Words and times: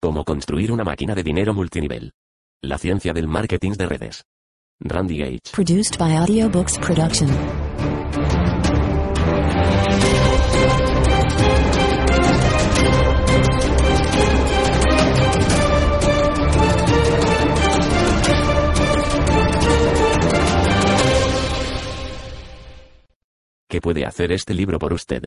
Cómo 0.00 0.24
construir 0.24 0.70
una 0.70 0.84
máquina 0.84 1.12
de 1.12 1.24
dinero 1.24 1.52
multinivel. 1.52 2.12
La 2.62 2.78
ciencia 2.78 3.12
del 3.12 3.26
marketing 3.26 3.72
de 3.72 3.86
redes. 3.86 4.24
Randy 4.78 5.18
Gage. 5.18 5.50
Produced 5.52 5.98
by 5.98 6.14
Audiobooks 6.14 6.78
Production. 6.78 7.28
¿Qué 23.68 23.80
puede 23.80 24.06
hacer 24.06 24.30
este 24.30 24.54
libro 24.54 24.78
por 24.78 24.92
usted? 24.92 25.24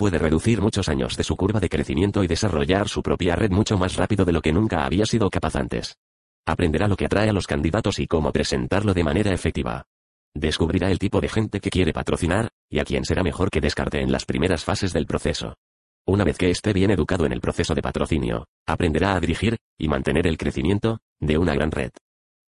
Puede 0.00 0.16
reducir 0.16 0.62
muchos 0.62 0.88
años 0.88 1.14
de 1.18 1.24
su 1.24 1.36
curva 1.36 1.60
de 1.60 1.68
crecimiento 1.68 2.24
y 2.24 2.26
desarrollar 2.26 2.88
su 2.88 3.02
propia 3.02 3.36
red 3.36 3.50
mucho 3.50 3.76
más 3.76 3.96
rápido 3.96 4.24
de 4.24 4.32
lo 4.32 4.40
que 4.40 4.50
nunca 4.50 4.86
había 4.86 5.04
sido 5.04 5.28
capaz 5.28 5.56
antes. 5.56 5.98
Aprenderá 6.46 6.88
lo 6.88 6.96
que 6.96 7.04
atrae 7.04 7.28
a 7.28 7.34
los 7.34 7.46
candidatos 7.46 7.98
y 7.98 8.06
cómo 8.06 8.32
presentarlo 8.32 8.94
de 8.94 9.04
manera 9.04 9.30
efectiva. 9.30 9.84
Descubrirá 10.34 10.90
el 10.90 10.98
tipo 10.98 11.20
de 11.20 11.28
gente 11.28 11.60
que 11.60 11.68
quiere 11.68 11.92
patrocinar, 11.92 12.48
y 12.70 12.78
a 12.78 12.84
quien 12.84 13.04
será 13.04 13.22
mejor 13.22 13.50
que 13.50 13.60
descarte 13.60 14.00
en 14.00 14.10
las 14.10 14.24
primeras 14.24 14.64
fases 14.64 14.94
del 14.94 15.04
proceso. 15.04 15.56
Una 16.06 16.24
vez 16.24 16.38
que 16.38 16.48
esté 16.48 16.72
bien 16.72 16.90
educado 16.90 17.26
en 17.26 17.32
el 17.32 17.42
proceso 17.42 17.74
de 17.74 17.82
patrocinio, 17.82 18.46
aprenderá 18.66 19.16
a 19.16 19.20
dirigir, 19.20 19.58
y 19.76 19.88
mantener 19.88 20.26
el 20.26 20.38
crecimiento, 20.38 21.00
de 21.20 21.36
una 21.36 21.54
gran 21.54 21.70
red. 21.70 21.90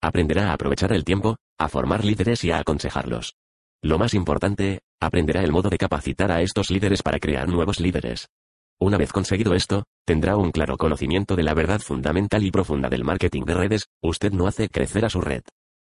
Aprenderá 0.01 0.49
a 0.49 0.53
aprovechar 0.55 0.95
el 0.95 1.05
tiempo, 1.05 1.37
a 1.59 1.69
formar 1.69 2.03
líderes 2.03 2.45
y 2.45 2.51
a 2.51 2.61
aconsejarlos. 2.61 3.35
Lo 3.83 3.99
más 3.99 4.15
importante, 4.15 4.81
aprenderá 5.03 5.43
el 5.43 5.51
modo 5.51 5.69
de 5.69 5.79
capacitar 5.79 6.31
a 6.31 6.43
estos 6.43 6.71
líderes 6.71 7.03
para 7.03 7.19
crear 7.19 7.49
nuevos 7.49 7.81
líderes. 7.81 8.29
Una 8.79 8.97
vez 8.97 9.13
conseguido 9.13 9.55
esto, 9.55 9.85
tendrá 10.05 10.37
un 10.37 10.53
claro 10.53 10.77
conocimiento 10.77 11.35
de 11.35 11.43
la 11.43 11.55
verdad 11.55 11.81
fundamental 11.81 12.45
y 12.45 12.51
profunda 12.51 12.89
del 12.89 13.05
marketing 13.05 13.43
de 13.45 13.55
redes, 13.55 13.87
usted 14.01 14.33
no 14.33 14.47
hace 14.47 14.69
crecer 14.69 15.05
a 15.05 15.11
su 15.11 15.21
red. 15.21 15.43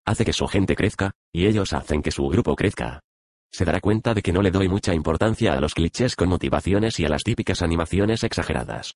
Hace 0.05 0.25
que 0.25 0.33
su 0.33 0.47
gente 0.47 0.77
crezca, 0.77 1.13
y 1.33 1.47
ellos 1.47 1.73
hacen 1.73 2.03
que 2.03 2.11
su 2.11 2.27
grupo 2.29 2.55
crezca. 2.57 3.01
Se 3.53 3.65
dará 3.65 3.81
cuenta 3.81 4.13
de 4.13 4.23
que 4.23 4.33
no 4.33 4.43
le 4.43 4.51
doy 4.51 4.69
mucha 4.69 4.93
importancia 4.93 5.53
a 5.53 5.61
los 5.61 5.75
clichés 5.75 6.17
con 6.17 6.29
motivaciones 6.29 6.99
y 7.01 7.05
a 7.05 7.09
las 7.09 7.23
típicas 7.23 7.63
animaciones 7.63 8.25
exageradas. 8.25 8.95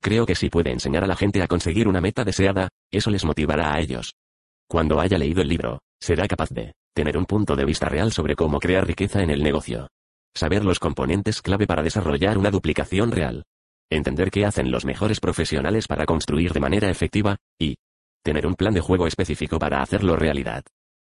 Creo 0.00 0.24
que 0.24 0.36
si 0.36 0.50
puede 0.50 0.70
enseñar 0.70 1.02
a 1.02 1.08
la 1.08 1.16
gente 1.16 1.42
a 1.42 1.48
conseguir 1.48 1.88
una 1.88 2.00
meta 2.00 2.24
deseada, 2.24 2.68
eso 2.92 3.10
les 3.10 3.24
motivará 3.24 3.74
a 3.74 3.80
ellos. 3.80 4.14
Cuando 4.68 5.00
haya 5.00 5.18
leído 5.18 5.42
el 5.42 5.48
libro, 5.48 5.80
será 6.00 6.28
capaz 6.28 6.50
de 6.50 6.74
tener 6.94 7.16
un 7.16 7.26
punto 7.26 7.56
de 7.56 7.64
vista 7.64 7.88
real 7.88 8.12
sobre 8.12 8.34
cómo 8.34 8.58
crear 8.58 8.86
riqueza 8.86 9.22
en 9.22 9.30
el 9.30 9.42
negocio. 9.42 9.88
Saber 10.34 10.64
los 10.64 10.78
componentes 10.78 11.42
clave 11.42 11.66
para 11.66 11.82
desarrollar 11.82 12.38
una 12.38 12.50
duplicación 12.50 13.10
real. 13.10 13.44
Entender 13.90 14.30
qué 14.30 14.44
hacen 14.44 14.70
los 14.70 14.84
mejores 14.84 15.20
profesionales 15.20 15.86
para 15.86 16.06
construir 16.06 16.52
de 16.52 16.60
manera 16.60 16.90
efectiva, 16.90 17.36
y 17.58 17.76
tener 18.22 18.46
un 18.46 18.54
plan 18.54 18.74
de 18.74 18.80
juego 18.80 19.06
específico 19.06 19.58
para 19.58 19.80
hacerlo 19.80 20.16
realidad. 20.16 20.64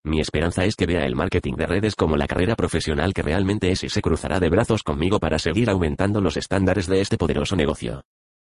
Mi 0.03 0.19
esperanza 0.19 0.66
es 0.66 0.75
que 0.75 0.88
vea 0.88 1.05
el 1.05 1.16
marketing 1.16 1.53
de 1.53 1.67
redes 1.67 1.95
como 1.95 2.17
la 2.17 2.25
carrera 2.25 2.55
profesional 2.55 3.14
que 3.14 3.22
realmente 3.22 3.72
es 3.72 3.83
y 3.83 3.89
se 3.89 4.02
cruzará 4.02 4.39
de 4.39 4.49
brazos 4.49 4.81
conmigo 4.81 5.19
para 5.19 5.38
seguir 5.38 5.69
aumentando 5.69 6.22
los 6.22 6.38
estándares 6.38 6.88
de 6.88 7.02
este 7.02 7.17
poderoso 7.17 7.55
negocio. 7.55 8.02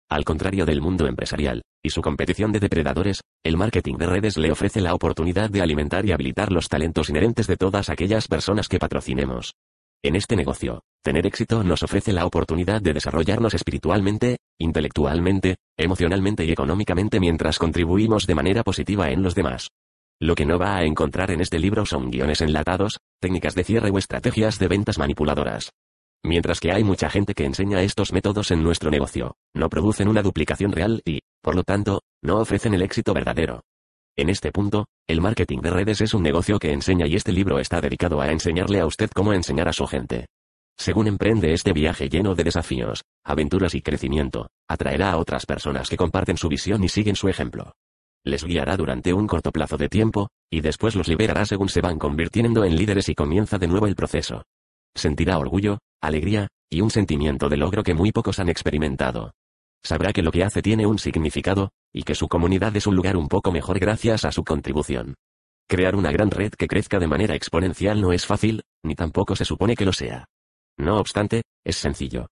Al 0.09 0.23
contrario 0.23 0.65
del 0.65 0.81
mundo 0.81 1.05
empresarial, 1.05 1.63
y 1.83 1.89
su 1.89 2.01
competición 2.01 2.53
de 2.53 2.61
depredadores, 2.61 3.21
el 3.43 3.57
marketing 3.57 3.95
de 3.95 4.07
redes 4.07 4.37
le 4.37 4.51
ofrece 4.51 4.79
la 4.79 4.93
oportunidad 4.93 5.49
de 5.49 5.61
alimentar 5.61 6.05
y 6.05 6.13
habilitar 6.13 6.51
los 6.51 6.69
talentos 6.69 7.09
inherentes 7.09 7.45
de 7.47 7.57
todas 7.57 7.89
aquellas 7.89 8.27
personas 8.29 8.69
que 8.69 8.79
patrocinemos. 8.79 9.55
En 10.01 10.15
este 10.15 10.37
negocio, 10.37 10.83
tener 11.03 11.25
éxito 11.25 11.63
nos 11.63 11.83
ofrece 11.83 12.13
la 12.13 12.25
oportunidad 12.25 12.81
de 12.81 12.93
desarrollarnos 12.93 13.53
espiritualmente, 13.53 14.37
intelectualmente, 14.57 15.57
emocionalmente 15.77 16.45
y 16.45 16.51
económicamente 16.51 17.19
mientras 17.19 17.59
contribuimos 17.59 18.27
de 18.27 18.35
manera 18.35 18.63
positiva 18.63 19.09
en 19.11 19.23
los 19.23 19.35
demás. 19.35 19.71
Lo 20.19 20.35
que 20.35 20.45
no 20.45 20.57
va 20.57 20.77
a 20.77 20.83
encontrar 20.83 21.31
en 21.31 21.41
este 21.41 21.59
libro 21.59 21.85
son 21.85 22.11
guiones 22.11 22.41
enlatados, 22.41 22.99
técnicas 23.19 23.55
de 23.55 23.65
cierre 23.65 23.89
o 23.89 23.97
estrategias 23.97 24.57
de 24.57 24.67
ventas 24.67 24.97
manipuladoras. 24.97 25.71
Mientras 26.23 26.59
que 26.59 26.71
hay 26.71 26.83
mucha 26.83 27.09
gente 27.09 27.33
que 27.33 27.45
enseña 27.45 27.81
estos 27.81 28.11
métodos 28.11 28.51
en 28.51 28.63
nuestro 28.63 28.89
negocio, 28.89 29.35
no 29.53 29.69
producen 29.69 30.07
una 30.07 30.21
duplicación 30.21 30.71
real 30.71 31.01
y, 31.05 31.21
por 31.41 31.55
lo 31.55 31.63
tanto, 31.63 32.01
no 32.21 32.39
ofrecen 32.39 32.73
el 32.73 32.81
éxito 32.81 33.13
verdadero. 33.13 33.61
En 34.15 34.29
este 34.29 34.51
punto, 34.51 34.87
el 35.07 35.21
marketing 35.21 35.59
de 35.59 35.69
redes 35.69 36.01
es 36.01 36.13
un 36.13 36.23
negocio 36.23 36.57
que 36.57 36.71
enseña 36.71 37.05
y 37.05 37.15
este 37.15 37.31
libro 37.31 37.59
está 37.59 37.79
dedicado 37.81 38.19
a 38.19 38.31
enseñarle 38.31 38.79
a 38.79 38.87
usted 38.87 39.09
cómo 39.13 39.31
enseñar 39.31 39.67
a 39.67 39.73
su 39.73 39.85
gente. 39.85 40.25
Según 40.75 41.07
emprende 41.07 41.53
este 41.53 41.71
viaje 41.71 42.09
lleno 42.09 42.35
de 42.35 42.43
desafíos, 42.43 43.03
aventuras 43.23 43.75
y 43.75 43.81
crecimiento, 43.81 44.49
atraerá 44.67 45.11
a 45.11 45.17
otras 45.17 45.45
personas 45.45 45.89
que 45.89 45.97
comparten 45.97 46.37
su 46.37 46.49
visión 46.49 46.83
y 46.83 46.89
siguen 46.89 47.15
su 47.15 47.29
ejemplo. 47.29 47.73
Les 48.23 48.43
guiará 48.43 48.75
durante 48.75 49.13
un 49.13 49.27
corto 49.27 49.51
plazo 49.51 49.77
de 49.77 49.87
tiempo, 49.87 50.29
y 50.51 50.61
después 50.61 50.95
los 50.95 51.07
liberará 51.07 51.45
según 51.45 51.69
se 51.69 51.81
van 51.81 51.97
convirtiendo 51.97 52.63
en 52.63 52.75
líderes 52.75 53.09
y 53.09 53.15
comienza 53.15 53.57
de 53.57 53.67
nuevo 53.67 53.87
el 53.87 53.95
proceso. 53.95 54.43
Sentirá 54.97 55.37
orgullo, 55.37 55.77
alegría, 56.01 56.47
y 56.71 56.81
un 56.81 56.89
sentimiento 56.89 57.49
de 57.49 57.57
logro 57.57 57.83
que 57.83 57.93
muy 57.93 58.11
pocos 58.11 58.39
han 58.39 58.49
experimentado. 58.49 59.31
Sabrá 59.83 60.11
que 60.11 60.23
lo 60.23 60.31
que 60.31 60.43
hace 60.43 60.63
tiene 60.63 60.87
un 60.87 60.97
significado, 60.97 61.69
y 61.93 62.01
que 62.01 62.15
su 62.15 62.27
comunidad 62.27 62.75
es 62.75 62.87
un 62.87 62.95
lugar 62.95 63.15
un 63.15 63.27
poco 63.27 63.51
mejor 63.51 63.77
gracias 63.77 64.25
a 64.25 64.31
su 64.31 64.43
contribución. 64.43 65.13
Crear 65.69 65.95
una 65.95 66.11
gran 66.11 66.31
red 66.31 66.51
que 66.53 66.67
crezca 66.67 66.97
de 66.97 67.07
manera 67.07 67.35
exponencial 67.35 68.01
no 68.01 68.11
es 68.11 68.25
fácil, 68.25 68.63
ni 68.83 68.95
tampoco 68.95 69.35
se 69.35 69.45
supone 69.45 69.75
que 69.75 69.85
lo 69.85 69.93
sea. 69.93 70.25
No 70.77 70.97
obstante, 70.97 71.43
es 71.63 71.75
sencillo. 71.75 72.27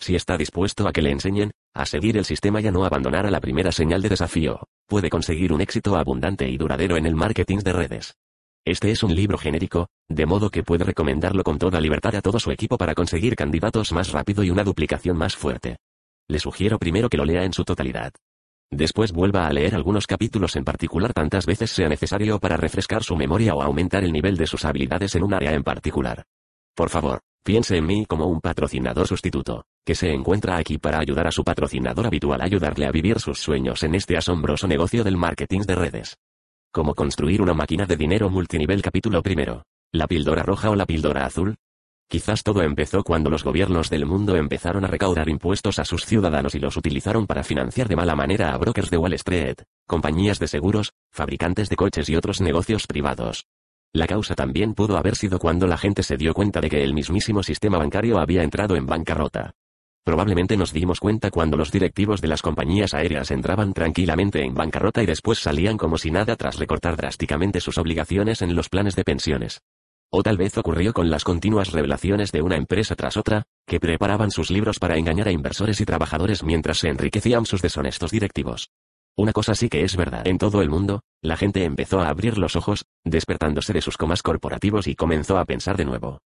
Si 0.00 0.16
está 0.16 0.36
dispuesto 0.36 0.88
a 0.88 0.92
que 0.92 1.02
le 1.02 1.12
enseñen, 1.12 1.52
a 1.72 1.86
seguir 1.86 2.16
el 2.16 2.24
sistema 2.24 2.60
y 2.60 2.66
a 2.66 2.72
no 2.72 2.84
abandonar 2.84 3.26
a 3.26 3.30
la 3.30 3.40
primera 3.40 3.70
señal 3.70 4.02
de 4.02 4.08
desafío, 4.08 4.66
puede 4.86 5.08
conseguir 5.08 5.52
un 5.52 5.60
éxito 5.60 5.96
abundante 5.96 6.48
y 6.48 6.56
duradero 6.56 6.96
en 6.96 7.06
el 7.06 7.14
marketing 7.14 7.58
de 7.58 7.72
redes. 7.72 8.14
Este 8.68 8.90
es 8.90 9.02
un 9.02 9.14
libro 9.14 9.38
genérico, 9.38 9.88
de 10.10 10.26
modo 10.26 10.50
que 10.50 10.62
puede 10.62 10.84
recomendarlo 10.84 11.42
con 11.42 11.56
toda 11.56 11.80
libertad 11.80 12.14
a 12.16 12.20
todo 12.20 12.38
su 12.38 12.50
equipo 12.50 12.76
para 12.76 12.94
conseguir 12.94 13.34
candidatos 13.34 13.92
más 13.92 14.12
rápido 14.12 14.44
y 14.44 14.50
una 14.50 14.62
duplicación 14.62 15.16
más 15.16 15.36
fuerte. 15.36 15.78
Le 16.28 16.38
sugiero 16.38 16.78
primero 16.78 17.08
que 17.08 17.16
lo 17.16 17.24
lea 17.24 17.44
en 17.44 17.54
su 17.54 17.64
totalidad. 17.64 18.12
Después 18.70 19.12
vuelva 19.12 19.46
a 19.46 19.52
leer 19.54 19.74
algunos 19.74 20.06
capítulos 20.06 20.54
en 20.54 20.64
particular 20.64 21.14
tantas 21.14 21.46
veces 21.46 21.70
sea 21.70 21.88
necesario 21.88 22.38
para 22.40 22.58
refrescar 22.58 23.02
su 23.02 23.16
memoria 23.16 23.54
o 23.54 23.62
aumentar 23.62 24.04
el 24.04 24.12
nivel 24.12 24.36
de 24.36 24.46
sus 24.46 24.66
habilidades 24.66 25.14
en 25.14 25.22
un 25.22 25.32
área 25.32 25.54
en 25.54 25.64
particular. 25.64 26.26
Por 26.76 26.90
favor, 26.90 27.20
piense 27.42 27.78
en 27.78 27.86
mí 27.86 28.04
como 28.04 28.26
un 28.26 28.42
patrocinador 28.42 29.06
sustituto, 29.06 29.64
que 29.82 29.94
se 29.94 30.12
encuentra 30.12 30.58
aquí 30.58 30.76
para 30.76 30.98
ayudar 30.98 31.26
a 31.26 31.32
su 31.32 31.42
patrocinador 31.42 32.06
habitual 32.06 32.42
a 32.42 32.44
ayudarle 32.44 32.84
a 32.84 32.92
vivir 32.92 33.18
sus 33.18 33.38
sueños 33.38 33.82
en 33.82 33.94
este 33.94 34.18
asombroso 34.18 34.68
negocio 34.68 35.04
del 35.04 35.16
marketing 35.16 35.60
de 35.60 35.74
redes. 35.74 36.18
Cómo 36.70 36.94
construir 36.94 37.40
una 37.40 37.54
máquina 37.54 37.86
de 37.86 37.96
dinero 37.96 38.28
multinivel 38.28 38.82
capítulo 38.82 39.22
primero. 39.22 39.62
¿La 39.90 40.06
píldora 40.06 40.42
roja 40.42 40.68
o 40.68 40.76
la 40.76 40.84
píldora 40.84 41.24
azul? 41.24 41.56
Quizás 42.10 42.42
todo 42.42 42.62
empezó 42.62 43.04
cuando 43.04 43.30
los 43.30 43.42
gobiernos 43.42 43.88
del 43.88 44.04
mundo 44.04 44.36
empezaron 44.36 44.84
a 44.84 44.88
recaudar 44.88 45.30
impuestos 45.30 45.78
a 45.78 45.86
sus 45.86 46.04
ciudadanos 46.04 46.54
y 46.54 46.58
los 46.58 46.76
utilizaron 46.76 47.26
para 47.26 47.42
financiar 47.42 47.88
de 47.88 47.96
mala 47.96 48.14
manera 48.14 48.52
a 48.52 48.58
brokers 48.58 48.90
de 48.90 48.98
Wall 48.98 49.14
Street, 49.14 49.56
compañías 49.86 50.38
de 50.38 50.46
seguros, 50.46 50.92
fabricantes 51.10 51.70
de 51.70 51.76
coches 51.76 52.08
y 52.10 52.16
otros 52.16 52.42
negocios 52.42 52.86
privados. 52.86 53.46
La 53.94 54.06
causa 54.06 54.34
también 54.34 54.74
pudo 54.74 54.98
haber 54.98 55.16
sido 55.16 55.38
cuando 55.38 55.66
la 55.66 55.78
gente 55.78 56.02
se 56.02 56.18
dio 56.18 56.34
cuenta 56.34 56.60
de 56.60 56.68
que 56.68 56.84
el 56.84 56.92
mismísimo 56.92 57.42
sistema 57.42 57.78
bancario 57.78 58.18
había 58.18 58.42
entrado 58.42 58.76
en 58.76 58.84
bancarrota. 58.84 59.54
Probablemente 60.08 60.56
nos 60.56 60.72
dimos 60.72 61.00
cuenta 61.00 61.30
cuando 61.30 61.58
los 61.58 61.70
directivos 61.70 62.22
de 62.22 62.28
las 62.28 62.40
compañías 62.40 62.94
aéreas 62.94 63.30
entraban 63.30 63.74
tranquilamente 63.74 64.42
en 64.42 64.54
bancarrota 64.54 65.02
y 65.02 65.06
después 65.06 65.38
salían 65.38 65.76
como 65.76 65.98
si 65.98 66.10
nada 66.10 66.34
tras 66.34 66.58
recortar 66.58 66.96
drásticamente 66.96 67.60
sus 67.60 67.76
obligaciones 67.76 68.40
en 68.40 68.56
los 68.56 68.70
planes 68.70 68.96
de 68.96 69.04
pensiones. 69.04 69.60
O 70.10 70.22
tal 70.22 70.38
vez 70.38 70.56
ocurrió 70.56 70.94
con 70.94 71.10
las 71.10 71.24
continuas 71.24 71.72
revelaciones 71.72 72.32
de 72.32 72.40
una 72.40 72.56
empresa 72.56 72.96
tras 72.96 73.18
otra, 73.18 73.42
que 73.66 73.80
preparaban 73.80 74.30
sus 74.30 74.50
libros 74.50 74.78
para 74.78 74.96
engañar 74.96 75.28
a 75.28 75.32
inversores 75.32 75.78
y 75.82 75.84
trabajadores 75.84 76.42
mientras 76.42 76.78
se 76.78 76.88
enriquecían 76.88 77.44
sus 77.44 77.60
deshonestos 77.60 78.10
directivos. 78.10 78.70
Una 79.14 79.34
cosa 79.34 79.54
sí 79.54 79.68
que 79.68 79.84
es 79.84 79.94
verdad. 79.94 80.26
En 80.26 80.38
todo 80.38 80.62
el 80.62 80.70
mundo, 80.70 81.02
la 81.20 81.36
gente 81.36 81.64
empezó 81.64 82.00
a 82.00 82.08
abrir 82.08 82.38
los 82.38 82.56
ojos, 82.56 82.86
despertándose 83.04 83.74
de 83.74 83.82
sus 83.82 83.98
comas 83.98 84.22
corporativos 84.22 84.86
y 84.86 84.94
comenzó 84.94 85.36
a 85.36 85.44
pensar 85.44 85.76
de 85.76 85.84
nuevo. 85.84 86.20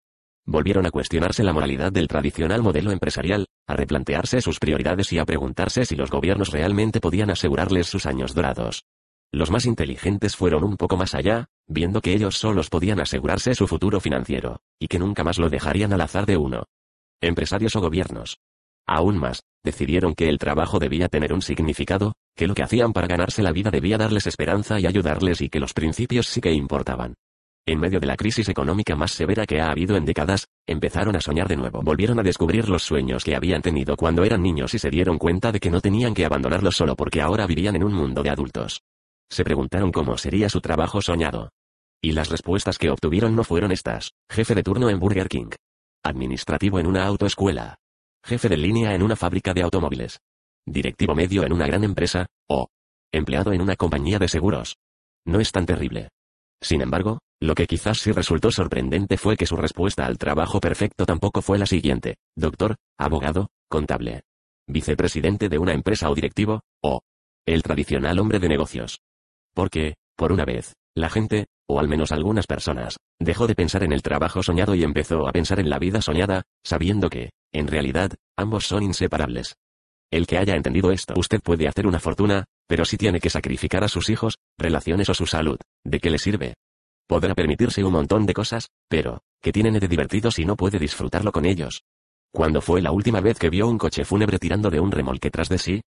Volvieron 0.45 0.87
a 0.87 0.91
cuestionarse 0.91 1.45
la 1.45 1.53
moralidad 1.53 1.93
del 1.93 2.09
tradicional 2.09 2.63
modelo 2.63 2.91
empresarial, 2.91 3.47
a 3.67 3.75
replantearse 3.75 4.41
sus 4.41 4.59
prioridades 4.59 5.13
y 5.13 5.19
a 5.19 5.25
preguntarse 5.25 5.85
si 5.85 5.95
los 5.95 6.11
gobiernos 6.11 6.51
realmente 6.51 7.01
podían 7.01 7.31
asegurarles 7.31 7.87
sus 7.87 8.07
años 8.07 8.35
dorados. 8.35 8.85
Los 9.31 9.51
más 9.51 9.65
inteligentes 9.65 10.37
fueron 10.37 10.65
un 10.65 10.77
poco 10.77 10.97
más 10.97 11.15
allá, 11.15 11.47
viendo 11.67 12.01
que 12.01 12.13
ellos 12.13 12.37
solos 12.37 12.69
podían 12.69 13.01
asegurarse 13.01 13.55
su 13.55 13.67
futuro 13.67 14.01
financiero, 14.01 14.61
y 14.79 14.89
que 14.89 14.99
nunca 14.99 15.25
más 15.25 15.39
lo 15.39 15.49
dejarían 15.49 15.93
al 15.93 16.03
azar 16.03 16.27
de 16.27 16.37
uno. 16.37 16.65
Empresarios 17.21 17.77
o 17.77 17.81
gobiernos. 17.81 18.39
Aún 18.87 19.17
más, 19.17 19.45
decidieron 19.63 20.15
que 20.15 20.29
el 20.29 20.39
trabajo 20.39 20.81
debía 20.81 21.09
tener 21.09 21.33
un 21.33 21.41
significado, 21.41 22.15
que 22.37 22.49
lo 22.49 22.55
que 22.55 22.65
hacían 22.65 22.93
para 22.93 23.07
ganarse 23.07 23.43
la 23.43 23.53
vida 23.53 23.71
debía 23.71 23.97
darles 23.97 24.27
esperanza 24.27 24.81
y 24.81 24.87
ayudarles 24.87 25.41
y 25.41 25.49
que 25.49 25.61
los 25.61 25.73
principios 25.73 26.27
sí 26.27 26.41
que 26.41 26.53
importaban. 26.53 27.15
En 27.65 27.79
medio 27.79 28.01
de 28.01 28.09
la 28.09 28.17
crisis 28.17 28.49
económica 28.49 28.97
más 28.97 29.13
severa 29.13 29.47
que 29.47 29.61
ha 29.61 29.71
habido 29.71 29.95
en 29.97 30.05
décadas, 30.05 30.49
empezaron 30.67 31.15
a 31.15 31.21
soñar 31.21 31.47
de 31.47 31.57
nuevo. 31.57 31.81
Volvieron 31.81 32.19
a 32.19 32.25
descubrir 32.25 32.69
los 32.69 32.83
sueños 32.83 33.23
que 33.23 33.37
habían 33.37 33.63
tenido 33.63 33.97
cuando 33.97 34.25
eran 34.25 34.43
niños 34.43 34.75
y 34.75 34.81
se 34.81 34.91
dieron 34.91 35.17
cuenta 35.17 35.53
de 35.53 35.61
que 35.61 35.71
no 35.71 35.81
tenían 35.81 36.13
que 36.13 36.25
abandonarlos 36.25 36.77
solo 36.77 36.97
porque 36.97 37.21
ahora 37.21 37.47
vivían 37.47 37.77
en 37.77 37.85
un 37.85 37.95
mundo 37.95 38.25
de 38.25 38.31
adultos. 38.31 38.83
Se 39.31 39.45
preguntaron 39.45 39.93
cómo 39.93 40.19
sería 40.19 40.49
su 40.49 40.61
trabajo 40.61 41.01
soñado. 41.01 41.51
Y 42.03 42.13
las 42.13 42.31
respuestas 42.31 42.79
que 42.79 42.91
obtuvieron 42.91 43.37
no 43.37 43.45
fueron 43.45 43.71
estas. 43.71 44.11
Jefe 44.29 44.57
de 44.57 44.65
turno 44.65 44.91
en 44.91 44.99
Burger 44.99 45.29
King. 45.29 45.51
Administrativo 46.03 46.81
en 46.81 46.89
una 46.89 47.07
autoescuela. 47.07 47.77
Jefe 48.25 48.49
de 48.49 48.57
línea 48.57 48.93
en 48.93 49.05
una 49.05 49.15
fábrica 49.15 49.55
de 49.55 49.63
automóviles. 49.63 50.19
Directivo 50.67 51.15
medio 51.15 51.45
en 51.45 51.53
una 51.53 51.69
gran 51.69 51.85
empresa, 51.85 52.27
o 52.49 52.67
empleado 53.13 53.53
en 53.53 53.61
una 53.61 53.77
compañía 53.77 54.19
de 54.19 54.27
seguros. 54.27 54.77
No 55.25 55.39
es 55.39 55.53
tan 55.53 55.65
terrible. 55.65 56.09
Sin 56.61 56.81
embargo, 56.81 57.21
lo 57.43 57.57
que 57.57 57.67
quizás 57.67 57.99
sí 57.99 58.13
resultó 58.13 58.53
sorprendente 58.53 59.17
fue 59.17 59.37
que 59.37 59.47
su 59.47 59.57
respuesta 59.57 60.07
al 60.07 60.17
trabajo 60.17 60.61
perfecto 60.61 61.05
tampoco 61.05 61.43
fue 61.43 61.59
la 61.59 61.67
siguiente, 61.67 62.19
doctor, 62.37 62.77
abogado, 62.97 63.51
contable, 63.69 64.23
vicepresidente 64.69 65.49
de 65.49 65.59
una 65.59 65.73
empresa 65.73 66.09
o 66.09 66.15
directivo, 66.15 66.61
o 66.81 67.01
el 67.45 67.65
tradicional 67.65 68.21
hombre 68.21 68.39
de 68.39 68.49
negocios. 68.49 69.01
Porque, 69.55 69.97
por 70.17 70.31
una 70.31 70.45
vez, 70.45 70.75
la 70.95 71.11
gente, 71.11 71.47
o 71.69 71.81
al 71.81 71.89
menos 71.89 72.13
algunas 72.13 72.47
personas, 72.47 72.99
dejó 73.19 73.49
de 73.49 73.57
pensar 73.57 73.83
en 73.83 73.93
el 73.93 74.03
trabajo 74.03 74.45
soñado 74.45 74.77
y 74.77 74.85
empezó 74.85 75.27
a 75.27 75.33
pensar 75.33 75.59
en 75.59 75.69
la 75.69 75.81
vida 75.81 76.01
soñada, 76.01 76.45
sabiendo 76.63 77.11
que, 77.11 77.31
en 77.53 77.67
realidad, 77.67 78.13
ambos 78.37 78.69
son 78.69 78.85
inseparables. 78.85 79.57
El 80.13 80.29
que 80.29 80.39
haya 80.39 80.55
entendido 80.55 80.93
esto, 80.93 81.15
usted 81.17 81.41
puede 81.41 81.67
hacer 81.67 81.89
una 81.89 81.99
fortuna, 81.99 82.45
pero 82.69 82.85
si 82.85 82.97
tiene 82.97 83.19
que 83.19 83.31
sacrificar 83.31 83.83
a 83.83 83.89
sus 83.89 84.11
hijos, 84.11 84.39
relaciones 84.57 85.09
o 85.09 85.15
su 85.15 85.27
salud, 85.27 85.59
¿de 85.85 85.99
qué 85.99 86.09
le 86.09 86.19
sirve? 86.19 86.55
Podrá 87.07 87.35
permitirse 87.35 87.85
un 87.85 87.93
montón 87.93 88.27
de 88.27 88.35
cosas, 88.35 88.69
pero, 88.89 89.23
¿qué 89.41 89.53
tienen 89.53 89.79
de 89.79 89.89
divertido 89.89 90.31
si 90.31 90.45
no 90.45 90.57
puede 90.57 90.79
disfrutarlo 90.79 91.33
con 91.33 91.45
ellos? 91.45 91.85
¿Cuándo 92.33 92.61
fue 92.61 92.81
la 92.81 92.93
última 92.93 93.21
vez 93.21 93.39
que 93.39 93.51
vio 93.51 93.69
un 93.69 93.77
coche 93.77 94.05
fúnebre 94.05 94.39
tirando 94.39 94.71
de 94.71 94.81
un 94.81 94.91
remolque 94.91 95.31
tras 95.31 95.49
de 95.49 95.59
sí? 95.59 95.83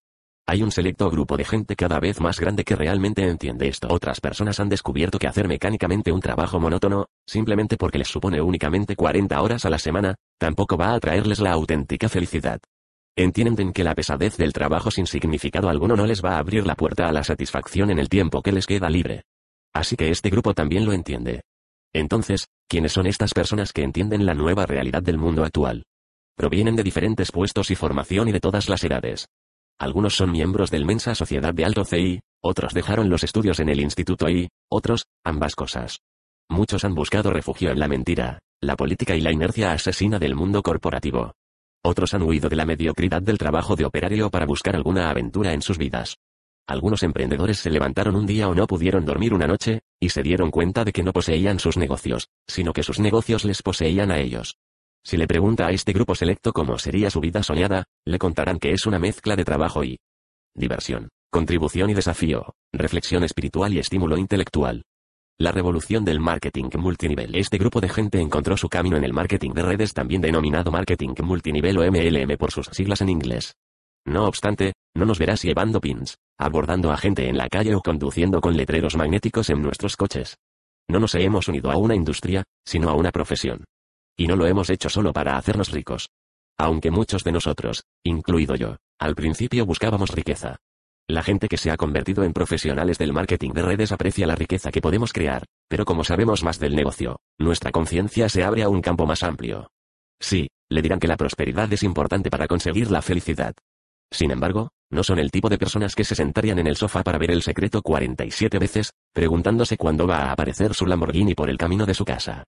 Hay 0.47 0.61
un 0.61 0.71
selecto 0.71 1.09
grupo 1.09 1.37
de 1.37 1.43
gente 1.43 1.75
cada 1.75 1.99
vez 1.99 2.21
más 2.21 2.39
grande 2.39 2.63
que 2.63 2.75
realmente 2.75 3.27
entiende 3.27 3.67
esto. 3.67 3.87
Otras 3.89 4.21
personas 4.21 4.59
han 4.59 4.69
descubierto 4.69 5.17
que 5.17 5.27
hacer 5.27 5.47
mecánicamente 5.47 6.11
un 6.11 6.19
trabajo 6.19 6.59
monótono, 6.59 7.07
simplemente 7.25 7.77
porque 7.77 7.97
les 7.97 8.07
supone 8.07 8.39
únicamente 8.39 8.95
40 8.95 9.41
horas 9.41 9.65
a 9.65 9.71
la 9.71 9.79
semana, 9.79 10.13
tampoco 10.37 10.77
va 10.77 10.93
a 10.93 10.99
traerles 10.99 11.39
la 11.39 11.51
auténtica 11.51 12.09
felicidad. 12.09 12.59
Entienden 13.17 13.73
que 13.73 13.83
la 13.83 13.95
pesadez 13.95 14.37
del 14.37 14.53
trabajo 14.53 14.91
sin 14.91 15.07
significado 15.07 15.67
alguno 15.67 15.95
no 15.95 16.05
les 16.05 16.23
va 16.23 16.35
a 16.35 16.39
abrir 16.39 16.67
la 16.67 16.75
puerta 16.75 17.07
a 17.07 17.11
la 17.11 17.23
satisfacción 17.23 17.89
en 17.89 17.97
el 17.97 18.09
tiempo 18.09 18.43
que 18.43 18.51
les 18.51 18.67
queda 18.67 18.89
libre. 18.89 19.23
Así 19.75 19.97
que 19.97 20.09
este 20.09 20.29
grupo 20.29 20.53
también 20.53 20.85
lo 20.85 20.93
entiende. 20.93 21.41
Entonces, 21.93 22.47
¿quiénes 22.69 22.93
son 22.93 23.07
estas 23.07 23.33
personas 23.33 23.73
que 23.73 23.83
entienden 23.83 24.25
la 24.25 24.33
nueva 24.33 24.65
realidad 24.65 25.03
del 25.03 25.17
mundo 25.17 25.43
actual? 25.43 25.83
Provienen 26.37 26.77
de 26.77 26.83
diferentes 26.83 27.29
puestos 27.29 27.69
y 27.71 27.75
formación 27.75 28.29
y 28.29 28.31
de 28.31 28.39
todas 28.39 28.69
las 28.69 28.85
edades. 28.85 29.27
Algunos 29.77 30.15
son 30.15 30.31
miembros 30.31 30.71
del 30.71 30.85
Mensa 30.85 31.13
Sociedad 31.13 31.53
de 31.53 31.65
Alto 31.65 31.83
CI, 31.83 32.21
otros 32.41 32.73
dejaron 32.73 33.09
los 33.09 33.25
estudios 33.25 33.59
en 33.59 33.67
el 33.67 33.81
Instituto 33.81 34.29
I, 34.29 34.47
otros, 34.71 35.07
ambas 35.25 35.55
cosas. 35.55 35.99
Muchos 36.49 36.85
han 36.85 36.95
buscado 36.95 37.31
refugio 37.31 37.71
en 37.71 37.79
la 37.79 37.89
mentira, 37.89 38.39
la 38.61 38.77
política 38.77 39.17
y 39.17 39.21
la 39.21 39.33
inercia 39.33 39.73
asesina 39.73 40.19
del 40.19 40.35
mundo 40.35 40.63
corporativo. 40.63 41.33
Otros 41.83 42.13
han 42.13 42.21
huido 42.21 42.47
de 42.47 42.55
la 42.55 42.65
mediocridad 42.65 43.21
del 43.21 43.37
trabajo 43.37 43.75
de 43.75 43.83
operario 43.83 44.29
para 44.29 44.45
buscar 44.45 44.77
alguna 44.77 45.09
aventura 45.09 45.51
en 45.51 45.61
sus 45.61 45.77
vidas. 45.77 46.15
Algunos 46.67 47.03
emprendedores 47.03 47.59
se 47.59 47.69
levantaron 47.69 48.15
un 48.15 48.25
día 48.25 48.47
o 48.47 48.55
no 48.55 48.65
pudieron 48.65 49.05
dormir 49.05 49.33
una 49.35 49.45
noche, 49.45 49.81
y 49.99 50.09
se 50.09 50.23
dieron 50.23 50.49
cuenta 50.49 50.83
de 50.83 50.91
que 50.91 51.03
no 51.03 51.13
poseían 51.13 51.59
sus 51.59 51.77
negocios, 51.77 52.27
sino 52.47 52.73
que 52.73 52.81
sus 52.81 52.99
negocios 52.99 53.45
les 53.45 53.61
poseían 53.61 54.09
a 54.09 54.19
ellos. 54.19 54.57
Si 55.03 55.17
le 55.17 55.27
pregunta 55.27 55.67
a 55.67 55.71
este 55.71 55.93
grupo 55.93 56.15
selecto 56.15 56.51
cómo 56.51 56.79
sería 56.79 57.11
su 57.11 57.19
vida 57.19 57.43
soñada, 57.43 57.85
le 58.03 58.17
contarán 58.17 58.57
que 58.57 58.71
es 58.71 58.87
una 58.87 58.97
mezcla 58.97 59.35
de 59.35 59.45
trabajo 59.45 59.83
y 59.83 59.99
diversión, 60.55 61.09
contribución 61.29 61.91
y 61.91 61.93
desafío, 61.93 62.55
reflexión 62.73 63.23
espiritual 63.23 63.71
y 63.73 63.79
estímulo 63.79 64.17
intelectual. 64.17 64.83
La 65.37 65.51
revolución 65.51 66.03
del 66.03 66.19
marketing 66.19 66.69
multinivel. 66.79 67.35
Este 67.35 67.59
grupo 67.59 67.81
de 67.81 67.89
gente 67.89 68.19
encontró 68.19 68.57
su 68.57 68.69
camino 68.69 68.97
en 68.97 69.03
el 69.03 69.13
marketing 69.13 69.51
de 69.51 69.61
redes 69.61 69.93
también 69.93 70.21
denominado 70.21 70.71
marketing 70.71 71.13
multinivel 71.21 71.77
o 71.77 71.91
MLM 71.91 72.37
por 72.37 72.51
sus 72.51 72.67
siglas 72.67 73.01
en 73.01 73.09
inglés. 73.09 73.53
No 74.05 74.25
obstante, 74.25 74.73
no 74.95 75.05
nos 75.05 75.19
verás 75.19 75.43
llevando 75.43 75.81
pins, 75.81 76.15
abordando 76.37 76.91
a 76.91 76.97
gente 76.97 77.29
en 77.29 77.37
la 77.37 77.49
calle 77.49 77.75
o 77.75 77.81
conduciendo 77.81 78.41
con 78.41 78.57
letreros 78.57 78.95
magnéticos 78.95 79.49
en 79.49 79.61
nuestros 79.61 79.95
coches. 79.95 80.37
No 80.87 80.99
nos 80.99 81.15
hemos 81.15 81.47
unido 81.47 81.71
a 81.71 81.77
una 81.77 81.95
industria, 81.95 82.43
sino 82.65 82.89
a 82.89 82.93
una 82.95 83.11
profesión. 83.11 83.65
Y 84.17 84.27
no 84.27 84.35
lo 84.35 84.45
hemos 84.47 84.69
hecho 84.69 84.89
solo 84.89 85.13
para 85.13 85.37
hacernos 85.37 85.71
ricos. 85.71 86.09
Aunque 86.57 86.91
muchos 86.91 87.23
de 87.23 87.31
nosotros, 87.31 87.83
incluido 88.03 88.55
yo, 88.55 88.77
al 88.99 89.15
principio 89.15 89.65
buscábamos 89.65 90.11
riqueza. 90.11 90.57
La 91.07 91.21
gente 91.21 91.47
que 91.47 91.57
se 91.57 91.69
ha 91.69 91.77
convertido 91.77 92.23
en 92.23 92.33
profesionales 92.33 92.97
del 92.97 93.13
marketing 93.13 93.51
de 93.51 93.61
redes 93.61 93.91
aprecia 93.91 94.25
la 94.25 94.35
riqueza 94.35 94.71
que 94.71 94.81
podemos 94.81 95.13
crear, 95.13 95.43
pero 95.67 95.85
como 95.85 96.03
sabemos 96.03 96.43
más 96.43 96.59
del 96.59 96.75
negocio, 96.75 97.19
nuestra 97.37 97.71
conciencia 97.71 98.29
se 98.29 98.43
abre 98.43 98.63
a 98.63 98.69
un 98.69 98.81
campo 98.81 99.05
más 99.05 99.21
amplio. 99.21 99.69
Sí, 100.19 100.47
le 100.69 100.81
dirán 100.81 100.99
que 100.99 101.07
la 101.07 101.17
prosperidad 101.17 101.71
es 101.71 101.83
importante 101.83 102.31
para 102.31 102.47
conseguir 102.47 102.89
la 102.89 103.01
felicidad, 103.01 103.53
sin 104.11 104.31
embargo, 104.31 104.69
no 104.91 105.03
son 105.03 105.19
el 105.19 105.31
tipo 105.31 105.49
de 105.49 105.57
personas 105.57 105.95
que 105.95 106.03
se 106.03 106.15
sentarían 106.15 106.59
en 106.59 106.67
el 106.67 106.75
sofá 106.75 107.03
para 107.03 107.17
ver 107.17 107.31
el 107.31 107.41
secreto 107.41 107.81
47 107.81 108.59
veces, 108.59 108.91
preguntándose 109.13 109.77
cuándo 109.77 110.07
va 110.07 110.17
a 110.17 110.31
aparecer 110.31 110.73
su 110.73 110.85
Lamborghini 110.85 111.33
por 111.33 111.49
el 111.49 111.57
camino 111.57 111.85
de 111.85 111.93
su 111.93 112.05
casa. 112.05 112.43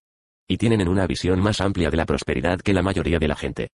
Y 0.47 0.57
tienen 0.57 0.87
una 0.87 1.07
visión 1.07 1.39
más 1.41 1.59
amplia 1.61 1.89
de 1.89 1.97
la 1.97 2.05
prosperidad 2.05 2.59
que 2.61 2.73
la 2.73 2.83
mayoría 2.83 3.19
de 3.19 3.27
la 3.27 3.35
gente. 3.35 3.69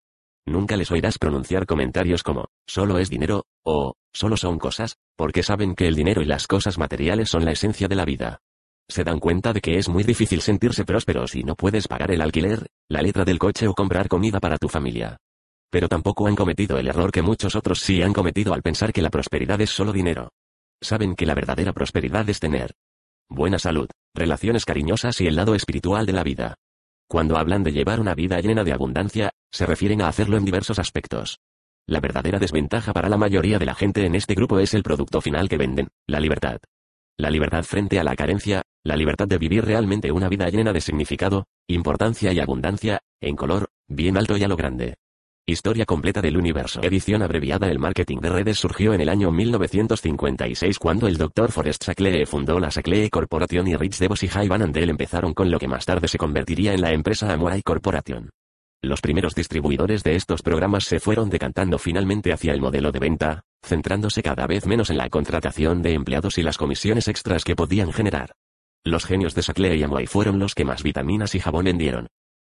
Nunca 0.45 0.75
les 0.75 0.91
oirás 0.91 1.17
pronunciar 1.17 1.65
comentarios 1.65 2.23
como, 2.23 2.47
solo 2.67 2.97
es 2.97 3.09
dinero, 3.09 3.43
o, 3.63 3.93
solo 4.13 4.37
son 4.37 4.59
cosas, 4.59 4.95
porque 5.15 5.43
saben 5.43 5.75
que 5.75 5.87
el 5.87 5.95
dinero 5.95 6.21
y 6.21 6.25
las 6.25 6.47
cosas 6.47 6.77
materiales 6.77 7.29
son 7.29 7.45
la 7.45 7.51
esencia 7.51 7.87
de 7.87 7.95
la 7.95 8.05
vida. 8.05 8.39
Se 8.89 9.03
dan 9.03 9.19
cuenta 9.19 9.53
de 9.53 9.61
que 9.61 9.77
es 9.77 9.87
muy 9.87 10.03
difícil 10.03 10.41
sentirse 10.41 10.83
próspero 10.83 11.27
si 11.27 11.43
no 11.43 11.55
puedes 11.55 11.87
pagar 11.87 12.11
el 12.11 12.21
alquiler, 12.21 12.67
la 12.89 13.01
letra 13.01 13.23
del 13.23 13.39
coche 13.39 13.67
o 13.67 13.73
comprar 13.73 14.09
comida 14.09 14.39
para 14.39 14.57
tu 14.57 14.67
familia 14.67 15.17
pero 15.73 15.89
tampoco 15.89 16.27
han 16.27 16.35
cometido 16.35 16.77
el 16.77 16.87
error 16.87 17.11
que 17.11 17.23
muchos 17.23 17.55
otros 17.55 17.79
sí 17.79 18.03
han 18.03 18.13
cometido 18.13 18.53
al 18.53 18.61
pensar 18.61 18.93
que 18.93 19.01
la 19.01 19.09
prosperidad 19.09 19.59
es 19.59 19.71
solo 19.71 19.91
dinero. 19.91 20.29
Saben 20.79 21.15
que 21.15 21.25
la 21.25 21.33
verdadera 21.33 21.73
prosperidad 21.73 22.29
es 22.29 22.39
tener 22.39 22.75
buena 23.27 23.57
salud, 23.57 23.89
relaciones 24.13 24.65
cariñosas 24.65 25.19
y 25.19 25.25
el 25.25 25.35
lado 25.35 25.55
espiritual 25.55 26.05
de 26.05 26.13
la 26.13 26.21
vida. 26.21 26.53
Cuando 27.09 27.37
hablan 27.37 27.63
de 27.63 27.71
llevar 27.71 27.99
una 27.99 28.13
vida 28.13 28.39
llena 28.39 28.63
de 28.63 28.71
abundancia, 28.71 29.31
se 29.51 29.65
refieren 29.65 30.03
a 30.03 30.09
hacerlo 30.09 30.37
en 30.37 30.45
diversos 30.45 30.77
aspectos. 30.77 31.39
La 31.87 31.99
verdadera 31.99 32.37
desventaja 32.37 32.93
para 32.93 33.09
la 33.09 33.17
mayoría 33.17 33.57
de 33.57 33.65
la 33.65 33.73
gente 33.73 34.05
en 34.05 34.13
este 34.13 34.35
grupo 34.35 34.59
es 34.59 34.75
el 34.75 34.83
producto 34.83 35.21
final 35.21 35.49
que 35.49 35.57
venden, 35.57 35.87
la 36.05 36.19
libertad. 36.19 36.59
La 37.17 37.31
libertad 37.31 37.63
frente 37.63 37.99
a 37.99 38.03
la 38.03 38.15
carencia, 38.15 38.61
la 38.83 38.95
libertad 38.95 39.27
de 39.27 39.39
vivir 39.39 39.65
realmente 39.65 40.11
una 40.11 40.29
vida 40.29 40.47
llena 40.49 40.71
de 40.71 40.81
significado, 40.81 41.47
importancia 41.67 42.31
y 42.31 42.39
abundancia, 42.39 42.99
en 43.19 43.35
color, 43.35 43.71
bien 43.87 44.17
alto 44.17 44.37
y 44.37 44.43
a 44.43 44.47
lo 44.47 44.55
grande. 44.55 44.97
Historia 45.45 45.85
completa 45.85 46.21
del 46.21 46.37
universo. 46.37 46.79
Edición 46.81 47.21
abreviada 47.21 47.69
El 47.69 47.77
marketing 47.77 48.19
de 48.19 48.29
redes 48.29 48.57
surgió 48.57 48.93
en 48.93 49.01
el 49.01 49.09
año 49.09 49.29
1956 49.29 50.79
cuando 50.79 51.05
el 51.05 51.17
Dr. 51.17 51.51
Forrest 51.51 51.83
Sacklee 51.83 52.25
fundó 52.25 52.61
la 52.61 52.71
Sacklee 52.71 53.09
Corporation 53.09 53.67
y 53.67 53.75
Rich 53.75 53.97
DeVos 53.97 54.23
y 54.23 54.29
Jay 54.29 54.47
Van 54.47 54.61
Andel 54.61 54.89
empezaron 54.89 55.33
con 55.33 55.51
lo 55.51 55.59
que 55.59 55.67
más 55.67 55.85
tarde 55.85 56.07
se 56.07 56.17
convertiría 56.17 56.73
en 56.73 56.79
la 56.79 56.93
empresa 56.93 57.33
Amway 57.33 57.61
Corporation. 57.61 58.29
Los 58.81 59.01
primeros 59.01 59.35
distribuidores 59.35 60.01
de 60.03 60.15
estos 60.15 60.43
programas 60.43 60.85
se 60.85 61.01
fueron 61.01 61.29
decantando 61.29 61.77
finalmente 61.77 62.31
hacia 62.31 62.53
el 62.53 62.61
modelo 62.61 62.93
de 62.93 62.99
venta, 62.99 63.43
centrándose 63.61 64.23
cada 64.23 64.47
vez 64.47 64.65
menos 64.65 64.91
en 64.91 64.97
la 64.97 65.09
contratación 65.09 65.81
de 65.81 65.91
empleados 65.91 66.37
y 66.37 66.43
las 66.43 66.57
comisiones 66.57 67.09
extras 67.09 67.43
que 67.43 67.57
podían 67.57 67.91
generar. 67.91 68.31
Los 68.85 69.03
genios 69.03 69.35
de 69.35 69.41
Sacklee 69.41 69.75
y 69.75 69.83
Amway 69.83 70.07
fueron 70.07 70.39
los 70.39 70.55
que 70.55 70.63
más 70.63 70.83
vitaminas 70.83 71.35
y 71.35 71.41
jabón 71.41 71.65
vendieron. 71.65 72.07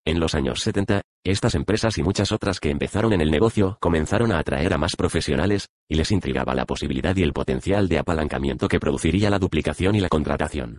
En 0.05 0.21
los 0.21 0.35
años 0.35 0.61
70, 0.61 1.02
estas 1.25 1.55
empresas 1.55 1.99
y 1.99 2.02
muchas 2.02 2.33
otras 2.33 2.61
que 2.61 2.71
empezaron 2.71 3.12
en 3.12 3.21
el 3.21 3.31
negocio 3.31 3.76
comenzaron 3.81 4.33
a 4.33 4.38
atraer 4.38 4.73
a 4.73 4.78
más 4.78 4.97
profesionales, 4.97 5.69
y 5.88 5.97
les 5.97 6.11
intrigaba 6.11 6.55
la 6.55 6.64
posibilidad 6.64 7.14
y 7.14 7.23
el 7.23 7.35
potencial 7.35 7.88
de 7.88 7.99
apalancamiento 7.99 8.69
que 8.69 8.81
produciría 8.81 9.28
la 9.28 9.38
duplicación 9.38 9.95
y 9.95 10.00
la 10.00 10.09
contratación. 10.09 10.78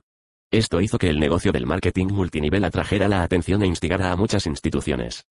Esto 0.51 0.81
hizo 0.81 0.97
que 0.97 1.09
el 1.09 1.19
negocio 1.19 1.51
del 1.51 1.67
marketing 1.67 2.07
multinivel 2.07 2.63
atrajera 2.63 3.07
la 3.07 3.21
atención 3.21 3.61
e 3.61 3.67
instigara 3.67 4.11
a 4.11 4.15
muchas 4.15 4.47
instituciones. 4.47 5.25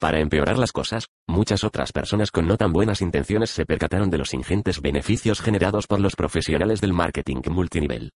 Para 0.00 0.18
empeorar 0.18 0.58
las 0.58 0.72
cosas, 0.72 1.06
muchas 1.28 1.62
otras 1.62 1.92
personas 1.92 2.32
con 2.32 2.48
no 2.48 2.56
tan 2.56 2.72
buenas 2.72 3.00
intenciones 3.00 3.50
se 3.50 3.64
percataron 3.64 4.10
de 4.10 4.18
los 4.18 4.34
ingentes 4.34 4.80
beneficios 4.80 5.40
generados 5.40 5.86
por 5.86 6.00
los 6.00 6.16
profesionales 6.16 6.80
del 6.80 6.92
marketing 6.92 7.42
multinivel. 7.48 8.10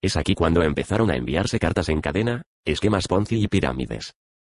Es 0.00 0.16
aquí 0.16 0.36
cuando 0.36 0.62
empezaron 0.62 1.10
a 1.10 1.16
enviarse 1.16 1.58
cartas 1.58 1.88
en 1.88 2.00
cadena, 2.00 2.42
esquemas 2.64 3.08
Ponzi 3.08 3.42
y 3.42 3.48
pirámides 3.48 4.14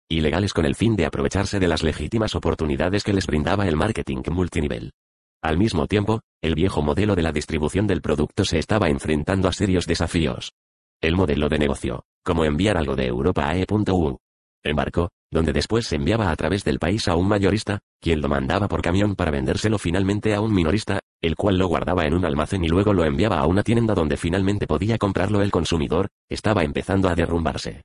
ilegales 0.09 0.53
con 0.53 0.67
el 0.67 0.75
fin 0.75 0.97
de 0.97 1.07
aprovecharse 1.07 1.59
de 1.59 1.69
las 1.69 1.83
legítimas 1.83 2.35
oportunidades 2.35 3.05
que 3.05 3.13
les 3.13 3.27
brindaba 3.27 3.67
el 3.67 3.77
marketing 3.77 4.23
multinivel. 4.31 4.93
Al 5.43 5.59
mismo 5.59 5.87
tiempo, 5.87 6.21
el 6.43 6.55
viejo 6.55 6.83
modelo 6.83 7.15
de 7.15 7.23
la 7.23 7.33
distribución 7.33 7.87
del 7.87 8.01
producto 8.01 8.45
se 8.45 8.59
estaba 8.59 8.89
enfrentando 8.89 9.49
a 9.49 9.53
serios 9.53 9.87
desafíos. 9.87 10.53
El 11.01 11.17
modelo 11.17 11.49
de 11.49 11.59
negocio, 11.59 12.05
como 12.25 12.45
enviar 12.45 12.79
algo 12.79 12.97
de 12.97 13.07
Europa 13.07 13.49
a 13.49 13.57
E.U. 13.57 14.19
Embarco, 14.63 15.11
donde 15.31 15.53
después 15.53 15.87
se 15.87 15.97
enviaba 15.97 16.31
a 16.31 16.37
través 16.37 16.65
del 16.65 16.79
país 16.79 17.09
a 17.09 17.17
un 17.17 17.29
mayorista, 17.29 17.81
quien 18.01 18.23
lo 18.23 18.29
mandaba 18.29 18.69
por 18.69 18.81
camión 18.81 19.17
para 19.17 19.31
vendérselo 19.31 19.79
finalmente 19.79 20.35
a 20.35 20.41
un 20.41 20.55
minorista, 20.55 21.01
el 21.21 21.37
cual 21.37 21.59
lo 21.59 21.67
guardaba 21.67 22.07
en 22.07 22.15
un 22.15 22.25
almacén 22.25 22.65
y 22.65 22.69
luego 22.69 22.95
lo 22.95 23.05
enviaba 23.05 23.39
a 23.39 23.47
una 23.47 23.63
tienda 23.63 23.95
donde 23.95 24.17
finalmente 24.17 24.67
podía 24.67 24.97
comprarlo 24.97 25.43
el 25.43 25.51
consumidor, 25.51 26.09
estaba 26.31 26.65
empezando 26.65 27.09
a 27.09 27.15
derrumbarse. 27.15 27.83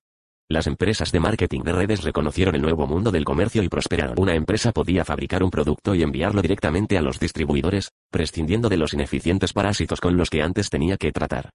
Las 0.51 0.65
empresas 0.65 1.11
de 1.11 1.19
marketing 1.19 1.61
de 1.61 1.73
redes 1.73 2.03
reconocieron 2.03 2.55
el 2.55 2.63
nuevo 2.63 2.87
mundo 2.87 3.11
del 3.11 3.23
comercio 3.23 3.61
y 3.61 3.69
prosperaron. 3.69 4.15
Una 4.17 4.33
empresa 4.33 4.71
podía 4.71 5.05
fabricar 5.05 5.43
un 5.43 5.51
producto 5.51 5.93
y 5.93 6.01
enviarlo 6.01 6.41
directamente 6.41 6.97
a 6.97 7.03
los 7.03 7.19
distribuidores, 7.19 7.91
prescindiendo 8.09 8.67
de 8.67 8.77
los 8.77 8.95
ineficientes 8.95 9.53
parásitos 9.53 10.01
con 10.01 10.17
los 10.17 10.31
que 10.31 10.41
antes 10.41 10.71
tenía 10.71 10.97
que 10.97 11.11
tratar. 11.11 11.51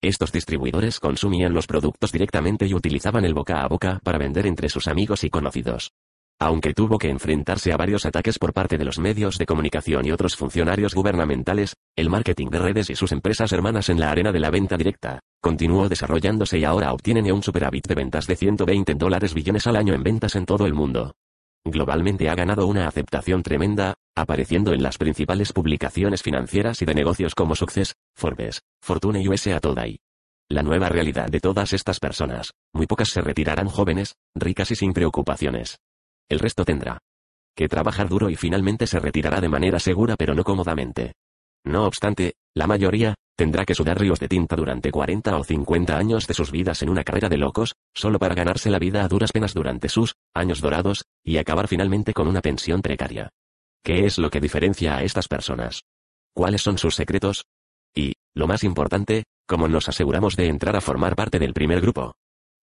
Estos 0.00 0.32
distribuidores 0.32 0.98
consumían 0.98 1.52
los 1.52 1.66
productos 1.66 2.10
directamente 2.10 2.66
y 2.66 2.72
utilizaban 2.72 3.26
el 3.26 3.34
boca 3.34 3.60
a 3.60 3.68
boca 3.68 4.00
para 4.02 4.16
vender 4.16 4.46
entre 4.46 4.70
sus 4.70 4.88
amigos 4.88 5.24
y 5.24 5.28
conocidos. 5.28 5.92
Aunque 6.40 6.72
tuvo 6.72 6.98
que 6.98 7.10
enfrentarse 7.10 7.72
a 7.72 7.76
varios 7.76 8.06
ataques 8.06 8.38
por 8.38 8.52
parte 8.52 8.78
de 8.78 8.84
los 8.84 9.00
medios 9.00 9.38
de 9.38 9.46
comunicación 9.46 10.06
y 10.06 10.12
otros 10.12 10.36
funcionarios 10.36 10.94
gubernamentales, 10.94 11.74
el 11.96 12.10
marketing 12.10 12.48
de 12.50 12.60
redes 12.60 12.90
y 12.90 12.94
sus 12.94 13.10
empresas 13.10 13.52
hermanas 13.52 13.88
en 13.88 13.98
la 13.98 14.12
arena 14.12 14.30
de 14.30 14.38
la 14.38 14.50
venta 14.50 14.76
directa, 14.76 15.18
continuó 15.40 15.88
desarrollándose 15.88 16.58
y 16.58 16.64
ahora 16.64 16.92
obtienen 16.92 17.32
un 17.32 17.42
superávit 17.42 17.88
de 17.88 17.96
ventas 17.96 18.28
de 18.28 18.36
120 18.36 18.94
dólares 18.94 19.34
billones 19.34 19.66
al 19.66 19.74
año 19.74 19.94
en 19.94 20.04
ventas 20.04 20.36
en 20.36 20.46
todo 20.46 20.64
el 20.66 20.74
mundo. 20.74 21.16
Globalmente 21.64 22.30
ha 22.30 22.36
ganado 22.36 22.68
una 22.68 22.86
aceptación 22.86 23.42
tremenda, 23.42 23.94
apareciendo 24.14 24.72
en 24.72 24.82
las 24.84 24.96
principales 24.96 25.52
publicaciones 25.52 26.22
financieras 26.22 26.80
y 26.82 26.84
de 26.84 26.94
negocios 26.94 27.34
como 27.34 27.56
Success, 27.56 27.96
Forbes, 28.14 28.60
Fortune 28.80 29.20
y 29.20 29.28
USA 29.28 29.58
Today. 29.58 29.98
La 30.48 30.62
nueva 30.62 30.88
realidad 30.88 31.28
de 31.28 31.40
todas 31.40 31.72
estas 31.72 31.98
personas, 31.98 32.52
muy 32.72 32.86
pocas 32.86 33.08
se 33.08 33.22
retirarán 33.22 33.66
jóvenes, 33.66 34.14
ricas 34.36 34.70
y 34.70 34.76
sin 34.76 34.92
preocupaciones. 34.92 35.78
El 36.28 36.38
resto 36.38 36.64
tendrá 36.64 36.98
que 37.56 37.68
trabajar 37.68 38.08
duro 38.08 38.30
y 38.30 38.36
finalmente 38.36 38.86
se 38.86 39.00
retirará 39.00 39.40
de 39.40 39.48
manera 39.48 39.80
segura 39.80 40.14
pero 40.16 40.34
no 40.34 40.44
cómodamente. 40.44 41.14
No 41.64 41.86
obstante, 41.86 42.34
la 42.54 42.68
mayoría, 42.68 43.14
tendrá 43.36 43.64
que 43.64 43.74
sudar 43.74 43.98
ríos 43.98 44.20
de 44.20 44.28
tinta 44.28 44.54
durante 44.54 44.90
40 44.92 45.36
o 45.36 45.42
50 45.42 45.96
años 45.96 46.26
de 46.26 46.34
sus 46.34 46.52
vidas 46.52 46.82
en 46.82 46.88
una 46.88 47.02
carrera 47.02 47.28
de 47.28 47.36
locos, 47.36 47.74
solo 47.94 48.18
para 48.18 48.34
ganarse 48.34 48.70
la 48.70 48.78
vida 48.78 49.04
a 49.04 49.08
duras 49.08 49.32
penas 49.32 49.54
durante 49.54 49.88
sus 49.88 50.14
años 50.34 50.60
dorados, 50.60 51.04
y 51.24 51.38
acabar 51.38 51.66
finalmente 51.66 52.12
con 52.12 52.28
una 52.28 52.40
pensión 52.40 52.80
precaria. 52.80 53.30
¿Qué 53.82 54.06
es 54.06 54.18
lo 54.18 54.30
que 54.30 54.40
diferencia 54.40 54.96
a 54.96 55.02
estas 55.02 55.28
personas? 55.28 55.82
¿Cuáles 56.34 56.62
son 56.62 56.78
sus 56.78 56.94
secretos? 56.94 57.44
Y, 57.94 58.14
lo 58.34 58.46
más 58.46 58.62
importante, 58.62 59.24
¿cómo 59.46 59.66
nos 59.66 59.88
aseguramos 59.88 60.36
de 60.36 60.46
entrar 60.46 60.76
a 60.76 60.80
formar 60.80 61.16
parte 61.16 61.38
del 61.38 61.54
primer 61.54 61.80
grupo? 61.80 62.14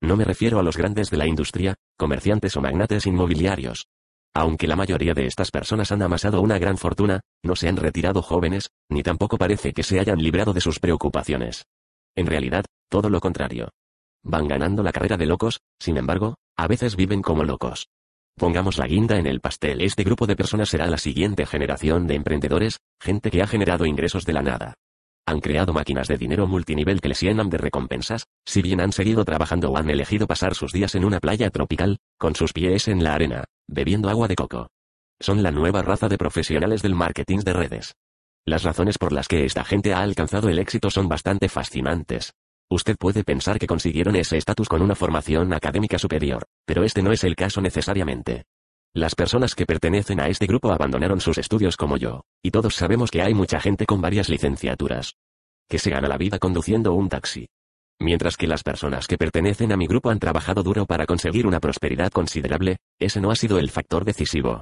No 0.01 0.15
me 0.15 0.25
refiero 0.25 0.59
a 0.59 0.63
los 0.63 0.77
grandes 0.77 1.09
de 1.09 1.17
la 1.17 1.27
industria, 1.27 1.75
comerciantes 1.97 2.55
o 2.57 2.61
magnates 2.61 3.05
inmobiliarios. 3.05 3.87
Aunque 4.33 4.67
la 4.67 4.75
mayoría 4.75 5.13
de 5.13 5.27
estas 5.27 5.49
personas 5.49 5.91
han 5.91 6.01
amasado 6.01 6.41
una 6.41 6.59
gran 6.59 6.77
fortuna, 6.77 7.21
no 7.41 7.55
se 7.55 7.69
han 7.69 7.77
retirado 7.77 8.21
jóvenes, 8.21 8.69
ni 8.89 9.01
tampoco 9.01 9.37
parece 9.37 9.71
que 9.71 9.83
se 9.83 9.99
hayan 9.99 10.21
librado 10.21 10.51
de 10.51 10.59
sus 10.59 10.79
preocupaciones. 10.79 11.65
En 12.15 12.27
realidad, 12.27 12.65
todo 12.89 13.09
lo 13.09 13.21
contrario. 13.21 13.69
Van 14.23 14.47
ganando 14.47 14.83
la 14.83 14.91
carrera 14.91 15.17
de 15.17 15.25
locos, 15.25 15.61
sin 15.79 15.97
embargo, 15.97 16.35
a 16.57 16.67
veces 16.67 16.95
viven 16.95 17.21
como 17.21 17.43
locos. 17.43 17.87
Pongamos 18.35 18.77
la 18.77 18.87
guinda 18.87 19.17
en 19.17 19.27
el 19.27 19.39
pastel. 19.39 19.79
Este 19.81 20.03
grupo 20.03 20.27
de 20.27 20.35
personas 20.35 20.67
será 20.67 20.87
la 20.87 20.97
siguiente 20.97 21.45
generación 21.45 22.05
de 22.05 22.15
emprendedores, 22.15 22.79
gente 22.99 23.31
que 23.31 23.41
ha 23.41 23.47
generado 23.47 23.85
ingresos 23.85 24.25
de 24.25 24.33
la 24.33 24.41
nada. 24.41 24.73
Han 25.27 25.39
creado 25.39 25.73
máquinas 25.73 26.07
de 26.07 26.17
dinero 26.17 26.45
multinivel 26.45 27.01
que 27.01 27.09
les 27.09 27.21
llenan 27.21 27.49
de 27.49 27.57
recompensas, 27.57 28.27
si 28.45 28.61
bien 28.61 28.79
han 28.79 28.91
seguido 28.91 29.25
trabajando 29.25 29.71
o 29.71 29.77
han 29.77 29.89
elegido 29.89 30.27
pasar 30.27 30.53
sus 30.53 30.71
días 30.71 30.93
en 30.93 31.03
una 31.03 31.19
playa 31.19 31.49
tropical, 31.49 31.97
con 32.19 32.35
sus 32.35 32.53
pies 32.53 32.87
en 32.87 33.03
la 33.03 33.15
arena, 33.15 33.45
bebiendo 33.67 34.09
agua 34.09 34.27
de 34.27 34.35
coco. 34.35 34.67
Son 35.19 35.41
la 35.41 35.49
nueva 35.49 35.81
raza 35.81 36.09
de 36.09 36.17
profesionales 36.17 36.83
del 36.83 36.93
marketing 36.93 37.39
de 37.39 37.53
redes. 37.53 37.95
Las 38.45 38.63
razones 38.63 38.99
por 38.99 39.11
las 39.11 39.27
que 39.27 39.45
esta 39.45 39.63
gente 39.63 39.93
ha 39.93 40.01
alcanzado 40.01 40.49
el 40.49 40.59
éxito 40.59 40.91
son 40.91 41.09
bastante 41.09 41.49
fascinantes. 41.49 42.33
Usted 42.69 42.95
puede 42.97 43.23
pensar 43.23 43.57
que 43.57 43.67
consiguieron 43.67 44.15
ese 44.15 44.37
estatus 44.37 44.69
con 44.69 44.83
una 44.83 44.93
formación 44.93 45.53
académica 45.53 45.97
superior, 45.97 46.45
pero 46.65 46.83
este 46.83 47.01
no 47.01 47.11
es 47.11 47.23
el 47.23 47.35
caso 47.35 47.61
necesariamente. 47.61 48.45
Las 48.95 49.13
personas 49.13 49.55
que 49.55 49.65
pertenecen 49.65 50.21
a 50.21 50.29
este 50.29 50.45
grupo 50.45 50.71
abandonaron 50.71 51.19
sus 51.19 51.37
estudios 51.37 51.75
como 51.75 51.97
yo, 51.97 52.21
y 52.41 52.51
todos 52.51 52.75
sabemos 52.75 53.11
que 53.11 53.21
hay 53.21 53.33
mucha 53.33 53.59
gente 53.59 53.85
con 53.85 53.99
varias 53.99 54.29
licenciaturas. 54.29 55.15
Que 55.67 55.79
se 55.79 55.89
gana 55.89 56.07
la 56.07 56.17
vida 56.17 56.39
conduciendo 56.39 56.93
un 56.93 57.09
taxi. 57.09 57.49
Mientras 57.99 58.37
que 58.37 58.47
las 58.47 58.63
personas 58.63 59.07
que 59.07 59.17
pertenecen 59.17 59.73
a 59.73 59.77
mi 59.77 59.85
grupo 59.85 60.11
han 60.11 60.19
trabajado 60.19 60.63
duro 60.63 60.85
para 60.85 61.05
conseguir 61.05 61.45
una 61.45 61.59
prosperidad 61.59 62.09
considerable, 62.09 62.77
ese 62.97 63.19
no 63.19 63.31
ha 63.31 63.35
sido 63.35 63.59
el 63.59 63.69
factor 63.69 64.05
decisivo. 64.05 64.61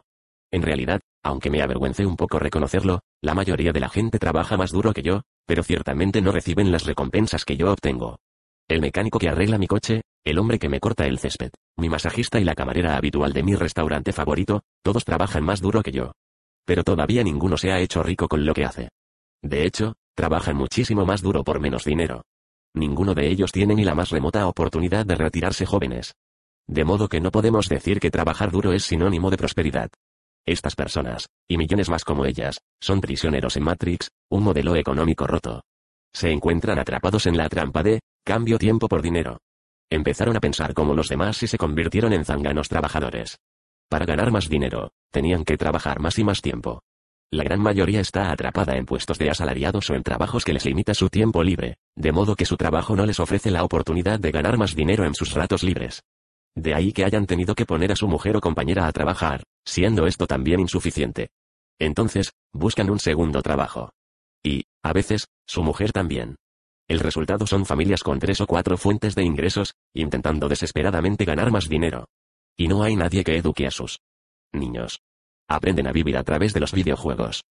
En 0.51 0.63
realidad, 0.63 1.01
aunque 1.21 1.51
me 1.51 1.61
avergüence 1.61 2.03
un 2.03 2.15
poco 2.15 2.39
reconocerlo, 2.39 3.01
la 3.21 3.35
mayoría 3.35 3.71
de 3.71 3.81
la 3.81 3.89
gente 3.89 4.17
trabaja 4.17 4.57
más 4.57 4.71
duro 4.71 4.93
que 4.93 5.03
yo, 5.03 5.21
pero 5.45 5.61
ciertamente 5.61 6.23
no 6.23 6.31
reciben 6.31 6.71
las 6.71 6.87
recompensas 6.87 7.45
que 7.45 7.55
yo 7.55 7.71
obtengo. 7.71 8.17
El 8.67 8.81
mecánico 8.81 9.19
que 9.19 9.29
arregla 9.29 9.59
mi 9.59 9.67
coche, 9.67 10.01
el 10.23 10.39
hombre 10.39 10.57
que 10.57 10.69
me 10.69 10.79
corta 10.79 11.05
el 11.05 11.19
césped, 11.19 11.51
mi 11.77 11.89
masajista 11.89 12.39
y 12.39 12.43
la 12.43 12.55
camarera 12.55 12.95
habitual 12.95 13.33
de 13.33 13.43
mi 13.43 13.55
restaurante 13.55 14.13
favorito, 14.13 14.63
todos 14.83 15.05
trabajan 15.05 15.43
más 15.43 15.61
duro 15.61 15.81
que 15.81 15.91
yo. 15.91 16.13
Pero 16.65 16.83
todavía 16.83 17.23
ninguno 17.23 17.57
se 17.57 17.71
ha 17.71 17.79
hecho 17.79 18.03
rico 18.03 18.27
con 18.27 18.45
lo 18.45 18.53
que 18.53 18.65
hace. 18.65 18.89
De 19.41 19.65
hecho, 19.65 19.95
trabajan 20.15 20.55
muchísimo 20.55 21.05
más 21.05 21.21
duro 21.21 21.43
por 21.43 21.59
menos 21.59 21.83
dinero. 21.83 22.23
Ninguno 22.73 23.13
de 23.13 23.27
ellos 23.27 23.51
tiene 23.51 23.75
ni 23.75 23.83
la 23.83 23.95
más 23.95 24.09
remota 24.09 24.47
oportunidad 24.47 25.05
de 25.05 25.15
retirarse 25.15 25.65
jóvenes. 25.65 26.13
De 26.67 26.85
modo 26.85 27.09
que 27.09 27.19
no 27.19 27.31
podemos 27.31 27.67
decir 27.67 27.99
que 27.99 28.11
trabajar 28.11 28.51
duro 28.51 28.71
es 28.71 28.83
sinónimo 28.83 29.29
de 29.29 29.37
prosperidad. 29.37 29.89
Estas 30.45 30.75
personas, 30.75 31.27
y 31.47 31.57
millones 31.57 31.89
más 31.89 32.03
como 32.03 32.25
ellas, 32.25 32.59
son 32.79 33.01
prisioneros 33.01 33.57
en 33.57 33.63
Matrix, 33.63 34.11
un 34.29 34.43
modelo 34.43 34.75
económico 34.75 35.27
roto. 35.27 35.63
Se 36.13 36.31
encuentran 36.31 36.79
atrapados 36.79 37.25
en 37.27 37.37
la 37.37 37.49
trampa 37.49 37.83
de, 37.83 38.01
cambio 38.23 38.57
tiempo 38.57 38.87
por 38.87 39.01
dinero. 39.01 39.39
Empezaron 39.89 40.35
a 40.35 40.39
pensar 40.39 40.73
como 40.73 40.93
los 40.93 41.09
demás 41.09 41.41
y 41.43 41.47
se 41.47 41.57
convirtieron 41.57 42.13
en 42.13 42.25
zánganos 42.25 42.69
trabajadores. 42.69 43.39
Para 43.89 44.05
ganar 44.05 44.31
más 44.31 44.49
dinero, 44.49 44.91
tenían 45.11 45.43
que 45.43 45.57
trabajar 45.57 45.99
más 45.99 46.17
y 46.17 46.23
más 46.23 46.41
tiempo. 46.41 46.81
La 47.31 47.43
gran 47.43 47.61
mayoría 47.61 47.99
está 47.99 48.31
atrapada 48.31 48.75
en 48.75 48.85
puestos 48.85 49.17
de 49.17 49.29
asalariados 49.29 49.89
o 49.89 49.95
en 49.95 50.03
trabajos 50.03 50.45
que 50.45 50.53
les 50.53 50.65
limita 50.65 50.93
su 50.93 51.09
tiempo 51.09 51.43
libre, 51.43 51.77
de 51.95 52.11
modo 52.11 52.35
que 52.35 52.45
su 52.45 52.57
trabajo 52.57 52.95
no 52.95 53.05
les 53.05 53.19
ofrece 53.19 53.49
la 53.49 53.63
oportunidad 53.63 54.19
de 54.19 54.31
ganar 54.31 54.57
más 54.57 54.75
dinero 54.75 55.03
en 55.05 55.15
sus 55.15 55.33
ratos 55.33 55.63
libres. 55.63 56.03
De 56.55 56.75
ahí 56.75 56.91
que 56.93 57.05
hayan 57.05 57.25
tenido 57.25 57.55
que 57.55 57.65
poner 57.65 57.91
a 57.91 57.95
su 57.95 58.07
mujer 58.07 58.37
o 58.37 58.41
compañera 58.41 58.85
a 58.85 58.91
trabajar, 58.91 59.43
siendo 59.65 60.05
esto 60.05 60.27
también 60.27 60.59
insuficiente. 60.59 61.29
Entonces, 61.79 62.33
buscan 62.51 62.89
un 62.91 62.99
segundo 62.99 63.41
trabajo. 63.41 63.91
Y, 64.43 64.65
a 64.83 64.93
veces, 64.93 65.27
su 65.47 65.63
mujer 65.63 65.91
también. 65.91 66.35
El 66.93 66.99
resultado 66.99 67.47
son 67.47 67.65
familias 67.65 68.03
con 68.03 68.19
tres 68.19 68.39
o 68.39 68.45
cuatro 68.45 68.77
fuentes 68.77 69.15
de 69.15 69.23
ingresos, 69.23 69.73
intentando 69.95 70.47
desesperadamente 70.47 71.25
ganar 71.25 71.51
más 71.51 71.67
dinero. 71.67 72.05
Y 72.55 72.67
no 72.67 72.83
hay 72.83 72.95
nadie 72.95 73.23
que 73.23 73.35
eduque 73.35 73.65
a 73.65 73.71
sus 73.71 73.97
niños. 74.51 74.99
Aprenden 75.49 75.87
a 75.87 75.91
vivir 75.91 76.15
a 76.17 76.23
través 76.23 76.53
de 76.53 76.59
los 76.59 76.71
videojuegos. 76.71 77.45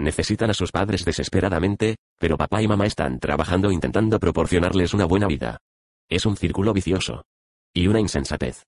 Necesitan 0.00 0.50
a 0.50 0.54
sus 0.54 0.72
padres 0.72 1.04
desesperadamente, 1.04 1.94
pero 2.18 2.36
papá 2.36 2.60
y 2.60 2.66
mamá 2.66 2.86
están 2.86 3.20
trabajando 3.20 3.70
intentando 3.70 4.18
proporcionarles 4.18 4.92
una 4.94 5.04
buena 5.04 5.28
vida. 5.28 5.58
Es 6.08 6.26
un 6.26 6.36
círculo 6.36 6.72
vicioso. 6.72 7.22
Y 7.72 7.86
una 7.86 8.00
insensatez. 8.00 8.64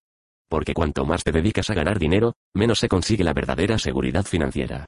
Porque 0.49 0.75
cuanto 0.75 1.05
más 1.07 1.25
te 1.25 1.33
dedicas 1.33 1.71
a 1.71 1.75
ganar 1.75 1.99
dinero, 1.99 2.35
menos 2.55 2.79
se 2.79 2.87
consigue 2.87 3.25
la 3.25 3.35
verdadera 3.35 3.81
seguridad 3.81 4.25
financiera. 4.25 4.87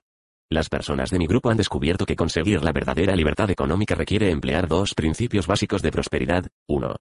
Las 0.52 0.68
personas 0.68 1.09
de 1.09 1.18
mi 1.18 1.26
grupo 1.26 1.49
han 1.49 1.56
descubierto 1.56 2.04
que 2.04 2.14
conseguir 2.14 2.62
la 2.62 2.73
verdadera 2.73 3.16
libertad 3.16 3.50
económica 3.50 3.94
requiere 3.94 4.30
emplear 4.30 4.68
dos 4.68 4.92
principios 4.92 5.47
básicos 5.47 5.80
de 5.80 5.90
prosperidad. 5.90 6.44
1. 6.68 6.94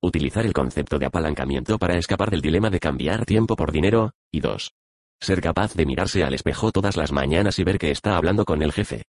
Utilizar 0.00 0.46
el 0.46 0.54
concepto 0.54 0.98
de 0.98 1.04
apalancamiento 1.04 1.78
para 1.78 1.98
escapar 1.98 2.30
del 2.30 2.40
dilema 2.40 2.70
de 2.70 2.80
cambiar 2.80 3.26
tiempo 3.26 3.56
por 3.56 3.72
dinero, 3.72 4.12
y 4.32 4.40
2. 4.40 4.72
Ser 5.20 5.42
capaz 5.42 5.74
de 5.74 5.84
mirarse 5.84 6.24
al 6.24 6.32
espejo 6.32 6.72
todas 6.72 6.96
las 6.96 7.12
mañanas 7.12 7.58
y 7.58 7.64
ver 7.64 7.76
que 7.76 7.90
está 7.90 8.16
hablando 8.16 8.46
con 8.46 8.62
el 8.62 8.72
jefe. 8.72 9.02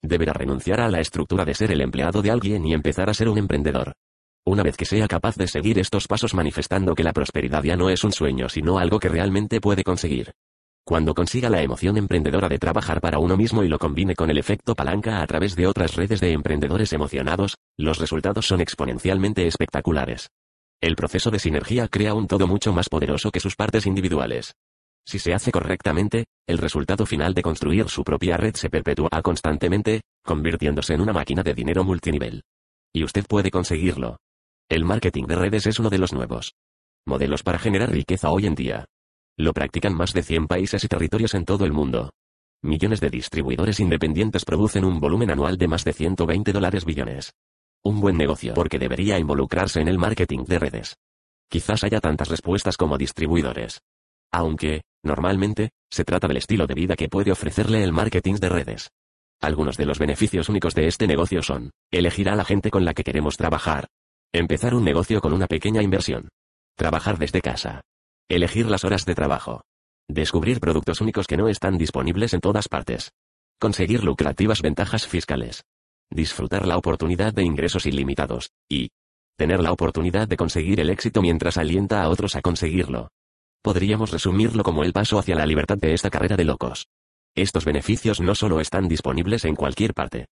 Deberá 0.00 0.32
renunciar 0.32 0.80
a 0.80 0.88
la 0.88 1.00
estructura 1.00 1.44
de 1.44 1.54
ser 1.54 1.72
el 1.72 1.80
empleado 1.80 2.22
de 2.22 2.30
alguien 2.30 2.64
y 2.64 2.72
empezar 2.72 3.10
a 3.10 3.14
ser 3.14 3.28
un 3.28 3.38
emprendedor. 3.38 3.94
Una 4.46 4.62
vez 4.62 4.76
que 4.76 4.84
sea 4.84 5.08
capaz 5.08 5.34
de 5.34 5.48
seguir 5.48 5.80
estos 5.80 6.06
pasos 6.06 6.34
manifestando 6.34 6.94
que 6.94 7.02
la 7.02 7.12
prosperidad 7.12 7.64
ya 7.64 7.74
no 7.74 7.90
es 7.90 8.04
un 8.04 8.12
sueño 8.12 8.48
sino 8.48 8.78
algo 8.78 9.00
que 9.00 9.08
realmente 9.08 9.60
puede 9.60 9.82
conseguir. 9.82 10.34
Cuando 10.90 11.14
consiga 11.14 11.48
la 11.48 11.62
emoción 11.62 11.96
emprendedora 11.98 12.48
de 12.48 12.58
trabajar 12.58 13.00
para 13.00 13.20
uno 13.20 13.36
mismo 13.36 13.62
y 13.62 13.68
lo 13.68 13.78
combine 13.78 14.16
con 14.16 14.28
el 14.28 14.38
efecto 14.38 14.74
palanca 14.74 15.22
a 15.22 15.26
través 15.28 15.54
de 15.54 15.68
otras 15.68 15.94
redes 15.94 16.20
de 16.20 16.32
emprendedores 16.32 16.92
emocionados, 16.92 17.58
los 17.78 17.98
resultados 17.98 18.44
son 18.44 18.60
exponencialmente 18.60 19.46
espectaculares. 19.46 20.30
El 20.80 20.96
proceso 20.96 21.30
de 21.30 21.38
sinergia 21.38 21.86
crea 21.86 22.12
un 22.14 22.26
todo 22.26 22.48
mucho 22.48 22.72
más 22.72 22.88
poderoso 22.88 23.30
que 23.30 23.38
sus 23.38 23.54
partes 23.54 23.86
individuales. 23.86 24.54
Si 25.06 25.20
se 25.20 25.32
hace 25.32 25.52
correctamente, 25.52 26.24
el 26.48 26.58
resultado 26.58 27.06
final 27.06 27.34
de 27.34 27.42
construir 27.42 27.88
su 27.88 28.02
propia 28.02 28.36
red 28.36 28.56
se 28.56 28.68
perpetúa 28.68 29.10
constantemente, 29.22 30.00
convirtiéndose 30.24 30.94
en 30.94 31.02
una 31.02 31.12
máquina 31.12 31.44
de 31.44 31.54
dinero 31.54 31.84
multinivel. 31.84 32.42
Y 32.92 33.04
usted 33.04 33.24
puede 33.28 33.52
conseguirlo. 33.52 34.16
El 34.68 34.84
marketing 34.84 35.26
de 35.26 35.36
redes 35.36 35.68
es 35.68 35.78
uno 35.78 35.88
de 35.88 35.98
los 35.98 36.12
nuevos 36.12 36.50
modelos 37.06 37.44
para 37.44 37.60
generar 37.60 37.92
riqueza 37.92 38.30
hoy 38.30 38.46
en 38.46 38.56
día. 38.56 38.86
Lo 39.40 39.54
practican 39.54 39.94
más 39.94 40.12
de 40.12 40.22
100 40.22 40.48
países 40.48 40.84
y 40.84 40.88
territorios 40.88 41.32
en 41.32 41.46
todo 41.46 41.64
el 41.64 41.72
mundo. 41.72 42.10
Millones 42.62 43.00
de 43.00 43.08
distribuidores 43.08 43.80
independientes 43.80 44.44
producen 44.44 44.84
un 44.84 45.00
volumen 45.00 45.30
anual 45.30 45.56
de 45.56 45.66
más 45.66 45.82
de 45.82 45.94
120 45.94 46.52
dólares 46.52 46.84
billones. 46.84 47.32
Un 47.82 48.02
buen 48.02 48.18
negocio 48.18 48.52
porque 48.52 48.78
debería 48.78 49.18
involucrarse 49.18 49.80
en 49.80 49.88
el 49.88 49.96
marketing 49.96 50.44
de 50.44 50.58
redes. 50.58 50.96
Quizás 51.48 51.84
haya 51.84 52.00
tantas 52.00 52.28
respuestas 52.28 52.76
como 52.76 52.98
distribuidores. 52.98 53.80
Aunque, 54.30 54.82
normalmente, 55.02 55.70
se 55.90 56.04
trata 56.04 56.28
del 56.28 56.36
estilo 56.36 56.66
de 56.66 56.74
vida 56.74 56.94
que 56.94 57.08
puede 57.08 57.32
ofrecerle 57.32 57.82
el 57.82 57.94
marketing 57.94 58.34
de 58.34 58.48
redes. 58.50 58.90
Algunos 59.40 59.78
de 59.78 59.86
los 59.86 59.98
beneficios 59.98 60.50
únicos 60.50 60.74
de 60.74 60.86
este 60.86 61.06
negocio 61.06 61.42
son, 61.42 61.70
elegir 61.90 62.28
a 62.28 62.36
la 62.36 62.44
gente 62.44 62.70
con 62.70 62.84
la 62.84 62.92
que 62.92 63.04
queremos 63.04 63.38
trabajar. 63.38 63.86
Empezar 64.34 64.74
un 64.74 64.84
negocio 64.84 65.22
con 65.22 65.32
una 65.32 65.46
pequeña 65.46 65.80
inversión. 65.80 66.28
Trabajar 66.76 67.16
desde 67.16 67.40
casa. 67.40 67.80
Elegir 68.30 68.70
las 68.70 68.84
horas 68.84 69.04
de 69.06 69.16
trabajo. 69.16 69.64
Descubrir 70.08 70.60
productos 70.60 71.00
únicos 71.00 71.26
que 71.26 71.36
no 71.36 71.48
están 71.48 71.76
disponibles 71.76 72.32
en 72.32 72.40
todas 72.40 72.68
partes. 72.68 73.10
Conseguir 73.58 74.04
lucrativas 74.04 74.62
ventajas 74.62 75.04
fiscales. 75.08 75.64
Disfrutar 76.12 76.64
la 76.64 76.78
oportunidad 76.78 77.34
de 77.34 77.42
ingresos 77.42 77.86
ilimitados. 77.86 78.52
Y, 78.70 78.90
tener 79.36 79.60
la 79.60 79.72
oportunidad 79.72 80.28
de 80.28 80.36
conseguir 80.36 80.78
el 80.78 80.90
éxito 80.90 81.22
mientras 81.22 81.58
alienta 81.58 82.04
a 82.04 82.08
otros 82.08 82.36
a 82.36 82.40
conseguirlo. 82.40 83.08
Podríamos 83.64 84.12
resumirlo 84.12 84.62
como 84.62 84.84
el 84.84 84.92
paso 84.92 85.18
hacia 85.18 85.34
la 85.34 85.44
libertad 85.44 85.78
de 85.78 85.92
esta 85.92 86.08
carrera 86.08 86.36
de 86.36 86.44
locos. 86.44 86.86
Estos 87.34 87.64
beneficios 87.64 88.20
no 88.20 88.36
solo 88.36 88.60
están 88.60 88.86
disponibles 88.86 89.44
en 89.44 89.56
cualquier 89.56 89.92
parte. 89.92 90.26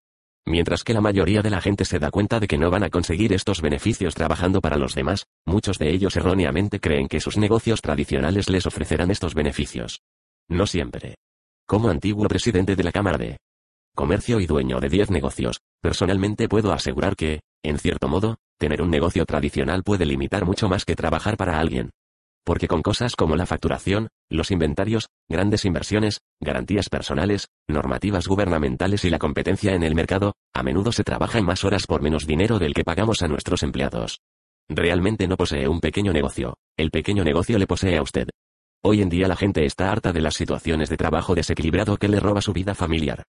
Mientras 0.48 0.82
que 0.82 0.94
la 0.94 1.02
mayoría 1.02 1.42
de 1.42 1.50
la 1.50 1.60
gente 1.60 1.84
se 1.84 1.98
da 1.98 2.10
cuenta 2.10 2.40
de 2.40 2.46
que 2.46 2.56
no 2.56 2.70
van 2.70 2.82
a 2.82 2.88
conseguir 2.88 3.34
estos 3.34 3.60
beneficios 3.60 4.14
trabajando 4.14 4.62
para 4.62 4.78
los 4.78 4.94
demás, 4.94 5.26
muchos 5.44 5.78
de 5.78 5.90
ellos 5.90 6.16
erróneamente 6.16 6.80
creen 6.80 7.06
que 7.06 7.20
sus 7.20 7.36
negocios 7.36 7.82
tradicionales 7.82 8.48
les 8.48 8.64
ofrecerán 8.64 9.10
estos 9.10 9.34
beneficios. 9.34 10.00
No 10.48 10.66
siempre. 10.66 11.16
Como 11.66 11.90
antiguo 11.90 12.26
presidente 12.28 12.76
de 12.76 12.82
la 12.82 12.92
Cámara 12.92 13.18
de 13.18 13.36
Comercio 13.94 14.40
y 14.40 14.46
dueño 14.46 14.80
de 14.80 14.88
10 14.88 15.10
negocios, 15.10 15.60
personalmente 15.82 16.48
puedo 16.48 16.72
asegurar 16.72 17.14
que, 17.14 17.40
en 17.62 17.78
cierto 17.78 18.08
modo, 18.08 18.36
tener 18.56 18.80
un 18.80 18.88
negocio 18.88 19.26
tradicional 19.26 19.82
puede 19.82 20.06
limitar 20.06 20.46
mucho 20.46 20.66
más 20.66 20.86
que 20.86 20.96
trabajar 20.96 21.36
para 21.36 21.60
alguien. 21.60 21.90
Porque 22.48 22.66
con 22.66 22.80
cosas 22.80 23.14
como 23.14 23.36
la 23.36 23.44
facturación, 23.44 24.08
los 24.30 24.50
inventarios, 24.50 25.10
grandes 25.28 25.66
inversiones, 25.66 26.22
garantías 26.40 26.88
personales, 26.88 27.48
normativas 27.68 28.26
gubernamentales 28.26 29.04
y 29.04 29.10
la 29.10 29.18
competencia 29.18 29.74
en 29.74 29.82
el 29.82 29.94
mercado, 29.94 30.32
a 30.54 30.62
menudo 30.62 30.90
se 30.90 31.04
trabaja 31.04 31.42
más 31.42 31.62
horas 31.64 31.86
por 31.86 32.00
menos 32.00 32.26
dinero 32.26 32.58
del 32.58 32.72
que 32.72 32.84
pagamos 32.84 33.20
a 33.20 33.28
nuestros 33.28 33.62
empleados. 33.62 34.22
Realmente 34.66 35.28
no 35.28 35.36
posee 35.36 35.68
un 35.68 35.80
pequeño 35.80 36.14
negocio, 36.14 36.56
el 36.78 36.90
pequeño 36.90 37.22
negocio 37.22 37.58
le 37.58 37.66
posee 37.66 37.98
a 37.98 38.02
usted. 38.02 38.30
Hoy 38.82 39.02
en 39.02 39.10
día 39.10 39.28
la 39.28 39.36
gente 39.36 39.66
está 39.66 39.92
harta 39.92 40.14
de 40.14 40.22
las 40.22 40.32
situaciones 40.32 40.88
de 40.88 40.96
trabajo 40.96 41.34
desequilibrado 41.34 41.98
que 41.98 42.08
le 42.08 42.18
roba 42.18 42.40
su 42.40 42.54
vida 42.54 42.74
familiar. 42.74 43.24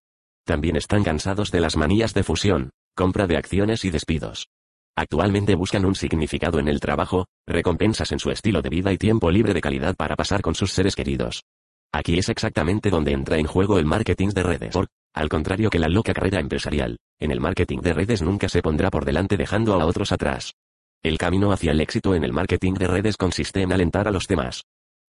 También 0.44 0.76
están 0.76 1.04
cansados 1.04 1.50
de 1.50 1.60
las 1.60 1.78
manías 1.78 2.12
de 2.12 2.22
fusión, 2.22 2.68
compra 2.94 3.26
de 3.26 3.38
acciones 3.38 3.86
y 3.86 3.90
despidos. 3.90 4.50
Actualmente 4.98 5.54
buscan 5.54 5.84
un 5.84 5.94
significado 5.94 6.58
en 6.58 6.68
el 6.68 6.80
trabajo, 6.80 7.26
recompensas 7.46 8.12
en 8.12 8.18
su 8.18 8.30
estilo 8.30 8.62
de 8.62 8.70
vida 8.70 8.92
y 8.92 8.96
tiempo 8.96 9.30
libre 9.30 9.52
de 9.52 9.60
calidad 9.60 9.94
para 9.94 10.16
pasar 10.16 10.40
con 10.40 10.54
sus 10.54 10.72
seres 10.72 10.96
queridos. 10.96 11.44
Aquí 11.92 12.18
es 12.18 12.30
exactamente 12.30 12.88
donde 12.88 13.12
entra 13.12 13.36
en 13.36 13.46
juego 13.46 13.78
el 13.78 13.84
marketing 13.84 14.30
de 14.30 14.42
redes. 14.42 14.74
Al 15.14 15.28
contrario 15.28 15.68
que 15.68 15.78
la 15.78 15.88
loca 15.88 16.14
carrera 16.14 16.40
empresarial, 16.40 16.96
en 17.20 17.30
el 17.30 17.40
marketing 17.40 17.80
de 17.80 17.92
redes 17.92 18.22
nunca 18.22 18.48
se 18.48 18.62
pondrá 18.62 18.90
por 18.90 19.04
delante 19.04 19.36
dejando 19.36 19.74
a 19.74 19.84
otros 19.84 20.12
atrás. 20.12 20.54
El 21.02 21.18
camino 21.18 21.52
hacia 21.52 21.72
el 21.72 21.80
éxito 21.80 22.14
en 22.14 22.24
el 22.24 22.32
marketing 22.32 22.74
de 22.74 22.86
redes 22.86 23.18
consiste 23.18 23.60
en 23.60 23.72
alentar 23.72 24.08
a 24.08 24.10
los 24.10 24.26
demás. 24.26 24.64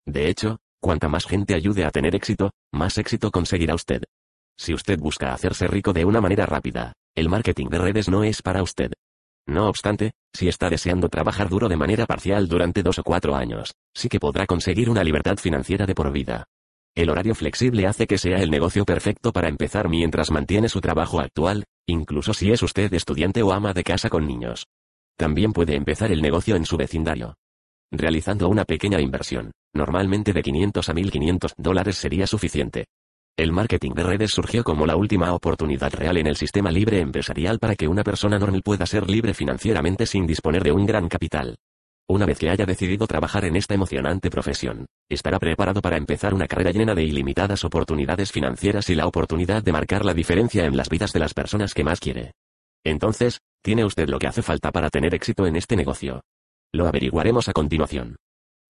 De 0.06 0.30
hecho, 0.30 0.60
cuanta 0.82 1.08
más 1.08 1.26
gente 1.26 1.56
ayude 1.56 1.86
a 1.86 1.92
tener 1.92 2.14
éxito, 2.14 2.52
más 2.74 2.98
éxito 2.98 3.32
conseguirá 3.32 3.74
usted. 3.74 4.04
Si 4.58 4.74
usted 4.74 5.00
busca 5.00 5.34
hacerse 5.34 5.68
rico 5.68 5.94
de 5.94 6.04
una 6.04 6.20
manera 6.20 6.46
rápida, 6.46 6.94
el 7.16 7.30
marketing 7.30 7.68
de 7.68 7.80
redes 7.80 8.10
no 8.10 8.24
es 8.24 8.42
para 8.42 8.64
usted. 8.64 8.92
No 9.48 9.70
obstante, 9.70 10.12
si 10.34 10.50
está 10.50 10.70
deseando 10.70 11.08
trabajar 11.08 11.48
duro 11.48 11.70
de 11.70 11.78
manera 11.78 12.06
parcial 12.06 12.48
durante 12.48 12.84
dos 12.84 13.00
o 13.00 13.04
cuatro 13.04 13.36
años, 13.36 13.74
sí 13.96 14.10
que 14.10 14.20
podrá 14.20 14.46
conseguir 14.46 14.90
una 14.90 15.04
libertad 15.04 15.38
financiera 15.38 15.86
de 15.86 15.96
por 15.96 16.12
vida. 16.12 16.46
El 16.94 17.10
horario 17.10 17.34
flexible 17.34 17.88
hace 17.88 18.08
que 18.08 18.18
sea 18.18 18.38
el 18.38 18.52
negocio 18.52 18.84
perfecto 18.84 19.32
para 19.32 19.48
empezar 19.48 19.88
mientras 19.88 20.32
mantiene 20.32 20.68
su 20.68 20.82
trabajo 20.82 21.20
actual, 21.20 21.64
incluso 21.88 22.34
si 22.34 22.52
es 22.52 22.62
usted 22.62 22.94
estudiante 22.94 23.42
o 23.42 23.54
ama 23.54 23.74
de 23.74 23.84
casa 23.84 24.10
con 24.10 24.28
niños. 24.28 24.66
También 25.16 25.54
puede 25.54 25.76
empezar 25.76 26.12
el 26.12 26.22
negocio 26.22 26.56
en 26.56 26.66
su 26.66 26.76
vecindario. 26.76 27.36
Realizando 27.90 28.50
una 28.50 28.66
pequeña 28.66 29.00
inversión, 29.00 29.52
normalmente 29.74 30.34
de 30.34 30.42
500 30.42 30.90
a 30.90 30.94
1500 30.94 31.54
dólares 31.58 31.98
sería 31.98 32.28
suficiente, 32.28 32.88
el 33.38 33.52
marketing 33.52 33.92
de 33.92 34.02
redes 34.02 34.32
surgió 34.32 34.64
como 34.64 34.88
la 34.88 34.96
última 34.96 35.32
oportunidad 35.32 35.94
real 35.94 36.18
en 36.18 36.26
el 36.26 36.36
sistema 36.36 36.72
libre 36.72 37.00
empresarial 37.00 37.60
para 37.60 37.76
que 37.76 37.88
una 37.88 38.04
persona 38.04 38.40
normal 38.40 38.64
pueda 38.64 38.88
ser 38.88 39.08
libre 39.08 39.36
financieramente 39.36 40.08
sin 40.08 40.26
disponer 40.26 40.64
de 40.64 40.72
un 40.72 40.88
gran 40.88 41.08
capital. 41.08 41.56
Una 42.10 42.26
vez 42.26 42.40
que 42.40 42.50
haya 42.50 42.66
decidido 42.66 43.06
trabajar 43.06 43.46
en 43.46 43.56
esta 43.56 43.76
emocionante 43.76 44.32
profesión, 44.32 44.88
estará 45.08 45.38
preparado 45.38 45.82
para 45.82 45.98
empezar 45.98 46.34
una 46.34 46.48
carrera 46.48 46.72
llena 46.72 46.96
de 46.96 47.04
ilimitadas 47.04 47.64
oportunidades 47.64 48.32
financieras 48.32 48.90
y 48.90 48.96
la 48.96 49.06
oportunidad 49.06 49.62
de 49.62 49.72
marcar 49.72 50.04
la 50.04 50.16
diferencia 50.16 50.66
en 50.66 50.76
las 50.76 50.90
vidas 50.90 51.14
de 51.14 51.20
las 51.20 51.36
personas 51.36 51.76
que 51.76 51.84
más 51.84 52.00
quiere. 52.00 52.32
Entonces, 52.84 53.40
tiene 53.62 53.86
usted 53.86 54.10
lo 54.10 54.18
que 54.18 54.28
hace 54.28 54.42
falta 54.42 54.72
para 54.72 54.90
tener 54.90 55.14
éxito 55.14 55.46
en 55.46 55.58
este 55.58 55.76
negocio. 55.76 56.22
Lo 56.74 56.88
averiguaremos 56.88 57.50
a 57.50 57.54
continuación. 57.54 58.16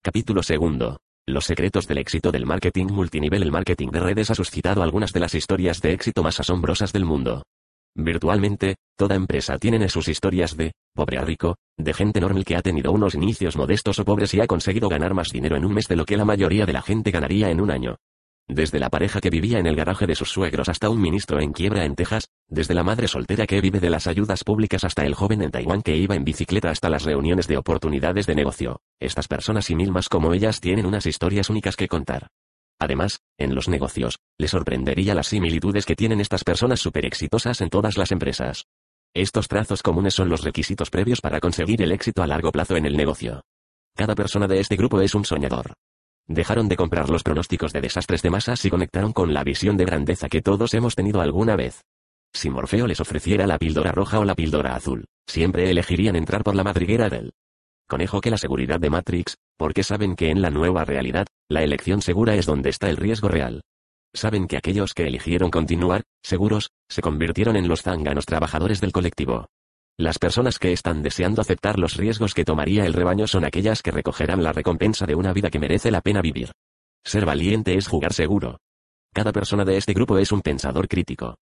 Capítulo 0.02 0.42
segundo. 0.42 0.98
Los 1.28 1.44
secretos 1.44 1.88
del 1.88 1.98
éxito 1.98 2.30
del 2.30 2.46
marketing 2.46 2.86
multinivel 2.86 3.42
El 3.42 3.50
marketing 3.50 3.88
de 3.88 3.98
redes 3.98 4.30
ha 4.30 4.36
suscitado 4.36 4.84
algunas 4.84 5.12
de 5.12 5.18
las 5.18 5.34
historias 5.34 5.80
de 5.80 5.92
éxito 5.92 6.22
más 6.22 6.38
asombrosas 6.38 6.92
del 6.92 7.04
mundo. 7.04 7.42
Virtualmente, 7.96 8.76
toda 8.96 9.16
empresa 9.16 9.58
tiene 9.58 9.88
sus 9.88 10.06
historias 10.06 10.56
de, 10.56 10.70
pobre 10.94 11.18
a 11.18 11.22
rico, 11.22 11.56
de 11.76 11.94
gente 11.94 12.20
normal 12.20 12.44
que 12.44 12.54
ha 12.54 12.62
tenido 12.62 12.92
unos 12.92 13.16
inicios 13.16 13.56
modestos 13.56 13.98
o 13.98 14.04
pobres 14.04 14.34
y 14.34 14.40
ha 14.40 14.46
conseguido 14.46 14.88
ganar 14.88 15.14
más 15.14 15.30
dinero 15.30 15.56
en 15.56 15.64
un 15.64 15.74
mes 15.74 15.88
de 15.88 15.96
lo 15.96 16.04
que 16.04 16.16
la 16.16 16.24
mayoría 16.24 16.64
de 16.64 16.74
la 16.74 16.82
gente 16.82 17.10
ganaría 17.10 17.50
en 17.50 17.60
un 17.60 17.72
año. 17.72 17.96
Desde 18.48 18.78
la 18.78 18.90
pareja 18.90 19.20
que 19.20 19.28
vivía 19.28 19.59
en 19.59 19.66
el 19.66 19.74
garaje 19.74 20.06
de 20.06 20.14
sus 20.14 20.30
suegros 20.30 20.68
hasta 20.68 20.88
un 20.88 21.00
ministro 21.00 21.40
en 21.40 21.52
quiebra 21.52 21.85
en 21.85 21.96
Texas, 21.96 22.28
desde 22.48 22.74
la 22.74 22.85
madre 22.85 23.09
soltera 23.09 23.44
que 23.44 23.61
vive 23.61 23.80
de 23.80 23.90
las 23.90 24.06
ayudas 24.06 24.44
públicas 24.44 24.85
hasta 24.85 25.04
el 25.04 25.14
joven 25.14 25.42
en 25.42 25.50
Taiwán 25.50 25.82
que 25.82 25.96
iba 25.96 26.14
en 26.14 26.24
bicicleta 26.24 26.70
hasta 26.70 26.88
las 26.88 27.02
reuniones 27.02 27.48
de 27.48 27.56
oportunidades 27.56 28.26
de 28.26 28.37
negocio, 28.37 28.80
estas 29.00 29.26
personas 29.26 29.68
y 29.70 29.74
mil 29.74 29.90
más 29.90 30.09
como 30.09 30.32
ellas 30.32 30.61
tienen 30.61 30.87
unas 30.87 31.06
historias 31.06 31.50
únicas 31.50 31.74
que 31.74 31.88
contar. 31.88 32.28
Además, 32.78 33.18
en 33.37 33.54
los 33.54 33.68
negocios, 33.68 34.18
le 34.38 34.46
sorprendería 34.46 35.14
las 35.14 35.26
similitudes 35.26 35.85
que 35.85 35.96
tienen 35.96 36.20
estas 36.20 36.44
personas 36.44 36.78
súper 36.78 37.04
exitosas 37.04 37.61
en 37.62 37.70
todas 37.70 37.96
las 37.96 38.12
empresas. 38.12 38.66
Estos 39.12 39.48
trazos 39.48 39.82
comunes 39.82 40.14
son 40.14 40.28
los 40.28 40.44
requisitos 40.44 40.90
previos 40.90 41.20
para 41.20 41.40
conseguir 41.40 41.82
el 41.82 41.90
éxito 41.90 42.22
a 42.22 42.26
largo 42.26 42.52
plazo 42.52 42.76
en 42.76 42.87
el 42.87 42.96
negocio. 42.96 43.40
Cada 43.96 44.14
persona 44.14 44.46
de 44.46 44.61
este 44.61 44.76
grupo 44.76 45.00
es 45.00 45.14
un 45.14 45.24
soñador. 45.24 45.72
Dejaron 46.28 46.68
de 46.68 46.76
comprar 46.76 47.08
los 47.08 47.22
pronósticos 47.22 47.72
de 47.72 47.80
desastres 47.80 48.22
de 48.22 48.30
masas 48.30 48.64
y 48.64 48.70
conectaron 48.70 49.12
con 49.12 49.32
la 49.32 49.44
visión 49.44 49.76
de 49.76 49.84
grandeza 49.84 50.28
que 50.28 50.42
todos 50.42 50.74
hemos 50.74 50.96
tenido 50.96 51.20
alguna 51.20 51.54
vez. 51.54 51.82
Si 52.32 52.50
Morfeo 52.50 52.86
les 52.86 53.00
ofreciera 53.00 53.46
la 53.46 53.58
píldora 53.58 53.92
roja 53.92 54.18
o 54.18 54.24
la 54.24 54.34
píldora 54.34 54.74
azul, 54.74 55.06
siempre 55.26 55.70
elegirían 55.70 56.16
entrar 56.16 56.42
por 56.42 56.54
la 56.54 56.64
madriguera 56.64 57.08
del 57.08 57.32
conejo 57.88 58.20
que 58.20 58.30
la 58.30 58.38
seguridad 58.38 58.80
de 58.80 58.90
Matrix, 58.90 59.36
porque 59.56 59.84
saben 59.84 60.16
que 60.16 60.30
en 60.30 60.42
la 60.42 60.50
nueva 60.50 60.84
realidad, 60.84 61.26
la 61.48 61.62
elección 61.62 62.02
segura 62.02 62.34
es 62.34 62.44
donde 62.44 62.70
está 62.70 62.90
el 62.90 62.96
riesgo 62.96 63.28
real. 63.28 63.62
Saben 64.12 64.48
que 64.48 64.56
aquellos 64.56 64.94
que 64.94 65.06
eligieron 65.06 65.50
continuar, 65.50 66.02
seguros, 66.22 66.70
se 66.88 67.02
convirtieron 67.02 67.54
en 67.54 67.68
los 67.68 67.82
zánganos 67.82 68.26
trabajadores 68.26 68.80
del 68.80 68.92
colectivo. 68.92 69.46
Las 69.98 70.18
personas 70.18 70.59
que 70.59 70.72
están 70.72 71.02
deseando 71.02 71.40
aceptar 71.40 71.78
los 71.78 71.96
riesgos 71.96 72.35
que 72.35 72.44
tomaría 72.44 72.85
el 72.85 72.92
rebaño 72.92 73.26
son 73.26 73.46
aquellas 73.46 73.80
que 73.80 73.90
recogerán 73.90 74.42
la 74.42 74.52
recompensa 74.52 75.06
de 75.06 75.14
una 75.14 75.32
vida 75.32 75.48
que 75.48 75.59
merece 75.59 75.90
la 75.90 76.02
pena 76.02 76.20
vivir. 76.20 76.52
Ser 77.02 77.24
valiente 77.24 77.74
es 77.78 77.88
jugar 77.88 78.12
seguro. 78.12 78.59
Cada 79.14 79.32
persona 79.32 79.64
de 79.64 79.78
este 79.78 79.94
grupo 79.94 80.18
es 80.18 80.32
un 80.32 80.42
pensador 80.42 80.87
crítico. 80.87 81.37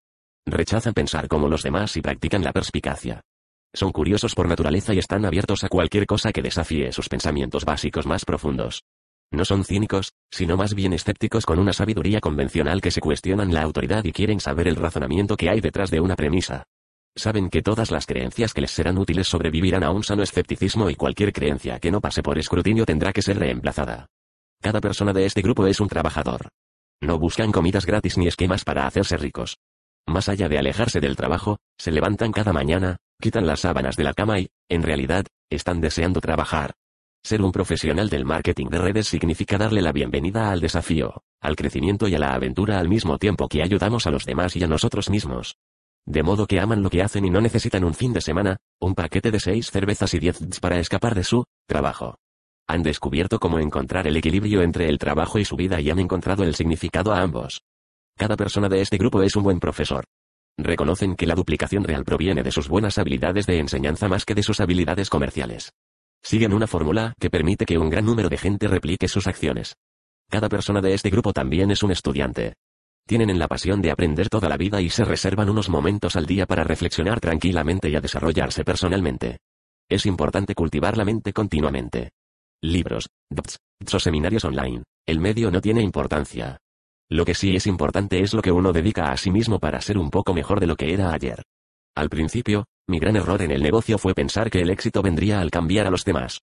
Rechazan 0.47 0.95
pensar 0.95 1.27
como 1.27 1.49
los 1.49 1.65
demás 1.65 1.97
y 1.97 2.01
practican 2.01 2.45
la 2.45 2.53
perspicacia. 2.53 3.23
Son 3.73 3.91
curiosos 3.91 4.37
por 4.37 4.47
naturaleza 4.47 4.95
y 4.95 5.01
están 5.01 5.25
abiertos 5.25 5.65
a 5.65 5.69
cualquier 5.69 6.07
cosa 6.07 6.31
que 6.31 6.43
desafíe 6.43 6.93
sus 6.93 7.09
pensamientos 7.09 7.65
básicos 7.65 8.07
más 8.07 8.25
profundos. 8.25 8.85
No 9.33 9.45
son 9.45 9.65
cínicos, 9.65 10.13
sino 10.31 10.57
más 10.57 10.75
bien 10.75 10.93
escépticos 10.93 11.45
con 11.45 11.59
una 11.59 11.73
sabiduría 11.73 12.21
convencional 12.21 12.81
que 12.81 12.93
se 12.93 13.01
cuestionan 13.01 13.53
la 13.53 13.63
autoridad 13.63 14.05
y 14.05 14.13
quieren 14.13 14.39
saber 14.39 14.69
el 14.69 14.77
razonamiento 14.77 15.37
que 15.37 15.51
hay 15.51 15.61
detrás 15.61 15.91
de 15.91 15.99
una 15.99 16.15
premisa. 16.15 16.63
Saben 17.17 17.49
que 17.49 17.63
todas 17.63 17.93
las 17.93 18.07
creencias 18.07 18.53
que 18.53 18.61
les 18.61 18.73
serán 18.73 18.99
útiles 18.99 19.29
sobrevivirán 19.29 19.85
a 19.85 19.93
un 19.93 20.03
sano 20.03 20.25
escepticismo 20.25 20.91
y 20.91 20.97
cualquier 20.97 21.33
creencia 21.33 21.79
que 21.79 21.93
no 21.93 22.01
pase 22.01 22.23
por 22.23 22.39
escrutinio 22.39 22.85
tendrá 22.85 23.13
que 23.13 23.23
ser 23.23 23.39
reemplazada. 23.39 24.07
Cada 24.61 24.81
persona 24.81 25.13
de 25.13 25.25
este 25.25 25.41
grupo 25.41 25.67
es 25.67 25.79
un 25.79 25.89
trabajador. 25.89 26.49
No 27.01 27.19
buscan 27.19 27.53
comidas 27.53 27.87
gratis 27.87 28.19
ni 28.19 28.27
esquemas 28.27 28.65
para 28.65 28.87
hacerse 28.87 29.17
ricos. 29.17 29.59
Más 30.07 30.29
allá 30.29 30.49
de 30.49 30.59
alejarse 30.59 31.01
del 31.01 31.17
trabajo, 31.17 31.59
se 31.79 31.93
levantan 31.93 32.33
cada 32.33 32.53
mañana, 32.53 32.97
quitan 33.21 33.47
las 33.47 33.61
sábanas 33.61 33.97
de 33.97 34.05
la 34.05 34.13
cama 34.13 34.41
y, 34.41 34.49
en 34.69 34.83
realidad, 34.83 35.25
están 35.51 35.81
deseando 35.81 36.21
trabajar. 36.21 36.73
Ser 37.23 37.43
un 37.43 37.53
profesional 37.53 38.11
del 38.11 38.25
marketing 38.25 38.67
de 38.67 38.79
redes 38.79 39.07
significa 39.07 39.57
darle 39.57 39.83
la 39.83 39.93
bienvenida 39.93 40.51
al 40.51 40.61
desafío, 40.61 41.23
al 41.41 41.57
crecimiento 41.57 42.09
y 42.09 42.15
a 42.17 42.19
la 42.19 42.35
aventura 42.35 42.79
al 42.79 42.89
mismo 42.89 43.19
tiempo 43.19 43.49
que 43.49 43.63
ayudamos 43.63 44.07
a 44.07 44.11
los 44.11 44.27
demás 44.27 44.57
y 44.57 44.65
a 44.65 44.67
nosotros 44.67 45.09
mismos. 45.09 45.57
De 46.07 46.23
modo 46.23 46.47
que 46.47 46.61
aman 46.61 46.83
lo 46.83 46.91
que 46.91 47.03
hacen 47.03 47.25
y 47.25 47.31
no 47.31 47.41
necesitan 47.41 47.85
un 47.85 47.95
fin 47.95 48.13
de 48.13 48.21
semana, 48.21 48.59
un 48.81 48.95
paquete 48.95 49.31
de 49.31 49.41
seis 49.41 49.71
cervezas 49.71 50.13
y 50.15 50.19
diez 50.19 50.39
para 50.61 50.79
escapar 50.79 51.15
de 51.15 51.25
su 51.25 51.45
trabajo. 51.67 52.17
Han 52.67 52.83
descubierto 52.83 53.39
cómo 53.39 53.59
encontrar 53.59 54.07
el 54.07 54.17
equilibrio 54.17 54.63
entre 54.63 54.89
el 54.89 54.99
trabajo 54.99 55.39
y 55.39 55.45
su 55.45 55.57
vida 55.57 55.81
y 55.81 55.91
han 55.91 55.99
encontrado 55.99 56.45
el 56.45 56.55
significado 56.55 57.13
a 57.13 57.21
ambos. 57.21 57.63
Cada 58.17 58.37
persona 58.37 58.69
de 58.69 58.81
este 58.81 58.97
grupo 58.99 59.23
es 59.23 59.35
un 59.37 59.43
buen 59.43 59.61
profesor. 59.61 60.05
Reconocen 60.57 61.17
que 61.17 61.27
la 61.27 61.35
duplicación 61.35 61.85
real 61.85 62.05
proviene 62.05 62.43
de 62.43 62.53
sus 62.53 62.69
buenas 62.69 62.99
habilidades 62.99 63.47
de 63.47 63.59
enseñanza 63.59 64.09
más 64.09 64.25
que 64.25 64.35
de 64.35 64.43
sus 64.43 64.61
habilidades 64.61 65.11
comerciales. 65.11 65.73
Siguen 66.23 66.55
una 66.55 66.67
fórmula 66.67 67.15
que 67.19 67.29
permite 67.29 67.67
que 67.67 67.77
un 67.77 67.91
gran 67.91 68.07
número 68.07 68.29
de 68.29 68.39
gente 68.39 68.69
replique 68.69 69.09
sus 69.09 69.27
acciones. 69.27 69.75
Cada 70.31 70.49
persona 70.49 70.81
de 70.81 70.95
este 70.95 71.11
grupo 71.11 71.33
también 71.33 71.71
es 71.71 71.83
un 71.83 71.91
estudiante. 71.91 72.55
Tienen 73.07 73.29
en 73.29 73.39
la 73.39 73.49
pasión 73.49 73.83
de 73.83 73.91
aprender 73.91 74.31
toda 74.31 74.49
la 74.49 74.57
vida 74.57 74.81
y 74.81 74.89
se 74.89 75.05
reservan 75.05 75.51
unos 75.51 75.69
momentos 75.69 76.17
al 76.17 76.25
día 76.25 76.47
para 76.47 76.65
reflexionar 76.65 77.21
tranquilamente 77.21 77.91
y 77.91 77.97
a 77.97 78.01
desarrollarse 78.01 78.65
personalmente. 78.65 79.39
Es 79.91 80.07
importante 80.07 80.55
cultivar 80.55 80.97
la 80.97 81.05
mente 81.05 81.35
continuamente. 81.35 82.13
Libros, 82.63 83.11
DOTS, 83.31 83.59
o 83.93 83.99
seminarios 83.99 84.45
online. 84.47 84.83
El 85.07 85.21
medio 85.21 85.51
no 85.51 85.61
tiene 85.61 85.83
importancia. 85.83 86.57
Lo 87.11 87.27
que 87.27 87.35
sí 87.35 87.55
es 87.55 87.67
importante 87.67 88.21
es 88.21 88.33
lo 88.33 88.41
que 88.41 88.53
uno 88.53 88.73
dedica 88.73 89.13
a 89.13 89.17
sí 89.19 89.31
mismo 89.31 89.59
para 89.59 89.83
ser 89.83 89.99
un 89.99 90.09
poco 90.11 90.33
mejor 90.33 90.61
de 90.61 90.67
lo 90.67 90.77
que 90.77 90.95
era 90.95 91.13
ayer. 91.13 91.43
Al 91.95 92.09
principio, 92.09 92.65
mi 92.89 92.99
gran 92.99 93.17
error 93.17 93.43
en 93.43 93.51
el 93.51 93.63
negocio 93.63 93.99
fue 93.99 94.15
pensar 94.15 94.51
que 94.51 94.63
el 94.63 94.71
éxito 94.71 95.03
vendría 95.03 95.41
al 95.41 95.51
cambiar 95.51 95.87
a 95.87 95.91
los 95.91 96.07
demás. 96.07 96.41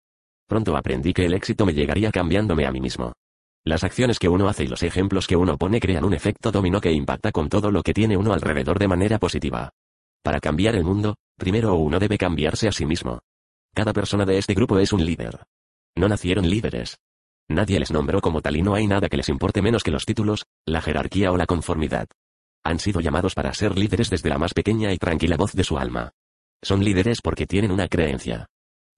Pronto 0.48 0.78
aprendí 0.78 1.14
que 1.14 1.26
el 1.26 1.34
éxito 1.34 1.66
me 1.66 1.74
llegaría 1.74 2.12
cambiándome 2.12 2.68
a 2.68 2.72
mí 2.72 2.80
mismo. 2.80 3.14
Las 3.64 3.84
acciones 3.84 4.18
que 4.18 4.28
uno 4.28 4.50
hace 4.50 4.64
y 4.64 4.68
los 4.68 4.82
ejemplos 4.82 5.28
que 5.28 5.36
uno 5.36 5.56
pone 5.58 5.80
crean 5.80 6.04
un 6.04 6.16
efecto 6.16 6.52
dominó 6.52 6.82
que 6.82 6.92
impacta 6.92 7.32
con 7.32 7.48
todo 7.48 7.70
lo 7.70 7.84
que 7.84 7.94
tiene 7.94 8.18
uno 8.18 8.34
alrededor 8.34 8.80
de 8.80 8.88
manera 8.88 9.20
positiva. 9.20 9.70
Para 10.24 10.40
cambiar 10.40 10.76
el 10.76 10.84
mundo, 10.84 11.16
primero 11.38 11.76
uno 11.76 12.00
debe 12.00 12.18
cambiarse 12.18 12.68
a 12.68 12.72
sí 12.72 12.88
mismo. 12.88 13.20
Cada 13.76 13.94
persona 13.94 14.26
de 14.26 14.40
este 14.40 14.56
grupo 14.56 14.80
es 14.80 14.92
un 14.94 15.06
líder. 15.06 15.44
No 15.96 16.08
nacieron 16.08 16.50
líderes. 16.50 16.98
Nadie 17.50 17.80
les 17.80 17.92
nombró 17.92 18.20
como 18.20 18.42
tal 18.42 18.56
y 18.56 18.64
no 18.64 18.74
hay 18.74 18.88
nada 18.88 19.10
que 19.10 19.18
les 19.18 19.30
importe 19.30 19.62
menos 19.62 19.84
que 19.84 19.92
los 19.92 20.06
títulos, 20.06 20.46
la 20.66 20.82
jerarquía 20.82 21.32
o 21.32 21.38
la 21.38 21.46
conformidad. 21.46 22.08
Han 22.64 22.80
sido 22.80 23.00
llamados 23.00 23.36
para 23.36 23.54
ser 23.54 23.78
líderes 23.78 24.10
desde 24.10 24.30
la 24.30 24.40
más 24.40 24.54
pequeña 24.54 24.92
y 24.92 24.98
tranquila 24.98 25.38
voz 25.38 25.54
de 25.54 25.64
su 25.64 25.78
alma. 25.78 26.12
Son 26.64 26.84
líderes 26.84 27.22
porque 27.22 27.46
tienen 27.46 27.72
una 27.72 27.88
creencia. 27.88 28.48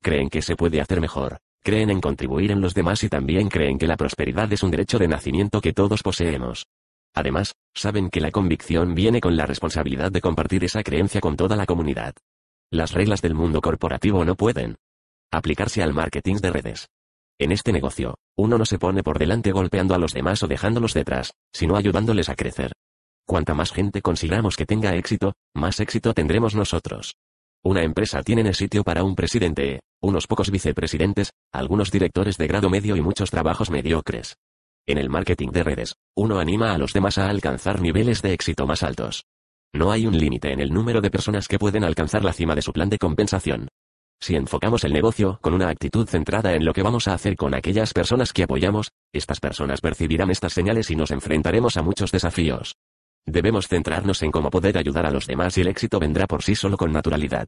Creen 0.01 0.29
que 0.29 0.41
se 0.41 0.55
puede 0.55 0.81
hacer 0.81 0.99
mejor, 1.01 1.39
creen 1.63 1.89
en 1.89 2.01
contribuir 2.01 2.51
en 2.51 2.61
los 2.61 2.73
demás 2.73 3.03
y 3.03 3.09
también 3.09 3.49
creen 3.49 3.77
que 3.79 3.87
la 3.87 3.97
prosperidad 3.97 4.51
es 4.51 4.61
un 4.63 4.71
derecho 4.71 4.99
de 4.99 5.07
nacimiento 5.07 5.61
que 5.61 5.73
todos 5.73 6.03
poseemos. 6.03 6.67
Además, 7.15 7.53
saben 7.73 8.09
que 8.09 8.21
la 8.21 8.31
convicción 8.31 8.95
viene 8.95 9.21
con 9.21 9.37
la 9.37 9.45
responsabilidad 9.45 10.11
de 10.11 10.21
compartir 10.21 10.63
esa 10.63 10.83
creencia 10.83 11.21
con 11.21 11.37
toda 11.37 11.55
la 11.55 11.65
comunidad. 11.65 12.13
Las 12.71 12.91
reglas 12.91 13.21
del 13.21 13.35
mundo 13.35 13.61
corporativo 13.61 14.25
no 14.25 14.35
pueden 14.35 14.75
aplicarse 15.31 15.81
al 15.81 15.93
marketing 15.93 16.35
de 16.37 16.51
redes. 16.51 16.87
En 17.39 17.51
este 17.51 17.71
negocio, 17.71 18.15
uno 18.37 18.57
no 18.57 18.65
se 18.65 18.79
pone 18.79 19.03
por 19.03 19.17
delante 19.17 19.51
golpeando 19.51 19.95
a 19.95 19.97
los 19.97 20.13
demás 20.13 20.43
o 20.43 20.47
dejándolos 20.47 20.93
detrás, 20.93 21.33
sino 21.51 21.75
ayudándoles 21.75 22.29
a 22.29 22.35
crecer. 22.35 22.71
Cuanta 23.25 23.53
más 23.53 23.71
gente 23.71 24.01
consigamos 24.01 24.55
que 24.55 24.65
tenga 24.65 24.95
éxito, 24.95 25.33
más 25.55 25.79
éxito 25.79 26.13
tendremos 26.13 26.55
nosotros. 26.55 27.15
Una 27.65 27.81
empresa 27.81 28.21
tiene 28.23 28.53
sitio 28.53 28.83
para 28.83 29.05
un 29.05 29.15
presidente, 29.15 29.79
unos 30.01 30.27
pocos 30.27 30.51
vicepresidentes, 30.51 31.31
algunos 31.53 31.91
directores 31.91 32.37
de 32.37 32.47
grado 32.47 32.69
medio 32.69 32.97
y 32.97 33.01
muchos 33.01 33.31
trabajos 33.31 33.69
mediocres. 33.69 34.35
En 34.85 34.97
el 34.97 35.09
marketing 35.09 35.47
de 35.51 35.63
redes, 35.63 35.95
uno 36.13 36.39
anima 36.39 36.73
a 36.73 36.77
los 36.77 36.91
demás 36.91 37.17
a 37.17 37.29
alcanzar 37.29 37.79
niveles 37.79 38.21
de 38.21 38.33
éxito 38.33 38.67
más 38.67 38.83
altos. 38.83 39.23
No 39.73 39.93
hay 39.93 40.05
un 40.05 40.17
límite 40.17 40.51
en 40.51 40.59
el 40.59 40.73
número 40.73 40.99
de 40.99 41.09
personas 41.09 41.47
que 41.47 41.57
pueden 41.57 41.85
alcanzar 41.85 42.25
la 42.25 42.33
cima 42.33 42.53
de 42.53 42.61
su 42.61 42.73
plan 42.73 42.89
de 42.89 42.97
compensación. 42.97 43.69
Si 44.19 44.35
enfocamos 44.35 44.83
el 44.83 44.91
negocio 44.91 45.39
con 45.41 45.53
una 45.53 45.69
actitud 45.69 46.05
centrada 46.05 46.53
en 46.55 46.65
lo 46.65 46.73
que 46.73 46.83
vamos 46.83 47.07
a 47.07 47.13
hacer 47.13 47.37
con 47.37 47.55
aquellas 47.55 47.93
personas 47.93 48.33
que 48.33 48.43
apoyamos, 48.43 48.89
estas 49.13 49.39
personas 49.39 49.79
percibirán 49.79 50.31
estas 50.31 50.51
señales 50.51 50.91
y 50.91 50.97
nos 50.97 51.11
enfrentaremos 51.11 51.77
a 51.77 51.81
muchos 51.81 52.11
desafíos. 52.11 52.75
Debemos 53.25 53.67
centrarnos 53.67 54.21
en 54.21 54.31
cómo 54.31 54.49
poder 54.49 54.77
ayudar 54.77 55.05
a 55.05 55.11
los 55.11 55.27
demás 55.27 55.57
y 55.57 55.61
el 55.61 55.67
éxito 55.67 55.99
vendrá 55.99 56.27
por 56.27 56.43
sí 56.43 56.55
solo 56.55 56.77
con 56.77 56.91
naturalidad. 56.91 57.47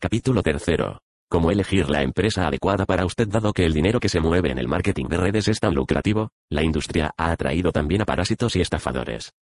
Capítulo 0.00 0.42
tercero. 0.42 1.00
Cómo 1.28 1.50
elegir 1.50 1.88
la 1.88 2.02
empresa 2.02 2.46
adecuada 2.46 2.84
para 2.84 3.06
usted 3.06 3.28
dado 3.28 3.52
que 3.52 3.64
el 3.64 3.72
dinero 3.72 4.00
que 4.00 4.08
se 4.08 4.20
mueve 4.20 4.50
en 4.50 4.58
el 4.58 4.68
marketing 4.68 5.06
de 5.06 5.16
redes 5.16 5.48
es 5.48 5.60
tan 5.60 5.74
lucrativo, 5.74 6.30
la 6.50 6.62
industria 6.62 7.12
ha 7.16 7.30
atraído 7.30 7.72
también 7.72 8.02
a 8.02 8.04
parásitos 8.04 8.56
y 8.56 8.60
estafadores. 8.60 9.32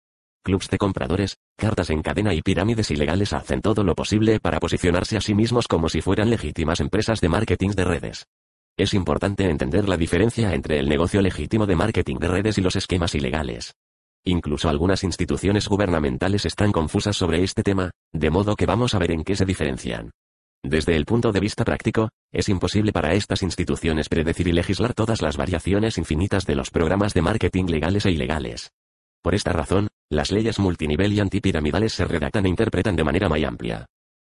Clubs 0.44 0.68
de 0.68 0.78
compradores, 0.78 1.38
cartas 1.56 1.90
en 1.90 2.02
cadena 2.02 2.34
y 2.34 2.42
pirámides 2.42 2.90
ilegales 2.90 3.32
hacen 3.32 3.60
todo 3.60 3.82
lo 3.82 3.94
posible 3.94 4.40
para 4.40 4.60
posicionarse 4.60 5.16
a 5.16 5.20
sí 5.20 5.34
mismos 5.34 5.68
como 5.68 5.88
si 5.88 6.00
fueran 6.00 6.30
legítimas 6.30 6.80
empresas 6.80 7.20
de 7.20 7.28
marketing 7.28 7.70
de 7.70 7.84
redes. 7.84 8.26
Es 8.76 8.92
importante 8.94 9.48
entender 9.48 9.88
la 9.88 9.96
diferencia 9.96 10.54
entre 10.54 10.78
el 10.78 10.88
negocio 10.88 11.22
legítimo 11.22 11.66
de 11.66 11.76
marketing 11.76 12.16
de 12.16 12.28
redes 12.28 12.58
y 12.58 12.60
los 12.60 12.76
esquemas 12.76 13.14
ilegales. 13.14 13.74
Incluso 14.24 14.68
algunas 14.68 15.02
instituciones 15.02 15.68
gubernamentales 15.68 16.46
están 16.46 16.70
confusas 16.70 17.16
sobre 17.16 17.42
este 17.42 17.62
tema, 17.62 17.90
de 18.12 18.30
modo 18.30 18.54
que 18.54 18.66
vamos 18.66 18.94
a 18.94 18.98
ver 18.98 19.10
en 19.10 19.24
qué 19.24 19.34
se 19.34 19.44
diferencian. 19.44 20.12
Desde 20.64 20.94
el 20.94 21.06
punto 21.06 21.32
de 21.32 21.40
vista 21.40 21.64
práctico, 21.64 22.10
es 22.30 22.48
imposible 22.48 22.92
para 22.92 23.14
estas 23.14 23.42
instituciones 23.42 24.08
predecir 24.08 24.46
y 24.46 24.52
legislar 24.52 24.94
todas 24.94 25.20
las 25.20 25.36
variaciones 25.36 25.98
infinitas 25.98 26.46
de 26.46 26.54
los 26.54 26.70
programas 26.70 27.14
de 27.14 27.22
marketing 27.22 27.64
legales 27.64 28.06
e 28.06 28.12
ilegales. 28.12 28.70
Por 29.22 29.34
esta 29.34 29.52
razón, 29.52 29.88
las 30.08 30.30
leyes 30.30 30.60
multinivel 30.60 31.12
y 31.12 31.20
antipiramidales 31.20 31.92
se 31.94 32.04
redactan 32.04 32.46
e 32.46 32.48
interpretan 32.48 32.94
de 32.94 33.04
manera 33.04 33.28
muy 33.28 33.44
amplia. 33.44 33.86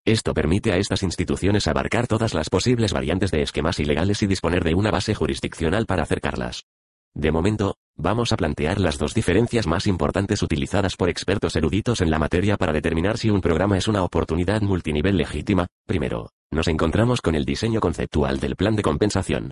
Esto 0.06 0.36
permite 0.36 0.72
a 0.72 0.78
estas 0.78 1.02
instituciones 1.02 1.68
abarcar 1.68 2.06
todas 2.06 2.36
las 2.36 2.50
posibles 2.50 2.94
variantes 2.94 3.32
de 3.32 3.42
esquemas 3.42 3.80
ilegales 3.80 4.22
y 4.22 4.28
disponer 4.28 4.64
de 4.64 4.76
una 4.76 4.92
base 4.92 5.16
jurisdiccional 5.16 5.88
para 5.88 6.04
acercarlas. 6.04 6.66
De 7.16 7.32
momento, 7.32 7.76
vamos 7.96 8.32
a 8.32 8.38
plantear 8.38 8.80
las 8.80 8.98
dos 8.98 9.14
diferencias 9.14 9.68
más 9.68 9.88
importantes 9.88 10.42
utilizadas 10.42 10.96
por 10.96 11.10
expertos 11.10 11.56
eruditos 11.56 12.02
en 12.02 12.10
la 12.12 12.20
materia 12.20 12.58
para 12.58 12.74
determinar 12.74 13.18
si 13.18 13.30
un 13.30 13.42
programa 13.42 13.78
es 13.78 13.88
una 13.88 14.04
oportunidad 14.04 14.62
multinivel 14.62 15.18
legítima. 15.18 15.68
Primero, 15.86 16.30
nos 16.52 16.68
encontramos 16.68 17.22
con 17.22 17.36
el 17.36 17.46
diseño 17.46 17.80
conceptual 17.80 18.40
del 18.40 18.56
plan 18.56 18.76
de 18.76 18.84
compensación. 18.84 19.52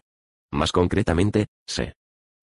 Más 0.51 0.71
concretamente, 0.71 1.47
se 1.67 1.93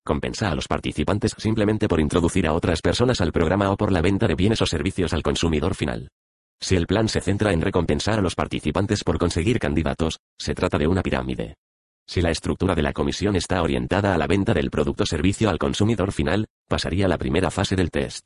compensa 0.04 0.50
a 0.50 0.54
los 0.54 0.66
participantes 0.66 1.34
simplemente 1.38 1.86
por 1.86 2.00
introducir 2.00 2.46
a 2.46 2.52
otras 2.52 2.82
personas 2.82 3.20
al 3.20 3.32
programa 3.32 3.70
o 3.70 3.76
por 3.76 3.92
la 3.92 4.02
venta 4.02 4.26
de 4.26 4.34
bienes 4.34 4.60
o 4.60 4.66
servicios 4.66 5.12
al 5.12 5.22
consumidor 5.22 5.74
final. 5.74 6.08
Si 6.60 6.74
el 6.74 6.86
plan 6.86 7.08
se 7.08 7.20
centra 7.20 7.52
en 7.52 7.60
recompensar 7.60 8.18
a 8.18 8.22
los 8.22 8.34
participantes 8.34 9.04
por 9.04 9.18
conseguir 9.18 9.58
candidatos, 9.58 10.18
se 10.38 10.54
trata 10.54 10.78
de 10.78 10.86
una 10.86 11.02
pirámide. 11.02 11.54
Si 12.06 12.20
la 12.20 12.30
estructura 12.30 12.74
de 12.74 12.82
la 12.82 12.92
comisión 12.92 13.36
está 13.36 13.62
orientada 13.62 14.14
a 14.14 14.18
la 14.18 14.26
venta 14.26 14.54
del 14.54 14.70
producto 14.70 15.06
servicio 15.06 15.48
al 15.48 15.58
consumidor 15.58 16.12
final, 16.12 16.46
pasaría 16.68 17.08
la 17.08 17.18
primera 17.18 17.50
fase 17.50 17.76
del 17.76 17.90
test. 17.90 18.24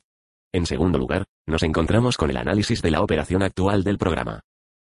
En 0.53 0.65
segundo 0.65 0.97
lugar, 0.97 1.25
nos 1.45 1.63
encontramos 1.63 2.17
con 2.17 2.29
el 2.29 2.37
análisis 2.37 2.81
de 2.81 2.91
la 2.91 3.01
operación 3.01 3.43
actual 3.43 3.83
del 3.83 3.97
programa. 3.97 4.41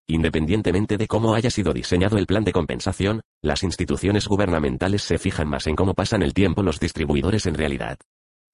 Independientemente 0.09 0.99
de 0.99 1.07
cómo 1.07 1.35
haya 1.35 1.51
sido 1.51 1.73
diseñado 1.73 2.19
el 2.19 2.27
plan 2.27 2.45
de 2.45 2.53
compensación, 2.53 3.23
las 3.41 3.63
instituciones 3.63 4.27
gubernamentales 4.27 5.03
se 5.03 5.19
fijan 5.19 5.49
más 5.49 5.67
en 5.67 5.77
cómo 5.77 5.95
pasan 5.95 6.23
el 6.23 6.35
tiempo 6.35 6.63
los 6.63 6.81
distribuidores 6.81 7.47
en 7.47 7.55
realidad. 7.55 7.99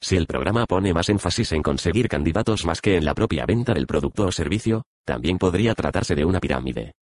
Si 0.00 0.16
el 0.16 0.26
programa 0.26 0.66
pone 0.66 0.94
más 0.94 1.08
énfasis 1.08 1.52
en 1.52 1.62
conseguir 1.62 2.08
candidatos 2.08 2.64
más 2.64 2.80
que 2.80 2.96
en 2.96 3.04
la 3.04 3.14
propia 3.14 3.46
venta 3.46 3.74
del 3.74 3.86
producto 3.86 4.26
o 4.26 4.32
servicio, 4.32 4.84
también 5.04 5.38
podría 5.38 5.74
tratarse 5.74 6.14
de 6.14 6.24
una 6.24 6.38
pirámide. 6.38 6.92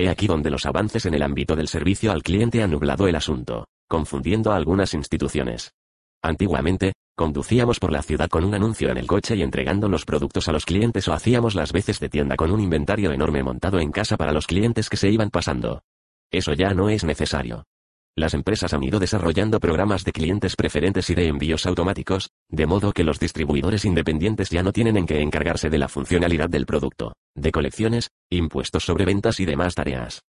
He 0.00 0.08
aquí 0.08 0.26
donde 0.26 0.50
los 0.50 0.64
avances 0.64 1.04
en 1.04 1.12
el 1.12 1.22
ámbito 1.22 1.54
del 1.54 1.68
servicio 1.68 2.10
al 2.10 2.22
cliente 2.22 2.62
han 2.62 2.70
nublado 2.70 3.06
el 3.06 3.16
asunto, 3.16 3.66
confundiendo 3.86 4.50
a 4.50 4.56
algunas 4.56 4.94
instituciones. 4.94 5.74
Antiguamente, 6.22 6.94
conducíamos 7.14 7.78
por 7.78 7.92
la 7.92 8.00
ciudad 8.00 8.30
con 8.30 8.46
un 8.46 8.54
anuncio 8.54 8.88
en 8.88 8.96
el 8.96 9.06
coche 9.06 9.36
y 9.36 9.42
entregando 9.42 9.90
los 9.90 10.06
productos 10.06 10.48
a 10.48 10.52
los 10.52 10.64
clientes 10.64 11.06
o 11.06 11.12
hacíamos 11.12 11.54
las 11.54 11.72
veces 11.74 12.00
de 12.00 12.08
tienda 12.08 12.36
con 12.36 12.50
un 12.50 12.60
inventario 12.60 13.12
enorme 13.12 13.42
montado 13.42 13.78
en 13.78 13.92
casa 13.92 14.16
para 14.16 14.32
los 14.32 14.46
clientes 14.46 14.88
que 14.88 14.96
se 14.96 15.10
iban 15.10 15.28
pasando. 15.28 15.82
Eso 16.30 16.54
ya 16.54 16.72
no 16.72 16.88
es 16.88 17.04
necesario. 17.04 17.66
Las 18.16 18.34
empresas 18.34 18.74
han 18.74 18.82
ido 18.82 18.98
desarrollando 18.98 19.60
programas 19.60 20.04
de 20.04 20.12
clientes 20.12 20.56
preferentes 20.56 21.08
y 21.10 21.14
de 21.14 21.28
envíos 21.28 21.64
automáticos, 21.66 22.30
de 22.48 22.66
modo 22.66 22.92
que 22.92 23.04
los 23.04 23.20
distribuidores 23.20 23.84
independientes 23.84 24.50
ya 24.50 24.62
no 24.62 24.72
tienen 24.72 24.96
en 24.96 25.06
qué 25.06 25.20
encargarse 25.20 25.70
de 25.70 25.78
la 25.78 25.88
funcionalidad 25.88 26.50
del 26.50 26.66
producto, 26.66 27.14
de 27.34 27.52
colecciones, 27.52 28.10
impuestos 28.28 28.84
sobre 28.84 29.04
ventas 29.04 29.40
y 29.40 29.44
demás 29.44 29.74
tareas. 29.74 30.22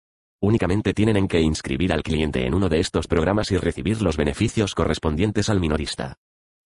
Únicamente 0.42 0.94
tienen 0.94 1.18
en 1.18 1.28
que 1.28 1.42
inscribir 1.42 1.92
al 1.92 2.04
cliente 2.04 2.46
en 2.46 2.54
uno 2.54 2.70
de 2.70 2.80
estos 2.80 3.08
programas 3.08 3.52
y 3.52 3.58
recibir 3.58 4.02
los 4.02 4.18
beneficios 4.18 4.74
correspondientes 4.76 5.50
al 5.50 5.60
minorista. 5.60 6.16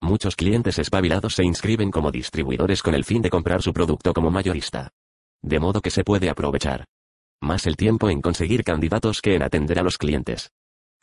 Muchos 0.00 0.36
clientes 0.36 0.78
espabilados 0.78 1.34
se 1.34 1.44
inscriben 1.44 1.90
como 1.90 2.10
distribuidores 2.10 2.82
con 2.82 2.94
el 2.94 3.04
fin 3.04 3.22
de 3.22 3.30
comprar 3.30 3.62
su 3.62 3.72
producto 3.72 4.12
como 4.12 4.30
mayorista. 4.30 4.90
De 5.42 5.58
modo 5.58 5.80
que 5.80 5.90
se 5.90 6.04
puede 6.04 6.28
aprovechar 6.28 6.84
más 7.40 7.66
el 7.66 7.76
tiempo 7.76 8.08
en 8.10 8.20
conseguir 8.20 8.64
candidatos 8.64 9.20
que 9.20 9.34
en 9.34 9.42
atender 9.42 9.78
a 9.78 9.82
los 9.82 9.98
clientes. 9.98 10.50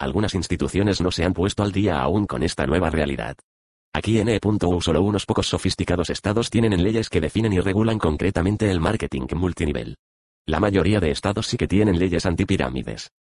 Algunas 0.02 0.34
instituciones 0.34 1.00
no 1.00 1.12
se 1.12 1.24
han 1.24 1.34
puesto 1.34 1.62
al 1.62 1.72
día 1.72 2.02
aún 2.02 2.26
con 2.26 2.42
esta 2.42 2.66
nueva 2.66 2.90
realidad. 2.90 3.38
Aquí 3.94 4.18
en 4.18 4.30
E.U. 4.30 4.82
solo 4.82 5.04
unos 5.04 5.28
pocos 5.28 5.46
sofisticados 5.46 6.10
estados 6.10 6.50
tienen 6.50 6.74
en 6.74 6.82
leyes 6.82 7.08
que 7.08 7.22
definen 7.22 7.54
y 7.54 7.60
regulan 7.60 8.00
concretamente 8.00 8.72
el 8.72 8.80
marketing 8.80 9.28
multinivel. 9.36 9.98
La 10.48 10.60
mayoría 10.60 11.00
de 11.00 11.12
estados 11.12 11.46
sí 11.46 11.56
que 11.56 11.68
tienen 11.68 12.00
leyes 12.00 12.26
antipirámides. 12.26 13.12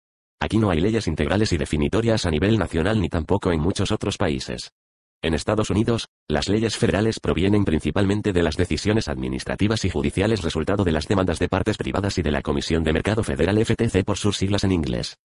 Aquí 0.41 0.57
no 0.57 0.71
hay 0.71 0.81
leyes 0.81 1.07
integrales 1.07 1.53
y 1.53 1.59
definitorias 1.59 2.25
a 2.25 2.31
nivel 2.31 2.59
nacional 2.59 2.99
ni 2.99 3.11
tampoco 3.11 3.53
en 3.53 3.61
muchos 3.61 3.93
otros 3.93 4.17
países. 4.17 4.73
En 5.21 5.35
Estados 5.35 5.69
Unidos, 5.69 6.09
las 6.29 6.49
leyes 6.49 6.79
federales 6.79 7.21
provienen 7.21 7.67
principalmente 7.67 8.33
de 8.33 8.43
las 8.43 8.57
decisiones 8.57 9.09
administrativas 9.09 9.85
y 9.85 9.91
judiciales 9.91 10.41
resultado 10.41 10.83
de 10.83 10.93
las 10.93 11.07
demandas 11.07 11.39
de 11.41 11.51
partes 11.51 11.77
privadas 11.77 12.17
y 12.17 12.23
de 12.23 12.31
la 12.31 12.41
Comisión 12.41 12.85
de 12.85 12.95
Mercado 12.95 13.23
Federal 13.23 13.63
FTC 13.63 14.03
por 14.03 14.17
sus 14.17 14.39
siglas 14.39 14.65
en 14.65 14.73
inglés. 14.73 15.19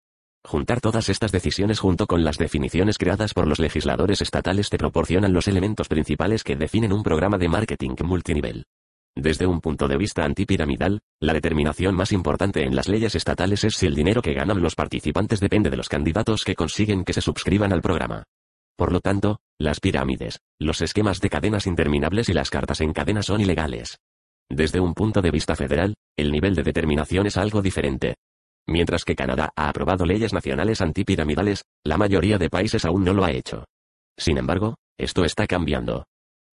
Juntar 0.46 0.80
todas 0.80 1.08
estas 1.08 1.32
decisiones 1.32 1.80
junto 1.80 2.06
con 2.06 2.22
las 2.22 2.38
definiciones 2.38 2.98
creadas 2.98 3.34
por 3.34 3.48
los 3.48 3.58
legisladores 3.58 4.20
estatales 4.20 4.70
te 4.70 4.78
proporcionan 4.78 5.32
los 5.32 5.48
elementos 5.48 5.88
principales 5.88 6.44
que 6.44 6.54
definen 6.54 6.92
un 6.92 7.02
programa 7.02 7.36
de 7.36 7.48
marketing 7.48 7.96
multinivel. 8.04 8.64
Desde 9.16 9.48
un 9.48 9.60
punto 9.60 9.88
de 9.88 9.96
vista 9.96 10.24
antipiramidal, 10.24 11.00
la 11.20 11.32
determinación 11.32 11.96
más 11.96 12.12
importante 12.12 12.62
en 12.62 12.76
las 12.76 12.86
leyes 12.86 13.16
estatales 13.16 13.64
es 13.64 13.74
si 13.74 13.86
el 13.86 13.96
dinero 13.96 14.22
que 14.22 14.34
ganan 14.34 14.62
los 14.62 14.76
participantes 14.76 15.40
depende 15.40 15.68
de 15.68 15.78
los 15.78 15.88
candidatos 15.88 16.44
que 16.44 16.54
consiguen 16.54 17.02
que 17.04 17.12
se 17.12 17.22
suscriban 17.22 17.72
al 17.72 17.82
programa. 17.82 18.22
Por 18.76 18.92
lo 18.92 19.00
tanto, 19.00 19.40
las 19.58 19.80
pirámides, 19.80 20.38
los 20.60 20.80
esquemas 20.80 21.20
de 21.20 21.28
cadenas 21.28 21.66
interminables 21.66 22.28
y 22.28 22.34
las 22.34 22.50
cartas 22.50 22.80
en 22.82 22.92
cadena 22.92 23.24
son 23.24 23.40
ilegales. 23.40 23.98
Desde 24.48 24.78
un 24.78 24.94
punto 24.94 25.22
de 25.22 25.32
vista 25.32 25.56
federal, 25.56 25.96
el 26.16 26.30
nivel 26.30 26.54
de 26.54 26.62
determinación 26.62 27.26
es 27.26 27.36
algo 27.36 27.62
diferente. 27.62 28.14
Mientras 28.68 29.04
que 29.04 29.14
Canadá 29.14 29.52
ha 29.54 29.68
aprobado 29.68 30.04
leyes 30.04 30.32
nacionales 30.32 30.80
antipiramidales, 30.80 31.64
la 31.84 31.96
mayoría 31.96 32.38
de 32.38 32.50
países 32.50 32.84
aún 32.84 33.04
no 33.04 33.14
lo 33.14 33.24
ha 33.24 33.30
hecho. 33.30 33.64
Sin 34.18 34.38
embargo, 34.38 34.76
esto 34.98 35.24
está 35.24 35.46
cambiando. 35.46 36.04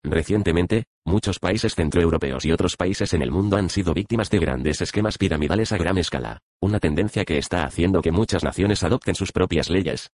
Recientemente, 0.04 0.84
muchos 1.06 1.39
países 1.39 1.76
centroeuropeos 1.76 2.45
y 2.45 2.52
otros 2.52 2.76
países 2.76 3.13
en 3.13 3.21
el 3.21 3.32
mundo 3.32 3.56
han 3.56 3.69
sido 3.69 3.93
víctimas 3.93 4.30
de 4.30 4.39
grandes 4.39 4.82
esquemas 4.82 5.17
piramidales 5.17 5.71
a 5.71 5.78
gran 5.78 5.97
escala, 5.97 6.39
una 6.62 6.80
tendencia 6.80 7.23
que 7.23 7.38
está 7.38 7.63
haciendo 7.63 8.02
que 8.02 8.12
muchas 8.12 8.43
naciones 8.43 8.84
adopten 8.84 9.15
sus 9.15 9.32
propias 9.32 9.69
leyes. 9.69 10.10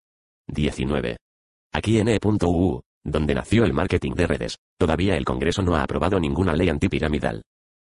19. 0.47 1.17
Aquí 1.73 1.99
en 1.99 2.07
E.U., 2.09 2.81
donde 3.03 3.33
nació 3.33 3.65
el 3.65 3.73
marketing 3.73 4.13
de 4.13 4.27
redes, 4.27 4.57
todavía 4.77 5.17
el 5.17 5.25
Congreso 5.25 5.63
no 5.63 5.75
ha 5.75 5.83
aprobado 5.83 6.19
ninguna 6.19 6.53
ley 6.53 6.69
antipiramidal. 6.69 7.41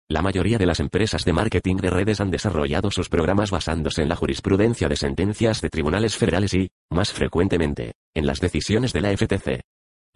La 0.09 0.21
mayoría 0.21 0.59
de 0.59 0.67
las 0.67 0.81
empresas 0.81 1.25
de 1.25 1.33
marketing 1.33 1.77
de 1.77 1.89
redes 1.89 2.21
han 2.21 2.31
desarrollado 2.31 2.91
sus 2.91 3.09
programas 3.09 3.51
basándose 3.51 4.03
en 4.03 4.11
la 4.11 4.17
jurisprudencia 4.17 4.87
de 4.87 4.97
sentencias 4.97 5.63
de 5.63 5.71
tribunales 5.71 6.17
federales 6.17 6.53
y, 6.53 6.69
más 6.91 7.11
frecuentemente, 7.11 7.95
en 8.15 8.27
las 8.27 8.41
decisiones 8.41 8.93
de 8.93 9.01
la 9.01 9.17
FTC. 9.17 9.63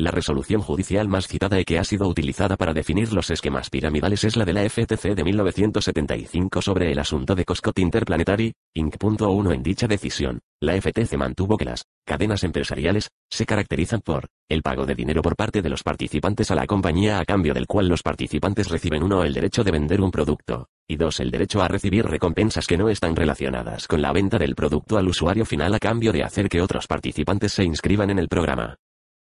La 0.01 0.13
resolución 0.13 0.61
judicial 0.61 1.09
más 1.09 1.27
citada 1.27 1.59
y 1.59 1.65
que 1.65 1.77
ha 1.81 1.83
sido 1.83 2.07
utilizada 2.07 2.57
para 2.57 2.73
definir 2.73 3.13
los 3.13 3.31
esquemas 3.31 3.69
piramidales 3.69 4.23
es 4.23 4.37
la 4.37 4.45
de 4.45 4.53
la 4.53 4.63
FTC 4.71 5.17
de 5.17 5.25
1975 5.25 6.63
sobre 6.63 6.93
el 6.93 7.01
asunto 7.01 7.35
de 7.35 7.45
Coscot 7.45 7.77
Interplanetary, 7.81 8.53
Inc.1 8.75 9.53
en 9.53 9.63
dicha 9.65 9.89
decisión, 9.89 10.39
la 10.61 10.81
FTC 10.81 11.17
mantuvo 11.17 11.57
que 11.57 11.65
las 11.65 11.85
cadenas 12.07 12.45
empresariales 12.45 13.09
se 13.29 13.45
caracterizan 13.45 14.01
por 14.01 14.29
el 14.49 14.63
pago 14.63 14.87
de 14.87 14.95
dinero 14.95 15.21
por 15.21 15.35
parte 15.35 15.63
de 15.63 15.69
los 15.69 15.83
participantes 15.83 16.53
a 16.53 16.55
la 16.55 16.69
compañía 16.69 17.19
a 17.19 17.25
cambio 17.25 17.53
del 17.53 17.67
cual 17.67 17.89
los 17.89 18.05
participantes 18.05 18.69
reciben 18.69 19.03
uno 19.03 19.25
el 19.25 19.35
derecho 19.35 19.65
de 19.65 19.73
vender 19.73 20.01
un 20.01 20.13
producto, 20.13 20.69
y 20.87 20.95
dos 20.95 21.19
el 21.19 21.33
derecho 21.33 21.61
a 21.61 21.67
recibir 21.67 22.07
recompensas 22.07 22.69
que 22.69 22.79
no 22.79 22.89
están 22.89 23.17
relacionadas 23.17 23.89
con 23.89 24.01
la 24.01 24.13
venta 24.13 24.39
del 24.39 24.55
producto 24.55 24.97
al 24.97 25.09
usuario 25.09 25.45
final 25.45 25.75
a 25.75 25.81
cambio 25.81 26.13
de 26.13 26.23
hacer 26.23 26.49
que 26.49 26.63
otros 26.63 26.87
participantes 26.87 27.51
se 27.53 27.65
inscriban 27.65 28.11
en 28.11 28.21
el 28.21 28.29
programa. 28.29 28.77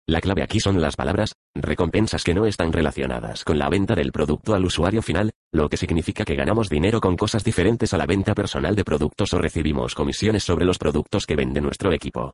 La 0.08 0.22
clave 0.22 0.42
aquí 0.42 0.58
son 0.58 0.80
las 0.80 0.96
palabras, 0.96 1.34
recompensas 1.54 2.24
que 2.24 2.32
no 2.32 2.46
están 2.46 2.72
relacionadas 2.72 3.44
con 3.44 3.58
la 3.58 3.68
venta 3.68 3.94
del 3.94 4.10
producto 4.10 4.54
al 4.54 4.64
usuario 4.64 5.02
final, 5.02 5.32
lo 5.52 5.68
que 5.68 5.76
significa 5.76 6.24
que 6.24 6.34
ganamos 6.34 6.70
dinero 6.70 6.98
con 6.98 7.14
cosas 7.14 7.44
diferentes 7.44 7.92
a 7.92 7.98
la 7.98 8.06
venta 8.06 8.34
personal 8.34 8.74
de 8.74 8.84
productos 8.84 9.34
o 9.34 9.38
recibimos 9.38 9.94
comisiones 9.94 10.44
sobre 10.44 10.64
los 10.64 10.78
productos 10.78 11.26
que 11.26 11.36
vende 11.36 11.60
nuestro 11.60 11.92
equipo. 11.92 12.32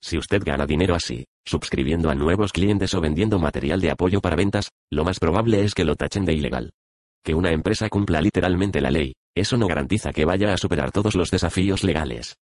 Si 0.00 0.16
usted 0.16 0.40
gana 0.44 0.66
dinero 0.66 0.94
así, 0.94 1.24
suscribiendo 1.44 2.10
a 2.10 2.14
nuevos 2.14 2.52
clientes 2.52 2.94
o 2.94 3.00
vendiendo 3.00 3.40
material 3.40 3.80
de 3.80 3.90
apoyo 3.90 4.20
para 4.20 4.36
ventas, 4.36 4.70
lo 4.92 5.02
más 5.02 5.18
probable 5.18 5.64
es 5.64 5.74
que 5.74 5.84
lo 5.84 5.96
tachen 5.96 6.26
de 6.26 6.34
ilegal. 6.34 6.70
Que 7.24 7.34
una 7.34 7.50
empresa 7.50 7.88
cumpla 7.88 8.20
literalmente 8.20 8.80
la 8.80 8.92
ley, 8.92 9.14
eso 9.34 9.56
no 9.56 9.66
garantiza 9.66 10.12
que 10.12 10.24
vaya 10.24 10.54
a 10.54 10.58
superar 10.58 10.92
todos 10.92 11.16
los 11.16 11.32
desafíos 11.32 11.82
legales. 11.82 12.36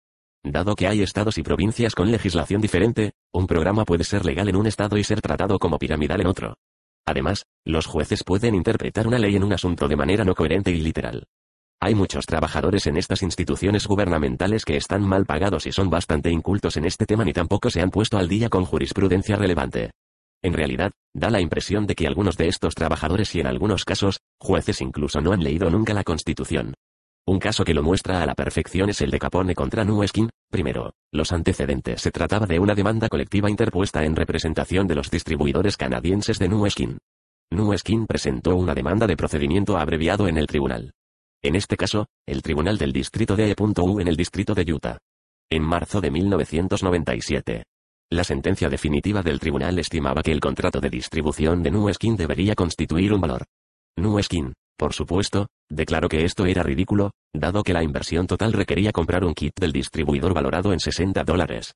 Dado 0.44 0.74
que 0.74 0.88
hay 0.88 1.02
estados 1.02 1.38
y 1.38 1.44
provincias 1.44 1.94
con 1.94 2.10
legislación 2.10 2.60
diferente, 2.60 3.12
un 3.32 3.46
programa 3.46 3.84
puede 3.84 4.02
ser 4.02 4.24
legal 4.24 4.48
en 4.48 4.56
un 4.56 4.66
estado 4.66 4.96
y 4.96 5.04
ser 5.04 5.20
tratado 5.20 5.58
como 5.60 5.78
piramidal 5.78 6.20
en 6.20 6.26
otro. 6.26 6.56
Además, 7.06 7.46
los 7.64 7.86
jueces 7.86 8.24
pueden 8.24 8.56
interpretar 8.56 9.06
una 9.06 9.18
ley 9.18 9.36
en 9.36 9.44
un 9.44 9.52
asunto 9.52 9.86
de 9.86 9.96
manera 9.96 10.24
no 10.24 10.34
coherente 10.34 10.72
y 10.72 10.80
literal. 10.80 11.28
Hay 11.80 11.94
muchos 11.94 12.26
trabajadores 12.26 12.86
en 12.86 12.96
estas 12.96 13.22
instituciones 13.22 13.86
gubernamentales 13.86 14.64
que 14.64 14.76
están 14.76 15.02
mal 15.06 15.26
pagados 15.26 15.66
y 15.66 15.72
son 15.72 15.90
bastante 15.90 16.30
incultos 16.30 16.76
en 16.76 16.86
este 16.86 17.06
tema 17.06 17.24
ni 17.24 17.32
tampoco 17.32 17.70
se 17.70 17.80
han 17.80 17.90
puesto 17.90 18.18
al 18.18 18.28
día 18.28 18.48
con 18.48 18.64
jurisprudencia 18.64 19.36
relevante. 19.36 19.90
En 20.42 20.54
realidad, 20.54 20.90
da 21.14 21.30
la 21.30 21.40
impresión 21.40 21.86
de 21.86 21.94
que 21.94 22.08
algunos 22.08 22.36
de 22.36 22.48
estos 22.48 22.74
trabajadores 22.74 23.32
y 23.36 23.40
en 23.40 23.46
algunos 23.46 23.84
casos, 23.84 24.20
jueces 24.40 24.80
incluso 24.80 25.20
no 25.20 25.32
han 25.32 25.42
leído 25.42 25.70
nunca 25.70 25.94
la 25.94 26.02
Constitución. 26.02 26.74
Un 27.24 27.38
caso 27.38 27.64
que 27.64 27.74
lo 27.74 27.84
muestra 27.84 28.20
a 28.20 28.26
la 28.26 28.34
perfección 28.34 28.90
es 28.90 29.00
el 29.00 29.12
de 29.12 29.20
Capone 29.20 29.54
contra 29.54 29.84
Nueskin. 29.84 30.28
Primero, 30.50 30.94
los 31.12 31.30
antecedentes. 31.30 32.02
Se 32.02 32.10
trataba 32.10 32.46
de 32.46 32.58
una 32.58 32.74
demanda 32.74 33.08
colectiva 33.08 33.48
interpuesta 33.48 34.04
en 34.04 34.16
representación 34.16 34.88
de 34.88 34.96
los 34.96 35.08
distribuidores 35.08 35.76
canadienses 35.76 36.40
de 36.40 36.48
Nueskin. 36.48 36.98
Nueskin 37.50 38.06
presentó 38.06 38.56
una 38.56 38.74
demanda 38.74 39.06
de 39.06 39.16
procedimiento 39.16 39.76
abreviado 39.76 40.26
en 40.26 40.36
el 40.36 40.48
tribunal. 40.48 40.94
En 41.42 41.54
este 41.54 41.76
caso, 41.76 42.06
el 42.26 42.42
tribunal 42.42 42.76
del 42.76 42.92
distrito 42.92 43.36
de 43.36 43.50
E.U. 43.50 44.00
en 44.00 44.08
el 44.08 44.16
distrito 44.16 44.54
de 44.54 44.72
Utah. 44.72 44.98
En 45.48 45.62
marzo 45.62 46.00
de 46.00 46.10
1997. 46.10 47.62
La 48.10 48.24
sentencia 48.24 48.68
definitiva 48.68 49.22
del 49.22 49.38
tribunal 49.38 49.78
estimaba 49.78 50.22
que 50.22 50.32
el 50.32 50.40
contrato 50.40 50.80
de 50.80 50.90
distribución 50.90 51.62
de 51.62 51.70
Nueskin 51.70 52.16
debería 52.16 52.54
constituir 52.54 53.12
un 53.12 53.20
valor. 53.20 53.44
Nueskin, 53.96 54.54
por 54.82 54.94
supuesto, 54.94 55.46
declaró 55.70 56.08
que 56.08 56.24
esto 56.24 56.44
era 56.44 56.64
ridículo, 56.64 57.12
dado 57.32 57.62
que 57.62 57.72
la 57.72 57.84
inversión 57.84 58.26
total 58.26 58.52
requería 58.52 58.90
comprar 58.90 59.24
un 59.24 59.32
kit 59.32 59.52
del 59.60 59.70
distribuidor 59.70 60.34
valorado 60.34 60.72
en 60.72 60.80
60 60.80 61.22
dólares. 61.22 61.74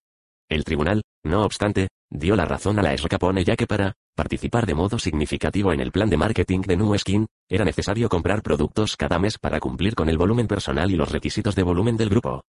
El 0.50 0.64
tribunal, 0.64 1.02
no 1.24 1.44
obstante, 1.44 1.86
dio 2.10 2.34
la 2.34 2.46
razón 2.46 2.80
a 2.80 2.82
la 2.82 2.96
Capone 2.96 3.44
ya 3.44 3.54
que 3.54 3.68
para 3.68 3.92
participar 4.16 4.66
de 4.66 4.74
modo 4.74 4.98
significativo 4.98 5.72
en 5.72 5.78
el 5.78 5.92
plan 5.92 6.10
de 6.10 6.16
marketing 6.16 6.62
de 6.62 6.76
New 6.76 6.98
Skin, 6.98 7.26
era 7.48 7.64
necesario 7.64 8.08
comprar 8.08 8.42
productos 8.42 8.96
cada 8.96 9.20
mes 9.20 9.38
para 9.38 9.60
cumplir 9.60 9.94
con 9.94 10.08
el 10.08 10.18
volumen 10.18 10.48
personal 10.48 10.90
y 10.90 10.96
los 10.96 11.12
requisitos 11.12 11.54
de 11.54 11.62
volumen 11.62 11.96
del 11.96 12.08
grupo. 12.08 12.42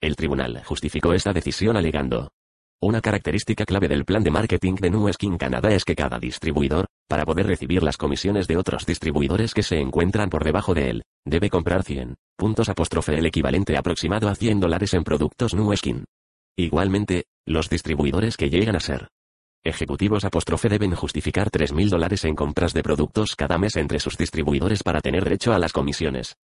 El 0.00 0.14
tribunal 0.14 0.62
justificó 0.64 1.12
esta 1.12 1.32
decisión 1.32 1.76
alegando, 1.76 2.30
una 2.80 3.00
característica 3.00 3.64
clave 3.64 3.88
del 3.88 4.04
plan 4.04 4.22
de 4.22 4.30
marketing 4.30 4.74
de 4.74 4.90
New 4.90 5.12
Skin 5.12 5.38
Canadá 5.38 5.72
es 5.72 5.84
que 5.84 5.94
cada 5.94 6.18
distribuidor, 6.18 6.86
para 7.08 7.24
poder 7.24 7.46
recibir 7.46 7.82
las 7.82 7.96
comisiones 7.96 8.46
de 8.46 8.56
otros 8.56 8.84
distribuidores 8.86 9.54
que 9.54 9.62
se 9.62 9.78
encuentran 9.78 10.28
por 10.28 10.44
debajo 10.44 10.74
de 10.74 10.90
él, 10.90 11.02
debe 11.24 11.50
comprar 11.50 11.82
100 11.82 12.16
puntos 12.36 12.68
apóstrofe 12.68 13.16
el 13.16 13.26
equivalente 13.26 13.76
aproximado 13.76 14.28
a 14.28 14.34
100 14.34 14.60
dólares 14.60 14.92
en 14.94 15.04
productos 15.04 15.54
New 15.54 15.74
Skin. 15.76 16.04
Igualmente, 16.56 17.24
los 17.46 17.70
distribuidores 17.70 18.36
que 18.36 18.50
llegan 18.50 18.76
a 18.76 18.80
ser 18.80 19.08
ejecutivos 19.64 20.24
apóstrofe 20.24 20.68
deben 20.68 20.94
justificar 20.94 21.50
3.000 21.50 21.88
dólares 21.88 22.24
en 22.26 22.36
compras 22.36 22.74
de 22.74 22.82
productos 22.82 23.34
cada 23.34 23.56
mes 23.56 23.76
entre 23.76 23.98
sus 23.98 24.18
distribuidores 24.18 24.82
para 24.82 25.00
tener 25.00 25.24
derecho 25.24 25.54
a 25.54 25.58
las 25.58 25.72
comisiones. 25.72 26.36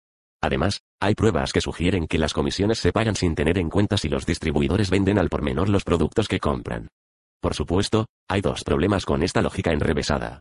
Además, 0.42 0.82
hay 1.02 1.16
pruebas 1.16 1.52
que 1.52 1.62
sugieren 1.62 2.08
que 2.08 2.18
las 2.18 2.34
comisiones 2.34 2.80
se 2.80 2.94
pagan 2.94 3.16
sin 3.16 3.36
tener 3.36 3.58
en 3.58 3.70
cuenta 3.70 3.98
si 3.98 4.10
los 4.10 4.26
distribuidores 4.26 4.90
venden 4.90 5.20
al 5.20 5.30
por 5.30 5.42
menor 5.42 5.70
los 5.70 5.84
productos 5.84 6.28
que 6.28 6.40
compran. 6.40 6.88
Por 7.42 7.54
supuesto, 7.54 8.06
hay 8.28 8.42
dos 8.42 8.64
problemas 8.64 9.06
con 9.06 9.24
esta 9.24 9.42
lógica 9.42 9.72
enrevesada. 9.72 10.40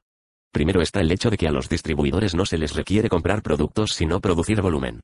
Primero 0.52 0.80
está 0.80 1.00
el 1.00 1.12
hecho 1.12 1.30
de 1.30 1.36
que 1.36 1.48
a 1.48 1.52
los 1.52 1.68
distribuidores 1.68 2.34
no 2.34 2.46
se 2.46 2.58
les 2.58 2.74
requiere 2.74 3.08
comprar 3.08 3.42
productos 3.42 3.92
sino 3.92 4.20
producir 4.20 4.60
volumen. 4.60 5.00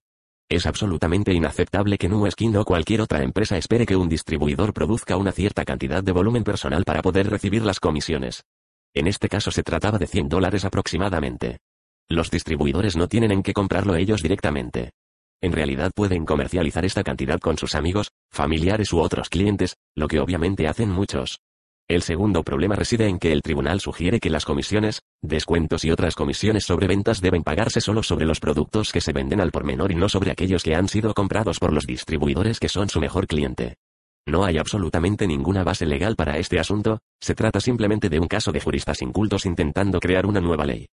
Es 0.49 0.67
absolutamente 0.67 1.33
inaceptable 1.33 1.99
que 1.99 2.09
Nueskin 2.09 2.57
o 2.57 2.65
cualquier 2.65 3.01
otra 3.01 3.23
empresa 3.23 3.57
espere 3.57 3.87
que 3.87 3.97
un 3.97 4.09
distribuidor 4.09 4.73
produzca 4.73 5.17
una 5.17 5.33
cierta 5.33 5.65
cantidad 5.65 6.03
de 6.03 6.13
volumen 6.13 6.45
personal 6.45 6.85
para 6.85 7.03
poder 7.03 7.31
recibir 7.31 7.63
las 7.63 7.81
comisiones. 7.81 8.45
En 8.95 9.07
este 9.07 9.29
caso 9.29 9.51
se 9.51 9.63
trataba 9.63 9.99
de 9.99 10.07
100 10.07 10.29
dólares 10.29 10.65
aproximadamente. 10.65 11.59
Los 12.09 12.31
distribuidores 12.31 12.97
no 12.97 13.09
tienen 13.09 13.33
en 13.33 13.43
qué 13.43 13.55
comprarlo 13.55 13.97
ellos 13.97 14.23
directamente. 14.23 14.91
En 15.41 15.53
realidad 15.53 15.91
pueden 15.95 16.27
comercializar 16.27 16.85
esta 16.85 17.03
cantidad 17.03 17.41
con 17.41 17.57
sus 17.57 17.75
amigos, 17.75 18.11
familiares 18.31 18.93
u 18.93 19.01
otros 19.01 19.29
clientes, 19.29 19.77
lo 19.95 20.07
que 20.07 20.21
obviamente 20.21 20.69
hacen 20.69 20.91
muchos. 20.91 21.41
El 21.89 22.03
segundo 22.03 22.43
problema 22.43 22.77
reside 22.77 23.09
en 23.09 23.19
que 23.19 23.33
el 23.33 23.43
tribunal 23.43 23.81
sugiere 23.81 24.21
que 24.21 24.31
las 24.31 24.47
comisiones, 24.47 25.01
descuentos 25.23 25.85
y 25.85 25.91
otras 25.91 26.15
comisiones 26.15 26.65
sobre 26.65 26.87
ventas 26.87 27.21
deben 27.21 27.43
pagarse 27.43 27.81
solo 27.81 28.03
sobre 28.03 28.25
los 28.25 28.41
productos 28.41 28.91
que 28.91 29.03
se 29.03 29.13
venden 29.13 29.41
al 29.41 29.51
por 29.51 29.65
menor 29.65 29.93
y 29.93 29.95
no 29.95 30.09
sobre 30.09 30.31
aquellos 30.31 30.63
que 30.63 30.75
han 30.75 30.89
sido 30.89 31.13
comprados 31.13 31.59
por 31.59 31.75
los 31.75 31.87
distribuidores 31.87 32.59
que 32.59 32.71
son 32.71 32.89
su 32.89 33.01
mejor 33.01 33.27
cliente. 33.27 33.77
No 34.27 34.45
hay 34.45 34.57
absolutamente 34.57 35.27
ninguna 35.27 35.63
base 35.63 35.85
legal 35.85 36.17
para 36.17 36.39
este 36.39 36.59
asunto, 36.59 37.01
se 37.21 37.35
trata 37.35 37.61
simplemente 37.61 38.09
de 38.09 38.19
un 38.19 38.29
caso 38.29 38.51
de 38.51 38.61
juristas 38.61 39.03
incultos 39.03 39.45
intentando 39.45 40.01
crear 40.01 40.25
una 40.25 40.41
nueva 40.41 40.65
ley. 40.65 40.87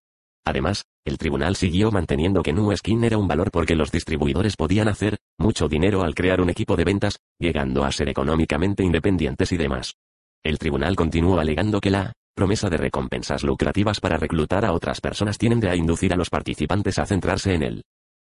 Además, 0.46 0.86
el 1.06 1.18
tribunal 1.18 1.56
siguió 1.56 1.92
manteniendo 1.92 2.42
que 2.42 2.54
Nu 2.54 2.76
Skin 2.76 3.04
era 3.04 3.18
un 3.18 3.28
valor 3.28 3.52
porque 3.52 3.76
los 3.76 3.92
distribuidores 3.92 4.56
podían 4.56 4.88
hacer 4.88 5.18
mucho 5.38 5.68
dinero 5.68 6.04
al 6.04 6.16
crear 6.16 6.42
un 6.42 6.50
equipo 6.50 6.76
de 6.76 6.84
ventas, 6.84 7.20
llegando 7.40 7.84
a 7.84 7.92
ser 7.92 8.10
económicamente 8.10 8.84
independientes 8.84 9.52
y 9.52 9.58
demás. 9.58 9.96
El 10.44 10.58
tribunal 10.58 10.96
continuó 10.96 11.40
alegando 11.40 11.80
que 11.80 11.92
la 11.92 12.14
promesa 12.36 12.70
de 12.70 12.78
recompensas 12.78 13.44
lucrativas 13.44 14.00
para 14.00 14.18
reclutar 14.18 14.66
a 14.66 14.74
otras 14.74 15.02
personas 15.02 15.38
tienden 15.38 15.70
a 15.70 15.76
inducir 15.76 16.14
a 16.14 16.16
los 16.16 16.30
participantes 16.30 16.98
a 16.98 17.06
centrarse 17.06 17.54
en 17.54 17.64
el 17.64 17.84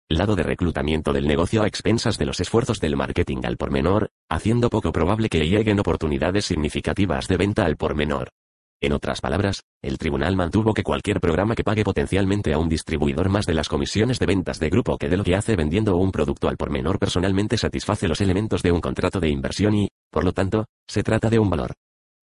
lado 0.09 0.37
de 0.37 0.43
reclutamiento 0.43 1.13
del 1.13 1.27
negocio 1.27 1.63
a 1.63 1.67
expensas 1.67 2.19
de 2.19 2.27
los 2.27 2.41
esfuerzos 2.41 2.81
del 2.81 2.97
marketing 2.97 3.39
al 3.45 3.57
por 3.57 3.71
menor, 3.71 4.11
haciendo 4.29 4.69
poco 4.69 4.93
probable 4.93 5.31
que 5.31 5.47
lleguen 5.47 5.81
oportunidades 5.81 6.45
significativas 6.45 7.29
de 7.29 7.37
venta 7.39 7.65
al 7.65 7.77
por 7.77 7.95
menor. 7.95 8.29
En 8.83 8.93
otras 8.93 9.21
palabras, 9.21 9.63
el 9.81 9.97
tribunal 9.97 10.35
mantuvo 10.35 10.75
que 10.75 10.83
cualquier 10.83 11.21
programa 11.21 11.55
que 11.55 11.63
pague 11.63 11.85
potencialmente 11.85 12.53
a 12.53 12.59
un 12.59 12.69
distribuidor 12.69 13.29
más 13.29 13.47
de 13.47 13.55
las 13.55 13.69
comisiones 13.69 14.19
de 14.19 14.27
ventas 14.27 14.59
de 14.59 14.71
grupo 14.71 14.99
que 14.99 15.09
de 15.09 15.17
lo 15.17 15.23
que 15.23 15.37
hace 15.37 15.55
vendiendo 15.55 15.97
un 15.97 16.11
producto 16.11 16.49
al 16.49 16.57
por 16.57 16.71
menor 16.71 16.99
personalmente 16.99 17.57
satisface 17.57 18.09
los 18.09 18.21
elementos 18.21 18.61
de 18.61 18.73
un 18.73 18.81
contrato 18.81 19.21
de 19.21 19.29
inversión 19.29 19.77
y, 19.77 19.89
por 20.11 20.25
lo 20.25 20.33
tanto, 20.33 20.65
se 20.89 21.05
trata 21.05 21.31
de 21.31 21.39
un 21.39 21.49
valor. 21.49 21.75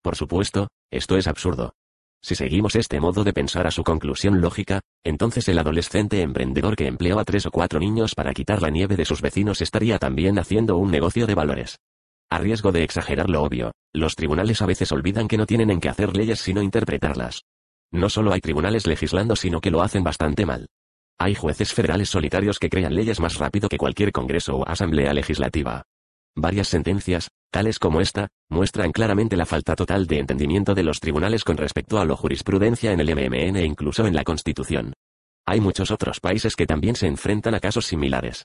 Por 0.03 0.17
supuesto, 0.17 0.67
esto 0.91 1.17
es 1.17 1.29
absurdo. 1.29 1.75
Si 2.21 2.35
seguimos 2.35 2.75
este 2.75 2.99
modo 2.99 3.23
de 3.23 3.33
pensar 3.33 3.69
a 3.69 3.71
su 3.71 3.85
conclusión 3.85 4.41
lógica, 4.41 4.81
entonces 5.05 5.49
el 5.49 5.61
adolescente 5.61 6.23
emprendedor 6.23 6.75
que 6.75 6.89
empleó 6.89 7.21
a 7.21 7.25
tres 7.25 7.47
o 7.47 7.53
cuatro 7.53 7.79
niños 7.79 8.17
para 8.17 8.35
quitar 8.35 8.63
la 8.63 8.71
nieve 8.71 8.97
de 8.97 9.05
sus 9.05 9.23
vecinos 9.23 9.63
estaría 9.63 10.01
también 10.01 10.41
haciendo 10.41 10.77
un 10.77 10.91
negocio 10.91 11.29
de 11.29 11.37
valores. 11.37 11.79
A 12.31 12.39
riesgo 12.39 12.73
de 12.73 12.83
exagerar 12.83 13.31
lo 13.31 13.43
obvio, 13.43 13.73
los 13.95 14.15
tribunales 14.15 14.61
a 14.61 14.67
veces 14.67 14.93
olvidan 14.93 15.29
que 15.29 15.39
no 15.39 15.47
tienen 15.47 15.71
en 15.71 15.81
qué 15.81 15.89
hacer 15.89 16.15
leyes 16.15 16.41
sino 16.41 16.63
interpretarlas. 16.63 17.43
No 17.91 18.11
solo 18.11 18.33
hay 18.33 18.41
tribunales 18.41 18.87
legislando 18.87 19.35
sino 19.35 19.61
que 19.61 19.71
lo 19.71 19.83
hacen 19.83 20.05
bastante 20.05 20.45
mal. 20.45 20.67
Hay 21.19 21.35
jueces 21.35 21.73
federales 21.73 22.11
solitarios 22.11 22.59
que 22.59 22.69
crean 22.69 22.95
leyes 22.95 23.19
más 23.19 23.39
rápido 23.39 23.69
que 23.69 23.79
cualquier 23.79 24.13
Congreso 24.13 24.57
o 24.57 24.69
Asamblea 24.69 25.15
Legislativa. 25.15 25.85
Varias 26.37 26.69
sentencias, 26.69 27.31
tales 27.51 27.79
como 27.79 28.01
esta, 28.01 28.29
muestran 28.51 28.93
claramente 28.93 29.37
la 29.37 29.47
falta 29.47 29.75
total 29.75 30.07
de 30.07 30.19
entendimiento 30.19 30.75
de 30.75 30.85
los 30.85 31.01
tribunales 31.01 31.43
con 31.43 31.57
respecto 31.57 31.99
a 31.99 32.05
la 32.05 32.15
jurisprudencia 32.15 32.93
en 32.93 33.01
el 33.01 33.15
MMN 33.15 33.57
e 33.57 33.65
incluso 33.65 34.07
en 34.07 34.15
la 34.15 34.23
Constitución. 34.23 34.93
Hay 35.47 35.61
muchos 35.61 35.91
otros 35.91 36.21
países 36.21 36.55
que 36.55 36.67
también 36.67 36.95
se 36.95 37.07
enfrentan 37.07 37.55
a 37.55 37.61
casos 37.61 37.87
similares. 37.87 38.45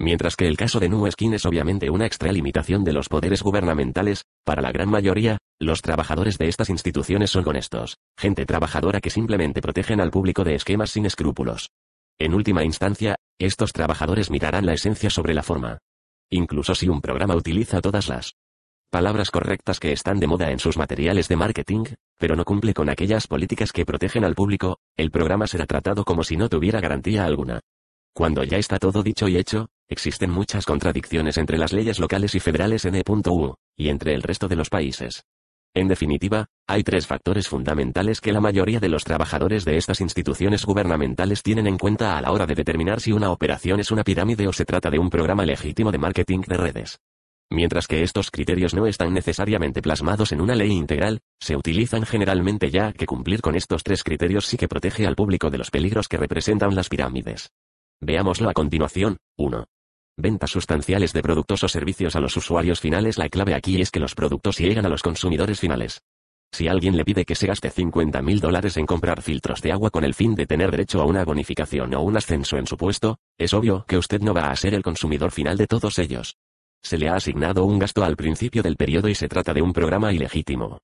Mientras 0.00 0.34
que 0.34 0.48
el 0.48 0.56
caso 0.56 0.80
de 0.80 0.88
Nu 0.88 1.06
Skin 1.10 1.34
es 1.34 1.44
obviamente 1.44 1.90
una 1.90 2.06
extralimitación 2.06 2.84
de 2.84 2.94
los 2.94 3.10
poderes 3.10 3.42
gubernamentales, 3.42 4.24
para 4.46 4.62
la 4.62 4.72
gran 4.72 4.88
mayoría, 4.88 5.36
los 5.58 5.82
trabajadores 5.82 6.38
de 6.38 6.48
estas 6.48 6.70
instituciones 6.70 7.30
son 7.30 7.46
honestos, 7.46 7.98
gente 8.16 8.46
trabajadora 8.46 9.02
que 9.02 9.10
simplemente 9.10 9.60
protegen 9.60 10.00
al 10.00 10.10
público 10.10 10.42
de 10.42 10.54
esquemas 10.54 10.88
sin 10.88 11.04
escrúpulos. 11.04 11.68
En 12.18 12.32
última 12.32 12.64
instancia, 12.64 13.16
estos 13.38 13.74
trabajadores 13.74 14.30
mirarán 14.30 14.64
la 14.64 14.72
esencia 14.72 15.10
sobre 15.10 15.34
la 15.34 15.42
forma. 15.42 15.76
Incluso 16.30 16.74
si 16.74 16.88
un 16.88 17.02
programa 17.02 17.36
utiliza 17.36 17.82
todas 17.82 18.08
las 18.08 18.32
palabras 18.90 19.30
correctas 19.30 19.78
que 19.78 19.92
están 19.92 20.18
de 20.18 20.28
moda 20.28 20.50
en 20.50 20.60
sus 20.60 20.78
materiales 20.78 21.28
de 21.28 21.36
marketing, 21.36 21.84
pero 22.18 22.36
no 22.36 22.46
cumple 22.46 22.72
con 22.72 22.88
aquellas 22.88 23.26
políticas 23.26 23.70
que 23.70 23.84
protegen 23.84 24.24
al 24.24 24.34
público, 24.34 24.78
el 24.96 25.10
programa 25.10 25.46
será 25.46 25.66
tratado 25.66 26.06
como 26.06 26.24
si 26.24 26.38
no 26.38 26.48
tuviera 26.48 26.80
garantía 26.80 27.26
alguna. 27.26 27.60
Cuando 28.14 28.44
ya 28.44 28.56
está 28.56 28.78
todo 28.78 29.02
dicho 29.02 29.28
y 29.28 29.36
hecho, 29.36 29.68
existen 29.90 30.30
muchas 30.30 30.64
contradicciones 30.64 31.36
entre 31.36 31.58
las 31.58 31.74
leyes 31.74 31.98
locales 31.98 32.34
y 32.34 32.40
federales 32.40 32.86
en 32.86 32.94
E.U, 32.94 33.54
y 33.76 33.88
entre 33.88 34.14
el 34.14 34.22
resto 34.22 34.48
de 34.48 34.56
los 34.56 34.70
países. 34.70 35.24
En 35.74 35.86
definitiva, 35.86 36.46
hay 36.66 36.82
tres 36.82 37.06
factores 37.06 37.48
fundamentales 37.48 38.20
que 38.20 38.32
la 38.32 38.40
mayoría 38.40 38.80
de 38.80 38.88
los 38.88 39.04
trabajadores 39.04 39.64
de 39.64 39.76
estas 39.76 40.00
instituciones 40.00 40.64
gubernamentales 40.64 41.42
tienen 41.42 41.66
en 41.66 41.78
cuenta 41.78 42.16
a 42.16 42.22
la 42.22 42.32
hora 42.32 42.46
de 42.46 42.54
determinar 42.54 43.00
si 43.00 43.12
una 43.12 43.30
operación 43.30 43.78
es 43.78 43.90
una 43.90 44.02
pirámide 44.02 44.48
o 44.48 44.52
se 44.52 44.64
trata 44.64 44.90
de 44.90 44.98
un 44.98 45.10
programa 45.10 45.44
legítimo 45.44 45.92
de 45.92 45.98
marketing 45.98 46.40
de 46.46 46.56
redes. 46.56 46.98
Mientras 47.52 47.86
que 47.88 48.02
estos 48.02 48.30
criterios 48.30 48.74
no 48.74 48.86
están 48.86 49.12
necesariamente 49.12 49.82
plasmados 49.82 50.30
en 50.32 50.40
una 50.40 50.54
ley 50.54 50.70
integral, 50.70 51.20
se 51.40 51.56
utilizan 51.56 52.04
generalmente 52.04 52.70
ya 52.70 52.92
que 52.92 53.06
cumplir 53.06 53.40
con 53.40 53.56
estos 53.56 53.82
tres 53.82 54.04
criterios 54.04 54.46
sí 54.46 54.56
que 54.56 54.68
protege 54.68 55.06
al 55.06 55.16
público 55.16 55.50
de 55.50 55.58
los 55.58 55.70
peligros 55.70 56.08
que 56.08 56.16
representan 56.16 56.74
las 56.74 56.88
pirámides. 56.88 57.50
Veámoslo 58.00 58.48
a 58.48 58.54
continuación. 58.54 59.18
1. 59.36 59.66
Ventas 60.20 60.50
sustanciales 60.50 61.12
de 61.12 61.22
productos 61.22 61.64
o 61.64 61.68
servicios 61.68 62.14
a 62.14 62.20
los 62.20 62.36
usuarios 62.36 62.80
finales. 62.80 63.16
La 63.16 63.28
clave 63.28 63.54
aquí 63.54 63.80
es 63.80 63.90
que 63.90 64.00
los 64.00 64.14
productos 64.14 64.58
llegan 64.58 64.86
a 64.86 64.88
los 64.88 65.02
consumidores 65.02 65.58
finales. 65.58 66.02
Si 66.52 66.68
alguien 66.68 66.96
le 66.96 67.04
pide 67.04 67.24
que 67.24 67.34
se 67.34 67.46
gaste 67.46 67.70
50 67.70 68.20
mil 68.22 68.40
dólares 68.40 68.76
en 68.76 68.84
comprar 68.84 69.22
filtros 69.22 69.62
de 69.62 69.72
agua 69.72 69.90
con 69.90 70.04
el 70.04 70.14
fin 70.14 70.34
de 70.34 70.46
tener 70.46 70.70
derecho 70.70 71.00
a 71.00 71.04
una 71.04 71.24
bonificación 71.24 71.94
o 71.94 72.02
un 72.02 72.16
ascenso 72.16 72.58
en 72.58 72.66
su 72.66 72.76
puesto, 72.76 73.18
es 73.38 73.54
obvio 73.54 73.84
que 73.86 73.96
usted 73.96 74.20
no 74.20 74.34
va 74.34 74.50
a 74.50 74.56
ser 74.56 74.74
el 74.74 74.82
consumidor 74.82 75.30
final 75.30 75.56
de 75.56 75.66
todos 75.66 75.98
ellos. 75.98 76.36
Se 76.82 76.98
le 76.98 77.08
ha 77.08 77.14
asignado 77.14 77.64
un 77.64 77.78
gasto 77.78 78.02
al 78.02 78.16
principio 78.16 78.62
del 78.62 78.76
periodo 78.76 79.08
y 79.08 79.14
se 79.14 79.28
trata 79.28 79.54
de 79.54 79.62
un 79.62 79.72
programa 79.72 80.12
ilegítimo. 80.12 80.78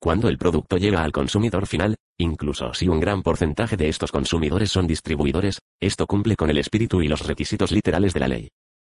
Cuando 0.00 0.28
el 0.28 0.38
producto 0.38 0.76
llega 0.76 1.02
al 1.02 1.10
consumidor 1.10 1.66
final, 1.66 1.96
incluso 2.18 2.72
si 2.72 2.86
un 2.86 3.00
gran 3.00 3.22
porcentaje 3.22 3.76
de 3.76 3.88
estos 3.88 4.12
consumidores 4.12 4.70
son 4.70 4.86
distribuidores, 4.86 5.58
esto 5.80 6.06
cumple 6.06 6.36
con 6.36 6.50
el 6.50 6.58
espíritu 6.58 7.02
y 7.02 7.08
los 7.08 7.26
requisitos 7.26 7.72
literales 7.72 8.14
de 8.14 8.20
la 8.20 8.28
ley. 8.28 8.48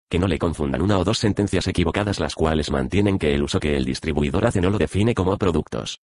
Que 0.09 0.19
no 0.19 0.27
le 0.27 0.37
confundan 0.37 0.81
una 0.81 0.99
o 0.99 1.03
dos 1.03 1.17
sentencias 1.17 1.67
equivocadas 1.67 2.19
las 2.19 2.35
cuales 2.35 2.69
mantienen 2.69 3.17
que 3.17 3.33
el 3.33 3.43
uso 3.43 3.59
que 3.59 3.75
el 3.75 3.85
distribuidor 3.85 4.45
hace 4.45 4.61
no 4.61 4.69
lo 4.69 4.77
define 4.77 5.15
como 5.15 5.37
productos. 5.37 5.99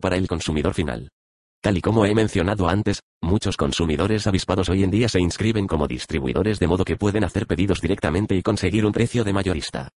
Para 0.00 0.16
el 0.16 0.28
consumidor 0.28 0.74
final. 0.74 1.10
Tal 1.60 1.76
y 1.76 1.82
como 1.82 2.06
he 2.06 2.14
mencionado 2.14 2.68
antes, 2.68 3.00
muchos 3.20 3.56
consumidores 3.56 4.26
avispados 4.26 4.68
hoy 4.70 4.82
en 4.82 4.90
día 4.90 5.08
se 5.08 5.20
inscriben 5.20 5.66
como 5.66 5.86
distribuidores 5.86 6.58
de 6.58 6.66
modo 6.66 6.84
que 6.84 6.96
pueden 6.96 7.24
hacer 7.24 7.46
pedidos 7.46 7.80
directamente 7.80 8.34
y 8.34 8.42
conseguir 8.42 8.86
un 8.86 8.92
precio 8.92 9.24
de 9.24 9.32
mayorista. 9.32 9.90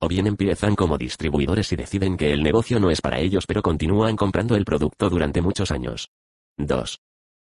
O 0.00 0.08
bien 0.08 0.26
empiezan 0.26 0.76
como 0.76 0.96
distribuidores 0.96 1.72
y 1.72 1.76
deciden 1.76 2.16
que 2.16 2.32
el 2.32 2.42
negocio 2.42 2.80
no 2.80 2.90
es 2.90 3.02
para 3.02 3.18
ellos 3.18 3.44
pero 3.46 3.60
continúan 3.60 4.16
comprando 4.16 4.56
el 4.56 4.64
producto 4.64 5.10
durante 5.10 5.42
muchos 5.42 5.70
años. 5.70 6.08
2. 6.56 7.00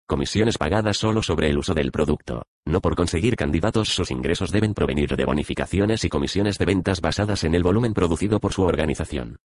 Comisiones 0.10 0.58
pagadas 0.58 0.98
solo 0.98 1.22
sobre 1.22 1.52
el 1.52 1.60
uso 1.60 1.76
del 1.76 1.92
producto. 1.92 2.42
No 2.66 2.82
por 2.82 2.96
conseguir 2.96 3.36
candidatos 3.36 3.90
sus 3.90 4.10
ingresos 4.10 4.52
deben 4.52 4.74
provenir 4.74 5.16
de 5.16 5.24
bonificaciones 5.24 6.04
y 6.04 6.10
comisiones 6.10 6.58
de 6.58 6.66
ventas 6.66 7.00
basadas 7.00 7.44
en 7.44 7.54
el 7.54 7.62
volumen 7.62 7.94
producido 7.94 8.40
por 8.40 8.52
su 8.52 8.64
organización. 8.64 9.38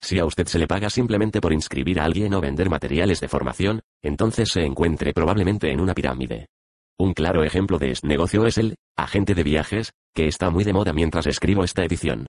Si 0.00 0.20
a 0.20 0.24
usted 0.24 0.46
se 0.46 0.60
le 0.60 0.68
paga 0.68 0.90
simplemente 0.90 1.40
por 1.40 1.52
inscribir 1.52 1.98
a 1.98 2.04
alguien 2.04 2.34
o 2.34 2.40
vender 2.40 2.70
materiales 2.70 3.18
de 3.18 3.26
formación, 3.26 3.80
entonces 4.00 4.50
se 4.50 4.64
encuentre 4.64 5.12
probablemente 5.12 5.72
en 5.72 5.80
una 5.80 5.92
pirámide. 5.92 6.46
Un 7.00 7.14
claro 7.14 7.42
ejemplo 7.42 7.80
de 7.80 7.90
este 7.90 8.06
negocio 8.06 8.46
es 8.46 8.58
el 8.58 8.76
agente 8.96 9.34
de 9.34 9.42
viajes, 9.42 9.90
que 10.14 10.28
está 10.28 10.50
muy 10.50 10.62
de 10.62 10.72
moda 10.72 10.92
mientras 10.92 11.26
escribo 11.26 11.64
esta 11.64 11.82
edición. 11.84 12.26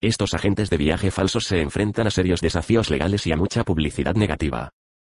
Estos 0.00 0.32
agentes 0.32 0.70
de 0.70 0.78
viaje 0.78 1.10
falsos 1.10 1.44
se 1.44 1.60
enfrentan 1.60 2.06
a 2.06 2.10
serios 2.10 2.40
desafíos 2.40 2.88
legales 2.88 3.26
y 3.26 3.32
a 3.32 3.36
mucha 3.36 3.64
publicidad 3.64 4.14
negativa. 4.14 4.70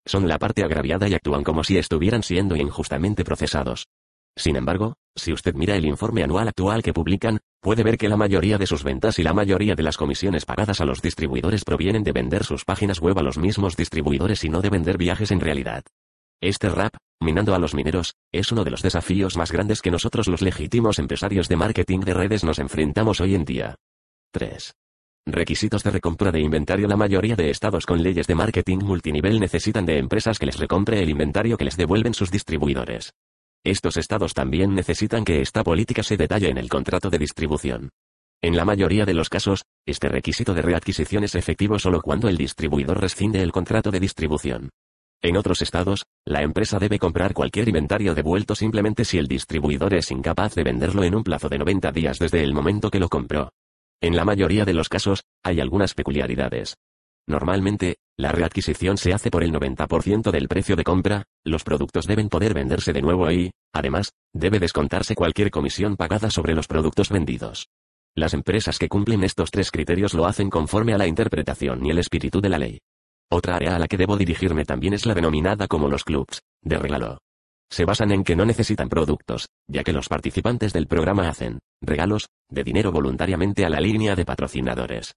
Son 0.09 0.27
la 0.27 0.39
parte 0.39 0.65
agraviada 0.65 1.07
y 1.07 1.13
actúan 1.13 1.45
como 1.45 1.63
si 1.63 1.77
estuvieran 1.77 2.23
siendo 2.23 2.57
injustamente 2.57 3.25
procesados. 3.25 3.89
Sin 4.35 4.57
embargo, 4.57 4.95
si 5.15 5.35
usted 5.35 5.55
mira 5.55 5.77
el 5.77 5.85
informe 5.85 6.23
anual 6.23 6.49
actual 6.49 6.83
que 6.83 6.95
publican, 6.95 7.41
puede 7.61 7.83
ver 7.83 7.99
que 7.99 8.09
la 8.09 8.17
mayoría 8.17 8.57
de 8.57 8.67
sus 8.67 8.85
ventas 8.85 9.19
y 9.19 9.23
la 9.23 9.35
mayoría 9.35 9.75
de 9.75 9.83
las 9.83 9.99
comisiones 9.99 10.47
pagadas 10.47 10.81
a 10.81 10.87
los 10.87 11.03
distribuidores 11.03 11.63
provienen 11.63 12.05
de 12.05 12.13
vender 12.13 12.45
sus 12.45 12.65
páginas 12.65 13.01
web 13.01 13.19
a 13.19 13.23
los 13.23 13.37
mismos 13.37 13.77
distribuidores 13.77 14.45
y 14.45 14.49
no 14.49 14.63
de 14.63 14.71
vender 14.71 14.97
viajes 14.97 15.31
en 15.31 15.41
realidad. 15.41 15.85
Este 16.41 16.71
rap, 16.71 16.95
minando 17.21 17.55
a 17.55 17.59
los 17.59 17.75
mineros, 17.75 18.15
es 18.33 18.51
uno 18.51 18.65
de 18.65 18.71
los 18.71 18.81
desafíos 18.81 19.37
más 19.37 19.53
grandes 19.53 19.83
que 19.83 19.91
nosotros 19.91 20.27
los 20.27 20.41
legítimos 20.41 20.99
empresarios 20.99 21.49
de 21.49 21.57
marketing 21.57 22.01
de 22.01 22.15
redes 22.15 22.45
nos 22.45 22.59
enfrentamos 22.61 23.21
hoy 23.21 23.35
en 23.35 23.45
día. 23.45 23.75
3. 24.33 24.73
Requisitos 25.31 25.83
de 25.83 25.91
recompra 25.91 26.33
de 26.33 26.41
inventario 26.41 26.89
La 26.89 26.97
mayoría 26.97 27.37
de 27.37 27.51
estados 27.51 27.85
con 27.85 28.03
leyes 28.03 28.27
de 28.27 28.35
marketing 28.35 28.79
multinivel 28.79 29.39
necesitan 29.39 29.85
de 29.85 29.99
empresas 29.99 30.39
que 30.39 30.47
les 30.47 30.59
recompre 30.59 31.03
el 31.03 31.11
inventario 31.11 31.59
que 31.59 31.67
les 31.67 31.77
devuelven 31.77 32.15
sus 32.15 32.31
distribuidores. 32.31 33.13
Estos 33.63 33.99
estados 33.99 34.33
también 34.33 34.75
necesitan 34.75 35.27
que 35.27 35.43
esta 35.43 35.63
política 35.63 36.03
se 36.03 36.17
detalle 36.17 36.49
en 36.49 36.57
el 36.57 36.71
contrato 36.71 37.11
de 37.11 37.19
distribución. 37.19 37.91
En 38.41 38.57
la 38.57 38.65
mayoría 38.65 39.05
de 39.05 39.13
los 39.13 39.29
casos, 39.29 39.65
este 39.85 40.09
requisito 40.09 40.55
de 40.55 40.63
readquisición 40.63 41.25
es 41.25 41.35
efectivo 41.35 41.79
solo 41.79 42.01
cuando 42.01 42.31
el 42.31 42.39
distribuidor 42.39 42.99
rescinde 42.99 43.43
el 43.43 43.53
contrato 43.53 43.91
de 43.91 44.01
distribución. 44.01 44.71
En 45.21 45.37
otros 45.37 45.61
estados, 45.61 46.07
la 46.25 46.41
empresa 46.41 46.79
debe 46.79 46.99
comprar 46.99 47.35
cualquier 47.35 47.69
inventario 47.69 48.15
devuelto 48.15 48.55
simplemente 48.55 49.05
si 49.05 49.19
el 49.19 49.29
distribuidor 49.29 49.93
es 49.93 50.11
incapaz 50.11 50.55
de 50.55 50.65
venderlo 50.65 51.05
en 51.05 51.15
un 51.15 51.23
plazo 51.23 51.51
de 51.51 51.59
90 51.59 51.93
días 51.93 52.19
desde 52.19 52.43
el 52.43 52.55
momento 52.55 52.91
que 52.91 53.01
lo 53.01 53.11
compró. 53.11 53.51
En 54.01 54.15
la 54.15 54.25
mayoría 54.25 54.65
de 54.65 54.75
los 54.75 54.89
casos, 54.89 55.25
hay 55.43 55.61
algunas 55.61 55.95
peculiaridades. 55.95 56.77
Normalmente, 57.27 57.97
la 58.17 58.33
readquisición 58.33 58.97
se 58.97 59.13
hace 59.13 59.31
por 59.31 59.43
el 59.43 59.53
90% 59.53 60.31
del 60.31 60.49
precio 60.49 60.77
de 60.77 60.85
compra, 60.85 61.25
los 61.45 61.63
productos 61.63 62.07
deben 62.07 62.29
poder 62.29 62.55
venderse 62.55 62.93
de 62.93 63.03
nuevo 63.03 63.31
y, 63.31 63.51
además, 63.73 64.13
debe 64.33 64.59
descontarse 64.61 65.15
cualquier 65.15 65.51
comisión 65.51 65.97
pagada 65.97 66.31
sobre 66.31 66.55
los 66.55 66.67
productos 66.67 67.11
vendidos. 67.11 67.69
Las 68.15 68.35
empresas 68.35 68.79
que 68.79 68.89
cumplen 68.89 69.25
estos 69.25 69.51
tres 69.51 69.71
criterios 69.71 70.15
lo 70.15 70.27
hacen 70.27 70.49
conforme 70.49 70.95
a 70.95 70.99
la 70.99 71.07
interpretación 71.07 71.85
y 71.85 71.91
el 71.91 71.99
espíritu 71.99 72.41
de 72.41 72.49
la 72.49 72.59
ley. 72.59 72.79
Otra 73.31 73.57
área 73.57 73.77
a 73.77 73.79
la 73.79 73.89
que 73.89 73.99
debo 73.99 74.17
dirigirme 74.17 74.65
también 74.65 74.95
es 74.95 75.05
la 75.05 75.15
denominada 75.15 75.69
como 75.69 75.89
los 75.89 76.05
clubs, 76.05 76.41
de 76.63 76.79
regalo. 76.79 77.19
Se 77.71 77.85
basan 77.85 78.13
en 78.13 78.25
que 78.25 78.37
no 78.37 78.45
necesitan 78.45 78.89
productos, 78.89 79.49
ya 79.67 79.85
que 79.85 79.93
los 79.93 80.09
participantes 80.09 80.73
del 80.73 80.87
programa 80.87 81.29
hacen 81.29 81.59
regalos 81.83 82.29
de 82.49 82.65
dinero 82.65 82.93
voluntariamente 82.93 83.65
a 83.65 83.69
la 83.69 83.81
línea 83.81 84.17
de 84.17 84.25
patrocinadores. 84.25 85.15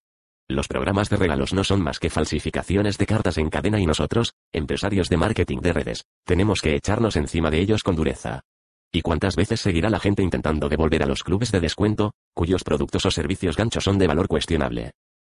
Los 0.49 0.68
programas 0.68 1.10
de 1.10 1.16
regalos 1.16 1.54
no 1.54 1.64
son 1.64 1.82
más 1.82 1.97
que 1.97 2.10
falsificaciones 2.10 2.97
de 2.97 3.06
cartas 3.06 3.38
en 3.38 3.49
cadena 3.49 3.80
y 3.80 3.86
nosotros, 3.86 4.34
empresarios 4.52 5.08
de 5.08 5.18
marketing 5.18 5.60
de 5.60 5.72
redes, 5.72 6.04
tenemos 6.26 6.62
que 6.62 6.76
echarnos 6.76 7.16
encima 7.16 7.49
de 7.49 7.62
ellos 7.62 7.84
con 7.84 7.95
dureza. 7.95 8.41
¿Y 8.91 9.02
cuántas 9.02 9.38
veces 9.38 9.62
seguirá 9.62 9.89
la 9.89 10.02
gente 10.02 10.22
intentando 10.22 10.68
devolver 10.68 11.04
a 11.04 11.06
los 11.06 11.24
clubes 11.24 11.54
de 11.54 11.62
descuento, 11.62 12.12
cuyos 12.34 12.66
productos 12.66 13.06
o 13.06 13.12
servicios 13.12 13.56
ganchos 13.56 13.86
son 13.86 13.97
de 13.97 14.08
valor 14.08 14.28
cuestionable? 14.28 14.91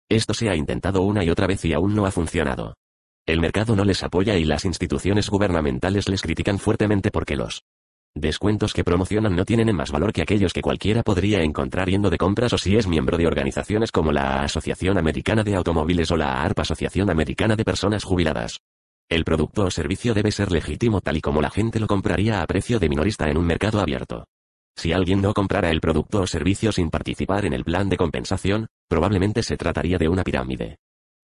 Esto 0.07 0.35
se 0.35 0.49
ha 0.49 0.55
intentado 0.55 1.01
una 1.01 1.23
y 1.23 1.31
otra 1.31 1.47
vez 1.47 1.65
y 1.65 1.73
aún 1.73 1.95
no 1.95 2.05
ha 2.05 2.11
funcionado. 2.11 2.75
El 3.27 3.41
mercado 3.41 3.75
no 3.75 3.83
les 3.83 4.03
apoya 4.03 4.37
y 4.37 4.45
las 4.45 4.63
instituciones 4.63 5.29
gubernamentales 5.29 6.07
les 6.07 6.21
critican 6.21 6.59
fuertemente 6.59 7.11
porque 7.11 7.35
los 7.35 7.65
descuentos 8.15 8.73
que 8.73 8.85
promocionan 8.85 9.35
no 9.35 9.43
tienen 9.43 9.75
más 9.75 9.91
valor 9.91 10.13
que 10.13 10.21
aquellos 10.21 10.53
que 10.53 10.61
cualquiera 10.61 11.03
podría 11.03 11.43
encontrar 11.43 11.89
yendo 11.89 12.09
de 12.09 12.17
compras 12.17 12.53
o 12.53 12.57
si 12.57 12.77
es 12.77 12.87
miembro 12.87 13.17
de 13.17 13.27
organizaciones 13.27 13.91
como 13.91 14.13
la 14.13 14.43
Asociación 14.43 14.97
Americana 14.97 15.43
de 15.43 15.55
Automóviles 15.55 16.09
o 16.11 16.15
la 16.15 16.41
ARP 16.41 16.57
Asociación 16.59 17.09
Americana 17.09 17.57
de 17.57 17.65
Personas 17.65 18.05
Jubiladas. 18.05 18.61
El 19.09 19.25
producto 19.25 19.65
o 19.65 19.71
servicio 19.71 20.13
debe 20.13 20.31
ser 20.31 20.49
legítimo 20.49 21.01
tal 21.01 21.17
y 21.17 21.21
como 21.21 21.41
la 21.41 21.49
gente 21.49 21.81
lo 21.81 21.87
compraría 21.87 22.41
a 22.41 22.47
precio 22.47 22.79
de 22.79 22.87
minorista 22.87 23.29
en 23.29 23.37
un 23.37 23.45
mercado 23.45 23.81
abierto. 23.81 24.23
Si 24.77 24.93
alguien 24.93 25.21
no 25.21 25.33
comprara 25.33 25.69
el 25.69 25.81
producto 25.81 26.21
o 26.21 26.27
servicio 26.27 26.71
sin 26.71 26.89
participar 26.89 27.43
en 27.43 27.51
el 27.51 27.65
plan 27.65 27.89
de 27.89 27.97
compensación, 27.97 28.67
probablemente 28.87 29.43
se 29.43 29.57
trataría 29.57 29.97
de 29.97 30.07
una 30.07 30.23
pirámide. 30.23 30.77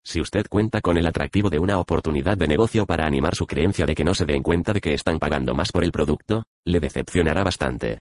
Si 0.05 0.19
usted 0.19 0.47
cuenta 0.49 0.81
con 0.81 0.97
el 0.97 1.07
atractivo 1.07 1.49
de 1.49 1.59
una 1.59 1.79
oportunidad 1.79 2.37
de 2.37 2.47
negocio 2.47 2.85
para 2.85 3.05
animar 3.05 3.35
su 3.35 3.47
creencia 3.47 3.85
de 3.85 3.95
que 3.95 4.03
no 4.03 4.13
se 4.13 4.25
den 4.25 4.43
cuenta 4.43 4.73
de 4.73 4.81
que 4.81 4.93
están 4.93 5.17
pagando 5.17 5.55
más 5.55 5.71
por 5.71 5.83
el 5.83 5.91
producto, 5.91 6.43
le 6.65 6.79
decepcionará 6.79 7.43
bastante. 7.43 7.99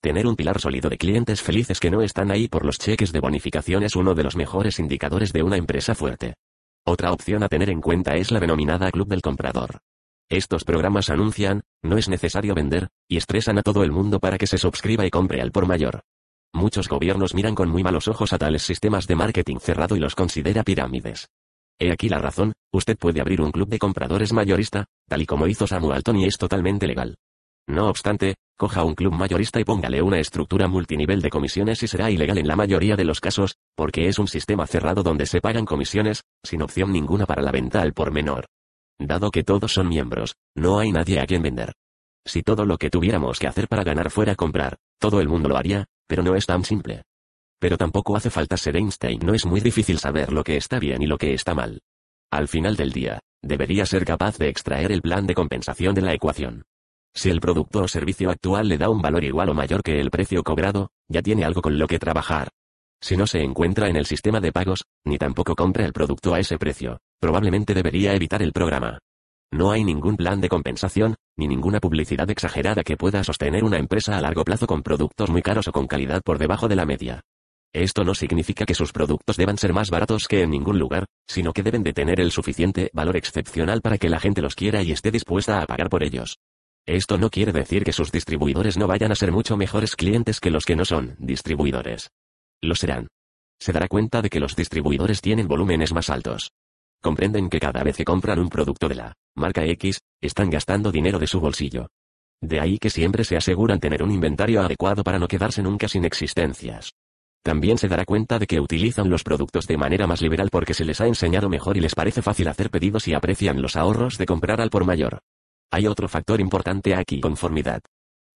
Tener 0.00 0.26
un 0.26 0.34
pilar 0.34 0.58
sólido 0.58 0.88
de 0.88 0.98
clientes 0.98 1.42
felices 1.42 1.78
que 1.78 1.90
no 1.90 2.02
están 2.02 2.30
ahí 2.30 2.48
por 2.48 2.64
los 2.64 2.78
cheques 2.78 3.12
de 3.12 3.20
bonificación 3.20 3.82
es 3.84 3.94
uno 3.94 4.14
de 4.14 4.24
los 4.24 4.34
mejores 4.34 4.78
indicadores 4.78 5.32
de 5.32 5.42
una 5.42 5.56
empresa 5.56 5.94
fuerte. 5.94 6.34
Otra 6.84 7.12
opción 7.12 7.42
a 7.42 7.48
tener 7.48 7.70
en 7.70 7.80
cuenta 7.80 8.16
es 8.16 8.32
la 8.32 8.40
denominada 8.40 8.90
Club 8.90 9.08
del 9.08 9.22
Comprador. 9.22 9.78
Estos 10.28 10.64
programas 10.64 11.10
anuncian, 11.10 11.62
no 11.82 11.98
es 11.98 12.08
necesario 12.08 12.54
vender, 12.54 12.88
y 13.06 13.18
estresan 13.18 13.58
a 13.58 13.62
todo 13.62 13.84
el 13.84 13.92
mundo 13.92 14.18
para 14.18 14.38
que 14.38 14.46
se 14.46 14.58
suscriba 14.58 15.06
y 15.06 15.10
compre 15.10 15.42
al 15.42 15.52
por 15.52 15.66
mayor. 15.66 16.00
Muchos 16.54 16.88
gobiernos 16.88 17.34
miran 17.34 17.54
con 17.54 17.68
muy 17.68 17.82
malos 17.82 18.08
ojos 18.08 18.32
a 18.32 18.38
tales 18.38 18.62
sistemas 18.62 19.06
de 19.06 19.14
marketing 19.14 19.58
cerrado 19.58 19.94
y 19.94 20.00
los 20.00 20.14
considera 20.14 20.64
pirámides. 20.64 21.28
He 21.78 21.90
aquí 21.90 22.08
la 22.08 22.18
razón, 22.18 22.52
usted 22.72 22.96
puede 22.96 23.20
abrir 23.20 23.40
un 23.40 23.50
club 23.50 23.68
de 23.68 23.78
compradores 23.78 24.32
mayorista, 24.32 24.86
tal 25.08 25.22
y 25.22 25.26
como 25.26 25.46
hizo 25.46 25.66
Samuelton 25.66 26.16
y 26.16 26.26
es 26.26 26.36
totalmente 26.38 26.86
legal. 26.86 27.16
No 27.68 27.88
obstante, 27.88 28.36
coja 28.56 28.84
un 28.84 28.94
club 28.94 29.12
mayorista 29.12 29.60
y 29.60 29.64
póngale 29.64 30.02
una 30.02 30.18
estructura 30.18 30.68
multinivel 30.68 31.20
de 31.20 31.30
comisiones 31.30 31.82
y 31.82 31.88
será 31.88 32.10
ilegal 32.10 32.38
en 32.38 32.48
la 32.48 32.56
mayoría 32.56 32.96
de 32.96 33.04
los 33.04 33.20
casos, 33.20 33.56
porque 33.76 34.08
es 34.08 34.18
un 34.18 34.28
sistema 34.28 34.66
cerrado 34.66 35.02
donde 35.02 35.26
se 35.26 35.40
pagan 35.40 35.64
comisiones, 35.64 36.22
sin 36.44 36.62
opción 36.62 36.92
ninguna 36.92 37.26
para 37.26 37.42
la 37.42 37.52
venta 37.52 37.82
al 37.82 37.92
por 37.92 38.12
menor. 38.12 38.46
Dado 38.98 39.30
que 39.30 39.44
todos 39.44 39.72
son 39.72 39.88
miembros, 39.88 40.34
no 40.56 40.78
hay 40.78 40.92
nadie 40.92 41.20
a 41.20 41.26
quien 41.26 41.42
vender. 41.42 41.72
Si 42.24 42.42
todo 42.42 42.64
lo 42.64 42.78
que 42.78 42.90
tuviéramos 42.90 43.38
que 43.38 43.48
hacer 43.48 43.68
para 43.68 43.84
ganar 43.84 44.10
fuera 44.10 44.36
comprar, 44.36 44.76
todo 45.00 45.20
el 45.20 45.28
mundo 45.28 45.48
lo 45.48 45.56
haría, 45.56 45.86
pero 46.06 46.22
no 46.22 46.36
es 46.36 46.46
tan 46.46 46.64
simple. 46.64 47.02
Pero 47.62 47.78
tampoco 47.78 48.16
hace 48.16 48.28
falta 48.28 48.56
ser 48.56 48.76
Einstein, 48.76 49.20
no 49.24 49.34
es 49.34 49.46
muy 49.46 49.60
difícil 49.60 50.00
saber 50.00 50.32
lo 50.32 50.42
que 50.42 50.56
está 50.56 50.80
bien 50.80 51.00
y 51.00 51.06
lo 51.06 51.16
que 51.16 51.32
está 51.32 51.54
mal. 51.54 51.78
Al 52.28 52.48
final 52.48 52.74
del 52.74 52.90
día, 52.90 53.20
debería 53.40 53.86
ser 53.86 54.04
capaz 54.04 54.36
de 54.36 54.48
extraer 54.48 54.90
el 54.90 55.00
plan 55.00 55.28
de 55.28 55.34
compensación 55.34 55.94
de 55.94 56.02
la 56.02 56.12
ecuación. 56.12 56.64
Si 57.14 57.30
el 57.30 57.38
producto 57.38 57.84
o 57.84 57.86
servicio 57.86 58.30
actual 58.30 58.66
le 58.66 58.78
da 58.78 58.90
un 58.90 59.00
valor 59.00 59.22
igual 59.22 59.48
o 59.50 59.54
mayor 59.54 59.84
que 59.84 60.00
el 60.00 60.10
precio 60.10 60.42
cobrado, 60.42 60.90
ya 61.06 61.22
tiene 61.22 61.44
algo 61.44 61.62
con 61.62 61.78
lo 61.78 61.86
que 61.86 62.00
trabajar. 62.00 62.48
Si 63.00 63.16
no 63.16 63.28
se 63.28 63.44
encuentra 63.44 63.88
en 63.88 63.94
el 63.94 64.06
sistema 64.06 64.40
de 64.40 64.50
pagos, 64.50 64.82
ni 65.04 65.16
tampoco 65.16 65.54
compra 65.54 65.86
el 65.86 65.92
producto 65.92 66.34
a 66.34 66.40
ese 66.40 66.58
precio, 66.58 66.98
probablemente 67.20 67.74
debería 67.74 68.12
evitar 68.12 68.42
el 68.42 68.52
programa. 68.52 68.98
No 69.52 69.70
hay 69.70 69.84
ningún 69.84 70.16
plan 70.16 70.40
de 70.40 70.48
compensación, 70.48 71.14
ni 71.36 71.46
ninguna 71.46 71.78
publicidad 71.78 72.28
exagerada 72.28 72.82
que 72.82 72.96
pueda 72.96 73.22
sostener 73.22 73.62
una 73.62 73.78
empresa 73.78 74.18
a 74.18 74.20
largo 74.20 74.42
plazo 74.42 74.66
con 74.66 74.82
productos 74.82 75.30
muy 75.30 75.42
caros 75.42 75.68
o 75.68 75.72
con 75.72 75.86
calidad 75.86 76.22
por 76.24 76.38
debajo 76.38 76.66
de 76.66 76.74
la 76.74 76.86
media. 76.86 77.22
Esto 77.72 78.04
no 78.04 78.14
significa 78.14 78.66
que 78.66 78.74
sus 78.74 78.92
productos 78.92 79.36
deban 79.36 79.56
ser 79.56 79.72
más 79.72 79.88
baratos 79.88 80.28
que 80.28 80.42
en 80.42 80.50
ningún 80.50 80.78
lugar, 80.78 81.06
sino 81.26 81.54
que 81.54 81.62
deben 81.62 81.82
de 81.82 81.94
tener 81.94 82.20
el 82.20 82.30
suficiente 82.30 82.90
valor 82.92 83.16
excepcional 83.16 83.80
para 83.80 83.96
que 83.96 84.10
la 84.10 84.20
gente 84.20 84.42
los 84.42 84.54
quiera 84.54 84.82
y 84.82 84.92
esté 84.92 85.10
dispuesta 85.10 85.62
a 85.62 85.66
pagar 85.66 85.88
por 85.88 86.02
ellos. 86.02 86.38
Esto 86.84 87.16
no 87.16 87.30
quiere 87.30 87.52
decir 87.52 87.84
que 87.84 87.92
sus 87.92 88.12
distribuidores 88.12 88.76
no 88.76 88.86
vayan 88.86 89.12
a 89.12 89.14
ser 89.14 89.32
mucho 89.32 89.56
mejores 89.56 89.96
clientes 89.96 90.38
que 90.40 90.50
los 90.50 90.66
que 90.66 90.76
no 90.76 90.84
son 90.84 91.16
distribuidores. 91.18 92.10
Lo 92.60 92.74
serán. 92.74 93.08
Se 93.58 93.72
dará 93.72 93.88
cuenta 93.88 94.20
de 94.20 94.28
que 94.28 94.40
los 94.40 94.54
distribuidores 94.54 95.20
tienen 95.22 95.48
volúmenes 95.48 95.92
más 95.92 96.10
altos. 96.10 96.50
Comprenden 97.00 97.48
que 97.48 97.60
cada 97.60 97.82
vez 97.82 97.96
que 97.96 98.04
compran 98.04 98.38
un 98.38 98.48
producto 98.48 98.88
de 98.88 98.96
la 98.96 99.14
marca 99.34 99.64
X, 99.64 100.00
están 100.20 100.50
gastando 100.50 100.92
dinero 100.92 101.18
de 101.18 101.26
su 101.26 101.40
bolsillo. 101.40 101.86
De 102.40 102.60
ahí 102.60 102.78
que 102.78 102.90
siempre 102.90 103.24
se 103.24 103.36
aseguran 103.36 103.80
tener 103.80 104.02
un 104.02 104.10
inventario 104.10 104.60
adecuado 104.60 105.04
para 105.04 105.18
no 105.18 105.28
quedarse 105.28 105.62
nunca 105.62 105.88
sin 105.88 106.04
existencias. 106.04 106.92
También 107.42 107.76
se 107.76 107.88
dará 107.88 108.04
cuenta 108.04 108.38
de 108.38 108.46
que 108.46 108.60
utilizan 108.60 109.10
los 109.10 109.24
productos 109.24 109.66
de 109.66 109.76
manera 109.76 110.06
más 110.06 110.22
liberal 110.22 110.48
porque 110.50 110.74
se 110.74 110.84
les 110.84 111.00
ha 111.00 111.06
enseñado 111.06 111.48
mejor 111.48 111.76
y 111.76 111.80
les 111.80 111.94
parece 111.94 112.22
fácil 112.22 112.46
hacer 112.48 112.70
pedidos 112.70 113.08
y 113.08 113.14
aprecian 113.14 113.60
los 113.60 113.76
ahorros 113.76 114.16
de 114.16 114.26
comprar 114.26 114.60
al 114.60 114.70
por 114.70 114.84
mayor. 114.84 115.20
Hay 115.70 115.86
otro 115.86 116.08
factor 116.08 116.40
importante 116.40 116.94
aquí, 116.94 117.20
conformidad. 117.20 117.80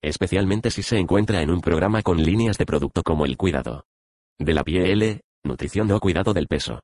Especialmente 0.02 0.70
si 0.70 0.82
se 0.82 0.98
encuentra 0.98 1.40
en 1.40 1.50
un 1.50 1.60
programa 1.60 2.02
con 2.02 2.22
líneas 2.22 2.58
de 2.58 2.66
producto 2.66 3.02
como 3.02 3.24
el 3.26 3.36
cuidado 3.36 3.84
de 4.38 4.54
la 4.54 4.64
piel, 4.64 5.20
nutrición 5.44 5.90
o 5.92 6.00
cuidado 6.00 6.34
del 6.34 6.46
peso. 6.46 6.80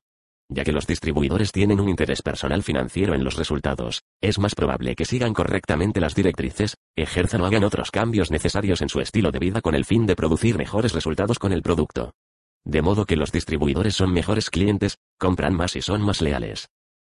Ya 0.49 0.63
que 0.63 0.71
los 0.71 0.85
distribuidores 0.85 1.51
tienen 1.51 1.79
un 1.79 1.89
interés 1.89 2.21
personal 2.21 2.63
financiero 2.63 3.15
en 3.15 3.23
los 3.23 3.35
resultados, 3.37 4.03
es 4.21 4.39
más 4.39 4.55
probable 4.55 4.95
que 4.95 5.05
sigan 5.05 5.33
correctamente 5.33 5.99
las 5.99 6.15
directrices, 6.15 6.75
ejerzan 6.95 7.41
o 7.41 7.45
hagan 7.45 7.63
otros 7.63 7.91
cambios 7.91 8.29
necesarios 8.29 8.81
en 8.81 8.89
su 8.89 8.99
estilo 8.99 9.31
de 9.31 9.39
vida 9.39 9.61
con 9.61 9.75
el 9.75 9.85
fin 9.85 10.05
de 10.05 10.15
producir 10.15 10.57
mejores 10.57 10.93
resultados 10.93 11.39
con 11.39 11.53
el 11.53 11.61
producto. 11.61 12.13
De 12.65 12.81
modo 12.81 13.05
que 13.05 13.17
los 13.17 13.31
distribuidores 13.31 13.95
son 13.95 14.13
mejores 14.13 14.49
clientes, 14.49 14.97
compran 15.17 15.55
más 15.55 15.75
y 15.75 15.81
son 15.81 16.01
más 16.01 16.21
leales. 16.21 16.69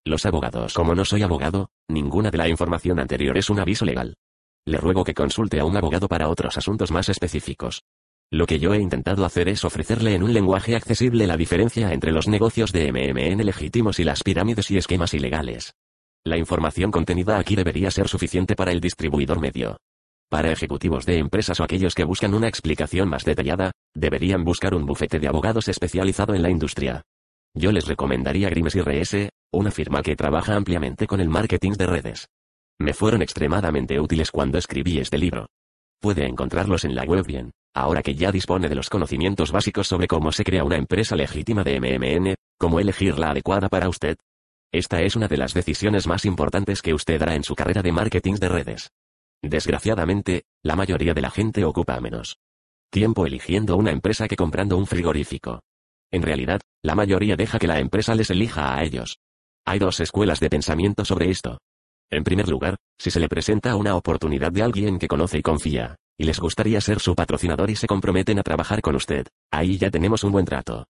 Los 0.05 0.27
abogados, 0.27 0.75
como 0.75 0.95
no 0.95 1.05
soy 1.05 1.23
abogado, 1.23 1.71
ninguna 1.89 2.31
de 2.31 2.39
la 2.39 2.49
información 2.49 2.99
anterior 2.99 3.37
es 3.37 3.51
un 3.51 3.61
aviso 3.61 3.85
legal. 3.85 4.17
Le 4.65 4.79
ruego 4.79 5.05
que 5.05 5.15
consulte 5.15 5.61
a 5.61 5.65
un 5.65 5.77
abogado 5.77 6.09
para 6.09 6.29
otros 6.29 6.57
asuntos 6.59 6.91
más 6.91 7.09
específicos. 7.09 7.83
Lo 8.31 8.47
que 8.47 8.59
yo 8.59 8.75
he 8.75 8.81
intentado 8.81 9.25
hacer 9.25 9.49
es 9.49 9.65
ofrecerle 9.65 10.15
en 10.15 10.23
un 10.23 10.35
lenguaje 10.35 10.77
accesible 10.77 11.27
la 11.27 11.39
diferencia 11.39 11.95
entre 11.95 12.13
los 12.13 12.29
negocios 12.29 12.73
de 12.73 12.93
MMN 12.93 13.43
legítimos 13.45 13.99
y 14.01 14.05
las 14.05 14.23
pirámides 14.23 14.71
y 14.71 14.77
esquemas 14.77 15.15
ilegales. 15.15 15.73
La 16.25 16.37
información 16.37 16.91
contenida 16.91 17.39
aquí 17.39 17.57
debería 17.57 17.91
ser 17.91 18.07
suficiente 18.07 18.55
para 18.55 18.73
el 18.73 18.81
distribuidor 18.81 19.41
medio. 19.41 19.79
Para 20.29 20.53
ejecutivos 20.53 21.07
de 21.07 21.17
empresas 21.17 21.59
o 21.59 21.65
aquellos 21.65 21.95
que 21.95 22.05
buscan 22.05 22.35
una 22.35 22.49
explicación 22.49 23.09
más 23.09 23.25
detallada, 23.25 23.73
deberían 23.95 24.45
buscar 24.45 24.75
un 24.75 24.85
bufete 24.85 25.19
de 25.19 25.29
abogados 25.29 25.69
especializado 25.69 26.35
en 26.35 26.43
la 26.43 26.51
industria. 26.51 27.01
Yo 27.55 27.73
les 27.73 27.87
recomendaría 27.87 28.51
Grimes 28.51 28.75
RS, 28.75 29.31
una 29.53 29.71
firma 29.71 30.03
que 30.03 30.17
trabaja 30.17 30.55
ampliamente 30.55 31.07
con 31.07 31.21
el 31.21 31.31
marketing 31.31 31.73
de 31.73 31.87
redes. 31.87 32.29
Me 32.79 32.93
fueron 32.93 33.23
extremadamente 33.23 33.99
útiles 33.99 34.31
cuando 34.31 34.59
escribí 34.59 34.99
este 34.99 35.17
libro. 35.17 35.47
Puede 35.99 36.27
encontrarlos 36.27 36.85
en 36.85 36.95
la 36.95 37.05
web 37.05 37.25
bien. 37.25 37.53
Ahora 37.75 38.03
que 38.03 38.15
ya 38.15 38.33
dispone 38.33 38.69
de 38.69 38.75
los 38.75 38.91
conocimientos 38.91 39.53
básicos 39.53 39.87
sobre 39.87 40.09
cómo 40.09 40.33
se 40.33 40.45
crea 40.45 40.65
una 40.65 40.77
empresa 40.77 41.17
legítima 41.17 41.65
de 41.65 41.81
MMN, 41.81 42.35
cómo 42.59 42.81
elegir 42.81 43.19
la 43.19 43.31
adecuada 43.31 43.69
para 43.69 43.89
usted. 43.89 44.17
Esta 44.73 45.03
es 45.03 45.17
una 45.17 45.29
de 45.29 45.37
las 45.37 45.55
decisiones 45.55 46.07
más 46.07 46.25
importantes 46.25 46.83
que 46.83 46.95
usted 46.95 47.23
hará 47.23 47.35
en 47.35 47.45
su 47.45 47.55
carrera 47.55 47.83
de 47.83 47.93
marketing 47.93 48.35
de 48.35 48.49
redes. 48.49 48.91
Desgraciadamente, 49.43 50.45
la 50.63 50.77
mayoría 50.77 51.15
de 51.15 51.23
la 51.23 51.31
gente 51.31 51.65
ocupa 51.65 52.01
menos 52.01 52.39
tiempo 52.91 53.27
eligiendo 53.27 53.77
una 53.77 53.91
empresa 53.91 54.29
que 54.29 54.37
comprando 54.37 54.77
un 54.77 54.87
frigorífico. 54.87 55.61
En 56.11 56.23
realidad, 56.23 56.61
la 56.83 56.95
mayoría 56.95 57.37
deja 57.37 57.59
que 57.59 57.67
la 57.67 57.81
empresa 57.81 58.15
les 58.15 58.31
elija 58.31 58.75
a 58.75 58.83
ellos. 58.83 59.19
Hay 59.67 59.79
dos 59.79 60.01
escuelas 60.01 60.41
de 60.41 60.49
pensamiento 60.49 61.05
sobre 61.05 61.31
esto. 61.31 61.59
En 62.11 62.25
primer 62.25 62.49
lugar, 62.49 62.77
si 62.99 63.11
se 63.11 63.21
le 63.21 63.29
presenta 63.29 63.77
una 63.77 63.95
oportunidad 63.95 64.51
de 64.51 64.63
alguien 64.63 64.99
que 64.99 65.09
conoce 65.09 65.39
y 65.39 65.43
confía, 65.43 65.97
y 66.19 66.25
les 66.25 66.41
gustaría 66.41 66.81
ser 66.81 66.99
su 66.99 67.15
patrocinador 67.15 67.71
y 67.71 67.77
se 67.77 67.87
comprometen 67.87 68.41
a 68.41 68.43
trabajar 68.43 68.83
con 68.83 68.97
usted, 68.97 69.29
ahí 69.53 69.79
ya 69.79 69.91
tenemos 69.91 70.25
un 70.25 70.33
buen 70.33 70.45
trato. 70.45 70.87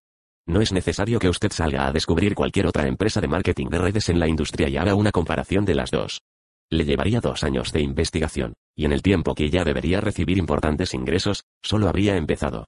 No 0.47 0.63
es 0.63 0.73
necesario 0.73 1.19
que 1.19 1.29
usted 1.29 1.53
salga 1.53 1.87
a 1.87 1.93
descubrir 1.93 2.35
cualquier 2.35 2.67
otra 2.67 2.89
empresa 2.89 3.21
de 3.21 3.29
marketing 3.29 3.67
de 3.69 3.79
redes 3.79 4.09
en 4.09 4.19
la 4.19 4.27
industria 4.27 4.69
y 4.71 4.79
haga 4.79 4.95
una 4.95 5.13
comparación 5.13 5.67
de 5.67 5.75
las 5.75 5.91
dos. 5.91 6.23
Le 6.71 6.87
llevaría 6.87 7.21
dos 7.21 7.45
años 7.45 7.71
de 7.73 7.83
investigación, 7.83 8.55
y 8.75 8.87
en 8.87 8.93
el 8.93 9.03
tiempo 9.03 9.35
que 9.35 9.51
ya 9.51 9.65
debería 9.65 10.01
recibir 10.01 10.39
importantes 10.39 10.95
ingresos, 10.95 11.45
solo 11.63 11.89
habría 11.89 12.17
empezado. 12.17 12.67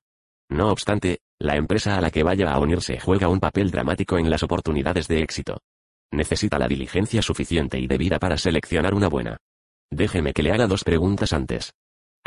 No 0.51 0.71
obstante, 0.71 1.21
la 1.39 1.57
empresa 1.57 1.97
a 1.97 2.03
la 2.03 2.11
que 2.11 2.23
vaya 2.23 2.53
a 2.53 2.59
unirse 2.59 3.01
juega 3.01 3.29
un 3.29 3.41
papel 3.41 3.71
dramático 3.71 4.19
en 4.19 4.29
las 4.29 4.43
oportunidades 4.43 5.09
de 5.09 5.23
éxito. 5.23 5.59
Necesita 6.13 6.59
la 6.59 6.69
diligencia 6.69 7.23
suficiente 7.23 7.79
y 7.79 7.87
debida 7.87 8.19
para 8.19 8.37
seleccionar 8.37 8.95
una 8.95 9.09
buena. 9.09 9.39
Déjeme 9.91 10.35
que 10.35 10.43
le 10.43 10.53
haga 10.53 10.67
dos 10.67 10.85
preguntas 10.85 11.33
antes. 11.33 11.73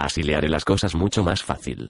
Así 0.03 0.21
le 0.21 0.35
haré 0.35 0.49
las 0.49 0.65
cosas 0.65 0.95
mucho 0.95 1.23
más 1.23 1.43
fácil. 1.43 1.87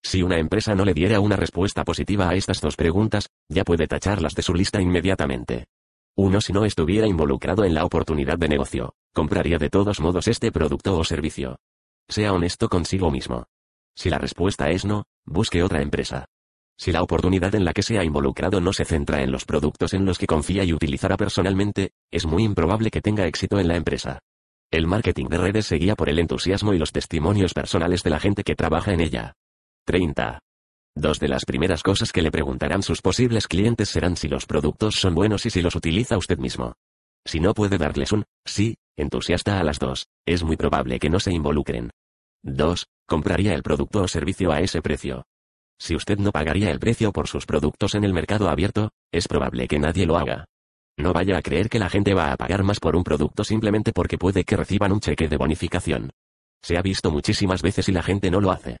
Si 0.00 0.22
una 0.22 0.38
empresa 0.38 0.76
no 0.76 0.84
le 0.84 0.94
diera 0.94 1.18
una 1.18 1.34
respuesta 1.34 1.82
positiva 1.82 2.28
a 2.28 2.36
estas 2.36 2.60
dos 2.60 2.76
preguntas, 2.76 3.28
ya 3.48 3.64
puede 3.64 3.88
tacharlas 3.88 4.36
de 4.36 4.42
su 4.42 4.54
lista 4.54 4.80
inmediatamente. 4.80 5.66
Uno 6.14 6.40
si 6.40 6.52
no 6.52 6.64
estuviera 6.64 7.08
involucrado 7.08 7.64
en 7.64 7.74
la 7.74 7.84
oportunidad 7.84 8.38
de 8.38 8.48
negocio, 8.48 8.94
compraría 9.12 9.58
de 9.58 9.68
todos 9.68 9.98
modos 9.98 10.28
este 10.28 10.52
producto 10.52 10.96
o 10.96 11.02
servicio. 11.02 11.56
Sea 12.08 12.32
honesto 12.32 12.68
consigo 12.68 13.10
mismo. 13.10 13.48
Si 13.96 14.10
la 14.10 14.18
respuesta 14.18 14.70
es 14.70 14.84
no, 14.84 15.02
busque 15.24 15.64
otra 15.64 15.82
empresa. 15.82 16.26
Si 16.78 16.92
la 16.92 17.02
oportunidad 17.02 17.52
en 17.56 17.64
la 17.64 17.72
que 17.72 17.82
se 17.82 17.98
ha 17.98 18.04
involucrado 18.04 18.60
no 18.60 18.72
se 18.72 18.84
centra 18.84 19.24
en 19.24 19.32
los 19.32 19.44
productos 19.44 19.92
en 19.92 20.04
los 20.04 20.18
que 20.18 20.28
confía 20.28 20.62
y 20.62 20.72
utilizará 20.72 21.16
personalmente, 21.16 21.90
es 22.12 22.26
muy 22.26 22.44
improbable 22.44 22.92
que 22.92 23.02
tenga 23.02 23.26
éxito 23.26 23.58
en 23.58 23.66
la 23.66 23.74
empresa. 23.74 24.20
El 24.70 24.86
marketing 24.86 25.26
de 25.26 25.38
redes 25.38 25.66
se 25.66 25.76
guía 25.76 25.94
por 25.94 26.08
el 26.08 26.18
entusiasmo 26.18 26.74
y 26.74 26.78
los 26.78 26.90
testimonios 26.90 27.54
personales 27.54 28.02
de 28.02 28.10
la 28.10 28.18
gente 28.18 28.42
que 28.42 28.56
trabaja 28.56 28.92
en 28.92 29.00
ella. 29.00 29.34
30. 29.86 30.40
Dos 30.96 31.20
de 31.20 31.28
las 31.28 31.44
primeras 31.44 31.82
cosas 31.82 32.10
que 32.10 32.22
le 32.22 32.32
preguntarán 32.32 32.82
sus 32.82 33.00
posibles 33.00 33.46
clientes 33.46 33.88
serán 33.88 34.16
si 34.16 34.28
los 34.28 34.46
productos 34.46 34.96
son 34.96 35.14
buenos 35.14 35.46
y 35.46 35.50
si 35.50 35.62
los 35.62 35.76
utiliza 35.76 36.16
usted 36.16 36.38
mismo. 36.38 36.74
Si 37.24 37.38
no 37.38 37.54
puede 37.54 37.78
darles 37.78 38.12
un 38.12 38.24
sí 38.44 38.76
entusiasta 38.96 39.60
a 39.60 39.64
las 39.64 39.78
dos, 39.78 40.06
es 40.26 40.42
muy 40.42 40.56
probable 40.56 40.98
que 40.98 41.10
no 41.10 41.20
se 41.20 41.32
involucren. 41.32 41.90
2. 42.42 42.86
Compraría 43.06 43.54
el 43.54 43.62
producto 43.62 44.02
o 44.02 44.08
servicio 44.08 44.50
a 44.52 44.60
ese 44.60 44.80
precio. 44.80 45.26
Si 45.78 45.94
usted 45.94 46.18
no 46.18 46.32
pagaría 46.32 46.70
el 46.70 46.80
precio 46.80 47.12
por 47.12 47.28
sus 47.28 47.46
productos 47.46 47.94
en 47.94 48.04
el 48.04 48.14
mercado 48.14 48.48
abierto, 48.48 48.90
es 49.12 49.28
probable 49.28 49.68
que 49.68 49.78
nadie 49.78 50.06
lo 50.06 50.16
haga. 50.16 50.46
No 50.98 51.12
vaya 51.12 51.36
a 51.36 51.42
creer 51.42 51.68
que 51.68 51.78
la 51.78 51.90
gente 51.90 52.14
va 52.14 52.32
a 52.32 52.36
pagar 52.36 52.62
más 52.62 52.80
por 52.80 52.96
un 52.96 53.04
producto 53.04 53.44
simplemente 53.44 53.92
porque 53.92 54.16
puede 54.16 54.44
que 54.44 54.56
reciban 54.56 54.92
un 54.92 55.00
cheque 55.00 55.28
de 55.28 55.36
bonificación. 55.36 56.10
Se 56.62 56.78
ha 56.78 56.82
visto 56.82 57.10
muchísimas 57.10 57.60
veces 57.60 57.88
y 57.88 57.92
la 57.92 58.02
gente 58.02 58.30
no 58.30 58.40
lo 58.40 58.50
hace. 58.50 58.78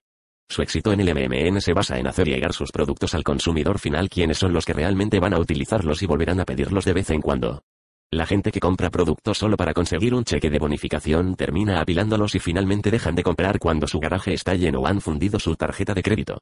Su 0.48 0.62
éxito 0.62 0.92
en 0.92 1.00
el 1.00 1.12
MMN 1.12 1.60
se 1.60 1.74
basa 1.74 1.98
en 1.98 2.06
hacer 2.06 2.28
llegar 2.28 2.52
sus 2.52 2.72
productos 2.72 3.14
al 3.14 3.24
consumidor 3.24 3.78
final 3.78 4.08
quienes 4.08 4.38
son 4.38 4.52
los 4.52 4.64
que 4.64 4.72
realmente 4.72 5.20
van 5.20 5.34
a 5.34 5.38
utilizarlos 5.38 6.02
y 6.02 6.06
volverán 6.06 6.40
a 6.40 6.44
pedirlos 6.44 6.84
de 6.84 6.92
vez 6.94 7.10
en 7.10 7.20
cuando. 7.20 7.62
La 8.10 8.24
gente 8.24 8.52
que 8.52 8.60
compra 8.60 8.88
productos 8.88 9.36
solo 9.36 9.56
para 9.56 9.74
conseguir 9.74 10.14
un 10.14 10.24
cheque 10.24 10.48
de 10.48 10.60
bonificación 10.60 11.34
termina 11.34 11.80
apilándolos 11.80 12.34
y 12.36 12.38
finalmente 12.38 12.90
dejan 12.90 13.16
de 13.16 13.24
comprar 13.24 13.58
cuando 13.58 13.88
su 13.88 13.98
garaje 13.98 14.32
está 14.32 14.54
lleno 14.54 14.80
o 14.80 14.86
han 14.86 15.00
fundido 15.00 15.40
su 15.40 15.56
tarjeta 15.56 15.92
de 15.92 16.02
crédito. 16.02 16.38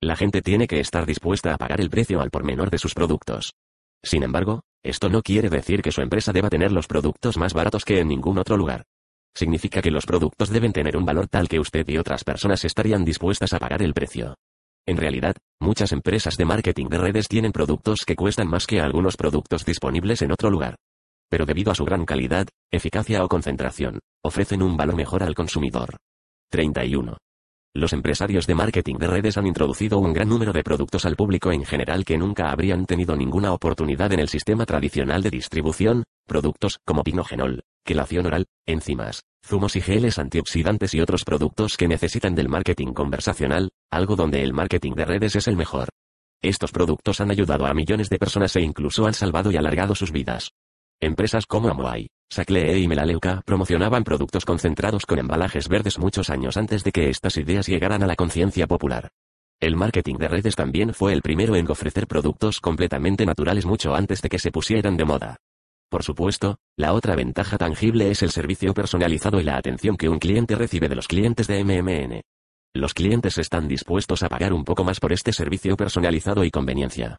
La 0.00 0.14
gente 0.14 0.42
tiene 0.42 0.66
que 0.68 0.78
estar 0.78 1.06
dispuesta 1.06 1.54
a 1.54 1.56
pagar 1.56 1.80
el 1.80 1.88
precio 1.88 2.20
al 2.20 2.30
por 2.30 2.44
menor 2.44 2.70
de 2.70 2.78
sus 2.78 2.92
productos. 2.92 3.54
Sin 4.02 4.22
embargo, 4.22 4.62
esto 4.84 5.08
no 5.08 5.22
quiere 5.22 5.48
decir 5.48 5.82
que 5.82 5.92
su 5.92 6.00
empresa 6.00 6.32
deba 6.32 6.48
tener 6.48 6.72
los 6.72 6.86
productos 6.86 7.36
más 7.36 7.54
baratos 7.54 7.84
que 7.84 8.00
en 8.00 8.08
ningún 8.08 8.38
otro 8.38 8.56
lugar 8.56 8.84
significa 9.36 9.82
que 9.82 9.90
los 9.90 10.06
productos 10.06 10.48
deben 10.48 10.72
tener 10.72 10.96
un 10.96 11.04
valor 11.04 11.28
tal 11.28 11.48
que 11.48 11.60
usted 11.60 11.86
y 11.88 11.98
otras 11.98 12.24
personas 12.24 12.64
estarían 12.64 13.04
dispuestas 13.04 13.52
a 13.52 13.58
pagar 13.58 13.82
el 13.82 13.92
precio. 13.92 14.34
En 14.86 14.96
realidad, 14.96 15.36
muchas 15.60 15.92
empresas 15.92 16.36
de 16.36 16.44
marketing 16.44 16.86
de 16.86 16.98
redes 16.98 17.28
tienen 17.28 17.52
productos 17.52 18.04
que 18.06 18.16
cuestan 18.16 18.48
más 18.48 18.66
que 18.66 18.80
algunos 18.80 19.16
productos 19.16 19.64
disponibles 19.64 20.22
en 20.22 20.32
otro 20.32 20.48
lugar. 20.48 20.76
Pero 21.28 21.44
debido 21.44 21.72
a 21.72 21.74
su 21.74 21.84
gran 21.84 22.04
calidad, 22.04 22.46
eficacia 22.70 23.24
o 23.24 23.28
concentración, 23.28 23.98
ofrecen 24.24 24.62
un 24.62 24.76
valor 24.76 24.96
mejor 24.96 25.22
al 25.22 25.34
consumidor. 25.34 25.96
31. 26.50 27.18
Los 27.76 27.92
empresarios 27.92 28.46
de 28.46 28.54
marketing 28.54 28.94
de 28.96 29.06
redes 29.06 29.36
han 29.36 29.46
introducido 29.46 29.98
un 29.98 30.14
gran 30.14 30.30
número 30.30 30.54
de 30.54 30.64
productos 30.64 31.04
al 31.04 31.14
público 31.14 31.52
en 31.52 31.62
general 31.62 32.06
que 32.06 32.16
nunca 32.16 32.50
habrían 32.50 32.86
tenido 32.86 33.14
ninguna 33.14 33.52
oportunidad 33.52 34.10
en 34.14 34.20
el 34.20 34.30
sistema 34.30 34.64
tradicional 34.64 35.22
de 35.22 35.28
distribución, 35.28 36.04
productos 36.26 36.78
como 36.86 37.04
pinogenol, 37.04 37.64
quelación 37.84 38.24
oral, 38.24 38.46
enzimas, 38.64 39.24
zumos 39.44 39.76
y 39.76 39.82
geles 39.82 40.18
antioxidantes 40.18 40.94
y 40.94 41.02
otros 41.02 41.22
productos 41.24 41.76
que 41.76 41.86
necesitan 41.86 42.34
del 42.34 42.48
marketing 42.48 42.94
conversacional, 42.94 43.68
algo 43.90 44.16
donde 44.16 44.42
el 44.42 44.54
marketing 44.54 44.94
de 44.94 45.04
redes 45.04 45.36
es 45.36 45.46
el 45.46 45.56
mejor. 45.56 45.90
Estos 46.40 46.72
productos 46.72 47.20
han 47.20 47.30
ayudado 47.30 47.66
a 47.66 47.74
millones 47.74 48.08
de 48.08 48.18
personas 48.18 48.56
e 48.56 48.62
incluso 48.62 49.06
han 49.06 49.12
salvado 49.12 49.50
y 49.50 49.58
alargado 49.58 49.94
sus 49.94 50.12
vidas. 50.12 50.52
Empresas 50.98 51.44
como 51.44 51.68
Amoai, 51.68 52.08
Saclee 52.28 52.82
y 52.82 52.88
Melaleuca 52.88 53.42
promocionaban 53.44 54.04
productos 54.04 54.44
concentrados 54.44 55.06
con 55.06 55.18
embalajes 55.18 55.68
verdes 55.68 55.98
muchos 55.98 56.28
años 56.30 56.56
antes 56.56 56.82
de 56.84 56.92
que 56.92 57.08
estas 57.08 57.36
ideas 57.36 57.66
llegaran 57.66 58.02
a 58.02 58.06
la 58.06 58.16
conciencia 58.16 58.66
popular. 58.66 59.10
El 59.60 59.76
marketing 59.76 60.16
de 60.16 60.28
redes 60.28 60.54
también 60.54 60.92
fue 60.92 61.12
el 61.12 61.22
primero 61.22 61.56
en 61.56 61.70
ofrecer 61.70 62.06
productos 62.06 62.60
completamente 62.60 63.24
naturales 63.24 63.64
mucho 63.64 63.94
antes 63.94 64.20
de 64.20 64.28
que 64.28 64.38
se 64.38 64.50
pusieran 64.50 64.96
de 64.96 65.04
moda. 65.04 65.36
Por 65.88 66.02
supuesto, 66.02 66.58
la 66.76 66.92
otra 66.92 67.14
ventaja 67.14 67.56
tangible 67.56 68.10
es 68.10 68.22
el 68.22 68.30
servicio 68.30 68.74
personalizado 68.74 69.40
y 69.40 69.44
la 69.44 69.56
atención 69.56 69.96
que 69.96 70.08
un 70.08 70.18
cliente 70.18 70.56
recibe 70.56 70.88
de 70.88 70.96
los 70.96 71.08
clientes 71.08 71.46
de 71.46 71.64
MMN. 71.64 72.20
Los 72.74 72.92
clientes 72.92 73.38
están 73.38 73.68
dispuestos 73.68 74.22
a 74.22 74.28
pagar 74.28 74.52
un 74.52 74.64
poco 74.64 74.84
más 74.84 75.00
por 75.00 75.12
este 75.12 75.32
servicio 75.32 75.76
personalizado 75.76 76.44
y 76.44 76.50
conveniencia. 76.50 77.16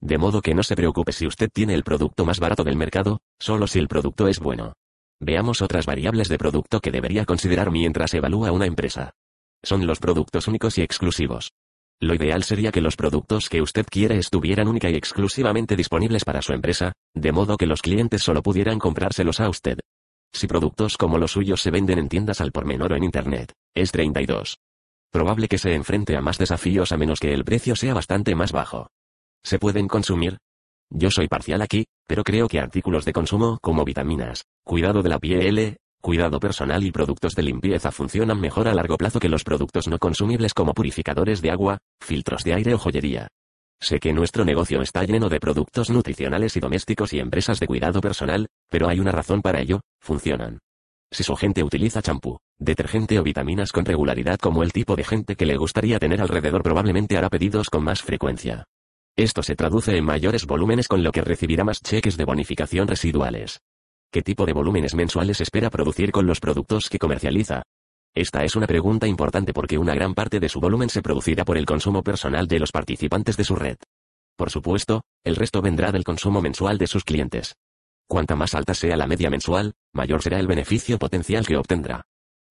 De 0.00 0.18
modo 0.18 0.42
que 0.42 0.54
no 0.54 0.62
se 0.62 0.76
preocupe 0.76 1.12
si 1.12 1.26
usted 1.26 1.48
tiene 1.52 1.74
el 1.74 1.82
producto 1.82 2.24
más 2.24 2.38
barato 2.38 2.64
del 2.64 2.76
mercado, 2.76 3.20
solo 3.38 3.66
si 3.66 3.78
el 3.78 3.88
producto 3.88 4.28
es 4.28 4.40
bueno. 4.40 4.74
Veamos 5.20 5.62
otras 5.62 5.86
variables 5.86 6.28
de 6.28 6.38
producto 6.38 6.80
que 6.80 6.90
debería 6.90 7.24
considerar 7.24 7.70
mientras 7.70 8.12
evalúa 8.12 8.52
una 8.52 8.66
empresa. 8.66 9.12
Son 9.62 9.86
los 9.86 9.98
productos 9.98 10.48
únicos 10.48 10.76
y 10.76 10.82
exclusivos. 10.82 11.52
Lo 11.98 12.14
ideal 12.14 12.44
sería 12.44 12.72
que 12.72 12.82
los 12.82 12.94
productos 12.94 13.48
que 13.48 13.62
usted 13.62 13.86
quiere 13.90 14.18
estuvieran 14.18 14.68
única 14.68 14.90
y 14.90 14.96
exclusivamente 14.96 15.76
disponibles 15.76 16.26
para 16.26 16.42
su 16.42 16.52
empresa, 16.52 16.92
de 17.14 17.32
modo 17.32 17.56
que 17.56 17.66
los 17.66 17.80
clientes 17.80 18.22
solo 18.22 18.42
pudieran 18.42 18.78
comprárselos 18.78 19.40
a 19.40 19.48
usted. 19.48 19.78
Si 20.30 20.46
productos 20.46 20.98
como 20.98 21.16
los 21.16 21.32
suyos 21.32 21.62
se 21.62 21.70
venden 21.70 21.98
en 21.98 22.10
tiendas 22.10 22.42
al 22.42 22.52
por 22.52 22.66
menor 22.66 22.92
o 22.92 22.96
en 22.96 23.04
Internet, 23.04 23.54
es 23.74 23.92
32. 23.92 24.58
Probable 25.10 25.48
que 25.48 25.56
se 25.56 25.72
enfrente 25.72 26.18
a 26.18 26.20
más 26.20 26.36
desafíos 26.36 26.92
a 26.92 26.98
menos 26.98 27.18
que 27.18 27.32
el 27.32 27.44
precio 27.44 27.74
sea 27.74 27.94
bastante 27.94 28.34
más 28.34 28.52
bajo 28.52 28.88
se 29.46 29.60
pueden 29.60 29.86
consumir. 29.86 30.38
Yo 30.90 31.08
soy 31.08 31.28
parcial 31.28 31.62
aquí, 31.62 31.86
pero 32.08 32.24
creo 32.24 32.48
que 32.48 32.58
artículos 32.58 33.04
de 33.04 33.12
consumo 33.12 33.58
como 33.62 33.84
vitaminas, 33.84 34.42
cuidado 34.64 35.02
de 35.02 35.08
la 35.08 35.20
piel, 35.20 35.76
cuidado 36.00 36.40
personal 36.40 36.82
y 36.82 36.90
productos 36.90 37.36
de 37.36 37.44
limpieza 37.44 37.92
funcionan 37.92 38.40
mejor 38.40 38.66
a 38.66 38.74
largo 38.74 38.96
plazo 38.96 39.20
que 39.20 39.28
los 39.28 39.44
productos 39.44 39.86
no 39.86 39.98
consumibles 39.98 40.52
como 40.52 40.74
purificadores 40.74 41.42
de 41.42 41.52
agua, 41.52 41.78
filtros 42.00 42.42
de 42.42 42.54
aire 42.54 42.74
o 42.74 42.78
joyería. 42.78 43.28
Sé 43.80 44.00
que 44.00 44.12
nuestro 44.12 44.44
negocio 44.44 44.82
está 44.82 45.04
lleno 45.04 45.28
de 45.28 45.38
productos 45.38 45.90
nutricionales 45.90 46.56
y 46.56 46.60
domésticos 46.60 47.12
y 47.12 47.20
empresas 47.20 47.60
de 47.60 47.68
cuidado 47.68 48.00
personal, 48.00 48.48
pero 48.68 48.88
hay 48.88 48.98
una 48.98 49.12
razón 49.12 49.42
para 49.42 49.60
ello, 49.60 49.80
funcionan. 50.00 50.58
Si 51.12 51.22
su 51.22 51.36
gente 51.36 51.62
utiliza 51.62 52.02
champú, 52.02 52.38
detergente 52.58 53.20
o 53.20 53.22
vitaminas 53.22 53.70
con 53.70 53.84
regularidad 53.84 54.40
como 54.40 54.64
el 54.64 54.72
tipo 54.72 54.96
de 54.96 55.04
gente 55.04 55.36
que 55.36 55.46
le 55.46 55.56
gustaría 55.56 56.00
tener 56.00 56.20
alrededor 56.20 56.64
probablemente 56.64 57.16
hará 57.16 57.28
pedidos 57.28 57.70
con 57.70 57.84
más 57.84 58.02
frecuencia. 58.02 58.64
Esto 59.18 59.42
se 59.42 59.56
traduce 59.56 59.96
en 59.96 60.04
mayores 60.04 60.44
volúmenes 60.44 60.88
con 60.88 61.02
lo 61.02 61.10
que 61.10 61.22
recibirá 61.22 61.64
más 61.64 61.80
cheques 61.80 62.18
de 62.18 62.26
bonificación 62.26 62.86
residuales. 62.86 63.62
¿Qué 64.12 64.20
tipo 64.20 64.44
de 64.44 64.52
volúmenes 64.52 64.94
mensuales 64.94 65.40
espera 65.40 65.70
producir 65.70 66.12
con 66.12 66.26
los 66.26 66.38
productos 66.38 66.90
que 66.90 66.98
comercializa? 66.98 67.62
Esta 68.14 68.44
es 68.44 68.56
una 68.56 68.66
pregunta 68.66 69.06
importante 69.06 69.54
porque 69.54 69.78
una 69.78 69.94
gran 69.94 70.12
parte 70.12 70.38
de 70.38 70.50
su 70.50 70.60
volumen 70.60 70.90
se 70.90 71.00
producirá 71.00 71.46
por 71.46 71.56
el 71.56 71.64
consumo 71.64 72.02
personal 72.02 72.46
de 72.46 72.58
los 72.58 72.72
participantes 72.72 73.38
de 73.38 73.44
su 73.44 73.56
red. 73.56 73.78
Por 74.36 74.50
supuesto, 74.50 75.00
el 75.24 75.36
resto 75.36 75.62
vendrá 75.62 75.92
del 75.92 76.04
consumo 76.04 76.42
mensual 76.42 76.76
de 76.76 76.86
sus 76.86 77.02
clientes. 77.02 77.54
Cuanta 78.06 78.36
más 78.36 78.54
alta 78.54 78.74
sea 78.74 78.98
la 78.98 79.06
media 79.06 79.30
mensual, 79.30 79.72
mayor 79.94 80.22
será 80.22 80.38
el 80.38 80.46
beneficio 80.46 80.98
potencial 80.98 81.46
que 81.46 81.56
obtendrá. 81.56 82.04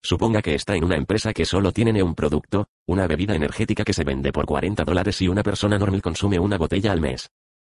Suponga 0.05 0.43
que 0.43 0.53
está 0.53 0.75
en 0.75 0.83
una 0.83 0.97
empresa 0.97 1.33
que 1.33 1.45
solo 1.45 1.71
tiene 1.71 2.03
un 2.03 2.13
producto, 2.13 2.67
una 2.85 3.07
bebida 3.07 3.33
energética 3.33 3.83
que 3.83 3.91
se 3.91 4.03
vende 4.03 4.31
por 4.31 4.45
40 4.45 4.83
dólares 4.83 5.19
y 5.23 5.27
una 5.27 5.41
persona 5.41 5.79
normal 5.79 6.03
consume 6.03 6.37
una 6.37 6.59
botella 6.59 6.91
al 6.91 7.01
mes. 7.01 7.31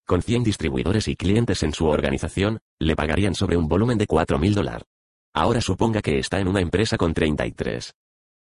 Con 0.06 0.20
100 0.20 0.44
distribuidores 0.44 1.08
y 1.08 1.16
clientes 1.16 1.62
en 1.62 1.72
su 1.72 1.86
organización, 1.86 2.58
le 2.78 2.96
pagarían 2.96 3.34
sobre 3.34 3.56
un 3.56 3.66
volumen 3.66 3.96
de 3.96 4.06
4.000 4.06 4.52
dólares. 4.52 4.84
Ahora 5.32 5.62
suponga 5.62 6.02
que 6.02 6.18
está 6.18 6.38
en 6.38 6.48
una 6.48 6.60
empresa 6.60 6.98
con 6.98 7.14
33. 7.14 7.94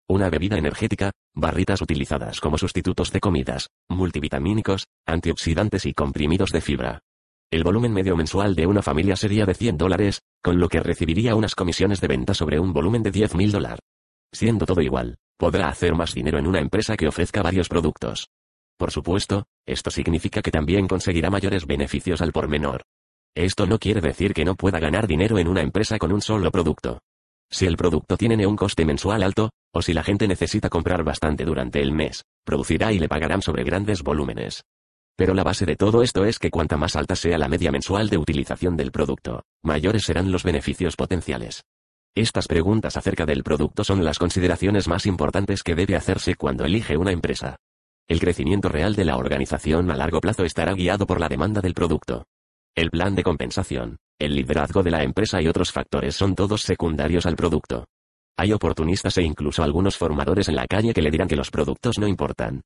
Una 0.09 0.29
bebida 0.29 0.57
energética, 0.57 1.13
barritas 1.33 1.81
utilizadas 1.81 2.41
como 2.41 2.57
sustitutos 2.57 3.13
de 3.13 3.21
comidas, 3.21 3.69
multivitamínicos, 3.87 4.87
antioxidantes 5.05 5.85
y 5.85 5.93
comprimidos 5.93 6.51
de 6.51 6.59
fibra. 6.59 7.06
El 7.49 7.63
volumen 7.63 7.93
medio 7.93 8.17
mensual 8.17 8.55
de 8.55 8.67
una 8.67 8.81
familia 8.81 9.15
sería 9.15 9.45
de 9.45 9.53
100 9.53 9.77
dólares, 9.77 10.21
con 10.43 10.59
lo 10.59 10.67
que 10.67 10.81
recibiría 10.81 11.33
unas 11.33 11.55
comisiones 11.55 12.01
de 12.01 12.07
venta 12.09 12.33
sobre 12.33 12.59
un 12.59 12.73
volumen 12.73 13.03
de 13.03 13.11
10 13.11 13.35
mil 13.35 13.53
dólares. 13.53 13.79
Siendo 14.33 14.65
todo 14.65 14.81
igual, 14.81 15.17
podrá 15.37 15.69
hacer 15.69 15.95
más 15.95 16.13
dinero 16.13 16.39
en 16.39 16.47
una 16.47 16.59
empresa 16.59 16.97
que 16.97 17.07
ofrezca 17.07 17.41
varios 17.41 17.69
productos. 17.69 18.27
Por 18.77 18.91
supuesto, 18.91 19.45
esto 19.65 19.91
significa 19.91 20.41
que 20.41 20.51
también 20.51 20.89
conseguirá 20.89 21.29
mayores 21.29 21.65
beneficios 21.65 22.21
al 22.21 22.33
por 22.33 22.49
menor. 22.49 22.83
Esto 23.33 23.65
no 23.65 23.79
quiere 23.79 24.01
decir 24.01 24.33
que 24.33 24.43
no 24.43 24.55
pueda 24.55 24.79
ganar 24.79 25.07
dinero 25.07 25.37
en 25.37 25.47
una 25.47 25.61
empresa 25.61 25.97
con 25.97 26.11
un 26.11 26.21
solo 26.21 26.51
producto. 26.51 26.99
Si 27.49 27.65
el 27.65 27.77
producto 27.77 28.17
tiene 28.17 28.45
un 28.45 28.57
coste 28.57 28.83
mensual 28.83 29.23
alto, 29.23 29.51
o 29.73 29.81
si 29.81 29.93
la 29.93 30.03
gente 30.03 30.27
necesita 30.27 30.69
comprar 30.69 31.05
bastante 31.05 31.45
durante 31.45 31.81
el 31.81 31.93
mes, 31.93 32.25
producirá 32.43 32.91
y 32.91 32.99
le 32.99 33.07
pagarán 33.07 33.41
sobre 33.41 33.63
grandes 33.63 34.03
volúmenes. 34.03 34.65
Pero 35.17 35.33
la 35.33 35.43
base 35.43 35.65
de 35.65 35.75
todo 35.75 36.03
esto 36.03 36.25
es 36.25 36.37
que 36.37 36.51
cuanta 36.51 36.77
más 36.77 36.95
alta 36.95 37.15
sea 37.15 37.39
la 37.39 37.49
media 37.49 37.71
mensual 37.71 38.07
de 38.07 38.19
utilización 38.19 38.77
del 38.77 38.91
producto, 38.91 39.43
mayores 39.63 40.03
serán 40.03 40.31
los 40.31 40.43
beneficios 40.43 40.95
potenciales. 40.95 41.63
Estas 42.15 42.47
preguntas 42.47 42.97
acerca 42.97 43.25
del 43.25 43.43
producto 43.43 43.83
son 43.83 44.05
las 44.05 44.19
consideraciones 44.19 44.87
más 44.87 45.07
importantes 45.07 45.63
que 45.63 45.73
debe 45.73 45.95
hacerse 45.95 46.35
cuando 46.35 46.65
elige 46.65 46.97
una 46.97 47.11
empresa. 47.11 47.57
El 48.07 48.19
crecimiento 48.19 48.69
real 48.69 48.95
de 48.95 49.05
la 49.05 49.17
organización 49.17 49.89
a 49.89 49.95
largo 49.95 50.21
plazo 50.21 50.45
estará 50.45 50.73
guiado 50.73 51.07
por 51.07 51.19
la 51.19 51.29
demanda 51.29 51.61
del 51.61 51.73
producto. 51.73 52.25
El 52.75 52.91
plan 52.91 53.15
de 53.15 53.23
compensación, 53.23 53.97
el 54.19 54.35
liderazgo 54.35 54.83
de 54.83 54.91
la 54.91 55.03
empresa 55.03 55.41
y 55.41 55.47
otros 55.47 55.71
factores 55.71 56.15
son 56.15 56.35
todos 56.35 56.61
secundarios 56.61 57.25
al 57.25 57.35
producto. 57.35 57.85
Hay 58.37 58.53
oportunistas 58.53 59.17
e 59.17 59.23
incluso 59.23 59.63
algunos 59.63 59.97
formadores 59.97 60.47
en 60.47 60.55
la 60.55 60.67
calle 60.67 60.93
que 60.93 61.01
le 61.01 61.09
dirán 61.09 61.27
que 61.27 61.35
los 61.35 61.49
productos 61.49 61.97
no 61.97 62.07
importan. 62.07 62.61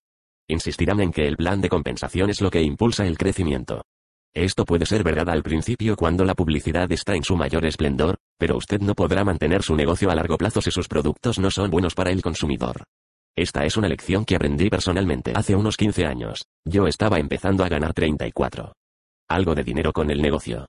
Insistirán 0.52 1.00
en 1.00 1.14
que 1.14 1.30
el 1.30 1.38
plan 1.38 1.62
de 1.62 1.70
compensación 1.70 2.30
es 2.30 2.42
lo 2.42 2.52
que 2.52 2.62
impulsa 2.62 3.08
el 3.08 3.18
crecimiento. 3.18 3.86
Esto 4.34 4.66
puede 4.66 4.86
ser 4.86 5.02
verdad 5.02 5.30
al 5.30 5.44
principio 5.44 5.96
cuando 5.96 6.26
la 6.26 6.36
publicidad 6.36 6.92
está 6.92 7.16
en 7.16 7.24
su 7.24 7.38
mayor 7.38 7.64
esplendor, 7.66 8.18
pero 8.38 8.58
usted 8.58 8.82
no 8.82 8.94
podrá 8.94 9.24
mantener 9.24 9.64
su 9.64 9.78
negocio 9.78 10.12
a 10.12 10.16
largo 10.16 10.38
plazo 10.38 10.62
si 10.62 10.70
sus 10.70 10.90
productos 10.90 11.40
no 11.40 11.52
son 11.52 11.72
buenos 11.72 11.96
para 11.96 12.12
el 12.12 12.22
consumidor. 12.22 12.84
Esta 13.34 13.64
es 13.64 13.78
una 13.78 13.88
lección 13.88 14.26
que 14.26 14.36
aprendí 14.36 14.70
personalmente 14.70 15.32
hace 15.34 15.56
unos 15.56 15.78
15 15.78 16.06
años. 16.06 16.44
Yo 16.66 16.86
estaba 16.86 17.18
empezando 17.18 17.64
a 17.64 17.70
ganar 17.70 17.94
34. 17.94 18.74
Algo 19.30 19.56
de 19.56 19.64
dinero 19.64 19.94
con 19.94 20.12
el 20.12 20.22
negocio. 20.22 20.66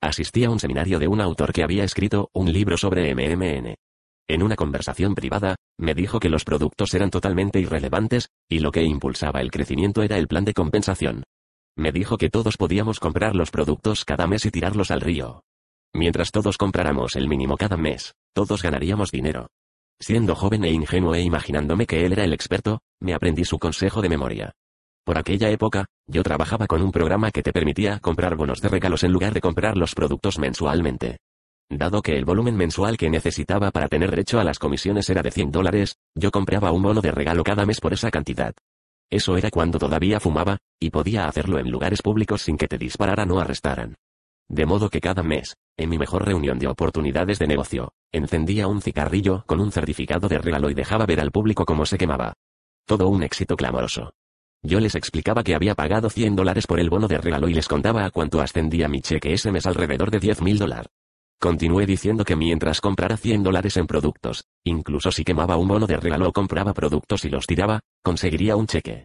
Asistí 0.00 0.44
a 0.44 0.50
un 0.50 0.60
seminario 0.60 1.00
de 1.00 1.08
un 1.08 1.20
autor 1.20 1.52
que 1.52 1.64
había 1.64 1.82
escrito 1.82 2.30
un 2.34 2.52
libro 2.52 2.76
sobre 2.76 3.12
MMN. 3.16 3.74
En 4.28 4.42
una 4.42 4.56
conversación 4.56 5.14
privada, 5.14 5.56
me 5.78 5.94
dijo 5.94 6.18
que 6.18 6.30
los 6.30 6.44
productos 6.44 6.94
eran 6.94 7.10
totalmente 7.10 7.60
irrelevantes, 7.60 8.30
y 8.48 8.60
lo 8.60 8.70
que 8.70 8.82
impulsaba 8.82 9.40
el 9.40 9.50
crecimiento 9.50 10.02
era 10.02 10.16
el 10.16 10.28
plan 10.28 10.44
de 10.44 10.54
compensación. 10.54 11.24
Me 11.76 11.92
dijo 11.92 12.16
que 12.16 12.30
todos 12.30 12.56
podíamos 12.56 13.00
comprar 13.00 13.34
los 13.34 13.50
productos 13.50 14.04
cada 14.04 14.26
mes 14.26 14.46
y 14.46 14.50
tirarlos 14.50 14.90
al 14.90 15.00
río. 15.00 15.42
Mientras 15.92 16.30
todos 16.30 16.56
compráramos 16.56 17.16
el 17.16 17.28
mínimo 17.28 17.56
cada 17.56 17.76
mes, 17.76 18.14
todos 18.32 18.62
ganaríamos 18.62 19.10
dinero. 19.10 19.48
Siendo 20.00 20.34
joven 20.34 20.64
e 20.64 20.72
ingenuo 20.72 21.14
e 21.14 21.20
imaginándome 21.20 21.86
que 21.86 22.04
él 22.04 22.12
era 22.12 22.24
el 22.24 22.32
experto, 22.32 22.80
me 23.00 23.14
aprendí 23.14 23.44
su 23.44 23.58
consejo 23.58 24.00
de 24.00 24.08
memoria. 24.08 24.52
Por 25.04 25.18
aquella 25.18 25.50
época, 25.50 25.86
yo 26.06 26.22
trabajaba 26.22 26.66
con 26.66 26.82
un 26.82 26.90
programa 26.90 27.30
que 27.30 27.42
te 27.42 27.52
permitía 27.52 28.00
comprar 28.00 28.36
bonos 28.36 28.60
de 28.60 28.68
regalos 28.68 29.04
en 29.04 29.12
lugar 29.12 29.34
de 29.34 29.40
comprar 29.40 29.76
los 29.76 29.94
productos 29.94 30.38
mensualmente. 30.38 31.18
Dado 31.70 32.02
que 32.02 32.16
el 32.16 32.24
volumen 32.24 32.56
mensual 32.56 32.96
que 32.96 33.10
necesitaba 33.10 33.70
para 33.70 33.88
tener 33.88 34.10
derecho 34.10 34.38
a 34.38 34.44
las 34.44 34.58
comisiones 34.58 35.08
era 35.08 35.22
de 35.22 35.30
100 35.30 35.50
dólares, 35.50 35.96
yo 36.14 36.30
compraba 36.30 36.72
un 36.72 36.82
bono 36.82 37.00
de 37.00 37.10
regalo 37.10 37.42
cada 37.42 37.64
mes 37.64 37.80
por 37.80 37.92
esa 37.92 38.10
cantidad. 38.10 38.54
Eso 39.10 39.36
era 39.36 39.50
cuando 39.50 39.78
todavía 39.78 40.20
fumaba, 40.20 40.58
y 40.78 40.90
podía 40.90 41.26
hacerlo 41.26 41.58
en 41.58 41.70
lugares 41.70 42.02
públicos 42.02 42.42
sin 42.42 42.56
que 42.56 42.68
te 42.68 42.78
dispararan 42.78 43.30
o 43.30 43.40
arrestaran. 43.40 43.94
De 44.48 44.66
modo 44.66 44.90
que 44.90 45.00
cada 45.00 45.22
mes, 45.22 45.56
en 45.76 45.88
mi 45.88 45.98
mejor 45.98 46.26
reunión 46.26 46.58
de 46.58 46.68
oportunidades 46.68 47.38
de 47.38 47.46
negocio, 47.46 47.92
encendía 48.12 48.68
un 48.68 48.82
cigarrillo 48.82 49.44
con 49.46 49.60
un 49.60 49.72
certificado 49.72 50.28
de 50.28 50.38
regalo 50.38 50.68
y 50.68 50.74
dejaba 50.74 51.06
ver 51.06 51.20
al 51.20 51.30
público 51.30 51.64
cómo 51.64 51.86
se 51.86 51.96
quemaba. 51.96 52.34
Todo 52.86 53.08
un 53.08 53.22
éxito 53.22 53.56
clamoroso. 53.56 54.12
Yo 54.62 54.80
les 54.80 54.94
explicaba 54.94 55.42
que 55.42 55.54
había 55.54 55.74
pagado 55.74 56.10
100 56.10 56.36
dólares 56.36 56.66
por 56.66 56.78
el 56.78 56.90
bono 56.90 57.08
de 57.08 57.18
regalo 57.18 57.48
y 57.48 57.54
les 57.54 57.68
contaba 57.68 58.04
a 58.04 58.10
cuánto 58.10 58.40
ascendía 58.40 58.88
mi 58.88 59.00
cheque 59.00 59.32
ese 59.32 59.50
mes 59.50 59.66
alrededor 59.66 60.10
de 60.10 60.20
10 60.20 60.42
mil 60.42 60.58
dólares. 60.58 60.88
Continué 61.40 61.84
diciendo 61.86 62.24
que 62.24 62.36
mientras 62.36 62.80
comprara 62.80 63.16
100 63.16 63.42
dólares 63.42 63.76
en 63.76 63.86
productos, 63.86 64.44
incluso 64.64 65.10
si 65.10 65.24
quemaba 65.24 65.56
un 65.56 65.68
bono 65.68 65.86
de 65.86 65.96
regalo 65.96 66.28
o 66.28 66.32
compraba 66.32 66.72
productos 66.72 67.24
y 67.24 67.28
los 67.28 67.46
tiraba, 67.46 67.80
conseguiría 68.02 68.56
un 68.56 68.66
cheque. 68.66 69.04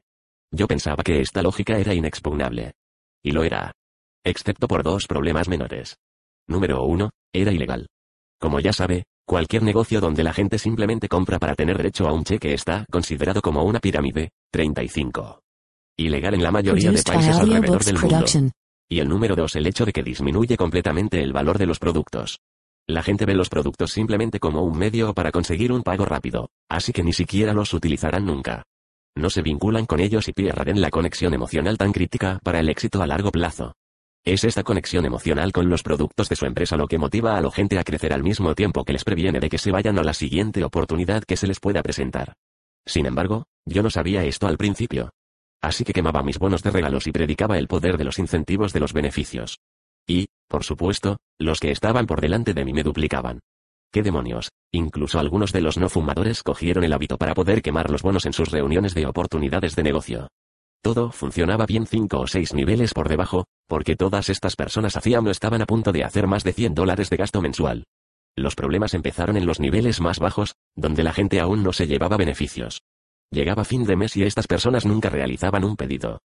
Yo 0.52 0.68
pensaba 0.68 1.04
que 1.04 1.22
esta 1.22 1.42
lógica 1.42 1.78
era 1.78 1.94
inexpugnable. 1.94 2.74
Y 3.24 3.32
lo 3.32 3.44
era 3.44 3.74
excepto 4.24 4.68
por 4.68 4.84
dos 4.84 5.08
problemas 5.08 5.48
menores. 5.48 5.98
Número 6.48 6.84
1, 6.84 7.10
era 7.34 7.52
ilegal. 7.52 7.88
Como 8.40 8.60
ya 8.60 8.74
sabe, 8.74 9.04
cualquier 9.26 9.64
negocio 9.64 10.00
donde 10.02 10.24
la 10.24 10.34
gente 10.34 10.58
simplemente 10.58 11.08
compra 11.08 11.40
para 11.40 11.56
tener 11.56 11.78
derecho 11.78 12.08
a 12.08 12.14
un 12.14 12.24
cheque 12.24 12.54
está 12.54 12.86
considerado 12.90 13.42
como 13.42 13.64
una 13.64 13.80
pirámide. 13.80 14.30
35. 14.52 15.42
Ilegal 15.98 16.34
en 16.36 16.44
la 16.44 16.52
mayoría 16.52 16.92
de 16.92 17.04
países 17.04 17.38
alrededor 17.38 17.84
del 17.84 18.00
mundo. 18.00 18.26
Y 18.92 19.00
el 19.02 19.08
número 19.08 19.36
2, 19.36 19.56
el 19.56 19.68
hecho 19.68 19.86
de 19.86 19.94
que 19.94 20.02
disminuye 20.02 20.58
completamente 20.58 21.22
el 21.22 21.32
valor 21.32 21.60
de 21.60 21.68
los 21.68 21.78
productos. 21.78 22.40
La 22.88 23.04
gente 23.04 23.26
ve 23.26 23.36
los 23.36 23.48
productos 23.48 23.92
simplemente 23.92 24.40
como 24.40 24.64
un 24.64 24.76
medio 24.76 25.14
para 25.14 25.32
conseguir 25.32 25.72
un 25.72 25.84
pago 25.84 26.06
rápido, 26.06 26.50
así 26.68 26.92
que 26.92 27.04
ni 27.04 27.14
siquiera 27.14 27.54
los 27.54 27.72
utilizarán 27.76 28.26
nunca. 28.26 28.64
No 29.16 29.30
se 29.30 29.44
vinculan 29.44 29.86
con 29.86 30.00
ellos 30.00 30.28
y 30.28 30.34
pierden 30.34 30.82
la 30.82 30.90
conexión 30.90 31.36
emocional 31.36 31.78
tan 31.78 31.92
crítica 31.92 32.40
para 32.44 32.62
el 32.62 32.70
éxito 32.70 33.04
a 33.04 33.06
largo 33.06 33.32
plazo. 33.32 33.74
Es 34.26 34.44
esta 34.44 34.64
conexión 34.64 35.06
emocional 35.06 35.52
con 35.52 35.70
los 35.70 35.84
productos 35.84 36.28
de 36.28 36.36
su 36.36 36.48
empresa 36.48 36.76
lo 36.76 36.88
que 36.88 36.98
motiva 36.98 37.38
a 37.38 37.42
la 37.42 37.52
gente 37.52 37.78
a 37.78 37.84
crecer 37.84 38.12
al 38.12 38.24
mismo 38.24 38.56
tiempo 38.56 38.84
que 38.84 38.94
les 38.94 39.04
previene 39.04 39.40
de 39.40 39.50
que 39.50 39.60
se 39.60 39.72
vayan 39.72 40.00
a 40.00 40.04
la 40.04 40.16
siguiente 40.16 40.64
oportunidad 40.64 41.24
que 41.26 41.38
se 41.38 41.46
les 41.46 41.60
pueda 41.60 41.84
presentar. 41.84 42.34
Sin 42.88 43.06
embargo, 43.06 43.46
yo 43.66 43.84
no 43.84 43.92
sabía 43.92 44.24
esto 44.24 44.48
al 44.48 44.58
principio. 44.58 45.12
Así 45.62 45.84
que 45.84 45.94
quemaba 45.94 46.24
mis 46.24 46.40
bonos 46.40 46.64
de 46.64 46.72
regalos 46.72 47.08
y 47.08 47.12
predicaba 47.12 47.58
el 47.58 47.68
poder 47.68 47.98
de 47.98 48.06
los 48.06 48.20
incentivos 48.20 48.74
de 48.74 48.80
los 48.80 48.94
beneficios. 48.94 49.60
Y, 50.08 50.28
por 50.48 50.64
supuesto, 50.64 51.18
los 51.38 51.60
que 51.60 51.72
estaban 51.72 52.08
por 52.08 52.22
delante 52.22 52.54
de 52.54 52.66
mí 52.66 52.74
me 52.74 52.84
duplicaban. 52.84 53.40
¿Qué 53.92 54.04
demonios? 54.04 54.52
Incluso 54.72 55.20
algunos 55.20 55.52
de 55.52 55.62
los 55.62 55.78
no 55.78 55.90
fumadores 55.90 56.44
cogieron 56.44 56.84
el 56.84 56.94
hábito 56.94 57.18
para 57.18 57.34
poder 57.34 57.62
quemar 57.62 57.90
los 57.90 58.04
bonos 58.04 58.26
en 58.26 58.34
sus 58.34 58.52
reuniones 58.52 58.94
de 58.94 59.08
oportunidades 59.08 59.76
de 59.76 59.84
negocio. 59.84 60.28
Todo 60.82 61.12
funcionaba 61.12 61.66
bien 61.66 61.86
cinco 61.88 62.20
o 62.20 62.28
seis 62.28 62.54
niveles 62.54 62.94
por 62.94 63.10
debajo, 63.10 63.46
porque 63.68 63.96
todas 63.96 64.30
estas 64.30 64.56
personas 64.56 64.96
hacían 64.96 65.28
o 65.28 65.32
estaban 65.32 65.62
a 65.62 65.66
punto 65.66 65.92
de 65.92 66.04
hacer 66.04 66.28
más 66.28 66.44
de 66.44 66.54
100 66.54 66.74
dólares 66.74 67.10
de 67.10 67.18
gasto 67.18 67.42
mensual. 67.42 67.84
Los 68.36 68.56
problemas 68.56 68.94
empezaron 68.94 69.36
en 69.36 69.46
los 69.46 69.60
niveles 69.60 70.00
más 70.00 70.20
bajos, 70.20 70.56
donde 70.76 71.04
la 71.04 71.14
gente 71.14 71.40
aún 71.40 71.64
no 71.64 71.74
se 71.74 71.88
llevaba 71.88 72.16
beneficios. 72.16 72.82
Llegaba 73.32 73.64
fin 73.64 73.84
de 73.86 73.96
mes 73.96 74.18
y 74.18 74.24
estas 74.24 74.48
personas 74.48 74.86
nunca 74.86 75.10
realizaban 75.10 75.64
un 75.64 75.76
pedido. 75.76 76.20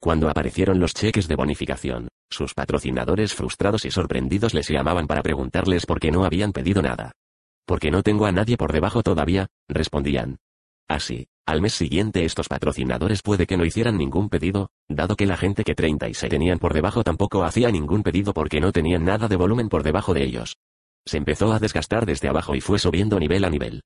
Cuando 0.00 0.28
aparecieron 0.28 0.80
los 0.80 0.92
cheques 0.92 1.28
de 1.28 1.36
bonificación, 1.36 2.08
sus 2.30 2.54
patrocinadores 2.54 3.34
frustrados 3.34 3.84
y 3.84 3.90
sorprendidos 3.90 4.54
les 4.54 4.68
llamaban 4.68 5.06
para 5.06 5.22
preguntarles 5.22 5.86
por 5.86 6.00
qué 6.00 6.10
no 6.10 6.24
habían 6.24 6.52
pedido 6.52 6.82
nada. 6.82 7.12
Porque 7.64 7.90
no 7.90 8.02
tengo 8.02 8.26
a 8.26 8.32
nadie 8.32 8.56
por 8.56 8.72
debajo 8.72 9.02
todavía, 9.02 9.46
respondían. 9.68 10.38
Así, 10.88 11.28
al 11.46 11.60
mes 11.60 11.74
siguiente 11.74 12.24
estos 12.24 12.48
patrocinadores 12.48 13.22
puede 13.22 13.46
que 13.46 13.56
no 13.56 13.64
hicieran 13.64 13.96
ningún 13.96 14.28
pedido, 14.28 14.70
dado 14.88 15.16
que 15.16 15.26
la 15.26 15.36
gente 15.36 15.62
que 15.62 15.74
36 15.74 16.30
tenían 16.30 16.58
por 16.58 16.74
debajo 16.74 17.04
tampoco 17.04 17.44
hacía 17.44 17.70
ningún 17.70 18.02
pedido 18.02 18.32
porque 18.32 18.60
no 18.60 18.72
tenían 18.72 19.04
nada 19.04 19.28
de 19.28 19.36
volumen 19.36 19.68
por 19.68 19.82
debajo 19.82 20.12
de 20.12 20.24
ellos. 20.24 20.56
Se 21.06 21.18
empezó 21.18 21.52
a 21.52 21.58
desgastar 21.58 22.04
desde 22.04 22.28
abajo 22.28 22.54
y 22.54 22.60
fue 22.60 22.78
subiendo 22.78 23.18
nivel 23.20 23.44
a 23.44 23.50
nivel. 23.50 23.82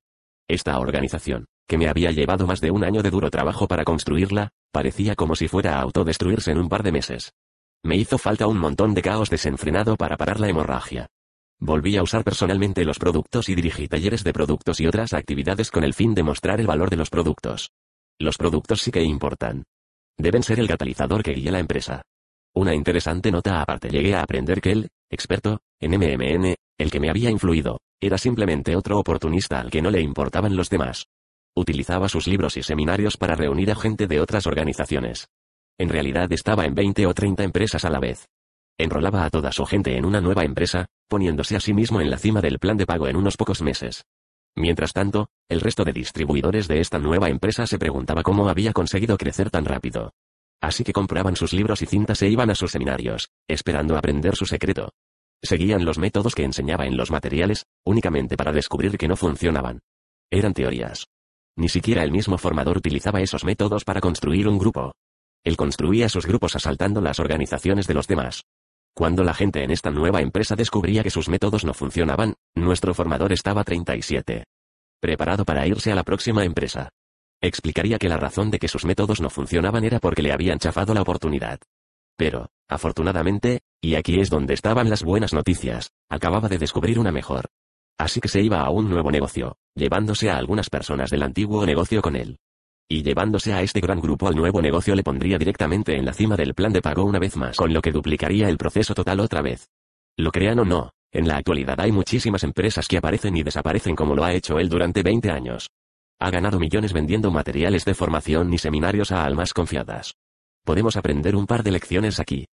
Esta 0.47 0.77
organización, 0.79 1.45
que 1.67 1.77
me 1.77 1.87
había 1.87 2.11
llevado 2.11 2.45
más 2.47 2.61
de 2.61 2.71
un 2.71 2.83
año 2.83 3.01
de 3.01 3.09
duro 3.09 3.29
trabajo 3.29 3.67
para 3.67 3.83
construirla, 3.83 4.49
parecía 4.71 5.15
como 5.15 5.35
si 5.35 5.47
fuera 5.47 5.77
a 5.77 5.81
autodestruirse 5.81 6.51
en 6.51 6.57
un 6.57 6.69
par 6.69 6.83
de 6.83 6.91
meses. 6.91 7.33
Me 7.83 7.97
hizo 7.97 8.17
falta 8.17 8.47
un 8.47 8.57
montón 8.57 8.93
de 8.93 9.01
caos 9.01 9.29
desenfrenado 9.29 9.95
para 9.97 10.17
parar 10.17 10.39
la 10.39 10.49
hemorragia. 10.49 11.07
Volví 11.59 11.95
a 11.97 12.03
usar 12.03 12.23
personalmente 12.23 12.83
los 12.83 12.99
productos 12.99 13.49
y 13.49 13.55
dirigí 13.55 13.87
talleres 13.87 14.23
de 14.23 14.33
productos 14.33 14.79
y 14.79 14.87
otras 14.87 15.13
actividades 15.13 15.71
con 15.71 15.83
el 15.83 15.93
fin 15.93 16.13
de 16.13 16.23
mostrar 16.23 16.59
el 16.59 16.67
valor 16.67 16.89
de 16.89 16.97
los 16.97 17.09
productos. 17.09 17.71
Los 18.19 18.37
productos 18.37 18.81
sí 18.81 18.91
que 18.91 19.01
importan. 19.01 19.63
Deben 20.17 20.43
ser 20.43 20.59
el 20.59 20.67
catalizador 20.67 21.23
que 21.23 21.33
guía 21.33 21.51
la 21.51 21.59
empresa. 21.59 22.01
Una 22.53 22.75
interesante 22.75 23.31
nota 23.31 23.61
aparte 23.61 23.89
llegué 23.89 24.13
a 24.13 24.21
aprender 24.21 24.61
que 24.61 24.71
el, 24.71 24.89
experto, 25.09 25.59
en 25.79 25.91
MMN, 25.91 26.55
el 26.77 26.91
que 26.91 26.99
me 26.99 27.09
había 27.09 27.29
influido, 27.29 27.79
era 27.99 28.17
simplemente 28.17 28.75
otro 28.75 28.99
oportunista 28.99 29.59
al 29.59 29.71
que 29.71 29.81
no 29.81 29.89
le 29.89 30.01
importaban 30.01 30.55
los 30.55 30.69
demás. 30.69 31.05
Utilizaba 31.55 32.09
sus 32.09 32.27
libros 32.27 32.57
y 32.57 32.63
seminarios 32.63 33.15
para 33.17 33.35
reunir 33.35 33.71
a 33.71 33.75
gente 33.75 34.07
de 34.07 34.19
otras 34.19 34.47
organizaciones. 34.47 35.27
En 35.77 35.89
realidad 35.89 36.31
estaba 36.31 36.65
en 36.65 36.73
20 36.73 37.05
o 37.05 37.13
30 37.13 37.43
empresas 37.43 37.85
a 37.85 37.89
la 37.89 37.99
vez. 37.99 38.27
Enrolaba 38.77 39.25
a 39.25 39.29
toda 39.29 39.51
su 39.51 39.65
gente 39.65 39.95
en 39.95 40.05
una 40.05 40.19
nueva 40.19 40.43
empresa, 40.43 40.87
poniéndose 41.07 41.55
a 41.55 41.59
sí 41.59 41.73
mismo 41.73 42.01
en 42.01 42.09
la 42.09 42.17
cima 42.17 42.41
del 42.41 42.57
plan 42.57 42.77
de 42.77 42.87
pago 42.87 43.07
en 43.07 43.15
unos 43.15 43.37
pocos 43.37 43.61
meses. 43.61 44.05
Mientras 44.55 44.93
tanto, 44.93 45.27
el 45.49 45.61
resto 45.61 45.83
de 45.83 45.93
distribuidores 45.93 46.67
de 46.67 46.79
esta 46.79 46.99
nueva 46.99 47.29
empresa 47.29 47.67
se 47.67 47.79
preguntaba 47.79 48.23
cómo 48.23 48.49
había 48.49 48.73
conseguido 48.73 49.17
crecer 49.17 49.49
tan 49.49 49.65
rápido. 49.65 50.11
Así 50.61 50.83
que 50.83 50.93
compraban 50.93 51.35
sus 51.35 51.53
libros 51.53 51.81
y 51.81 51.85
cintas 51.85 52.21
e 52.21 52.29
iban 52.29 52.49
a 52.49 52.55
sus 52.55 52.71
seminarios, 52.71 53.29
esperando 53.47 53.97
aprender 53.97 54.35
su 54.35 54.45
secreto. 54.45 54.89
Seguían 55.41 55.85
los 55.85 55.97
métodos 55.97 56.35
que 56.35 56.45
enseñaba 56.45 56.85
en 56.85 56.95
los 56.95 57.11
materiales, 57.11 57.65
únicamente 57.83 58.37
para 58.37 58.53
descubrir 58.53 58.97
que 58.97 59.07
no 59.07 59.17
funcionaban. 59.17 59.81
Eran 60.31 60.53
teorías. 60.53 61.07
Ni 61.55 61.69
siquiera 61.69 62.03
el 62.03 62.11
mismo 62.11 62.37
formador 62.37 62.77
utilizaba 62.77 63.21
esos 63.21 63.43
métodos 63.43 63.83
para 63.85 64.01
construir 64.01 64.47
un 64.47 64.57
grupo. 64.57 64.93
Él 65.43 65.57
construía 65.57 66.09
sus 66.09 66.25
grupos 66.25 66.55
asaltando 66.55 67.01
las 67.01 67.19
organizaciones 67.19 67.85
de 67.85 67.93
los 67.93 68.07
demás. 68.07 68.43
Cuando 68.95 69.23
la 69.23 69.33
gente 69.33 69.63
en 69.63 69.71
esta 69.71 69.91
nueva 69.91 70.21
empresa 70.21 70.55
descubría 70.55 71.03
que 71.03 71.09
sus 71.09 71.27
métodos 71.27 71.65
no 71.65 71.73
funcionaban, 71.73 72.35
nuestro 72.55 72.93
formador 72.93 73.33
estaba 73.33 73.63
37. 73.63 74.45
Preparado 74.99 75.45
para 75.45 75.67
irse 75.67 75.91
a 75.91 75.95
la 75.95 76.03
próxima 76.03 76.45
empresa. 76.45 76.89
Explicaría 77.41 77.97
que 77.97 78.07
la 78.07 78.17
razón 78.17 78.51
de 78.51 78.59
que 78.59 78.67
sus 78.67 78.85
métodos 78.85 79.19
no 79.19 79.29
funcionaban 79.29 79.83
era 79.83 79.99
porque 79.99 80.21
le 80.21 80.31
habían 80.31 80.59
chafado 80.59 80.93
la 80.93 81.01
oportunidad. 81.01 81.59
Pero, 82.15 82.49
afortunadamente, 82.69 83.61
y 83.81 83.95
aquí 83.95 84.19
es 84.19 84.29
donde 84.29 84.53
estaban 84.53 84.89
las 84.89 85.03
buenas 85.03 85.33
noticias, 85.33 85.91
acababa 86.09 86.47
de 86.47 86.57
descubrir 86.57 86.99
una 86.99 87.11
mejor. 87.11 87.49
Así 87.97 88.19
que 88.19 88.27
se 88.27 88.41
iba 88.41 88.61
a 88.61 88.69
un 88.69 88.89
nuevo 88.89 89.11
negocio, 89.11 89.57
llevándose 89.75 90.29
a 90.29 90.37
algunas 90.37 90.69
personas 90.69 91.09
del 91.09 91.23
antiguo 91.23 91.65
negocio 91.65 92.01
con 92.01 92.15
él. 92.15 92.37
Y 92.89 93.01
llevándose 93.01 93.53
a 93.53 93.61
este 93.61 93.79
gran 93.79 94.01
grupo 94.01 94.27
al 94.27 94.35
nuevo 94.35 94.61
negocio 94.61 94.95
le 94.95 95.03
pondría 95.03 95.37
directamente 95.37 95.95
en 95.95 96.05
la 96.05 96.13
cima 96.13 96.35
del 96.35 96.53
plan 96.53 96.73
de 96.73 96.81
pago 96.81 97.05
una 97.05 97.19
vez 97.19 97.35
más, 97.37 97.55
con 97.55 97.73
lo 97.73 97.81
que 97.81 97.91
duplicaría 97.91 98.49
el 98.49 98.57
proceso 98.57 98.93
total 98.93 99.19
otra 99.19 99.41
vez. 99.41 99.69
Lo 100.17 100.31
crean 100.31 100.59
o 100.59 100.65
no, 100.65 100.91
en 101.11 101.27
la 101.27 101.37
actualidad 101.37 101.79
hay 101.79 101.91
muchísimas 101.91 102.43
empresas 102.43 102.87
que 102.87 102.97
aparecen 102.97 103.37
y 103.37 103.43
desaparecen 103.43 103.95
como 103.95 104.15
lo 104.15 104.23
ha 104.23 104.33
hecho 104.33 104.59
él 104.59 104.67
durante 104.67 105.03
20 105.03 105.29
años. 105.31 105.69
Ha 106.19 106.31
ganado 106.31 106.59
millones 106.59 106.93
vendiendo 106.93 107.31
materiales 107.31 107.85
de 107.85 107.93
formación 107.93 108.53
y 108.53 108.57
seminarios 108.57 109.11
a 109.11 109.23
almas 109.23 109.53
confiadas. 109.53 110.15
Podemos 110.63 110.97
aprender 110.97 111.35
un 111.35 111.45
par 111.45 111.63
de 111.63 111.71
lecciones 111.71 112.19
aquí. 112.19 112.45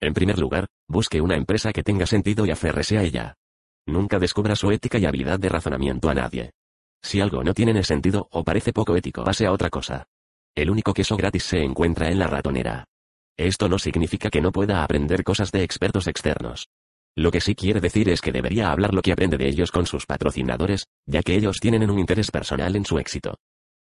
En 0.00 0.14
primer 0.14 0.38
lugar, 0.38 0.66
busque 0.88 1.20
una 1.20 1.36
empresa 1.36 1.72
que 1.72 1.82
tenga 1.82 2.06
sentido 2.06 2.46
y 2.46 2.50
aférrese 2.50 2.98
a 2.98 3.02
ella. 3.02 3.34
Nunca 3.86 4.18
descubra 4.18 4.56
su 4.56 4.70
ética 4.70 4.98
y 4.98 5.06
habilidad 5.06 5.38
de 5.38 5.48
razonamiento 5.48 6.08
a 6.08 6.14
nadie. 6.14 6.50
Si 7.02 7.20
algo 7.20 7.44
no 7.44 7.54
tiene 7.54 7.82
sentido 7.84 8.28
o 8.32 8.42
parece 8.42 8.72
poco 8.72 8.96
ético, 8.96 9.22
pase 9.22 9.46
a 9.46 9.52
otra 9.52 9.70
cosa. 9.70 10.06
El 10.54 10.70
único 10.70 10.92
queso 10.92 11.16
gratis 11.16 11.44
se 11.44 11.62
encuentra 11.62 12.08
en 12.08 12.18
la 12.18 12.26
ratonera. 12.26 12.84
Esto 13.36 13.68
no 13.68 13.78
significa 13.78 14.30
que 14.30 14.40
no 14.40 14.50
pueda 14.50 14.82
aprender 14.82 15.22
cosas 15.22 15.52
de 15.52 15.62
expertos 15.62 16.06
externos. 16.08 16.68
Lo 17.14 17.30
que 17.30 17.40
sí 17.40 17.54
quiere 17.54 17.80
decir 17.80 18.08
es 18.08 18.20
que 18.20 18.32
debería 18.32 18.72
hablar 18.72 18.92
lo 18.92 19.02
que 19.02 19.12
aprende 19.12 19.36
de 19.36 19.48
ellos 19.48 19.70
con 19.70 19.86
sus 19.86 20.04
patrocinadores, 20.04 20.86
ya 21.06 21.22
que 21.22 21.34
ellos 21.34 21.58
tienen 21.60 21.88
un 21.88 21.98
interés 21.98 22.30
personal 22.30 22.74
en 22.74 22.84
su 22.84 22.98
éxito. 22.98 23.36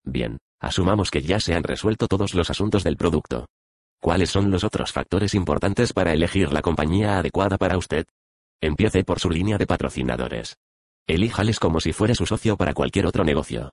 Bien, 0.05 0.39
asumamos 0.61 1.11
que 1.11 1.23
ya 1.23 1.39
se 1.39 1.55
han 1.55 1.63
resuelto 1.63 2.09
todos 2.09 2.35
los 2.35 2.51
asuntos 2.51 2.83
del 2.83 2.97
producto. 2.97 3.47
¿Cuáles 4.01 4.31
son 4.31 4.51
los 4.51 4.65
otros 4.65 4.91
factores 4.91 5.35
importantes 5.35 5.93
para 5.93 6.13
elegir 6.13 6.53
la 6.53 6.61
compañía 6.61 7.19
adecuada 7.19 7.57
para 7.57 7.79
usted? 7.79 8.05
Empiece 8.65 9.03
por 9.03 9.19
su 9.19 9.29
línea 9.29 9.59
de 9.59 9.67
patrocinadores. 9.67 10.57
Elíjales 11.09 11.59
como 11.59 11.81
si 11.81 11.93
fuera 11.93 12.15
su 12.15 12.27
socio 12.27 12.57
para 12.57 12.75
cualquier 12.75 13.07
otro 13.07 13.25
negocio. 13.25 13.73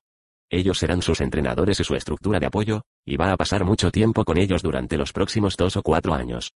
Ellos 0.49 0.79
serán 0.79 1.03
sus 1.03 1.21
entrenadores 1.21 1.79
y 1.79 1.83
su 1.83 1.93
estructura 1.93 2.39
de 2.39 2.47
apoyo, 2.47 2.81
y 3.05 3.15
va 3.15 3.31
a 3.31 3.37
pasar 3.37 3.63
mucho 3.63 3.91
tiempo 3.91 4.25
con 4.25 4.39
ellos 4.39 4.63
durante 4.63 4.97
los 4.97 5.13
próximos 5.13 5.55
dos 5.57 5.77
o 5.77 5.83
cuatro 5.83 6.15
años. 6.15 6.53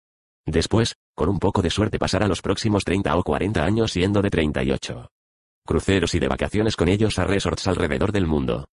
Después, 0.48 0.96
con 1.16 1.30
un 1.30 1.38
poco 1.38 1.62
de 1.62 1.70
suerte 1.70 2.00
pasará 2.00 2.28
los 2.28 2.42
próximos 2.42 2.84
30 2.84 3.16
o 3.16 3.22
40 3.22 3.64
años 3.64 3.92
siendo 3.92 4.20
de 4.24 4.32
38. 4.32 5.12
Cruceros 5.64 6.16
y 6.16 6.20
de 6.20 6.28
vacaciones 6.28 6.76
con 6.76 6.90
ellos 6.90 7.20
a 7.20 7.26
resorts 7.26 7.68
alrededor 7.68 8.12
del 8.12 8.26
mundo. 8.26 8.66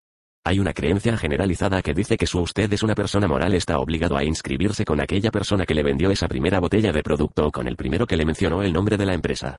Hay 0.43 0.59
una 0.59 0.73
creencia 0.73 1.19
generalizada 1.19 1.83
que 1.83 1.93
dice 1.93 2.17
que 2.17 2.27
si 2.27 2.39
usted 2.39 2.73
es 2.73 2.83
una 2.83 2.95
persona 2.95 3.29
moral 3.29 3.53
está 3.53 3.79
obligado 3.79 4.17
a 4.17 4.25
inscribirse 4.25 4.87
con 4.87 4.99
aquella 4.99 5.31
persona 5.31 5.67
que 5.67 5.75
le 5.75 5.83
vendió 5.83 6.11
esa 6.11 6.29
primera 6.29 6.61
botella 6.61 6.93
de 6.93 7.03
producto 7.03 7.49
o 7.49 7.51
con 7.51 7.69
el 7.69 7.77
primero 7.77 8.07
que 8.07 8.17
le 8.17 8.25
mencionó 8.25 8.63
el 8.63 8.73
nombre 8.73 8.97
de 8.97 9.05
la 9.05 9.13
empresa. 9.13 9.57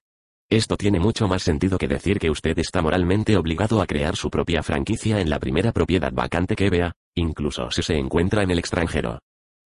Esto 0.50 0.78
tiene 0.78 1.00
mucho 1.00 1.28
más 1.28 1.44
sentido 1.44 1.78
que 1.78 1.88
decir 1.88 2.20
que 2.20 2.32
usted 2.32 2.58
está 2.58 2.82
moralmente 2.82 3.38
obligado 3.38 3.80
a 3.80 3.86
crear 3.86 4.16
su 4.16 4.32
propia 4.32 4.64
franquicia 4.64 5.22
en 5.22 5.30
la 5.30 5.40
primera 5.40 5.72
propiedad 5.72 6.12
vacante 6.12 6.56
que 6.56 6.72
vea, 6.72 6.94
incluso 7.16 7.70
si 7.70 7.84
se 7.84 7.96
encuentra 7.96 8.42
en 8.42 8.50
el 8.50 8.60
extranjero. 8.60 9.20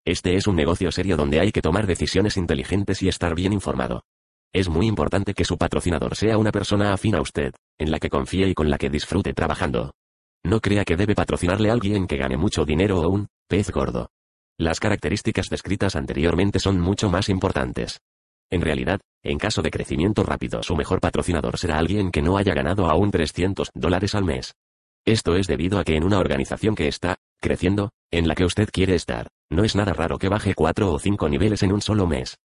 Este 0.05 0.35
es 0.35 0.47
un 0.47 0.57
negocio 0.57 0.91
serio 0.91 1.15
donde 1.15 1.39
hay 1.39 1.51
que 1.51 1.61
tomar 1.61 1.87
decisiones 1.87 2.35
inteligentes 2.35 3.01
y 3.01 3.07
estar 3.07 3.33
bien 3.33 3.53
informado. 3.53 4.03
Es 4.53 4.69
muy 4.69 4.85
importante 4.85 5.33
que 5.33 5.45
su 5.45 5.57
patrocinador 5.57 6.15
sea 6.15 6.37
una 6.37 6.51
persona 6.51 6.93
afín 6.93 7.15
a 7.15 7.21
usted, 7.21 7.53
en 7.79 7.89
la 7.89 7.99
que 7.99 8.09
confíe 8.09 8.49
y 8.49 8.53
con 8.53 8.69
la 8.69 8.77
que 8.77 8.89
disfrute 8.89 9.33
trabajando. 9.33 9.91
No 10.45 10.59
crea 10.59 10.85
que 10.85 10.95
debe 10.95 11.15
patrocinarle 11.15 11.71
a 11.71 11.73
alguien 11.73 12.05
que 12.05 12.17
gane 12.17 12.37
mucho 12.37 12.65
dinero 12.65 13.01
o 13.01 13.09
un 13.09 13.29
pez 13.47 13.71
gordo. 13.71 14.11
Las 14.59 14.79
características 14.79 15.47
descritas 15.49 15.95
anteriormente 15.95 16.59
son 16.59 16.79
mucho 16.79 17.09
más 17.09 17.29
importantes. 17.29 17.99
En 18.51 18.61
realidad, 18.61 19.01
en 19.23 19.39
caso 19.39 19.63
de 19.63 19.71
crecimiento 19.71 20.21
rápido, 20.21 20.61
su 20.61 20.75
mejor 20.75 21.01
patrocinador 21.01 21.57
será 21.57 21.79
alguien 21.79 22.11
que 22.11 22.21
no 22.21 22.37
haya 22.37 22.53
ganado 22.53 22.85
aún 22.85 23.09
300 23.09 23.71
dólares 23.73 24.13
al 24.13 24.23
mes. 24.23 24.53
Esto 25.03 25.35
es 25.35 25.47
debido 25.47 25.79
a 25.79 25.83
que 25.83 25.95
en 25.95 26.03
una 26.03 26.19
organización 26.19 26.75
que 26.75 26.87
está 26.87 27.15
creciendo, 27.41 27.89
en 28.11 28.27
la 28.27 28.35
que 28.35 28.45
usted 28.45 28.69
quiere 28.71 28.93
estar, 28.93 29.29
no 29.49 29.63
es 29.63 29.75
nada 29.75 29.93
raro 29.93 30.19
que 30.19 30.29
baje 30.29 30.53
cuatro 30.53 30.93
o 30.93 30.99
cinco 30.99 31.27
niveles 31.27 31.63
en 31.63 31.73
un 31.73 31.81
solo 31.81 32.05
mes. 32.05 32.37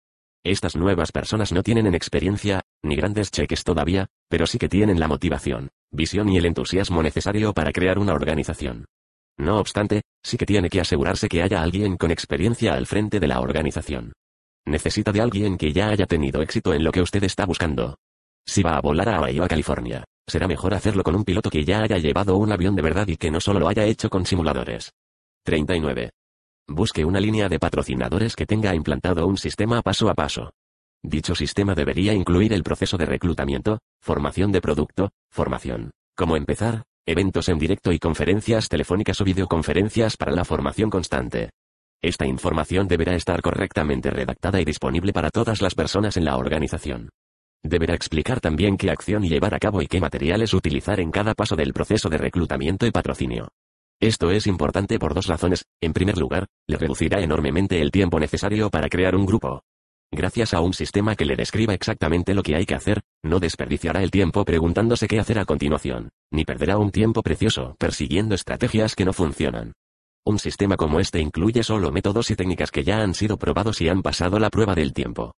Estas 0.44 0.74
nuevas 0.74 1.12
personas 1.12 1.52
no 1.52 1.62
tienen 1.62 1.86
en 1.86 1.94
experiencia, 1.94 2.62
ni 2.82 2.96
grandes 2.96 3.30
cheques 3.30 3.62
todavía, 3.62 4.06
pero 4.28 4.46
sí 4.46 4.58
que 4.58 4.70
tienen 4.70 4.98
la 4.98 5.06
motivación, 5.06 5.68
visión 5.90 6.30
y 6.30 6.38
el 6.38 6.46
entusiasmo 6.46 7.02
necesario 7.02 7.52
para 7.52 7.72
crear 7.72 7.98
una 7.98 8.14
organización. 8.14 8.86
No 9.38 9.58
obstante, 9.58 10.02
sí 10.22 10.38
que 10.38 10.46
tiene 10.46 10.70
que 10.70 10.80
asegurarse 10.80 11.28
que 11.28 11.42
haya 11.42 11.62
alguien 11.62 11.96
con 11.96 12.10
experiencia 12.10 12.72
al 12.72 12.86
frente 12.86 13.20
de 13.20 13.28
la 13.28 13.40
organización. 13.40 14.12
Necesita 14.66 15.12
de 15.12 15.20
alguien 15.20 15.58
que 15.58 15.72
ya 15.72 15.88
haya 15.88 16.06
tenido 16.06 16.40
éxito 16.42 16.72
en 16.72 16.84
lo 16.84 16.92
que 16.92 17.02
usted 17.02 17.22
está 17.24 17.44
buscando. 17.44 17.96
Si 18.46 18.62
va 18.62 18.76
a 18.76 18.80
volar 18.80 19.08
a 19.10 19.20
Ohio, 19.20 19.46
California, 19.46 20.04
será 20.26 20.48
mejor 20.48 20.72
hacerlo 20.72 21.02
con 21.02 21.14
un 21.14 21.24
piloto 21.24 21.50
que 21.50 21.64
ya 21.64 21.82
haya 21.82 21.98
llevado 21.98 22.36
un 22.36 22.52
avión 22.52 22.74
de 22.76 22.82
verdad 22.82 23.08
y 23.08 23.16
que 23.16 23.30
no 23.30 23.40
solo 23.40 23.60
lo 23.60 23.68
haya 23.68 23.84
hecho 23.84 24.08
con 24.08 24.24
simuladores. 24.24 24.90
39. 25.44 26.10
Busque 26.72 27.04
una 27.04 27.18
línea 27.18 27.48
de 27.48 27.58
patrocinadores 27.58 28.36
que 28.36 28.46
tenga 28.46 28.76
implantado 28.76 29.26
un 29.26 29.36
sistema 29.36 29.82
paso 29.82 30.08
a 30.08 30.14
paso. 30.14 30.52
Dicho 31.02 31.34
sistema 31.34 31.74
debería 31.74 32.14
incluir 32.14 32.52
el 32.52 32.62
proceso 32.62 32.96
de 32.96 33.06
reclutamiento, 33.06 33.80
formación 34.00 34.52
de 34.52 34.60
producto, 34.60 35.10
formación, 35.32 35.90
cómo 36.14 36.36
empezar, 36.36 36.84
eventos 37.06 37.48
en 37.48 37.58
directo 37.58 37.90
y 37.90 37.98
conferencias 37.98 38.68
telefónicas 38.68 39.20
o 39.20 39.24
videoconferencias 39.24 40.16
para 40.16 40.30
la 40.30 40.44
formación 40.44 40.90
constante. 40.90 41.50
Esta 42.00 42.24
información 42.24 42.86
deberá 42.86 43.16
estar 43.16 43.42
correctamente 43.42 44.08
redactada 44.10 44.60
y 44.60 44.64
disponible 44.64 45.12
para 45.12 45.30
todas 45.30 45.60
las 45.62 45.74
personas 45.74 46.16
en 46.16 46.24
la 46.24 46.36
organización. 46.36 47.08
Deberá 47.64 47.94
explicar 47.94 48.38
también 48.38 48.76
qué 48.76 48.92
acción 48.92 49.24
llevar 49.24 49.54
a 49.54 49.58
cabo 49.58 49.82
y 49.82 49.88
qué 49.88 50.00
materiales 50.00 50.54
utilizar 50.54 51.00
en 51.00 51.10
cada 51.10 51.34
paso 51.34 51.56
del 51.56 51.72
proceso 51.72 52.08
de 52.08 52.18
reclutamiento 52.18 52.86
y 52.86 52.92
patrocinio. 52.92 53.48
Esto 54.02 54.30
es 54.30 54.46
importante 54.46 54.98
por 54.98 55.12
dos 55.12 55.26
razones. 55.26 55.66
En 55.78 55.92
primer 55.92 56.16
lugar, 56.16 56.46
le 56.66 56.78
reducirá 56.78 57.20
enormemente 57.20 57.82
el 57.82 57.90
tiempo 57.90 58.18
necesario 58.18 58.70
para 58.70 58.88
crear 58.88 59.14
un 59.14 59.26
grupo. 59.26 59.60
Gracias 60.10 60.54
a 60.54 60.62
un 60.62 60.72
sistema 60.72 61.14
que 61.14 61.26
le 61.26 61.36
describa 61.36 61.74
exactamente 61.74 62.32
lo 62.32 62.42
que 62.42 62.56
hay 62.56 62.64
que 62.64 62.74
hacer, 62.74 63.02
no 63.22 63.40
desperdiciará 63.40 64.02
el 64.02 64.10
tiempo 64.10 64.46
preguntándose 64.46 65.06
qué 65.06 65.20
hacer 65.20 65.38
a 65.38 65.44
continuación, 65.44 66.08
ni 66.32 66.46
perderá 66.46 66.78
un 66.78 66.90
tiempo 66.90 67.22
precioso 67.22 67.76
persiguiendo 67.78 68.34
estrategias 68.34 68.94
que 68.94 69.04
no 69.04 69.12
funcionan. 69.12 69.74
Un 70.24 70.38
sistema 70.38 70.78
como 70.78 70.98
este 70.98 71.20
incluye 71.20 71.62
solo 71.62 71.92
métodos 71.92 72.30
y 72.30 72.36
técnicas 72.36 72.70
que 72.70 72.84
ya 72.84 73.02
han 73.02 73.12
sido 73.12 73.36
probados 73.36 73.82
y 73.82 73.90
han 73.90 74.00
pasado 74.00 74.38
la 74.38 74.48
prueba 74.48 74.74
del 74.74 74.94
tiempo. 74.94 75.34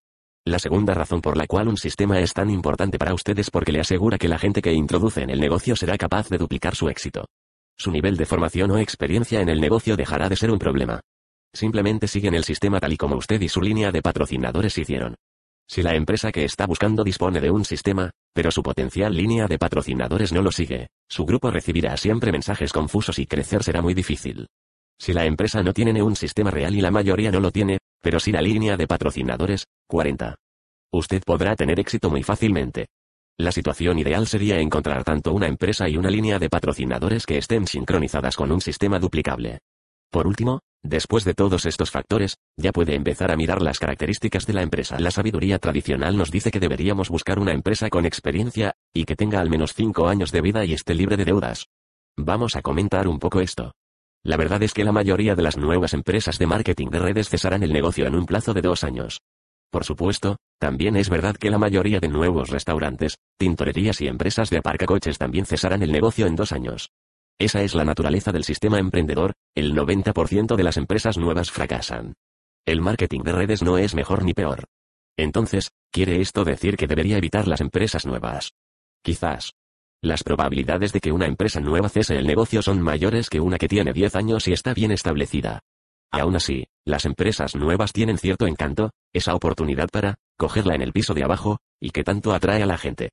La 0.45 0.59
segunda 0.59 0.93
razón 0.93 1.21
por 1.21 1.35
la 1.35 1.47
cual 1.47 1.67
un 1.67 1.77
sistema 1.77 2.19
es 2.19 2.33
tan 2.33 2.51
importante 2.51 2.99
para 2.99 3.15
usted 3.15 3.37
es 3.39 3.49
porque 3.49 3.71
le 3.71 3.79
asegura 3.79 4.19
que 4.19 4.29
la 4.29 4.37
gente 4.37 4.61
que 4.61 4.71
introduce 4.71 5.23
en 5.23 5.31
el 5.31 5.39
negocio 5.39 5.75
será 5.75 5.97
capaz 5.97 6.29
de 6.29 6.37
duplicar 6.37 6.75
su 6.75 6.87
éxito. 6.89 7.25
Su 7.81 7.89
nivel 7.89 8.15
de 8.15 8.27
formación 8.27 8.69
o 8.69 8.77
experiencia 8.77 9.41
en 9.41 9.49
el 9.49 9.59
negocio 9.59 9.97
dejará 9.97 10.29
de 10.29 10.35
ser 10.35 10.51
un 10.51 10.59
problema. 10.59 11.01
Simplemente 11.51 12.07
siguen 12.07 12.35
el 12.35 12.43
sistema 12.43 12.79
tal 12.79 12.93
y 12.93 12.97
como 12.97 13.15
usted 13.15 13.41
y 13.41 13.49
su 13.49 13.59
línea 13.59 13.91
de 13.91 14.03
patrocinadores 14.03 14.77
hicieron. 14.77 15.15
Si 15.67 15.81
la 15.81 15.95
empresa 15.95 16.31
que 16.31 16.45
está 16.45 16.67
buscando 16.67 17.03
dispone 17.03 17.41
de 17.41 17.49
un 17.49 17.65
sistema, 17.65 18.11
pero 18.35 18.51
su 18.51 18.61
potencial 18.61 19.15
línea 19.15 19.47
de 19.47 19.57
patrocinadores 19.57 20.31
no 20.31 20.43
lo 20.43 20.51
sigue, 20.51 20.89
su 21.09 21.25
grupo 21.25 21.49
recibirá 21.49 21.97
siempre 21.97 22.31
mensajes 22.31 22.71
confusos 22.71 23.17
y 23.17 23.25
crecer 23.25 23.63
será 23.63 23.81
muy 23.81 23.95
difícil. 23.95 24.45
Si 24.99 25.11
la 25.11 25.25
empresa 25.25 25.63
no 25.63 25.73
tiene 25.73 26.03
un 26.03 26.15
sistema 26.15 26.51
real 26.51 26.75
y 26.75 26.81
la 26.81 26.91
mayoría 26.91 27.31
no 27.31 27.39
lo 27.39 27.49
tiene, 27.49 27.79
pero 27.99 28.19
si 28.19 28.31
la 28.31 28.43
línea 28.43 28.77
de 28.77 28.85
patrocinadores, 28.85 29.65
40. 29.87 30.35
Usted 30.91 31.23
podrá 31.25 31.55
tener 31.55 31.79
éxito 31.79 32.11
muy 32.11 32.21
fácilmente. 32.21 32.89
La 33.41 33.51
situación 33.51 33.97
ideal 33.97 34.27
sería 34.27 34.59
encontrar 34.59 35.03
tanto 35.03 35.33
una 35.33 35.47
empresa 35.47 35.89
y 35.89 35.97
una 35.97 36.11
línea 36.11 36.37
de 36.37 36.47
patrocinadores 36.47 37.25
que 37.25 37.39
estén 37.39 37.65
sincronizadas 37.65 38.35
con 38.35 38.51
un 38.51 38.61
sistema 38.61 38.99
duplicable. 38.99 39.61
Por 40.11 40.27
último, 40.27 40.59
después 40.83 41.23
de 41.23 41.33
todos 41.33 41.65
estos 41.65 41.89
factores, 41.89 42.37
ya 42.55 42.71
puede 42.71 42.93
empezar 42.93 43.31
a 43.31 43.35
mirar 43.35 43.63
las 43.63 43.79
características 43.79 44.45
de 44.45 44.53
la 44.53 44.61
empresa. 44.61 44.99
La 44.99 45.09
sabiduría 45.09 45.57
tradicional 45.57 46.15
nos 46.17 46.29
dice 46.29 46.51
que 46.51 46.59
deberíamos 46.59 47.09
buscar 47.09 47.39
una 47.39 47.51
empresa 47.51 47.89
con 47.89 48.05
experiencia, 48.05 48.75
y 48.93 49.05
que 49.05 49.15
tenga 49.15 49.41
al 49.41 49.49
menos 49.49 49.73
5 49.73 50.07
años 50.07 50.31
de 50.31 50.41
vida 50.41 50.63
y 50.63 50.73
esté 50.73 50.93
libre 50.93 51.17
de 51.17 51.25
deudas. 51.25 51.65
Vamos 52.17 52.55
a 52.55 52.61
comentar 52.61 53.07
un 53.07 53.17
poco 53.17 53.41
esto. 53.41 53.71
La 54.23 54.37
verdad 54.37 54.61
es 54.61 54.71
que 54.71 54.83
la 54.83 54.91
mayoría 54.91 55.33
de 55.33 55.41
las 55.41 55.57
nuevas 55.57 55.95
empresas 55.95 56.37
de 56.37 56.45
marketing 56.45 56.89
de 56.89 56.99
redes 56.99 57.29
cesarán 57.29 57.63
el 57.63 57.73
negocio 57.73 58.05
en 58.05 58.13
un 58.13 58.27
plazo 58.27 58.53
de 58.53 58.61
dos 58.61 58.83
años. 58.83 59.19
Por 59.71 59.85
supuesto, 59.85 60.35
también 60.59 60.97
es 60.97 61.09
verdad 61.09 61.37
que 61.37 61.49
la 61.49 61.57
mayoría 61.57 62.01
de 62.01 62.09
nuevos 62.09 62.49
restaurantes, 62.49 63.17
tintorerías 63.37 64.01
y 64.01 64.07
empresas 64.07 64.49
de 64.49 64.57
aparcacoches 64.57 65.17
también 65.17 65.45
cesarán 65.45 65.81
el 65.81 65.91
negocio 65.93 66.27
en 66.27 66.35
dos 66.35 66.51
años. 66.51 66.91
Esa 67.39 67.63
es 67.63 67.73
la 67.73 67.85
naturaleza 67.85 68.31
del 68.31 68.43
sistema 68.43 68.77
emprendedor, 68.77 69.33
el 69.55 69.73
90% 69.73 70.55
de 70.55 70.63
las 70.63 70.77
empresas 70.77 71.17
nuevas 71.17 71.49
fracasan. 71.51 72.13
El 72.65 72.81
marketing 72.81 73.21
de 73.21 73.31
redes 73.31 73.63
no 73.63 73.77
es 73.77 73.95
mejor 73.95 74.23
ni 74.23 74.33
peor. 74.33 74.65
Entonces, 75.17 75.71
¿quiere 75.89 76.21
esto 76.21 76.43
decir 76.43 76.75
que 76.75 76.87
debería 76.87 77.17
evitar 77.17 77.47
las 77.47 77.61
empresas 77.61 78.05
nuevas? 78.05 78.51
Quizás. 79.01 79.53
Las 80.03 80.23
probabilidades 80.23 80.93
de 80.93 80.99
que 80.99 81.11
una 81.11 81.27
empresa 81.27 81.61
nueva 81.61 81.89
cese 81.89 82.17
el 82.17 82.27
negocio 82.27 82.61
son 82.61 82.81
mayores 82.81 83.29
que 83.29 83.39
una 83.39 83.57
que 83.57 83.67
tiene 83.67 83.93
10 83.93 84.15
años 84.15 84.47
y 84.47 84.53
está 84.53 84.73
bien 84.73 84.91
establecida. 84.91 85.61
Aún 86.11 86.35
así, 86.35 86.65
las 86.85 87.05
empresas 87.05 87.55
nuevas 87.55 87.93
tienen 87.93 88.17
cierto 88.17 88.45
encanto, 88.45 88.91
esa 89.13 89.33
oportunidad 89.33 89.87
para, 89.89 90.15
cogerla 90.37 90.75
en 90.75 90.81
el 90.81 90.91
piso 90.91 91.13
de 91.13 91.23
abajo, 91.23 91.59
y 91.79 91.91
que 91.91 92.03
tanto 92.03 92.33
atrae 92.33 92.61
a 92.61 92.65
la 92.65 92.77
gente. 92.77 93.11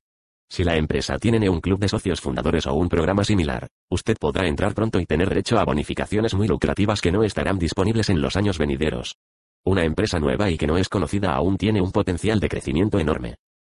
Si 0.49 0.63
la 0.63 0.75
empresa 0.75 1.17
tiene 1.17 1.47
un 1.47 1.61
club 1.61 1.79
de 1.79 1.87
socios 1.87 2.19
fundadores 2.19 2.65
o 2.67 2.73
un 2.73 2.89
programa 2.89 3.23
similar, 3.23 3.67
usted 3.89 4.17
podrá 4.19 4.47
entrar 4.47 4.73
pronto 4.73 4.99
y 4.99 5.05
tener 5.05 5.29
derecho 5.29 5.59
a 5.59 5.63
bonificaciones 5.63 6.33
muy 6.33 6.47
lucrativas 6.47 7.01
que 7.01 7.11
no 7.11 7.23
estarán 7.23 7.57
disponibles 7.57 8.09
en 8.09 8.19
los 8.19 8.35
años 8.35 8.57
venideros. 8.57 9.15
Una 9.63 9.85
empresa 9.85 10.19
nueva 10.19 10.49
y 10.49 10.57
que 10.57 10.67
no 10.67 10.77
es 10.77 10.89
conocida 10.89 11.33
aún 11.35 11.57
tiene 11.57 11.81
un 11.81 11.91
potencial 11.91 12.39
de 12.39 12.49
crecimiento 12.49 12.99
enorme. 12.99 13.35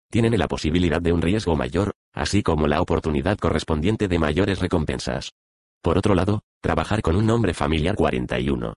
Tienen 0.10 0.38
la 0.40 0.48
posibilidad 0.48 1.02
de 1.02 1.12
un 1.14 1.22
riesgo 1.22 1.56
mayor, 1.56 1.92
así 2.14 2.42
como 2.42 2.68
la 2.68 2.82
oportunidad 2.82 3.38
correspondiente 3.38 4.08
de 4.08 4.20
mayores 4.20 4.60
recompensas. 4.60 5.32
Por 5.82 5.98
otro 5.98 6.16
lado, 6.16 6.42
trabajar 6.62 7.02
con 7.02 7.16
un 7.16 7.26
nombre 7.26 7.54
familiar 7.54 7.96
41 7.96 8.74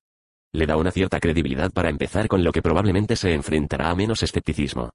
le 0.55 0.67
da 0.67 0.77
una 0.77 0.93
cierta 0.93 1.19
credibilidad 1.19 1.73
para 1.73 1.91
empezar 1.91 2.29
con 2.29 2.45
lo 2.45 2.53
que 2.53 2.63
probablemente 2.63 3.17
se 3.17 3.35
enfrentará 3.35 3.91
a 3.91 3.97
menos 3.97 4.23
escepticismo. 4.23 4.91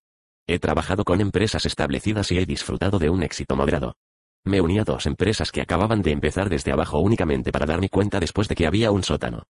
He 0.48 0.58
trabajado 0.58 1.04
con 1.04 1.20
empresas 1.20 1.66
establecidas 1.66 2.32
y 2.32 2.38
he 2.38 2.46
disfrutado 2.46 2.98
de 2.98 3.10
un 3.10 3.24
éxito 3.24 3.58
moderado. 3.58 3.96
Me 4.46 4.62
uní 4.62 4.80
a 4.80 4.86
dos 4.86 5.06
empresas 5.06 5.52
que 5.52 5.62
acababan 5.62 6.02
de 6.02 6.12
empezar 6.12 6.48
desde 6.48 6.72
abajo 6.72 7.00
únicamente 7.00 7.52
para 7.52 7.66
darme 7.66 7.90
cuenta 7.90 8.22
después 8.22 8.48
de 8.48 8.56
que 8.56 8.68
había 8.68 8.90
un 8.92 9.04
sótano. 9.04 9.44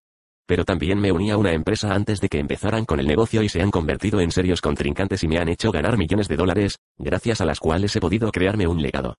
Pero 0.47 0.65
también 0.65 0.99
me 0.99 1.11
uní 1.11 1.29
a 1.29 1.37
una 1.37 1.53
empresa 1.53 1.93
antes 1.93 2.19
de 2.21 2.27
que 2.27 2.39
empezaran 2.39 2.85
con 2.85 2.99
el 2.99 3.05
negocio 3.05 3.43
y 3.43 3.49
se 3.49 3.61
han 3.61 3.69
convertido 3.69 4.19
en 4.19 4.31
serios 4.31 4.61
contrincantes 4.61 5.23
y 5.23 5.27
me 5.27 5.37
han 5.37 5.47
hecho 5.47 5.71
ganar 5.71 5.95
millones 5.95 6.27
de 6.27 6.37
dólares, 6.37 6.79
gracias 6.97 7.39
a 7.39 7.45
las 7.45 7.59
cuales 7.59 7.95
he 7.95 7.99
podido 7.99 8.31
crearme 8.31 8.65
un 8.65 8.81
legado. 8.81 9.13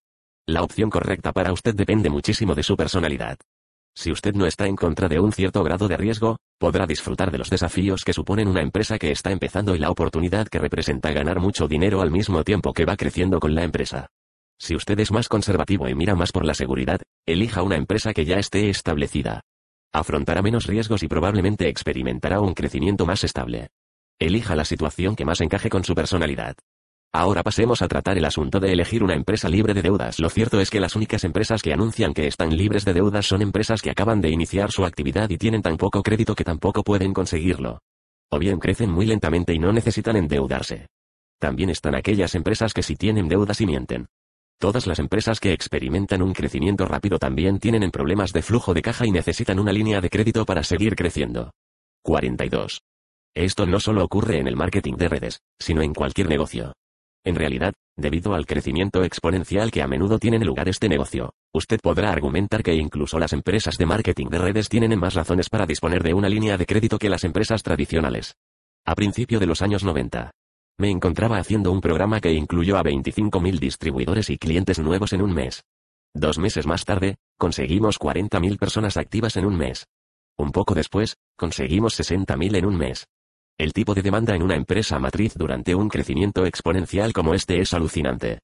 La 0.44 0.64
opción 0.64 0.90
correcta 0.90 1.30
para 1.30 1.52
usted 1.52 1.76
depende 1.76 2.10
muchísimo 2.10 2.56
de 2.56 2.64
su 2.64 2.76
personalidad. 2.76 3.38
Si 4.00 4.10
usted 4.10 4.34
no 4.34 4.46
está 4.46 4.66
en 4.66 4.76
contra 4.76 5.08
de 5.08 5.20
un 5.20 5.30
cierto 5.30 5.62
grado 5.62 5.86
de 5.86 5.98
riesgo, 5.98 6.38
podrá 6.58 6.86
disfrutar 6.86 7.30
de 7.30 7.36
los 7.36 7.50
desafíos 7.50 8.02
que 8.02 8.14
suponen 8.14 8.48
una 8.48 8.62
empresa 8.62 8.98
que 8.98 9.10
está 9.10 9.30
empezando 9.30 9.76
y 9.76 9.78
la 9.78 9.90
oportunidad 9.90 10.48
que 10.48 10.58
representa 10.58 11.12
ganar 11.12 11.38
mucho 11.38 11.68
dinero 11.68 12.00
al 12.00 12.10
mismo 12.10 12.42
tiempo 12.42 12.72
que 12.72 12.86
va 12.86 12.96
creciendo 12.96 13.40
con 13.40 13.54
la 13.54 13.62
empresa. 13.62 14.06
Si 14.58 14.74
usted 14.74 14.98
es 15.00 15.12
más 15.12 15.28
conservativo 15.28 15.86
y 15.86 15.94
mira 15.94 16.14
más 16.14 16.32
por 16.32 16.46
la 16.46 16.54
seguridad, 16.54 17.02
elija 17.26 17.62
una 17.62 17.76
empresa 17.76 18.14
que 18.14 18.24
ya 18.24 18.38
esté 18.38 18.70
establecida. 18.70 19.42
Afrontará 19.92 20.40
menos 20.40 20.66
riesgos 20.66 21.02
y 21.02 21.06
probablemente 21.06 21.68
experimentará 21.68 22.40
un 22.40 22.54
crecimiento 22.54 23.04
más 23.04 23.22
estable. 23.22 23.68
Elija 24.18 24.56
la 24.56 24.64
situación 24.64 25.14
que 25.14 25.26
más 25.26 25.42
encaje 25.42 25.68
con 25.68 25.84
su 25.84 25.94
personalidad. 25.94 26.56
Ahora 27.12 27.42
pasemos 27.42 27.82
a 27.82 27.88
tratar 27.88 28.18
el 28.18 28.24
asunto 28.24 28.60
de 28.60 28.72
elegir 28.72 29.02
una 29.02 29.14
empresa 29.14 29.48
libre 29.48 29.74
de 29.74 29.82
deudas. 29.82 30.20
Lo 30.20 30.30
cierto 30.30 30.60
es 30.60 30.70
que 30.70 30.78
las 30.78 30.94
únicas 30.94 31.24
empresas 31.24 31.60
que 31.60 31.72
anuncian 31.72 32.14
que 32.14 32.28
están 32.28 32.56
libres 32.56 32.84
de 32.84 32.92
deudas 32.92 33.26
son 33.26 33.42
empresas 33.42 33.82
que 33.82 33.90
acaban 33.90 34.20
de 34.20 34.30
iniciar 34.30 34.70
su 34.70 34.84
actividad 34.84 35.28
y 35.28 35.36
tienen 35.36 35.60
tan 35.60 35.76
poco 35.76 36.04
crédito 36.04 36.36
que 36.36 36.44
tampoco 36.44 36.84
pueden 36.84 37.12
conseguirlo. 37.12 37.80
O 38.30 38.38
bien 38.38 38.60
crecen 38.60 38.92
muy 38.92 39.06
lentamente 39.06 39.52
y 39.52 39.58
no 39.58 39.72
necesitan 39.72 40.14
endeudarse. 40.14 40.86
También 41.40 41.70
están 41.70 41.96
aquellas 41.96 42.36
empresas 42.36 42.72
que 42.72 42.84
sí 42.84 42.94
tienen 42.94 43.26
deudas 43.26 43.60
y 43.60 43.66
mienten. 43.66 44.06
Todas 44.60 44.86
las 44.86 45.00
empresas 45.00 45.40
que 45.40 45.52
experimentan 45.52 46.22
un 46.22 46.32
crecimiento 46.32 46.84
rápido 46.84 47.18
también 47.18 47.58
tienen 47.58 47.90
problemas 47.90 48.32
de 48.32 48.42
flujo 48.42 48.72
de 48.72 48.82
caja 48.82 49.04
y 49.04 49.10
necesitan 49.10 49.58
una 49.58 49.72
línea 49.72 50.00
de 50.00 50.10
crédito 50.10 50.44
para 50.46 50.62
seguir 50.62 50.94
creciendo. 50.94 51.50
42. 52.02 52.82
Esto 53.34 53.66
no 53.66 53.80
solo 53.80 54.04
ocurre 54.04 54.38
en 54.38 54.46
el 54.46 54.56
marketing 54.56 54.94
de 54.94 55.08
redes, 55.08 55.40
sino 55.58 55.82
en 55.82 55.92
cualquier 55.92 56.28
negocio. 56.28 56.74
En 57.24 57.34
realidad, 57.34 57.74
debido 57.96 58.34
al 58.34 58.46
crecimiento 58.46 59.04
exponencial 59.04 59.70
que 59.70 59.82
a 59.82 59.86
menudo 59.86 60.18
tiene 60.18 60.38
lugar 60.38 60.68
este 60.68 60.88
negocio, 60.88 61.34
usted 61.52 61.78
podrá 61.82 62.10
argumentar 62.10 62.62
que 62.62 62.74
incluso 62.74 63.18
las 63.18 63.34
empresas 63.34 63.76
de 63.76 63.86
marketing 63.86 64.28
de 64.28 64.38
redes 64.38 64.68
tienen 64.68 64.98
más 64.98 65.14
razones 65.14 65.50
para 65.50 65.66
disponer 65.66 66.02
de 66.02 66.14
una 66.14 66.28
línea 66.28 66.56
de 66.56 66.66
crédito 66.66 66.98
que 66.98 67.10
las 67.10 67.24
empresas 67.24 67.62
tradicionales. 67.62 68.36
A 68.86 68.94
principio 68.94 69.38
de 69.38 69.46
los 69.46 69.60
años 69.60 69.84
90, 69.84 70.30
me 70.78 70.88
encontraba 70.88 71.36
haciendo 71.36 71.72
un 71.72 71.82
programa 71.82 72.20
que 72.20 72.32
incluyó 72.32 72.78
a 72.78 72.82
25.000 72.82 73.58
distribuidores 73.58 74.30
y 74.30 74.38
clientes 74.38 74.78
nuevos 74.78 75.12
en 75.12 75.20
un 75.20 75.34
mes. 75.34 75.62
Dos 76.14 76.38
meses 76.38 76.66
más 76.66 76.86
tarde, 76.86 77.16
conseguimos 77.38 78.00
40.000 78.00 78.58
personas 78.58 78.96
activas 78.96 79.36
en 79.36 79.44
un 79.44 79.58
mes. 79.58 79.86
Un 80.38 80.52
poco 80.52 80.74
después, 80.74 81.18
conseguimos 81.36 82.00
60.000 82.00 82.56
en 82.56 82.64
un 82.64 82.78
mes. 82.78 83.06
El 83.60 83.74
tipo 83.74 83.94
de 83.94 84.00
demanda 84.00 84.34
en 84.34 84.42
una 84.42 84.56
empresa 84.56 84.98
matriz 84.98 85.34
durante 85.34 85.74
un 85.74 85.90
crecimiento 85.90 86.46
exponencial 86.46 87.12
como 87.12 87.34
este 87.34 87.60
es 87.60 87.74
alucinante. 87.74 88.38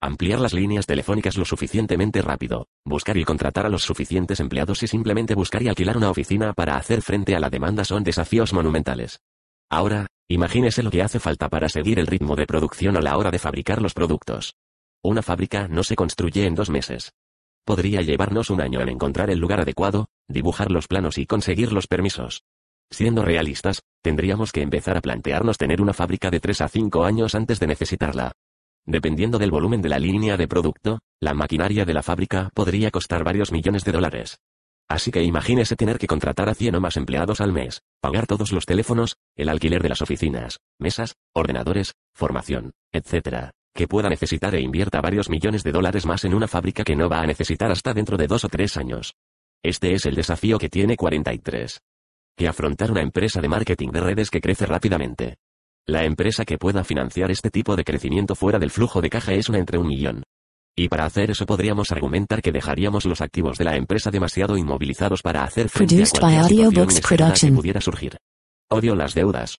Ampliar 0.00 0.38
las 0.38 0.54
líneas 0.54 0.86
telefónicas 0.86 1.36
lo 1.36 1.44
suficientemente 1.44 2.22
rápido, 2.22 2.68
buscar 2.84 3.16
y 3.16 3.24
contratar 3.24 3.66
a 3.66 3.68
los 3.68 3.82
suficientes 3.82 4.38
empleados 4.38 4.80
y 4.84 4.86
simplemente 4.86 5.34
buscar 5.34 5.64
y 5.64 5.68
alquilar 5.68 5.96
una 5.96 6.08
oficina 6.08 6.52
para 6.52 6.76
hacer 6.76 7.02
frente 7.02 7.34
a 7.34 7.40
la 7.40 7.50
demanda 7.50 7.84
son 7.84 8.04
desafíos 8.04 8.52
monumentales. 8.52 9.18
Ahora, 9.68 10.06
imagínese 10.28 10.84
lo 10.84 10.92
que 10.92 11.02
hace 11.02 11.18
falta 11.18 11.48
para 11.48 11.68
seguir 11.68 11.98
el 11.98 12.06
ritmo 12.06 12.36
de 12.36 12.46
producción 12.46 12.96
a 12.96 13.00
la 13.00 13.16
hora 13.18 13.32
de 13.32 13.40
fabricar 13.40 13.82
los 13.82 13.92
productos. 13.92 14.54
Una 15.02 15.22
fábrica 15.22 15.66
no 15.66 15.82
se 15.82 15.96
construye 15.96 16.46
en 16.46 16.54
dos 16.54 16.70
meses. 16.70 17.10
Podría 17.64 18.02
llevarnos 18.02 18.50
un 18.50 18.60
año 18.60 18.80
en 18.80 18.90
encontrar 18.90 19.30
el 19.30 19.40
lugar 19.40 19.62
adecuado, 19.62 20.06
dibujar 20.28 20.70
los 20.70 20.86
planos 20.86 21.18
y 21.18 21.26
conseguir 21.26 21.72
los 21.72 21.88
permisos. 21.88 22.44
Siendo 22.90 23.24
realistas, 23.24 23.82
tendríamos 24.02 24.50
que 24.50 24.62
empezar 24.62 24.96
a 24.96 25.00
plantearnos 25.00 25.58
tener 25.58 25.80
una 25.80 25.92
fábrica 25.92 26.30
de 26.30 26.40
3 26.40 26.62
a 26.62 26.68
5 26.68 27.04
años 27.04 27.34
antes 27.34 27.60
de 27.60 27.68
necesitarla. 27.68 28.32
Dependiendo 28.84 29.38
del 29.38 29.52
volumen 29.52 29.80
de 29.80 29.88
la 29.88 29.98
línea 29.98 30.36
de 30.36 30.48
producto, 30.48 30.98
la 31.20 31.34
maquinaria 31.34 31.84
de 31.84 31.94
la 31.94 32.02
fábrica 32.02 32.50
podría 32.54 32.90
costar 32.90 33.22
varios 33.22 33.52
millones 33.52 33.84
de 33.84 33.92
dólares. 33.92 34.38
Así 34.88 35.12
que 35.12 35.22
imagínese 35.22 35.76
tener 35.76 35.98
que 35.98 36.08
contratar 36.08 36.48
a 36.48 36.54
100 36.54 36.74
o 36.74 36.80
más 36.80 36.96
empleados 36.96 37.40
al 37.40 37.52
mes, 37.52 37.82
pagar 38.00 38.26
todos 38.26 38.50
los 38.50 38.66
teléfonos, 38.66 39.16
el 39.36 39.48
alquiler 39.48 39.82
de 39.82 39.90
las 39.90 40.02
oficinas, 40.02 40.58
mesas, 40.80 41.14
ordenadores, 41.32 41.94
formación, 42.12 42.72
etc., 42.90 43.50
que 43.72 43.86
pueda 43.86 44.08
necesitar 44.08 44.52
e 44.56 44.60
invierta 44.60 45.00
varios 45.00 45.30
millones 45.30 45.62
de 45.62 45.70
dólares 45.70 46.06
más 46.06 46.24
en 46.24 46.34
una 46.34 46.48
fábrica 46.48 46.82
que 46.82 46.96
no 46.96 47.08
va 47.08 47.20
a 47.20 47.26
necesitar 47.26 47.70
hasta 47.70 47.94
dentro 47.94 48.16
de 48.16 48.26
dos 48.26 48.44
o 48.44 48.48
tres 48.48 48.76
años. 48.76 49.14
Este 49.62 49.92
es 49.92 50.06
el 50.06 50.16
desafío 50.16 50.58
que 50.58 50.68
tiene 50.68 50.96
43 50.96 51.80
que 52.40 52.48
afrontar 52.48 52.90
una 52.90 53.02
empresa 53.02 53.42
de 53.42 53.48
marketing 53.48 53.90
de 53.90 54.00
redes 54.00 54.30
que 54.30 54.40
crece 54.40 54.64
rápidamente. 54.64 55.36
La 55.86 56.06
empresa 56.06 56.46
que 56.46 56.56
pueda 56.56 56.84
financiar 56.84 57.30
este 57.30 57.50
tipo 57.50 57.76
de 57.76 57.84
crecimiento 57.84 58.34
fuera 58.34 58.58
del 58.58 58.70
flujo 58.70 59.02
de 59.02 59.10
caja 59.10 59.34
es 59.34 59.50
una 59.50 59.58
entre 59.58 59.76
un 59.76 59.86
millón. 59.86 60.22
Y 60.74 60.88
para 60.88 61.04
hacer 61.04 61.30
eso 61.30 61.44
podríamos 61.44 61.92
argumentar 61.92 62.40
que 62.40 62.50
dejaríamos 62.50 63.04
los 63.04 63.20
activos 63.20 63.58
de 63.58 63.66
la 63.66 63.76
empresa 63.76 64.10
demasiado 64.10 64.56
inmovilizados 64.56 65.20
para 65.20 65.44
hacer 65.44 65.68
frente 65.68 66.02
a 66.02 66.18
cualquier 66.18 66.90
situación 66.90 67.50
que 67.50 67.56
pudiera 67.56 67.82
surgir. 67.82 68.16
Odio 68.70 68.94
las 68.94 69.12
deudas. 69.12 69.58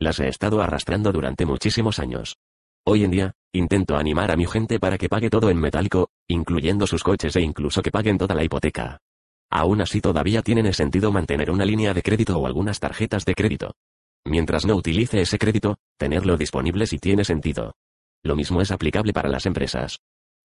Las 0.00 0.18
he 0.18 0.28
estado 0.28 0.62
arrastrando 0.62 1.12
durante 1.12 1.44
muchísimos 1.44 1.98
años. 1.98 2.36
Hoy 2.86 3.04
en 3.04 3.10
día, 3.10 3.32
intento 3.52 3.98
animar 3.98 4.30
a 4.30 4.36
mi 4.36 4.46
gente 4.46 4.80
para 4.80 4.96
que 4.96 5.10
pague 5.10 5.28
todo 5.28 5.50
en 5.50 5.58
metálico, 5.58 6.08
incluyendo 6.28 6.86
sus 6.86 7.02
coches 7.02 7.36
e 7.36 7.42
incluso 7.42 7.82
que 7.82 7.90
paguen 7.90 8.16
toda 8.16 8.34
la 8.34 8.42
hipoteca. 8.42 9.01
Aún 9.54 9.82
así 9.82 10.00
todavía 10.00 10.40
tiene 10.40 10.72
sentido 10.72 11.12
mantener 11.12 11.50
una 11.50 11.66
línea 11.66 11.92
de 11.92 12.00
crédito 12.00 12.38
o 12.38 12.46
algunas 12.46 12.80
tarjetas 12.80 13.26
de 13.26 13.34
crédito. 13.34 13.74
Mientras 14.24 14.64
no 14.64 14.74
utilice 14.74 15.20
ese 15.20 15.38
crédito, 15.38 15.76
tenerlo 15.98 16.38
disponible 16.38 16.86
si 16.86 16.98
tiene 16.98 17.22
sentido. 17.22 17.74
Lo 18.24 18.34
mismo 18.34 18.62
es 18.62 18.70
aplicable 18.70 19.12
para 19.12 19.28
las 19.28 19.44
empresas. 19.44 19.98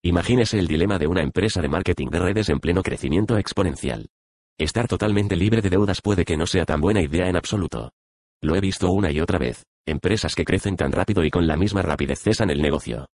Imagínese 0.04 0.60
el 0.60 0.68
dilema 0.68 1.00
de 1.00 1.08
una 1.08 1.22
empresa 1.22 1.62
de 1.62 1.70
marketing 1.70 2.08
de 2.10 2.20
redes 2.20 2.50
en 2.50 2.60
pleno 2.60 2.84
crecimiento 2.84 3.38
exponencial. 3.38 4.10
Estar 4.58 4.90
totalmente 4.90 5.38
libre 5.38 5.62
de 5.62 5.70
deudas 5.70 6.02
puede 6.02 6.26
que 6.26 6.36
no 6.36 6.46
sea 6.46 6.66
tan 6.66 6.82
buena 6.82 7.02
idea 7.02 7.30
en 7.30 7.38
absoluto. 7.38 7.94
Lo 8.42 8.58
he 8.58 8.60
visto 8.60 8.92
una 8.92 9.10
y 9.10 9.22
otra 9.22 9.40
vez, 9.40 9.64
empresas 9.86 10.36
que 10.36 10.44
crecen 10.44 10.76
tan 10.76 10.92
rápido 10.92 11.24
y 11.24 11.30
con 11.30 11.48
la 11.48 11.56
misma 11.56 11.82
rapidez 11.82 12.20
cesan 12.20 12.50
el 12.50 12.62
negocio. 12.62 13.08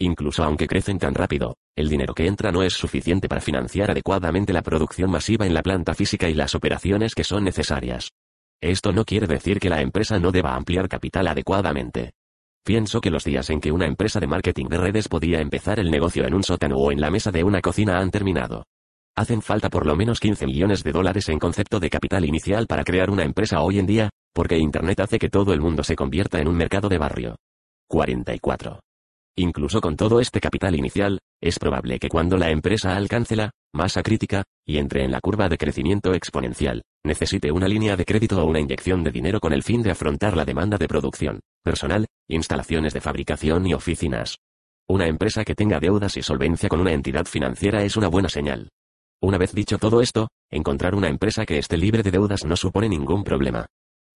Incluso 0.00 0.44
aunque 0.44 0.68
crecen 0.68 0.98
tan 0.98 1.14
rápido, 1.14 1.56
el 1.76 1.88
dinero 1.88 2.14
que 2.14 2.26
entra 2.26 2.52
no 2.52 2.62
es 2.62 2.74
suficiente 2.74 3.28
para 3.28 3.40
financiar 3.40 3.90
adecuadamente 3.90 4.52
la 4.52 4.62
producción 4.62 5.10
masiva 5.10 5.44
en 5.44 5.54
la 5.54 5.62
planta 5.62 5.92
física 5.94 6.28
y 6.28 6.34
las 6.34 6.54
operaciones 6.54 7.14
que 7.14 7.24
son 7.24 7.42
necesarias. 7.42 8.10
Esto 8.60 8.92
no 8.92 9.04
quiere 9.04 9.26
decir 9.26 9.58
que 9.58 9.68
la 9.68 9.80
empresa 9.80 10.18
no 10.20 10.30
deba 10.30 10.54
ampliar 10.54 10.88
capital 10.88 11.26
adecuadamente. 11.26 12.12
Pienso 12.64 13.00
que 13.00 13.10
los 13.10 13.24
días 13.24 13.50
en 13.50 13.60
que 13.60 13.72
una 13.72 13.86
empresa 13.86 14.20
de 14.20 14.26
marketing 14.26 14.66
de 14.66 14.78
redes 14.78 15.08
podía 15.08 15.40
empezar 15.40 15.80
el 15.80 15.90
negocio 15.90 16.24
en 16.26 16.34
un 16.34 16.44
sótano 16.44 16.76
o 16.76 16.92
en 16.92 17.00
la 17.00 17.10
mesa 17.10 17.32
de 17.32 17.42
una 17.42 17.60
cocina 17.60 17.98
han 17.98 18.10
terminado. 18.10 18.64
Hacen 19.16 19.42
falta 19.42 19.68
por 19.68 19.84
lo 19.84 19.96
menos 19.96 20.20
15 20.20 20.46
millones 20.46 20.84
de 20.84 20.92
dólares 20.92 21.28
en 21.28 21.40
concepto 21.40 21.80
de 21.80 21.90
capital 21.90 22.24
inicial 22.24 22.68
para 22.68 22.84
crear 22.84 23.10
una 23.10 23.24
empresa 23.24 23.62
hoy 23.62 23.80
en 23.80 23.86
día, 23.86 24.10
porque 24.32 24.58
Internet 24.58 25.00
hace 25.00 25.18
que 25.18 25.28
todo 25.28 25.52
el 25.52 25.60
mundo 25.60 25.82
se 25.82 25.96
convierta 25.96 26.40
en 26.40 26.46
un 26.46 26.56
mercado 26.56 26.88
de 26.88 26.98
barrio. 26.98 27.36
44. 27.88 28.80
Incluso 29.40 29.80
con 29.80 29.94
todo 29.94 30.18
este 30.18 30.40
capital 30.40 30.74
inicial, 30.74 31.20
es 31.40 31.60
probable 31.60 32.00
que 32.00 32.08
cuando 32.08 32.36
la 32.36 32.50
empresa 32.50 32.96
alcance 32.96 33.36
la 33.36 33.52
masa 33.72 34.02
crítica, 34.02 34.42
y 34.66 34.78
entre 34.78 35.04
en 35.04 35.12
la 35.12 35.20
curva 35.20 35.48
de 35.48 35.56
crecimiento 35.56 36.12
exponencial, 36.12 36.82
necesite 37.04 37.52
una 37.52 37.68
línea 37.68 37.96
de 37.96 38.04
crédito 38.04 38.42
o 38.42 38.46
una 38.46 38.58
inyección 38.58 39.04
de 39.04 39.12
dinero 39.12 39.38
con 39.38 39.52
el 39.52 39.62
fin 39.62 39.80
de 39.80 39.92
afrontar 39.92 40.36
la 40.36 40.44
demanda 40.44 40.76
de 40.76 40.88
producción, 40.88 41.38
personal, 41.62 42.06
instalaciones 42.26 42.92
de 42.92 43.00
fabricación 43.00 43.64
y 43.68 43.74
oficinas. 43.74 44.38
Una 44.88 45.06
empresa 45.06 45.44
que 45.44 45.54
tenga 45.54 45.78
deudas 45.78 46.16
y 46.16 46.22
solvencia 46.22 46.68
con 46.68 46.80
una 46.80 46.92
entidad 46.92 47.26
financiera 47.26 47.84
es 47.84 47.96
una 47.96 48.08
buena 48.08 48.28
señal. 48.28 48.70
Una 49.22 49.38
vez 49.38 49.52
dicho 49.52 49.78
todo 49.78 50.00
esto, 50.00 50.26
encontrar 50.50 50.96
una 50.96 51.08
empresa 51.08 51.46
que 51.46 51.58
esté 51.58 51.76
libre 51.76 52.02
de 52.02 52.10
deudas 52.10 52.44
no 52.44 52.56
supone 52.56 52.88
ningún 52.88 53.22
problema. 53.22 53.66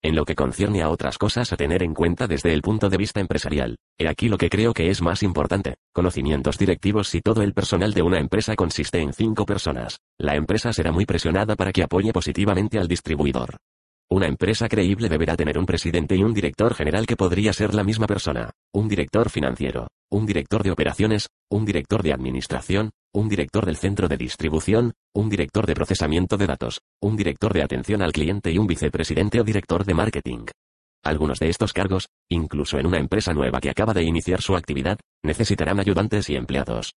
En 0.05 0.17
lo 0.17 0.25
que 0.25 0.35
concierne 0.35 0.83
a 0.83 0.89
otras 0.89 1.17
cosas 1.17 1.53
a 1.53 1.57
tener 1.57 1.85
en 1.85 1.95
cuenta 1.95 2.27
desde 2.27 2.53
el 2.53 2.61
punto 2.61 2.89
de 2.89 2.97
vista 2.97 3.21
empresarial, 3.21 3.77
he 3.97 4.09
aquí 4.09 4.29
lo 4.29 4.37
que 4.37 4.51
creo 4.51 4.75
que 4.75 4.91
es 4.91 5.01
más 5.01 5.23
importante, 5.23 5.77
conocimientos 5.93 6.59
directivos 6.59 7.09
si 7.09 7.21
todo 7.21 7.43
el 7.43 7.55
personal 7.55 7.95
de 7.95 8.03
una 8.03 8.19
empresa 8.19 8.57
consiste 8.57 8.99
en 8.99 9.13
cinco 9.13 9.47
personas, 9.47 9.99
la 10.19 10.35
empresa 10.35 10.73
será 10.73 10.91
muy 10.91 11.07
presionada 11.07 11.55
para 11.55 11.71
que 11.71 11.85
apoye 11.85 12.13
positivamente 12.13 12.81
al 12.81 12.89
distribuidor. 12.89 13.59
Una 14.13 14.27
empresa 14.27 14.69
creíble 14.69 15.09
deberá 15.09 15.37
tener 15.37 15.57
un 15.57 15.65
presidente 15.65 16.15
y 16.15 16.23
un 16.23 16.35
director 16.35 16.75
general 16.75 17.07
que 17.07 17.17
podría 17.17 17.55
ser 17.55 17.73
la 17.73 17.83
misma 17.83 18.07
persona, 18.07 18.51
un 18.75 18.87
director 18.87 19.31
financiero, 19.31 19.87
un 20.11 20.27
director 20.27 20.63
de 20.63 20.71
operaciones, 20.71 21.29
un 21.51 21.65
director 21.65 22.03
de 22.03 22.13
administración, 22.13 22.91
un 23.15 23.31
director 23.31 23.65
del 23.65 23.79
centro 23.79 24.09
de 24.09 24.19
distribución, 24.19 24.93
un 25.15 25.31
director 25.31 25.65
de 25.65 25.73
procesamiento 25.73 26.37
de 26.37 26.47
datos, 26.47 26.83
un 27.01 27.17
director 27.17 27.55
de 27.55 27.63
atención 27.63 28.03
al 28.03 28.13
cliente 28.13 28.53
y 28.53 28.59
un 28.59 28.67
vicepresidente 28.67 29.41
o 29.41 29.45
director 29.45 29.83
de 29.87 29.95
marketing. 29.95 30.45
Algunos 31.03 31.39
de 31.39 31.49
estos 31.49 31.73
cargos, 31.73 32.09
incluso 32.29 32.79
en 32.79 32.89
una 32.89 32.99
empresa 32.99 33.33
nueva 33.33 33.61
que 33.63 33.71
acaba 33.71 33.95
de 33.95 34.03
iniciar 34.03 34.43
su 34.43 34.55
actividad, 34.57 34.99
necesitarán 35.23 35.81
ayudantes 35.81 36.29
y 36.29 36.37
empleados. 36.37 36.93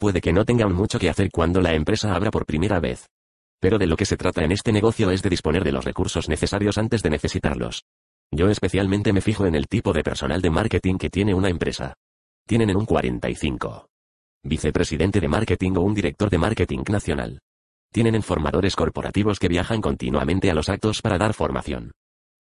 Puede 0.00 0.20
que 0.20 0.32
no 0.32 0.44
tengan 0.44 0.72
mucho 0.72 0.98
que 0.98 1.10
hacer 1.10 1.30
cuando 1.30 1.60
la 1.60 1.74
empresa 1.74 2.12
abra 2.12 2.32
por 2.32 2.44
primera 2.44 2.80
vez. 2.80 3.06
Pero 3.60 3.78
de 3.78 3.86
lo 3.86 3.96
que 3.96 4.06
se 4.06 4.16
trata 4.16 4.44
en 4.44 4.52
este 4.52 4.72
negocio 4.72 5.10
es 5.10 5.22
de 5.22 5.30
disponer 5.30 5.64
de 5.64 5.72
los 5.72 5.84
recursos 5.84 6.28
necesarios 6.28 6.78
antes 6.78 7.02
de 7.02 7.10
necesitarlos. 7.10 7.84
Yo 8.30 8.48
especialmente 8.50 9.12
me 9.12 9.20
fijo 9.20 9.46
en 9.46 9.54
el 9.54 9.66
tipo 9.66 9.92
de 9.92 10.02
personal 10.02 10.42
de 10.42 10.50
marketing 10.50 10.96
que 10.98 11.10
tiene 11.10 11.34
una 11.34 11.48
empresa. 11.48 11.94
Tienen 12.46 12.70
en 12.70 12.76
un 12.76 12.86
45 12.86 13.88
vicepresidente 14.42 15.20
de 15.20 15.28
marketing 15.28 15.72
o 15.76 15.80
un 15.80 15.94
director 15.94 16.30
de 16.30 16.38
marketing 16.38 16.84
nacional. 16.88 17.40
Tienen 17.92 18.14
en 18.14 18.22
formadores 18.22 18.76
corporativos 18.76 19.38
que 19.38 19.48
viajan 19.48 19.80
continuamente 19.80 20.50
a 20.50 20.54
los 20.54 20.68
actos 20.68 21.02
para 21.02 21.18
dar 21.18 21.34
formación. 21.34 21.92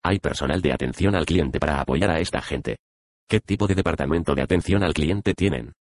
Hay 0.04 0.20
personal 0.20 0.62
de 0.62 0.72
atención 0.72 1.16
al 1.16 1.26
cliente 1.26 1.60
para 1.60 1.82
apoyar 1.82 2.12
a 2.12 2.20
esta 2.20 2.42
gente. 2.42 2.78
¿Qué 3.28 3.40
tipo 3.40 3.66
de 3.66 3.74
departamento 3.74 4.36
de 4.36 4.44
atención 4.44 4.84
al 4.84 4.94
cliente 4.94 5.34
tienen? 5.34 5.74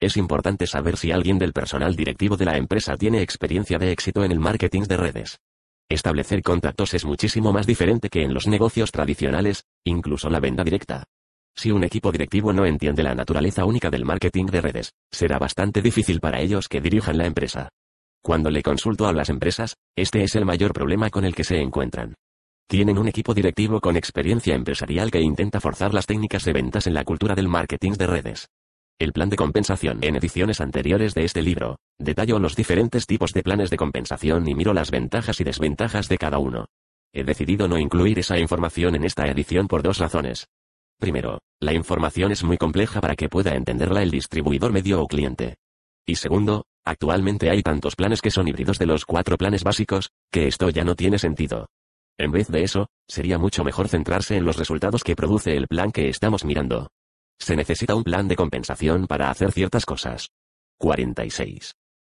Es 0.00 0.16
importante 0.16 0.66
saber 0.66 0.96
si 0.96 1.12
alguien 1.12 1.38
del 1.38 1.52
personal 1.52 1.94
directivo 1.94 2.38
de 2.38 2.46
la 2.46 2.56
empresa 2.56 2.96
tiene 2.96 3.20
experiencia 3.20 3.78
de 3.78 3.92
éxito 3.92 4.24
en 4.24 4.32
el 4.32 4.40
marketing 4.40 4.84
de 4.84 4.96
redes. 4.96 5.40
Establecer 5.90 6.42
contactos 6.42 6.94
es 6.94 7.04
muchísimo 7.04 7.52
más 7.52 7.66
diferente 7.66 8.08
que 8.08 8.22
en 8.22 8.32
los 8.32 8.46
negocios 8.46 8.92
tradicionales, 8.92 9.64
incluso 9.84 10.30
la 10.30 10.40
venta 10.40 10.64
directa. 10.64 11.04
Si 11.54 11.70
un 11.70 11.84
equipo 11.84 12.12
directivo 12.12 12.54
no 12.54 12.64
entiende 12.64 13.02
la 13.02 13.14
naturaleza 13.14 13.66
única 13.66 13.90
del 13.90 14.06
marketing 14.06 14.46
de 14.46 14.60
redes, 14.62 14.92
será 15.10 15.38
bastante 15.38 15.82
difícil 15.82 16.18
para 16.18 16.40
ellos 16.40 16.68
que 16.68 16.80
dirijan 16.80 17.18
la 17.18 17.26
empresa. 17.26 17.68
Cuando 18.22 18.48
le 18.50 18.62
consulto 18.62 19.06
a 19.06 19.12
las 19.12 19.28
empresas, 19.28 19.76
este 19.96 20.22
es 20.22 20.34
el 20.34 20.46
mayor 20.46 20.72
problema 20.72 21.10
con 21.10 21.26
el 21.26 21.34
que 21.34 21.44
se 21.44 21.60
encuentran. 21.60 22.14
Tienen 22.66 22.96
un 22.96 23.08
equipo 23.08 23.34
directivo 23.34 23.80
con 23.80 23.96
experiencia 23.96 24.54
empresarial 24.54 25.10
que 25.10 25.20
intenta 25.20 25.60
forzar 25.60 25.92
las 25.92 26.06
técnicas 26.06 26.44
de 26.44 26.54
ventas 26.54 26.86
en 26.86 26.94
la 26.94 27.04
cultura 27.04 27.34
del 27.34 27.48
marketing 27.48 27.92
de 27.92 28.06
redes. 28.06 28.48
El 29.00 29.14
plan 29.14 29.30
de 29.30 29.36
compensación. 29.36 29.98
En 30.02 30.14
ediciones 30.16 30.60
anteriores 30.60 31.14
de 31.14 31.24
este 31.24 31.40
libro, 31.40 31.78
detallo 31.98 32.38
los 32.38 32.54
diferentes 32.54 33.06
tipos 33.06 33.32
de 33.32 33.42
planes 33.42 33.70
de 33.70 33.78
compensación 33.78 34.46
y 34.46 34.54
miro 34.54 34.74
las 34.74 34.90
ventajas 34.90 35.40
y 35.40 35.44
desventajas 35.44 36.06
de 36.10 36.18
cada 36.18 36.36
uno. 36.36 36.66
He 37.14 37.24
decidido 37.24 37.66
no 37.66 37.78
incluir 37.78 38.18
esa 38.18 38.38
información 38.38 38.94
en 38.94 39.04
esta 39.04 39.26
edición 39.26 39.68
por 39.68 39.82
dos 39.82 39.96
razones. 39.96 40.48
Primero, 40.98 41.38
la 41.60 41.72
información 41.72 42.30
es 42.30 42.44
muy 42.44 42.58
compleja 42.58 43.00
para 43.00 43.16
que 43.16 43.30
pueda 43.30 43.54
entenderla 43.54 44.02
el 44.02 44.10
distribuidor 44.10 44.70
medio 44.70 45.00
o 45.00 45.06
cliente. 45.08 45.56
Y 46.06 46.16
segundo, 46.16 46.66
actualmente 46.84 47.48
hay 47.48 47.62
tantos 47.62 47.96
planes 47.96 48.20
que 48.20 48.30
son 48.30 48.48
híbridos 48.48 48.78
de 48.78 48.84
los 48.84 49.06
cuatro 49.06 49.38
planes 49.38 49.64
básicos, 49.64 50.10
que 50.30 50.46
esto 50.46 50.68
ya 50.68 50.84
no 50.84 50.94
tiene 50.94 51.18
sentido. 51.18 51.70
En 52.18 52.32
vez 52.32 52.48
de 52.48 52.64
eso, 52.64 52.88
sería 53.08 53.38
mucho 53.38 53.64
mejor 53.64 53.88
centrarse 53.88 54.36
en 54.36 54.44
los 54.44 54.58
resultados 54.58 55.02
que 55.02 55.16
produce 55.16 55.56
el 55.56 55.68
plan 55.68 55.90
que 55.90 56.10
estamos 56.10 56.44
mirando. 56.44 56.90
Se 57.40 57.56
necesita 57.56 57.94
un 57.94 58.04
plan 58.04 58.28
de 58.28 58.36
compensación 58.36 59.06
para 59.06 59.30
hacer 59.30 59.50
ciertas 59.50 59.84
cosas. 59.86 60.28
46. 60.78 61.72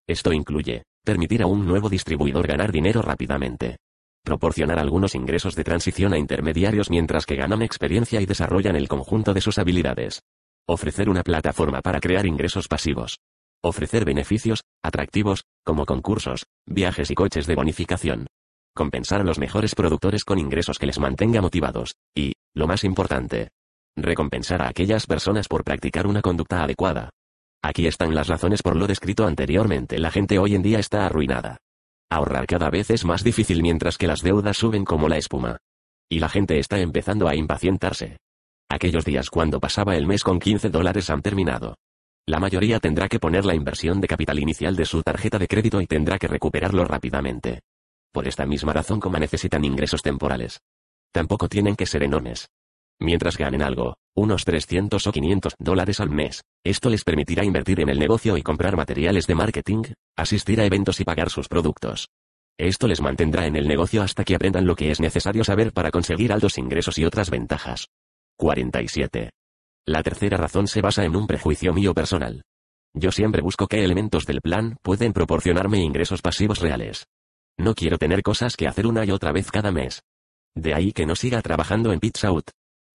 Esto 0.08 0.32
incluye, 0.32 0.82
permitir 1.04 1.42
a 1.42 1.46
un 1.46 1.66
nuevo 1.66 1.88
distribuidor 1.88 2.46
ganar 2.46 2.72
dinero 2.72 3.02
rápidamente 3.02 3.76
proporcionar 4.22 4.78
algunos 4.78 5.14
ingresos 5.14 5.54
de 5.56 5.64
transición 5.64 6.12
a 6.12 6.18
intermediarios 6.18 6.90
mientras 6.90 7.26
que 7.26 7.36
ganan 7.36 7.62
experiencia 7.62 8.20
y 8.20 8.26
desarrollan 8.26 8.76
el 8.76 8.88
conjunto 8.88 9.34
de 9.34 9.40
sus 9.40 9.58
habilidades. 9.58 10.22
Ofrecer 10.68 11.08
una 11.08 11.22
plataforma 11.22 11.80
para 11.80 12.00
crear 12.00 12.26
ingresos 12.26 12.68
pasivos. 12.68 13.18
Ofrecer 13.62 14.04
beneficios, 14.04 14.62
atractivos, 14.82 15.42
como 15.64 15.84
concursos, 15.84 16.46
viajes 16.66 17.10
y 17.10 17.14
coches 17.14 17.46
de 17.46 17.54
bonificación. 17.54 18.26
Compensar 18.74 19.20
a 19.20 19.24
los 19.24 19.38
mejores 19.38 19.74
productores 19.74 20.24
con 20.24 20.38
ingresos 20.38 20.78
que 20.78 20.86
les 20.86 20.98
mantenga 20.98 21.40
motivados. 21.40 21.96
Y, 22.14 22.34
lo 22.54 22.66
más 22.66 22.84
importante, 22.84 23.48
recompensar 23.96 24.62
a 24.62 24.68
aquellas 24.68 25.06
personas 25.06 25.48
por 25.48 25.64
practicar 25.64 26.06
una 26.06 26.22
conducta 26.22 26.62
adecuada. 26.62 27.10
Aquí 27.62 27.86
están 27.86 28.14
las 28.14 28.28
razones 28.28 28.62
por 28.62 28.76
lo 28.76 28.86
descrito 28.86 29.26
anteriormente. 29.26 29.98
La 29.98 30.10
gente 30.10 30.38
hoy 30.38 30.54
en 30.54 30.62
día 30.62 30.78
está 30.78 31.04
arruinada. 31.04 31.58
Ahorrar 32.10 32.46
cada 32.46 32.70
vez 32.70 32.90
es 32.90 33.04
más 33.04 33.22
difícil 33.22 33.62
mientras 33.62 33.98
que 33.98 34.06
las 34.06 34.22
deudas 34.22 34.56
suben 34.56 34.84
como 34.84 35.08
la 35.08 35.18
espuma. 35.18 35.58
Y 36.08 36.18
la 36.18 36.28
gente 36.28 36.58
está 36.58 36.80
empezando 36.80 37.28
a 37.28 37.36
impacientarse. 37.36 38.16
Aquellos 38.68 39.04
días 39.04 39.30
cuando 39.30 39.60
pasaba 39.60 39.96
el 39.96 40.06
mes 40.06 40.22
con 40.22 40.40
15 40.40 40.70
dólares 40.70 41.10
han 41.10 41.22
terminado. 41.22 41.76
La 42.26 42.40
mayoría 42.40 42.78
tendrá 42.78 43.08
que 43.08 43.18
poner 43.18 43.44
la 43.44 43.54
inversión 43.54 44.00
de 44.00 44.08
capital 44.08 44.38
inicial 44.38 44.76
de 44.76 44.86
su 44.86 45.02
tarjeta 45.02 45.38
de 45.38 45.48
crédito 45.48 45.80
y 45.80 45.86
tendrá 45.86 46.18
que 46.18 46.28
recuperarlo 46.28 46.84
rápidamente. 46.84 47.60
Por 48.12 48.26
esta 48.26 48.46
misma 48.46 48.72
razón 48.72 49.00
como 49.00 49.18
necesitan 49.18 49.64
ingresos 49.64 50.02
temporales. 50.02 50.60
Tampoco 51.12 51.48
tienen 51.48 51.76
que 51.76 51.86
ser 51.86 52.02
enormes. 52.02 52.48
Mientras 53.00 53.38
ganen 53.38 53.62
algo, 53.62 53.96
unos 54.14 54.44
300 54.44 55.06
o 55.06 55.12
500 55.12 55.54
dólares 55.58 56.00
al 56.00 56.10
mes, 56.10 56.42
esto 56.64 56.90
les 56.90 57.02
permitirá 57.02 57.44
invertir 57.44 57.80
en 57.80 57.88
el 57.88 57.98
negocio 57.98 58.36
y 58.36 58.42
comprar 58.42 58.76
materiales 58.76 59.26
de 59.26 59.34
marketing, 59.34 59.82
asistir 60.16 60.60
a 60.60 60.66
eventos 60.66 61.00
y 61.00 61.04
pagar 61.04 61.30
sus 61.30 61.48
productos. 61.48 62.08
Esto 62.58 62.86
les 62.86 63.00
mantendrá 63.00 63.46
en 63.46 63.56
el 63.56 63.66
negocio 63.66 64.02
hasta 64.02 64.22
que 64.22 64.34
aprendan 64.34 64.66
lo 64.66 64.76
que 64.76 64.90
es 64.90 65.00
necesario 65.00 65.44
saber 65.44 65.72
para 65.72 65.90
conseguir 65.90 66.30
altos 66.30 66.58
ingresos 66.58 66.98
y 66.98 67.06
otras 67.06 67.30
ventajas. 67.30 67.86
47. 68.36 69.30
La 69.86 70.02
tercera 70.02 70.36
razón 70.36 70.68
se 70.68 70.82
basa 70.82 71.04
en 71.04 71.16
un 71.16 71.26
prejuicio 71.26 71.72
mío 71.72 71.94
personal. 71.94 72.42
Yo 72.92 73.12
siempre 73.12 73.40
busco 73.40 73.66
qué 73.66 73.82
elementos 73.82 74.26
del 74.26 74.42
plan 74.42 74.76
pueden 74.82 75.14
proporcionarme 75.14 75.78
ingresos 75.78 76.20
pasivos 76.20 76.60
reales. 76.60 77.06
No 77.58 77.74
quiero 77.74 77.96
tener 77.96 78.22
cosas 78.22 78.56
que 78.56 78.68
hacer 78.68 78.86
una 78.86 79.06
y 79.06 79.10
otra 79.10 79.32
vez 79.32 79.50
cada 79.50 79.72
mes. 79.72 80.02
De 80.54 80.74
ahí 80.74 80.92
que 80.92 81.06
no 81.06 81.16
siga 81.16 81.40
trabajando 81.40 81.92
en 81.92 82.00
Pizza 82.00 82.28
Out. 82.28 82.50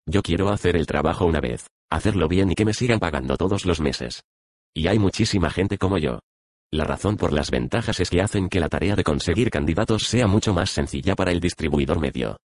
Yo 0.05 0.21
quiero 0.21 0.49
hacer 0.49 0.75
el 0.75 0.85
trabajo 0.85 1.25
una 1.25 1.39
vez, 1.39 1.67
hacerlo 1.89 2.27
bien 2.27 2.51
y 2.51 2.55
que 2.55 2.65
me 2.65 2.73
sigan 2.73 2.99
pagando 2.99 3.37
todos 3.37 3.65
los 3.65 3.79
meses. 3.79 4.23
Y 4.75 4.87
hay 4.87 4.99
muchísima 4.99 5.49
gente 5.49 5.77
como 5.77 5.97
yo. 5.97 6.19
La 6.71 6.83
razón 6.83 7.17
por 7.17 7.31
las 7.31 7.51
ventajas 7.51 7.99
es 7.99 8.09
que 8.09 8.21
hacen 8.21 8.49
que 8.49 8.59
la 8.59 8.67
tarea 8.67 8.95
de 8.95 9.03
conseguir 9.03 9.49
candidatos 9.49 10.03
sea 10.03 10.27
mucho 10.27 10.53
más 10.53 10.71
sencilla 10.71 11.15
para 11.15 11.31
el 11.31 11.39
distribuidor 11.39 11.99
medio. 11.99 12.37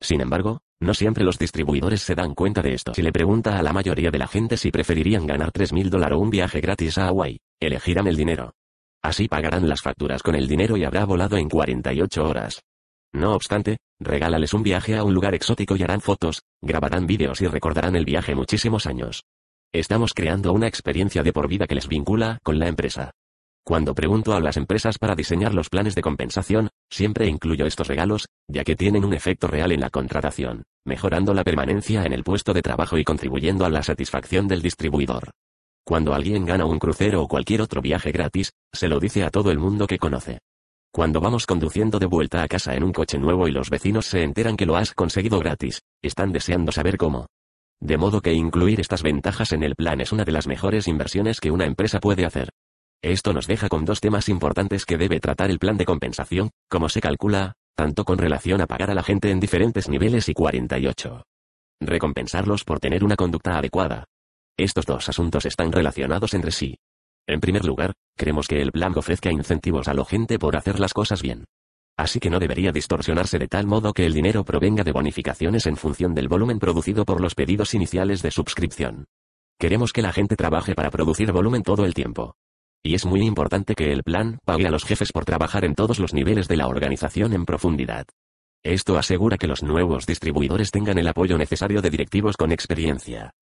Sin 0.00 0.20
embargo, 0.20 0.60
no 0.80 0.92
siempre 0.94 1.22
los 1.22 1.38
distribuidores 1.38 2.02
se 2.02 2.14
dan 2.14 2.34
cuenta 2.34 2.62
de 2.62 2.74
esto. 2.74 2.94
Si 2.94 3.02
le 3.02 3.12
pregunta 3.12 3.58
a 3.58 3.62
la 3.62 3.72
mayoría 3.72 4.10
de 4.10 4.18
la 4.18 4.26
gente 4.26 4.56
si 4.56 4.70
preferirían 4.70 5.26
ganar 5.26 5.52
3.000 5.52 5.90
dólares 5.90 6.16
o 6.16 6.20
un 6.20 6.30
viaje 6.30 6.60
gratis 6.60 6.98
a 6.98 7.08
Hawaii, 7.08 7.38
elegirán 7.60 8.06
el 8.06 8.16
dinero. 8.16 8.54
Así 9.02 9.28
pagarán 9.28 9.68
las 9.68 9.82
facturas 9.82 10.22
con 10.22 10.34
el 10.34 10.48
dinero 10.48 10.76
y 10.76 10.84
habrá 10.84 11.04
volado 11.04 11.36
en 11.36 11.48
48 11.48 12.24
horas. 12.24 12.60
No 13.14 13.32
obstante, 13.32 13.78
regálales 14.00 14.54
un 14.54 14.64
viaje 14.64 14.96
a 14.96 15.04
un 15.04 15.14
lugar 15.14 15.36
exótico 15.36 15.76
y 15.76 15.82
harán 15.84 16.00
fotos, 16.00 16.42
grabarán 16.60 17.06
vídeos 17.06 17.40
y 17.40 17.46
recordarán 17.46 17.94
el 17.94 18.04
viaje 18.04 18.34
muchísimos 18.34 18.86
años. 18.86 19.22
Estamos 19.72 20.14
creando 20.14 20.52
una 20.52 20.66
experiencia 20.66 21.22
de 21.22 21.32
por 21.32 21.46
vida 21.46 21.68
que 21.68 21.76
les 21.76 21.86
vincula 21.86 22.38
con 22.42 22.58
la 22.58 22.66
empresa. 22.66 23.12
Cuando 23.64 23.94
pregunto 23.94 24.34
a 24.34 24.40
las 24.40 24.56
empresas 24.56 24.98
para 24.98 25.14
diseñar 25.14 25.54
los 25.54 25.70
planes 25.70 25.94
de 25.94 26.02
compensación, 26.02 26.70
siempre 26.90 27.28
incluyo 27.28 27.66
estos 27.66 27.86
regalos, 27.86 28.26
ya 28.48 28.64
que 28.64 28.74
tienen 28.74 29.04
un 29.04 29.14
efecto 29.14 29.46
real 29.46 29.70
en 29.70 29.80
la 29.80 29.90
contratación, 29.90 30.64
mejorando 30.84 31.34
la 31.34 31.44
permanencia 31.44 32.04
en 32.04 32.12
el 32.12 32.24
puesto 32.24 32.52
de 32.52 32.62
trabajo 32.62 32.98
y 32.98 33.04
contribuyendo 33.04 33.64
a 33.64 33.70
la 33.70 33.84
satisfacción 33.84 34.48
del 34.48 34.60
distribuidor. 34.60 35.30
Cuando 35.84 36.14
alguien 36.14 36.44
gana 36.46 36.66
un 36.66 36.80
crucero 36.80 37.22
o 37.22 37.28
cualquier 37.28 37.62
otro 37.62 37.80
viaje 37.80 38.10
gratis, 38.10 38.52
se 38.72 38.88
lo 38.88 38.98
dice 38.98 39.22
a 39.22 39.30
todo 39.30 39.52
el 39.52 39.58
mundo 39.58 39.86
que 39.86 39.98
conoce. 39.98 40.40
Cuando 40.94 41.20
vamos 41.20 41.44
conduciendo 41.44 41.98
de 41.98 42.06
vuelta 42.06 42.44
a 42.44 42.46
casa 42.46 42.76
en 42.76 42.84
un 42.84 42.92
coche 42.92 43.18
nuevo 43.18 43.48
y 43.48 43.50
los 43.50 43.68
vecinos 43.68 44.06
se 44.06 44.22
enteran 44.22 44.56
que 44.56 44.64
lo 44.64 44.76
has 44.76 44.94
conseguido 44.94 45.40
gratis, 45.40 45.80
están 46.00 46.30
deseando 46.30 46.70
saber 46.70 46.98
cómo. 46.98 47.26
De 47.80 47.96
modo 47.96 48.20
que 48.20 48.32
incluir 48.32 48.78
estas 48.78 49.02
ventajas 49.02 49.50
en 49.50 49.64
el 49.64 49.74
plan 49.74 50.00
es 50.00 50.12
una 50.12 50.24
de 50.24 50.30
las 50.30 50.46
mejores 50.46 50.86
inversiones 50.86 51.40
que 51.40 51.50
una 51.50 51.66
empresa 51.66 51.98
puede 51.98 52.24
hacer. 52.24 52.50
Esto 53.02 53.32
nos 53.32 53.48
deja 53.48 53.68
con 53.68 53.84
dos 53.84 53.98
temas 53.98 54.28
importantes 54.28 54.86
que 54.86 54.96
debe 54.96 55.18
tratar 55.18 55.50
el 55.50 55.58
plan 55.58 55.76
de 55.76 55.84
compensación, 55.84 56.50
como 56.70 56.88
se 56.88 57.00
calcula, 57.00 57.54
tanto 57.74 58.04
con 58.04 58.16
relación 58.16 58.60
a 58.60 58.68
pagar 58.68 58.92
a 58.92 58.94
la 58.94 59.02
gente 59.02 59.32
en 59.32 59.40
diferentes 59.40 59.88
niveles 59.88 60.28
y 60.28 60.32
48. 60.32 61.24
Recompensarlos 61.80 62.62
por 62.62 62.78
tener 62.78 63.02
una 63.02 63.16
conducta 63.16 63.58
adecuada. 63.58 64.04
Estos 64.56 64.86
dos 64.86 65.08
asuntos 65.08 65.44
están 65.44 65.72
relacionados 65.72 66.34
entre 66.34 66.52
sí. 66.52 66.76
En 67.26 67.40
primer 67.40 67.64
lugar, 67.64 67.94
queremos 68.16 68.46
que 68.48 68.60
el 68.60 68.70
plan 68.70 68.92
ofrezca 68.96 69.30
incentivos 69.30 69.88
a 69.88 69.94
la 69.94 70.04
gente 70.04 70.38
por 70.38 70.56
hacer 70.56 70.78
las 70.78 70.92
cosas 70.92 71.22
bien. 71.22 71.44
Así 71.96 72.20
que 72.20 72.28
no 72.28 72.40
debería 72.40 72.72
distorsionarse 72.72 73.38
de 73.38 73.48
tal 73.48 73.66
modo 73.66 73.92
que 73.92 74.04
el 74.04 74.12
dinero 74.12 74.44
provenga 74.44 74.82
de 74.82 74.92
bonificaciones 74.92 75.66
en 75.66 75.76
función 75.76 76.14
del 76.14 76.28
volumen 76.28 76.58
producido 76.58 77.04
por 77.04 77.20
los 77.20 77.34
pedidos 77.34 77.72
iniciales 77.72 78.20
de 78.20 78.30
suscripción. 78.30 79.06
Queremos 79.58 79.92
que 79.92 80.02
la 80.02 80.12
gente 80.12 80.36
trabaje 80.36 80.74
para 80.74 80.90
producir 80.90 81.30
volumen 81.30 81.62
todo 81.62 81.84
el 81.84 81.94
tiempo. 81.94 82.34
Y 82.82 82.94
es 82.94 83.06
muy 83.06 83.22
importante 83.22 83.74
que 83.74 83.92
el 83.92 84.02
plan 84.02 84.38
pague 84.44 84.66
a 84.66 84.70
los 84.70 84.84
jefes 84.84 85.12
por 85.12 85.24
trabajar 85.24 85.64
en 85.64 85.74
todos 85.74 85.98
los 85.98 86.12
niveles 86.12 86.48
de 86.48 86.56
la 86.56 86.66
organización 86.66 87.32
en 87.32 87.46
profundidad. 87.46 88.06
Esto 88.62 88.98
asegura 88.98 89.38
que 89.38 89.46
los 89.46 89.62
nuevos 89.62 90.06
distribuidores 90.06 90.70
tengan 90.70 90.98
el 90.98 91.08
apoyo 91.08 91.38
necesario 91.38 91.80
de 91.80 91.90
directivos 91.90 92.36
con 92.36 92.50
experiencia. 92.50 93.32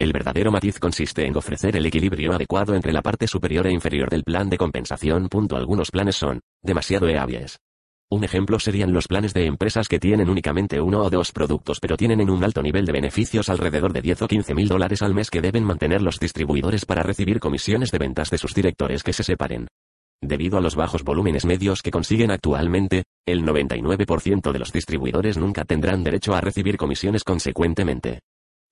El 0.00 0.14
verdadero 0.14 0.50
matiz 0.50 0.78
consiste 0.78 1.26
en 1.26 1.36
ofrecer 1.36 1.76
el 1.76 1.84
equilibrio 1.84 2.32
adecuado 2.32 2.74
entre 2.74 2.90
la 2.90 3.02
parte 3.02 3.26
superior 3.26 3.66
e 3.66 3.70
inferior 3.70 4.08
del 4.08 4.24
plan 4.24 4.48
de 4.48 4.56
compensación. 4.56 5.28
Algunos 5.50 5.90
planes 5.90 6.16
son 6.16 6.40
demasiado 6.62 7.06
eables. 7.06 7.58
Un 8.08 8.24
ejemplo 8.24 8.58
serían 8.58 8.94
los 8.94 9.06
planes 9.06 9.34
de 9.34 9.44
empresas 9.44 9.88
que 9.88 9.98
tienen 9.98 10.30
únicamente 10.30 10.80
uno 10.80 11.02
o 11.02 11.10
dos 11.10 11.32
productos 11.32 11.80
pero 11.80 11.98
tienen 11.98 12.22
en 12.22 12.30
un 12.30 12.42
alto 12.42 12.62
nivel 12.62 12.86
de 12.86 12.92
beneficios 12.92 13.50
alrededor 13.50 13.92
de 13.92 14.00
10 14.00 14.22
o 14.22 14.28
15 14.28 14.54
mil 14.54 14.68
dólares 14.68 15.02
al 15.02 15.12
mes 15.12 15.28
que 15.28 15.42
deben 15.42 15.64
mantener 15.64 16.00
los 16.00 16.18
distribuidores 16.18 16.86
para 16.86 17.02
recibir 17.02 17.38
comisiones 17.38 17.90
de 17.90 17.98
ventas 17.98 18.30
de 18.30 18.38
sus 18.38 18.54
directores 18.54 19.02
que 19.02 19.12
se 19.12 19.22
separen. 19.22 19.68
Debido 20.22 20.56
a 20.56 20.62
los 20.62 20.76
bajos 20.76 21.04
volúmenes 21.04 21.44
medios 21.44 21.82
que 21.82 21.90
consiguen 21.90 22.30
actualmente, 22.30 23.04
el 23.26 23.44
99% 23.44 24.50
de 24.50 24.58
los 24.58 24.72
distribuidores 24.72 25.36
nunca 25.36 25.66
tendrán 25.66 26.02
derecho 26.02 26.34
a 26.34 26.40
recibir 26.40 26.78
comisiones 26.78 27.22
consecuentemente. 27.22 28.20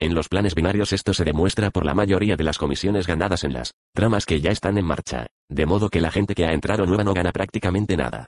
En 0.01 0.15
los 0.15 0.29
planes 0.29 0.55
binarios 0.55 0.93
esto 0.93 1.13
se 1.13 1.25
demuestra 1.25 1.71
por 1.71 1.85
la 1.85 1.93
mayoría 1.93 2.37
de 2.37 2.45
las 2.45 2.57
comisiones 2.57 3.07
ganadas 3.07 3.43
en 3.43 3.53
las 3.53 3.73
tramas 3.93 4.27
que 4.27 4.41
ya 4.41 4.53
están 4.53 4.79
en 4.79 4.85
marcha, 4.85 5.27
de 5.49 5.67
modo 5.67 5.91
que 5.91 6.01
la 6.01 6.13
gente 6.13 6.37
que 6.37 6.45
ha 6.45 6.53
entrado 6.53 6.87
nueva 6.87 7.03
no 7.03 7.15
gana 7.15 7.33
prácticamente 7.33 7.97
nada. 7.97 8.27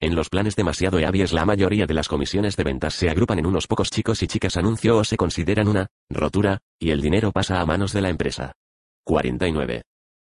En 0.00 0.14
los 0.14 0.30
planes 0.30 0.56
demasiado 0.56 0.98
heavies 0.98 1.34
la 1.34 1.44
mayoría 1.44 1.86
de 1.86 1.92
las 1.92 2.08
comisiones 2.08 2.56
de 2.56 2.64
ventas 2.64 2.94
se 2.94 3.10
agrupan 3.10 3.38
en 3.38 3.44
unos 3.44 3.66
pocos 3.66 3.90
chicos 3.90 4.22
y 4.22 4.28
chicas 4.28 4.56
anuncio 4.56 4.96
o 4.96 5.04
se 5.04 5.18
consideran 5.18 5.68
una 5.68 5.88
rotura, 6.08 6.60
y 6.78 6.90
el 6.90 7.02
dinero 7.02 7.32
pasa 7.32 7.60
a 7.60 7.66
manos 7.66 7.92
de 7.92 8.00
la 8.00 8.08
empresa. 8.08 8.52
49. 9.04 9.82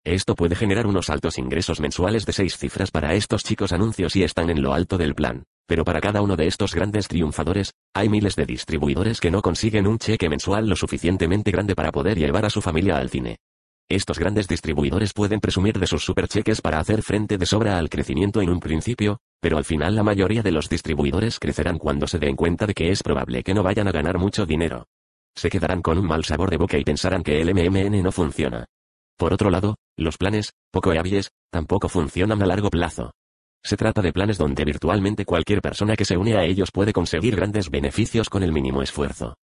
Esto 0.05 0.37
puede 0.37 0.55
generar 0.55 0.87
unos 0.87 1.11
altos 1.11 1.37
ingresos 1.37 1.81
mensuales 1.81 2.27
de 2.27 2.33
seis 2.33 2.57
cifras 2.57 2.93
para 2.93 3.15
estos 3.15 3.43
chicos 3.43 3.73
anuncios 3.73 4.15
y 4.15 4.23
están 4.23 4.51
en 4.51 4.63
lo 4.63 4.73
alto 4.73 4.99
del 4.99 5.17
plan. 5.17 5.43
Pero 5.67 5.85
para 5.85 6.01
cada 6.01 6.23
uno 6.23 6.37
de 6.37 6.47
estos 6.47 6.75
grandes 6.75 7.09
triunfadores, 7.09 7.73
hay 7.93 8.09
miles 8.09 8.37
de 8.37 8.47
distribuidores 8.47 9.21
que 9.21 9.31
no 9.31 9.43
consiguen 9.43 9.87
un 9.87 9.99
cheque 9.99 10.29
mensual 10.29 10.69
lo 10.69 10.77
suficientemente 10.77 11.51
grande 11.51 11.75
para 11.75 11.91
poder 11.91 12.19
llevar 12.19 12.45
a 12.45 12.51
su 12.51 12.63
familia 12.63 12.99
al 12.99 13.11
cine. 13.11 13.39
Estos 13.89 14.19
grandes 14.19 14.49
distribuidores 14.49 15.13
pueden 15.13 15.41
presumir 15.41 15.79
de 15.79 15.87
sus 15.87 16.05
supercheques 16.05 16.61
para 16.61 16.81
hacer 16.81 17.03
frente 17.03 17.39
de 17.39 17.47
sobra 17.47 17.79
al 17.79 17.89
crecimiento 17.89 18.41
en 18.41 18.51
un 18.51 18.59
principio, 18.59 19.19
pero 19.41 19.59
al 19.59 19.65
final 19.65 19.95
la 19.95 20.03
mayoría 20.03 20.43
de 20.43 20.51
los 20.51 20.69
distribuidores 20.69 21.39
crecerán 21.39 21.79
cuando 21.79 22.07
se 22.07 22.19
den 22.19 22.35
cuenta 22.35 22.67
de 22.67 22.75
que 22.75 22.91
es 22.91 23.03
probable 23.03 23.45
que 23.45 23.55
no 23.55 23.63
vayan 23.63 23.87
a 23.87 23.93
ganar 23.93 24.19
mucho 24.19 24.45
dinero. 24.45 24.87
Se 25.37 25.51
quedarán 25.51 25.83
con 25.83 25.99
un 25.99 26.07
mal 26.07 26.25
sabor 26.25 26.51
de 26.51 26.57
boca 26.57 26.79
y 26.79 26.85
pensarán 26.85 27.23
que 27.23 27.41
el 27.41 27.55
MMN 27.55 28.03
no 28.03 28.11
funciona. 28.11 28.67
Por 29.17 29.33
otro 29.33 29.51
lado, 29.51 29.77
los 29.97 30.17
planes, 30.17 30.53
poco 30.73 30.91
hábiles, 30.91 31.31
tampoco 31.51 31.89
funcionan 31.89 32.43
a 32.43 32.47
largo 32.47 32.71
plazo. 32.71 33.13
Se 33.67 33.77
trata 33.77 34.01
de 34.01 34.13
planes 34.13 34.39
donde 34.39 34.65
virtualmente 34.65 35.25
cualquier 35.25 35.61
persona 35.61 35.97
que 35.97 36.05
se 36.05 36.17
une 36.17 36.37
a 36.37 36.45
ellos 36.45 36.71
puede 36.71 36.93
conseguir 36.93 37.35
grandes 37.35 37.69
beneficios 37.69 38.31
con 38.31 38.45
el 38.45 38.53
mínimo 38.53 38.81
esfuerzo. 38.81 39.39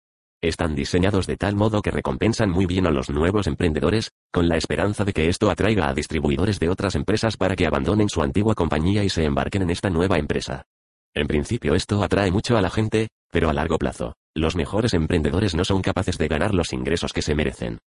Están 0.44 0.76
diseñados 0.76 1.26
de 1.26 1.38
tal 1.38 1.56
modo 1.56 1.82
que 1.82 1.90
recompensan 1.90 2.52
muy 2.52 2.68
bien 2.68 2.86
a 2.86 2.92
los 2.92 3.10
nuevos 3.10 3.48
emprendedores, 3.48 4.12
con 4.32 4.48
la 4.48 4.58
esperanza 4.58 5.06
de 5.06 5.14
que 5.14 5.28
esto 5.28 5.50
atraiga 5.50 5.90
a 5.90 5.96
distribuidores 5.96 6.60
de 6.60 6.70
otras 6.70 6.94
empresas 6.94 7.36
para 7.36 7.56
que 7.56 7.66
abandonen 7.66 8.10
su 8.10 8.22
antigua 8.22 8.54
compañía 8.54 9.04
y 9.04 9.10
se 9.10 9.24
embarquen 9.24 9.64
en 9.64 9.72
esta 9.72 9.90
nueva 9.90 10.20
empresa. 10.20 10.68
En 11.16 11.26
principio 11.26 11.74
esto 11.74 12.04
atrae 12.04 12.30
mucho 12.30 12.56
a 12.56 12.62
la 12.62 12.70
gente, 12.70 13.08
pero 13.32 13.50
a 13.50 13.54
largo 13.54 13.80
plazo, 13.80 14.14
los 14.36 14.56
mejores 14.56 14.94
emprendedores 14.94 15.56
no 15.56 15.66
son 15.66 15.82
capaces 15.82 16.20
de 16.20 16.28
ganar 16.28 16.54
los 16.54 16.74
ingresos 16.74 17.12
que 17.12 17.24
se 17.24 17.34
merecen 17.34 17.80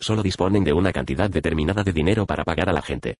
solo 0.00 0.22
disponen 0.22 0.64
de 0.64 0.72
una 0.72 0.92
cantidad 0.92 1.30
determinada 1.30 1.84
de 1.84 1.92
dinero 1.92 2.26
para 2.26 2.44
pagar 2.44 2.68
a 2.68 2.72
la 2.72 2.82
gente. 2.82 3.16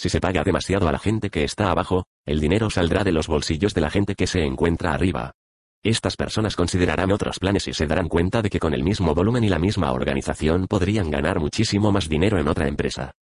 Si 0.00 0.08
se 0.08 0.18
paga 0.18 0.42
demasiado 0.42 0.88
a 0.88 0.92
la 0.92 0.98
gente 0.98 1.28
que 1.28 1.44
está 1.44 1.70
abajo, 1.70 2.06
el 2.24 2.40
dinero 2.40 2.70
saldrá 2.70 3.04
de 3.04 3.12
los 3.12 3.26
bolsillos 3.26 3.74
de 3.74 3.82
la 3.82 3.90
gente 3.90 4.14
que 4.14 4.26
se 4.26 4.42
encuentra 4.42 4.94
arriba. 4.94 5.32
Estas 5.82 6.16
personas 6.16 6.56
considerarán 6.56 7.12
otros 7.12 7.38
planes 7.38 7.68
y 7.68 7.74
se 7.74 7.86
darán 7.86 8.08
cuenta 8.08 8.40
de 8.40 8.48
que 8.48 8.60
con 8.60 8.72
el 8.72 8.82
mismo 8.82 9.14
volumen 9.14 9.44
y 9.44 9.50
la 9.50 9.58
misma 9.58 9.92
organización 9.92 10.68
podrían 10.68 11.10
ganar 11.10 11.38
muchísimo 11.38 11.92
más 11.92 12.08
dinero 12.08 12.38
en 12.38 12.48
otra 12.48 12.66
empresa. 12.66 13.12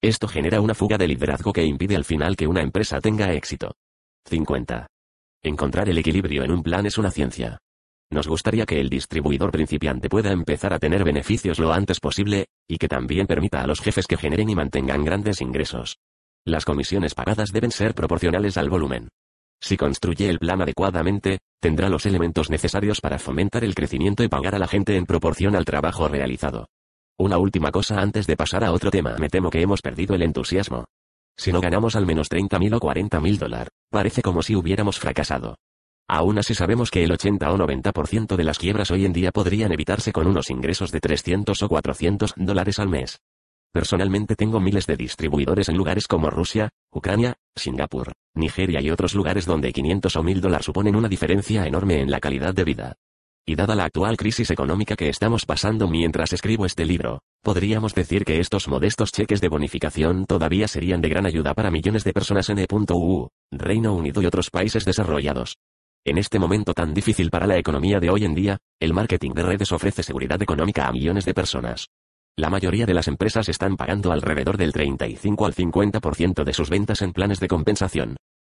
Esto 0.00 0.28
genera 0.28 0.60
una 0.60 0.76
fuga 0.76 0.96
de 0.96 1.08
liderazgo 1.08 1.52
que 1.52 1.64
impide 1.64 1.96
al 1.96 2.04
final 2.04 2.36
que 2.36 2.46
una 2.46 2.62
empresa 2.62 3.00
tenga 3.00 3.32
éxito. 3.32 3.74
50. 4.26 4.86
Encontrar 5.42 5.88
el 5.88 5.98
equilibrio 5.98 6.44
en 6.44 6.52
un 6.52 6.62
plan 6.62 6.86
es 6.86 6.98
una 6.98 7.10
ciencia. 7.10 7.58
Nos 8.12 8.28
gustaría 8.28 8.64
que 8.64 8.80
el 8.80 8.88
distribuidor 8.88 9.50
principiante 9.50 10.08
pueda 10.08 10.30
empezar 10.30 10.72
a 10.72 10.78
tener 10.78 11.02
beneficios 11.02 11.58
lo 11.58 11.72
antes 11.72 11.98
posible, 11.98 12.46
y 12.68 12.78
que 12.78 12.86
también 12.86 13.26
permita 13.26 13.60
a 13.60 13.66
los 13.66 13.80
jefes 13.80 14.06
que 14.06 14.16
generen 14.16 14.48
y 14.48 14.54
mantengan 14.54 15.04
grandes 15.04 15.40
ingresos. 15.40 15.98
Las 16.48 16.64
comisiones 16.64 17.14
pagadas 17.14 17.52
deben 17.52 17.70
ser 17.70 17.94
proporcionales 17.94 18.56
al 18.56 18.70
volumen. 18.70 19.10
Si 19.60 19.76
construye 19.76 20.30
el 20.30 20.38
plan 20.38 20.62
adecuadamente, 20.62 21.40
tendrá 21.60 21.90
los 21.90 22.06
elementos 22.06 22.48
necesarios 22.48 23.02
para 23.02 23.18
fomentar 23.18 23.64
el 23.64 23.74
crecimiento 23.74 24.22
y 24.24 24.28
pagar 24.28 24.54
a 24.54 24.58
la 24.58 24.66
gente 24.66 24.96
en 24.96 25.04
proporción 25.04 25.54
al 25.54 25.66
trabajo 25.66 26.08
realizado. 26.08 26.70
Una 27.18 27.36
última 27.36 27.70
cosa 27.70 28.00
antes 28.00 28.26
de 28.26 28.38
pasar 28.38 28.64
a 28.64 28.72
otro 28.72 28.90
tema. 28.90 29.16
Me 29.18 29.28
temo 29.28 29.50
que 29.50 29.60
hemos 29.60 29.82
perdido 29.82 30.14
el 30.14 30.22
entusiasmo. 30.22 30.86
Si 31.36 31.52
no 31.52 31.60
ganamos 31.60 31.96
al 31.96 32.06
menos 32.06 32.30
30.000 32.30 32.76
o 32.76 32.80
40.000 32.80 33.36
dólares, 33.36 33.68
parece 33.90 34.22
como 34.22 34.40
si 34.40 34.56
hubiéramos 34.56 34.98
fracasado. 34.98 35.56
Aún 36.08 36.38
así 36.38 36.54
sabemos 36.54 36.90
que 36.90 37.04
el 37.04 37.12
80 37.12 37.52
o 37.52 37.58
90% 37.58 38.36
de 38.36 38.44
las 38.44 38.58
quiebras 38.58 38.90
hoy 38.90 39.04
en 39.04 39.12
día 39.12 39.32
podrían 39.32 39.70
evitarse 39.72 40.12
con 40.12 40.26
unos 40.26 40.48
ingresos 40.48 40.92
de 40.92 41.00
300 41.00 41.62
o 41.62 41.68
400 41.68 42.32
dólares 42.36 42.78
al 42.78 42.88
mes. 42.88 43.18
Personalmente 43.72 44.34
tengo 44.34 44.60
miles 44.60 44.86
de 44.86 44.96
distribuidores 44.96 45.68
en 45.68 45.76
lugares 45.76 46.06
como 46.06 46.30
Rusia, 46.30 46.70
Ucrania, 46.90 47.34
Singapur, 47.54 48.12
Nigeria 48.34 48.80
y 48.80 48.90
otros 48.90 49.14
lugares 49.14 49.44
donde 49.44 49.72
500 49.72 50.16
o 50.16 50.22
1000 50.22 50.40
dólares 50.40 50.66
suponen 50.66 50.96
una 50.96 51.08
diferencia 51.08 51.66
enorme 51.66 52.00
en 52.00 52.10
la 52.10 52.20
calidad 52.20 52.54
de 52.54 52.64
vida. 52.64 52.96
Y 53.46 53.54
dada 53.54 53.74
la 53.74 53.84
actual 53.84 54.16
crisis 54.16 54.50
económica 54.50 54.94
que 54.94 55.08
estamos 55.08 55.46
pasando 55.46 55.88
mientras 55.88 56.32
escribo 56.32 56.66
este 56.66 56.84
libro, 56.84 57.20
podríamos 57.42 57.94
decir 57.94 58.24
que 58.24 58.40
estos 58.40 58.68
modestos 58.68 59.10
cheques 59.10 59.40
de 59.40 59.48
bonificación 59.48 60.26
todavía 60.26 60.68
serían 60.68 61.00
de 61.00 61.08
gran 61.08 61.26
ayuda 61.26 61.54
para 61.54 61.70
millones 61.70 62.04
de 62.04 62.12
personas 62.12 62.50
en 62.50 62.58
EU, 62.58 63.28
Reino 63.50 63.94
Unido 63.94 64.20
y 64.22 64.26
otros 64.26 64.50
países 64.50 64.84
desarrollados. 64.84 65.56
En 66.04 66.18
este 66.18 66.38
momento 66.38 66.74
tan 66.74 66.94
difícil 66.94 67.30
para 67.30 67.46
la 67.46 67.58
economía 67.58 68.00
de 68.00 68.10
hoy 68.10 68.24
en 68.24 68.34
día, 68.34 68.58
el 68.80 68.94
marketing 68.94 69.32
de 69.32 69.42
redes 69.42 69.72
ofrece 69.72 70.02
seguridad 70.02 70.40
económica 70.42 70.86
a 70.86 70.92
millones 70.92 71.24
de 71.24 71.34
personas. 71.34 71.88
La 72.38 72.50
mayoría 72.50 72.86
de 72.86 72.94
las 72.94 73.08
empresas 73.08 73.48
están 73.48 73.76
pagando 73.76 74.12
alrededor 74.12 74.58
del 74.58 74.72
35 74.72 75.44
al 75.44 75.54
50% 75.56 76.44
de 76.44 76.54
sus 76.54 76.70
ventas 76.70 77.02
en 77.02 77.12
planes 77.12 77.40
de 77.40 77.48
compensación. 77.48 78.16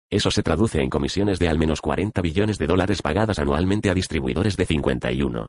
Eso 0.09 0.31
se 0.31 0.43
traduce 0.43 0.81
en 0.81 0.89
comisiones 0.89 1.39
de 1.39 1.47
al 1.47 1.57
menos 1.57 1.79
40 1.79 2.21
billones 2.21 2.57
de 2.57 2.67
dólares 2.67 3.01
pagadas 3.01 3.39
anualmente 3.39 3.89
a 3.89 3.93
distribuidores 3.93 4.57
de 4.57 4.65
51. 4.65 5.45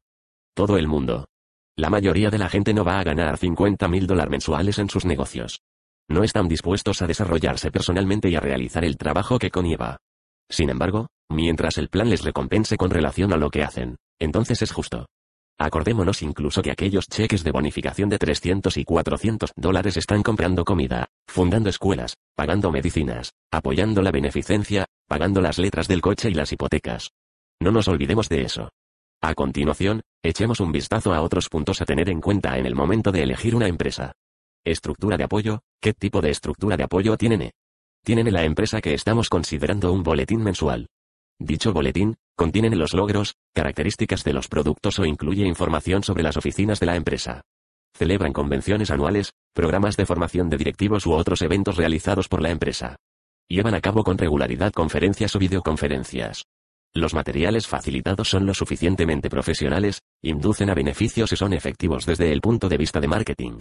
Todo 0.55 0.77
el 0.77 0.87
mundo. 0.87 1.27
La 1.75 1.91
mayoría 1.91 2.31
de 2.31 2.39
la 2.39 2.49
gente 2.49 2.73
no 2.73 2.85
va 2.85 3.01
a 3.01 3.03
ganar 3.03 3.37
50 3.37 3.89
mil 3.89 4.07
dólares 4.07 4.31
mensuales 4.31 4.79
en 4.79 4.89
sus 4.89 5.05
negocios. 5.05 5.63
No 6.09 6.23
están 6.23 6.47
dispuestos 6.47 7.03
a 7.03 7.09
desarrollarse 7.09 7.73
personalmente 7.73 8.29
y 8.29 8.37
a 8.37 8.41
realizar 8.41 8.85
el 8.85 8.97
trabajo 8.97 9.41
que 9.41 9.51
conlleva. 9.51 9.97
Sin 10.49 10.71
embargo, 10.71 11.09
mientras 11.29 11.79
el 11.79 11.89
plan 11.89 12.09
les 12.09 12.23
recompense 12.23 12.77
con 12.77 12.91
relación 12.91 13.33
a 13.33 13.37
lo 13.37 13.51
que 13.51 13.65
hacen, 13.65 13.97
entonces 14.21 14.63
es 14.63 14.71
justo. 14.71 15.07
Acordémonos 15.63 16.23
incluso 16.23 16.63
que 16.63 16.71
aquellos 16.71 17.07
cheques 17.07 17.45
de 17.45 17.51
bonificación 17.51 18.09
de 18.09 18.17
300 18.17 18.79
y 18.79 18.85
400 18.85 19.53
dólares 19.57 19.99
están 19.99 20.23
comprando 20.23 20.65
comida, 20.65 21.09
fundando 21.29 21.69
escuelas, 21.69 22.17
pagando 22.35 22.73
medicinas, 22.73 23.35
apoyando 23.53 24.01
la 24.01 24.11
beneficencia, 24.11 24.87
pagando 25.07 25.43
las 25.43 25.59
letras 25.59 25.87
del 25.87 26.01
coche 26.01 26.31
y 26.31 26.35
las 26.35 26.51
hipotecas. 26.51 27.11
No 27.61 27.73
nos 27.73 27.89
olvidemos 27.89 28.31
de 28.31 28.41
eso. 28.41 28.71
A 29.21 29.35
continuación, 29.35 30.01
echemos 30.23 30.61
un 30.61 30.73
vistazo 30.73 31.13
a 31.13 31.21
otros 31.21 31.51
puntos 31.51 31.83
a 31.83 31.85
tener 31.85 32.09
en 32.09 32.23
cuenta 32.23 32.57
en 32.57 32.65
el 32.65 32.75
momento 32.75 33.13
de 33.13 33.23
elegir 33.23 33.55
una 33.55 33.69
empresa. 33.69 34.13
Estructura 34.65 35.19
de 35.19 35.25
apoyo, 35.25 35.61
¿qué 35.79 35.93
tipo 35.93 36.23
de 36.23 36.31
estructura 36.31 36.79
de 36.79 36.85
apoyo 36.85 37.19
tienen? 37.19 37.51
Tienen 38.03 38.29
en 38.29 38.33
la 38.33 38.45
empresa 38.45 38.81
que 38.81 38.95
estamos 38.95 39.29
considerando 39.29 39.93
un 39.93 40.05
boletín 40.05 40.43
mensual. 40.43 40.87
Dicho 41.41 41.73
boletín, 41.73 42.17
contiene 42.37 42.69
los 42.77 42.93
logros, 42.93 43.35
características 43.55 44.25
de 44.25 44.35
los 44.35 44.47
productos 44.47 44.99
o 44.99 45.07
incluye 45.07 45.47
información 45.47 46.03
sobre 46.03 46.23
las 46.23 46.37
oficinas 46.37 46.81
de 46.81 46.87
la 46.87 46.97
empresa. 46.97 47.41
Celebran 47.97 48.35
convenciones 48.35 48.91
anuales, 48.91 49.33
programas 49.55 49.97
de 49.97 50.05
formación 50.05 50.51
de 50.51 50.59
directivos 50.59 51.07
u 51.07 51.13
otros 51.13 51.41
eventos 51.41 51.79
realizados 51.79 52.29
por 52.29 52.43
la 52.43 52.51
empresa. 52.51 52.97
Llevan 53.49 53.75
a 53.75 53.81
cabo 53.81 54.05
con 54.05 54.19
regularidad 54.19 54.71
conferencias 54.73 55.35
o 55.35 55.39
videoconferencias. 55.39 56.45
Los 56.93 57.15
materiales 57.15 57.67
facilitados 57.67 58.29
son 58.29 58.45
lo 58.45 58.53
suficientemente 58.53 59.31
profesionales, 59.31 60.03
inducen 60.23 60.69
a 60.69 60.75
beneficios 60.75 61.33
y 61.33 61.37
son 61.37 61.55
efectivos 61.55 62.05
desde 62.05 62.33
el 62.33 62.43
punto 62.43 62.69
de 62.69 62.77
vista 62.77 63.01
de 63.01 63.09
marketing. 63.09 63.61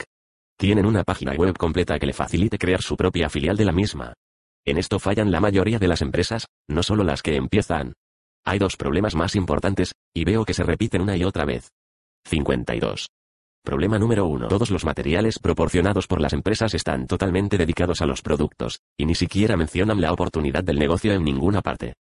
Tienen 0.57 0.85
una 0.85 1.06
página 1.06 1.31
web 1.34 1.57
completa 1.57 1.97
que 1.97 2.07
le 2.07 2.14
facilite 2.14 2.57
crear 2.57 2.81
su 2.81 2.97
propia 2.97 3.30
filial 3.30 3.56
de 3.56 3.65
la 3.65 3.72
misma. 3.72 4.14
En 4.69 4.77
esto 4.77 4.99
fallan 4.99 5.31
la 5.31 5.39
mayoría 5.39 5.79
de 5.79 5.87
las 5.87 6.03
empresas, 6.03 6.45
no 6.67 6.83
solo 6.83 7.03
las 7.03 7.23
que 7.23 7.35
empiezan. 7.35 7.93
Hay 8.45 8.59
dos 8.59 8.77
problemas 8.77 9.15
más 9.15 9.35
importantes, 9.35 9.93
y 10.13 10.25
veo 10.25 10.45
que 10.45 10.53
se 10.53 10.61
repiten 10.61 11.01
una 11.01 11.17
y 11.17 11.23
otra 11.23 11.43
vez. 11.43 11.71
52. 12.25 13.07
Problema 13.63 13.97
número 13.97 14.27
1. 14.27 14.47
Todos 14.47 14.69
los 14.69 14.85
materiales 14.85 15.39
proporcionados 15.39 16.05
por 16.05 16.21
las 16.21 16.33
empresas 16.33 16.75
están 16.75 17.07
totalmente 17.07 17.57
dedicados 17.57 18.03
a 18.03 18.05
los 18.05 18.21
productos, 18.21 18.81
y 18.95 19.07
ni 19.07 19.15
siquiera 19.15 19.57
mencionan 19.57 20.01
la 20.01 20.13
oportunidad 20.13 20.63
del 20.63 20.77
negocio 20.77 21.13
en 21.13 21.23
ninguna 21.23 21.63
parte. 21.63 21.95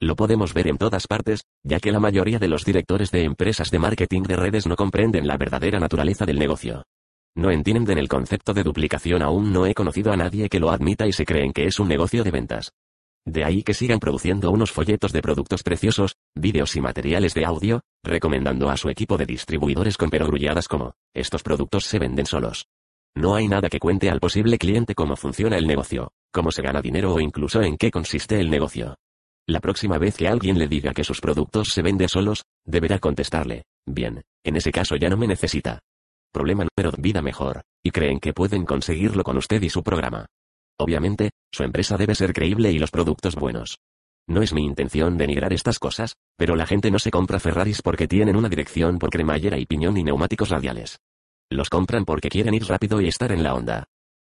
Lo 0.00 0.16
podemos 0.16 0.54
ver 0.54 0.68
en 0.68 0.78
todas 0.78 1.06
partes, 1.06 1.42
ya 1.62 1.78
que 1.78 1.92
la 1.92 2.00
mayoría 2.00 2.38
de 2.38 2.48
los 2.48 2.64
directores 2.64 3.10
de 3.10 3.24
empresas 3.24 3.70
de 3.70 3.80
marketing 3.80 4.22
de 4.22 4.36
redes 4.36 4.66
no 4.66 4.76
comprenden 4.76 5.26
la 5.26 5.36
verdadera 5.36 5.78
naturaleza 5.78 6.24
del 6.24 6.38
negocio. 6.38 6.84
No 7.36 7.50
entienden 7.50 7.98
el 7.98 8.08
concepto 8.08 8.54
de 8.54 8.62
duplicación 8.62 9.20
aún 9.22 9.52
no 9.52 9.66
he 9.66 9.74
conocido 9.74 10.12
a 10.12 10.16
nadie 10.16 10.48
que 10.48 10.60
lo 10.60 10.70
admita 10.70 11.06
y 11.06 11.12
se 11.12 11.24
creen 11.24 11.52
que 11.52 11.64
es 11.64 11.80
un 11.80 11.88
negocio 11.88 12.22
de 12.22 12.30
ventas. 12.30 12.72
De 13.26 13.42
ahí 13.42 13.62
que 13.62 13.74
sigan 13.74 13.98
produciendo 13.98 14.50
unos 14.50 14.70
folletos 14.70 15.12
de 15.12 15.22
productos 15.22 15.62
preciosos, 15.62 16.16
vídeos 16.34 16.76
y 16.76 16.80
materiales 16.80 17.34
de 17.34 17.44
audio, 17.44 17.80
recomendando 18.04 18.68
a 18.68 18.76
su 18.76 18.88
equipo 18.88 19.16
de 19.16 19.26
distribuidores 19.26 19.96
con 19.96 20.10
perogrulladas 20.10 20.68
como, 20.68 20.94
estos 21.14 21.42
productos 21.42 21.86
se 21.86 21.98
venden 21.98 22.26
solos. 22.26 22.68
No 23.16 23.34
hay 23.34 23.48
nada 23.48 23.68
que 23.68 23.80
cuente 23.80 24.10
al 24.10 24.20
posible 24.20 24.58
cliente 24.58 24.94
cómo 24.94 25.16
funciona 25.16 25.56
el 25.56 25.66
negocio, 25.66 26.12
cómo 26.32 26.52
se 26.52 26.62
gana 26.62 26.82
dinero 26.82 27.14
o 27.14 27.20
incluso 27.20 27.62
en 27.62 27.76
qué 27.78 27.90
consiste 27.90 28.38
el 28.38 28.50
negocio. 28.50 28.96
La 29.46 29.60
próxima 29.60 29.98
vez 29.98 30.16
que 30.16 30.28
alguien 30.28 30.58
le 30.58 30.68
diga 30.68 30.92
que 30.92 31.04
sus 31.04 31.20
productos 31.20 31.68
se 31.68 31.82
venden 31.82 32.08
solos, 32.08 32.44
deberá 32.64 32.98
contestarle, 32.98 33.64
bien, 33.86 34.22
en 34.44 34.56
ese 34.56 34.70
caso 34.70 34.96
ya 34.96 35.08
no 35.08 35.16
me 35.16 35.26
necesita. 35.26 35.80
Problema 36.34 36.66
número 36.66 36.96
vida 36.98 37.22
mejor, 37.22 37.62
y 37.80 37.92
creen 37.92 38.18
que 38.18 38.32
pueden 38.32 38.64
conseguirlo 38.66 39.22
con 39.22 39.36
usted 39.36 39.62
y 39.62 39.70
su 39.70 39.84
programa. 39.84 40.26
Obviamente, 40.80 41.30
su 41.52 41.62
empresa 41.62 41.96
debe 41.96 42.16
ser 42.16 42.32
creíble 42.32 42.72
y 42.72 42.80
los 42.80 42.90
productos 42.90 43.36
buenos. 43.36 43.78
No 44.28 44.42
es 44.42 44.52
mi 44.52 44.64
intención 44.64 45.16
denigrar 45.16 45.52
estas 45.52 45.78
cosas, 45.78 46.14
pero 46.36 46.56
la 46.56 46.66
gente 46.66 46.90
no 46.90 46.98
se 46.98 47.12
compra 47.12 47.38
Ferraris 47.38 47.82
porque 47.82 48.08
tienen 48.08 48.34
una 48.34 48.48
dirección 48.48 48.98
por 48.98 49.10
cremallera 49.10 49.58
y 49.58 49.66
piñón 49.66 49.96
y 49.96 50.02
neumáticos 50.02 50.48
radiales. 50.48 50.98
Los 51.52 51.70
compran 51.70 52.04
porque 52.04 52.30
quieren 52.30 52.54
ir 52.54 52.64
rápido 52.64 53.00
y 53.00 53.06
estar 53.06 53.30
en 53.30 53.44
la 53.44 53.54
onda. 53.54 53.84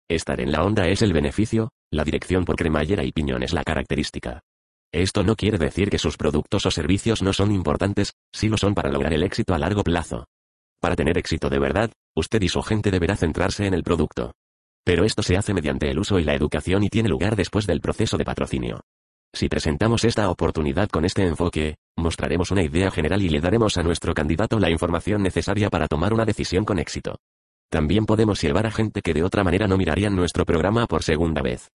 Estar 0.09 0.41
en 0.41 0.53
la 0.53 0.62
onda 0.62 0.87
es 0.87 1.03
el 1.03 1.12
beneficio, 1.12 1.70
la 1.91 2.05
dirección 2.05 2.45
por 2.45 2.55
cremallera 2.55 3.03
y 3.03 3.11
piñón 3.11 3.43
es 3.43 3.53
la 3.53 3.65
característica. 3.65 4.43
Esto 4.93 5.24
no 5.24 5.35
quiere 5.35 5.59
decir 5.59 5.91
que 5.91 5.99
sus 5.99 6.16
productos 6.16 6.66
o 6.66 6.70
servicios 6.70 7.20
no 7.20 7.33
son 7.33 7.51
importantes, 7.51 8.12
si 8.33 8.49
lo 8.49 8.59
son 8.59 8.77
para 8.77 8.93
lograr 8.93 9.12
el 9.12 9.24
éxito 9.24 9.55
a 9.55 9.59
largo 9.59 9.83
plazo. 9.83 10.28
Para 10.81 10.97
tener 10.97 11.19
éxito 11.19 11.48
de 11.48 11.59
verdad, 11.59 11.90
usted 12.15 12.43
y 12.43 12.48
su 12.48 12.62
gente 12.62 12.90
deberá 12.90 13.16
centrarse 13.16 13.66
en 13.66 13.74
el 13.74 13.82
producto. 13.82 14.32
Pero 14.85 15.05
esto 15.05 15.23
se 15.23 15.36
hace 15.36 15.53
mediante 15.53 15.90
el 15.90 15.98
uso 15.98 16.19
y 16.19 16.24
la 16.24 16.35
educación 16.35 16.85
y 16.85 16.89
tiene 16.89 17.09
lugar 17.09 17.35
después 17.35 17.66
del 17.66 17.81
proceso 17.81 18.16
de 18.16 18.24
patrocinio. 18.24 18.81
Si 19.35 19.48
presentamos 19.48 20.05
esta 20.05 20.31
oportunidad 20.31 20.89
con 20.89 21.05
este 21.05 21.27
enfoque, 21.27 21.77
mostraremos 21.97 22.51
una 22.51 22.62
idea 22.62 22.90
general 22.90 23.20
y 23.20 23.28
le 23.28 23.40
daremos 23.40 23.77
a 23.77 23.82
nuestro 23.82 24.15
candidato 24.15 24.59
la 24.59 24.70
información 24.70 25.23
necesaria 25.23 25.69
para 25.69 25.89
tomar 25.89 26.15
una 26.15 26.24
decisión 26.24 26.65
con 26.65 26.78
éxito. 26.78 27.16
También 27.69 28.07
podemos 28.07 28.40
llevar 28.40 28.66
a 28.66 28.70
gente 28.70 29.03
que 29.03 29.12
de 29.12 29.24
otra 29.24 29.43
manera 29.44 29.66
no 29.66 29.77
mirarían 29.77 30.15
nuestro 30.15 30.44
programa 30.44 30.86
por 30.86 31.03
segunda 31.03 31.43
vez. 31.43 31.69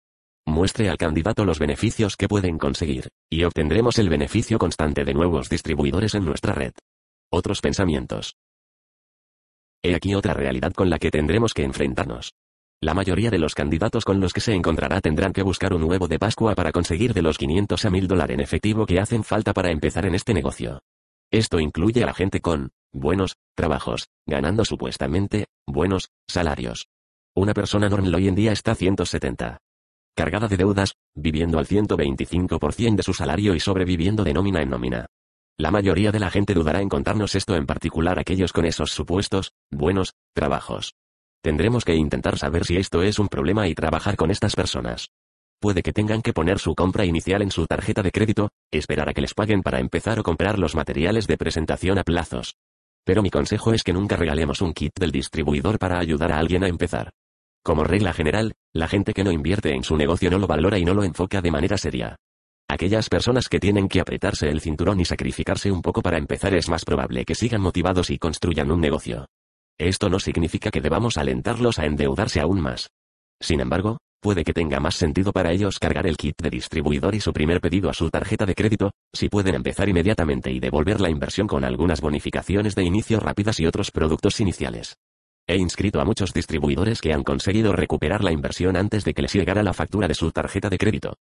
Muestre 0.46 0.90
al 0.90 0.98
candidato 0.98 1.46
los 1.46 1.60
beneficios 1.60 2.18
que 2.18 2.28
pueden 2.28 2.58
conseguir, 2.58 3.10
y 3.30 3.44
obtendremos 3.44 4.00
el 4.00 4.10
beneficio 4.10 4.58
constante 4.58 5.04
de 5.04 5.14
nuevos 5.14 5.50
distribuidores 5.50 6.16
en 6.16 6.26
nuestra 6.26 6.54
red. 6.54 6.72
Otros 7.30 7.62
pensamientos. 7.62 8.36
He 9.84 9.96
aquí 9.96 10.14
otra 10.14 10.34
realidad 10.34 10.74
con 10.74 10.90
la 10.90 11.00
que 11.00 11.10
tendremos 11.10 11.54
que 11.54 11.64
enfrentarnos. 11.64 12.34
La 12.82 12.94
mayoría 12.94 13.32
de 13.32 13.40
los 13.40 13.56
candidatos 13.56 14.06
con 14.06 14.20
los 14.20 14.34
que 14.34 14.42
se 14.42 14.54
encontrará 14.54 15.02
tendrán 15.02 15.34
que 15.34 15.44
buscar 15.44 15.74
un 15.74 15.84
huevo 15.84 16.08
de 16.08 16.20
Pascua 16.20 16.56
para 16.56 16.72
conseguir 16.72 17.14
de 17.14 17.22
los 17.22 17.38
500 17.38 17.86
a 17.86 17.90
1000 17.90 18.08
dólares 18.08 18.34
en 18.36 18.42
efectivo 18.42 18.86
que 18.86 19.00
hacen 19.00 19.24
falta 19.24 19.54
para 19.54 19.72
empezar 19.72 20.06
en 20.06 20.16
este 20.16 20.34
negocio. 20.34 20.82
Esto 21.32 21.60
incluye 21.60 22.04
a 22.04 22.08
la 22.08 22.14
gente 22.14 22.42
con 22.42 22.72
buenos 22.92 23.38
trabajos, 23.56 24.10
ganando 24.26 24.66
supuestamente 24.66 25.46
buenos 25.66 26.10
salarios. 26.28 26.88
Una 27.36 27.54
persona 27.54 27.88
normal 27.88 28.14
hoy 28.16 28.28
en 28.28 28.36
día 28.36 28.52
está 28.52 28.76
170. 28.76 29.60
Cargada 30.16 30.48
de 30.48 30.58
deudas, 30.58 30.94
viviendo 31.16 31.58
al 31.58 31.68
125% 31.68 32.96
de 32.98 33.04
su 33.04 33.14
salario 33.14 33.56
y 33.56 33.60
sobreviviendo 33.60 34.24
de 34.24 34.34
nómina 34.34 34.62
en 34.62 34.70
nómina. 34.70 35.06
La 35.62 35.70
mayoría 35.70 36.12
de 36.12 36.20
la 36.20 36.32
gente 36.32 36.56
dudará 36.56 36.82
en 36.82 36.90
contarnos 36.90 37.36
esto 37.36 37.56
en 37.56 37.68
particular 37.68 38.18
aquellos 38.18 38.52
con 38.52 38.66
esos 38.66 38.94
supuestos, 38.94 39.54
buenos, 39.70 40.16
trabajos. 40.34 40.96
Tendremos 41.44 41.86
que 41.86 41.94
intentar 41.94 42.40
saber 42.40 42.66
si 42.66 42.78
esto 42.78 43.04
es 43.04 43.20
un 43.20 43.28
problema 43.28 43.68
y 43.68 43.76
trabajar 43.76 44.16
con 44.16 44.32
estas 44.32 44.56
personas. 44.56 45.12
Puede 45.60 45.84
que 45.84 45.94
tengan 45.94 46.24
que 46.24 46.34
poner 46.34 46.58
su 46.58 46.74
compra 46.74 47.06
inicial 47.06 47.44
en 47.44 47.52
su 47.52 47.68
tarjeta 47.68 48.02
de 48.02 48.10
crédito, 48.10 48.50
esperar 48.72 49.08
a 49.10 49.14
que 49.14 49.22
les 49.22 49.36
paguen 49.36 49.62
para 49.62 49.80
empezar 49.80 50.20
o 50.20 50.24
comprar 50.24 50.58
los 50.58 50.74
materiales 50.74 51.28
de 51.28 51.38
presentación 51.38 52.00
a 52.00 52.04
plazos. 52.04 52.56
Pero 53.06 53.22
mi 53.22 53.30
consejo 53.30 53.72
es 53.72 53.84
que 53.84 53.94
nunca 53.94 54.16
regalemos 54.16 54.62
un 54.62 54.74
kit 54.74 54.94
del 55.00 55.12
distribuidor 55.12 55.78
para 55.78 56.00
ayudar 56.00 56.32
a 56.32 56.40
alguien 56.40 56.64
a 56.64 56.70
empezar. 56.70 57.12
Como 57.62 57.84
regla 57.84 58.14
general, 58.14 58.54
la 58.74 58.88
gente 58.88 59.14
que 59.14 59.24
no 59.24 59.32
invierte 59.32 59.76
en 59.76 59.84
su 59.84 59.96
negocio 59.96 60.32
no 60.32 60.40
lo 60.40 60.48
valora 60.48 60.80
y 60.80 60.86
no 60.86 60.96
lo 60.96 61.04
enfoca 61.04 61.40
de 61.40 61.52
manera 61.52 61.78
seria. 61.78 62.18
Aquellas 62.72 63.10
personas 63.10 63.50
que 63.50 63.60
tienen 63.60 63.90
que 63.90 64.00
apretarse 64.00 64.48
el 64.48 64.62
cinturón 64.62 65.02
y 65.02 65.04
sacrificarse 65.04 65.70
un 65.70 65.82
poco 65.82 66.02
para 66.02 66.18
empezar 66.18 66.54
es 66.54 66.70
más 66.70 66.86
probable 66.86 67.26
que 67.26 67.36
sigan 67.36 67.60
motivados 67.60 68.10
y 68.10 68.18
construyan 68.18 68.72
un 68.72 68.80
negocio. 68.80 69.26
Esto 69.78 70.08
no 70.08 70.22
significa 70.22 70.72
que 70.72 70.80
debamos 70.80 71.18
alentarlos 71.18 71.80
a 71.80 71.86
endeudarse 71.86 72.40
aún 72.40 72.62
más. 72.62 72.90
Sin 73.42 73.60
embargo, 73.60 73.98
puede 74.22 74.46
que 74.46 74.54
tenga 74.54 74.80
más 74.80 74.96
sentido 74.96 75.34
para 75.34 75.52
ellos 75.52 75.80
cargar 75.80 76.08
el 76.08 76.16
kit 76.16 76.42
de 76.42 76.50
distribuidor 76.50 77.14
y 77.14 77.20
su 77.20 77.34
primer 77.34 77.60
pedido 77.60 77.90
a 77.90 77.94
su 77.94 78.10
tarjeta 78.10 78.46
de 78.46 78.56
crédito, 78.56 78.92
si 79.12 79.28
pueden 79.28 79.56
empezar 79.56 79.90
inmediatamente 79.90 80.50
y 80.50 80.62
devolver 80.62 81.02
la 81.02 81.10
inversión 81.10 81.48
con 81.48 81.66
algunas 81.66 82.00
bonificaciones 82.00 82.74
de 82.74 82.86
inicio 82.86 83.20
rápidas 83.20 83.60
y 83.60 83.66
otros 83.66 83.92
productos 83.92 84.40
iniciales. 84.40 84.96
He 85.46 85.58
inscrito 85.58 86.00
a 86.00 86.06
muchos 86.06 86.34
distribuidores 86.34 87.02
que 87.02 87.12
han 87.12 87.26
conseguido 87.26 87.74
recuperar 87.74 88.24
la 88.24 88.32
inversión 88.32 88.78
antes 88.78 89.04
de 89.04 89.14
que 89.14 89.24
les 89.24 89.34
llegara 89.34 89.62
la 89.62 89.74
factura 89.74 90.08
de 90.08 90.14
su 90.14 90.32
tarjeta 90.32 90.70
de 90.70 90.78
crédito. 90.78 91.18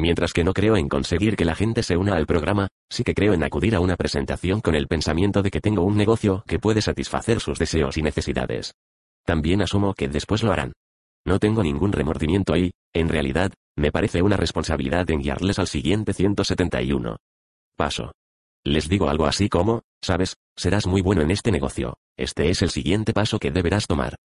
Mientras 0.00 0.32
que 0.32 0.44
no 0.44 0.54
creo 0.54 0.78
en 0.78 0.88
conseguir 0.88 1.36
que 1.36 1.44
la 1.44 1.54
gente 1.54 1.82
se 1.82 1.98
una 1.98 2.16
al 2.16 2.24
programa, 2.24 2.68
sí 2.88 3.04
que 3.04 3.12
creo 3.12 3.34
en 3.34 3.44
acudir 3.44 3.74
a 3.74 3.80
una 3.80 3.96
presentación 3.96 4.62
con 4.62 4.74
el 4.74 4.88
pensamiento 4.88 5.42
de 5.42 5.50
que 5.50 5.60
tengo 5.60 5.82
un 5.82 5.98
negocio 5.98 6.42
que 6.46 6.58
puede 6.58 6.80
satisfacer 6.80 7.38
sus 7.38 7.58
deseos 7.58 7.98
y 7.98 8.02
necesidades. 8.02 8.72
También 9.26 9.60
asumo 9.60 9.92
que 9.92 10.08
después 10.08 10.42
lo 10.42 10.52
harán. 10.52 10.72
No 11.26 11.38
tengo 11.38 11.62
ningún 11.62 11.92
remordimiento 11.92 12.54
ahí, 12.54 12.70
en 12.94 13.10
realidad, 13.10 13.52
me 13.76 13.92
parece 13.92 14.22
una 14.22 14.38
responsabilidad 14.38 15.10
en 15.10 15.20
guiarles 15.20 15.58
al 15.58 15.66
siguiente 15.66 16.14
171. 16.14 17.18
Paso. 17.76 18.12
Les 18.64 18.88
digo 18.88 19.10
algo 19.10 19.26
así 19.26 19.50
como, 19.50 19.82
sabes, 20.02 20.36
serás 20.56 20.86
muy 20.86 21.02
bueno 21.02 21.20
en 21.20 21.30
este 21.30 21.52
negocio, 21.52 21.98
este 22.16 22.48
es 22.48 22.62
el 22.62 22.70
siguiente 22.70 23.12
paso 23.12 23.38
que 23.38 23.50
deberás 23.50 23.86
tomar. 23.86 24.16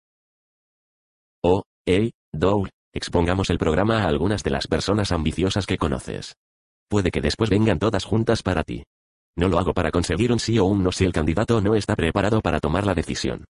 Oh, 1.43 1.63
hey, 1.85 2.11
Dow, 2.31 2.65
Expongamos 2.95 3.49
el 3.49 3.57
programa 3.57 4.03
a 4.03 4.07
algunas 4.07 4.41
de 4.41 4.51
las 4.51 4.67
personas 4.67 5.11
ambiciosas 5.11 5.65
que 5.65 5.77
conoces. 5.77 6.37
Puede 6.87 7.11
que 7.11 7.19
después 7.19 7.49
vengan 7.49 7.77
todas 7.77 8.05
juntas 8.05 8.41
para 8.41 8.63
ti. 8.63 8.83
No 9.35 9.49
lo 9.49 9.59
hago 9.59 9.73
para 9.73 9.91
conseguir 9.91 10.31
un 10.31 10.39
sí 10.39 10.57
o 10.59 10.63
un 10.63 10.81
no 10.81 10.93
si 10.93 11.03
el 11.03 11.11
candidato 11.11 11.59
no 11.59 11.75
está 11.75 11.97
preparado 11.97 12.39
para 12.39 12.61
tomar 12.61 12.85
la 12.85 12.93
decisión. 12.93 13.43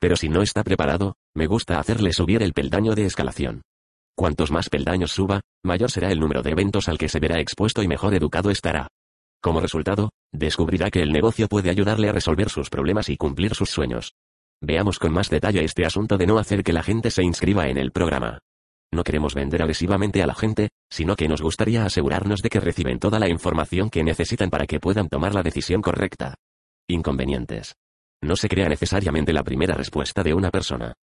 Pero 0.00 0.16
si 0.16 0.30
no 0.30 0.40
está 0.40 0.64
preparado, 0.64 1.14
me 1.34 1.46
gusta 1.46 1.78
hacerle 1.78 2.14
subir 2.14 2.42
el 2.42 2.54
peldaño 2.54 2.94
de 2.94 3.04
escalación. 3.04 3.60
Cuantos 4.16 4.50
más 4.50 4.70
peldaños 4.70 5.12
suba, 5.12 5.42
mayor 5.62 5.90
será 5.90 6.10
el 6.10 6.18
número 6.18 6.40
de 6.40 6.52
eventos 6.52 6.88
al 6.88 6.96
que 6.96 7.10
se 7.10 7.20
verá 7.20 7.38
expuesto 7.38 7.82
y 7.82 7.88
mejor 7.88 8.14
educado 8.14 8.48
estará. 8.48 8.88
Como 9.42 9.60
resultado, 9.60 10.08
descubrirá 10.32 10.90
que 10.90 11.02
el 11.02 11.12
negocio 11.12 11.48
puede 11.48 11.68
ayudarle 11.68 12.08
a 12.08 12.12
resolver 12.12 12.48
sus 12.48 12.70
problemas 12.70 13.10
y 13.10 13.18
cumplir 13.18 13.54
sus 13.54 13.68
sueños. 13.68 14.14
Veamos 14.62 14.98
con 14.98 15.12
más 15.12 15.28
detalle 15.28 15.62
este 15.62 15.84
asunto 15.84 16.16
de 16.16 16.26
no 16.26 16.38
hacer 16.38 16.64
que 16.64 16.72
la 16.72 16.82
gente 16.82 17.10
se 17.10 17.22
inscriba 17.22 17.68
en 17.68 17.76
el 17.76 17.92
programa. 17.92 18.38
No 18.92 19.02
queremos 19.04 19.34
vender 19.34 19.62
agresivamente 19.62 20.22
a 20.22 20.26
la 20.26 20.34
gente, 20.34 20.70
sino 20.90 21.16
que 21.16 21.28
nos 21.28 21.42
gustaría 21.42 21.84
asegurarnos 21.84 22.42
de 22.42 22.48
que 22.48 22.60
reciben 22.60 22.98
toda 22.98 23.18
la 23.18 23.28
información 23.28 23.90
que 23.90 24.04
necesitan 24.04 24.50
para 24.50 24.66
que 24.66 24.80
puedan 24.80 25.08
tomar 25.08 25.34
la 25.34 25.42
decisión 25.42 25.82
correcta. 25.82 26.34
Inconvenientes. 26.88 27.74
No 28.22 28.36
se 28.36 28.48
crea 28.48 28.68
necesariamente 28.68 29.32
la 29.32 29.42
primera 29.42 29.74
respuesta 29.74 30.22
de 30.22 30.34
una 30.34 30.50
persona. 30.50 30.94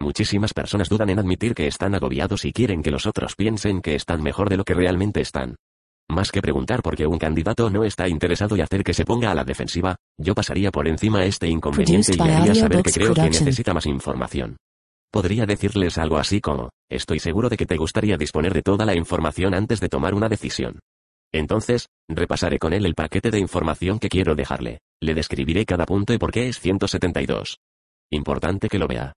Muchísimas 0.00 0.54
personas 0.54 0.88
dudan 0.88 1.10
en 1.10 1.18
admitir 1.18 1.54
que 1.54 1.66
están 1.66 1.94
agobiados 1.94 2.44
y 2.44 2.52
quieren 2.52 2.82
que 2.82 2.90
los 2.90 3.06
otros 3.06 3.36
piensen 3.36 3.82
que 3.82 3.94
están 3.94 4.22
mejor 4.22 4.48
de 4.48 4.56
lo 4.56 4.64
que 4.64 4.74
realmente 4.74 5.20
están. 5.20 5.56
Más 6.08 6.32
que 6.32 6.42
preguntar 6.42 6.82
por 6.82 6.96
qué 6.96 7.06
un 7.06 7.18
candidato 7.18 7.70
no 7.70 7.84
está 7.84 8.08
interesado 8.08 8.56
y 8.56 8.62
hacer 8.62 8.82
que 8.82 8.94
se 8.94 9.04
ponga 9.04 9.30
a 9.30 9.34
la 9.34 9.44
defensiva, 9.44 9.96
yo 10.18 10.34
pasaría 10.34 10.70
por 10.70 10.88
encima 10.88 11.24
este 11.24 11.48
inconveniente 11.48 12.16
y 12.16 12.20
haría 12.20 12.54
saber 12.54 12.82
que 12.82 12.90
creo 12.90 13.14
que 13.14 13.22
necesita 13.22 13.74
más 13.74 13.86
información. 13.86 14.56
Podría 15.12 15.44
decirles 15.44 15.98
algo 15.98 16.18
así 16.18 16.40
como, 16.40 16.70
estoy 16.88 17.18
seguro 17.18 17.48
de 17.48 17.56
que 17.56 17.66
te 17.66 17.76
gustaría 17.76 18.16
disponer 18.16 18.54
de 18.54 18.62
toda 18.62 18.84
la 18.84 18.94
información 18.94 19.54
antes 19.54 19.80
de 19.80 19.88
tomar 19.88 20.14
una 20.14 20.28
decisión. 20.28 20.78
Entonces, 21.32 21.88
repasaré 22.08 22.58
con 22.58 22.72
él 22.72 22.86
el 22.86 22.94
paquete 22.94 23.30
de 23.30 23.38
información 23.38 23.98
que 23.98 24.08
quiero 24.08 24.36
dejarle. 24.36 24.80
Le 25.00 25.14
describiré 25.14 25.64
cada 25.64 25.84
punto 25.84 26.12
y 26.12 26.18
por 26.18 26.30
qué 26.30 26.48
es 26.48 26.60
172. 26.60 27.58
Importante 28.10 28.68
que 28.68 28.78
lo 28.78 28.86
vea. 28.86 29.12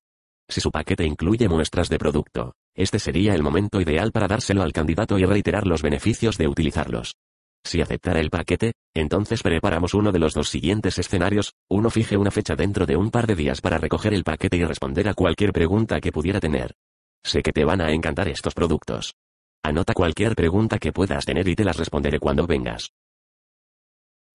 Si 0.50 0.62
su 0.62 0.72
paquete 0.72 1.06
incluye 1.06 1.48
muestras 1.48 1.90
de 1.90 2.00
producto, 2.00 2.54
este 2.76 2.98
sería 2.98 3.36
el 3.36 3.44
momento 3.44 3.80
ideal 3.80 4.12
para 4.12 4.28
dárselo 4.28 4.64
al 4.64 4.74
candidato 4.74 5.18
y 5.20 5.26
reiterar 5.26 5.68
los 5.68 5.82
beneficios 5.82 6.38
de 6.38 6.48
utilizarlos. 6.48 7.16
Si 7.64 7.82
aceptara 7.82 8.20
el 8.20 8.30
paquete, 8.30 8.74
entonces 8.94 9.42
preparamos 9.42 9.94
uno 9.94 10.12
de 10.12 10.20
los 10.20 10.34
dos 10.34 10.50
siguientes 10.50 11.00
escenarios, 11.00 11.54
uno 11.70 11.90
fije 11.90 12.18
una 12.18 12.32
fecha 12.32 12.56
dentro 12.56 12.86
de 12.86 12.98
un 12.98 13.10
par 13.10 13.26
de 13.26 13.36
días 13.36 13.62
para 13.62 13.78
recoger 13.78 14.14
el 14.14 14.24
paquete 14.24 14.58
y 14.58 14.66
responder 14.66 15.08
a 15.08 15.14
cualquier 15.14 15.54
pregunta 15.54 16.02
que 16.02 16.12
pudiera 16.12 16.40
tener. 16.40 16.76
Sé 17.24 17.42
que 17.42 17.54
te 17.54 17.64
van 17.64 17.80
a 17.80 17.92
encantar 17.92 18.28
estos 18.28 18.54
productos. 18.54 19.16
Anota 19.64 19.94
cualquier 19.94 20.36
pregunta 20.36 20.78
que 20.78 20.92
puedas 20.92 21.26
tener 21.26 21.48
y 21.48 21.56
te 21.56 21.64
las 21.64 21.78
responderé 21.78 22.20
cuando 22.20 22.46
vengas. 22.46 22.92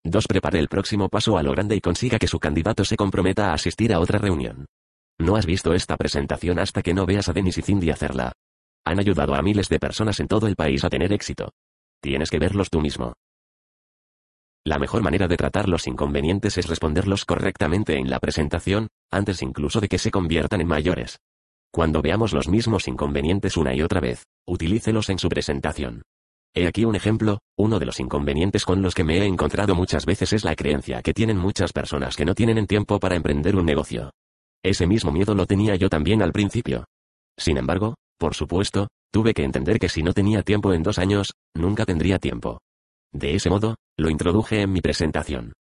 2. 0.05 0.25
Prepare 0.25 0.59
el 0.59 0.69
próximo 0.69 1.09
paso 1.09 1.37
a 1.37 1.43
lo 1.43 1.51
grande 1.51 1.75
y 1.75 1.81
consiga 1.81 2.17
que 2.17 2.27
su 2.27 2.39
candidato 2.39 2.85
se 2.85 2.95
comprometa 2.95 3.51
a 3.51 3.53
asistir 3.55 3.93
a 3.93 3.99
otra 3.99 4.19
reunión. 4.19 4.65
No 5.19 5.35
has 5.35 5.45
visto 5.45 5.73
esta 5.73 5.97
presentación 5.97 6.59
hasta 6.59 6.81
que 6.81 6.93
no 6.93 7.05
veas 7.05 7.27
a 7.27 7.33
Denis 7.33 7.57
y 7.57 7.61
Cindy 7.61 7.89
hacerla. 7.89 8.31
Han 8.85 8.99
ayudado 8.99 9.35
a 9.35 9.41
miles 9.41 9.67
de 9.67 9.79
personas 9.79 10.21
en 10.21 10.29
todo 10.29 10.47
el 10.47 10.55
país 10.55 10.85
a 10.85 10.89
tener 10.89 11.11
éxito. 11.11 11.51
Tienes 12.01 12.29
que 12.29 12.39
verlos 12.39 12.69
tú 12.69 12.81
mismo. 12.81 13.13
La 14.65 14.79
mejor 14.79 15.01
manera 15.01 15.27
de 15.27 15.37
tratar 15.37 15.69
los 15.69 15.87
inconvenientes 15.87 16.57
es 16.57 16.67
responderlos 16.67 17.23
correctamente 17.23 17.97
en 17.97 18.09
la 18.09 18.19
presentación, 18.19 18.89
antes 19.09 19.41
incluso 19.41 19.79
de 19.79 19.87
que 19.87 19.97
se 19.97 20.11
conviertan 20.11 20.61
en 20.61 20.67
mayores. 20.67 21.19
Cuando 21.71 22.01
veamos 22.01 22.33
los 22.33 22.47
mismos 22.47 22.87
inconvenientes 22.87 23.55
una 23.55 23.73
y 23.73 23.81
otra 23.81 24.01
vez, 24.01 24.25
utilícelos 24.45 25.09
en 25.09 25.19
su 25.19 25.29
presentación. 25.29 26.01
He 26.53 26.67
aquí 26.67 26.85
un 26.85 26.95
ejemplo, 26.95 27.39
uno 27.57 27.79
de 27.79 27.85
los 27.85 27.99
inconvenientes 27.99 28.65
con 28.65 28.81
los 28.81 28.95
que 28.95 29.03
me 29.03 29.19
he 29.19 29.25
encontrado 29.25 29.75
muchas 29.75 30.05
veces 30.05 30.33
es 30.33 30.43
la 30.43 30.55
creencia 30.55 31.01
que 31.01 31.13
tienen 31.13 31.37
muchas 31.37 31.71
personas 31.71 32.15
que 32.15 32.25
no 32.25 32.33
tienen 32.33 32.57
en 32.57 32.67
tiempo 32.67 32.99
para 32.99 33.15
emprender 33.15 33.55
un 33.55 33.65
negocio. 33.65 34.11
Ese 34.63 34.87
mismo 34.87 35.11
miedo 35.11 35.35
lo 35.35 35.45
tenía 35.45 35.75
yo 35.75 35.87
también 35.87 36.21
al 36.21 36.31
principio. 36.31 36.85
Sin 37.37 37.57
embargo, 37.57 37.95
por 38.17 38.33
supuesto, 38.33 38.87
tuve 39.11 39.33
que 39.33 39.43
entender 39.43 39.79
que 39.79 39.89
si 39.89 40.03
no 40.03 40.13
tenía 40.13 40.41
tiempo 40.41 40.73
en 40.73 40.83
dos 40.83 40.97
años, 40.97 41.33
nunca 41.55 41.85
tendría 41.85 42.19
tiempo. 42.19 42.59
De 43.11 43.35
ese 43.35 43.49
modo, 43.49 43.75
lo 43.97 44.09
introduje 44.09 44.61
en 44.61 44.71
mi 44.71 44.81
presentación. 44.81 45.53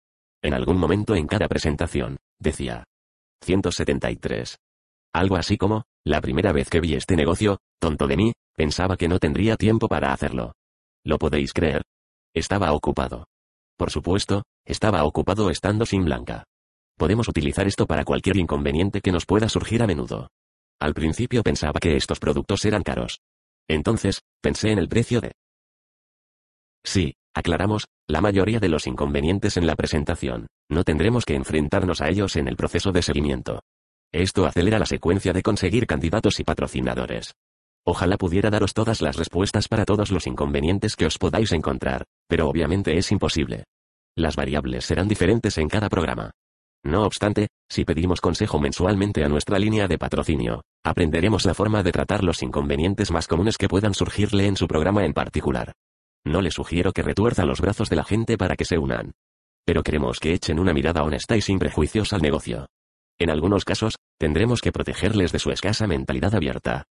En 0.42 0.54
algún 0.54 0.78
momento 0.78 1.14
en 1.14 1.26
cada 1.26 1.48
presentación, 1.48 2.18
decía. 2.38 2.84
173. 3.42 4.56
Algo 5.12 5.36
así 5.36 5.56
como, 5.56 5.84
la 6.04 6.20
primera 6.20 6.52
vez 6.52 6.68
que 6.70 6.80
vi 6.80 6.94
este 6.94 7.16
negocio, 7.16 7.58
tonto 7.78 8.06
de 8.06 8.16
mí, 8.16 8.32
pensaba 8.56 8.96
que 8.96 9.08
no 9.08 9.18
tendría 9.18 9.56
tiempo 9.56 9.88
para 9.88 10.12
hacerlo. 10.12 10.52
¿Lo 11.04 11.18
podéis 11.18 11.52
creer? 11.52 11.82
Estaba 12.34 12.72
ocupado. 12.72 13.26
Por 13.76 13.90
supuesto, 13.90 14.44
estaba 14.64 15.04
ocupado 15.04 15.50
estando 15.50 15.86
sin 15.86 16.04
blanca. 16.04 16.44
Podemos 16.96 17.28
utilizar 17.28 17.66
esto 17.66 17.86
para 17.86 18.04
cualquier 18.04 18.36
inconveniente 18.36 19.00
que 19.00 19.12
nos 19.12 19.26
pueda 19.26 19.48
surgir 19.48 19.82
a 19.82 19.86
menudo. 19.86 20.28
Al 20.84 20.92
principio 20.92 21.42
pensaba 21.42 21.80
que 21.80 21.96
estos 21.96 22.20
productos 22.20 22.62
eran 22.66 22.82
caros. 22.82 23.22
Entonces, 23.66 24.20
pensé 24.42 24.70
en 24.70 24.78
el 24.78 24.86
precio 24.86 25.22
de... 25.22 25.32
Sí, 26.84 27.14
aclaramos, 27.34 27.86
la 28.06 28.20
mayoría 28.20 28.60
de 28.60 28.68
los 28.68 28.86
inconvenientes 28.86 29.56
en 29.56 29.66
la 29.66 29.76
presentación, 29.76 30.46
no 30.68 30.84
tendremos 30.84 31.24
que 31.24 31.36
enfrentarnos 31.36 32.02
a 32.02 32.10
ellos 32.10 32.36
en 32.36 32.48
el 32.48 32.56
proceso 32.56 32.92
de 32.92 33.00
seguimiento. 33.00 33.62
Esto 34.12 34.44
acelera 34.44 34.78
la 34.78 34.84
secuencia 34.84 35.32
de 35.32 35.40
conseguir 35.40 35.86
candidatos 35.86 36.38
y 36.38 36.44
patrocinadores. 36.44 37.32
Ojalá 37.86 38.18
pudiera 38.18 38.50
daros 38.50 38.74
todas 38.74 39.00
las 39.00 39.16
respuestas 39.16 39.68
para 39.68 39.86
todos 39.86 40.10
los 40.10 40.26
inconvenientes 40.26 40.96
que 40.96 41.06
os 41.06 41.16
podáis 41.16 41.52
encontrar, 41.52 42.04
pero 42.28 42.46
obviamente 42.46 42.98
es 42.98 43.10
imposible. 43.10 43.64
Las 44.16 44.36
variables 44.36 44.84
serán 44.84 45.08
diferentes 45.08 45.56
en 45.56 45.66
cada 45.70 45.88
programa. 45.88 46.32
No 46.82 47.04
obstante, 47.04 47.48
si 47.68 47.84
pedimos 47.84 48.20
consejo 48.20 48.60
mensualmente 48.60 49.24
a 49.24 49.28
nuestra 49.28 49.58
línea 49.58 49.88
de 49.88 49.98
patrocinio, 49.98 50.62
aprenderemos 50.84 51.44
la 51.44 51.54
forma 51.54 51.82
de 51.82 51.92
tratar 51.92 52.22
los 52.22 52.42
inconvenientes 52.42 53.10
más 53.10 53.26
comunes 53.26 53.58
que 53.58 53.68
puedan 53.68 53.94
surgirle 53.94 54.46
en 54.46 54.56
su 54.56 54.68
programa 54.68 55.04
en 55.04 55.12
particular. 55.12 55.72
No 56.24 56.40
le 56.40 56.50
sugiero 56.50 56.92
que 56.92 57.02
retuerza 57.02 57.44
los 57.44 57.60
brazos 57.60 57.90
de 57.90 57.96
la 57.96 58.04
gente 58.04 58.38
para 58.38 58.56
que 58.56 58.64
se 58.64 58.78
unan. 58.78 59.12
Pero 59.66 59.82
queremos 59.82 60.20
que 60.20 60.32
echen 60.34 60.58
una 60.58 60.74
mirada 60.74 61.02
honesta 61.02 61.36
y 61.36 61.40
sin 61.40 61.58
prejuicios 61.58 62.12
al 62.12 62.22
negocio. 62.22 62.66
En 63.18 63.30
algunos 63.30 63.64
casos, 63.64 63.96
tendremos 64.18 64.60
que 64.60 64.72
protegerles 64.72 65.32
de 65.32 65.38
su 65.38 65.50
escasa 65.50 65.86
mentalidad 65.86 66.34
abierta. 66.34 66.84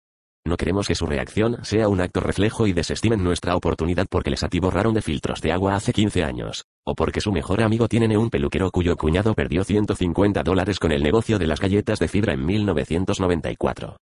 No 0.46 0.58
queremos 0.58 0.88
que 0.88 0.96
su 0.96 1.06
reacción 1.06 1.64
sea 1.64 1.88
un 1.88 2.02
acto 2.02 2.20
reflejo 2.20 2.68
y 2.68 2.74
desestimen 2.74 3.24
nuestra 3.24 3.56
oportunidad 3.56 4.08
porque 4.10 4.30
les 4.30 4.44
atiborraron 4.44 4.94
de 4.94 5.02
filtros 5.02 5.42
de 5.42 5.52
agua 5.52 5.76
hace 5.76 5.94
15 5.94 6.24
años, 6.24 6.66
o 6.86 6.96
porque 6.96 7.22
su 7.22 7.32
mejor 7.32 7.62
amigo 7.62 7.88
tiene 7.88 8.18
un 8.18 8.30
peluquero 8.30 8.72
cuyo 8.72 8.98
cuñado 8.98 9.34
perdió 9.34 9.64
150 9.64 10.44
dólares 10.44 10.80
con 10.80 10.92
el 10.92 11.04
negocio 11.04 11.40
de 11.40 11.48
las 11.48 11.60
galletas 11.60 12.00
de 12.00 12.08
fibra 12.08 12.34
en 12.34 12.46
1994. 12.46 13.98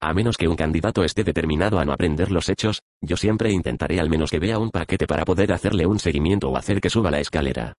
A 0.00 0.12
menos 0.12 0.36
que 0.36 0.48
un 0.48 0.56
candidato 0.56 1.04
esté 1.04 1.24
determinado 1.24 1.78
a 1.78 1.84
no 1.84 1.92
aprender 1.92 2.30
los 2.30 2.48
hechos, 2.48 2.82
yo 3.00 3.16
siempre 3.16 3.52
intentaré 3.52 4.00
al 4.00 4.10
menos 4.10 4.30
que 4.30 4.38
vea 4.38 4.58
un 4.58 4.70
paquete 4.70 5.06
para 5.06 5.24
poder 5.24 5.52
hacerle 5.52 5.86
un 5.86 5.98
seguimiento 5.98 6.50
o 6.50 6.56
hacer 6.56 6.80
que 6.80 6.90
suba 6.90 7.10
la 7.10 7.20
escalera. 7.20 7.74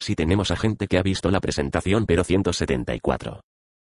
Si 0.00 0.14
tenemos 0.14 0.50
a 0.50 0.56
gente 0.56 0.86
que 0.86 0.98
ha 0.98 1.02
visto 1.02 1.30
la 1.30 1.40
presentación 1.40 2.06
pero 2.06 2.24
174. 2.24 3.40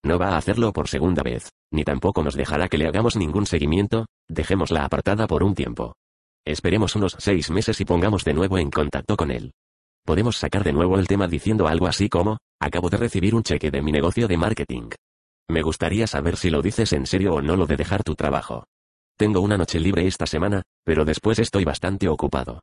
No 0.04 0.18
va 0.18 0.30
a 0.30 0.36
hacerlo 0.36 0.72
por 0.72 0.88
segunda 0.88 1.22
vez, 1.22 1.50
ni 1.72 1.82
tampoco 1.82 2.22
nos 2.22 2.34
dejará 2.34 2.68
que 2.68 2.78
le 2.78 2.86
hagamos 2.86 3.16
ningún 3.16 3.46
seguimiento, 3.46 4.06
dejémosla 4.28 4.84
apartada 4.84 5.26
por 5.26 5.42
un 5.42 5.54
tiempo. 5.54 5.94
Esperemos 6.46 6.94
unos 6.94 7.16
seis 7.18 7.50
meses 7.50 7.80
y 7.80 7.84
pongamos 7.86 8.24
de 8.24 8.34
nuevo 8.34 8.58
en 8.58 8.70
contacto 8.70 9.16
con 9.16 9.30
él. 9.30 9.52
Podemos 10.04 10.36
sacar 10.36 10.64
de 10.64 10.72
nuevo 10.74 10.98
el 10.98 11.08
tema 11.08 11.28
diciendo 11.28 11.66
algo 11.66 11.86
así 11.86 12.10
como, 12.10 12.36
acabo 12.60 12.90
de 12.90 12.98
recibir 12.98 13.34
un 13.34 13.42
cheque 13.42 13.70
de 13.70 13.80
mi 13.80 13.90
negocio 13.90 14.28
de 14.28 14.36
marketing. 14.36 14.90
Me 15.48 15.62
gustaría 15.62 16.06
saber 16.06 16.36
si 16.36 16.50
lo 16.50 16.60
dices 16.60 16.92
en 16.92 17.06
serio 17.06 17.34
o 17.34 17.42
no 17.42 17.56
lo 17.56 17.66
de 17.66 17.76
dejar 17.76 18.02
tu 18.02 18.14
trabajo. 18.14 18.64
Tengo 19.16 19.40
una 19.40 19.56
noche 19.56 19.80
libre 19.80 20.06
esta 20.06 20.26
semana, 20.26 20.62
pero 20.84 21.06
después 21.06 21.38
estoy 21.38 21.64
bastante 21.64 22.08
ocupado. 22.08 22.60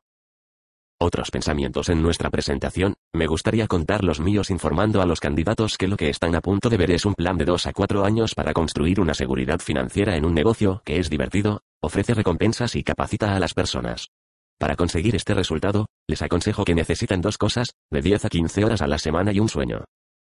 Otros 1.00 1.32
pensamientos 1.32 1.88
en 1.88 2.00
nuestra 2.00 2.30
presentación, 2.30 2.94
me 3.12 3.26
gustaría 3.26 3.66
contar 3.66 4.04
los 4.04 4.20
míos 4.20 4.50
informando 4.50 5.02
a 5.02 5.06
los 5.06 5.18
candidatos 5.18 5.76
que 5.76 5.88
lo 5.88 5.96
que 5.96 6.10
están 6.10 6.36
a 6.36 6.40
punto 6.40 6.70
de 6.70 6.76
ver 6.76 6.92
es 6.92 7.04
un 7.04 7.14
plan 7.14 7.36
de 7.38 7.44
2 7.44 7.66
a 7.66 7.72
4 7.72 8.04
años 8.04 8.36
para 8.36 8.52
construir 8.52 9.00
una 9.00 9.14
seguridad 9.14 9.58
financiera 9.58 10.16
en 10.16 10.24
un 10.24 10.34
negocio 10.34 10.80
que 10.84 11.00
es 11.00 11.10
divertido, 11.10 11.62
ofrece 11.80 12.14
recompensas 12.14 12.76
y 12.76 12.84
capacita 12.84 13.34
a 13.34 13.40
las 13.40 13.52
personas. 13.52 14.10
Para 14.58 14.76
conseguir 14.76 15.16
este 15.16 15.34
resultado, 15.34 15.86
les 16.08 16.22
aconsejo 16.22 16.64
que 16.64 16.74
necesitan 16.74 17.20
dos 17.20 17.38
cosas, 17.38 17.74
de 17.90 18.02
10 18.02 18.24
a 18.24 18.28
15 18.28 18.64
horas 18.64 18.82
a 18.82 18.86
la 18.86 18.98
semana 18.98 19.32
y 19.32 19.40
un 19.40 19.48
sueño. 19.48 19.84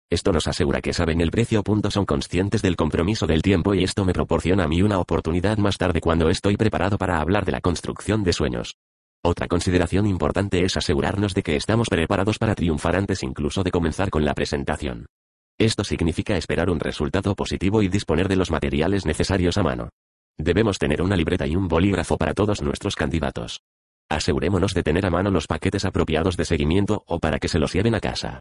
Esto 0.09 0.31
nos 0.31 0.47
asegura 0.47 0.81
que 0.81 0.93
saben 0.93 1.19
el 1.19 1.31
precio. 1.31 1.63
Son 1.89 2.05
conscientes 2.05 2.61
del 2.61 2.75
compromiso 2.75 3.25
del 3.25 3.41
tiempo 3.41 3.73
y 3.73 3.83
esto 3.83 4.05
me 4.05 4.13
proporciona 4.13 4.65
a 4.65 4.67
mí 4.67 4.81
una 4.81 4.99
oportunidad 4.99 5.57
más 5.57 5.77
tarde 5.77 5.99
cuando 5.99 6.29
estoy 6.29 6.57
preparado 6.57 6.97
para 6.97 7.19
hablar 7.19 7.45
de 7.45 7.51
la 7.51 7.61
construcción 7.61 8.23
de 8.23 8.33
sueños. 8.33 8.75
Otra 9.23 9.47
consideración 9.47 10.05
importante 10.05 10.63
es 10.63 10.77
asegurarnos 10.77 11.33
de 11.33 11.41
que 11.41 11.55
estamos 11.55 11.89
preparados 11.89 12.37
para 12.37 12.53
triunfar 12.53 12.95
antes 12.95 13.23
incluso 13.23 13.63
de 13.63 13.71
comenzar 13.71 14.11
con 14.11 14.23
la 14.23 14.35
presentación. 14.35 15.07
Esto 15.57 15.83
significa 15.83 16.37
esperar 16.37 16.69
un 16.69 16.79
resultado 16.79 17.33
positivo 17.33 17.81
y 17.81 17.87
disponer 17.87 18.27
de 18.27 18.35
los 18.35 18.51
materiales 18.51 19.05
necesarios 19.05 19.57
a 19.57 19.63
mano. 19.63 19.89
Debemos 20.37 20.77
tener 20.77 21.01
una 21.01 21.15
libreta 21.15 21.47
y 21.47 21.55
un 21.55 21.67
bolígrafo 21.67 22.17
para 22.17 22.33
todos 22.33 22.61
nuestros 22.61 22.95
candidatos. 22.95 23.61
Asegurémonos 24.09 24.73
de 24.73 24.83
tener 24.83 25.05
a 25.05 25.09
mano 25.09 25.31
los 25.31 25.47
paquetes 25.47 25.85
apropiados 25.85 26.37
de 26.37 26.45
seguimiento 26.45 27.03
o 27.07 27.19
para 27.19 27.39
que 27.39 27.47
se 27.47 27.59
los 27.59 27.73
lleven 27.73 27.95
a 27.95 27.99
casa. 27.99 28.39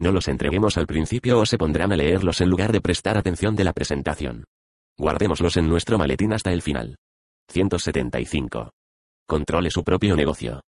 No 0.00 0.10
los 0.10 0.28
entreguemos 0.28 0.78
al 0.78 0.86
principio 0.86 1.38
o 1.38 1.46
se 1.46 1.58
pondrán 1.58 1.92
a 1.92 1.96
leerlos 1.96 2.40
en 2.40 2.48
lugar 2.48 2.72
de 2.72 2.80
prestar 2.80 3.16
atención 3.16 3.54
de 3.54 3.64
la 3.64 3.72
presentación. 3.72 4.44
Guardémoslos 4.98 5.56
en 5.56 5.68
nuestro 5.68 5.98
maletín 5.98 6.32
hasta 6.32 6.52
el 6.52 6.62
final. 6.62 6.96
175. 7.50 8.70
Controle 9.28 9.70
su 9.70 9.84
propio 9.84 10.16
negocio. 10.16 10.60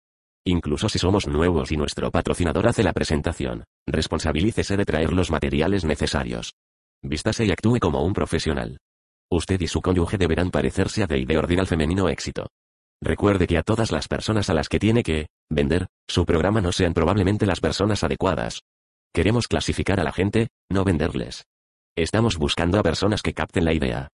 Incluso 0.46 0.88
si 0.90 0.98
somos 0.98 1.26
nuevos 1.26 1.72
y 1.72 1.76
nuestro 1.76 2.10
patrocinador 2.10 2.68
hace 2.68 2.82
la 2.82 2.92
presentación, 2.92 3.64
responsabilícese 3.86 4.76
de 4.76 4.84
traer 4.84 5.12
los 5.12 5.30
materiales 5.30 5.84
necesarios. 5.84 6.52
Vístase 7.02 7.46
y 7.46 7.50
actúe 7.50 7.78
como 7.80 8.04
un 8.04 8.12
profesional. 8.12 8.78
Usted 9.30 9.60
y 9.60 9.68
su 9.68 9.80
cónyuge 9.80 10.18
deberán 10.18 10.50
parecerse 10.50 11.02
a 11.02 11.06
de 11.06 11.38
ordinal 11.38 11.66
femenino 11.66 12.08
éxito. 12.08 12.48
Recuerde 13.00 13.46
que 13.46 13.58
a 13.58 13.62
todas 13.62 13.92
las 13.92 14.08
personas 14.08 14.48
a 14.50 14.54
las 14.54 14.68
que 14.68 14.78
tiene 14.78 15.02
que 15.02 15.28
vender 15.50 15.88
su 16.08 16.24
programa 16.24 16.60
no 16.60 16.72
sean 16.72 16.94
probablemente 16.94 17.46
las 17.46 17.60
personas 17.60 18.02
adecuadas. 18.04 18.62
Queremos 19.12 19.46
clasificar 19.46 20.00
a 20.00 20.04
la 20.04 20.12
gente, 20.12 20.48
no 20.70 20.84
venderles. 20.84 21.44
Estamos 21.96 22.38
buscando 22.38 22.78
a 22.78 22.82
personas 22.82 23.22
que 23.22 23.34
capten 23.34 23.64
la 23.64 23.72
idea. 23.72 24.08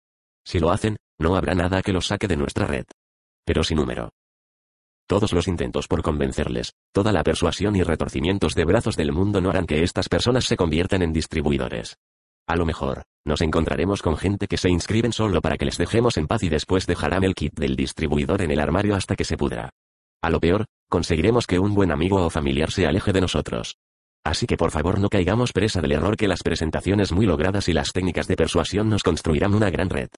Si 0.44 0.58
lo 0.58 0.70
hacen, 0.70 0.96
no 1.18 1.36
habrá 1.36 1.54
nada 1.54 1.82
que 1.82 1.92
los 1.92 2.06
saque 2.06 2.26
de 2.26 2.36
nuestra 2.36 2.66
red. 2.66 2.84
Pero 3.44 3.62
sin 3.62 3.76
número. 3.76 4.10
Todos 5.06 5.32
los 5.32 5.48
intentos 5.48 5.88
por 5.88 6.02
convencerles, 6.02 6.74
toda 6.92 7.12
la 7.12 7.22
persuasión 7.22 7.76
y 7.76 7.82
retorcimientos 7.82 8.54
de 8.54 8.64
brazos 8.64 8.96
del 8.96 9.12
mundo 9.12 9.40
no 9.40 9.50
harán 9.50 9.66
que 9.66 9.82
estas 9.82 10.08
personas 10.08 10.44
se 10.44 10.56
conviertan 10.56 11.02
en 11.02 11.12
distribuidores. 11.12 11.96
A 12.46 12.56
lo 12.56 12.66
mejor, 12.66 13.04
nos 13.28 13.42
encontraremos 13.42 14.02
con 14.02 14.16
gente 14.16 14.48
que 14.48 14.56
se 14.56 14.70
inscriben 14.70 15.12
solo 15.12 15.40
para 15.40 15.56
que 15.56 15.66
les 15.66 15.76
dejemos 15.76 16.16
en 16.16 16.26
paz 16.26 16.42
y 16.42 16.48
después 16.48 16.86
dejarán 16.86 17.22
el 17.22 17.34
kit 17.34 17.54
del 17.54 17.76
distribuidor 17.76 18.42
en 18.42 18.50
el 18.50 18.58
armario 18.58 18.96
hasta 18.96 19.14
que 19.14 19.24
se 19.24 19.36
pudra. 19.36 19.70
A 20.22 20.30
lo 20.30 20.40
peor, 20.40 20.64
conseguiremos 20.88 21.46
que 21.46 21.60
un 21.60 21.74
buen 21.74 21.92
amigo 21.92 22.24
o 22.24 22.30
familiar 22.30 22.72
se 22.72 22.86
aleje 22.86 23.12
de 23.12 23.20
nosotros. 23.20 23.76
Así 24.24 24.46
que 24.46 24.56
por 24.56 24.70
favor 24.72 24.98
no 24.98 25.08
caigamos 25.08 25.52
presa 25.52 25.80
del 25.80 25.92
error 25.92 26.16
que 26.16 26.26
las 26.26 26.42
presentaciones 26.42 27.12
muy 27.12 27.26
logradas 27.26 27.68
y 27.68 27.72
las 27.72 27.92
técnicas 27.92 28.26
de 28.26 28.36
persuasión 28.36 28.88
nos 28.88 29.02
construirán 29.04 29.54
una 29.54 29.70
gran 29.70 29.90
red. 29.90 30.08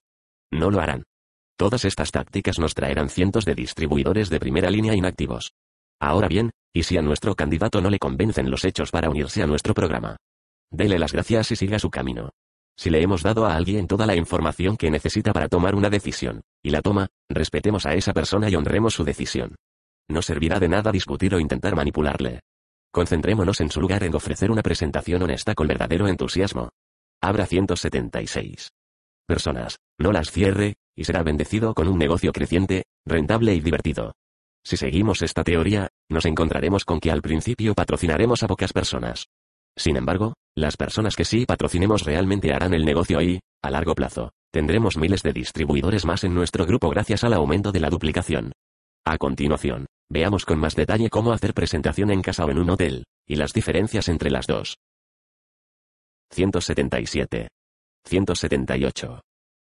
No 0.49 0.71
lo 0.71 0.79
harán. 0.79 1.03
Todas 1.57 1.85
estas 1.85 2.11
tácticas 2.11 2.57
nos 2.57 2.73
traerán 2.73 3.09
cientos 3.09 3.45
de 3.45 3.53
distribuidores 3.53 4.29
de 4.29 4.39
primera 4.39 4.71
línea 4.71 4.95
inactivos. 4.95 5.51
Ahora 5.99 6.27
bien, 6.27 6.49
¿y 6.73 6.83
si 6.83 6.97
a 6.97 7.01
nuestro 7.01 7.35
candidato 7.35 7.81
no 7.81 7.89
le 7.89 7.99
convencen 7.99 8.49
los 8.49 8.65
hechos 8.65 8.89
para 8.89 9.09
unirse 9.09 9.43
a 9.43 9.47
nuestro 9.47 9.73
programa? 9.73 10.17
Dele 10.71 10.97
las 10.97 11.11
gracias 11.11 11.51
y 11.51 11.55
siga 11.55 11.77
su 11.77 11.91
camino. 11.91 12.31
Si 12.77 12.89
le 12.89 13.01
hemos 13.01 13.21
dado 13.21 13.45
a 13.45 13.55
alguien 13.55 13.87
toda 13.87 14.05
la 14.05 14.15
información 14.15 14.77
que 14.77 14.89
necesita 14.89 15.33
para 15.33 15.49
tomar 15.49 15.75
una 15.75 15.89
decisión, 15.89 16.41
y 16.63 16.69
la 16.69 16.81
toma, 16.81 17.09
respetemos 17.29 17.85
a 17.85 17.93
esa 17.93 18.13
persona 18.13 18.49
y 18.49 18.55
honremos 18.55 18.93
su 18.93 19.03
decisión. 19.03 19.55
No 20.07 20.21
servirá 20.21 20.59
de 20.59 20.69
nada 20.69 20.91
discutir 20.91 21.35
o 21.35 21.39
intentar 21.39 21.75
manipularle. 21.75 22.41
Concentrémonos 22.91 23.61
en 23.61 23.71
su 23.71 23.79
lugar 23.79 24.03
en 24.03 24.15
ofrecer 24.15 24.51
una 24.51 24.63
presentación 24.63 25.21
honesta 25.21 25.55
con 25.55 25.67
verdadero 25.67 26.07
entusiasmo. 26.07 26.69
Abra 27.21 27.45
176. 27.45 28.71
Personas, 29.27 29.77
no 29.97 30.11
las 30.11 30.31
cierre, 30.31 30.75
y 30.95 31.05
será 31.05 31.23
bendecido 31.23 31.73
con 31.73 31.87
un 31.87 31.97
negocio 31.97 32.33
creciente, 32.33 32.83
rentable 33.05 33.53
y 33.53 33.61
divertido. 33.61 34.13
Si 34.63 34.77
seguimos 34.77 35.21
esta 35.21 35.43
teoría, 35.43 35.89
nos 36.09 36.25
encontraremos 36.25 36.83
con 36.85 36.99
que 36.99 37.11
al 37.11 37.21
principio 37.21 37.73
patrocinaremos 37.73 38.43
a 38.43 38.47
pocas 38.47 38.73
personas. 38.73 39.27
Sin 39.75 39.95
embargo, 39.95 40.33
las 40.55 40.75
personas 40.75 41.15
que 41.15 41.25
sí 41.25 41.45
patrocinemos 41.45 42.03
realmente 42.03 42.53
harán 42.53 42.73
el 42.73 42.83
negocio 42.83 43.21
y, 43.21 43.39
a 43.61 43.71
largo 43.71 43.95
plazo, 43.95 44.31
tendremos 44.51 44.97
miles 44.97 45.23
de 45.23 45.31
distribuidores 45.31 46.05
más 46.05 46.23
en 46.23 46.33
nuestro 46.33 46.65
grupo 46.65 46.89
gracias 46.89 47.23
al 47.23 47.33
aumento 47.33 47.71
de 47.71 47.79
la 47.79 47.89
duplicación. 47.89 48.51
A 49.05 49.17
continuación, 49.17 49.85
veamos 50.09 50.45
con 50.45 50.59
más 50.59 50.75
detalle 50.75 51.09
cómo 51.09 51.31
hacer 51.31 51.53
presentación 51.53 52.11
en 52.11 52.21
casa 52.21 52.45
o 52.45 52.51
en 52.51 52.59
un 52.59 52.69
hotel, 52.69 53.05
y 53.25 53.35
las 53.35 53.53
diferencias 53.53 54.09
entre 54.09 54.29
las 54.29 54.45
dos. 54.45 54.77
177. 56.31 57.47
178. 58.05 59.21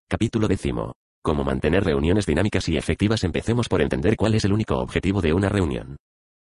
Capítulo 0.09 0.47
décimo. 0.47 0.93
Cómo 1.23 1.43
mantener 1.43 1.83
reuniones 1.83 2.25
dinámicas 2.25 2.67
y 2.69 2.77
efectivas. 2.77 3.23
Empecemos 3.23 3.69
por 3.69 3.81
entender 3.81 4.15
cuál 4.15 4.33
es 4.33 4.45
el 4.45 4.53
único 4.53 4.77
objetivo 4.77 5.21
de 5.21 5.33
una 5.33 5.49
reunión. 5.49 5.97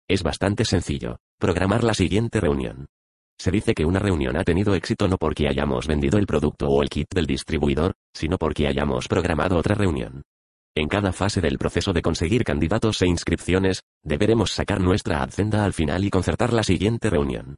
Es 0.08 0.22
bastante 0.22 0.64
sencillo, 0.64 1.18
programar 1.38 1.84
la 1.84 1.94
siguiente 1.94 2.40
reunión. 2.40 2.86
Se 3.40 3.50
dice 3.50 3.72
que 3.72 3.86
una 3.86 3.98
reunión 3.98 4.36
ha 4.36 4.44
tenido 4.44 4.74
éxito 4.74 5.08
no 5.08 5.16
porque 5.16 5.48
hayamos 5.48 5.86
vendido 5.86 6.18
el 6.18 6.26
producto 6.26 6.68
o 6.68 6.82
el 6.82 6.90
kit 6.90 7.08
del 7.14 7.24
distribuidor, 7.24 7.94
sino 8.12 8.36
porque 8.36 8.68
hayamos 8.68 9.08
programado 9.08 9.56
otra 9.56 9.74
reunión. 9.74 10.20
En 10.76 10.88
cada 10.88 11.10
fase 11.10 11.40
del 11.40 11.56
proceso 11.56 11.94
de 11.94 12.02
conseguir 12.02 12.44
candidatos 12.44 13.00
e 13.00 13.06
inscripciones, 13.06 13.80
deberemos 14.04 14.52
sacar 14.52 14.78
nuestra 14.78 15.22
agenda 15.22 15.64
al 15.64 15.72
final 15.72 16.04
y 16.04 16.10
concertar 16.10 16.52
la 16.52 16.62
siguiente 16.62 17.08
reunión. 17.08 17.54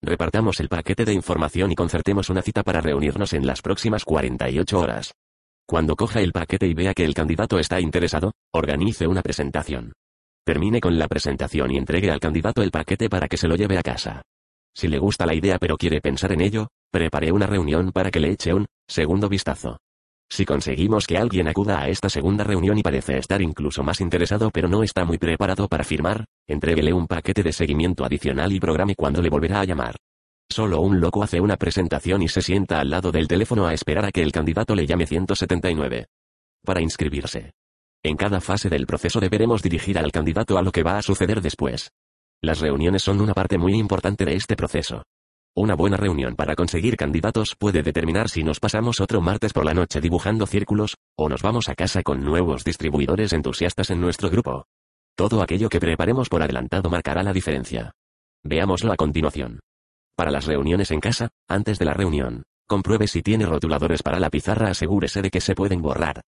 Repartamos 0.00 0.60
el 0.60 0.68
paquete 0.68 1.04
de 1.04 1.14
información 1.14 1.72
y 1.72 1.74
concertemos 1.74 2.30
una 2.30 2.42
cita 2.42 2.62
para 2.62 2.80
reunirnos 2.80 3.32
en 3.32 3.44
las 3.44 3.60
próximas 3.60 4.04
48 4.04 4.78
horas. 4.78 5.14
Cuando 5.66 5.96
coja 5.96 6.20
el 6.20 6.30
paquete 6.30 6.68
y 6.68 6.74
vea 6.74 6.94
que 6.94 7.04
el 7.04 7.14
candidato 7.14 7.58
está 7.58 7.80
interesado, 7.80 8.30
organice 8.52 9.08
una 9.08 9.22
presentación. 9.22 9.94
Termine 10.46 10.78
con 10.80 10.96
la 10.96 11.08
presentación 11.08 11.72
y 11.72 11.78
entregue 11.78 12.12
al 12.12 12.20
candidato 12.20 12.62
el 12.62 12.70
paquete 12.70 13.08
para 13.08 13.26
que 13.26 13.36
se 13.36 13.48
lo 13.48 13.56
lleve 13.56 13.78
a 13.78 13.82
casa. 13.82 14.22
Si 14.74 14.88
le 14.88 14.98
gusta 14.98 15.24
la 15.26 15.34
idea 15.34 15.58
pero 15.58 15.76
quiere 15.76 16.00
pensar 16.00 16.32
en 16.32 16.40
ello, 16.40 16.68
prepare 16.90 17.32
una 17.32 17.46
reunión 17.46 17.92
para 17.92 18.10
que 18.10 18.20
le 18.20 18.30
eche 18.30 18.52
un 18.52 18.66
segundo 18.88 19.28
vistazo. 19.28 19.78
Si 20.28 20.44
conseguimos 20.44 21.06
que 21.06 21.16
alguien 21.16 21.48
acuda 21.48 21.80
a 21.80 21.88
esta 21.88 22.08
segunda 22.08 22.44
reunión 22.44 22.76
y 22.78 22.82
parece 22.82 23.18
estar 23.18 23.40
incluso 23.40 23.84
más 23.84 24.00
interesado 24.00 24.50
pero 24.50 24.68
no 24.68 24.82
está 24.82 25.04
muy 25.04 25.18
preparado 25.18 25.68
para 25.68 25.84
firmar, 25.84 26.24
entréguele 26.48 26.92
un 26.92 27.06
paquete 27.06 27.42
de 27.42 27.52
seguimiento 27.52 28.04
adicional 28.04 28.52
y 28.52 28.58
programe 28.58 28.96
cuando 28.96 29.22
le 29.22 29.30
volverá 29.30 29.60
a 29.60 29.64
llamar. 29.64 29.96
Solo 30.50 30.80
un 30.80 31.00
loco 31.00 31.22
hace 31.22 31.40
una 31.40 31.56
presentación 31.56 32.22
y 32.22 32.28
se 32.28 32.42
sienta 32.42 32.80
al 32.80 32.90
lado 32.90 33.12
del 33.12 33.28
teléfono 33.28 33.66
a 33.66 33.74
esperar 33.74 34.04
a 34.04 34.10
que 34.10 34.22
el 34.22 34.32
candidato 34.32 34.74
le 34.74 34.86
llame 34.86 35.06
179. 35.06 36.06
Para 36.64 36.80
inscribirse. 36.80 37.52
En 38.02 38.16
cada 38.16 38.40
fase 38.40 38.68
del 38.68 38.86
proceso 38.86 39.20
deberemos 39.20 39.62
dirigir 39.62 39.98
al 39.98 40.12
candidato 40.12 40.58
a 40.58 40.62
lo 40.62 40.72
que 40.72 40.82
va 40.82 40.98
a 40.98 41.02
suceder 41.02 41.40
después. 41.40 41.90
Las 42.44 42.60
reuniones 42.60 43.02
son 43.02 43.22
una 43.22 43.32
parte 43.32 43.56
muy 43.56 43.72
importante 43.72 44.26
de 44.26 44.34
este 44.34 44.54
proceso. 44.54 45.02
Una 45.56 45.74
buena 45.74 45.96
reunión 45.96 46.36
para 46.36 46.54
conseguir 46.54 46.94
candidatos 46.94 47.56
puede 47.58 47.82
determinar 47.82 48.28
si 48.28 48.44
nos 48.44 48.60
pasamos 48.60 49.00
otro 49.00 49.22
martes 49.22 49.54
por 49.54 49.64
la 49.64 49.72
noche 49.72 49.98
dibujando 49.98 50.46
círculos, 50.46 50.94
o 51.16 51.30
nos 51.30 51.40
vamos 51.40 51.70
a 51.70 51.74
casa 51.74 52.02
con 52.02 52.22
nuevos 52.22 52.62
distribuidores 52.62 53.32
entusiastas 53.32 53.88
en 53.88 54.02
nuestro 54.02 54.28
grupo. 54.28 54.66
Todo 55.16 55.40
aquello 55.40 55.70
que 55.70 55.80
preparemos 55.80 56.28
por 56.28 56.42
adelantado 56.42 56.90
marcará 56.90 57.22
la 57.22 57.32
diferencia. 57.32 57.92
Veámoslo 58.42 58.92
a 58.92 58.96
continuación. 58.96 59.60
Para 60.14 60.30
las 60.30 60.44
reuniones 60.44 60.90
en 60.90 61.00
casa, 61.00 61.30
antes 61.48 61.78
de 61.78 61.86
la 61.86 61.94
reunión, 61.94 62.42
compruebe 62.68 63.06
si 63.06 63.22
tiene 63.22 63.46
rotuladores 63.46 64.02
para 64.02 64.20
la 64.20 64.28
pizarra, 64.28 64.68
asegúrese 64.68 65.22
de 65.22 65.30
que 65.30 65.40
se 65.40 65.54
pueden 65.54 65.80
borrar. 65.80 66.20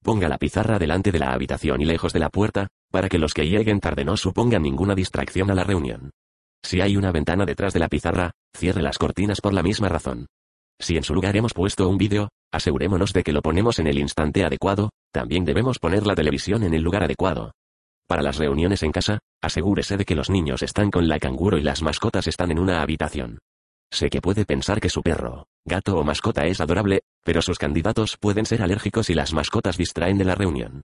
Ponga 0.00 0.28
la 0.28 0.38
pizarra 0.38 0.78
delante 0.78 1.10
de 1.10 1.18
la 1.18 1.32
habitación 1.32 1.80
y 1.80 1.86
lejos 1.86 2.12
de 2.12 2.20
la 2.20 2.30
puerta, 2.30 2.68
para 2.90 3.08
que 3.08 3.18
los 3.18 3.34
que 3.34 3.48
lleguen 3.48 3.80
tarde 3.80 4.04
no 4.04 4.16
supongan 4.16 4.62
ninguna 4.62 4.94
distracción 4.94 5.50
a 5.50 5.54
la 5.54 5.64
reunión. 5.64 6.10
Si 6.62 6.80
hay 6.80 6.96
una 6.96 7.12
ventana 7.12 7.44
detrás 7.44 7.72
de 7.72 7.80
la 7.80 7.88
pizarra, 7.88 8.32
cierre 8.56 8.82
las 8.82 8.98
cortinas 8.98 9.40
por 9.40 9.54
la 9.54 9.62
misma 9.62 9.88
razón. 9.88 10.26
Si 10.80 10.96
en 10.96 11.02
su 11.02 11.14
lugar 11.14 11.36
hemos 11.36 11.54
puesto 11.54 11.88
un 11.88 11.96
vídeo, 11.96 12.28
asegurémonos 12.52 13.12
de 13.12 13.22
que 13.22 13.32
lo 13.32 13.42
ponemos 13.42 13.78
en 13.78 13.86
el 13.86 13.98
instante 13.98 14.44
adecuado, 14.44 14.90
también 15.12 15.44
debemos 15.44 15.78
poner 15.78 16.06
la 16.06 16.14
televisión 16.14 16.62
en 16.64 16.74
el 16.74 16.82
lugar 16.82 17.04
adecuado. 17.04 17.52
Para 18.06 18.22
las 18.22 18.36
reuniones 18.36 18.82
en 18.82 18.92
casa, 18.92 19.18
asegúrese 19.42 19.96
de 19.96 20.04
que 20.04 20.14
los 20.14 20.30
niños 20.30 20.62
están 20.62 20.90
con 20.90 21.08
la 21.08 21.18
canguro 21.18 21.58
y 21.58 21.62
las 21.62 21.82
mascotas 21.82 22.26
están 22.26 22.50
en 22.50 22.58
una 22.58 22.82
habitación. 22.82 23.38
Sé 23.90 24.10
que 24.10 24.20
puede 24.20 24.44
pensar 24.44 24.80
que 24.80 24.90
su 24.90 25.02
perro, 25.02 25.46
gato 25.64 25.96
o 25.96 26.04
mascota 26.04 26.46
es 26.46 26.60
adorable, 26.60 27.00
pero 27.24 27.42
sus 27.42 27.58
candidatos 27.58 28.16
pueden 28.16 28.44
ser 28.44 28.62
alérgicos 28.62 29.10
y 29.10 29.14
las 29.14 29.32
mascotas 29.32 29.76
distraen 29.76 30.18
de 30.18 30.24
la 30.24 30.34
reunión. 30.34 30.82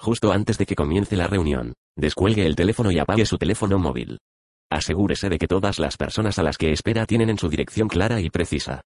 Justo 0.00 0.32
antes 0.32 0.56
de 0.56 0.64
que 0.64 0.74
comience 0.74 1.14
la 1.14 1.26
reunión, 1.26 1.74
descuelgue 1.94 2.46
el 2.46 2.56
teléfono 2.56 2.90
y 2.90 2.98
apague 2.98 3.26
su 3.26 3.36
teléfono 3.36 3.78
móvil. 3.78 4.18
Asegúrese 4.72 5.28
de 5.28 5.36
que 5.36 5.46
todas 5.46 5.78
las 5.78 5.98
personas 5.98 6.38
a 6.38 6.42
las 6.42 6.56
que 6.56 6.72
espera 6.72 7.04
tienen 7.04 7.28
en 7.28 7.36
su 7.36 7.50
dirección 7.50 7.86
clara 7.86 8.18
y 8.18 8.30
precisa. 8.30 8.80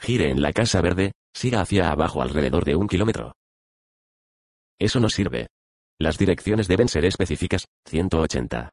Gire 0.00 0.30
en 0.30 0.40
la 0.40 0.54
casa 0.54 0.80
verde, 0.80 1.12
siga 1.34 1.60
hacia 1.60 1.90
abajo 1.90 2.22
alrededor 2.22 2.64
de 2.64 2.76
un 2.76 2.88
kilómetro. 2.88 3.34
Eso 4.80 5.00
no 5.00 5.10
sirve. 5.10 5.48
Las 6.00 6.16
direcciones 6.16 6.66
deben 6.66 6.88
ser 6.88 7.04
específicas, 7.04 7.66
180. 7.86 8.70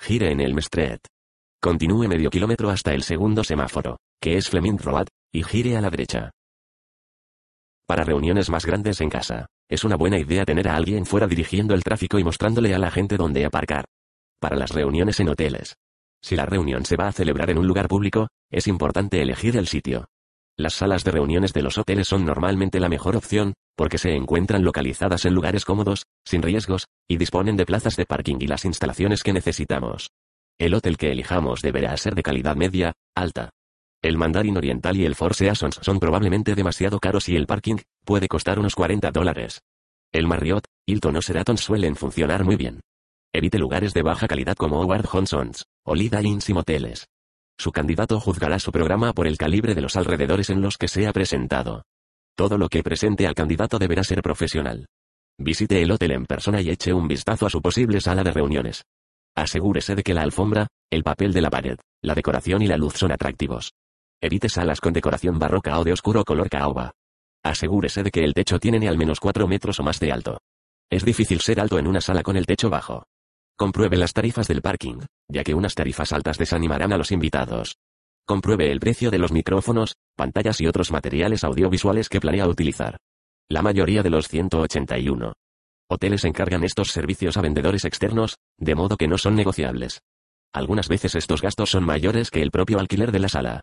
Gire 0.00 0.32
en 0.32 0.40
el 0.40 0.58
Street. 0.58 1.00
Continúe 1.60 2.08
medio 2.08 2.30
kilómetro 2.30 2.70
hasta 2.70 2.94
el 2.94 3.02
segundo 3.02 3.44
semáforo, 3.44 3.98
que 4.22 4.38
es 4.38 4.48
Fleming 4.48 4.78
Road, 4.78 5.08
y 5.32 5.42
gire 5.42 5.76
a 5.76 5.82
la 5.82 5.90
derecha. 5.90 6.30
Para 7.86 8.04
reuniones 8.04 8.48
más 8.48 8.64
grandes 8.64 9.00
en 9.00 9.10
casa, 9.10 9.46
es 9.68 9.84
una 9.84 9.96
buena 9.96 10.18
idea 10.18 10.44
tener 10.44 10.68
a 10.68 10.76
alguien 10.76 11.06
fuera 11.06 11.26
dirigiendo 11.26 11.74
el 11.74 11.82
tráfico 11.82 12.18
y 12.18 12.24
mostrándole 12.24 12.74
a 12.74 12.78
la 12.78 12.90
gente 12.90 13.16
dónde 13.16 13.44
aparcar. 13.44 13.84
Para 14.40 14.56
las 14.56 14.70
reuniones 14.70 15.18
en 15.20 15.28
hoteles, 15.28 15.76
si 16.22 16.36
la 16.36 16.46
reunión 16.46 16.84
se 16.84 16.96
va 16.96 17.08
a 17.08 17.12
celebrar 17.12 17.50
en 17.50 17.58
un 17.58 17.66
lugar 17.66 17.88
público, 17.88 18.28
es 18.50 18.66
importante 18.66 19.20
elegir 19.20 19.56
el 19.56 19.66
sitio. 19.66 20.06
Las 20.58 20.74
salas 20.74 21.04
de 21.04 21.10
reuniones 21.10 21.52
de 21.52 21.62
los 21.62 21.78
hoteles 21.78 22.08
son 22.08 22.24
normalmente 22.24 22.80
la 22.80 22.88
mejor 22.88 23.16
opción, 23.16 23.54
porque 23.76 23.98
se 23.98 24.14
encuentran 24.14 24.64
localizadas 24.64 25.24
en 25.24 25.34
lugares 25.34 25.64
cómodos, 25.64 26.04
sin 26.24 26.42
riesgos, 26.42 26.86
y 27.08 27.18
disponen 27.18 27.56
de 27.56 27.66
plazas 27.66 27.96
de 27.96 28.06
parking 28.06 28.36
y 28.40 28.46
las 28.46 28.64
instalaciones 28.64 29.22
que 29.22 29.32
necesitamos. 29.32 30.10
El 30.58 30.74
hotel 30.74 30.96
que 30.96 31.12
elijamos 31.12 31.60
deberá 31.60 31.94
ser 31.96 32.14
de 32.14 32.22
calidad 32.22 32.56
media, 32.56 32.94
alta. 33.14 33.50
El 34.06 34.18
Mandarin 34.18 34.56
Oriental 34.56 34.96
y 34.96 35.04
el 35.04 35.16
Four 35.16 35.34
Seasons 35.34 35.80
son 35.82 35.98
probablemente 35.98 36.54
demasiado 36.54 37.00
caros 37.00 37.28
y 37.28 37.34
el 37.34 37.48
parking 37.48 37.78
puede 38.04 38.28
costar 38.28 38.60
unos 38.60 38.76
40 38.76 39.10
dólares. 39.10 39.62
El 40.12 40.28
Marriott, 40.28 40.64
Hilton 40.86 41.16
o 41.16 41.20
Sheraton 41.20 41.58
suelen 41.58 41.96
funcionar 41.96 42.44
muy 42.44 42.54
bien. 42.54 42.82
Evite 43.34 43.58
lugares 43.58 43.94
de 43.94 44.02
baja 44.02 44.28
calidad 44.28 44.54
como 44.54 44.80
Howard 44.80 45.06
Johnson's, 45.06 45.64
o 45.84 45.96
Lida 45.96 46.22
Inns 46.22 46.48
y 46.48 46.54
moteles. 46.54 47.08
Su 47.58 47.72
candidato 47.72 48.20
juzgará 48.20 48.60
su 48.60 48.70
programa 48.70 49.12
por 49.12 49.26
el 49.26 49.36
calibre 49.36 49.74
de 49.74 49.80
los 49.80 49.96
alrededores 49.96 50.50
en 50.50 50.60
los 50.60 50.78
que 50.78 50.86
se 50.86 51.08
ha 51.08 51.12
presentado. 51.12 51.82
Todo 52.36 52.58
lo 52.58 52.68
que 52.68 52.84
presente 52.84 53.26
al 53.26 53.34
candidato 53.34 53.76
deberá 53.76 54.04
ser 54.04 54.22
profesional. 54.22 54.86
Visite 55.36 55.82
el 55.82 55.90
hotel 55.90 56.12
en 56.12 56.26
persona 56.26 56.60
y 56.60 56.70
eche 56.70 56.92
un 56.92 57.08
vistazo 57.08 57.46
a 57.46 57.50
su 57.50 57.60
posible 57.60 58.00
sala 58.00 58.22
de 58.22 58.30
reuniones. 58.30 58.84
Asegúrese 59.34 59.96
de 59.96 60.04
que 60.04 60.14
la 60.14 60.22
alfombra, 60.22 60.68
el 60.92 61.02
papel 61.02 61.32
de 61.32 61.40
la 61.40 61.50
pared, 61.50 61.76
la 62.02 62.14
decoración 62.14 62.62
y 62.62 62.68
la 62.68 62.76
luz 62.76 62.94
son 62.94 63.10
atractivos. 63.10 63.72
Evite 64.20 64.48
salas 64.48 64.80
con 64.80 64.92
decoración 64.92 65.38
barroca 65.38 65.78
o 65.78 65.84
de 65.84 65.92
oscuro 65.92 66.24
color 66.24 66.48
caoba. 66.48 66.92
Asegúrese 67.42 68.02
de 68.02 68.10
que 68.10 68.24
el 68.24 68.34
techo 68.34 68.58
tiene 68.58 68.88
al 68.88 68.96
menos 68.96 69.20
4 69.20 69.46
metros 69.46 69.78
o 69.78 69.82
más 69.82 70.00
de 70.00 70.10
alto. 70.10 70.38
Es 70.90 71.04
difícil 71.04 71.40
ser 71.40 71.60
alto 71.60 71.78
en 71.78 71.86
una 71.86 72.00
sala 72.00 72.22
con 72.22 72.36
el 72.36 72.46
techo 72.46 72.70
bajo. 72.70 73.04
Compruebe 73.56 73.96
las 73.96 74.12
tarifas 74.12 74.48
del 74.48 74.62
parking, 74.62 75.00
ya 75.28 75.44
que 75.44 75.54
unas 75.54 75.74
tarifas 75.74 76.12
altas 76.12 76.38
desanimarán 76.38 76.92
a 76.92 76.98
los 76.98 77.12
invitados. 77.12 77.76
Compruebe 78.26 78.70
el 78.70 78.80
precio 78.80 79.10
de 79.10 79.18
los 79.18 79.32
micrófonos, 79.32 79.94
pantallas 80.16 80.60
y 80.60 80.66
otros 80.66 80.90
materiales 80.90 81.44
audiovisuales 81.44 82.08
que 82.08 82.20
planea 82.20 82.48
utilizar. 82.48 82.96
La 83.48 83.62
mayoría 83.62 84.02
de 84.02 84.10
los 84.10 84.28
181 84.28 85.32
hoteles 85.88 86.24
encargan 86.24 86.64
estos 86.64 86.88
servicios 86.88 87.36
a 87.36 87.42
vendedores 87.42 87.84
externos, 87.84 88.36
de 88.58 88.74
modo 88.74 88.96
que 88.96 89.06
no 89.06 89.18
son 89.18 89.36
negociables. 89.36 90.00
Algunas 90.52 90.88
veces 90.88 91.14
estos 91.14 91.42
gastos 91.42 91.70
son 91.70 91.84
mayores 91.84 92.30
que 92.30 92.42
el 92.42 92.50
propio 92.50 92.80
alquiler 92.80 93.12
de 93.12 93.20
la 93.20 93.28
sala. 93.28 93.60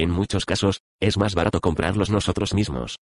En 0.00 0.08
muchos 0.08 0.46
casos, 0.46 0.80
es 0.98 1.18
más 1.18 1.34
barato 1.34 1.60
comprarlos 1.60 2.08
nosotros 2.08 2.54
mismos. 2.54 3.00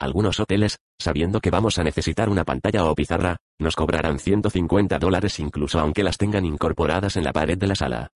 Algunos 0.00 0.40
hoteles, 0.40 0.78
sabiendo 0.98 1.38
que 1.38 1.50
vamos 1.50 1.78
a 1.78 1.84
necesitar 1.84 2.28
una 2.28 2.42
pantalla 2.42 2.86
o 2.86 2.94
pizarra, 2.96 3.36
nos 3.60 3.76
cobrarán 3.76 4.18
150 4.18 4.98
dólares 4.98 5.38
incluso 5.38 5.78
aunque 5.78 6.02
las 6.02 6.18
tengan 6.18 6.44
incorporadas 6.44 7.16
en 7.16 7.22
la 7.22 7.32
pared 7.32 7.56
de 7.56 7.68
la 7.68 7.76
sala. 7.76 8.08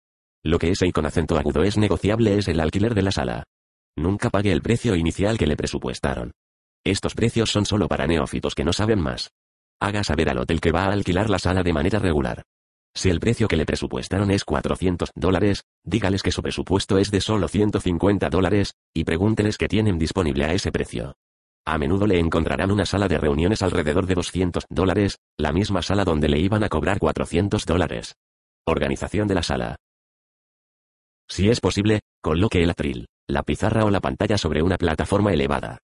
Lo 0.43 0.59
que 0.59 0.73
es 0.73 0.83
y 0.83 0.91
con 0.91 1.07
acento 1.07 1.39
agudo 1.39 1.63
es 1.63 1.79
negociable 1.79 2.37
es 2.37 2.49
el 2.49 2.59
alquiler 2.59 2.97
de 2.97 3.03
la 3.03 3.13
sala. 3.13 3.45
Nunca 3.97 4.31
pague 4.31 4.51
el 4.51 4.63
precio 4.63 4.97
inicial 4.97 5.39
que 5.39 5.47
le 5.47 5.57
presupuestaron. 5.57 6.33
Estos 6.85 7.15
precios 7.15 7.53
son 7.53 7.65
solo 7.65 7.87
para 7.87 8.09
neófitos 8.09 8.57
que 8.57 8.65
no 8.65 8.73
saben 8.73 8.99
más. 8.99 9.31
Haga 9.81 10.03
saber 10.03 10.29
al 10.29 10.39
hotel 10.39 10.61
que 10.61 10.73
va 10.73 10.87
a 10.87 10.93
alquilar 10.93 11.31
la 11.31 11.39
sala 11.39 11.63
de 11.63 11.73
manera 11.73 12.01
regular. 12.01 12.43
Si 12.97 13.11
el 13.11 13.19
precio 13.19 13.49
que 13.49 13.57
le 13.57 13.67
presupuestaron 13.67 14.31
es 14.31 14.45
400 14.45 15.11
dólares, 15.17 15.65
dígales 15.83 16.23
que 16.23 16.31
su 16.31 16.43
presupuesto 16.43 16.99
es 16.99 17.11
de 17.11 17.21
solo 17.21 17.49
150 17.49 18.31
dólares, 18.31 18.75
y 18.95 19.05
pregúnteles 19.05 19.59
qué 19.59 19.67
tienen 19.67 19.99
disponible 19.99 20.45
a 20.45 20.53
ese 20.53 20.71
precio. 20.71 21.17
A 21.67 21.77
menudo 21.77 22.07
le 22.07 22.21
encontrarán 22.21 22.71
una 22.71 22.87
sala 22.87 23.09
de 23.09 23.19
reuniones 23.19 23.63
alrededor 23.63 24.07
de 24.07 24.15
200 24.15 24.67
dólares, 24.69 25.19
la 25.37 25.53
misma 25.53 25.83
sala 25.83 26.05
donde 26.05 26.29
le 26.29 26.39
iban 26.39 26.63
a 26.63 26.69
cobrar 26.69 27.01
400 27.01 27.67
dólares. 27.67 28.15
Organización 28.65 29.27
de 29.27 29.35
la 29.35 29.43
sala. 29.43 29.77
Si 31.29 31.49
es 31.49 31.61
posible, 31.61 32.01
coloque 32.23 32.63
el 32.63 32.71
atril, 32.71 33.09
la 33.27 33.43
pizarra 33.43 33.85
o 33.85 33.91
la 33.91 34.01
pantalla 34.01 34.39
sobre 34.39 34.63
una 34.63 34.77
plataforma 34.77 35.33
elevada. 35.33 35.79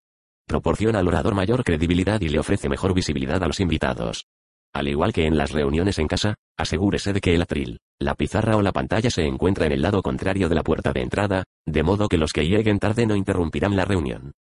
Proporciona 0.46 0.98
al 0.98 1.08
orador 1.08 1.34
mayor 1.34 1.64
credibilidad 1.64 2.20
y 2.20 2.28
le 2.28 2.38
ofrece 2.38 2.68
mejor 2.68 2.94
visibilidad 2.94 3.42
a 3.42 3.46
los 3.46 3.58
invitados. 3.58 4.26
Al 4.72 4.86
igual 4.86 5.12
que 5.12 5.26
en 5.26 5.36
las 5.36 5.50
reuniones 5.50 5.98
en 5.98 6.06
casa, 6.06 6.36
asegúrese 6.56 7.12
de 7.12 7.20
que 7.20 7.34
el 7.34 7.42
atril, 7.42 7.78
la 7.98 8.14
pizarra 8.14 8.56
o 8.56 8.62
la 8.62 8.72
pantalla 8.72 9.10
se 9.10 9.26
encuentra 9.26 9.66
en 9.66 9.72
el 9.72 9.82
lado 9.82 10.00
contrario 10.02 10.48
de 10.48 10.54
la 10.54 10.62
puerta 10.62 10.92
de 10.92 11.02
entrada, 11.02 11.44
de 11.66 11.82
modo 11.82 12.08
que 12.08 12.18
los 12.18 12.32
que 12.32 12.46
lleguen 12.46 12.78
tarde 12.78 13.06
no 13.06 13.16
interrumpirán 13.16 13.74
la 13.74 13.84
reunión. 13.84 14.32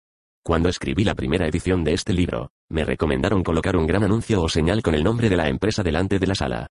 Cuando 0.44 0.68
escribí 0.68 1.04
la 1.04 1.14
primera 1.14 1.46
edición 1.46 1.82
de 1.82 1.94
este 1.94 2.12
libro, 2.12 2.50
me 2.70 2.84
recomendaron 2.84 3.42
colocar 3.42 3.76
un 3.76 3.86
gran 3.86 4.04
anuncio 4.04 4.42
o 4.42 4.48
señal 4.48 4.82
con 4.82 4.94
el 4.94 5.04
nombre 5.04 5.28
de 5.28 5.36
la 5.36 5.48
empresa 5.48 5.82
delante 5.82 6.18
de 6.18 6.26
la 6.26 6.34
sala. 6.34 6.66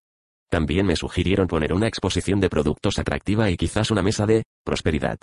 También 0.49 0.85
me 0.85 0.95
sugirieron 0.95 1.47
poner 1.47 1.73
una 1.73 1.87
exposición 1.87 2.39
de 2.39 2.49
productos 2.49 2.99
atractiva 2.99 3.49
y 3.49 3.57
quizás 3.57 3.91
una 3.91 4.01
mesa 4.01 4.25
de 4.25 4.43
prosperidad. 4.63 5.17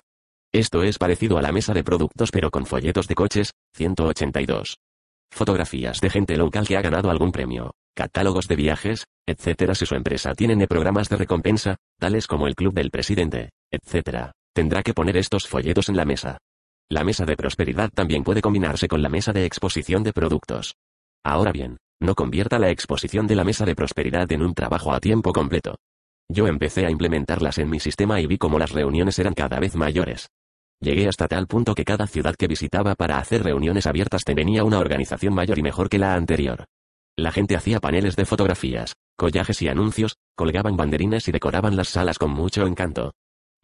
Esto 0.53 0.83
es 0.83 0.97
parecido 0.97 1.37
a 1.37 1.41
la 1.41 1.51
mesa 1.51 1.73
de 1.73 1.83
productos 1.83 2.31
pero 2.31 2.51
con 2.51 2.65
folletos 2.65 3.07
de 3.07 3.15
coches, 3.15 3.53
182. 3.73 4.77
Fotografías 5.31 5.99
de 5.99 6.09
gente 6.09 6.37
local 6.37 6.67
que 6.67 6.77
ha 6.77 6.81
ganado 6.81 7.09
algún 7.09 7.31
premio, 7.31 7.71
catálogos 7.95 8.47
de 8.47 8.55
viajes, 8.55 9.05
etc. 9.25 9.73
Si 9.73 9.87
su 9.87 9.95
empresa 9.95 10.35
tiene 10.35 10.67
programas 10.67 11.09
de 11.09 11.17
recompensa, 11.17 11.77
tales 11.97 12.27
como 12.27 12.45
el 12.47 12.55
Club 12.55 12.73
del 12.73 12.91
Presidente, 12.91 13.49
etc. 13.71 14.31
Tendrá 14.53 14.83
que 14.83 14.93
poner 14.93 15.17
estos 15.17 15.47
folletos 15.47 15.89
en 15.89 15.97
la 15.97 16.05
mesa. 16.05 16.37
La 16.89 17.03
mesa 17.03 17.25
de 17.25 17.35
prosperidad 17.35 17.89
también 17.89 18.23
puede 18.23 18.41
combinarse 18.41 18.87
con 18.87 19.01
la 19.01 19.09
mesa 19.09 19.33
de 19.33 19.45
exposición 19.45 20.03
de 20.03 20.13
productos. 20.13 20.75
Ahora 21.23 21.51
bien, 21.51 21.77
no 21.99 22.13
convierta 22.13 22.59
la 22.59 22.69
exposición 22.69 23.25
de 23.25 23.35
la 23.35 23.43
mesa 23.43 23.65
de 23.65 23.75
prosperidad 23.75 24.31
en 24.31 24.43
un 24.43 24.53
trabajo 24.53 24.93
a 24.93 24.99
tiempo 24.99 25.33
completo. 25.33 25.77
Yo 26.29 26.47
empecé 26.47 26.85
a 26.85 26.91
implementarlas 26.91 27.57
en 27.57 27.69
mi 27.69 27.79
sistema 27.79 28.19
y 28.19 28.27
vi 28.27 28.37
cómo 28.37 28.59
las 28.59 28.71
reuniones 28.71 29.17
eran 29.17 29.33
cada 29.33 29.59
vez 29.59 29.75
mayores. 29.75 30.27
Llegué 30.81 31.07
hasta 31.07 31.27
tal 31.27 31.47
punto 31.47 31.73
que 31.73 31.85
cada 31.85 32.05
ciudad 32.05 32.35
que 32.35 32.47
visitaba 32.47 32.95
para 32.95 33.17
hacer 33.17 33.43
reuniones 33.43 33.87
abiertas 33.87 34.23
tenía 34.23 34.63
una 34.63 34.79
organización 34.79 35.33
mayor 35.33 35.57
y 35.57 35.63
mejor 35.63 35.89
que 35.89 35.97
la 35.97 36.13
anterior. 36.15 36.65
La 37.17 37.31
gente 37.31 37.55
hacía 37.55 37.79
paneles 37.79 38.17
de 38.17 38.25
fotografías, 38.25 38.95
collajes 39.15 39.61
y 39.61 39.69
anuncios, 39.69 40.17
colgaban 40.35 40.75
banderines 40.75 41.27
y 41.29 41.31
decoraban 41.31 41.77
las 41.77 41.89
salas 41.89 42.19
con 42.19 42.31
mucho 42.31 42.67
encanto. 42.67 43.13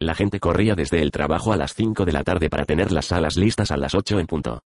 La 0.00 0.14
gente 0.14 0.40
corría 0.40 0.74
desde 0.74 1.02
el 1.02 1.10
trabajo 1.10 1.52
a 1.52 1.56
las 1.56 1.74
5 1.74 2.04
de 2.06 2.12
la 2.12 2.24
tarde 2.24 2.48
para 2.48 2.64
tener 2.64 2.92
las 2.92 3.06
salas 3.06 3.36
listas 3.36 3.70
a 3.70 3.76
las 3.76 3.94
8 3.94 4.20
en 4.20 4.26
punto. 4.26 4.62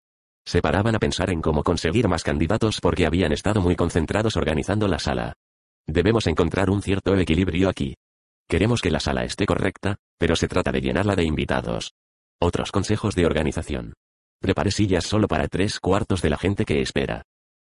Se 0.47 0.63
paraban 0.63 0.95
a 0.95 1.01
pensar 1.01 1.31
en 1.31 1.43
cómo 1.43 1.65
conseguir 1.65 2.07
más 2.07 2.23
candidatos 2.23 2.81
porque 2.81 3.07
habían 3.07 3.33
estado 3.33 3.61
muy 3.61 3.75
concentrados 3.75 4.37
organizando 4.37 4.87
la 4.87 5.01
sala. 5.01 5.35
Debemos 5.87 6.29
encontrar 6.29 6.71
un 6.71 6.81
cierto 6.81 7.17
equilibrio 7.17 7.69
aquí. 7.69 7.97
Queremos 8.49 8.81
que 8.81 8.93
la 8.93 9.01
sala 9.01 9.25
esté 9.25 9.47
correcta, 9.47 9.97
pero 10.19 10.37
se 10.37 10.47
trata 10.47 10.71
de 10.71 10.81
llenarla 10.81 11.17
de 11.17 11.25
invitados. 11.25 11.95
Otros 12.41 12.71
consejos 12.71 13.17
de 13.17 13.27
organización. 13.27 13.95
Prepare 14.41 14.71
sillas 14.71 15.05
solo 15.05 15.27
para 15.27 15.49
tres 15.49 15.81
cuartos 15.81 16.23
de 16.23 16.31
la 16.31 16.39
gente 16.39 16.65
que 16.65 16.81
espera. 16.81 17.25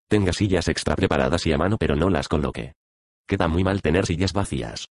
Tenga 0.10 0.34
sillas 0.34 0.68
extra 0.68 0.96
preparadas 0.96 1.46
y 1.46 1.54
a 1.54 1.58
mano 1.60 1.78
pero 1.78 1.96
no 1.96 2.10
las 2.10 2.28
coloque. 2.28 2.74
Queda 3.28 3.48
muy 3.48 3.64
mal 3.64 3.84
tener 3.84 4.08
sillas 4.08 4.34
vacías. 4.34 4.88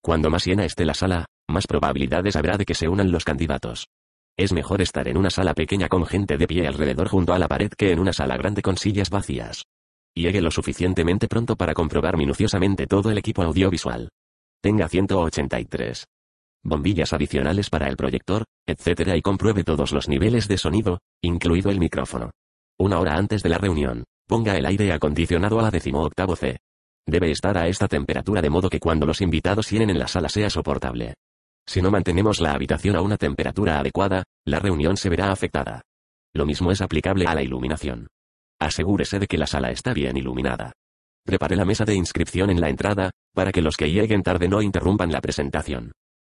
Cuando 0.00 0.30
más 0.30 0.46
llena 0.46 0.64
esté 0.64 0.86
la 0.86 0.94
sala, 0.94 1.26
más 1.46 1.66
probabilidades 1.66 2.36
habrá 2.36 2.56
de 2.56 2.64
que 2.64 2.74
se 2.74 2.88
unan 2.88 3.12
los 3.12 3.22
candidatos. 3.22 3.88
Es 4.34 4.54
mejor 4.54 4.80
estar 4.80 5.08
en 5.08 5.18
una 5.18 5.28
sala 5.28 5.52
pequeña 5.52 5.88
con 5.88 6.06
gente 6.06 6.38
de 6.38 6.46
pie 6.46 6.66
alrededor 6.66 7.08
junto 7.08 7.34
a 7.34 7.38
la 7.38 7.48
pared 7.48 7.70
que 7.76 7.92
en 7.92 7.98
una 7.98 8.14
sala 8.14 8.38
grande 8.38 8.62
con 8.62 8.78
sillas 8.78 9.10
vacías. 9.10 9.64
Llegue 10.14 10.40
lo 10.40 10.50
suficientemente 10.50 11.28
pronto 11.28 11.54
para 11.54 11.74
comprobar 11.74 12.16
minuciosamente 12.16 12.86
todo 12.86 13.10
el 13.10 13.18
equipo 13.18 13.42
audiovisual. 13.42 14.08
Tenga 14.62 14.88
183 14.88 16.06
bombillas 16.64 17.12
adicionales 17.12 17.68
para 17.68 17.88
el 17.88 17.96
proyector, 17.96 18.44
etc. 18.66 19.16
y 19.16 19.20
compruebe 19.20 19.64
todos 19.64 19.92
los 19.92 20.08
niveles 20.08 20.48
de 20.48 20.56
sonido, 20.56 21.00
incluido 21.20 21.70
el 21.70 21.78
micrófono. 21.78 22.30
Una 22.78 23.00
hora 23.00 23.16
antes 23.16 23.42
de 23.42 23.48
la 23.48 23.58
reunión, 23.58 24.04
ponga 24.32 24.56
el 24.56 24.64
aire 24.64 24.90
acondicionado 24.94 25.60
a 25.60 25.64
la 25.64 25.70
decimoctavo 25.70 26.36
C. 26.36 26.56
Debe 27.06 27.30
estar 27.30 27.58
a 27.58 27.68
esta 27.68 27.86
temperatura 27.86 28.40
de 28.40 28.48
modo 28.48 28.70
que 28.70 28.80
cuando 28.80 29.04
los 29.04 29.20
invitados 29.20 29.70
llenen 29.70 29.90
en 29.90 29.98
la 29.98 30.08
sala 30.08 30.30
sea 30.30 30.48
soportable. 30.48 31.12
Si 31.66 31.82
no 31.82 31.90
mantenemos 31.90 32.40
la 32.40 32.54
habitación 32.54 32.96
a 32.96 33.02
una 33.02 33.18
temperatura 33.18 33.78
adecuada, 33.78 34.24
la 34.46 34.58
reunión 34.58 34.96
se 34.96 35.10
verá 35.10 35.30
afectada. 35.30 35.82
Lo 36.32 36.46
mismo 36.46 36.72
es 36.72 36.80
aplicable 36.80 37.26
a 37.26 37.34
la 37.34 37.42
iluminación. 37.42 38.06
Asegúrese 38.58 39.18
de 39.18 39.26
que 39.26 39.36
la 39.36 39.46
sala 39.46 39.70
está 39.70 39.92
bien 39.92 40.16
iluminada. 40.16 40.72
Prepare 41.26 41.54
la 41.54 41.66
mesa 41.66 41.84
de 41.84 41.94
inscripción 41.94 42.48
en 42.48 42.62
la 42.62 42.70
entrada, 42.70 43.10
para 43.34 43.52
que 43.52 43.60
los 43.60 43.76
que 43.76 43.90
lleguen 43.90 44.22
tarde 44.22 44.48
no 44.48 44.62
interrumpan 44.62 45.12
la 45.12 45.20
presentación. 45.20 45.92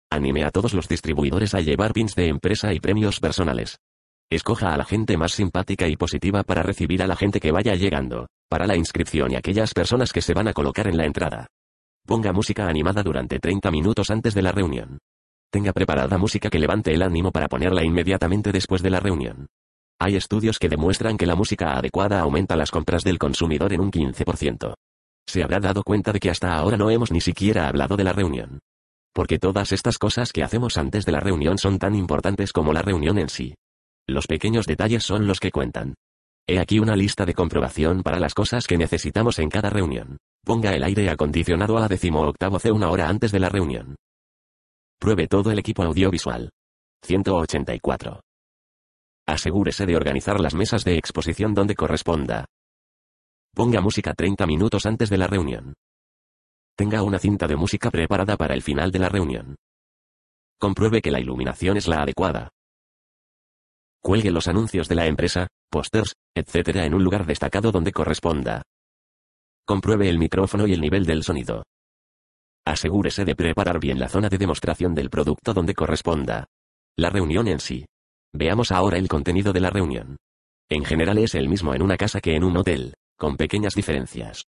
Anime 0.09 0.45
a 0.45 0.53
todos 0.53 0.73
los 0.73 0.87
distribuidores 0.87 1.53
a 1.53 1.63
llevar 1.63 1.95
pins 1.95 2.15
de 2.15 2.29
empresa 2.29 2.73
y 2.73 2.79
premios 2.79 3.19
personales. 3.19 3.81
Escoja 4.31 4.75
a 4.75 4.77
la 4.77 4.85
gente 4.85 5.17
más 5.17 5.33
simpática 5.33 5.89
y 5.89 5.97
positiva 5.97 6.43
para 6.43 6.63
recibir 6.63 7.03
a 7.03 7.07
la 7.07 7.17
gente 7.17 7.41
que 7.41 7.51
vaya 7.51 7.75
llegando, 7.75 8.27
para 8.51 8.67
la 8.67 8.77
inscripción 8.77 9.33
y 9.33 9.37
aquellas 9.37 9.73
personas 9.73 10.13
que 10.13 10.21
se 10.21 10.35
van 10.35 10.49
a 10.49 10.53
colocar 10.53 10.87
en 10.87 10.99
la 10.99 11.07
entrada. 11.07 11.47
Ponga 12.07 12.35
música 12.35 12.69
animada 12.69 13.03
durante 13.03 13.39
30 13.39 13.71
minutos 13.71 14.11
antes 14.11 14.35
de 14.35 14.43
la 14.43 14.53
reunión. 14.53 14.99
Tenga 15.51 15.73
preparada 15.73 16.19
música 16.19 16.51
que 16.51 16.59
levante 16.59 16.93
el 16.93 17.01
ánimo 17.01 17.33
para 17.33 17.49
ponerla 17.49 17.83
inmediatamente 17.83 18.53
después 18.53 18.83
de 18.83 18.91
la 18.91 19.01
reunión. 19.01 19.47
Hay 19.99 20.17
estudios 20.17 20.59
que 20.59 20.69
demuestran 20.69 21.17
que 21.17 21.27
la 21.27 21.35
música 21.35 21.79
adecuada 21.79 22.21
aumenta 22.21 22.55
las 22.55 22.71
compras 22.71 23.05
del 23.05 23.19
consumidor 23.19 23.73
en 23.73 23.81
un 23.81 23.91
15%. 23.91 24.75
Se 25.27 25.43
habrá 25.43 25.59
dado 25.59 25.83
cuenta 25.83 26.13
de 26.13 26.21
que 26.21 26.29
hasta 26.29 26.55
ahora 26.55 26.77
no 26.77 26.91
hemos 26.91 27.11
ni 27.11 27.23
siquiera 27.23 27.67
hablado 27.67 27.97
de 27.97 28.05
la 28.05 28.13
reunión. 28.13 28.59
Porque 29.15 29.39
todas 29.39 29.73
estas 29.73 29.97
cosas 29.97 30.33
que 30.33 30.43
hacemos 30.43 30.77
antes 30.77 31.07
de 31.07 31.13
la 31.13 31.21
reunión 31.21 31.57
son 31.57 31.79
tan 31.79 31.95
importantes 31.95 32.53
como 32.53 32.75
la 32.75 32.83
reunión 32.83 33.19
en 33.19 33.31
sí. 33.31 33.55
Los 34.09 34.27
pequeños 34.27 34.67
detalles 34.67 35.05
son 35.05 35.27
los 35.27 35.39
que 35.39 35.51
cuentan. 35.51 35.95
He 36.47 36.59
aquí 36.59 36.79
una 36.79 36.97
lista 36.97 37.27
de 37.27 37.35
comprobación 37.35 38.03
para 38.03 38.19
las 38.19 38.33
cosas 38.33 38.67
que 38.67 38.79
necesitamos 38.79 39.39
en 39.39 39.51
cada 39.51 39.69
reunión. 39.69 40.17
Ponga 40.43 40.75
el 40.75 40.83
aire 40.83 41.11
acondicionado 41.11 41.77
a 41.77 41.81
la 41.81 41.89
decimoctavo 41.89 42.59
C 42.59 42.73
una 42.73 42.89
hora 42.89 43.07
antes 43.07 43.33
de 43.33 43.39
la 43.39 43.51
reunión. 43.51 43.97
Pruebe 44.99 45.29
todo 45.29 45.51
el 45.51 45.59
equipo 45.59 45.83
audiovisual. 45.83 46.49
184. 47.03 48.21
Asegúrese 49.27 49.85
de 49.85 49.97
organizar 49.97 50.41
las 50.41 50.55
mesas 50.55 50.85
de 50.85 50.97
exposición 50.97 51.53
donde 51.53 51.75
corresponda. 51.75 52.47
Ponga 53.55 53.83
música 53.83 54.15
30 54.15 54.47
minutos 54.47 54.87
antes 54.87 55.11
de 55.11 55.19
la 55.19 55.27
reunión. 55.27 55.75
Tenga 56.75 57.03
una 57.03 57.19
cinta 57.19 57.47
de 57.47 57.57
música 57.57 57.91
preparada 57.91 58.39
para 58.39 58.55
el 58.55 58.63
final 58.63 58.91
de 58.91 59.01
la 59.01 59.11
reunión. 59.11 59.57
Compruebe 60.59 61.03
que 61.03 61.11
la 61.11 61.21
iluminación 61.21 61.77
es 61.77 61.87
la 61.89 62.03
adecuada. 62.03 62.49
Cuelgue 64.03 64.31
los 64.31 64.49
anuncios 64.49 64.89
de 64.89 64.95
la 64.95 65.07
empresa, 65.07 65.49
pósters, 65.71 66.15
etc. 66.35 66.77
en 66.77 66.95
un 66.95 67.05
lugar 67.05 67.27
destacado 67.27 67.73
donde 67.73 67.93
corresponda. 67.93 68.63
Compruebe 69.67 70.09
el 70.09 70.19
micrófono 70.19 70.67
y 70.67 70.73
el 70.73 70.81
nivel 70.81 71.05
del 71.05 71.23
sonido. 71.23 71.65
Asegúrese 72.65 73.25
de 73.25 73.35
preparar 73.35 73.81
bien 73.81 73.99
la 73.99 74.09
zona 74.09 74.29
de 74.29 74.39
demostración 74.39 74.95
del 74.95 75.11
producto 75.11 75.55
donde 75.55 75.75
corresponda. 75.75 76.47
La 76.97 77.11
reunión 77.11 77.49
en 77.49 77.61
sí. 77.61 77.87
Veamos 78.33 78.73
ahora 78.73 78.99
el 78.99 79.09
contenido 79.09 79.53
de 79.53 79.61
la 79.61 79.71
reunión. 79.71 80.17
En 80.69 80.85
general 80.85 81.19
es 81.19 81.35
el 81.35 81.49
mismo 81.49 81.75
en 81.75 81.83
una 81.83 81.97
casa 81.97 82.21
que 82.21 82.37
en 82.37 82.45
un 82.45 82.57
hotel, 82.57 82.95
con 83.17 83.37
pequeñas 83.37 83.75
diferencias. 83.75 84.45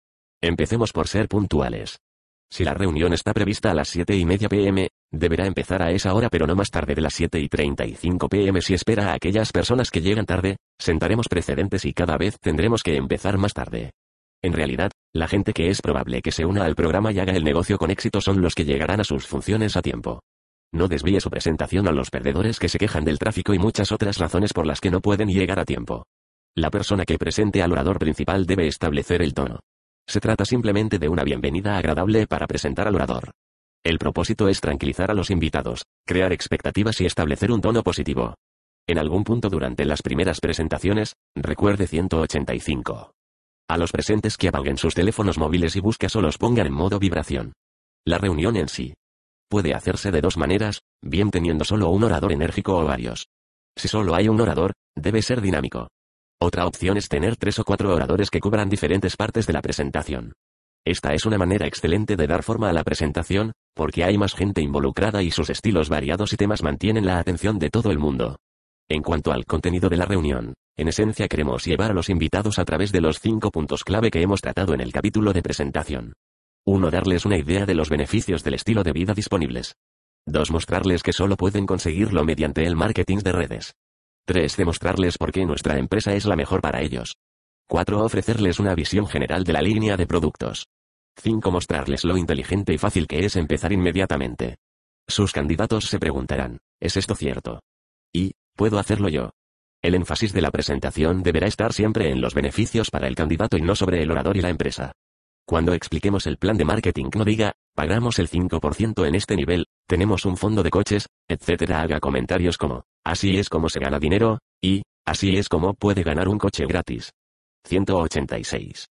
Empecemos 0.42 0.94
por 0.94 1.08
ser 1.08 1.28
puntuales. 1.28 1.98
Si 2.50 2.64
la 2.64 2.74
reunión 2.74 3.14
está 3.14 3.34
prevista 3.34 3.72
a 3.72 3.74
las 3.74 3.90
7 3.90 4.16
y 4.16 4.26
media 4.26 4.48
pm, 4.48 4.90
deberá 5.12 5.46
empezar 5.46 5.82
a 5.82 5.92
esa 5.92 6.14
hora 6.14 6.30
pero 6.30 6.48
no 6.48 6.56
más 6.56 6.70
tarde 6.70 6.96
de 6.96 7.02
las 7.02 7.14
7 7.14 7.40
y 7.40 7.50
35 7.50 8.30
pm 8.30 8.62
si 8.62 8.74
espera 8.74 9.12
a 9.12 9.14
aquellas 9.16 9.52
personas 9.52 9.92
que 9.92 10.02
llegan 10.02 10.26
tarde, 10.26 10.58
sentaremos 10.80 11.28
precedentes 11.28 11.86
y 11.86 11.94
cada 11.94 12.18
vez 12.18 12.38
tendremos 12.40 12.84
que 12.84 12.96
empezar 12.96 13.38
más 13.38 13.54
tarde. 13.54 13.92
En 14.42 14.54
realidad, 14.54 14.92
la 15.14 15.28
gente 15.28 15.54
que 15.54 15.70
es 15.70 15.82
probable 15.82 16.22
que 16.22 16.32
se 16.32 16.46
una 16.46 16.66
al 16.66 16.76
programa 16.76 17.12
y 17.12 17.20
haga 17.20 17.34
el 17.34 17.44
negocio 17.44 17.78
con 17.78 17.90
éxito 17.90 18.22
son 18.22 18.42
los 18.42 18.54
que 18.54 18.66
llegarán 18.66 19.00
a 19.00 19.04
sus 19.04 19.26
funciones 19.26 19.76
a 19.76 19.82
tiempo. 19.82 20.22
No 20.72 20.88
desvíe 20.88 21.20
su 21.22 21.30
presentación 21.30 21.88
a 21.88 21.92
los 21.92 22.10
perdedores 22.10 22.60
que 22.60 22.70
se 22.70 22.78
quejan 22.78 23.06
del 23.06 23.18
tráfico 23.18 23.54
y 23.54 23.60
muchas 23.60 23.92
otras 23.92 24.18
razones 24.18 24.54
por 24.54 24.68
las 24.68 24.82
que 24.82 24.92
no 24.92 25.02
pueden 25.02 25.30
llegar 25.30 25.60
a 25.60 25.66
tiempo. 25.66 26.06
La 26.54 26.70
persona 26.70 27.06
que 27.06 27.18
presente 27.18 27.64
al 27.64 27.72
orador 27.72 27.98
principal 27.98 28.46
debe 28.46 28.68
establecer 28.68 29.22
el 29.22 29.34
tono. 29.34 29.62
Se 30.08 30.20
trata 30.20 30.46
simplemente 30.46 31.00
de 31.00 31.10
una 31.10 31.24
bienvenida 31.24 31.78
agradable 31.78 32.28
para 32.28 32.48
presentar 32.48 32.88
al 32.88 32.96
orador. 32.96 33.32
El 33.84 33.98
propósito 33.98 34.48
es 34.48 34.62
tranquilizar 34.62 35.12
a 35.12 35.14
los 35.14 35.30
invitados, 35.30 35.86
crear 36.06 36.32
expectativas 36.32 37.02
y 37.02 37.06
establecer 37.06 37.52
un 37.52 37.62
tono 37.62 37.84
positivo. 37.84 38.36
En 38.88 39.00
algún 39.00 39.24
punto 39.24 39.50
durante 39.50 39.84
las 39.86 40.02
primeras 40.02 40.40
presentaciones, 40.40 41.16
recuerde 41.36 41.88
185. 41.88 43.12
A 43.68 43.78
los 43.78 43.92
presentes 43.92 44.38
que 44.38 44.48
apaguen 44.48 44.78
sus 44.78 44.94
teléfonos 44.94 45.40
móviles 45.40 45.76
y 45.76 45.80
busque 45.80 46.08
o 46.14 46.22
los 46.22 46.38
pongan 46.38 46.68
en 46.68 46.74
modo 46.74 47.00
vibración. 47.00 47.54
La 48.06 48.20
reunión 48.20 48.56
en 48.58 48.68
sí. 48.68 48.94
Puede 49.50 49.74
hacerse 49.74 50.12
de 50.12 50.22
dos 50.22 50.38
maneras, 50.38 50.82
bien 51.02 51.32
teniendo 51.32 51.66
solo 51.66 51.90
un 51.90 52.04
orador 52.04 52.32
enérgico 52.32 52.78
o 52.78 52.86
varios. 52.86 53.28
Si 53.76 53.88
solo 53.88 54.14
hay 54.16 54.30
un 54.30 54.40
orador, 54.40 54.74
debe 54.96 55.22
ser 55.24 55.42
dinámico. 55.42 55.90
Otra 56.42 56.66
opción 56.66 56.98
es 56.98 57.08
tener 57.08 57.38
tres 57.38 57.60
o 57.60 57.64
cuatro 57.64 57.94
oradores 57.94 58.30
que 58.30 58.40
cubran 58.40 58.70
diferentes 58.70 59.16
partes 59.16 59.48
de 59.48 59.54
la 59.54 59.62
presentación. 59.62 60.34
Esta 60.86 61.14
es 61.14 61.26
una 61.26 61.38
manera 61.38 61.66
excelente 61.66 62.16
de 62.16 62.28
dar 62.28 62.44
forma 62.44 62.70
a 62.70 62.74
la 62.74 62.84
presentación, 62.84 63.54
porque 63.74 64.04
hay 64.04 64.18
más 64.18 64.36
gente 64.36 64.62
involucrada 64.62 65.24
y 65.24 65.32
sus 65.32 65.50
estilos 65.50 65.90
variados 65.90 66.34
y 66.34 66.38
temas 66.38 66.62
mantienen 66.62 67.06
la 67.06 67.18
atención 67.18 67.58
de 67.58 67.70
todo 67.70 67.90
el 67.90 67.98
mundo. 67.98 68.38
En 68.88 69.02
cuanto 69.02 69.32
al 69.32 69.46
contenido 69.46 69.90
de 69.90 69.98
la 69.98 70.06
reunión, 70.06 70.54
en 70.78 70.88
esencia 70.90 71.28
queremos 71.28 71.66
llevar 71.66 71.92
a 71.92 71.94
los 71.96 72.10
invitados 72.10 72.60
a 72.60 72.66
través 72.66 72.92
de 72.92 73.02
los 73.02 73.20
cinco 73.20 73.50
puntos 73.50 73.84
clave 73.84 74.12
que 74.12 74.22
hemos 74.22 74.42
tratado 74.42 74.74
en 74.76 74.82
el 74.82 74.92
capítulo 74.92 75.34
de 75.34 75.42
presentación. 75.42 76.14
1. 76.66 76.92
Darles 76.92 77.26
una 77.26 77.38
idea 77.38 77.66
de 77.66 77.76
los 77.76 77.90
beneficios 77.90 78.44
del 78.44 78.56
estilo 78.56 78.84
de 78.84 78.92
vida 78.92 79.14
disponibles. 79.14 79.76
2. 80.28 80.52
Mostrarles 80.52 81.02
que 81.02 81.14
solo 81.14 81.38
pueden 81.38 81.66
conseguirlo 81.66 82.24
mediante 82.24 82.64
el 82.66 82.76
marketing 82.76 83.20
de 83.20 83.32
redes. 83.32 83.76
3. 84.26 84.58
Demostrarles 84.58 85.18
por 85.18 85.32
qué 85.32 85.46
nuestra 85.46 85.78
empresa 85.78 86.14
es 86.16 86.26
la 86.26 86.36
mejor 86.36 86.62
para 86.62 86.82
ellos. 86.82 87.18
4. 87.68 88.04
Ofrecerles 88.04 88.60
una 88.60 88.74
visión 88.74 89.08
general 89.08 89.44
de 89.44 89.54
la 89.54 89.62
línea 89.62 89.98
de 89.98 90.08
productos. 90.08 90.68
5. 91.22 91.52
Mostrarles 91.52 92.04
lo 92.04 92.18
inteligente 92.18 92.74
y 92.74 92.78
fácil 92.80 93.08
que 93.08 93.24
es 93.26 93.36
empezar 93.36 93.72
inmediatamente. 93.72 94.58
Sus 95.08 95.32
candidatos 95.32 95.86
se 95.86 96.00
preguntarán, 96.00 96.58
¿es 96.80 96.98
esto 96.98 97.14
cierto? 97.14 97.62
Y, 98.12 98.34
¿puedo 98.56 98.80
hacerlo 98.80 99.10
yo? 99.10 99.30
El 99.84 99.94
énfasis 99.94 100.34
de 100.34 100.42
la 100.42 100.50
presentación 100.50 101.22
deberá 101.22 101.46
estar 101.46 101.72
siempre 101.72 102.10
en 102.10 102.20
los 102.20 102.34
beneficios 102.34 102.90
para 102.90 103.08
el 103.08 103.16
candidato 103.16 103.58
y 103.58 103.62
no 103.62 103.76
sobre 103.76 104.02
el 104.02 104.10
orador 104.10 104.38
y 104.38 104.42
la 104.42 104.50
empresa. 104.50 104.94
Cuando 105.46 105.76
expliquemos 105.76 106.26
el 106.26 106.38
plan 106.38 106.58
de 106.58 106.66
marketing 106.66 107.12
no 107.16 107.24
diga, 107.24 107.54
pagamos 107.76 108.18
el 108.18 108.28
5% 108.28 109.08
en 109.08 109.14
este 109.14 109.36
nivel, 109.36 109.68
tenemos 109.88 110.26
un 110.26 110.38
fondo 110.38 110.64
de 110.64 110.72
coches, 110.72 111.08
etc. 111.28 111.70
Haga 111.70 112.00
comentarios 112.00 112.58
como, 112.58 112.86
así 113.06 113.38
es 113.38 113.48
como 113.48 113.70
se 113.70 113.80
gana 113.80 114.00
dinero, 114.00 114.40
y, 114.62 114.82
así 115.06 115.38
es 115.38 115.48
como 115.48 115.74
puede 115.74 116.04
ganar 116.04 116.28
un 116.28 116.38
coche 116.38 116.66
gratis. 116.66 117.12
186. 117.66 118.88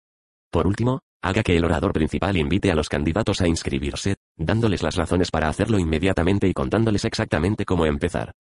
Por 0.50 0.66
último, 0.66 1.00
haga 1.22 1.42
que 1.42 1.56
el 1.56 1.64
orador 1.64 1.92
principal 1.92 2.36
invite 2.36 2.70
a 2.70 2.74
los 2.74 2.88
candidatos 2.88 3.40
a 3.40 3.48
inscribirse, 3.48 4.16
dándoles 4.36 4.82
las 4.82 4.96
razones 4.96 5.30
para 5.30 5.48
hacerlo 5.48 5.78
inmediatamente 5.78 6.48
y 6.48 6.52
contándoles 6.52 7.04
exactamente 7.04 7.64
cómo 7.64 7.86
empezar. 7.86 8.32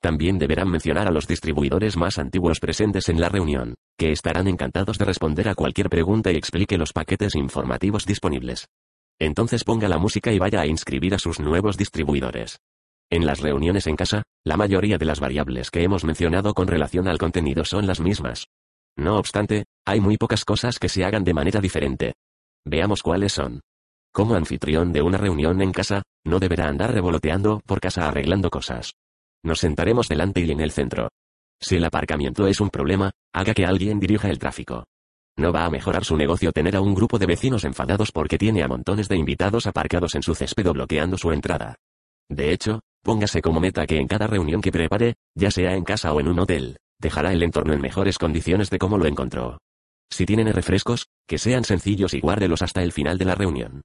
También 0.00 0.38
deberán 0.38 0.70
mencionar 0.70 1.06
a 1.06 1.10
los 1.10 1.26
distribuidores 1.26 1.96
más 1.96 2.18
antiguos 2.18 2.58
presentes 2.58 3.10
en 3.10 3.20
la 3.20 3.28
reunión, 3.28 3.74
que 3.98 4.12
estarán 4.12 4.48
encantados 4.48 4.96
de 4.96 5.04
responder 5.04 5.48
a 5.48 5.54
cualquier 5.54 5.90
pregunta 5.90 6.32
y 6.32 6.36
explique 6.36 6.78
los 6.78 6.92
paquetes 6.92 7.34
informativos 7.34 8.06
disponibles. 8.06 8.66
Entonces 9.18 9.62
ponga 9.62 9.88
la 9.88 9.98
música 9.98 10.32
y 10.32 10.38
vaya 10.38 10.62
a 10.62 10.66
inscribir 10.66 11.14
a 11.14 11.18
sus 11.18 11.38
nuevos 11.38 11.76
distribuidores. 11.76 12.58
En 13.10 13.26
las 13.26 13.40
reuniones 13.40 13.88
en 13.88 13.96
casa, 13.96 14.22
la 14.44 14.56
mayoría 14.56 14.96
de 14.96 15.04
las 15.04 15.18
variables 15.18 15.72
que 15.72 15.82
hemos 15.82 16.04
mencionado 16.04 16.54
con 16.54 16.68
relación 16.68 17.08
al 17.08 17.18
contenido 17.18 17.64
son 17.64 17.86
las 17.88 18.00
mismas. 18.00 18.46
No 18.96 19.18
obstante, 19.18 19.64
hay 19.84 20.00
muy 20.00 20.16
pocas 20.16 20.44
cosas 20.44 20.78
que 20.78 20.88
se 20.88 21.04
hagan 21.04 21.24
de 21.24 21.34
manera 21.34 21.60
diferente. 21.60 22.14
Veamos 22.64 23.02
cuáles 23.02 23.32
son. 23.32 23.60
Como 24.12 24.34
anfitrión 24.34 24.92
de 24.92 25.02
una 25.02 25.18
reunión 25.18 25.60
en 25.60 25.72
casa, 25.72 26.02
no 26.24 26.38
deberá 26.38 26.68
andar 26.68 26.92
revoloteando 26.92 27.60
por 27.66 27.80
casa 27.80 28.08
arreglando 28.08 28.48
cosas. 28.48 28.92
Nos 29.42 29.58
sentaremos 29.58 30.06
delante 30.08 30.40
y 30.40 30.50
en 30.50 30.60
el 30.60 30.70
centro. 30.70 31.08
Si 31.60 31.76
el 31.76 31.84
aparcamiento 31.84 32.46
es 32.46 32.60
un 32.60 32.70
problema, 32.70 33.10
haga 33.32 33.54
que 33.54 33.64
alguien 33.64 33.98
dirija 33.98 34.28
el 34.28 34.38
tráfico. 34.38 34.84
No 35.36 35.52
va 35.52 35.64
a 35.64 35.70
mejorar 35.70 36.04
su 36.04 36.16
negocio 36.16 36.52
tener 36.52 36.76
a 36.76 36.80
un 36.80 36.94
grupo 36.94 37.18
de 37.18 37.26
vecinos 37.26 37.64
enfadados 37.64 38.12
porque 38.12 38.38
tiene 38.38 38.62
a 38.62 38.68
montones 38.68 39.08
de 39.08 39.16
invitados 39.16 39.66
aparcados 39.66 40.14
en 40.14 40.22
su 40.22 40.34
césped 40.34 40.68
bloqueando 40.70 41.16
su 41.16 41.32
entrada. 41.32 41.76
De 42.28 42.52
hecho, 42.52 42.80
póngase 43.02 43.42
como 43.42 43.60
meta 43.60 43.86
que 43.86 43.98
en 43.98 44.06
cada 44.06 44.26
reunión 44.26 44.60
que 44.60 44.72
prepare, 44.72 45.14
ya 45.34 45.50
sea 45.50 45.74
en 45.74 45.84
casa 45.84 46.12
o 46.12 46.20
en 46.20 46.28
un 46.28 46.38
hotel, 46.38 46.78
dejará 46.98 47.32
el 47.32 47.42
entorno 47.42 47.72
en 47.72 47.80
mejores 47.80 48.18
condiciones 48.18 48.70
de 48.70 48.78
cómo 48.78 48.98
lo 48.98 49.06
encontró. 49.06 49.58
Si 50.10 50.26
tienen 50.26 50.52
refrescos, 50.52 51.06
que 51.26 51.38
sean 51.38 51.64
sencillos 51.64 52.14
y 52.14 52.20
guárdelos 52.20 52.62
hasta 52.62 52.82
el 52.82 52.92
final 52.92 53.16
de 53.16 53.24
la 53.24 53.34
reunión. 53.34 53.82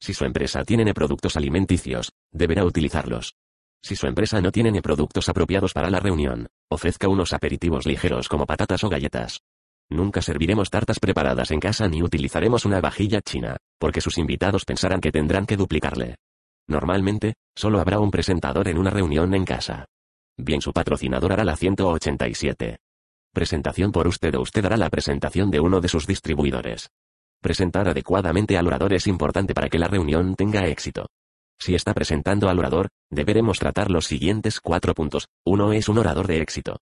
Si 0.00 0.14
su 0.14 0.24
empresa 0.24 0.64
tiene 0.64 0.92
productos 0.94 1.36
alimenticios, 1.36 2.12
deberá 2.32 2.64
utilizarlos. 2.64 3.34
Si 3.82 3.94
su 3.94 4.06
empresa 4.06 4.40
no 4.40 4.50
tiene 4.50 4.82
productos 4.82 5.28
apropiados 5.28 5.72
para 5.72 5.90
la 5.90 6.00
reunión, 6.00 6.48
ofrezca 6.70 7.08
unos 7.08 7.32
aperitivos 7.32 7.86
ligeros 7.86 8.28
como 8.28 8.46
patatas 8.46 8.82
o 8.84 8.88
galletas. 8.88 9.40
Nunca 9.88 10.20
serviremos 10.20 10.70
tartas 10.70 10.98
preparadas 10.98 11.52
en 11.52 11.60
casa 11.60 11.88
ni 11.88 12.02
utilizaremos 12.02 12.64
una 12.64 12.80
vajilla 12.80 13.20
china, 13.20 13.56
porque 13.78 14.00
sus 14.00 14.18
invitados 14.18 14.64
pensarán 14.64 15.00
que 15.00 15.12
tendrán 15.12 15.46
que 15.46 15.56
duplicarle. 15.56 16.16
Normalmente, 16.68 17.34
solo 17.54 17.80
habrá 17.80 18.00
un 18.00 18.10
presentador 18.10 18.68
en 18.68 18.78
una 18.78 18.90
reunión 18.90 19.34
en 19.34 19.44
casa. 19.44 19.86
Bien 20.36 20.60
su 20.60 20.72
patrocinador 20.72 21.32
hará 21.32 21.44
la 21.44 21.56
187. 21.56 22.78
Presentación 23.32 23.92
por 23.92 24.06
usted 24.06 24.34
o 24.34 24.40
usted 24.40 24.64
hará 24.64 24.76
la 24.76 24.90
presentación 24.90 25.50
de 25.50 25.60
uno 25.60 25.80
de 25.80 25.88
sus 25.88 26.06
distribuidores. 26.06 26.88
Presentar 27.40 27.88
adecuadamente 27.88 28.56
al 28.56 28.66
orador 28.66 28.94
es 28.94 29.06
importante 29.06 29.54
para 29.54 29.68
que 29.68 29.78
la 29.78 29.88
reunión 29.88 30.34
tenga 30.34 30.66
éxito. 30.66 31.06
Si 31.58 31.74
está 31.74 31.94
presentando 31.94 32.48
al 32.48 32.58
orador, 32.58 32.88
deberemos 33.10 33.58
tratar 33.58 33.90
los 33.90 34.06
siguientes 34.06 34.60
cuatro 34.60 34.94
puntos. 34.94 35.28
Uno 35.44 35.72
es 35.72 35.88
un 35.88 35.98
orador 35.98 36.26
de 36.26 36.40
éxito. 36.40 36.78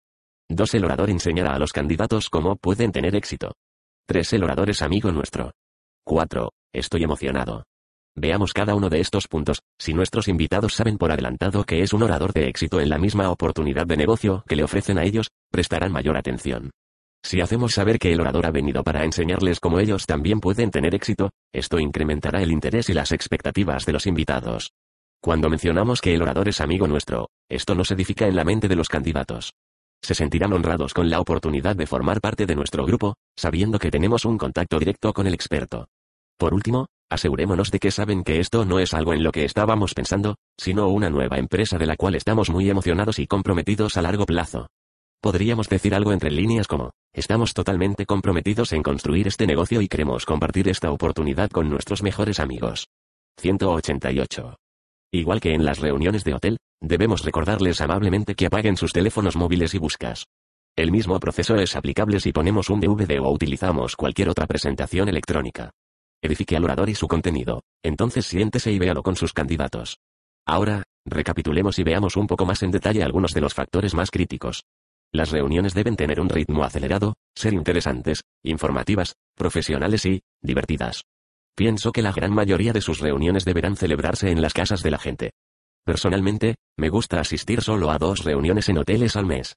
2. 0.49 0.75
El 0.75 0.85
orador 0.85 1.11
enseñará 1.11 1.55
a 1.55 1.59
los 1.59 1.73
candidatos 1.73 2.29
cómo 2.29 2.57
pueden 2.57 2.93
tener 2.93 3.15
éxito. 3.15 3.55
3. 4.07 4.35
El 4.35 4.45
orador 4.45 4.71
es 4.71 4.83
amigo 4.83 5.11
nuestro. 5.13 5.53
4. 6.05 6.51
Estoy 6.73 7.05
emocionado. 7.05 7.65
Veamos 8.17 8.53
cada 8.53 8.77
uno 8.77 8.89
de 8.89 9.01
estos 9.01 9.27
puntos, 9.27 9.63
si 9.77 9.93
nuestros 9.93 10.29
invitados 10.29 10.75
saben 10.75 10.99
por 10.99 11.11
adelantado 11.11 11.65
que 11.65 11.83
es 11.83 11.93
un 11.93 12.05
orador 12.05 12.33
de 12.33 12.49
éxito 12.49 12.81
en 12.81 12.89
la 12.89 12.99
misma 12.99 13.29
oportunidad 13.31 13.87
de 13.87 13.97
negocio 13.97 14.45
que 14.47 14.55
le 14.55 14.63
ofrecen 14.63 14.99
a 14.99 15.05
ellos, 15.05 15.31
prestarán 15.51 15.91
mayor 15.91 16.17
atención. 16.17 16.71
Si 17.25 17.41
hacemos 17.41 17.75
saber 17.75 17.99
que 17.99 18.13
el 18.13 18.21
orador 18.21 18.47
ha 18.47 18.51
venido 18.51 18.85
para 18.85 19.03
enseñarles 19.05 19.59
cómo 19.59 19.81
ellos 19.81 20.07
también 20.07 20.41
pueden 20.41 20.71
tener 20.71 20.95
éxito, 20.95 21.31
esto 21.53 21.81
incrementará 21.81 22.43
el 22.43 22.53
interés 22.53 22.89
y 22.89 22.93
las 22.93 23.11
expectativas 23.11 23.85
de 23.87 23.93
los 23.95 24.07
invitados. 24.07 24.73
Cuando 25.21 25.49
mencionamos 25.49 26.01
que 26.01 26.15
el 26.15 26.23
orador 26.23 26.49
es 26.49 26.61
amigo 26.61 26.87
nuestro, 26.87 27.31
esto 27.49 27.75
nos 27.75 27.91
edifica 27.91 28.29
en 28.29 28.37
la 28.37 28.45
mente 28.45 28.69
de 28.69 28.77
los 28.77 28.89
candidatos. 28.89 29.55
Se 30.03 30.15
sentirán 30.15 30.53
honrados 30.53 30.93
con 30.93 31.09
la 31.09 31.19
oportunidad 31.19 31.75
de 31.75 31.87
formar 31.87 32.21
parte 32.21 32.45
de 32.45 32.55
nuestro 32.55 32.85
grupo, 32.85 33.15
sabiendo 33.35 33.79
que 33.79 33.91
tenemos 33.91 34.27
un 34.27 34.37
contacto 34.37 34.79
directo 34.79 35.15
con 35.15 35.27
el 35.27 35.33
experto. 35.33 35.89
Por 36.39 36.55
último, 36.55 36.87
asegurémonos 37.11 37.71
de 37.71 37.79
que 37.79 37.91
saben 37.91 38.25
que 38.25 38.41
esto 38.41 38.65
no 38.65 38.79
es 38.79 38.95
algo 38.95 39.13
en 39.13 39.23
lo 39.23 39.33
que 39.33 39.45
estábamos 39.45 39.95
pensando, 39.95 40.37
sino 40.59 40.89
una 40.89 41.11
nueva 41.11 41.39
empresa 41.39 41.79
de 41.79 41.87
la 41.87 41.97
cual 41.97 42.15
estamos 42.15 42.51
muy 42.51 42.69
emocionados 42.69 43.19
y 43.19 43.27
comprometidos 43.27 43.97
a 43.97 44.03
largo 44.03 44.27
plazo. 44.27 44.67
Podríamos 45.21 45.69
decir 45.69 45.95
algo 45.95 46.13
entre 46.13 46.31
líneas 46.31 46.67
como, 46.67 46.91
estamos 47.15 47.55
totalmente 47.55 48.05
comprometidos 48.05 48.73
en 48.73 48.83
construir 48.83 49.27
este 49.27 49.47
negocio 49.47 49.81
y 49.81 49.89
queremos 49.89 50.27
compartir 50.27 50.69
esta 50.69 50.91
oportunidad 50.91 51.51
con 51.51 51.71
nuestros 51.71 52.03
mejores 52.03 52.41
amigos. 52.41 52.89
188. 53.39 54.57
Igual 55.13 55.41
que 55.41 55.55
en 55.55 55.65
las 55.65 55.79
reuniones 55.79 56.25
de 56.25 56.35
hotel, 56.35 56.59
debemos 56.81 57.25
recordarles 57.25 57.81
amablemente 57.81 58.35
que 58.35 58.47
apaguen 58.47 58.77
sus 58.77 58.93
teléfonos 58.93 59.37
móviles 59.37 59.73
y 59.75 59.79
buscas. 59.79 60.27
El 60.77 60.91
mismo 60.91 61.19
proceso 61.21 61.55
es 61.55 61.77
aplicable 61.77 62.19
si 62.19 62.33
ponemos 62.33 62.69
un 62.69 62.81
DVD 62.81 63.21
o 63.21 63.31
utilizamos 63.31 63.95
cualquier 63.95 64.29
otra 64.29 64.47
presentación 64.47 65.09
electrónica. 65.09 65.71
Edifique 66.25 66.57
al 66.57 66.65
orador 66.65 66.89
y 66.89 66.95
su 66.95 67.07
contenido, 67.07 67.65
entonces 67.83 68.25
siéntese 68.25 68.73
y 68.73 68.79
véalo 68.79 69.03
con 69.03 69.15
sus 69.15 69.35
candidatos. 69.35 69.99
Ahora, 70.47 70.85
recapitulemos 71.05 71.79
y 71.79 71.83
veamos 71.83 72.17
un 72.17 72.27
poco 72.27 72.47
más 72.47 72.63
en 72.63 72.71
detalle 72.71 73.03
algunos 73.03 73.35
de 73.35 73.43
los 73.43 73.53
factores 73.53 73.93
más 73.93 74.11
críticos. 74.11 74.65
Las 75.13 75.31
reuniones 75.33 75.75
deben 75.75 75.97
tener 75.97 76.21
un 76.21 76.31
ritmo 76.31 76.65
acelerado, 76.65 77.13
ser 77.35 77.53
interesantes, 77.53 78.23
informativas, 78.43 79.17
profesionales 79.37 80.07
y 80.07 80.23
divertidas. 80.41 81.03
Pienso 81.55 81.93
que 81.93 82.01
la 82.01 82.13
gran 82.13 82.33
mayoría 82.33 82.73
de 82.73 82.81
sus 82.81 83.01
reuniones 83.01 83.45
deberán 83.45 83.77
celebrarse 83.77 84.31
en 84.31 84.41
las 84.41 84.55
casas 84.55 84.83
de 84.83 84.93
la 84.93 84.99
gente. 84.99 85.33
Personalmente, 85.85 86.55
me 86.79 86.89
gusta 86.89 87.21
asistir 87.21 87.61
solo 87.61 87.91
a 87.91 87.99
dos 87.99 88.25
reuniones 88.25 88.71
en 88.71 88.79
hoteles 88.79 89.17
al 89.17 89.27
mes. 89.27 89.57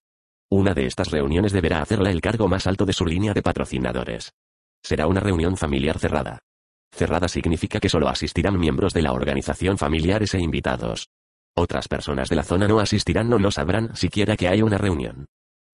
Una 0.52 0.74
de 0.74 0.86
estas 0.86 1.12
reuniones 1.12 1.54
deberá 1.54 1.82
hacerla 1.82 2.12
el 2.12 2.20
cargo 2.20 2.50
más 2.50 2.68
alto 2.68 2.86
de 2.86 2.92
su 2.92 3.06
línea 3.06 3.34
de 3.34 3.42
patrocinadores. 3.42 4.34
Será 4.84 5.08
una 5.08 5.22
reunión 5.22 5.56
familiar 5.56 5.98
cerrada. 5.98 6.40
Cerrada 6.92 7.28
significa 7.28 7.80
que 7.80 7.90
solo 7.90 8.08
asistirán 8.08 8.60
miembros 8.60 8.94
de 8.94 9.02
la 9.02 9.14
organización 9.14 9.78
familiares 9.78 10.34
e 10.34 10.40
invitados. 10.40 11.10
Otras 11.56 11.88
personas 11.88 12.30
de 12.30 12.36
la 12.36 12.44
zona 12.44 12.68
no 12.68 12.80
asistirán 12.80 13.32
o 13.34 13.40
no 13.40 13.52
sabrán 13.52 13.96
siquiera 13.96 14.36
que 14.36 14.48
hay 14.48 14.62
una 14.62 14.78
reunión. 14.78 15.26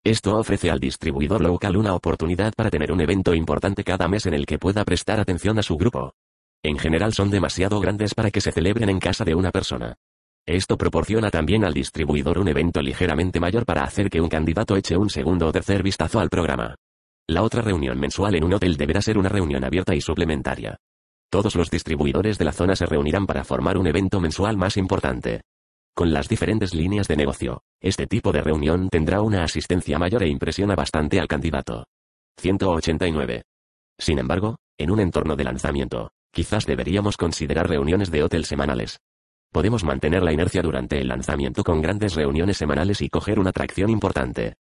Esto 0.06 0.38
ofrece 0.38 0.70
al 0.70 0.80
distribuidor 0.80 1.42
local 1.42 1.78
una 1.78 1.94
oportunidad 1.94 2.54
para 2.56 2.70
tener 2.70 2.92
un 2.92 3.00
evento 3.00 3.34
importante 3.34 3.84
cada 3.84 4.08
mes 4.08 4.26
en 4.26 4.34
el 4.34 4.46
que 4.46 4.60
pueda 4.60 4.84
prestar 4.84 5.20
atención 5.20 5.60
a 5.60 5.64
su 5.64 5.78
grupo. 5.78 6.14
En 6.62 6.78
general 6.78 7.14
son 7.14 7.30
demasiado 7.30 7.80
grandes 7.80 8.14
para 8.14 8.32
que 8.32 8.42
se 8.42 8.52
celebren 8.52 8.90
en 8.90 9.00
casa 9.00 9.24
de 9.24 9.36
una 9.36 9.52
persona. 9.52 9.96
Esto 10.46 10.78
proporciona 10.78 11.30
también 11.32 11.64
al 11.64 11.74
distribuidor 11.74 12.38
un 12.38 12.50
evento 12.50 12.82
ligeramente 12.82 13.40
mayor 13.40 13.66
para 13.66 13.84
hacer 13.84 14.10
que 14.10 14.20
un 14.20 14.28
candidato 14.28 14.76
eche 14.76 14.98
un 14.98 15.10
segundo 15.10 15.48
o 15.48 15.52
tercer 15.54 15.84
vistazo 15.84 16.20
al 16.20 16.30
programa. 16.30 16.76
La 17.28 17.42
otra 17.42 17.62
reunión 17.62 17.98
mensual 17.98 18.36
en 18.36 18.44
un 18.44 18.54
hotel 18.54 18.76
deberá 18.76 19.02
ser 19.02 19.18
una 19.18 19.30
reunión 19.30 19.64
abierta 19.64 19.96
y 19.96 20.02
suplementaria. 20.02 20.78
Todos 21.34 21.56
los 21.56 21.72
distribuidores 21.72 22.38
de 22.38 22.46
la 22.46 22.52
zona 22.52 22.76
se 22.76 22.86
reunirán 22.86 23.26
para 23.26 23.44
formar 23.44 23.80
un 23.80 23.88
evento 23.88 24.20
mensual 24.20 24.56
más 24.56 24.78
importante. 24.78 25.42
Con 25.96 26.14
las 26.14 26.30
diferentes 26.30 26.76
líneas 26.76 27.08
de 27.08 27.16
negocio, 27.16 27.64
este 27.82 28.06
tipo 28.06 28.32
de 28.32 28.42
reunión 28.42 28.88
tendrá 28.88 29.24
una 29.24 29.44
asistencia 29.44 29.98
mayor 29.98 30.22
e 30.22 30.28
impresiona 30.28 30.76
bastante 30.76 31.20
al 31.20 31.28
candidato. 31.28 31.86
189. 32.38 33.42
Sin 33.98 34.20
embargo, 34.20 34.58
en 34.78 34.92
un 34.92 35.00
entorno 35.00 35.36
de 35.36 35.46
lanzamiento, 35.46 36.12
quizás 36.32 36.68
deberíamos 36.68 37.18
considerar 37.18 37.68
reuniones 37.68 38.12
de 38.12 38.22
hotel 38.22 38.46
semanales. 38.46 39.00
Podemos 39.52 39.84
mantener 39.84 40.22
la 40.22 40.34
inercia 40.34 40.62
durante 40.62 41.00
el 41.02 41.08
lanzamiento 41.08 41.64
con 41.64 41.82
grandes 41.82 42.14
reuniones 42.14 42.58
semanales 42.58 43.02
y 43.02 43.10
coger 43.10 43.40
una 43.40 43.50
atracción 43.50 43.90
importante. 43.90 44.54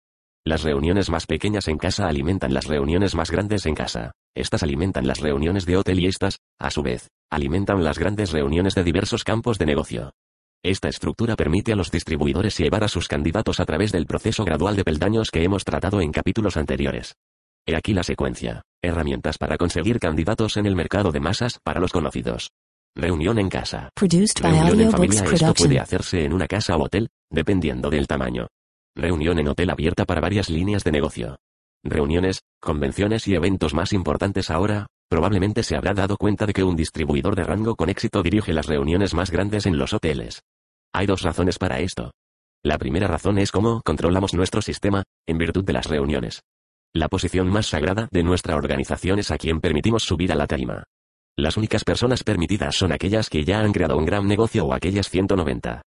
Las 0.44 0.64
reuniones 0.64 1.09
más 1.09 1.27
pequeñas 1.27 1.69
en 1.69 1.78
casa 1.78 2.09
alimentan 2.09 2.52
las 2.52 2.66
reuniones 2.66 3.14
más 3.14 3.31
grandes 3.31 3.64
en 3.64 3.77
casa. 3.77 4.10
Estas 4.35 4.64
alimentan 4.64 5.06
las 5.06 5.20
reuniones 5.20 5.66
de 5.66 5.77
hotel 5.77 6.01
y 6.01 6.06
estas, 6.06 6.39
a 6.59 6.70
su 6.70 6.82
vez, 6.82 7.10
alimentan 7.31 7.85
las 7.85 7.97
grandes 7.97 8.32
reuniones 8.32 8.74
de 8.74 8.82
diversos 8.82 9.23
campos 9.23 9.59
de 9.59 9.66
negocio. 9.66 10.10
Esta 10.64 10.89
estructura 10.89 11.36
permite 11.36 11.73
a 11.73 11.77
los 11.77 11.93
distribuidores 11.93 12.59
llevar 12.59 12.82
a 12.82 12.89
sus 12.89 13.06
candidatos 13.06 13.60
a 13.60 13.64
través 13.66 13.93
del 13.93 14.06
proceso 14.06 14.44
gradual 14.44 14.74
de 14.74 14.82
peldaños 14.82 15.31
que 15.31 15.44
hemos 15.44 15.64
tratado 15.64 16.01
en 16.01 16.10
capítulos 16.10 16.56
anteriores. 16.56 17.14
He 17.64 17.77
aquí 17.77 17.94
la 17.94 18.02
secuencia. 18.02 18.62
Herramientas 18.82 19.39
para 19.39 19.56
conseguir 19.56 20.01
candidatos 20.01 20.56
en 20.56 20.66
el 20.66 20.74
mercado 20.74 21.12
de 21.12 21.20
masas 21.20 21.60
para 21.62 21.78
los 21.78 21.93
conocidos. 21.93 22.51
Reunión 22.97 23.39
en 23.39 23.48
casa. 23.48 23.90
Produced 23.94 24.43
by 24.43 24.52
Reunión 24.52 24.81
en 24.81 24.90
familia. 24.90 25.24
Esto 25.24 25.55
puede 25.55 25.78
hacerse 25.78 26.24
en 26.24 26.32
una 26.32 26.48
casa 26.48 26.77
o 26.77 26.82
hotel, 26.82 27.10
dependiendo 27.31 27.90
del 27.90 28.09
tamaño. 28.09 28.48
Reunión 28.94 29.39
en 29.39 29.48
hotel 29.48 29.70
abierta 29.70 30.05
para 30.05 30.20
varias 30.20 30.51
líneas 30.51 30.85
de 30.85 30.93
negocio. 30.93 31.39
Reuniones, 31.82 32.43
convenciones 32.60 33.27
y 33.27 33.35
eventos 33.35 33.73
más 33.73 33.93
importantes 33.94 34.51
ahora, 34.51 34.86
probablemente 35.09 35.62
se 35.62 35.77
habrá 35.77 35.94
dado 35.94 36.16
cuenta 36.19 36.44
de 36.44 36.52
que 36.52 36.62
un 36.62 36.77
distribuidor 36.77 37.35
de 37.35 37.44
rango 37.44 37.74
con 37.74 37.89
éxito 37.89 38.23
dirige 38.23 38.52
las 38.52 38.66
reuniones 38.66 39.14
más 39.14 39.31
grandes 39.31 39.64
en 39.64 39.78
los 39.78 39.94
hoteles. 39.94 40.43
Hay 40.93 41.06
dos 41.06 41.23
razones 41.23 41.59
para 41.59 41.81
esto. 41.81 42.12
La 42.62 42.78
primera 42.78 43.09
razón 43.09 43.39
es 43.39 43.51
cómo 43.51 43.81
controlamos 43.82 44.35
nuestro 44.35 44.60
sistema, 44.60 45.05
en 45.27 45.39
virtud 45.39 45.64
de 45.64 45.73
las 45.73 45.89
reuniones. 45.89 46.43
La 46.94 47.09
posición 47.09 47.48
más 47.48 47.66
sagrada 47.66 48.09
de 48.12 48.23
nuestra 48.23 48.56
organización 48.56 49.19
es 49.19 49.31
a 49.31 49.39
quien 49.39 49.60
permitimos 49.60 50.02
subir 50.02 50.31
a 50.32 50.35
la 50.35 50.47
tarima. 50.47 50.85
Las 51.35 51.56
únicas 51.56 51.82
personas 51.82 52.24
permitidas 52.24 52.77
son 52.77 52.93
aquellas 52.93 53.31
que 53.31 53.43
ya 53.44 53.60
han 53.60 53.73
creado 53.73 53.97
un 53.97 54.05
gran 54.05 54.28
negocio 54.28 54.66
o 54.66 54.74
aquellas 54.74 55.09
190. 55.09 55.81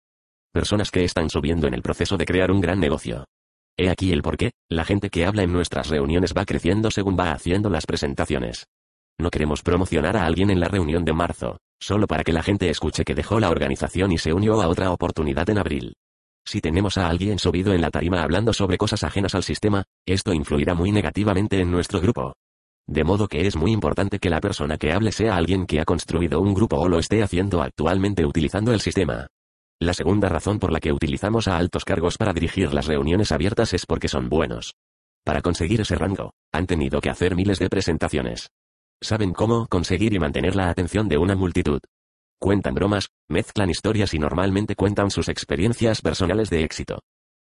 Personas 0.55 0.93
que 0.93 1.02
están 1.02 1.31
subiendo 1.31 1.66
en 1.66 1.74
el 1.74 1.82
proceso 1.82 2.16
de 2.16 2.26
crear 2.26 2.52
un 2.52 2.60
gran 2.60 2.78
negocio. 2.78 3.24
He 3.76 3.90
aquí 3.90 4.12
el 4.12 4.22
porqué, 4.22 4.52
la 4.70 4.85
gente 4.85 5.10
que 5.10 5.26
habla 5.26 5.43
en 5.43 5.52
nuestras 5.52 5.89
reuniones 5.89 6.32
va 6.32 6.44
creciendo 6.44 6.93
según 6.93 7.18
va 7.18 7.32
haciendo 7.32 7.70
las 7.70 7.86
presentaciones. 7.86 8.68
No 9.18 9.31
queremos 9.31 9.62
promocionar 9.62 10.16
a 10.16 10.24
alguien 10.24 10.51
en 10.51 10.60
la 10.60 10.68
reunión 10.68 11.05
de 11.05 11.12
marzo, 11.12 11.59
solo 11.81 12.06
para 12.06 12.22
que 12.22 12.32
la 12.32 12.44
gente 12.44 12.70
escuche 12.70 13.02
que 13.02 13.16
dejó 13.16 13.40
la 13.40 13.51
organización 13.51 14.12
y 14.12 14.18
se 14.18 14.32
unió 14.32 14.62
a 14.62 14.68
otra 14.68 14.93
oportunidad 14.93 15.51
en 15.51 15.59
abril. 15.59 15.94
Si 16.47 16.60
tenemos 16.60 16.98
a 16.98 17.09
alguien 17.09 17.40
subido 17.40 17.74
en 17.74 17.81
la 17.81 17.90
tarima 17.90 18.22
hablando 18.22 18.52
sobre 18.52 18.78
cosas 18.78 19.02
ajenas 19.02 19.35
al 19.35 19.43
sistema, 19.43 19.82
esto 20.06 20.32
influirá 20.32 20.74
muy 20.74 20.93
negativamente 20.93 21.59
en 21.59 21.72
nuestro 21.72 22.01
grupo. 22.01 22.35
De 22.86 23.02
modo 23.02 23.26
que 23.26 23.44
es 23.44 23.56
muy 23.56 23.72
importante 23.72 24.20
que 24.20 24.31
la 24.31 24.40
persona 24.40 24.76
que 24.76 24.93
hable 24.93 25.10
sea 25.10 25.35
alguien 25.35 25.66
que 25.66 25.81
ha 25.81 25.85
construido 25.85 26.40
un 26.40 26.55
grupo 26.55 26.76
o 26.76 26.89
lo 26.89 27.01
esté 27.01 27.24
haciendo 27.24 27.60
actualmente 27.60 28.24
utilizando 28.24 28.72
el 28.72 28.81
sistema. 28.81 29.26
La 29.81 29.93
segunda 29.93 30.29
razón 30.29 30.59
por 30.59 30.73
la 30.73 30.81
que 30.81 30.93
utilizamos 30.93 31.49
a 31.49 31.57
altos 31.57 31.85
cargos 31.85 32.17
para 32.17 32.33
dirigir 32.33 32.73
las 32.73 32.87
reuniones 32.87 33.33
abiertas 33.33 33.75
es 33.75 33.87
porque 33.87 34.09
son 34.09 34.29
buenos. 34.29 34.75
Para 35.25 35.43
conseguir 35.43 35.81
ese 35.81 35.97
rango, 35.97 36.33
han 36.53 36.67
tenido 36.67 37.01
que 37.01 37.11
hacer 37.11 37.35
miles 37.35 37.59
de 37.59 37.69
presentaciones. 37.69 38.51
Saben 39.01 39.33
cómo 39.33 39.67
conseguir 39.67 40.15
y 40.15 40.19
mantener 40.19 40.55
la 40.55 40.71
atención 40.71 41.09
de 41.09 41.19
una 41.19 41.35
multitud. 41.35 41.81
Cuentan 42.39 42.75
bromas, 42.75 43.09
mezclan 43.29 43.71
historias 43.71 44.15
y 44.15 44.19
normalmente 44.19 44.77
cuentan 44.77 45.11
sus 45.11 45.29
experiencias 45.29 46.03
personales 46.03 46.51
de 46.51 46.63
éxito. 46.63 47.01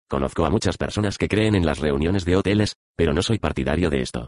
Conozco 0.10 0.46
a 0.46 0.50
muchas 0.50 0.78
personas 0.78 1.18
que 1.18 1.28
creen 1.28 1.56
en 1.56 1.66
las 1.66 1.80
reuniones 1.80 2.26
de 2.26 2.36
hoteles, 2.36 2.76
pero 2.96 3.14
no 3.14 3.22
soy 3.22 3.40
partidario 3.40 3.90
de 3.90 4.02
esto. 4.02 4.28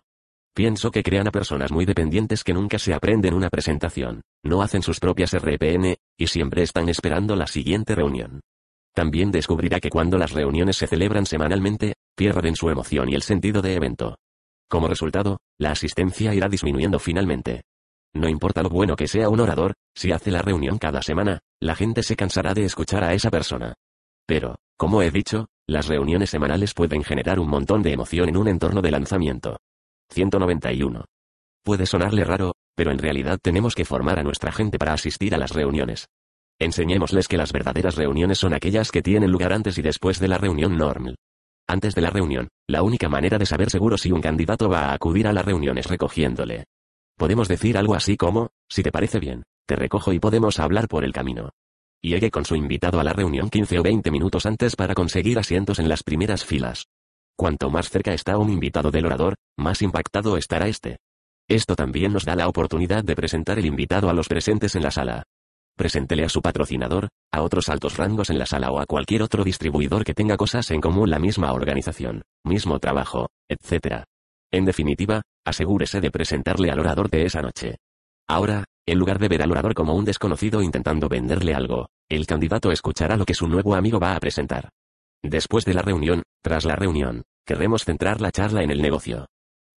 Pienso 0.53 0.91
que 0.91 1.03
crean 1.03 1.28
a 1.28 1.32
personas 1.32 1.72
muy 1.72 1.86
dependientes 1.86 2.44
que 2.44 2.53
nunca 2.53 2.78
se 2.78 2.94
aprenden 2.94 3.34
una 3.34 3.49
presentación, 3.49 4.22
no 4.44 4.61
hacen 4.61 4.82
sus 4.82 4.99
propias 4.99 5.34
RPN, 5.34 5.95
y 6.18 6.28
siempre 6.28 6.64
están 6.64 6.90
esperando 6.90 7.38
la 7.38 7.48
siguiente 7.48 7.95
reunión. 7.95 8.41
También 8.94 9.32
descubrirá 9.32 9.80
que 9.80 9.90
cuando 9.90 10.18
las 10.18 10.32
reuniones 10.32 10.76
se 10.76 10.88
celebran 10.88 11.26
semanalmente, 11.26 11.94
pierden 12.18 12.57
su 12.57 12.69
emoción 12.69 13.07
y 13.07 13.15
el 13.15 13.22
sentido 13.22 13.61
de 13.61 13.76
evento. 13.76 14.18
Como 14.69 14.90
resultado, 14.90 15.38
la 15.57 15.72
asistencia 15.72 16.34
irá 16.34 16.49
disminuyendo 16.49 16.99
finalmente. 16.99 17.61
No 18.14 18.28
importa 18.28 18.61
lo 18.61 18.69
bueno 18.69 18.98
que 18.98 19.07
sea 19.07 19.30
un 19.30 19.40
orador, 19.40 19.73
si 19.95 20.11
hace 20.11 20.32
la 20.32 20.41
reunión 20.41 20.78
cada 20.78 21.02
semana, 21.02 21.40
la 21.61 21.76
gente 21.76 22.03
se 22.03 22.18
cansará 22.18 22.53
de 22.53 22.65
escuchar 22.65 23.06
a 23.06 23.14
esa 23.14 23.30
persona. 23.32 23.73
Pero, 24.26 24.56
como 24.78 25.02
he 25.02 25.11
dicho, 25.11 25.48
las 25.65 25.88
reuniones 25.88 26.30
semanales 26.30 26.73
pueden 26.73 27.03
generar 27.03 27.40
un 27.40 27.49
montón 27.49 27.82
de 27.84 27.94
emoción 27.94 28.28
en 28.28 28.36
un 28.36 28.49
entorno 28.49 28.82
de 28.82 28.91
lanzamiento. 28.91 29.57
191. 30.11 31.05
Puede 31.63 31.85
sonarle 31.85 32.23
raro, 32.23 32.53
pero 32.75 32.91
en 32.91 32.99
realidad 32.99 33.39
tenemos 33.41 33.75
que 33.75 33.85
formar 33.85 34.19
a 34.19 34.23
nuestra 34.23 34.51
gente 34.51 34.77
para 34.77 34.93
asistir 34.93 35.33
a 35.35 35.38
las 35.38 35.51
reuniones. 35.51 36.07
Enseñémosles 36.59 37.27
que 37.27 37.38
las 37.38 37.51
verdaderas 37.51 37.95
reuniones 37.95 38.38
son 38.38 38.53
aquellas 38.53 38.91
que 38.91 39.01
tienen 39.01 39.31
lugar 39.31 39.53
antes 39.53 39.77
y 39.77 39.81
después 39.81 40.19
de 40.19 40.27
la 40.27 40.38
reunión 40.38 40.77
normal. 40.77 41.15
Antes 41.67 41.95
de 41.95 42.01
la 42.01 42.09
reunión, 42.09 42.49
la 42.67 42.83
única 42.83 43.09
manera 43.09 43.38
de 43.38 43.45
saber 43.45 43.69
seguro 43.69 43.97
si 43.97 44.11
un 44.11 44.21
candidato 44.21 44.69
va 44.69 44.88
a 44.88 44.93
acudir 44.93 45.27
a 45.27 45.33
la 45.33 45.41
reunión 45.41 45.77
es 45.77 45.88
recogiéndole. 45.88 46.65
Podemos 47.17 47.47
decir 47.47 47.77
algo 47.77 47.95
así 47.95 48.17
como, 48.17 48.49
si 48.69 48.83
te 48.83 48.91
parece 48.91 49.19
bien, 49.19 49.43
te 49.67 49.75
recojo 49.75 50.11
y 50.11 50.19
podemos 50.19 50.59
hablar 50.59 50.88
por 50.88 51.05
el 51.05 51.13
camino. 51.13 51.51
Llegue 52.01 52.31
con 52.31 52.45
su 52.45 52.55
invitado 52.55 52.99
a 52.99 53.03
la 53.03 53.13
reunión 53.13 53.49
15 53.49 53.79
o 53.79 53.83
20 53.83 54.11
minutos 54.11 54.45
antes 54.45 54.75
para 54.75 54.95
conseguir 54.95 55.38
asientos 55.38 55.79
en 55.79 55.88
las 55.88 56.03
primeras 56.03 56.43
filas. 56.43 56.88
Cuanto 57.37 57.69
más 57.69 57.89
cerca 57.89 58.13
está 58.13 58.37
un 58.37 58.49
invitado 58.49 58.91
del 58.91 59.05
orador, 59.05 59.35
más 59.57 59.81
impactado 59.81 60.37
estará 60.37 60.67
este. 60.67 60.97
Esto 61.47 61.75
también 61.75 62.13
nos 62.13 62.25
da 62.25 62.35
la 62.35 62.47
oportunidad 62.47 63.03
de 63.03 63.15
presentar 63.15 63.59
el 63.59 63.65
invitado 63.65 64.09
a 64.09 64.13
los 64.13 64.27
presentes 64.27 64.75
en 64.75 64.83
la 64.83 64.91
sala. 64.91 65.23
Preséntele 65.75 66.23
a 66.23 66.29
su 66.29 66.41
patrocinador, 66.41 67.09
a 67.31 67.41
otros 67.41 67.69
altos 67.69 67.97
rangos 67.97 68.29
en 68.29 68.37
la 68.37 68.45
sala 68.45 68.71
o 68.71 68.79
a 68.79 68.85
cualquier 68.85 69.23
otro 69.23 69.43
distribuidor 69.43 70.03
que 70.03 70.13
tenga 70.13 70.37
cosas 70.37 70.69
en 70.71 70.81
común 70.81 71.09
la 71.09 71.19
misma 71.19 71.51
organización, 71.53 72.21
mismo 72.43 72.79
trabajo, 72.79 73.29
etc. 73.49 74.03
En 74.51 74.65
definitiva, 74.65 75.21
asegúrese 75.45 76.01
de 76.01 76.11
presentarle 76.11 76.71
al 76.71 76.79
orador 76.79 77.09
de 77.09 77.25
esa 77.25 77.41
noche. 77.41 77.77
Ahora, 78.27 78.65
en 78.85 78.99
lugar 78.99 79.19
de 79.19 79.27
ver 79.27 79.41
al 79.41 79.51
orador 79.51 79.73
como 79.73 79.95
un 79.95 80.05
desconocido 80.05 80.61
intentando 80.61 81.09
venderle 81.09 81.53
algo, 81.53 81.87
el 82.09 82.25
candidato 82.25 82.71
escuchará 82.71 83.17
lo 83.17 83.25
que 83.25 83.33
su 83.33 83.47
nuevo 83.47 83.75
amigo 83.75 83.99
va 83.99 84.15
a 84.15 84.19
presentar. 84.19 84.69
Después 85.23 85.65
de 85.65 85.73
la 85.73 85.81
reunión, 85.81 86.23
tras 86.41 86.65
la 86.65 86.76
reunión, 86.76 87.23
querremos 87.45 87.85
centrar 87.85 88.22
la 88.22 88.31
charla 88.31 88.64
en 88.64 88.72
el 88.72 88.81
negocio. 88.81 89.27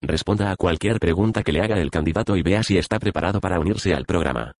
Responda 0.00 0.50
a 0.50 0.56
cualquier 0.56 0.98
pregunta 0.98 1.42
que 1.42 1.52
le 1.52 1.60
haga 1.60 1.78
el 1.78 1.90
candidato 1.90 2.36
y 2.36 2.42
vea 2.42 2.62
si 2.62 2.78
está 2.78 2.98
preparado 2.98 3.40
para 3.40 3.60
unirse 3.60 3.94
al 3.94 4.04
programa. 4.04 4.52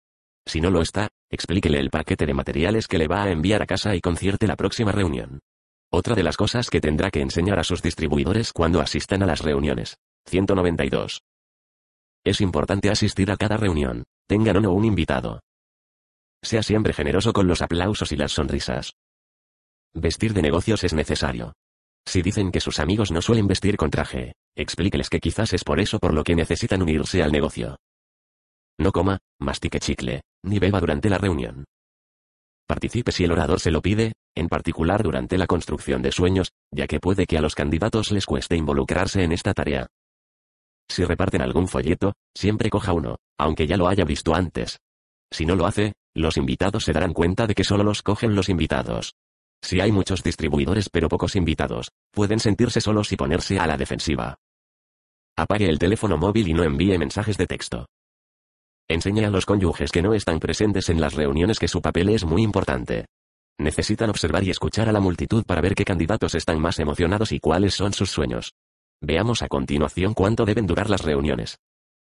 Si 0.45 0.61
no 0.61 0.69
lo 0.69 0.81
está, 0.81 1.09
explíquele 1.29 1.79
el 1.79 1.89
paquete 1.89 2.25
de 2.25 2.33
materiales 2.33 2.87
que 2.87 2.99
le 2.99 3.07
va 3.07 3.23
a 3.23 3.31
enviar 3.31 3.61
a 3.63 3.65
casa 3.65 3.95
y 3.95 4.01
concierte 4.01 4.47
la 4.47 4.55
próxima 4.55 4.91
reunión. 4.91 5.39
Otra 5.91 6.13
de 6.15 6.23
las 6.23 6.37
cosas 6.37 6.69
que 6.69 6.81
tendrá 6.81 7.09
que 7.09 7.21
enseñar 7.21 7.59
a 7.59 7.63
sus 7.63 7.81
distribuidores 7.81 8.53
cuando 8.53 8.79
asistan 8.79 9.23
a 9.23 9.25
las 9.25 9.41
reuniones. 9.41 9.97
192. 10.27 11.21
Es 12.23 12.41
importante 12.41 12.89
asistir 12.89 13.31
a 13.31 13.37
cada 13.37 13.57
reunión, 13.57 14.03
tengan 14.27 14.57
o 14.57 14.61
no 14.61 14.71
un 14.71 14.85
invitado. 14.85 15.41
Sea 16.43 16.63
siempre 16.63 16.93
generoso 16.93 17.33
con 17.33 17.47
los 17.47 17.61
aplausos 17.61 18.11
y 18.11 18.17
las 18.17 18.31
sonrisas. 18.31 18.93
Vestir 19.97 20.33
de 20.33 20.41
negocios 20.41 20.83
es 20.83 20.93
necesario. 20.93 21.53
Si 22.05 22.21
dicen 22.21 22.51
que 22.51 22.59
sus 22.59 22.79
amigos 22.79 23.11
no 23.11 23.21
suelen 23.21 23.47
vestir 23.47 23.77
con 23.77 23.89
traje, 23.89 24.33
explíqueles 24.53 25.09
que 25.09 25.21
quizás 25.21 25.53
es 25.53 25.63
por 25.63 25.79
eso 25.79 25.99
por 25.99 26.13
lo 26.13 26.25
que 26.25 26.35
necesitan 26.35 26.81
unirse 26.81 27.23
al 27.23 27.31
negocio. 27.31 27.77
No 28.77 28.91
coma, 28.91 29.19
mastique 29.39 29.79
chicle, 29.79 30.21
ni 30.43 30.59
beba 30.59 30.81
durante 30.81 31.09
la 31.09 31.17
reunión. 31.17 31.63
Participe 32.67 33.13
si 33.13 33.23
el 33.23 33.31
orador 33.31 33.61
se 33.61 33.71
lo 33.71 33.81
pide, 33.81 34.11
en 34.35 34.49
particular 34.49 35.01
durante 35.01 35.37
la 35.37 35.47
construcción 35.47 36.01
de 36.01 36.11
sueños, 36.11 36.51
ya 36.71 36.87
que 36.87 36.99
puede 36.99 37.25
que 37.25 37.37
a 37.37 37.41
los 37.41 37.55
candidatos 37.55 38.11
les 38.11 38.25
cueste 38.25 38.57
involucrarse 38.57 39.23
en 39.23 39.31
esta 39.31 39.53
tarea. 39.53 39.87
Si 40.89 41.05
reparten 41.05 41.41
algún 41.41 41.69
folleto, 41.69 42.15
siempre 42.35 42.69
coja 42.69 42.91
uno, 42.91 43.15
aunque 43.39 43.65
ya 43.65 43.77
lo 43.77 43.87
haya 43.87 44.03
visto 44.03 44.35
antes. 44.35 44.77
Si 45.31 45.45
no 45.45 45.55
lo 45.55 45.65
hace, 45.65 45.93
los 46.13 46.35
invitados 46.35 46.83
se 46.83 46.91
darán 46.91 47.13
cuenta 47.13 47.47
de 47.47 47.55
que 47.55 47.63
solo 47.63 47.83
los 47.83 48.01
cogen 48.01 48.35
los 48.35 48.49
invitados. 48.49 49.15
Si 49.65 49.81
hay 49.81 49.91
muchos 49.91 50.21
distribuidores 50.21 50.91
pero 50.91 51.09
pocos 51.09 51.35
invitados, 51.35 51.89
pueden 52.11 52.39
sentirse 52.39 52.79
solos 52.79 53.11
y 53.11 53.15
ponerse 53.15 53.57
a 53.57 53.65
la 53.65 53.77
defensiva. 53.77 54.35
Apague 55.35 55.67
el 55.67 55.79
teléfono 55.79 56.17
móvil 56.17 56.47
y 56.49 56.53
no 56.53 56.61
envíe 56.61 56.99
mensajes 56.99 57.35
de 57.35 57.47
texto. 57.47 57.87
Enseñe 58.87 59.25
a 59.25 59.31
los 59.31 59.47
cónyuges 59.47 59.91
que 59.91 60.03
no 60.03 60.13
están 60.13 60.39
presentes 60.39 60.89
en 60.89 61.01
las 61.01 61.15
reuniones 61.15 61.57
que 61.57 61.67
su 61.67 61.81
papel 61.81 62.09
es 62.09 62.25
muy 62.25 62.43
importante. 62.43 63.07
Necesitan 63.57 64.11
observar 64.11 64.43
y 64.43 64.51
escuchar 64.51 64.87
a 64.87 64.91
la 64.91 64.99
multitud 64.99 65.43
para 65.43 65.61
ver 65.61 65.73
qué 65.73 65.83
candidatos 65.83 66.35
están 66.35 66.61
más 66.61 66.77
emocionados 66.77 67.31
y 67.31 67.39
cuáles 67.39 67.73
son 67.73 67.91
sus 67.91 68.11
sueños. 68.11 68.53
Veamos 69.01 69.41
a 69.41 69.47
continuación 69.47 70.13
cuánto 70.13 70.45
deben 70.45 70.67
durar 70.67 70.91
las 70.91 71.01
reuniones. 71.01 71.57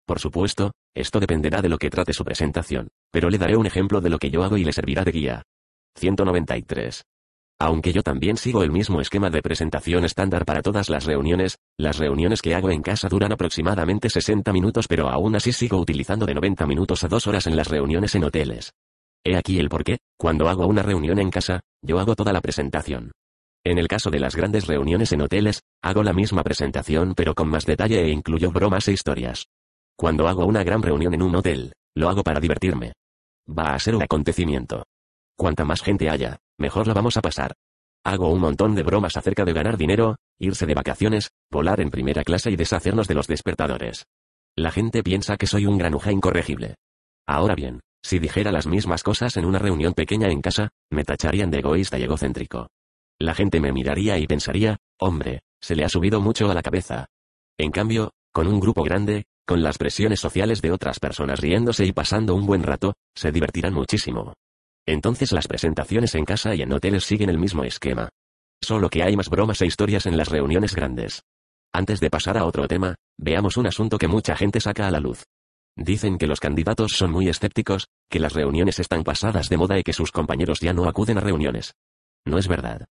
Por 0.08 0.20
supuesto, 0.20 0.72
esto 0.96 1.20
dependerá 1.20 1.62
de 1.62 1.70
lo 1.70 1.78
que 1.78 1.92
trate 1.92 2.14
su 2.14 2.26
presentación, 2.26 2.88
pero 3.12 3.30
le 3.30 3.38
daré 3.38 3.56
un 3.56 3.68
ejemplo 3.68 4.02
de 4.02 4.10
lo 4.10 4.18
que 4.18 4.32
yo 4.32 4.44
hago 4.44 4.58
y 4.58 4.64
le 4.64 4.74
servirá 4.74 5.04
de 5.04 5.12
guía. 5.12 5.44
193. 5.98 7.04
Aunque 7.64 7.94
yo 7.94 8.02
también 8.02 8.38
sigo 8.38 8.64
el 8.64 8.72
mismo 8.72 9.02
esquema 9.02 9.30
de 9.30 9.44
presentación 9.44 10.04
estándar 10.04 10.46
para 10.46 10.64
todas 10.64 10.90
las 10.90 11.06
reuniones, 11.06 11.60
las 11.78 12.00
reuniones 12.00 12.42
que 12.42 12.56
hago 12.56 12.72
en 12.72 12.82
casa 12.82 13.08
duran 13.08 13.32
aproximadamente 13.32 14.10
60 14.10 14.52
minutos 14.52 14.88
pero 14.88 15.10
aún 15.10 15.36
así 15.36 15.54
sigo 15.54 15.78
utilizando 15.78 16.26
de 16.26 16.34
90 16.34 16.66
minutos 16.66 17.04
a 17.04 17.08
2 17.08 17.28
horas 17.28 17.46
en 17.46 17.56
las 17.56 17.68
reuniones 17.68 18.16
en 18.16 18.24
hoteles. 18.24 18.74
He 19.24 19.38
aquí 19.38 19.60
el 19.60 19.70
porqué, 19.70 20.00
cuando 20.18 20.50
hago 20.50 20.66
una 20.66 20.82
reunión 20.82 21.20
en 21.20 21.30
casa, 21.30 21.60
yo 21.84 22.00
hago 22.00 22.16
toda 22.16 22.34
la 22.34 22.42
presentación. 22.42 23.12
En 23.64 23.78
el 23.78 23.88
caso 23.88 24.10
de 24.10 24.20
las 24.20 24.36
grandes 24.36 24.66
reuniones 24.66 25.12
en 25.12 25.22
hoteles, 25.22 25.62
hago 25.84 26.02
la 26.02 26.14
misma 26.14 26.42
presentación 26.42 27.14
pero 27.14 27.36
con 27.36 27.48
más 27.48 27.68
detalle 27.68 28.02
e 28.02 28.10
incluyo 28.10 28.52
bromas 28.52 28.88
e 28.88 28.94
historias. 28.94 29.46
Cuando 29.96 30.28
hago 30.28 30.48
una 30.48 30.64
gran 30.64 30.82
reunión 30.82 31.14
en 31.14 31.22
un 31.22 31.36
hotel, 31.36 31.74
lo 31.96 32.10
hago 32.10 32.24
para 32.24 32.40
divertirme. 32.40 32.94
Va 33.48 33.76
a 33.76 33.78
ser 33.78 33.96
un 33.96 34.02
acontecimiento. 34.02 34.84
Cuanta 35.42 35.66
más 35.66 35.82
gente 35.82 36.08
haya, 36.08 36.38
mejor 36.60 36.86
la 36.86 36.94
vamos 36.94 37.18
a 37.18 37.22
pasar. 37.22 37.56
Hago 38.06 38.32
un 38.32 38.40
montón 38.40 38.76
de 38.76 38.84
bromas 38.84 39.18
acerca 39.18 39.44
de 39.44 39.54
ganar 39.54 39.76
dinero, 39.76 40.18
irse 40.38 40.68
de 40.68 40.76
vacaciones, 40.76 41.32
volar 41.50 41.80
en 41.82 41.90
primera 41.90 42.24
clase 42.24 42.52
y 42.52 42.56
deshacernos 42.56 43.08
de 43.08 43.16
los 43.16 43.26
despertadores. 43.26 44.06
La 44.56 44.70
gente 44.70 45.02
piensa 45.02 45.38
que 45.38 45.48
soy 45.48 45.66
un 45.66 45.80
granuja 45.80 46.12
incorregible. 46.12 46.76
Ahora 47.26 47.56
bien, 47.56 47.80
si 48.04 48.20
dijera 48.20 48.52
las 48.52 48.68
mismas 48.68 49.02
cosas 49.02 49.36
en 49.36 49.46
una 49.46 49.58
reunión 49.58 49.96
pequeña 49.96 50.28
en 50.28 50.42
casa, 50.42 50.70
me 50.92 51.04
tacharían 51.04 51.50
de 51.50 51.58
egoísta 51.58 51.98
y 51.98 52.04
egocéntrico. 52.04 52.68
La 53.18 53.34
gente 53.34 53.60
me 53.60 53.72
miraría 53.72 54.20
y 54.20 54.28
pensaría, 54.28 54.78
hombre, 55.00 55.42
se 55.60 55.76
le 55.76 55.84
ha 55.84 55.90
subido 55.90 56.22
mucho 56.22 56.52
a 56.52 56.54
la 56.54 56.62
cabeza. 56.62 57.08
En 57.58 57.72
cambio, 57.72 58.12
con 58.32 58.46
un 58.46 58.60
grupo 58.60 58.84
grande, 58.84 59.26
con 59.48 59.64
las 59.64 59.80
presiones 59.80 60.20
sociales 60.20 60.62
de 60.62 60.72
otras 60.72 61.00
personas 61.00 61.40
riéndose 61.40 61.84
y 61.84 61.94
pasando 61.94 62.36
un 62.36 62.46
buen 62.46 62.62
rato, 62.62 62.94
se 63.16 63.32
divertirán 63.32 63.74
muchísimo. 63.74 64.36
Entonces 64.86 65.32
las 65.32 65.48
presentaciones 65.48 66.16
en 66.16 66.26
casa 66.26 66.56
y 66.56 66.62
en 66.62 66.74
hoteles 66.74 67.04
siguen 67.04 67.30
el 67.30 67.38
mismo 67.38 67.64
esquema. 67.64 68.10
Solo 68.62 68.90
que 68.90 69.04
hay 69.04 69.16
más 69.16 69.30
bromas 69.30 69.62
e 69.62 69.66
historias 69.66 70.06
en 70.06 70.18
las 70.18 70.30
reuniones 70.30 70.76
grandes. 70.76 71.24
Antes 71.74 72.00
de 72.00 72.10
pasar 72.10 72.38
a 72.38 72.46
otro 72.46 72.68
tema, 72.68 72.96
veamos 73.18 73.58
un 73.58 73.68
asunto 73.68 73.98
que 73.98 74.08
mucha 74.08 74.36
gente 74.36 74.60
saca 74.60 74.88
a 74.88 74.92
la 74.92 75.00
luz. 75.00 75.24
Dicen 75.76 76.18
que 76.18 76.28
los 76.28 76.40
candidatos 76.40 76.92
son 76.92 77.12
muy 77.12 77.30
escépticos, 77.30 77.88
que 78.10 78.20
las 78.20 78.34
reuniones 78.34 78.80
están 78.80 79.04
pasadas 79.04 79.48
de 79.48 79.58
moda 79.58 79.80
y 79.80 79.84
que 79.84 79.94
sus 79.94 80.12
compañeros 80.12 80.60
ya 80.60 80.74
no 80.74 80.86
acuden 80.86 81.18
a 81.18 81.22
reuniones. 81.22 81.74
No 82.26 82.38
es 82.38 82.48
verdad. 82.48 82.86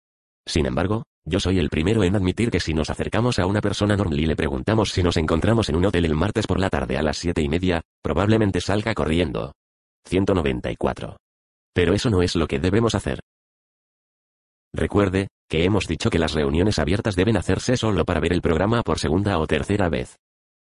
Sin 0.47 0.65
embargo, 0.65 1.03
yo 1.25 1.39
soy 1.39 1.59
el 1.59 1.69
primero 1.69 2.03
en 2.03 2.15
admitir 2.15 2.49
que 2.49 2.61
si 2.61 2.73
nos 2.73 2.89
acercamos 2.89 3.37
a 3.37 3.45
una 3.45 3.61
persona 3.61 3.97
normal 3.97 4.19
y 4.19 4.25
le 4.25 4.35
preguntamos 4.35 4.91
si 4.91 5.03
nos 5.03 5.17
encontramos 5.17 5.69
en 5.69 5.75
un 5.75 5.85
hotel 5.85 6.05
el 6.05 6.15
martes 6.15 6.47
por 6.47 6.59
la 6.59 6.69
tarde 6.69 6.97
a 6.97 7.03
las 7.03 7.17
siete 7.17 7.41
y 7.41 7.49
media, 7.49 7.81
probablemente 8.01 8.61
salga 8.61 8.93
corriendo. 8.93 9.53
194. 10.05 11.17
Pero 11.79 11.93
eso 11.93 12.09
no 12.09 12.21
es 12.21 12.35
lo 12.35 12.45
que 12.45 12.59
debemos 12.59 12.93
hacer. 12.93 13.21
Recuerde, 14.73 15.29
que 15.49 15.63
hemos 15.63 15.87
dicho 15.87 16.09
que 16.09 16.19
las 16.19 16.33
reuniones 16.33 16.77
abiertas 16.77 17.15
deben 17.15 17.37
hacerse 17.37 17.77
solo 17.77 18.03
para 18.03 18.19
ver 18.19 18.33
el 18.33 18.41
programa 18.41 18.81
por 18.81 18.99
segunda 18.99 19.39
o 19.39 19.47
tercera 19.47 19.87
vez. 19.87 20.17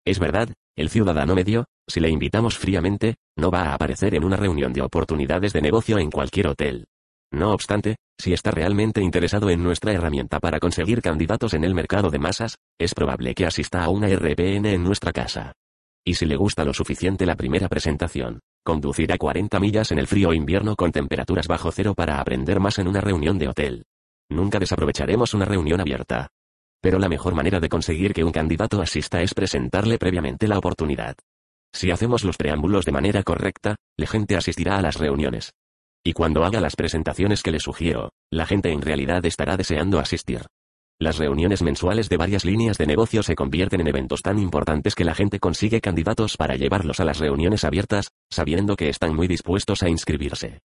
Es 0.05 0.19
verdad, 0.19 0.53
el 0.77 0.91
ciudadano 0.91 1.35
medio, 1.35 1.65
si 1.89 2.01
le 2.01 2.11
invitamos 2.11 2.59
fríamente, 2.59 3.15
no 3.35 3.51
va 3.51 3.63
a 3.63 3.73
aparecer 3.73 4.15
en 4.15 4.25
una 4.25 4.37
reunión 4.37 4.75
de 4.75 4.83
oportunidades 4.83 5.55
de 5.55 5.63
negocio 5.63 5.99
en 5.99 6.11
cualquier 6.11 6.49
hotel. 6.49 6.85
No 7.33 7.53
obstante, 7.53 7.97
si 8.21 8.35
está 8.35 8.51
realmente 8.51 9.01
interesado 9.01 9.49
en 9.49 9.63
nuestra 9.63 9.95
herramienta 9.95 10.39
para 10.39 10.61
conseguir 10.61 11.01
candidatos 11.01 11.55
en 11.55 11.65
el 11.65 11.75
mercado 11.75 12.11
de 12.11 12.19
masas, 12.19 12.59
es 12.79 12.95
probable 12.95 13.35
que 13.35 13.47
asista 13.47 13.83
a 13.83 13.89
una 13.89 14.09
RPN 14.09 14.67
en 14.67 14.85
nuestra 14.85 15.13
casa. 15.13 15.55
Y 16.05 16.13
si 16.17 16.27
le 16.27 16.37
gusta 16.37 16.63
lo 16.67 16.75
suficiente 16.75 17.25
la 17.25 17.37
primera 17.37 17.71
presentación, 17.71 18.41
conducir 18.67 19.13
a 19.13 19.17
40 19.17 19.61
millas 19.61 19.93
en 19.93 20.01
el 20.01 20.09
frío 20.09 20.33
invierno 20.33 20.75
con 20.75 20.91
temperaturas 20.91 21.47
bajo 21.47 21.71
cero 21.71 21.95
para 21.95 22.21
aprender 22.21 22.59
más 22.59 22.81
en 22.81 22.89
una 22.89 23.01
reunión 23.01 23.39
de 23.39 23.47
hotel. 23.47 23.85
Nunca 24.29 24.59
desaprovecharemos 24.59 25.35
una 25.35 25.45
reunión 25.45 25.81
abierta. 25.81 26.29
Pero 26.83 26.99
la 26.99 27.09
mejor 27.09 27.37
manera 27.37 27.61
de 27.61 27.69
conseguir 27.69 28.13
que 28.13 28.25
un 28.25 28.33
candidato 28.33 28.83
asista 28.83 29.23
es 29.23 29.35
presentarle 29.35 29.99
previamente 29.99 30.49
la 30.49 30.59
oportunidad. 30.59 31.15
Si 31.73 31.93
hacemos 31.93 32.25
los 32.25 32.37
preámbulos 32.37 32.85
de 32.85 32.93
manera 32.93 33.23
correcta, 33.23 33.77
la 33.97 34.09
gente 34.09 34.37
asistirá 34.37 34.79
a 34.79 34.83
las 34.83 34.97
reuniones. 34.97 35.53
Y 36.05 36.13
cuando 36.13 36.45
haga 36.45 36.61
las 36.61 36.75
presentaciones 36.75 37.45
que 37.45 37.53
le 37.53 37.61
sugiero, 37.61 38.11
la 38.33 38.47
gente 38.47 38.73
en 38.73 38.83
realidad 38.83 39.25
estará 39.25 39.57
deseando 39.57 40.01
asistir. 40.01 40.43
Las 40.99 41.19
reuniones 41.19 41.63
mensuales 41.63 42.09
de 42.09 42.17
varias 42.17 42.47
líneas 42.47 42.79
de 42.79 42.87
negocio 42.87 43.23
se 43.23 43.35
convierten 43.35 43.83
en 43.83 43.89
eventos 43.89 44.23
tan 44.23 44.39
importantes 44.39 44.95
que 44.95 45.05
la 45.05 45.15
gente 45.15 45.39
consigue 45.39 45.83
candidatos 45.83 46.39
para 46.39 46.57
llevarlos 46.57 47.01
a 47.01 47.05
las 47.05 47.19
reuniones 47.19 47.65
abiertas, 47.65 48.13
sabiendo 48.31 48.77
que 48.77 48.89
están 48.89 49.15
muy 49.15 49.29
dispuestos 49.29 49.83
a 49.83 49.91
inscribirse. 49.91 50.61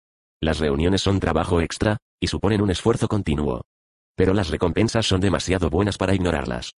Las 0.40 0.58
reuniones 0.58 1.02
son 1.02 1.20
trabajo 1.20 1.60
extra, 1.60 1.98
y 2.20 2.26
suponen 2.26 2.60
un 2.60 2.70
esfuerzo 2.70 3.06
continuo. 3.06 3.62
Pero 4.16 4.34
las 4.34 4.48
recompensas 4.50 5.06
son 5.06 5.20
demasiado 5.20 5.70
buenas 5.70 5.96
para 5.96 6.14
ignorarlas. 6.14 6.72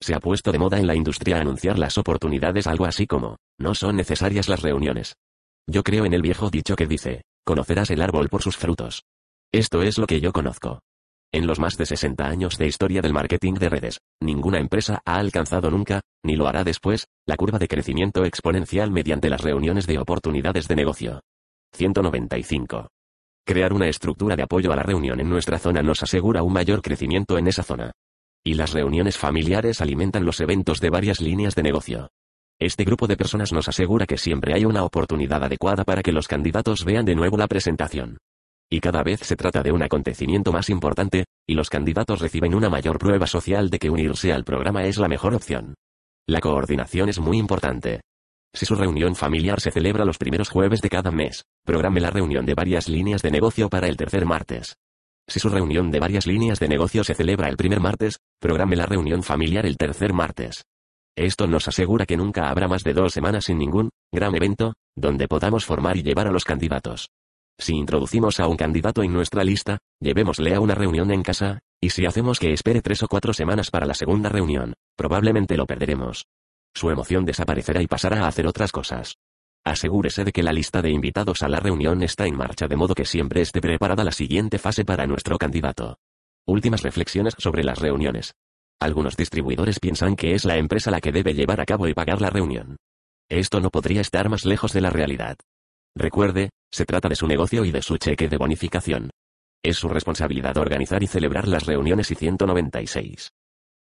Se 0.00 0.14
ha 0.14 0.20
puesto 0.20 0.50
de 0.50 0.58
moda 0.58 0.78
en 0.78 0.86
la 0.86 0.94
industria 0.94 1.38
anunciar 1.38 1.78
las 1.78 1.98
oportunidades 1.98 2.66
algo 2.66 2.86
así 2.86 3.06
como, 3.06 3.36
no 3.58 3.74
son 3.74 3.96
necesarias 3.96 4.48
las 4.48 4.62
reuniones. 4.62 5.14
Yo 5.66 5.82
creo 5.82 6.06
en 6.06 6.14
el 6.14 6.22
viejo 6.22 6.48
dicho 6.48 6.74
que 6.74 6.86
dice, 6.86 7.22
conocerás 7.44 7.90
el 7.90 8.00
árbol 8.00 8.30
por 8.30 8.42
sus 8.42 8.56
frutos. 8.56 9.04
Esto 9.52 9.82
es 9.82 9.98
lo 9.98 10.06
que 10.06 10.20
yo 10.20 10.32
conozco. 10.32 10.80
En 11.34 11.48
los 11.48 11.58
más 11.58 11.76
de 11.76 11.84
60 11.84 12.24
años 12.24 12.58
de 12.58 12.68
historia 12.68 13.02
del 13.02 13.12
marketing 13.12 13.54
de 13.54 13.68
redes, 13.68 13.98
ninguna 14.20 14.60
empresa 14.60 15.02
ha 15.04 15.16
alcanzado 15.16 15.68
nunca, 15.68 16.00
ni 16.22 16.36
lo 16.36 16.46
hará 16.46 16.62
después, 16.62 17.08
la 17.26 17.36
curva 17.36 17.58
de 17.58 17.66
crecimiento 17.66 18.24
exponencial 18.24 18.92
mediante 18.92 19.28
las 19.28 19.40
reuniones 19.40 19.88
de 19.88 19.98
oportunidades 19.98 20.68
de 20.68 20.76
negocio. 20.76 21.22
195. 21.72 22.86
Crear 23.44 23.72
una 23.72 23.88
estructura 23.88 24.36
de 24.36 24.44
apoyo 24.44 24.72
a 24.72 24.76
la 24.76 24.84
reunión 24.84 25.18
en 25.18 25.28
nuestra 25.28 25.58
zona 25.58 25.82
nos 25.82 26.04
asegura 26.04 26.44
un 26.44 26.52
mayor 26.52 26.82
crecimiento 26.82 27.36
en 27.36 27.48
esa 27.48 27.64
zona. 27.64 27.90
Y 28.44 28.54
las 28.54 28.72
reuniones 28.72 29.18
familiares 29.18 29.80
alimentan 29.80 30.24
los 30.24 30.38
eventos 30.38 30.78
de 30.78 30.90
varias 30.90 31.20
líneas 31.20 31.56
de 31.56 31.64
negocio. 31.64 32.10
Este 32.60 32.84
grupo 32.84 33.08
de 33.08 33.16
personas 33.16 33.52
nos 33.52 33.66
asegura 33.66 34.06
que 34.06 34.18
siempre 34.18 34.54
hay 34.54 34.66
una 34.66 34.84
oportunidad 34.84 35.42
adecuada 35.42 35.82
para 35.82 36.04
que 36.04 36.12
los 36.12 36.28
candidatos 36.28 36.84
vean 36.84 37.04
de 37.04 37.16
nuevo 37.16 37.36
la 37.36 37.48
presentación. 37.48 38.18
Y 38.74 38.80
cada 38.80 39.04
vez 39.04 39.20
se 39.20 39.36
trata 39.36 39.62
de 39.62 39.70
un 39.70 39.84
acontecimiento 39.84 40.50
más 40.50 40.68
importante, 40.68 41.26
y 41.46 41.54
los 41.54 41.70
candidatos 41.70 42.20
reciben 42.20 42.56
una 42.56 42.68
mayor 42.68 42.98
prueba 42.98 43.24
social 43.28 43.70
de 43.70 43.78
que 43.78 43.88
unirse 43.88 44.32
al 44.32 44.42
programa 44.42 44.82
es 44.82 44.98
la 44.98 45.06
mejor 45.06 45.32
opción. 45.32 45.74
La 46.26 46.40
coordinación 46.40 47.08
es 47.08 47.20
muy 47.20 47.38
importante. 47.38 48.00
Si 48.52 48.66
su 48.66 48.74
reunión 48.74 49.14
familiar 49.14 49.60
se 49.60 49.70
celebra 49.70 50.04
los 50.04 50.18
primeros 50.18 50.48
jueves 50.48 50.80
de 50.80 50.88
cada 50.88 51.12
mes, 51.12 51.44
programe 51.64 52.00
la 52.00 52.10
reunión 52.10 52.46
de 52.46 52.54
varias 52.54 52.88
líneas 52.88 53.22
de 53.22 53.30
negocio 53.30 53.68
para 53.68 53.86
el 53.86 53.96
tercer 53.96 54.26
martes. 54.26 54.74
Si 55.28 55.38
su 55.38 55.50
reunión 55.50 55.92
de 55.92 56.00
varias 56.00 56.26
líneas 56.26 56.58
de 56.58 56.66
negocio 56.66 57.04
se 57.04 57.14
celebra 57.14 57.48
el 57.48 57.56
primer 57.56 57.78
martes, 57.78 58.18
programe 58.40 58.74
la 58.74 58.86
reunión 58.86 59.22
familiar 59.22 59.66
el 59.66 59.76
tercer 59.76 60.12
martes. 60.12 60.64
Esto 61.16 61.46
nos 61.46 61.68
asegura 61.68 62.06
que 62.06 62.16
nunca 62.16 62.48
habrá 62.48 62.66
más 62.66 62.82
de 62.82 62.92
dos 62.92 63.12
semanas 63.12 63.44
sin 63.44 63.56
ningún 63.56 63.90
gran 64.12 64.34
evento, 64.34 64.74
donde 64.96 65.28
podamos 65.28 65.64
formar 65.64 65.96
y 65.96 66.02
llevar 66.02 66.26
a 66.26 66.32
los 66.32 66.42
candidatos. 66.42 67.10
Si 67.58 67.74
introducimos 67.74 68.40
a 68.40 68.48
un 68.48 68.56
candidato 68.56 69.02
en 69.02 69.12
nuestra 69.12 69.44
lista, 69.44 69.78
llevémosle 70.00 70.54
a 70.54 70.60
una 70.60 70.74
reunión 70.74 71.10
en 71.10 71.22
casa, 71.22 71.60
y 71.80 71.90
si 71.90 72.06
hacemos 72.06 72.38
que 72.38 72.52
espere 72.52 72.82
tres 72.82 73.02
o 73.02 73.08
cuatro 73.08 73.32
semanas 73.32 73.70
para 73.70 73.86
la 73.86 73.94
segunda 73.94 74.28
reunión, 74.28 74.74
probablemente 74.96 75.56
lo 75.56 75.66
perderemos. 75.66 76.26
Su 76.74 76.90
emoción 76.90 77.24
desaparecerá 77.24 77.82
y 77.82 77.86
pasará 77.86 78.24
a 78.24 78.28
hacer 78.28 78.46
otras 78.46 78.72
cosas. 78.72 79.16
Asegúrese 79.64 80.24
de 80.24 80.32
que 80.32 80.42
la 80.42 80.52
lista 80.52 80.82
de 80.82 80.90
invitados 80.90 81.42
a 81.42 81.48
la 81.48 81.60
reunión 81.60 82.02
está 82.02 82.26
en 82.26 82.36
marcha 82.36 82.66
de 82.68 82.76
modo 82.76 82.94
que 82.94 83.06
siempre 83.06 83.40
esté 83.40 83.60
preparada 83.60 84.04
la 84.04 84.12
siguiente 84.12 84.58
fase 84.58 84.84
para 84.84 85.06
nuestro 85.06 85.38
candidato. 85.38 85.98
Últimas 86.46 86.82
reflexiones 86.82 87.34
sobre 87.38 87.64
las 87.64 87.78
reuniones. 87.78 88.34
Algunos 88.80 89.16
distribuidores 89.16 89.80
piensan 89.80 90.16
que 90.16 90.34
es 90.34 90.44
la 90.44 90.58
empresa 90.58 90.90
la 90.90 91.00
que 91.00 91.12
debe 91.12 91.32
llevar 91.32 91.60
a 91.60 91.64
cabo 91.64 91.88
y 91.88 91.94
pagar 91.94 92.20
la 92.20 92.28
reunión. 92.28 92.76
Esto 93.30 93.60
no 93.60 93.70
podría 93.70 94.02
estar 94.02 94.28
más 94.28 94.44
lejos 94.44 94.74
de 94.74 94.82
la 94.82 94.90
realidad. 94.90 95.36
Recuerde, 95.96 96.50
se 96.74 96.84
trata 96.84 97.08
de 97.08 97.14
su 97.14 97.28
negocio 97.28 97.64
y 97.64 97.70
de 97.70 97.82
su 97.82 97.98
cheque 97.98 98.28
de 98.28 98.36
bonificación. 98.36 99.10
Es 99.62 99.76
su 99.76 99.88
responsabilidad 99.88 100.56
organizar 100.56 101.04
y 101.04 101.06
celebrar 101.06 101.46
las 101.46 101.66
reuniones 101.66 102.10
y 102.10 102.16
196. 102.16 103.30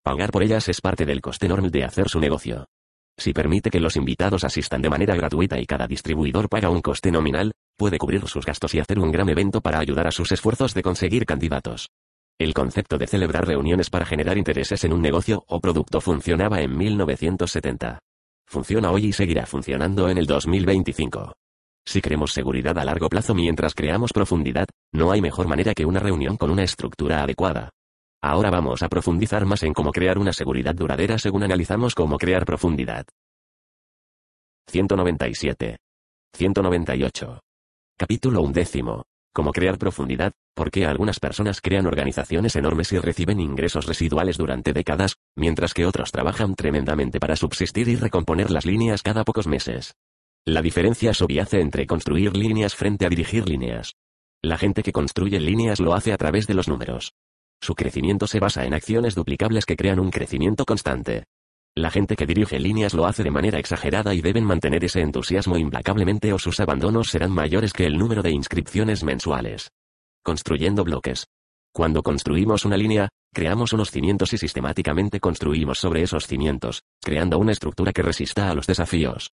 Pagar 0.04 0.30
por 0.30 0.44
ellas 0.44 0.70
es 0.70 0.80
parte 0.80 1.04
del 1.04 1.20
coste 1.20 1.48
normal 1.48 1.72
de 1.72 1.86
hacer 1.86 2.08
su 2.08 2.20
negocio. 2.20 2.68
Si 3.18 3.34
permite 3.34 3.72
que 3.72 3.80
los 3.80 3.96
invitados 3.96 4.44
asistan 4.44 4.84
de 4.84 4.92
manera 4.92 5.16
gratuita 5.16 5.60
y 5.60 5.66
cada 5.66 5.88
distribuidor 5.88 6.50
paga 6.50 6.70
un 6.70 6.82
coste 6.82 7.12
nominal, 7.12 7.54
puede 7.78 7.98
cubrir 7.98 8.28
sus 8.28 8.46
gastos 8.46 8.76
y 8.76 8.80
hacer 8.80 9.00
un 9.00 9.12
gran 9.12 9.28
evento 9.28 9.60
para 9.60 9.80
ayudar 9.80 10.06
a 10.06 10.12
sus 10.12 10.32
esfuerzos 10.32 10.76
de 10.76 10.84
conseguir 10.84 11.26
candidatos. 11.26 11.90
El 12.38 12.54
concepto 12.54 13.00
de 13.00 13.08
celebrar 13.08 13.48
reuniones 13.48 13.90
para 13.90 14.06
generar 14.06 14.38
intereses 14.38 14.84
en 14.84 14.94
un 14.94 15.02
negocio 15.02 15.44
o 15.48 15.60
producto 15.60 16.00
funcionaba 16.00 16.62
en 16.62 16.78
1970. 16.78 17.98
Funciona 18.46 18.92
hoy 18.92 19.06
y 19.06 19.14
seguirá 19.14 19.48
funcionando 19.48 20.10
en 20.10 20.20
el 20.20 20.28
2025. 20.28 21.34
Si 21.86 22.02
queremos 22.02 22.32
seguridad 22.32 22.78
a 22.80 22.86
largo 22.86 23.10
plazo 23.10 23.34
mientras 23.34 23.74
creamos 23.76 24.14
profundidad, 24.14 24.68
no 24.94 25.12
hay 25.12 25.22
mejor 25.22 25.48
manera 25.48 25.74
que 25.74 25.86
una 25.86 26.00
reunión 26.00 26.38
con 26.38 26.50
una 26.50 26.64
estructura 26.64 27.24
adecuada. 27.24 27.70
Ahora 28.22 28.50
vamos 28.50 28.82
a 28.84 28.88
profundizar 28.88 29.46
más 29.46 29.64
en 29.64 29.74
cómo 29.74 29.92
crear 29.92 30.18
una 30.18 30.32
seguridad 30.32 30.74
duradera 30.74 31.20
según 31.20 31.44
analizamos 31.44 31.94
cómo 31.94 32.18
crear 32.18 32.46
profundidad. 32.46 33.06
197. 34.70 35.78
198. 36.34 37.42
Capítulo 37.98 38.42
undécimo. 38.42 39.04
Cómo 39.34 39.52
crear 39.52 39.78
profundidad, 39.78 40.32
por 40.56 40.72
qué 40.72 40.86
algunas 40.86 41.20
personas 41.20 41.60
crean 41.60 41.88
organizaciones 41.88 42.56
enormes 42.56 42.94
y 42.94 43.00
reciben 43.00 43.40
ingresos 43.40 43.88
residuales 43.88 44.38
durante 44.38 44.74
décadas, 44.74 45.16
mientras 45.36 45.74
que 45.74 45.86
otros 45.86 46.12
trabajan 46.12 46.56
tremendamente 46.56 47.20
para 47.20 47.36
subsistir 47.36 47.90
y 47.90 47.96
recomponer 47.96 48.52
las 48.52 48.66
líneas 48.66 49.02
cada 49.02 49.24
pocos 49.24 49.48
meses. 49.48 49.96
La 50.46 50.62
diferencia 50.62 51.14
subyace 51.14 51.62
entre 51.62 51.88
construir 51.88 52.36
líneas 52.36 52.76
frente 52.76 53.06
a 53.06 53.10
dirigir 53.10 53.48
líneas. 53.48 53.94
La 54.42 54.58
gente 54.58 54.84
que 54.84 54.92
construye 54.92 55.40
líneas 55.40 55.80
lo 55.80 55.94
hace 55.94 56.12
a 56.12 56.18
través 56.18 56.48
de 56.48 56.54
los 56.54 56.68
números. 56.68 57.14
Su 57.62 57.76
crecimiento 57.76 58.28
se 58.28 58.42
basa 58.42 58.66
en 58.66 58.74
acciones 58.74 59.16
duplicables 59.16 59.66
que 59.66 59.78
crean 59.78 60.02
un 60.02 60.12
crecimiento 60.12 60.66
constante. 60.66 61.24
La 61.76 61.90
gente 61.90 62.18
que 62.18 62.26
dirige 62.26 62.60
líneas 62.60 62.94
lo 62.94 63.06
hace 63.06 63.24
de 63.24 63.32
manera 63.32 63.58
exagerada 63.58 64.14
y 64.14 64.20
deben 64.20 64.44
mantener 64.44 64.84
ese 64.84 65.00
entusiasmo 65.00 65.58
implacablemente 65.58 66.34
o 66.34 66.40
sus 66.40 66.60
abandonos 66.60 67.08
serán 67.08 67.32
mayores 67.32 67.72
que 67.72 67.86
el 67.86 67.98
número 67.98 68.22
de 68.22 68.32
inscripciones 68.32 69.02
mensuales. 69.06 69.72
Construyendo 70.24 70.84
bloques. 70.84 71.26
Cuando 71.72 72.04
construimos 72.04 72.66
una 72.66 72.76
línea, 72.76 73.08
creamos 73.34 73.72
unos 73.72 73.92
cimientos 73.92 74.34
y 74.34 74.38
sistemáticamente 74.38 75.22
construimos 75.22 75.80
sobre 75.80 76.04
esos 76.04 76.28
cimientos, 76.28 76.82
creando 77.02 77.40
una 77.40 77.54
estructura 77.54 77.94
que 77.94 78.02
resista 78.02 78.50
a 78.50 78.54
los 78.54 78.68
desafíos. 78.68 79.32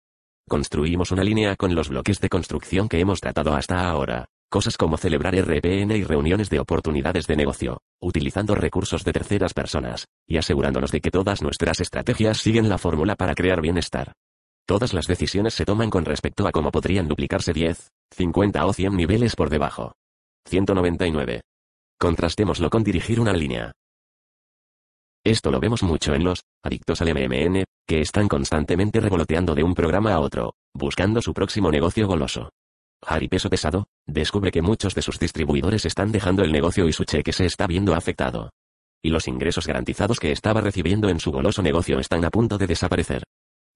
Construimos 0.50 1.12
una 1.12 1.24
línea 1.24 1.56
con 1.56 1.76
los 1.76 1.90
bloques 1.90 2.20
de 2.20 2.28
construcción 2.28 2.90
que 2.90 3.00
hemos 3.00 3.22
tratado 3.22 3.54
hasta 3.54 3.88
ahora. 3.88 4.26
Cosas 4.50 4.78
como 4.78 4.98
celebrar 4.98 5.36
RPN 5.36 5.96
y 5.96 6.04
reuniones 6.04 6.50
de 6.50 6.60
oportunidades 6.60 7.28
de 7.28 7.36
negocio, 7.36 7.78
utilizando 8.02 8.56
recursos 8.56 9.04
de 9.04 9.14
terceras 9.14 9.54
personas, 9.54 10.08
y 10.28 10.38
asegurándonos 10.38 10.92
de 10.92 11.02
que 11.02 11.12
todas 11.12 11.44
nuestras 11.44 11.82
estrategias 11.82 12.40
siguen 12.40 12.68
la 12.68 12.80
fórmula 12.80 13.16
para 13.16 13.36
crear 13.36 13.62
bienestar. 13.62 14.14
Todas 14.66 14.96
las 14.96 15.06
decisiones 15.06 15.54
se 15.54 15.66
toman 15.66 15.92
con 15.92 16.04
respecto 16.04 16.48
a 16.48 16.52
cómo 16.52 16.72
podrían 16.72 17.08
duplicarse 17.08 17.54
10, 17.54 17.92
50 18.10 18.66
o 18.66 18.74
100 18.74 18.96
niveles 18.96 19.36
por 19.36 19.52
debajo. 19.52 19.94
199. 20.48 21.42
Contrastémoslo 22.00 22.72
con 22.72 22.84
dirigir 22.84 23.20
una 23.20 23.34
línea. 23.34 23.72
Esto 25.30 25.52
lo 25.52 25.60
vemos 25.60 25.84
mucho 25.84 26.16
en 26.16 26.24
los 26.24 26.42
adictos 26.64 27.04
al 27.04 27.14
MMN, 27.14 27.64
que 27.88 28.02
están 28.02 28.28
constantemente 28.28 29.00
revoloteando 29.00 29.54
de 29.54 29.62
un 29.62 29.76
programa 29.76 30.12
a 30.12 30.20
otro, 30.22 30.56
buscando 30.74 31.22
su 31.22 31.36
próximo 31.36 31.70
negocio 31.70 32.08
goloso. 32.08 32.50
Harry 33.06 33.28
Peso 33.28 33.48
Pesado, 33.48 33.86
descubre 34.08 34.50
que 34.50 34.64
muchos 34.64 34.96
de 34.96 35.04
sus 35.04 35.20
distribuidores 35.20 35.86
están 35.86 36.12
dejando 36.12 36.44
el 36.44 36.52
negocio 36.52 36.88
y 36.88 36.94
su 36.94 37.04
cheque 37.04 37.32
se 37.32 37.46
está 37.46 37.68
viendo 37.68 37.94
afectado. 37.94 38.50
Y 39.04 39.12
los 39.12 39.28
ingresos 39.28 39.68
garantizados 39.68 40.20
que 40.20 40.32
estaba 40.32 40.62
recibiendo 40.62 41.10
en 41.10 41.20
su 41.20 41.32
goloso 41.32 41.62
negocio 41.62 42.00
están 42.00 42.26
a 42.26 42.32
punto 42.32 42.58
de 42.58 42.66
desaparecer. 42.66 43.22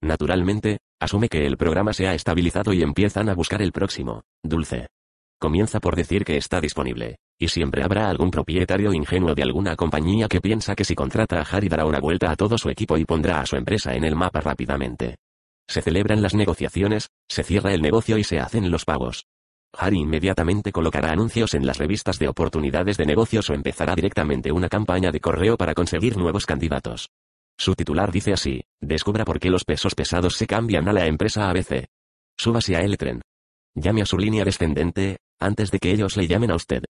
Naturalmente, 0.02 0.78
asume 0.98 1.28
que 1.28 1.46
el 1.46 1.56
programa 1.56 1.92
se 1.92 2.08
ha 2.08 2.14
estabilizado 2.14 2.72
y 2.72 2.82
empiezan 2.82 3.28
a 3.28 3.34
buscar 3.36 3.62
el 3.62 3.70
próximo, 3.70 4.22
dulce. 4.42 4.88
Comienza 5.38 5.78
por 5.78 5.94
decir 5.94 6.24
que 6.24 6.36
está 6.36 6.60
disponible, 6.60 7.18
y 7.38 7.48
siempre 7.48 7.82
habrá 7.82 8.08
algún 8.08 8.30
propietario 8.30 8.92
ingenuo 8.92 9.34
de 9.34 9.42
alguna 9.42 9.76
compañía 9.76 10.28
que 10.28 10.40
piensa 10.40 10.74
que 10.74 10.84
si 10.84 10.94
contrata 10.94 11.40
a 11.40 11.42
Harry 11.42 11.68
dará 11.68 11.84
una 11.84 12.00
vuelta 12.00 12.30
a 12.30 12.36
todo 12.36 12.56
su 12.58 12.70
equipo 12.70 12.96
y 12.96 13.04
pondrá 13.04 13.40
a 13.40 13.46
su 13.46 13.56
empresa 13.56 13.94
en 13.94 14.04
el 14.04 14.14
mapa 14.14 14.40
rápidamente. 14.40 15.16
Se 15.66 15.82
celebran 15.82 16.22
las 16.22 16.34
negociaciones, 16.34 17.10
se 17.28 17.42
cierra 17.42 17.72
el 17.72 17.82
negocio 17.82 18.18
y 18.18 18.24
se 18.24 18.38
hacen 18.38 18.70
los 18.70 18.84
pagos. 18.84 19.26
Harry 19.76 19.98
inmediatamente 19.98 20.70
colocará 20.70 21.10
anuncios 21.10 21.54
en 21.54 21.66
las 21.66 21.78
revistas 21.78 22.18
de 22.18 22.28
oportunidades 22.28 22.96
de 22.96 23.06
negocios 23.06 23.50
o 23.50 23.54
empezará 23.54 23.94
directamente 23.94 24.52
una 24.52 24.68
campaña 24.68 25.10
de 25.10 25.20
correo 25.20 25.56
para 25.56 25.74
conseguir 25.74 26.16
nuevos 26.16 26.46
candidatos. 26.46 27.10
Su 27.56 27.74
titular 27.74 28.12
dice 28.12 28.32
así, 28.32 28.62
descubra 28.80 29.24
por 29.24 29.40
qué 29.40 29.50
los 29.50 29.64
pesos 29.64 29.94
pesados 29.94 30.36
se 30.36 30.46
cambian 30.46 30.88
a 30.88 30.92
la 30.92 31.06
empresa 31.06 31.48
ABC. 31.50 31.86
Súbase 32.36 32.76
a 32.76 32.80
el 32.80 32.96
tren. 32.96 33.22
Llame 33.74 34.02
a 34.02 34.06
su 34.06 34.16
línea 34.16 34.44
descendente, 34.44 35.18
antes 35.40 35.70
de 35.70 35.78
que 35.78 35.90
ellos 35.90 36.16
le 36.16 36.26
llamen 36.28 36.52
a 36.52 36.56
usted. 36.56 36.84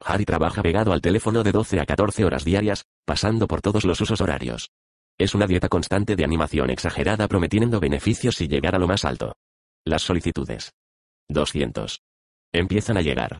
Harry 0.00 0.24
trabaja 0.24 0.62
pegado 0.62 0.92
al 0.92 1.00
teléfono 1.00 1.42
de 1.42 1.52
12 1.52 1.80
a 1.80 1.86
14 1.86 2.24
horas 2.24 2.44
diarias, 2.44 2.84
pasando 3.04 3.46
por 3.46 3.60
todos 3.60 3.84
los 3.84 4.00
usos 4.00 4.20
horarios. 4.20 4.70
Es 5.18 5.34
una 5.34 5.46
dieta 5.46 5.68
constante 5.68 6.16
de 6.16 6.24
animación 6.24 6.70
exagerada 6.70 7.26
prometiendo 7.26 7.80
beneficios 7.80 8.40
y 8.40 8.48
llegar 8.48 8.74
a 8.74 8.78
lo 8.78 8.86
más 8.86 9.04
alto. 9.04 9.34
Las 9.84 10.02
solicitudes. 10.02 10.72
200. 11.28 12.02
Empiezan 12.52 12.98
a 12.98 13.02
llegar. 13.02 13.38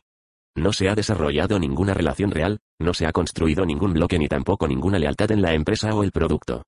No 0.56 0.72
se 0.72 0.88
ha 0.88 0.94
desarrollado 0.94 1.58
ninguna 1.58 1.92
relación 1.92 2.30
real, 2.30 2.60
no 2.78 2.94
se 2.94 3.06
ha 3.06 3.12
construido 3.12 3.66
ningún 3.66 3.92
bloque 3.92 4.18
ni 4.18 4.26
tampoco 4.26 4.66
ninguna 4.66 4.98
lealtad 4.98 5.30
en 5.32 5.42
la 5.42 5.52
empresa 5.52 5.94
o 5.94 6.02
el 6.02 6.12
producto. 6.12 6.62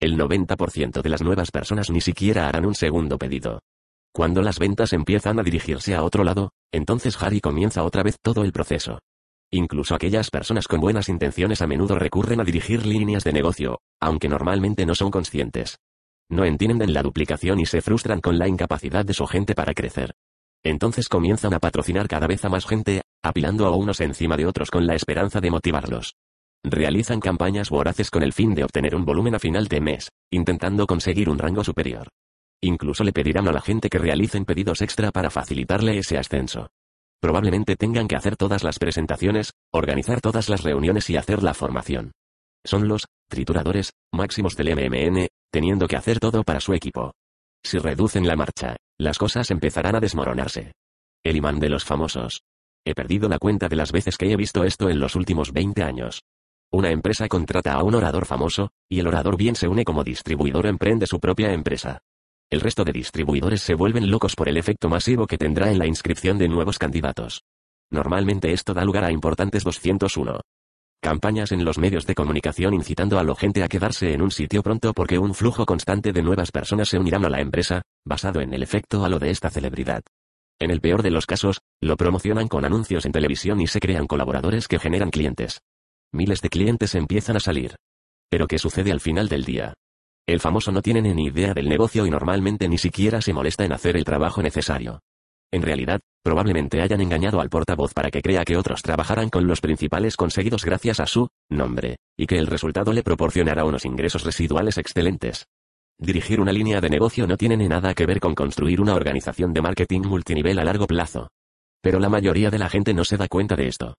El 0.00 0.16
90% 0.16 1.02
de 1.02 1.08
las 1.08 1.22
nuevas 1.22 1.50
personas 1.50 1.90
ni 1.90 2.00
siquiera 2.00 2.48
harán 2.48 2.66
un 2.66 2.74
segundo 2.74 3.18
pedido. 3.18 3.60
Cuando 4.12 4.42
las 4.42 4.58
ventas 4.58 4.92
empiezan 4.92 5.40
a 5.40 5.42
dirigirse 5.42 5.94
a 5.94 6.04
otro 6.04 6.22
lado, 6.22 6.50
entonces 6.72 7.20
Harry 7.20 7.40
comienza 7.40 7.82
otra 7.82 8.02
vez 8.02 8.16
todo 8.20 8.44
el 8.44 8.52
proceso. 8.52 9.00
Incluso 9.54 9.94
aquellas 9.94 10.30
personas 10.30 10.66
con 10.66 10.80
buenas 10.80 11.10
intenciones 11.10 11.60
a 11.60 11.66
menudo 11.66 11.96
recurren 11.96 12.40
a 12.40 12.44
dirigir 12.44 12.86
líneas 12.86 13.22
de 13.22 13.34
negocio, 13.34 13.80
aunque 14.00 14.26
normalmente 14.26 14.86
no 14.86 14.94
son 14.94 15.10
conscientes. 15.10 15.78
No 16.30 16.46
entienden 16.46 16.94
la 16.94 17.02
duplicación 17.02 17.60
y 17.60 17.66
se 17.66 17.82
frustran 17.82 18.22
con 18.22 18.38
la 18.38 18.48
incapacidad 18.48 19.04
de 19.04 19.12
su 19.12 19.26
gente 19.26 19.54
para 19.54 19.74
crecer. 19.74 20.14
Entonces 20.64 21.10
comienzan 21.10 21.52
a 21.52 21.58
patrocinar 21.58 22.08
cada 22.08 22.26
vez 22.26 22.42
a 22.46 22.48
más 22.48 22.64
gente, 22.64 23.02
apilando 23.22 23.66
a 23.66 23.76
unos 23.76 24.00
encima 24.00 24.38
de 24.38 24.46
otros 24.46 24.70
con 24.70 24.86
la 24.86 24.94
esperanza 24.94 25.38
de 25.40 25.50
motivarlos. 25.50 26.14
Realizan 26.64 27.20
campañas 27.20 27.68
voraces 27.68 28.10
con 28.10 28.22
el 28.22 28.32
fin 28.32 28.54
de 28.54 28.64
obtener 28.64 28.94
un 28.94 29.04
volumen 29.04 29.34
a 29.34 29.38
final 29.38 29.68
de 29.68 29.82
mes, 29.82 30.08
intentando 30.30 30.86
conseguir 30.86 31.28
un 31.28 31.38
rango 31.38 31.62
superior. 31.62 32.08
Incluso 32.62 33.04
le 33.04 33.12
pedirán 33.12 33.48
a 33.48 33.52
la 33.52 33.60
gente 33.60 33.90
que 33.90 33.98
realicen 33.98 34.46
pedidos 34.46 34.80
extra 34.80 35.10
para 35.10 35.28
facilitarle 35.28 35.98
ese 35.98 36.16
ascenso. 36.16 36.70
Probablemente 37.22 37.76
tengan 37.76 38.08
que 38.08 38.16
hacer 38.16 38.36
todas 38.36 38.64
las 38.64 38.80
presentaciones, 38.80 39.52
organizar 39.72 40.20
todas 40.20 40.48
las 40.48 40.64
reuniones 40.64 41.08
y 41.08 41.16
hacer 41.16 41.44
la 41.44 41.54
formación. 41.54 42.10
Son 42.64 42.88
los 42.88 43.06
trituradores 43.28 43.92
máximos 44.12 44.56
del 44.56 44.74
MMN, 44.74 45.28
teniendo 45.52 45.86
que 45.86 45.96
hacer 45.96 46.18
todo 46.18 46.42
para 46.42 46.58
su 46.58 46.74
equipo. 46.74 47.12
Si 47.64 47.78
reducen 47.78 48.26
la 48.26 48.34
marcha, 48.34 48.74
las 48.98 49.18
cosas 49.18 49.52
empezarán 49.52 49.94
a 49.94 50.00
desmoronarse. 50.00 50.72
El 51.22 51.36
imán 51.36 51.60
de 51.60 51.68
los 51.68 51.84
famosos. 51.84 52.42
He 52.84 52.94
perdido 52.94 53.28
la 53.28 53.38
cuenta 53.38 53.68
de 53.68 53.76
las 53.76 53.92
veces 53.92 54.16
que 54.18 54.32
he 54.32 54.36
visto 54.36 54.64
esto 54.64 54.90
en 54.90 54.98
los 54.98 55.14
últimos 55.14 55.52
20 55.52 55.80
años. 55.84 56.22
Una 56.72 56.90
empresa 56.90 57.28
contrata 57.28 57.74
a 57.74 57.84
un 57.84 57.94
orador 57.94 58.26
famoso, 58.26 58.72
y 58.90 58.98
el 58.98 59.06
orador 59.06 59.36
bien 59.36 59.54
se 59.54 59.68
une 59.68 59.84
como 59.84 60.02
distribuidor 60.02 60.66
emprende 60.66 61.06
su 61.06 61.20
propia 61.20 61.52
empresa. 61.52 62.00
El 62.52 62.60
resto 62.60 62.84
de 62.84 62.92
distribuidores 62.92 63.62
se 63.62 63.72
vuelven 63.72 64.10
locos 64.10 64.36
por 64.36 64.46
el 64.46 64.58
efecto 64.58 64.90
masivo 64.90 65.26
que 65.26 65.38
tendrá 65.38 65.70
en 65.70 65.78
la 65.78 65.86
inscripción 65.86 66.36
de 66.36 66.48
nuevos 66.48 66.78
candidatos. 66.78 67.44
Normalmente 67.90 68.52
esto 68.52 68.74
da 68.74 68.84
lugar 68.84 69.04
a 69.04 69.10
importantes 69.10 69.64
201. 69.64 70.38
Campañas 71.00 71.50
en 71.52 71.64
los 71.64 71.78
medios 71.78 72.04
de 72.04 72.14
comunicación 72.14 72.74
incitando 72.74 73.18
a 73.18 73.24
la 73.24 73.34
gente 73.36 73.62
a 73.62 73.68
quedarse 73.68 74.12
en 74.12 74.20
un 74.20 74.30
sitio 74.30 74.62
pronto 74.62 74.92
porque 74.92 75.18
un 75.18 75.32
flujo 75.32 75.64
constante 75.64 76.12
de 76.12 76.20
nuevas 76.20 76.52
personas 76.52 76.90
se 76.90 76.98
unirán 76.98 77.24
a 77.24 77.30
la 77.30 77.40
empresa, 77.40 77.80
basado 78.04 78.42
en 78.42 78.52
el 78.52 78.62
efecto 78.62 79.02
halo 79.02 79.18
de 79.18 79.30
esta 79.30 79.48
celebridad. 79.48 80.02
En 80.60 80.70
el 80.70 80.82
peor 80.82 81.02
de 81.02 81.10
los 81.10 81.24
casos, 81.24 81.62
lo 81.80 81.96
promocionan 81.96 82.48
con 82.48 82.66
anuncios 82.66 83.06
en 83.06 83.12
televisión 83.12 83.62
y 83.62 83.66
se 83.66 83.80
crean 83.80 84.06
colaboradores 84.06 84.68
que 84.68 84.78
generan 84.78 85.10
clientes. 85.10 85.62
Miles 86.12 86.42
de 86.42 86.50
clientes 86.50 86.94
empiezan 86.96 87.36
a 87.36 87.40
salir. 87.40 87.76
Pero 88.30 88.46
¿qué 88.46 88.58
sucede 88.58 88.92
al 88.92 89.00
final 89.00 89.30
del 89.30 89.46
día? 89.46 89.72
El 90.26 90.40
famoso 90.40 90.70
no 90.70 90.82
tiene 90.82 91.02
ni 91.02 91.26
idea 91.26 91.52
del 91.52 91.68
negocio 91.68 92.06
y 92.06 92.10
normalmente 92.10 92.68
ni 92.68 92.78
siquiera 92.78 93.20
se 93.20 93.32
molesta 93.32 93.64
en 93.64 93.72
hacer 93.72 93.96
el 93.96 94.04
trabajo 94.04 94.40
necesario. 94.40 95.00
En 95.52 95.62
realidad, 95.62 96.00
probablemente 96.22 96.80
hayan 96.80 97.00
engañado 97.00 97.40
al 97.40 97.50
portavoz 97.50 97.92
para 97.92 98.10
que 98.10 98.22
crea 98.22 98.44
que 98.44 98.56
otros 98.56 98.80
trabajarán 98.80 99.28
con 99.28 99.46
los 99.46 99.60
principales 99.60 100.16
conseguidos 100.16 100.64
gracias 100.64 101.00
a 101.00 101.06
su 101.06 101.28
nombre, 101.50 101.96
y 102.16 102.26
que 102.26 102.38
el 102.38 102.46
resultado 102.46 102.92
le 102.92 103.02
proporcionará 103.02 103.64
unos 103.64 103.84
ingresos 103.84 104.24
residuales 104.24 104.78
excelentes. 104.78 105.46
dirigir 105.98 106.40
una 106.40 106.52
línea 106.52 106.80
de 106.80 106.90
negocio 106.90 107.26
no 107.26 107.36
tiene 107.36 107.56
nada 107.68 107.94
que 107.94 108.06
ver 108.06 108.18
con 108.18 108.34
construir 108.34 108.80
una 108.80 108.94
organización 108.94 109.52
de 109.52 109.60
marketing 109.60 110.00
multinivel 110.00 110.58
a 110.58 110.64
largo 110.64 110.86
plazo. 110.86 111.28
Pero 111.80 112.00
la 112.00 112.08
mayoría 112.08 112.50
de 112.50 112.58
la 112.58 112.68
gente 112.68 112.94
no 112.94 113.04
se 113.04 113.16
da 113.16 113.28
cuenta 113.28 113.54
de 113.54 113.68
esto. 113.68 113.94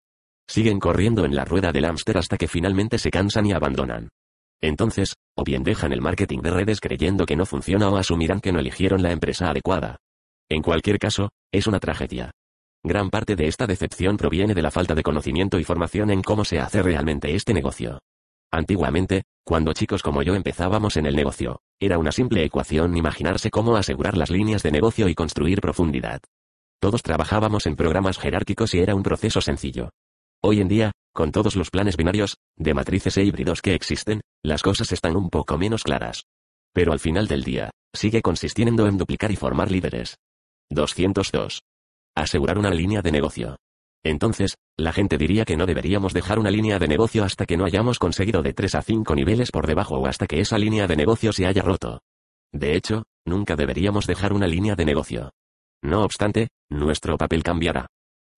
Siguen 0.48 0.80
corriendo 0.80 1.24
en 1.24 1.36
la 1.36 1.46
rueda 1.46 1.72
del 1.72 1.86
hámster 1.86 2.18
hasta 2.18 2.38
que 2.38 2.48
finalmente 2.48 2.98
se 2.98 3.12
cansan 3.12 3.46
y 3.46 3.54
abandonan. 3.54 4.10
Entonces, 4.64 5.16
o 5.36 5.44
bien 5.44 5.64
dejan 5.64 5.92
el 5.92 6.00
marketing 6.00 6.40
de 6.40 6.52
redes 6.52 6.80
creyendo 6.80 7.26
que 7.26 7.36
no 7.36 7.46
funciona 7.46 7.90
o 7.90 7.98
asumirán 7.98 8.40
que 8.40 8.54
no 8.54 8.60
eligieron 8.60 9.04
la 9.04 9.12
empresa 9.12 9.50
adecuada. 9.50 9.98
En 10.50 10.62
cualquier 10.62 11.00
caso, 11.00 11.32
es 11.52 11.68
una 11.68 11.82
tragedia. 11.82 12.32
Gran 12.82 13.10
parte 13.10 13.36
de 13.36 13.48
esta 13.48 13.68
decepción 13.68 14.16
proviene 14.16 14.54
de 14.54 14.62
la 14.62 14.72
falta 14.72 14.96
de 14.96 15.04
conocimiento 15.04 15.60
y 15.60 15.66
formación 15.66 16.12
en 16.12 16.22
cómo 16.22 16.46
se 16.46 16.60
hace 16.60 16.82
realmente 16.82 17.36
este 17.36 17.54
negocio. 17.54 18.00
Antiguamente, 18.54 19.24
cuando 19.46 19.74
chicos 19.74 20.02
como 20.02 20.24
yo 20.24 20.34
empezábamos 20.34 20.96
en 20.96 21.08
el 21.08 21.16
negocio, 21.18 21.60
era 21.78 21.98
una 21.98 22.14
simple 22.14 22.46
ecuación 22.46 22.96
imaginarse 22.96 23.50
cómo 23.50 23.76
asegurar 23.76 24.16
las 24.16 24.30
líneas 24.30 24.64
de 24.64 24.72
negocio 24.72 25.10
y 25.10 25.14
construir 25.16 25.60
profundidad. 25.60 26.22
Todos 26.80 27.04
trabajábamos 27.04 27.66
en 27.66 27.76
programas 27.76 28.18
jerárquicos 28.18 28.74
y 28.76 28.80
era 28.80 28.96
un 28.96 29.04
proceso 29.04 29.42
sencillo. 29.42 29.90
Hoy 30.42 30.62
en 30.62 30.70
día, 30.70 30.92
con 31.14 31.32
todos 31.32 31.56
los 31.56 31.70
planes 31.70 31.96
binarios, 31.96 32.38
de 32.58 32.74
matrices 32.74 33.18
e 33.18 33.24
híbridos 33.24 33.62
que 33.62 33.76
existen, 33.76 34.22
las 34.44 34.64
cosas 34.64 34.92
están 34.92 35.16
un 35.16 35.30
poco 35.30 35.58
menos 35.58 35.84
claras. 35.84 36.26
Pero 36.74 36.92
al 36.92 37.00
final 37.00 37.28
del 37.28 37.44
día, 37.44 37.70
sigue 37.94 38.22
consistiendo 38.22 38.88
en 38.88 38.98
duplicar 38.98 39.32
y 39.32 39.36
formar 39.36 39.72
líderes. 39.72 40.18
202. 40.72 41.62
Asegurar 42.16 42.58
una 42.58 42.72
línea 42.72 43.02
de 43.02 43.12
negocio. 43.12 43.58
Entonces, 44.04 44.56
la 44.76 44.92
gente 44.92 45.18
diría 45.18 45.46
que 45.46 45.56
no 45.56 45.66
deberíamos 45.66 46.14
dejar 46.14 46.40
una 46.40 46.52
línea 46.52 46.80
de 46.80 46.88
negocio 46.88 47.24
hasta 47.24 47.46
que 47.46 47.58
no 47.58 47.66
hayamos 47.66 48.00
conseguido 48.00 48.42
de 48.42 48.54
3 48.54 48.76
a 48.76 48.82
5 48.82 49.16
niveles 49.16 49.52
por 49.52 49.68
debajo 49.68 49.96
o 49.96 50.08
hasta 50.08 50.28
que 50.28 50.42
esa 50.42 50.58
línea 50.58 50.88
de 50.88 50.98
negocio 50.98 51.32
se 51.32 51.46
haya 51.46 51.62
roto. 51.62 52.02
De 52.52 52.76
hecho, 52.76 53.04
nunca 53.26 53.56
deberíamos 53.56 54.06
dejar 54.06 54.34
una 54.34 54.48
línea 54.48 54.76
de 54.76 54.86
negocio. 54.86 55.32
No 55.82 56.04
obstante, 56.04 56.50
nuestro 56.70 57.18
papel 57.18 57.44
cambiará. 57.44 57.88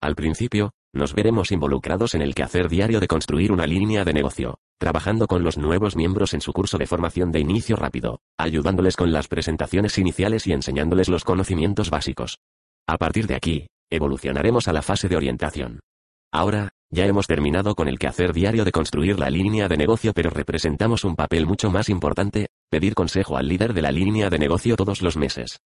Al 0.02 0.16
principio, 0.16 0.72
nos 0.96 1.14
veremos 1.14 1.52
involucrados 1.52 2.16
en 2.16 2.22
el 2.22 2.34
quehacer 2.34 2.70
diario 2.70 3.00
de 3.00 3.08
construir 3.08 3.52
una 3.52 3.68
línea 3.68 4.06
de 4.06 4.14
negocio, 4.14 4.60
trabajando 4.80 5.28
con 5.28 5.44
los 5.44 5.58
nuevos 5.58 5.96
miembros 5.96 6.34
en 6.34 6.42
su 6.42 6.54
curso 6.54 6.78
de 6.78 6.88
formación 6.88 7.32
de 7.32 7.42
inicio 7.42 7.76
rápido, 7.76 8.22
ayudándoles 8.38 8.96
con 8.96 9.12
las 9.12 9.28
presentaciones 9.28 9.98
iniciales 9.98 10.48
y 10.48 10.54
enseñándoles 10.54 11.10
los 11.10 11.26
conocimientos 11.26 11.90
básicos. 11.90 12.40
A 12.88 12.98
partir 12.98 13.28
de 13.28 13.36
aquí, 13.36 13.68
evolucionaremos 13.90 14.70
a 14.70 14.74
la 14.74 14.82
fase 14.82 15.10
de 15.10 15.18
orientación. 15.18 15.82
Ahora, 16.32 16.70
ya 16.90 17.06
hemos 17.06 17.28
terminado 17.28 17.76
con 17.76 17.90
el 17.90 18.00
quehacer 18.00 18.32
diario 18.32 18.64
de 18.64 18.72
construir 18.72 19.20
la 19.20 19.30
línea 19.30 19.68
de 19.68 19.78
negocio 19.78 20.14
pero 20.14 20.30
representamos 20.30 21.04
un 21.04 21.16
papel 21.16 21.46
mucho 21.46 21.70
más 21.70 21.90
importante, 21.90 22.48
pedir 22.70 22.96
consejo 22.96 23.36
al 23.36 23.50
líder 23.50 23.74
de 23.74 23.82
la 23.82 23.92
línea 23.92 24.30
de 24.30 24.40
negocio 24.40 24.78
todos 24.78 25.02
los 25.02 25.18
meses. 25.18 25.60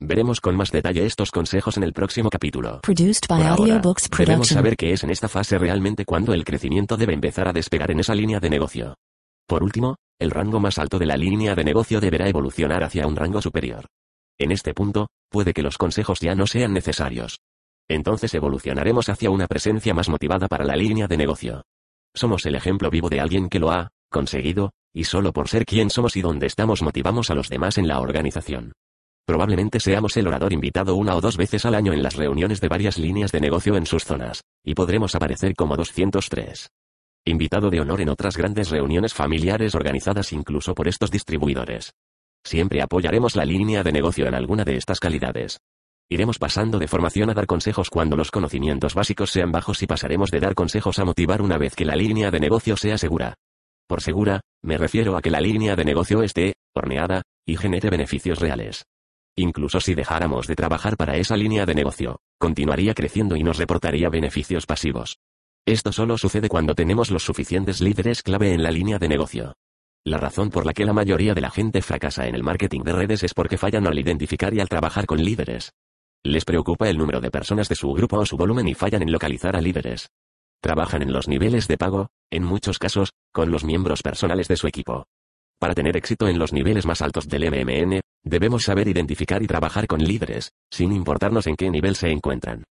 Veremos 0.00 0.40
con 0.40 0.56
más 0.56 0.70
detalle 0.70 1.06
estos 1.06 1.30
consejos 1.30 1.76
en 1.76 1.84
el 1.84 1.92
próximo 1.92 2.28
capítulo. 2.28 2.80
Produced 2.82 3.26
by 3.28 3.40
Por 3.40 3.46
ahora, 3.46 3.74
Audiobooks 3.74 4.10
debemos 4.10 4.48
saber 4.48 4.76
qué 4.76 4.92
es 4.92 5.04
en 5.04 5.10
esta 5.10 5.28
fase 5.28 5.56
realmente 5.56 6.04
cuando 6.04 6.34
el 6.34 6.44
crecimiento 6.44 6.96
debe 6.96 7.14
empezar 7.14 7.48
a 7.48 7.52
despegar 7.52 7.90
en 7.90 8.00
esa 8.00 8.14
línea 8.14 8.40
de 8.40 8.50
negocio. 8.50 8.96
Por 9.46 9.62
último, 9.62 9.96
el 10.18 10.30
rango 10.30 10.58
más 10.58 10.78
alto 10.78 10.98
de 10.98 11.06
la 11.06 11.16
línea 11.16 11.54
de 11.54 11.64
negocio 11.64 12.00
deberá 12.00 12.28
evolucionar 12.28 12.82
hacia 12.82 13.06
un 13.06 13.16
rango 13.16 13.40
superior. 13.40 13.86
En 14.38 14.50
este 14.50 14.74
punto, 14.74 15.08
puede 15.30 15.52
que 15.52 15.62
los 15.62 15.78
consejos 15.78 16.18
ya 16.20 16.34
no 16.34 16.46
sean 16.46 16.72
necesarios. 16.72 17.40
Entonces 17.88 18.34
evolucionaremos 18.34 19.08
hacia 19.08 19.30
una 19.30 19.46
presencia 19.46 19.94
más 19.94 20.08
motivada 20.08 20.48
para 20.48 20.64
la 20.64 20.76
línea 20.76 21.06
de 21.06 21.16
negocio. 21.16 21.62
Somos 22.14 22.46
el 22.46 22.54
ejemplo 22.54 22.90
vivo 22.90 23.08
de 23.08 23.20
alguien 23.20 23.48
que 23.48 23.58
lo 23.58 23.70
ha 23.70 23.90
conseguido, 24.10 24.70
y 24.92 25.04
solo 25.04 25.32
por 25.32 25.48
ser 25.48 25.64
quien 25.66 25.90
somos 25.90 26.16
y 26.16 26.22
donde 26.22 26.46
estamos 26.46 26.82
motivamos 26.82 27.30
a 27.30 27.34
los 27.34 27.48
demás 27.48 27.78
en 27.78 27.88
la 27.88 28.00
organización. 28.00 28.72
Probablemente 29.26 29.80
seamos 29.80 30.16
el 30.18 30.26
orador 30.26 30.52
invitado 30.52 30.94
una 30.96 31.16
o 31.16 31.20
dos 31.20 31.38
veces 31.38 31.64
al 31.64 31.74
año 31.74 31.92
en 31.94 32.02
las 32.02 32.16
reuniones 32.16 32.60
de 32.60 32.68
varias 32.68 32.98
líneas 32.98 33.32
de 33.32 33.40
negocio 33.40 33.76
en 33.76 33.86
sus 33.86 34.04
zonas, 34.04 34.42
y 34.62 34.74
podremos 34.74 35.14
aparecer 35.14 35.54
como 35.54 35.76
203. 35.76 36.68
Invitado 37.24 37.70
de 37.70 37.80
honor 37.80 38.02
en 38.02 38.10
otras 38.10 38.36
grandes 38.36 38.68
reuniones 38.68 39.14
familiares 39.14 39.74
organizadas 39.74 40.32
incluso 40.34 40.74
por 40.74 40.88
estos 40.88 41.10
distribuidores. 41.10 41.94
Siempre 42.44 42.82
apoyaremos 42.82 43.34
la 43.34 43.46
línea 43.46 43.82
de 43.82 43.92
negocio 43.92 44.26
en 44.26 44.34
alguna 44.34 44.64
de 44.64 44.76
estas 44.76 45.00
calidades. 45.00 45.58
Iremos 46.10 46.38
pasando 46.38 46.78
de 46.78 46.86
formación 46.86 47.30
a 47.30 47.34
dar 47.34 47.46
consejos 47.46 47.88
cuando 47.88 48.16
los 48.16 48.30
conocimientos 48.30 48.94
básicos 48.94 49.30
sean 49.30 49.50
bajos 49.50 49.82
y 49.82 49.86
pasaremos 49.86 50.30
de 50.30 50.40
dar 50.40 50.54
consejos 50.54 50.98
a 50.98 51.06
motivar 51.06 51.40
una 51.40 51.56
vez 51.56 51.74
que 51.74 51.86
la 51.86 51.96
línea 51.96 52.30
de 52.30 52.40
negocio 52.40 52.76
sea 52.76 52.98
segura. 52.98 53.32
Por 53.88 54.02
segura, 54.02 54.40
me 54.62 54.76
refiero 54.76 55.16
a 55.16 55.22
que 55.22 55.30
la 55.30 55.40
línea 55.40 55.76
de 55.76 55.84
negocio 55.86 56.22
esté, 56.22 56.52
horneada, 56.74 57.22
y 57.46 57.56
genere 57.56 57.88
beneficios 57.88 58.38
reales. 58.38 58.84
Incluso 59.36 59.80
si 59.80 59.94
dejáramos 59.94 60.46
de 60.46 60.54
trabajar 60.54 60.96
para 60.96 61.16
esa 61.16 61.36
línea 61.36 61.66
de 61.66 61.74
negocio, 61.74 62.20
continuaría 62.38 62.94
creciendo 62.94 63.34
y 63.36 63.42
nos 63.42 63.58
reportaría 63.58 64.08
beneficios 64.08 64.66
pasivos. 64.66 65.18
Esto 65.66 65.92
solo 65.92 66.18
sucede 66.18 66.48
cuando 66.48 66.74
tenemos 66.74 67.10
los 67.10 67.24
suficientes 67.24 67.80
líderes 67.80 68.22
clave 68.22 68.52
en 68.52 68.62
la 68.62 68.70
línea 68.70 68.98
de 68.98 69.08
negocio. 69.08 69.54
La 70.06 70.18
razón 70.18 70.50
por 70.50 70.66
la 70.66 70.74
que 70.74 70.84
la 70.84 70.92
mayoría 70.92 71.34
de 71.34 71.40
la 71.40 71.50
gente 71.50 71.80
fracasa 71.80 72.28
en 72.28 72.34
el 72.34 72.42
marketing 72.42 72.82
de 72.82 72.92
redes 72.92 73.22
es 73.22 73.32
porque 73.32 73.56
fallan 73.56 73.86
al 73.86 73.98
identificar 73.98 74.52
y 74.52 74.60
al 74.60 74.68
trabajar 74.68 75.06
con 75.06 75.24
líderes. 75.24 75.72
Les 76.22 76.44
preocupa 76.44 76.88
el 76.88 76.98
número 76.98 77.20
de 77.20 77.30
personas 77.30 77.68
de 77.68 77.74
su 77.74 77.92
grupo 77.92 78.18
o 78.18 78.26
su 78.26 78.36
volumen 78.36 78.68
y 78.68 78.74
fallan 78.74 79.02
en 79.02 79.12
localizar 79.12 79.56
a 79.56 79.60
líderes. 79.60 80.10
Trabajan 80.60 81.02
en 81.02 81.12
los 81.12 81.28
niveles 81.28 81.66
de 81.66 81.78
pago, 81.78 82.08
en 82.30 82.44
muchos 82.44 82.78
casos, 82.78 83.12
con 83.32 83.50
los 83.50 83.64
miembros 83.64 84.02
personales 84.02 84.48
de 84.48 84.56
su 84.56 84.66
equipo. 84.66 85.06
Para 85.58 85.74
tener 85.74 85.96
éxito 85.96 86.28
en 86.28 86.38
los 86.38 86.52
niveles 86.52 86.84
más 86.86 87.00
altos 87.00 87.28
del 87.28 87.50
MMN, 87.50 88.00
debemos 88.24 88.64
saber 88.64 88.88
identificar 88.88 89.42
y 89.42 89.46
trabajar 89.46 89.86
con 89.86 90.02
líderes, 90.02 90.52
sin 90.70 90.92
importarnos 90.92 91.46
en 91.46 91.56
qué 91.56 91.70
nivel 91.70 91.94
se 91.94 92.10
encuentran. 92.10 92.64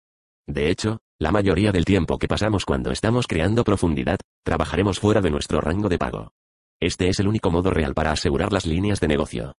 De 0.47 0.69
hecho, 0.69 0.99
la 1.19 1.31
mayoría 1.31 1.71
del 1.71 1.85
tiempo 1.85 2.17
que 2.17 2.27
pasamos 2.27 2.65
cuando 2.65 2.91
estamos 2.91 3.27
creando 3.27 3.63
profundidad, 3.63 4.19
trabajaremos 4.43 4.99
fuera 4.99 5.21
de 5.21 5.31
nuestro 5.31 5.61
rango 5.61 5.87
de 5.87 5.97
pago. 5.97 6.31
Este 6.81 7.07
es 7.07 7.19
el 7.19 7.29
único 7.29 7.49
modo 7.49 7.69
real 7.69 7.93
para 7.93 8.11
asegurar 8.11 8.51
las 8.51 8.65
líneas 8.65 8.99
de 8.99 9.07
negocio. 9.07 9.53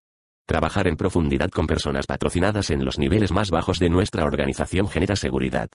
Trabajar 0.46 0.88
en 0.88 0.96
profundidad 0.96 1.48
con 1.48 1.66
personas 1.66 2.06
patrocinadas 2.06 2.68
en 2.68 2.84
los 2.84 2.98
niveles 2.98 3.32
más 3.32 3.50
bajos 3.50 3.78
de 3.78 3.88
nuestra 3.88 4.24
organización 4.24 4.88
genera 4.88 5.16
seguridad. 5.16 5.70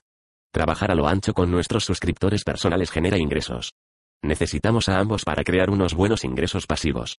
Trabajar 0.52 0.92
a 0.92 0.94
lo 0.94 1.08
ancho 1.08 1.34
con 1.34 1.50
nuestros 1.50 1.84
suscriptores 1.84 2.44
personales 2.44 2.90
genera 2.92 3.18
ingresos. 3.18 3.72
Necesitamos 4.22 4.88
a 4.88 4.98
ambos 4.98 5.24
para 5.24 5.42
crear 5.42 5.70
unos 5.70 5.94
buenos 5.94 6.24
ingresos 6.24 6.66
pasivos. 6.66 7.18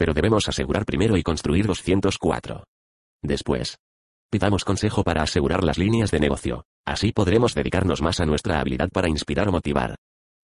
Pero 0.00 0.14
debemos 0.14 0.48
asegurar 0.48 0.86
primero 0.86 1.18
y 1.18 1.22
construir 1.22 1.66
204. 1.66 2.64
Después, 3.22 3.76
pidamos 4.30 4.64
consejo 4.64 5.04
para 5.04 5.22
asegurar 5.22 5.62
las 5.62 5.76
líneas 5.76 6.10
de 6.10 6.18
negocio. 6.18 6.64
Así 6.86 7.12
podremos 7.12 7.54
dedicarnos 7.54 8.00
más 8.00 8.18
a 8.18 8.24
nuestra 8.24 8.60
habilidad 8.60 8.88
para 8.88 9.10
inspirar 9.10 9.50
o 9.50 9.52
motivar. 9.52 9.96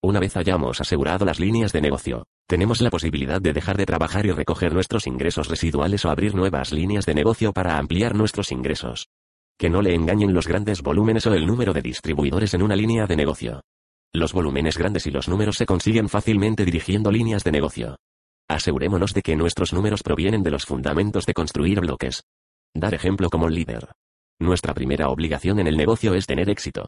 Una 0.02 0.18
vez 0.18 0.36
hayamos 0.36 0.81
asegurado 0.81 1.24
las 1.24 1.39
líneas 1.39 1.72
de 1.72 1.82
negocio, 1.82 2.24
tenemos 2.48 2.81
la 2.81 2.90
posibilidad 2.90 3.40
de 3.40 3.52
dejar 3.52 3.76
de 3.76 3.86
trabajar 3.86 4.26
y 4.26 4.32
recoger 4.32 4.74
nuestros 4.74 5.06
ingresos 5.06 5.47
residuales 5.47 6.05
o 6.05 6.10
abrir 6.10 6.35
nuevas 6.35 6.72
líneas 6.72 7.06
de 7.06 7.14
negocio 7.14 7.52
para 7.52 7.78
ampliar 7.78 8.16
nuestros 8.16 8.51
ingresos. 8.51 9.06
Que 9.56 9.70
no 9.70 9.82
le 9.82 9.94
engañen 9.94 10.35
los 10.35 10.48
grandes 10.48 10.82
volúmenes 10.82 11.28
o 11.28 11.35
el 11.35 11.47
número 11.47 11.72
de 11.72 11.81
distribuidores 11.82 12.55
en 12.55 12.62
una 12.62 12.74
línea 12.74 13.06
de 13.06 13.14
negocio. 13.14 13.60
Los 14.12 14.32
volúmenes 14.32 14.76
grandes 14.76 15.06
y 15.06 15.12
los 15.12 15.28
números 15.28 15.56
se 15.59 15.64
consiguen 15.64 16.09
fácilmente 16.09 16.64
dirigiendo 16.64 17.12
líneas 17.12 17.44
de 17.44 17.52
negocio. 17.52 17.97
Asegurémonos 18.48 19.14
de 19.14 19.22
que 19.22 19.36
nuestros 19.36 19.72
números 19.72 20.02
provienen 20.02 20.42
de 20.42 20.50
los 20.50 20.66
fundamentos 20.66 21.24
de 21.24 21.32
construir 21.32 21.80
bloques. 21.80 22.24
Dar 22.74 22.94
ejemplo 22.94 23.30
como 23.30 23.48
líder. 23.48 23.88
Nuestra 24.38 24.74
primera 24.74 25.08
obligación 25.08 25.60
en 25.60 25.66
el 25.66 25.76
negocio 25.76 26.14
es 26.14 26.26
tener 26.26 26.50
éxito. 26.50 26.86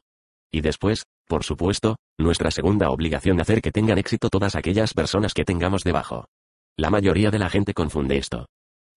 Y 0.52 0.60
después, 0.60 1.04
por 1.26 1.44
supuesto, 1.44 1.96
nuestra 2.18 2.50
segunda 2.50 2.90
obligación 2.90 3.40
hacer 3.40 3.62
que 3.62 3.72
tengan 3.72 3.98
éxito 3.98 4.28
todas 4.28 4.54
aquellas 4.54 4.94
personas 4.94 5.32
que 5.32 5.44
tengamos 5.44 5.82
debajo. 5.82 6.26
La 6.76 6.90
mayoría 6.90 7.30
de 7.30 7.38
la 7.38 7.48
gente 7.48 7.72
confunde 7.72 8.18
esto. 8.18 8.46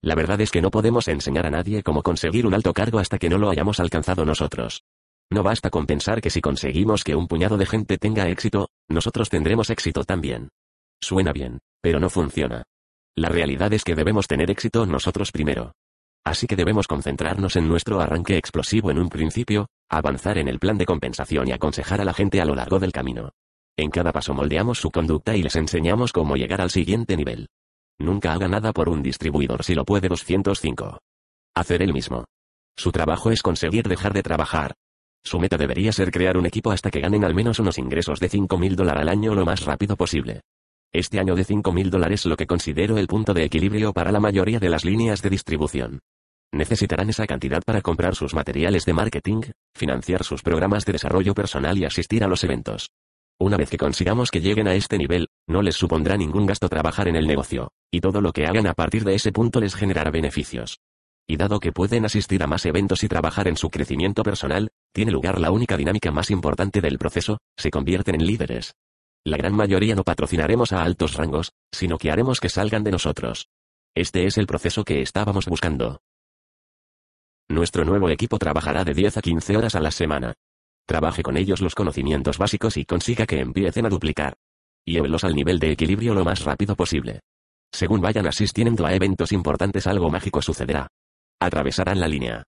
La 0.02 0.14
verdad 0.14 0.40
es 0.40 0.50
que 0.50 0.62
no 0.62 0.70
podemos 0.70 1.08
enseñar 1.08 1.46
a 1.46 1.50
nadie 1.50 1.82
cómo 1.82 2.02
conseguir 2.02 2.46
un 2.46 2.54
alto 2.54 2.72
cargo 2.72 2.98
hasta 2.98 3.18
que 3.18 3.28
no 3.28 3.38
lo 3.38 3.50
hayamos 3.50 3.80
alcanzado 3.80 4.24
nosotros. 4.24 4.82
No 5.30 5.42
basta 5.42 5.70
con 5.70 5.86
pensar 5.86 6.20
que 6.20 6.30
si 6.30 6.40
conseguimos 6.40 7.04
que 7.04 7.14
un 7.14 7.28
puñado 7.28 7.56
de 7.56 7.66
gente 7.66 7.98
tenga 7.98 8.28
éxito, 8.28 8.68
nosotros 8.88 9.30
tendremos 9.30 9.70
éxito 9.70 10.04
también. 10.04 10.48
Suena 11.00 11.32
bien, 11.32 11.60
pero 11.80 12.00
no 12.00 12.10
funciona. 12.10 12.62
La 13.16 13.28
realidad 13.28 13.72
es 13.72 13.84
que 13.84 13.94
debemos 13.94 14.26
tener 14.26 14.50
éxito 14.50 14.86
nosotros 14.86 15.32
primero. 15.32 15.72
Así 16.24 16.46
que 16.46 16.56
debemos 16.56 16.86
concentrarnos 16.86 17.56
en 17.56 17.68
nuestro 17.68 18.00
arranque 18.00 18.36
explosivo 18.36 18.90
en 18.90 18.98
un 18.98 19.08
principio, 19.08 19.68
avanzar 19.88 20.38
en 20.38 20.48
el 20.48 20.58
plan 20.58 20.76
de 20.76 20.86
compensación 20.86 21.48
y 21.48 21.52
aconsejar 21.52 22.00
a 22.00 22.04
la 22.04 22.12
gente 22.12 22.40
a 22.40 22.44
lo 22.44 22.54
largo 22.54 22.78
del 22.78 22.92
camino. 22.92 23.30
En 23.76 23.90
cada 23.90 24.12
paso 24.12 24.34
moldeamos 24.34 24.78
su 24.78 24.90
conducta 24.90 25.36
y 25.36 25.42
les 25.42 25.56
enseñamos 25.56 26.12
cómo 26.12 26.36
llegar 26.36 26.60
al 26.60 26.70
siguiente 26.70 27.16
nivel. 27.16 27.48
Nunca 27.98 28.32
haga 28.32 28.48
nada 28.48 28.72
por 28.72 28.88
un 28.88 29.02
distribuidor 29.02 29.64
si 29.64 29.74
lo 29.74 29.84
puede 29.84 30.08
205. 30.08 30.98
Hacer 31.54 31.82
el 31.82 31.92
mismo. 31.92 32.24
Su 32.76 32.92
trabajo 32.92 33.30
es 33.30 33.42
conseguir 33.42 33.88
dejar 33.88 34.12
de 34.12 34.22
trabajar. 34.22 34.74
Su 35.22 35.38
meta 35.38 35.56
debería 35.56 35.92
ser 35.92 36.10
crear 36.10 36.36
un 36.36 36.46
equipo 36.46 36.70
hasta 36.70 36.90
que 36.90 37.00
ganen 37.00 37.24
al 37.24 37.34
menos 37.34 37.58
unos 37.58 37.78
ingresos 37.78 38.20
de 38.20 38.30
5.000 38.30 38.74
dólares 38.74 39.02
al 39.02 39.08
año 39.08 39.34
lo 39.34 39.44
más 39.44 39.64
rápido 39.64 39.96
posible. 39.96 40.40
Este 40.92 41.20
año 41.20 41.36
de 41.36 41.44
5 41.44 41.72
mil 41.72 41.88
dólares 41.88 42.26
lo 42.26 42.36
que 42.36 42.48
considero 42.48 42.98
el 42.98 43.06
punto 43.06 43.32
de 43.32 43.44
equilibrio 43.44 43.92
para 43.92 44.10
la 44.10 44.18
mayoría 44.18 44.58
de 44.58 44.68
las 44.68 44.84
líneas 44.84 45.22
de 45.22 45.30
distribución. 45.30 46.00
Necesitarán 46.52 47.08
esa 47.08 47.28
cantidad 47.28 47.62
para 47.64 47.80
comprar 47.80 48.16
sus 48.16 48.34
materiales 48.34 48.84
de 48.86 48.92
marketing, 48.92 49.42
financiar 49.72 50.24
sus 50.24 50.42
programas 50.42 50.84
de 50.84 50.94
desarrollo 50.94 51.32
personal 51.32 51.78
y 51.78 51.84
asistir 51.84 52.24
a 52.24 52.26
los 52.26 52.42
eventos. 52.42 52.90
Una 53.38 53.56
vez 53.56 53.70
que 53.70 53.78
consigamos 53.78 54.32
que 54.32 54.40
lleguen 54.40 54.66
a 54.66 54.74
este 54.74 54.98
nivel, 54.98 55.28
no 55.46 55.62
les 55.62 55.76
supondrá 55.76 56.16
ningún 56.16 56.44
gasto 56.44 56.68
trabajar 56.68 57.06
en 57.06 57.14
el 57.14 57.28
negocio, 57.28 57.70
y 57.92 58.00
todo 58.00 58.20
lo 58.20 58.32
que 58.32 58.46
hagan 58.46 58.66
a 58.66 58.74
partir 58.74 59.04
de 59.04 59.14
ese 59.14 59.30
punto 59.30 59.60
les 59.60 59.76
generará 59.76 60.10
beneficios. 60.10 60.80
Y 61.24 61.36
dado 61.36 61.60
que 61.60 61.70
pueden 61.70 62.04
asistir 62.04 62.42
a 62.42 62.48
más 62.48 62.66
eventos 62.66 63.04
y 63.04 63.08
trabajar 63.08 63.46
en 63.46 63.56
su 63.56 63.70
crecimiento 63.70 64.24
personal, 64.24 64.70
tiene 64.92 65.12
lugar 65.12 65.38
la 65.38 65.52
única 65.52 65.76
dinámica 65.76 66.10
más 66.10 66.32
importante 66.32 66.80
del 66.80 66.98
proceso, 66.98 67.38
se 67.56 67.70
convierten 67.70 68.16
en 68.16 68.26
líderes. 68.26 68.74
La 69.24 69.36
gran 69.36 69.54
mayoría 69.54 69.94
no 69.94 70.02
patrocinaremos 70.02 70.72
a 70.72 70.82
altos 70.82 71.14
rangos, 71.14 71.52
sino 71.72 71.98
que 71.98 72.10
haremos 72.10 72.40
que 72.40 72.48
salgan 72.48 72.84
de 72.84 72.90
nosotros. 72.90 73.48
Este 73.94 74.26
es 74.26 74.38
el 74.38 74.46
proceso 74.46 74.84
que 74.84 75.02
estábamos 75.02 75.46
buscando. 75.46 76.00
Nuestro 77.48 77.84
nuevo 77.84 78.08
equipo 78.08 78.38
trabajará 78.38 78.84
de 78.84 78.94
10 78.94 79.18
a 79.18 79.22
15 79.22 79.56
horas 79.56 79.74
a 79.74 79.80
la 79.80 79.90
semana. 79.90 80.34
Trabaje 80.86 81.22
con 81.22 81.36
ellos 81.36 81.60
los 81.60 81.74
conocimientos 81.74 82.38
básicos 82.38 82.76
y 82.76 82.84
consiga 82.84 83.26
que 83.26 83.40
empiecen 83.40 83.86
a 83.86 83.90
duplicar. 83.90 84.34
Llévelos 84.86 85.24
al 85.24 85.34
nivel 85.34 85.58
de 85.58 85.72
equilibrio 85.72 86.14
lo 86.14 86.24
más 86.24 86.44
rápido 86.44 86.74
posible. 86.74 87.20
Según 87.72 88.00
vayan 88.00 88.26
asistiendo 88.26 88.86
a 88.86 88.94
eventos 88.94 89.32
importantes 89.32 89.86
algo 89.86 90.10
mágico 90.10 90.40
sucederá. 90.40 90.88
Atravesarán 91.40 92.00
la 92.00 92.08
línea. 92.08 92.44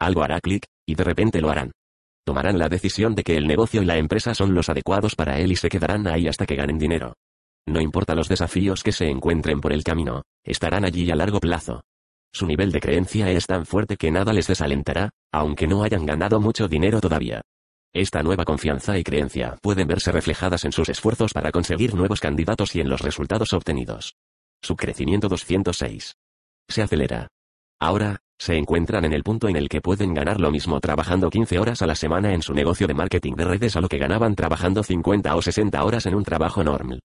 Algo 0.00 0.22
hará 0.22 0.40
clic, 0.40 0.64
y 0.86 0.94
de 0.94 1.04
repente 1.04 1.40
lo 1.40 1.50
harán. 1.50 1.72
Tomarán 2.24 2.58
la 2.58 2.68
decisión 2.68 3.14
de 3.14 3.22
que 3.22 3.36
el 3.36 3.46
negocio 3.46 3.82
y 3.82 3.84
la 3.84 3.98
empresa 3.98 4.34
son 4.34 4.54
los 4.54 4.68
adecuados 4.68 5.14
para 5.14 5.38
él 5.38 5.52
y 5.52 5.56
se 5.56 5.68
quedarán 5.68 6.06
ahí 6.06 6.26
hasta 6.26 6.46
que 6.46 6.56
ganen 6.56 6.78
dinero. 6.78 7.14
No 7.66 7.80
importa 7.80 8.14
los 8.14 8.28
desafíos 8.28 8.82
que 8.82 8.92
se 8.92 9.08
encuentren 9.08 9.60
por 9.60 9.72
el 9.72 9.84
camino, 9.84 10.22
estarán 10.42 10.84
allí 10.84 11.10
a 11.10 11.16
largo 11.16 11.40
plazo. 11.40 11.82
Su 12.32 12.46
nivel 12.46 12.72
de 12.72 12.80
creencia 12.80 13.30
es 13.30 13.46
tan 13.46 13.64
fuerte 13.64 13.96
que 13.96 14.10
nada 14.10 14.32
les 14.32 14.46
desalentará, 14.46 15.10
aunque 15.32 15.66
no 15.66 15.84
hayan 15.84 16.04
ganado 16.04 16.40
mucho 16.40 16.66
dinero 16.66 17.00
todavía. 17.00 17.42
Esta 17.92 18.24
nueva 18.24 18.44
confianza 18.44 18.98
y 18.98 19.04
creencia 19.04 19.56
pueden 19.62 19.86
verse 19.86 20.10
reflejadas 20.10 20.64
en 20.64 20.72
sus 20.72 20.88
esfuerzos 20.88 21.32
para 21.32 21.52
conseguir 21.52 21.94
nuevos 21.94 22.20
candidatos 22.20 22.74
y 22.74 22.80
en 22.80 22.88
los 22.88 23.02
resultados 23.02 23.52
obtenidos. 23.52 24.16
Su 24.60 24.74
crecimiento 24.74 25.28
206. 25.28 26.16
Se 26.68 26.82
acelera. 26.82 27.28
Ahora, 27.78 28.18
se 28.44 28.58
encuentran 28.58 29.06
en 29.06 29.14
el 29.14 29.22
punto 29.22 29.48
en 29.48 29.56
el 29.56 29.70
que 29.70 29.80
pueden 29.80 30.12
ganar 30.12 30.38
lo 30.38 30.50
mismo 30.50 30.78
trabajando 30.78 31.30
15 31.30 31.58
horas 31.58 31.80
a 31.80 31.86
la 31.86 31.94
semana 31.94 32.34
en 32.34 32.42
su 32.42 32.52
negocio 32.52 32.86
de 32.86 32.92
marketing 32.92 33.32
de 33.36 33.46
redes 33.46 33.74
a 33.74 33.80
lo 33.80 33.88
que 33.88 33.96
ganaban 33.96 34.34
trabajando 34.34 34.82
50 34.82 35.34
o 35.34 35.40
60 35.40 35.82
horas 35.82 36.04
en 36.04 36.14
un 36.14 36.24
trabajo 36.24 36.62
normal. 36.62 37.00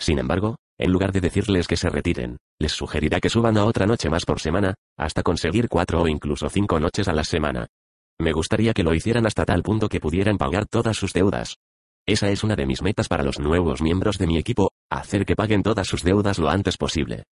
Sin 0.00 0.18
embargo, 0.18 0.56
en 0.76 0.90
lugar 0.90 1.12
de 1.12 1.20
decirles 1.20 1.68
que 1.68 1.76
se 1.76 1.90
retiren, 1.90 2.38
les 2.58 2.72
sugerirá 2.72 3.20
que 3.20 3.30
suban 3.30 3.56
a 3.56 3.66
otra 3.66 3.86
noche 3.86 4.10
más 4.10 4.24
por 4.24 4.40
semana, 4.40 4.74
hasta 4.96 5.22
conseguir 5.22 5.68
cuatro 5.68 6.02
o 6.02 6.08
incluso 6.08 6.50
cinco 6.50 6.80
noches 6.80 7.06
a 7.06 7.12
la 7.12 7.22
semana. 7.22 7.68
Me 8.18 8.32
gustaría 8.32 8.72
que 8.72 8.82
lo 8.82 8.92
hicieran 8.92 9.26
hasta 9.26 9.44
tal 9.44 9.62
punto 9.62 9.88
que 9.88 10.00
pudieran 10.00 10.38
pagar 10.38 10.66
todas 10.66 10.96
sus 10.96 11.12
deudas. 11.12 11.58
Esa 12.04 12.30
es 12.30 12.42
una 12.42 12.56
de 12.56 12.66
mis 12.66 12.82
metas 12.82 13.06
para 13.06 13.22
los 13.22 13.38
nuevos 13.38 13.80
miembros 13.80 14.18
de 14.18 14.26
mi 14.26 14.38
equipo, 14.38 14.72
hacer 14.90 15.24
que 15.24 15.36
paguen 15.36 15.62
todas 15.62 15.86
sus 15.86 16.02
deudas 16.02 16.40
lo 16.40 16.50
antes 16.50 16.76
posible. 16.76 17.26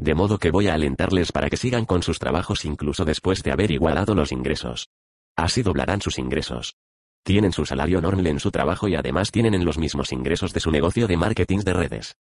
De 0.00 0.14
modo 0.14 0.38
que 0.38 0.50
voy 0.50 0.66
a 0.66 0.72
alentarles 0.72 1.30
para 1.30 1.50
que 1.50 1.58
sigan 1.58 1.84
con 1.84 2.02
sus 2.02 2.18
trabajos 2.18 2.64
incluso 2.64 3.04
después 3.04 3.42
de 3.42 3.52
haber 3.52 3.70
igualado 3.70 4.14
los 4.14 4.32
ingresos. 4.32 4.88
Así 5.36 5.62
doblarán 5.62 6.00
sus 6.00 6.18
ingresos. 6.18 6.74
Tienen 7.22 7.52
su 7.52 7.66
salario 7.66 8.00
normal 8.00 8.26
en 8.26 8.40
su 8.40 8.50
trabajo 8.50 8.88
y 8.88 8.94
además 8.94 9.30
tienen 9.30 9.52
en 9.52 9.66
los 9.66 9.76
mismos 9.76 10.10
ingresos 10.12 10.54
de 10.54 10.60
su 10.60 10.70
negocio 10.70 11.06
de 11.06 11.18
marketing 11.18 11.58
de 11.58 11.74
redes. 11.74 12.16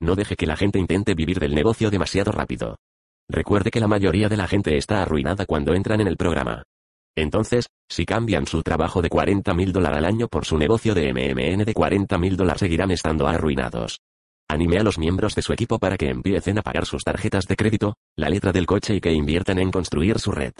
No 0.00 0.14
deje 0.14 0.36
que 0.36 0.46
la 0.46 0.56
gente 0.56 0.78
intente 0.78 1.14
vivir 1.14 1.40
del 1.40 1.56
negocio 1.56 1.90
demasiado 1.90 2.30
rápido. 2.30 2.76
Recuerde 3.28 3.72
que 3.72 3.80
la 3.80 3.88
mayoría 3.88 4.28
de 4.28 4.36
la 4.36 4.46
gente 4.46 4.76
está 4.76 5.02
arruinada 5.02 5.44
cuando 5.44 5.74
entran 5.74 6.00
en 6.00 6.06
el 6.06 6.16
programa. 6.16 6.62
Entonces, 7.16 7.66
si 7.88 8.06
cambian 8.06 8.46
su 8.46 8.62
trabajo 8.62 9.02
de 9.02 9.08
40 9.08 9.52
mil 9.54 9.72
dólares 9.72 9.98
al 9.98 10.04
año 10.04 10.28
por 10.28 10.44
su 10.44 10.56
negocio 10.56 10.94
de 10.94 11.12
MMN 11.12 11.64
de 11.64 11.74
40 11.74 12.16
mil 12.16 12.36
dólares 12.36 12.60
seguirán 12.60 12.92
estando 12.92 13.26
arruinados. 13.26 13.98
Anime 14.48 14.78
a 14.78 14.82
los 14.82 14.98
miembros 14.98 15.34
de 15.34 15.42
su 15.42 15.52
equipo 15.52 15.78
para 15.78 15.96
que 15.96 16.10
empiecen 16.10 16.58
a 16.58 16.62
pagar 16.62 16.84
sus 16.84 17.02
tarjetas 17.02 17.46
de 17.46 17.56
crédito, 17.56 17.96
la 18.14 18.28
letra 18.28 18.52
del 18.52 18.66
coche 18.66 18.94
y 18.94 19.00
que 19.00 19.12
inviertan 19.12 19.58
en 19.58 19.70
construir 19.70 20.18
su 20.18 20.32
red. 20.32 20.52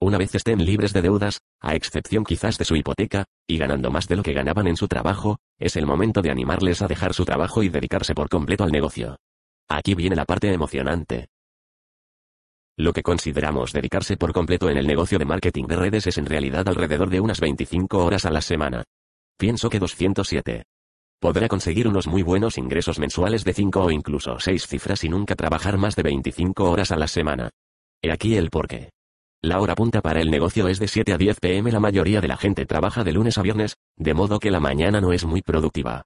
Una 0.00 0.18
vez 0.18 0.34
estén 0.34 0.64
libres 0.64 0.92
de 0.92 1.00
deudas, 1.00 1.40
a 1.60 1.74
excepción 1.74 2.24
quizás 2.24 2.58
de 2.58 2.64
su 2.64 2.76
hipoteca, 2.76 3.24
y 3.46 3.56
ganando 3.56 3.90
más 3.90 4.08
de 4.08 4.16
lo 4.16 4.22
que 4.22 4.32
ganaban 4.32 4.66
en 4.66 4.76
su 4.76 4.88
trabajo, 4.88 5.38
es 5.58 5.76
el 5.76 5.86
momento 5.86 6.22
de 6.22 6.30
animarles 6.30 6.82
a 6.82 6.88
dejar 6.88 7.14
su 7.14 7.24
trabajo 7.24 7.62
y 7.62 7.68
dedicarse 7.68 8.14
por 8.14 8.28
completo 8.28 8.64
al 8.64 8.72
negocio. 8.72 9.16
Aquí 9.68 9.94
viene 9.94 10.16
la 10.16 10.24
parte 10.24 10.52
emocionante. 10.52 11.28
Lo 12.76 12.92
que 12.92 13.02
consideramos 13.02 13.72
dedicarse 13.72 14.16
por 14.16 14.32
completo 14.32 14.68
en 14.68 14.76
el 14.76 14.86
negocio 14.86 15.18
de 15.18 15.24
marketing 15.24 15.66
de 15.66 15.76
redes 15.76 16.06
es 16.06 16.18
en 16.18 16.26
realidad 16.26 16.68
alrededor 16.68 17.08
de 17.08 17.20
unas 17.20 17.38
25 17.38 18.04
horas 18.04 18.26
a 18.26 18.30
la 18.30 18.40
semana. 18.40 18.84
Pienso 19.38 19.70
que 19.70 19.78
207. 19.78 20.64
Podrá 21.22 21.46
conseguir 21.46 21.86
unos 21.86 22.08
muy 22.08 22.24
buenos 22.24 22.58
ingresos 22.58 22.98
mensuales 22.98 23.44
de 23.44 23.52
5 23.52 23.80
o 23.80 23.92
incluso 23.92 24.40
6 24.40 24.66
cifras 24.66 25.04
y 25.04 25.08
nunca 25.08 25.36
trabajar 25.36 25.78
más 25.78 25.94
de 25.94 26.02
25 26.02 26.68
horas 26.68 26.90
a 26.90 26.96
la 26.96 27.06
semana. 27.06 27.50
He 28.02 28.10
aquí 28.10 28.34
el 28.34 28.50
porqué. 28.50 28.90
La 29.40 29.60
hora 29.60 29.76
punta 29.76 30.00
para 30.00 30.20
el 30.20 30.32
negocio 30.32 30.66
es 30.66 30.80
de 30.80 30.88
7 30.88 31.12
a 31.12 31.18
10 31.18 31.38
pm. 31.38 31.70
La 31.70 31.78
mayoría 31.78 32.20
de 32.20 32.26
la 32.26 32.36
gente 32.36 32.66
trabaja 32.66 33.04
de 33.04 33.12
lunes 33.12 33.38
a 33.38 33.42
viernes, 33.42 33.76
de 33.96 34.14
modo 34.14 34.40
que 34.40 34.50
la 34.50 34.58
mañana 34.58 35.00
no 35.00 35.12
es 35.12 35.24
muy 35.24 35.42
productiva. 35.42 36.02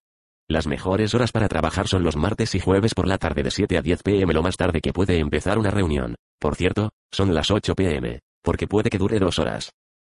Las 0.51 0.67
mejores 0.67 1.15
horas 1.15 1.33
para 1.33 1.49
trabajar 1.49 1.89
son 1.89 2.05
los 2.05 2.17
martes 2.17 2.55
y 2.55 2.61
jueves 2.61 2.93
por 2.93 3.09
la 3.09 3.17
tarde 3.17 3.43
de 3.43 3.51
7 3.51 3.79
a 3.79 3.81
10 3.81 4.03
pm. 4.03 4.35
Lo 4.35 4.43
más 4.43 4.59
tarde 4.59 4.83
que 4.83 4.93
puede 4.93 5.19
empezar 5.19 5.57
una 5.57 5.71
reunión, 5.71 6.17
por 6.39 6.57
cierto, 6.57 6.91
son 7.11 7.33
las 7.33 7.51
8 7.51 7.75
pm, 7.75 8.21
porque 8.43 8.67
puede 8.67 8.91
que 8.91 8.99
dure 8.99 9.19
dos 9.19 9.39
horas. 9.39 9.71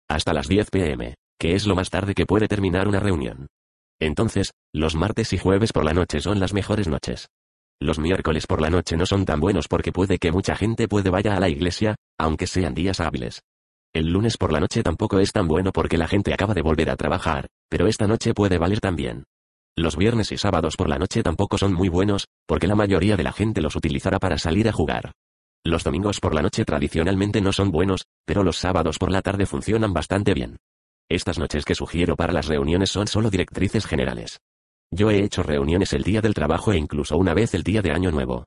Hasta 0.09 0.33
las 0.33 0.47
10 0.47 0.71
pm, 0.71 1.17
que 1.41 1.57
es 1.57 1.67
lo 1.67 1.75
más 1.75 1.91
tarde 1.91 2.15
que 2.15 2.25
puede 2.25 2.47
terminar 2.47 2.87
una 2.87 3.01
reunión. 3.01 3.49
Entonces, 4.03 4.51
los 4.75 4.97
martes 4.97 5.33
y 5.33 5.39
jueves 5.39 5.73
por 5.73 5.85
la 5.85 5.95
noche 5.95 6.21
son 6.21 6.41
las 6.41 6.53
mejores 6.53 6.89
noches. 6.89 7.29
Los 7.81 8.01
miércoles 8.01 8.49
por 8.49 8.61
la 8.61 8.69
noche 8.69 8.97
no 8.97 9.07
son 9.07 9.25
tan 9.25 9.39
buenos 9.39 9.69
porque 9.69 9.93
puede 9.93 10.19
que 10.19 10.33
mucha 10.33 10.57
gente 10.57 10.89
puede 10.89 11.09
vaya 11.09 11.37
a 11.37 11.41
la 11.41 11.49
iglesia, 11.49 11.95
aunque 12.19 12.49
sean 12.49 12.75
días 12.75 12.99
hábiles. 12.99 13.43
El 13.95 14.09
lunes 14.09 14.37
por 14.39 14.53
la 14.53 14.59
noche 14.59 14.83
tampoco 14.83 15.21
es 15.21 15.31
tan 15.31 15.47
bueno 15.47 15.71
porque 15.71 15.99
la 15.99 16.09
gente 16.09 16.35
acaba 16.35 16.53
de 16.53 16.63
volver 16.63 16.91
a 16.91 16.97
trabajar, 16.97 17.47
pero 17.69 17.87
esta 17.87 18.09
noche 18.09 18.35
puede 18.35 18.59
valer 18.59 18.81
también. 18.81 19.23
Los 19.77 19.97
viernes 19.97 20.33
y 20.33 20.37
sábados 20.37 20.75
por 20.77 20.89
la 20.89 20.99
noche 20.99 21.23
tampoco 21.23 21.57
son 21.57 21.73
muy 21.73 21.89
buenos, 21.89 22.27
porque 22.49 22.67
la 22.67 22.75
mayoría 22.75 23.17
de 23.17 23.23
la 23.23 23.33
gente 23.33 23.61
los 23.61 23.77
utilizará 23.77 24.19
para 24.19 24.37
salir 24.37 24.69
a 24.69 24.73
jugar. 24.73 25.13
Los 25.65 25.85
domingos 25.85 26.19
por 26.19 26.35
la 26.35 26.43
noche 26.43 26.65
tradicionalmente 26.65 27.41
no 27.41 27.53
son 27.53 27.71
buenos, 27.71 28.03
pero 28.27 28.43
los 28.43 28.57
sábados 28.57 28.99
por 28.99 29.13
la 29.13 29.23
tarde 29.23 29.47
funcionan 29.47 29.93
bastante 29.93 30.35
bien. 30.35 30.57
Estas 31.09 31.39
noches 31.39 31.65
que 31.65 31.75
sugiero 31.75 32.17
para 32.17 32.33
las 32.33 32.47
reuniones 32.47 32.91
son 32.91 33.07
solo 33.07 33.31
directrices 33.31 33.87
generales. 33.87 34.41
Yo 34.91 35.11
he 35.11 35.25
hecho 35.25 35.43
reuniones 35.43 35.93
el 35.93 36.03
día 36.03 36.21
del 36.21 36.35
trabajo 36.35 36.73
e 36.73 36.79
incluso 36.79 37.17
una 37.17 37.35
vez 37.35 37.55
el 37.55 37.63
día 37.63 37.83
de 37.83 37.93
Año 37.93 38.11
Nuevo. 38.11 38.45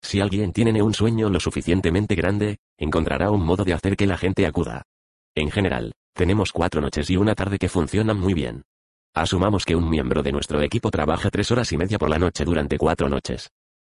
Si 0.00 0.20
alguien 0.20 0.52
tiene 0.52 0.80
un 0.80 0.94
sueño 0.94 1.28
lo 1.28 1.40
suficientemente 1.40 2.14
grande, 2.14 2.58
encontrará 2.76 3.30
un 3.30 3.44
modo 3.44 3.64
de 3.64 3.72
hacer 3.72 3.96
que 3.96 4.06
la 4.06 4.16
gente 4.16 4.46
acuda. 4.46 4.82
En 5.34 5.50
general, 5.50 5.92
tenemos 6.14 6.52
cuatro 6.52 6.80
noches 6.80 7.10
y 7.10 7.16
una 7.16 7.34
tarde 7.34 7.58
que 7.58 7.68
funcionan 7.68 8.18
muy 8.18 8.34
bien. 8.34 8.62
Asumamos 9.14 9.64
que 9.64 9.74
un 9.74 9.88
miembro 9.90 10.22
de 10.22 10.32
nuestro 10.32 10.62
equipo 10.62 10.90
trabaja 10.90 11.30
tres 11.30 11.50
horas 11.50 11.72
y 11.72 11.76
media 11.76 11.98
por 11.98 12.10
la 12.10 12.18
noche 12.18 12.44
durante 12.44 12.78
cuatro 12.78 13.08
noches. 13.08 13.50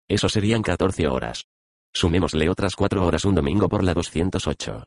Eso 0.08 0.30
serían 0.30 0.62
14 0.62 1.08
horas. 1.08 1.46
Sumémosle 1.94 2.50
otras 2.50 2.76
cuatro 2.76 3.06
horas 3.06 3.26
un 3.26 3.34
domingo 3.34 3.68
por 3.68 3.84
la 3.84 3.94
208. 3.94 4.84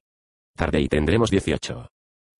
Tarde 0.54 0.80
y 0.80 0.88
tendremos 0.88 1.30
18. 1.30 1.88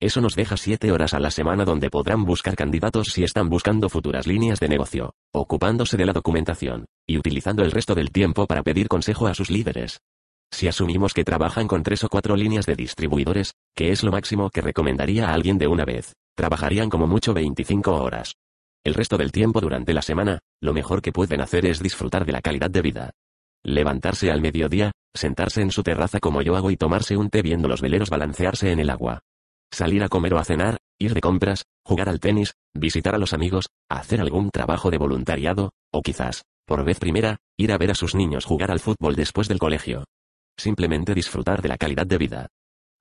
Eso 0.00 0.20
nos 0.20 0.36
deja 0.36 0.56
7 0.56 0.92
horas 0.92 1.12
a 1.12 1.18
la 1.18 1.32
semana 1.32 1.64
donde 1.64 1.90
podrán 1.90 2.24
buscar 2.24 2.54
candidatos 2.54 3.08
si 3.08 3.24
están 3.24 3.48
buscando 3.48 3.88
futuras 3.88 4.28
líneas 4.28 4.60
de 4.60 4.68
negocio, 4.68 5.14
ocupándose 5.32 5.96
de 5.96 6.06
la 6.06 6.12
documentación, 6.12 6.86
y 7.04 7.18
utilizando 7.18 7.64
el 7.64 7.72
resto 7.72 7.96
del 7.96 8.12
tiempo 8.12 8.46
para 8.46 8.62
pedir 8.62 8.86
consejo 8.86 9.26
a 9.26 9.34
sus 9.34 9.50
líderes. 9.50 9.98
Si 10.52 10.68
asumimos 10.68 11.14
que 11.14 11.24
trabajan 11.24 11.66
con 11.66 11.82
3 11.82 12.04
o 12.04 12.08
4 12.08 12.36
líneas 12.36 12.64
de 12.64 12.76
distribuidores, 12.76 13.54
que 13.74 13.90
es 13.90 14.04
lo 14.04 14.12
máximo 14.12 14.50
que 14.50 14.60
recomendaría 14.60 15.28
a 15.28 15.34
alguien 15.34 15.58
de 15.58 15.66
una 15.66 15.84
vez, 15.84 16.14
trabajarían 16.36 16.90
como 16.90 17.08
mucho 17.08 17.34
25 17.34 17.92
horas. 17.92 18.34
El 18.84 18.94
resto 18.94 19.18
del 19.18 19.32
tiempo 19.32 19.60
durante 19.60 19.92
la 19.94 20.02
semana, 20.02 20.38
lo 20.62 20.72
mejor 20.72 21.02
que 21.02 21.12
pueden 21.12 21.40
hacer 21.40 21.66
es 21.66 21.82
disfrutar 21.82 22.24
de 22.24 22.32
la 22.32 22.40
calidad 22.40 22.70
de 22.70 22.82
vida. 22.82 23.10
Levantarse 23.64 24.30
al 24.30 24.40
mediodía, 24.40 24.92
sentarse 25.12 25.60
en 25.60 25.72
su 25.72 25.82
terraza 25.82 26.20
como 26.20 26.40
yo 26.40 26.56
hago 26.56 26.70
y 26.70 26.76
tomarse 26.76 27.16
un 27.16 27.30
té 27.30 27.42
viendo 27.42 27.66
los 27.66 27.82
veleros 27.82 28.10
balancearse 28.10 28.70
en 28.70 28.78
el 28.78 28.90
agua. 28.90 29.20
Salir 29.70 30.02
a 30.02 30.08
comer 30.08 30.34
o 30.34 30.38
a 30.38 30.44
cenar, 30.44 30.78
ir 30.98 31.14
de 31.14 31.20
compras, 31.20 31.64
jugar 31.84 32.08
al 32.08 32.20
tenis, 32.20 32.54
visitar 32.74 33.14
a 33.14 33.18
los 33.18 33.32
amigos, 33.32 33.68
hacer 33.88 34.20
algún 34.20 34.50
trabajo 34.50 34.90
de 34.90 34.98
voluntariado, 34.98 35.70
o 35.92 36.02
quizás, 36.02 36.42
por 36.66 36.84
vez 36.84 36.98
primera, 36.98 37.38
ir 37.56 37.72
a 37.72 37.78
ver 37.78 37.90
a 37.90 37.94
sus 37.94 38.14
niños 38.14 38.44
jugar 38.44 38.70
al 38.70 38.80
fútbol 38.80 39.14
después 39.14 39.48
del 39.48 39.58
colegio. 39.58 40.04
Simplemente 40.58 41.14
disfrutar 41.14 41.62
de 41.62 41.68
la 41.68 41.78
calidad 41.78 42.06
de 42.06 42.18
vida. 42.18 42.48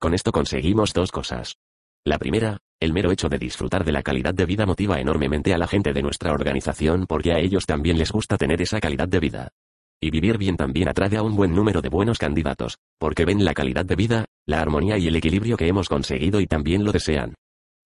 Con 0.00 0.14
esto 0.14 0.30
conseguimos 0.30 0.92
dos 0.92 1.10
cosas. 1.10 1.56
La 2.04 2.18
primera, 2.18 2.58
el 2.80 2.92
mero 2.92 3.10
hecho 3.10 3.28
de 3.28 3.38
disfrutar 3.38 3.84
de 3.84 3.92
la 3.92 4.02
calidad 4.02 4.32
de 4.32 4.46
vida 4.46 4.64
motiva 4.64 5.00
enormemente 5.00 5.52
a 5.52 5.58
la 5.58 5.66
gente 5.66 5.92
de 5.92 6.02
nuestra 6.02 6.32
organización 6.32 7.06
porque 7.06 7.32
a 7.32 7.40
ellos 7.40 7.66
también 7.66 7.98
les 7.98 8.12
gusta 8.12 8.36
tener 8.36 8.62
esa 8.62 8.80
calidad 8.80 9.08
de 9.08 9.20
vida. 9.20 9.48
Y 10.00 10.10
vivir 10.10 10.38
bien 10.38 10.56
también 10.56 10.88
atrae 10.88 11.16
a 11.16 11.22
un 11.22 11.34
buen 11.34 11.52
número 11.52 11.82
de 11.82 11.88
buenos 11.88 12.18
candidatos, 12.18 12.78
porque 12.98 13.24
ven 13.24 13.44
la 13.44 13.52
calidad 13.52 13.84
de 13.84 13.96
vida, 13.96 14.26
la 14.48 14.62
armonía 14.62 14.96
y 14.96 15.06
el 15.06 15.14
equilibrio 15.14 15.58
que 15.58 15.68
hemos 15.68 15.90
conseguido 15.90 16.40
y 16.40 16.46
también 16.46 16.82
lo 16.82 16.90
desean. 16.90 17.34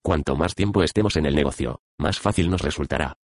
Cuanto 0.01 0.37
más 0.37 0.55
tiempo 0.55 0.85
estemos 0.85 1.17
en 1.17 1.27
el 1.27 1.35
negocio, 1.35 1.81
más 1.99 2.21
fácil 2.21 2.49
nos 2.51 2.63
resultará. 2.63 3.15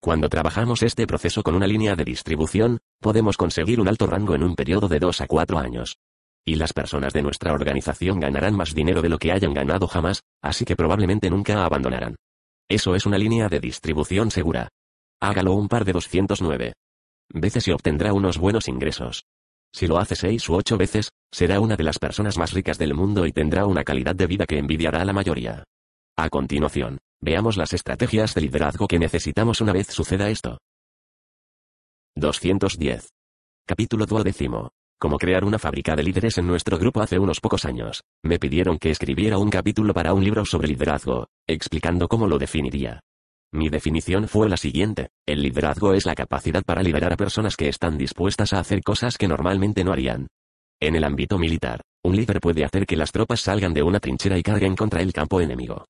Cuando 0.00 0.30
trabajamos 0.30 0.82
este 0.82 1.06
proceso 1.06 1.42
con 1.42 1.54
una 1.54 1.66
línea 1.66 1.94
de 1.94 2.04
distribución, 2.04 2.78
podemos 3.00 3.36
conseguir 3.36 3.80
un 3.80 3.88
alto 3.88 4.06
rango 4.06 4.34
en 4.34 4.42
un 4.42 4.54
periodo 4.54 4.88
de 4.88 4.98
2 4.98 5.20
a 5.20 5.26
4 5.26 5.58
años. 5.58 5.98
Y 6.42 6.54
las 6.54 6.72
personas 6.72 7.12
de 7.12 7.20
nuestra 7.20 7.52
organización 7.52 8.18
ganarán 8.18 8.56
más 8.56 8.74
dinero 8.74 9.02
de 9.02 9.10
lo 9.10 9.18
que 9.18 9.30
hayan 9.30 9.52
ganado 9.52 9.86
jamás, 9.88 10.22
así 10.40 10.64
que 10.64 10.74
probablemente 10.74 11.28
nunca 11.28 11.66
abandonarán. 11.66 12.16
Eso 12.66 12.94
es 12.94 13.04
una 13.04 13.18
línea 13.18 13.48
de 13.50 13.60
distribución 13.60 14.30
segura. 14.30 14.68
Hágalo 15.20 15.52
un 15.52 15.68
par 15.68 15.84
de 15.84 15.92
209 15.92 16.72
veces 17.28 17.68
y 17.68 17.72
obtendrá 17.72 18.14
unos 18.14 18.38
buenos 18.38 18.68
ingresos. 18.68 19.26
Si 19.76 19.86
lo 19.86 19.98
hace 19.98 20.16
6 20.16 20.48
u 20.48 20.54
8 20.54 20.78
veces, 20.78 21.10
será 21.30 21.60
una 21.60 21.76
de 21.76 21.84
las 21.84 21.98
personas 21.98 22.38
más 22.38 22.54
ricas 22.54 22.78
del 22.78 22.94
mundo 22.94 23.26
y 23.26 23.32
tendrá 23.32 23.66
una 23.66 23.84
calidad 23.84 24.14
de 24.14 24.26
vida 24.26 24.46
que 24.46 24.56
envidiará 24.56 25.02
a 25.02 25.04
la 25.04 25.12
mayoría. 25.12 25.64
A 26.16 26.30
continuación, 26.30 26.96
veamos 27.20 27.58
las 27.58 27.74
estrategias 27.74 28.34
de 28.34 28.40
liderazgo 28.40 28.88
que 28.88 28.98
necesitamos 28.98 29.60
una 29.60 29.74
vez 29.74 29.88
suceda 29.88 30.30
esto. 30.30 30.56
210. 32.14 33.10
Capítulo 33.66 34.06
duodécimo. 34.06 34.70
Cómo 34.98 35.18
crear 35.18 35.44
una 35.44 35.58
fábrica 35.58 35.94
de 35.94 36.04
líderes 36.04 36.38
en 36.38 36.46
nuestro 36.46 36.78
grupo 36.78 37.02
hace 37.02 37.18
unos 37.18 37.42
pocos 37.42 37.66
años. 37.66 38.00
Me 38.24 38.38
pidieron 38.38 38.78
que 38.78 38.90
escribiera 38.90 39.36
un 39.36 39.50
capítulo 39.50 39.92
para 39.92 40.14
un 40.14 40.24
libro 40.24 40.46
sobre 40.46 40.68
liderazgo, 40.68 41.26
explicando 41.46 42.08
cómo 42.08 42.26
lo 42.26 42.38
definiría. 42.38 43.00
Mi 43.52 43.68
definición 43.68 44.28
fue 44.28 44.48
la 44.48 44.56
siguiente, 44.56 45.08
el 45.26 45.42
liderazgo 45.42 45.94
es 45.94 46.04
la 46.04 46.14
capacidad 46.14 46.62
para 46.64 46.82
liderar 46.82 47.12
a 47.12 47.16
personas 47.16 47.56
que 47.56 47.68
están 47.68 47.96
dispuestas 47.96 48.52
a 48.52 48.58
hacer 48.58 48.82
cosas 48.82 49.16
que 49.16 49.28
normalmente 49.28 49.84
no 49.84 49.92
harían. 49.92 50.26
En 50.80 50.94
el 50.94 51.04
ámbito 51.04 51.38
militar, 51.38 51.80
un 52.04 52.16
líder 52.16 52.40
puede 52.40 52.64
hacer 52.64 52.86
que 52.86 52.96
las 52.96 53.12
tropas 53.12 53.40
salgan 53.40 53.72
de 53.72 53.82
una 53.82 53.98
trinchera 53.98 54.36
y 54.36 54.42
carguen 54.42 54.76
contra 54.76 55.00
el 55.00 55.12
campo 55.12 55.40
enemigo. 55.40 55.86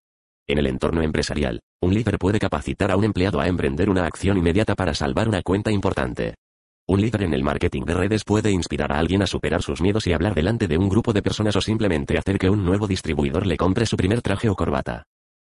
En 0.49 0.59
el 0.59 0.67
entorno 0.69 1.03
empresarial, 1.03 1.61
un 1.83 1.93
líder 1.93 2.19
puede 2.19 2.39
capacitar 2.39 2.93
a 2.93 2.97
un 2.97 3.05
empleado 3.05 3.41
a 3.41 3.49
emprender 3.49 3.91
una 3.91 4.07
acción 4.07 4.39
inmediata 4.39 4.77
para 4.77 4.95
salvar 4.95 5.29
una 5.29 5.43
cuenta 5.43 5.73
importante. 5.73 6.35
Un 6.89 7.01
líder 7.01 7.25
en 7.25 7.35
el 7.35 7.43
marketing 7.43 7.83
de 7.83 7.95
redes 7.95 8.23
puede 8.23 8.53
inspirar 8.53 8.93
a 8.93 8.99
alguien 9.01 9.23
a 9.23 9.27
superar 9.27 9.61
sus 9.63 9.81
miedos 9.81 10.07
y 10.07 10.13
hablar 10.13 10.37
delante 10.37 10.69
de 10.69 10.79
un 10.79 10.89
grupo 10.89 11.13
de 11.13 11.23
personas 11.23 11.57
o 11.57 11.61
simplemente 11.61 12.17
hacer 12.17 12.39
que 12.39 12.49
un 12.49 12.65
nuevo 12.65 12.87
distribuidor 12.87 13.45
le 13.45 13.57
compre 13.57 13.87
su 13.87 13.97
primer 13.97 14.23
traje 14.23 14.49
o 14.49 14.55
corbata. 14.55 15.03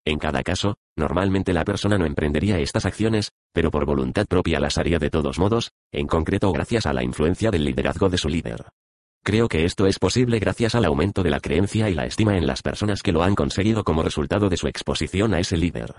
En 0.07 0.19
cada 0.19 0.43
caso, 0.43 0.77
normalmente 0.95 1.51
la 1.51 1.65
persona 1.65 1.97
no 1.97 2.05
emprendería 2.05 2.59
estas 2.59 2.85
acciones, 2.85 3.31
pero 3.51 3.71
por 3.71 3.85
voluntad 3.85 4.27
propia 4.27 4.59
las 4.59 4.77
haría 4.77 4.99
de 4.99 5.09
todos 5.09 5.39
modos, 5.39 5.71
en 5.91 6.05
concreto 6.05 6.51
gracias 6.51 6.85
a 6.85 6.93
la 6.93 7.03
influencia 7.03 7.49
del 7.49 7.65
liderazgo 7.65 8.07
de 8.09 8.19
su 8.19 8.29
líder. 8.29 8.65
Creo 9.23 9.47
que 9.47 9.65
esto 9.65 9.87
es 9.87 9.97
posible 9.97 10.37
gracias 10.37 10.75
al 10.75 10.85
aumento 10.85 11.23
de 11.23 11.31
la 11.31 11.39
creencia 11.39 11.89
y 11.89 11.95
la 11.95 12.05
estima 12.05 12.37
en 12.37 12.45
las 12.45 12.61
personas 12.61 13.01
que 13.01 13.11
lo 13.11 13.23
han 13.23 13.33
conseguido 13.33 13.83
como 13.83 14.03
resultado 14.03 14.47
de 14.47 14.57
su 14.57 14.67
exposición 14.67 15.33
a 15.33 15.39
ese 15.39 15.57
líder. 15.57 15.95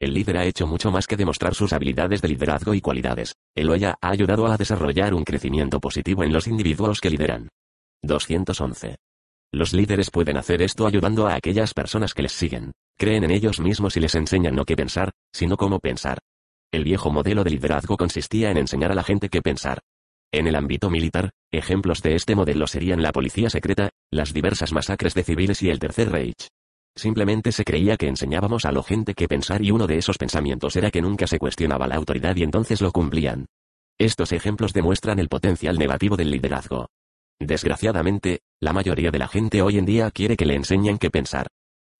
El 0.00 0.12
líder 0.12 0.38
ha 0.38 0.44
hecho 0.44 0.66
mucho 0.66 0.90
más 0.90 1.06
que 1.06 1.16
demostrar 1.16 1.54
sus 1.54 1.72
habilidades 1.72 2.20
de 2.20 2.28
liderazgo 2.28 2.74
y 2.74 2.80
cualidades. 2.80 3.36
Él 3.54 3.70
o 3.70 3.74
ella 3.74 3.94
ha 4.00 4.10
ayudado 4.10 4.48
a 4.48 4.56
desarrollar 4.56 5.14
un 5.14 5.22
crecimiento 5.22 5.78
positivo 5.78 6.24
en 6.24 6.32
los 6.32 6.48
individuos 6.48 7.00
que 7.00 7.10
lideran. 7.10 7.48
211. 8.02 8.96
Los 9.52 9.72
líderes 9.72 10.10
pueden 10.10 10.36
hacer 10.36 10.62
esto 10.62 10.86
ayudando 10.86 11.26
a 11.26 11.34
aquellas 11.34 11.74
personas 11.74 12.14
que 12.14 12.22
les 12.22 12.32
siguen. 12.32 12.72
Creen 12.98 13.24
en 13.24 13.30
ellos 13.30 13.60
mismos 13.60 13.96
y 13.96 14.00
les 14.00 14.14
enseñan 14.14 14.54
no 14.54 14.64
qué 14.64 14.76
pensar, 14.76 15.10
sino 15.32 15.56
cómo 15.56 15.78
pensar. 15.78 16.18
El 16.72 16.84
viejo 16.84 17.10
modelo 17.10 17.44
de 17.44 17.50
liderazgo 17.50 17.96
consistía 17.96 18.50
en 18.50 18.56
enseñar 18.56 18.90
a 18.90 18.94
la 18.94 19.04
gente 19.04 19.28
qué 19.28 19.42
pensar. 19.42 19.80
En 20.32 20.48
el 20.48 20.56
ámbito 20.56 20.90
militar, 20.90 21.30
ejemplos 21.52 22.02
de 22.02 22.16
este 22.16 22.34
modelo 22.34 22.66
serían 22.66 23.02
la 23.02 23.12
policía 23.12 23.48
secreta, 23.48 23.90
las 24.10 24.32
diversas 24.32 24.72
masacres 24.72 25.14
de 25.14 25.22
civiles 25.22 25.62
y 25.62 25.70
el 25.70 25.78
Tercer 25.78 26.10
Reich. 26.10 26.48
Simplemente 26.96 27.52
se 27.52 27.64
creía 27.64 27.96
que 27.96 28.08
enseñábamos 28.08 28.64
a 28.64 28.72
la 28.72 28.82
gente 28.82 29.14
qué 29.14 29.28
pensar 29.28 29.62
y 29.62 29.70
uno 29.70 29.86
de 29.86 29.98
esos 29.98 30.18
pensamientos 30.18 30.74
era 30.76 30.90
que 30.90 31.02
nunca 31.02 31.26
se 31.26 31.38
cuestionaba 31.38 31.86
la 31.86 31.96
autoridad 31.96 32.34
y 32.36 32.42
entonces 32.42 32.80
lo 32.80 32.90
cumplían. 32.90 33.46
Estos 33.98 34.32
ejemplos 34.32 34.72
demuestran 34.72 35.20
el 35.20 35.28
potencial 35.28 35.78
negativo 35.78 36.16
del 36.16 36.30
liderazgo. 36.30 36.88
Desgraciadamente, 37.40 38.40
la 38.60 38.72
mayoría 38.72 39.10
de 39.10 39.18
la 39.18 39.28
gente 39.28 39.62
hoy 39.62 39.78
en 39.78 39.84
día 39.84 40.10
quiere 40.10 40.36
que 40.36 40.46
le 40.46 40.54
enseñen 40.54 40.98
qué 40.98 41.10
pensar. 41.10 41.48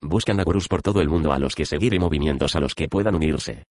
Buscan 0.00 0.40
a 0.40 0.44
gurús 0.44 0.68
por 0.68 0.82
todo 0.82 1.00
el 1.00 1.08
mundo 1.08 1.32
a 1.32 1.38
los 1.38 1.54
que 1.54 1.66
seguir 1.66 1.94
y 1.94 1.98
movimientos 1.98 2.56
a 2.56 2.60
los 2.60 2.74
que 2.74 2.88
puedan 2.88 3.14
unirse. 3.14 3.64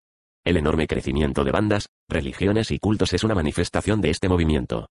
El 0.45 0.57
enorme 0.57 0.87
crecimiento 0.87 1.43
de 1.43 1.51
bandas, 1.51 1.87
religiones 2.09 2.71
y 2.71 2.79
cultos 2.79 3.13
es 3.13 3.23
una 3.23 3.35
manifestación 3.35 4.01
de 4.01 4.09
este 4.09 4.27
movimiento. 4.27 4.87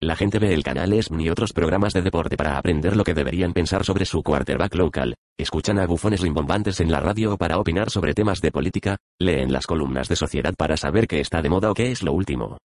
La 0.00 0.16
gente 0.16 0.38
ve 0.38 0.52
el 0.52 0.62
canal 0.62 0.92
ESM 0.92 1.20
y 1.20 1.30
otros 1.30 1.54
programas 1.54 1.94
de 1.94 2.02
deporte 2.02 2.36
para 2.36 2.58
aprender 2.58 2.96
lo 2.96 3.04
que 3.04 3.14
deberían 3.14 3.54
pensar 3.54 3.84
sobre 3.84 4.04
su 4.04 4.22
quarterback 4.22 4.74
local, 4.74 5.14
escuchan 5.38 5.78
a 5.78 5.86
bufones 5.86 6.20
rimbombantes 6.20 6.80
en 6.80 6.92
la 6.92 7.00
radio 7.00 7.38
para 7.38 7.58
opinar 7.58 7.88
sobre 7.88 8.12
temas 8.12 8.42
de 8.42 8.50
política, 8.50 8.98
leen 9.18 9.52
las 9.52 9.66
columnas 9.66 10.08
de 10.08 10.16
sociedad 10.16 10.54
para 10.54 10.76
saber 10.76 11.06
qué 11.06 11.20
está 11.20 11.40
de 11.40 11.48
moda 11.48 11.70
o 11.70 11.74
qué 11.74 11.92
es 11.92 12.02
lo 12.02 12.12
último. 12.12 12.58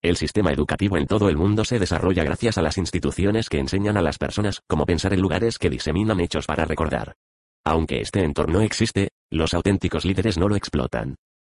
El 0.00 0.16
sistema 0.16 0.52
educativo 0.52 0.96
en 0.96 1.08
todo 1.08 1.28
el 1.28 1.36
mundo 1.36 1.64
se 1.64 1.80
desarrolla 1.80 2.22
gracias 2.22 2.56
a 2.56 2.62
las 2.62 2.78
instituciones 2.78 3.48
que 3.48 3.58
enseñan 3.58 3.96
a 3.96 4.02
las 4.02 4.16
personas 4.16 4.60
cómo 4.68 4.86
pensar 4.86 5.12
en 5.12 5.20
lugares 5.20 5.58
que 5.58 5.70
diseminan 5.70 6.20
hechos 6.20 6.46
para 6.46 6.64
recordar. 6.64 7.16
Aunque 7.64 8.00
este 8.00 8.22
entorno 8.22 8.60
existe, 8.60 9.08
los 9.28 9.54
auténticos 9.54 10.04
líderes 10.04 10.38
no 10.38 10.48
lo 10.48 10.54
explotan. 10.54 11.16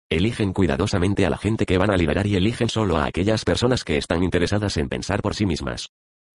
Eligen 0.08 0.54
cuidadosamente 0.54 1.26
a 1.26 1.30
la 1.30 1.36
gente 1.36 1.66
que 1.66 1.76
van 1.76 1.90
a 1.90 1.98
liderar 1.98 2.26
y 2.26 2.34
eligen 2.34 2.70
solo 2.70 2.96
a 2.96 3.04
aquellas 3.04 3.44
personas 3.44 3.84
que 3.84 3.98
están 3.98 4.24
interesadas 4.24 4.78
en 4.78 4.88
pensar 4.88 5.20
por 5.20 5.34
sí 5.34 5.44
mismas. 5.44 5.90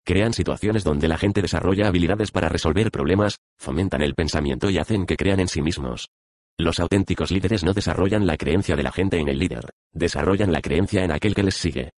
Crean 0.06 0.34
situaciones 0.34 0.84
donde 0.84 1.08
la 1.08 1.18
gente 1.18 1.42
desarrolla 1.42 1.88
habilidades 1.88 2.30
para 2.30 2.50
resolver 2.50 2.92
problemas, 2.92 3.38
fomentan 3.58 4.04
el 4.04 4.14
pensamiento 4.14 4.70
y 4.70 4.78
hacen 4.78 5.08
que 5.08 5.18
crean 5.18 5.40
en 5.40 5.48
sí 5.48 5.64
mismos. 5.64 6.10
Los 6.58 6.80
auténticos 6.80 7.32
líderes 7.32 7.64
no 7.64 7.74
desarrollan 7.74 8.26
la 8.26 8.38
creencia 8.38 8.76
de 8.76 8.84
la 8.84 8.92
gente 8.92 9.18
en 9.20 9.28
el 9.28 9.40
líder, 9.40 9.70
desarrollan 9.94 10.54
la 10.54 10.62
creencia 10.62 11.04
en 11.04 11.12
aquel 11.12 11.36
que 11.36 11.44
les 11.44 11.56
sigue. 11.56 11.92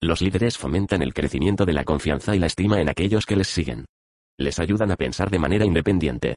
Los 0.00 0.20
líderes 0.20 0.56
fomentan 0.56 1.02
el 1.02 1.12
crecimiento 1.12 1.64
de 1.64 1.72
la 1.72 1.84
confianza 1.84 2.36
y 2.36 2.38
la 2.38 2.46
estima 2.46 2.80
en 2.80 2.88
aquellos 2.88 3.26
que 3.26 3.36
les 3.36 3.48
siguen. 3.48 3.86
Les 4.38 4.58
ayudan 4.60 4.92
a 4.92 4.96
pensar 4.96 5.30
de 5.30 5.38
manera 5.38 5.64
independiente. 5.64 6.36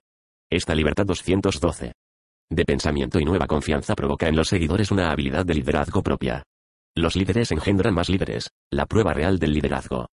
Esta 0.50 0.74
libertad 0.74 1.06
212 1.06 1.92
de 2.50 2.66
pensamiento 2.66 3.20
y 3.20 3.26
nueva 3.26 3.46
confianza 3.46 3.94
provoca 3.94 4.28
en 4.28 4.36
los 4.36 4.48
seguidores 4.48 4.92
una 4.92 5.12
habilidad 5.12 5.46
de 5.46 5.56
liderazgo 5.56 6.02
propia. 6.02 6.44
Los 6.96 7.16
líderes 7.16 7.52
engendran 7.52 7.94
más 7.94 8.10
líderes, 8.10 8.50
la 8.72 8.86
prueba 8.86 9.14
real 9.14 9.38
del 9.38 9.54
liderazgo. 9.54 10.08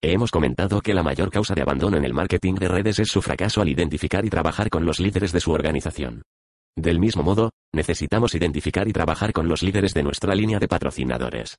Hemos 0.00 0.30
comentado 0.30 0.80
que 0.80 0.94
la 0.94 1.02
mayor 1.02 1.30
causa 1.30 1.54
de 1.54 1.62
abandono 1.62 1.96
en 1.96 2.04
el 2.04 2.14
marketing 2.14 2.54
de 2.54 2.68
redes 2.68 3.00
es 3.00 3.08
su 3.08 3.20
fracaso 3.20 3.60
al 3.60 3.68
identificar 3.68 4.24
y 4.24 4.30
trabajar 4.30 4.70
con 4.70 4.86
los 4.86 5.00
líderes 5.00 5.32
de 5.32 5.40
su 5.40 5.50
organización. 5.50 6.22
Del 6.80 6.98
mismo 6.98 7.22
modo, 7.22 7.50
necesitamos 7.74 8.34
identificar 8.34 8.88
y 8.88 8.92
trabajar 8.94 9.34
con 9.34 9.46
los 9.46 9.62
líderes 9.62 9.92
de 9.92 10.02
nuestra 10.02 10.34
línea 10.34 10.58
de 10.58 10.66
patrocinadores. 10.66 11.58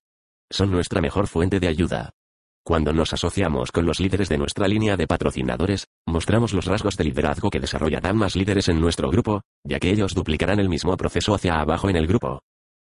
Son 0.49 0.71
nuestra 0.71 0.99
mejor 0.99 1.27
fuente 1.27 1.59
de 1.59 1.67
ayuda. 1.67 2.09
Cuando 2.65 2.91
nos 2.91 3.13
asociamos 3.13 3.71
con 3.71 3.85
los 3.85 3.99
líderes 3.99 4.29
de 4.29 4.39
nuestra 4.39 4.67
línea 4.67 4.97
de 4.97 5.05
patrocinadores, 5.05 5.85
mostramos 6.07 6.53
los 6.53 6.65
rasgos 6.65 6.97
de 6.97 7.03
liderazgo 7.03 7.51
que 7.51 7.59
desarrollarán 7.59 8.17
más 8.17 8.35
líderes 8.35 8.67
en 8.69 8.81
nuestro 8.81 9.11
grupo, 9.11 9.41
ya 9.63 9.79
que 9.79 9.91
ellos 9.91 10.15
duplicarán 10.15 10.59
el 10.59 10.69
mismo 10.69 10.97
proceso 10.97 11.35
hacia 11.35 11.61
abajo 11.61 11.87
en 11.87 11.97
el 11.97 12.07
grupo. 12.07 12.41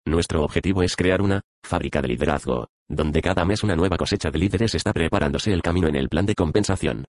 Nuestro 0.06 0.44
objetivo 0.44 0.84
es 0.84 0.98
crear 0.98 1.22
una 1.22 1.40
fábrica 1.66 2.02
de 2.02 2.10
liderazgo, 2.10 2.68
donde 2.90 3.22
cada 3.22 3.46
mes 3.46 3.64
una 3.64 3.78
nueva 3.78 3.96
cosecha 3.96 4.30
de 4.30 4.40
líderes 4.40 4.76
está 4.76 4.92
preparándose 4.92 5.54
el 5.54 5.62
camino 5.62 5.88
en 5.88 5.96
el 5.96 6.10
plan 6.10 6.26
de 6.26 6.36
compensación. 6.36 7.06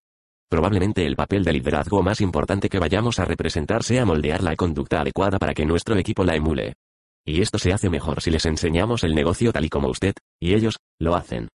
Probablemente 0.48 1.04
el 1.04 1.16
papel 1.16 1.42
de 1.42 1.52
liderazgo 1.52 2.02
más 2.02 2.20
importante 2.20 2.68
que 2.68 2.78
vayamos 2.78 3.18
a 3.18 3.24
representar 3.24 3.82
sea 3.82 4.04
moldear 4.04 4.42
la 4.42 4.54
conducta 4.54 5.00
adecuada 5.00 5.38
para 5.38 5.54
que 5.54 5.66
nuestro 5.66 5.96
equipo 5.96 6.24
la 6.24 6.36
emule. 6.36 6.74
Y 7.24 7.42
esto 7.42 7.58
se 7.58 7.72
hace 7.72 7.90
mejor 7.90 8.22
si 8.22 8.30
les 8.30 8.46
enseñamos 8.46 9.02
el 9.02 9.14
negocio 9.14 9.52
tal 9.52 9.64
y 9.64 9.68
como 9.68 9.88
usted, 9.88 10.14
y 10.40 10.54
ellos, 10.54 10.76
lo 11.00 11.16
hacen. 11.16 11.48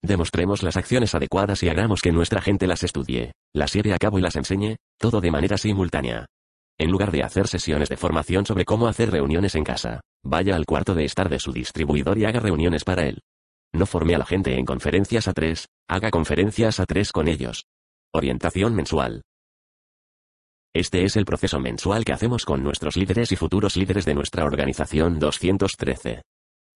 Demostremos 0.00 0.62
las 0.62 0.76
acciones 0.76 1.16
adecuadas 1.16 1.64
y 1.64 1.68
hagamos 1.68 2.00
que 2.00 2.12
nuestra 2.12 2.40
gente 2.40 2.68
las 2.68 2.84
estudie, 2.84 3.32
las 3.52 3.72
lleve 3.72 3.92
a 3.92 3.98
cabo 3.98 4.20
y 4.20 4.22
las 4.22 4.36
enseñe, 4.36 4.76
todo 4.98 5.20
de 5.20 5.32
manera 5.32 5.58
simultánea. 5.58 6.26
En 6.78 6.92
lugar 6.92 7.10
de 7.10 7.24
hacer 7.24 7.48
sesiones 7.48 7.88
de 7.88 7.96
formación 7.96 8.46
sobre 8.46 8.64
cómo 8.64 8.86
hacer 8.86 9.10
reuniones 9.10 9.56
en 9.56 9.64
casa, 9.64 10.02
vaya 10.22 10.54
al 10.54 10.66
cuarto 10.66 10.94
de 10.94 11.04
estar 11.04 11.28
de 11.28 11.40
su 11.40 11.50
distribuidor 11.52 12.18
y 12.18 12.26
haga 12.26 12.38
reuniones 12.38 12.84
para 12.84 13.06
él. 13.06 13.22
No 13.72 13.86
forme 13.86 14.14
a 14.14 14.18
la 14.18 14.26
gente 14.26 14.56
en 14.56 14.64
conferencias 14.64 15.26
a 15.26 15.32
tres, 15.32 15.66
haga 15.88 16.10
conferencias 16.10 16.78
a 16.78 16.86
tres 16.86 17.10
con 17.10 17.26
ellos. 17.26 17.64
Orientación 18.16 18.74
mensual. 18.74 19.20
Este 20.74 21.04
es 21.04 21.16
el 21.16 21.26
proceso 21.26 21.60
mensual 21.60 22.02
que 22.02 22.14
hacemos 22.14 22.46
con 22.46 22.62
nuestros 22.62 22.96
líderes 22.96 23.30
y 23.30 23.36
futuros 23.36 23.76
líderes 23.76 24.06
de 24.06 24.14
nuestra 24.14 24.46
organización 24.46 25.18
213. 25.18 26.22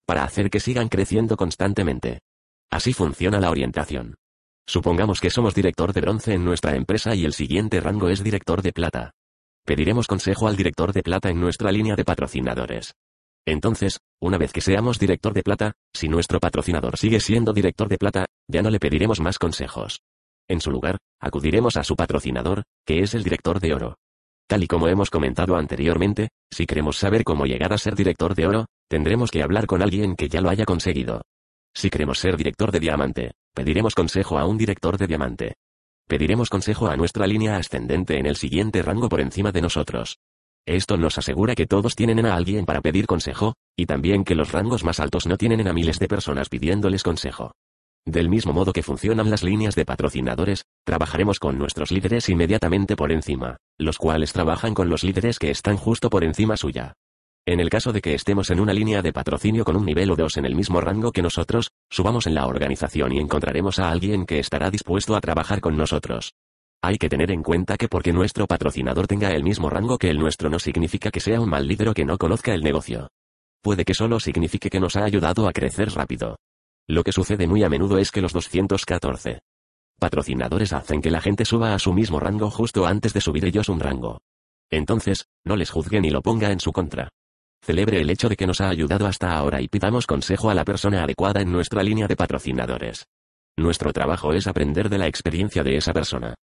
Para 0.04 0.24
hacer 0.24 0.50
que 0.50 0.60
sigan 0.60 0.90
creciendo 0.90 1.38
constantemente. 1.38 2.18
Así 2.70 2.92
funciona 2.92 3.40
la 3.40 3.48
orientación. 3.48 4.16
Supongamos 4.66 5.18
que 5.18 5.30
somos 5.30 5.54
director 5.54 5.94
de 5.94 6.02
bronce 6.02 6.34
en 6.34 6.44
nuestra 6.44 6.76
empresa 6.76 7.14
y 7.14 7.24
el 7.24 7.32
siguiente 7.32 7.80
rango 7.80 8.10
es 8.10 8.22
director 8.22 8.60
de 8.60 8.72
plata. 8.74 9.12
pediremos 9.64 10.08
consejo 10.08 10.46
al 10.46 10.56
director 10.56 10.92
de 10.92 11.02
plata 11.02 11.30
en 11.30 11.40
nuestra 11.40 11.72
línea 11.72 11.96
de 11.96 12.04
patrocinadores. 12.04 12.92
Entonces, 13.46 13.98
una 14.20 14.36
vez 14.36 14.52
que 14.52 14.60
seamos 14.60 14.98
director 14.98 15.32
de 15.32 15.42
plata, 15.42 15.72
si 15.94 16.06
nuestro 16.06 16.38
patrocinador 16.38 16.98
sigue 16.98 17.18
siendo 17.18 17.54
director 17.54 17.88
de 17.88 17.96
plata, 17.96 18.26
ya 18.46 18.60
no 18.60 18.68
le 18.68 18.78
pediremos 18.78 19.20
más 19.20 19.38
consejos. 19.38 20.02
En 20.50 20.60
su 20.60 20.72
lugar, 20.72 20.98
acudiremos 21.20 21.76
a 21.76 21.84
su 21.84 21.94
patrocinador, 21.94 22.64
que 22.84 23.04
es 23.04 23.14
el 23.14 23.22
director 23.22 23.60
de 23.60 23.72
oro. 23.72 23.94
Tal 24.48 24.64
y 24.64 24.66
como 24.66 24.88
hemos 24.88 25.08
comentado 25.08 25.54
anteriormente, 25.54 26.30
si 26.50 26.66
queremos 26.66 26.96
saber 26.96 27.22
cómo 27.22 27.46
llegar 27.46 27.72
a 27.72 27.78
ser 27.78 27.94
director 27.94 28.34
de 28.34 28.48
oro, 28.48 28.66
tendremos 28.88 29.30
que 29.30 29.44
hablar 29.44 29.66
con 29.66 29.80
alguien 29.80 30.16
que 30.16 30.28
ya 30.28 30.40
lo 30.40 30.50
haya 30.50 30.64
conseguido. 30.64 31.22
Si 31.72 31.88
queremos 31.88 32.18
ser 32.18 32.36
director 32.36 32.72
de 32.72 32.80
diamante, 32.80 33.30
pediremos 33.54 33.94
consejo 33.94 34.40
a 34.40 34.44
un 34.44 34.58
director 34.58 34.98
de 34.98 35.06
diamante. 35.06 35.54
Pediremos 36.08 36.50
consejo 36.50 36.88
a 36.88 36.96
nuestra 36.96 37.28
línea 37.28 37.54
ascendente 37.54 38.18
en 38.18 38.26
el 38.26 38.34
siguiente 38.34 38.82
rango 38.82 39.08
por 39.08 39.20
encima 39.20 39.52
de 39.52 39.62
nosotros. 39.62 40.18
Esto 40.66 40.96
nos 40.96 41.16
asegura 41.16 41.54
que 41.54 41.66
todos 41.66 41.94
tienen 41.94 42.26
a 42.26 42.34
alguien 42.34 42.66
para 42.66 42.80
pedir 42.80 43.06
consejo, 43.06 43.54
y 43.76 43.86
también 43.86 44.24
que 44.24 44.34
los 44.34 44.50
rangos 44.50 44.82
más 44.82 44.98
altos 44.98 45.28
no 45.28 45.36
tienen 45.36 45.68
a 45.68 45.72
miles 45.72 46.00
de 46.00 46.08
personas 46.08 46.48
pidiéndoles 46.48 47.04
consejo. 47.04 47.52
Del 48.06 48.28
mismo 48.28 48.52
modo 48.52 48.72
que 48.72 48.82
funcionan 48.82 49.30
las 49.30 49.42
líneas 49.42 49.74
de 49.74 49.84
patrocinadores, 49.84 50.64
trabajaremos 50.84 51.38
con 51.38 51.58
nuestros 51.58 51.90
líderes 51.90 52.28
inmediatamente 52.28 52.96
por 52.96 53.12
encima, 53.12 53.58
los 53.78 53.98
cuales 53.98 54.32
trabajan 54.32 54.74
con 54.74 54.88
los 54.88 55.04
líderes 55.04 55.38
que 55.38 55.50
están 55.50 55.76
justo 55.76 56.08
por 56.08 56.24
encima 56.24 56.56
suya. 56.56 56.94
En 57.46 57.60
el 57.60 57.70
caso 57.70 57.92
de 57.92 58.00
que 58.00 58.14
estemos 58.14 58.50
en 58.50 58.60
una 58.60 58.72
línea 58.72 59.02
de 59.02 59.12
patrocinio 59.12 59.64
con 59.64 59.76
un 59.76 59.84
nivel 59.84 60.10
o 60.10 60.16
dos 60.16 60.36
en 60.36 60.44
el 60.44 60.54
mismo 60.54 60.80
rango 60.80 61.12
que 61.12 61.22
nosotros, 61.22 61.70
subamos 61.90 62.26
en 62.26 62.34
la 62.34 62.46
organización 62.46 63.12
y 63.12 63.18
encontraremos 63.18 63.78
a 63.78 63.90
alguien 63.90 64.24
que 64.26 64.38
estará 64.38 64.70
dispuesto 64.70 65.16
a 65.16 65.20
trabajar 65.20 65.60
con 65.60 65.76
nosotros. 65.76 66.32
Hay 66.82 66.96
que 66.96 67.08
tener 67.10 67.30
en 67.30 67.42
cuenta 67.42 67.76
que 67.76 67.88
porque 67.88 68.12
nuestro 68.12 68.46
patrocinador 68.46 69.06
tenga 69.06 69.32
el 69.32 69.42
mismo 69.42 69.68
rango 69.68 69.98
que 69.98 70.08
el 70.08 70.18
nuestro 70.18 70.48
no 70.48 70.58
significa 70.58 71.10
que 71.10 71.20
sea 71.20 71.40
un 71.40 71.50
mal 71.50 71.66
líder 71.66 71.90
o 71.90 71.94
que 71.94 72.06
no 72.06 72.16
conozca 72.16 72.54
el 72.54 72.62
negocio. 72.62 73.08
Puede 73.62 73.84
que 73.84 73.94
solo 73.94 74.20
signifique 74.20 74.70
que 74.70 74.80
nos 74.80 74.96
ha 74.96 75.04
ayudado 75.04 75.46
a 75.46 75.52
crecer 75.52 75.90
rápido. 75.90 76.36
Lo 76.90 77.04
que 77.04 77.12
sucede 77.12 77.46
muy 77.46 77.62
a 77.62 77.68
menudo 77.68 77.98
es 77.98 78.10
que 78.10 78.20
los 78.20 78.32
214 78.32 79.42
patrocinadores 80.00 80.72
hacen 80.72 81.00
que 81.00 81.12
la 81.12 81.20
gente 81.20 81.44
suba 81.44 81.72
a 81.72 81.78
su 81.78 81.92
mismo 81.92 82.18
rango 82.18 82.50
justo 82.50 82.84
antes 82.84 83.12
de 83.12 83.20
subir 83.20 83.44
ellos 83.44 83.68
un 83.68 83.78
rango. 83.78 84.22
Entonces, 84.72 85.26
no 85.44 85.54
les 85.54 85.70
juzgue 85.70 86.00
ni 86.00 86.10
lo 86.10 86.20
ponga 86.20 86.50
en 86.50 86.58
su 86.58 86.72
contra. 86.72 87.10
Celebre 87.62 88.00
el 88.00 88.10
hecho 88.10 88.28
de 88.28 88.34
que 88.34 88.48
nos 88.48 88.60
ha 88.60 88.70
ayudado 88.70 89.06
hasta 89.06 89.36
ahora 89.36 89.60
y 89.60 89.68
pidamos 89.68 90.08
consejo 90.08 90.50
a 90.50 90.54
la 90.54 90.64
persona 90.64 91.04
adecuada 91.04 91.40
en 91.42 91.52
nuestra 91.52 91.84
línea 91.84 92.08
de 92.08 92.16
patrocinadores. 92.16 93.06
Nuestro 93.56 93.92
trabajo 93.92 94.32
es 94.32 94.48
aprender 94.48 94.88
de 94.88 94.98
la 94.98 95.06
experiencia 95.06 95.62
de 95.62 95.76
esa 95.76 95.92
persona. 95.92 96.34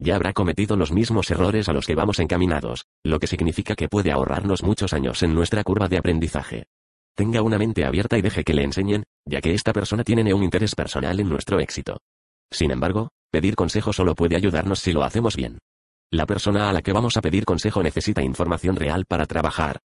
Ya 0.00 0.16
habrá 0.16 0.32
cometido 0.32 0.76
los 0.76 0.90
mismos 0.90 1.30
errores 1.30 1.68
a 1.68 1.72
los 1.72 1.86
que 1.86 1.94
vamos 1.94 2.18
encaminados, 2.18 2.86
lo 3.04 3.20
que 3.20 3.28
significa 3.28 3.76
que 3.76 3.88
puede 3.88 4.10
ahorrarnos 4.10 4.64
muchos 4.64 4.94
años 4.94 5.22
en 5.22 5.32
nuestra 5.32 5.62
curva 5.62 5.86
de 5.86 5.98
aprendizaje. 5.98 6.64
Tenga 7.14 7.42
una 7.42 7.58
mente 7.58 7.84
abierta 7.84 8.16
y 8.16 8.22
deje 8.22 8.44
que 8.44 8.54
le 8.54 8.64
enseñen, 8.64 9.04
ya 9.26 9.40
que 9.40 9.54
esta 9.54 9.72
persona 9.72 10.04
tiene 10.04 10.32
un 10.32 10.42
interés 10.42 10.74
personal 10.74 11.20
en 11.20 11.28
nuestro 11.28 11.60
éxito. 11.60 11.98
Sin 12.50 12.70
embargo, 12.70 13.10
pedir 13.30 13.54
consejo 13.54 13.92
solo 13.92 14.14
puede 14.14 14.36
ayudarnos 14.36 14.80
si 14.80 14.92
lo 14.92 15.04
hacemos 15.04 15.36
bien. 15.36 15.58
La 16.10 16.26
persona 16.26 16.68
a 16.68 16.72
la 16.72 16.82
que 16.82 16.92
vamos 16.92 17.16
a 17.16 17.22
pedir 17.22 17.44
consejo 17.44 17.82
necesita 17.82 18.22
información 18.22 18.76
real 18.76 19.04
para 19.06 19.26
trabajar, 19.26 19.80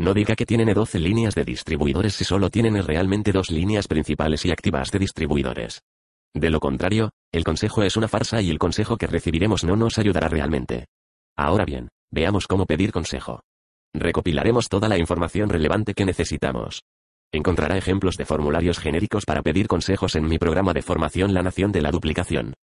no 0.00 0.14
diga 0.14 0.34
que 0.34 0.46
tienen 0.46 0.72
12 0.72 0.98
líneas 0.98 1.34
de 1.34 1.44
distribuidores 1.44 2.14
si 2.14 2.24
solo 2.24 2.48
tienen 2.48 2.82
realmente 2.82 3.32
dos 3.32 3.50
líneas 3.50 3.86
principales 3.86 4.46
y 4.46 4.50
activas 4.50 4.90
de 4.90 4.98
distribuidores. 4.98 5.82
De 6.32 6.48
lo 6.48 6.58
contrario, 6.58 7.10
el 7.32 7.44
consejo 7.44 7.82
es 7.82 7.98
una 7.98 8.08
farsa 8.08 8.40
y 8.40 8.48
el 8.48 8.58
consejo 8.58 8.96
que 8.96 9.06
recibiremos 9.06 9.62
no 9.62 9.76
nos 9.76 9.98
ayudará 9.98 10.28
realmente. 10.28 10.86
Ahora 11.36 11.66
bien, 11.66 11.90
veamos 12.10 12.46
cómo 12.46 12.64
pedir 12.64 12.92
consejo. 12.92 13.42
Recopilaremos 13.94 14.68
toda 14.68 14.88
la 14.88 14.98
información 14.98 15.48
relevante 15.48 15.94
que 15.94 16.04
necesitamos. 16.04 16.82
Encontrará 17.32 17.76
ejemplos 17.76 18.16
de 18.16 18.24
formularios 18.24 18.78
genéricos 18.78 19.24
para 19.24 19.42
pedir 19.42 19.68
consejos 19.68 20.16
en 20.16 20.26
mi 20.26 20.38
programa 20.38 20.72
de 20.72 20.82
formación 20.82 21.34
La 21.34 21.42
Nación 21.42 21.72
de 21.72 21.82
la 21.82 21.90
Duplicación. 21.90 22.54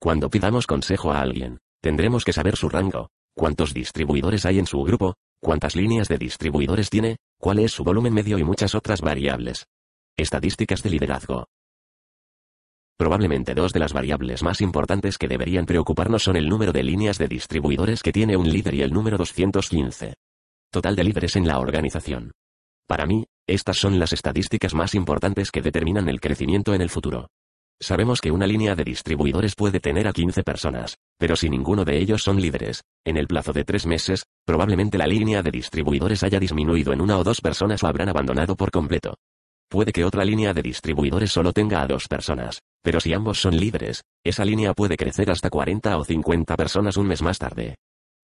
Cuando 0.00 0.30
pidamos 0.30 0.66
consejo 0.66 1.12
a 1.12 1.20
alguien, 1.20 1.58
tendremos 1.80 2.24
que 2.24 2.32
saber 2.32 2.56
su 2.56 2.68
rango, 2.68 3.10
cuántos 3.34 3.74
distribuidores 3.74 4.44
hay 4.46 4.58
en 4.58 4.66
su 4.66 4.82
grupo, 4.82 5.14
cuántas 5.40 5.76
líneas 5.76 6.08
de 6.08 6.18
distribuidores 6.18 6.90
tiene, 6.90 7.16
cuál 7.38 7.60
es 7.60 7.72
su 7.72 7.84
volumen 7.84 8.14
medio 8.14 8.38
y 8.38 8.44
muchas 8.44 8.74
otras 8.74 9.00
variables. 9.00 9.66
Estadísticas 10.16 10.82
de 10.82 10.90
liderazgo. 10.90 11.46
Probablemente 12.96 13.54
dos 13.54 13.72
de 13.72 13.80
las 13.80 13.92
variables 13.92 14.42
más 14.42 14.60
importantes 14.60 15.18
que 15.18 15.26
deberían 15.26 15.66
preocuparnos 15.66 16.22
son 16.22 16.36
el 16.36 16.48
número 16.48 16.72
de 16.72 16.82
líneas 16.82 17.18
de 17.18 17.26
distribuidores 17.26 18.02
que 18.02 18.12
tiene 18.12 18.36
un 18.36 18.48
líder 18.48 18.74
y 18.74 18.82
el 18.82 18.92
número 18.92 19.16
215. 19.16 20.14
Total 20.72 20.96
de 20.96 21.04
líderes 21.04 21.36
en 21.36 21.46
la 21.46 21.58
organización. 21.58 22.32
Para 22.88 23.04
mí, 23.04 23.26
estas 23.46 23.76
son 23.76 23.98
las 23.98 24.14
estadísticas 24.14 24.72
más 24.72 24.94
importantes 24.94 25.50
que 25.50 25.60
determinan 25.60 26.08
el 26.08 26.18
crecimiento 26.18 26.72
en 26.72 26.80
el 26.80 26.88
futuro. 26.88 27.28
Sabemos 27.78 28.22
que 28.22 28.30
una 28.30 28.46
línea 28.46 28.74
de 28.74 28.82
distribuidores 28.82 29.54
puede 29.54 29.80
tener 29.80 30.08
a 30.08 30.14
15 30.14 30.42
personas, 30.42 30.96
pero 31.18 31.36
si 31.36 31.50
ninguno 31.50 31.84
de 31.84 31.98
ellos 31.98 32.22
son 32.22 32.40
líderes, 32.40 32.84
en 33.04 33.18
el 33.18 33.26
plazo 33.26 33.52
de 33.52 33.64
tres 33.64 33.84
meses, 33.84 34.24
probablemente 34.46 34.96
la 34.96 35.06
línea 35.06 35.42
de 35.42 35.50
distribuidores 35.50 36.22
haya 36.22 36.40
disminuido 36.40 36.94
en 36.94 37.02
una 37.02 37.18
o 37.18 37.24
dos 37.24 37.42
personas 37.42 37.82
o 37.82 37.86
habrán 37.86 38.08
abandonado 38.08 38.56
por 38.56 38.70
completo. 38.70 39.16
Puede 39.68 39.92
que 39.92 40.06
otra 40.06 40.24
línea 40.24 40.54
de 40.54 40.62
distribuidores 40.62 41.32
solo 41.32 41.52
tenga 41.52 41.82
a 41.82 41.86
dos 41.86 42.08
personas, 42.08 42.62
pero 42.82 42.98
si 42.98 43.12
ambos 43.12 43.38
son 43.38 43.58
líderes, 43.58 44.04
esa 44.24 44.46
línea 44.46 44.72
puede 44.72 44.96
crecer 44.96 45.30
hasta 45.30 45.50
40 45.50 45.98
o 45.98 46.04
50 46.04 46.56
personas 46.56 46.96
un 46.96 47.08
mes 47.08 47.20
más 47.20 47.38
tarde. 47.38 47.74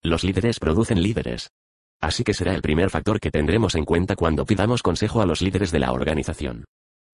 Los 0.03 0.25
líderes 0.25 0.59
producen 0.59 1.03
líderes. 1.03 1.51
Así 2.01 2.23
que 2.23 2.35
será 2.35 2.55
el 2.55 2.63
primer 2.63 2.91
factor 2.91 3.19
que 3.19 3.31
tendremos 3.31 3.75
en 3.75 3.85
cuenta 3.85 4.15
cuando 4.15 4.45
pidamos 4.45 4.83
consejo 4.83 5.21
a 5.21 5.27
los 5.27 5.43
líderes 5.43 5.73
de 5.73 5.81
la 5.81 5.93
organización. 5.93 6.65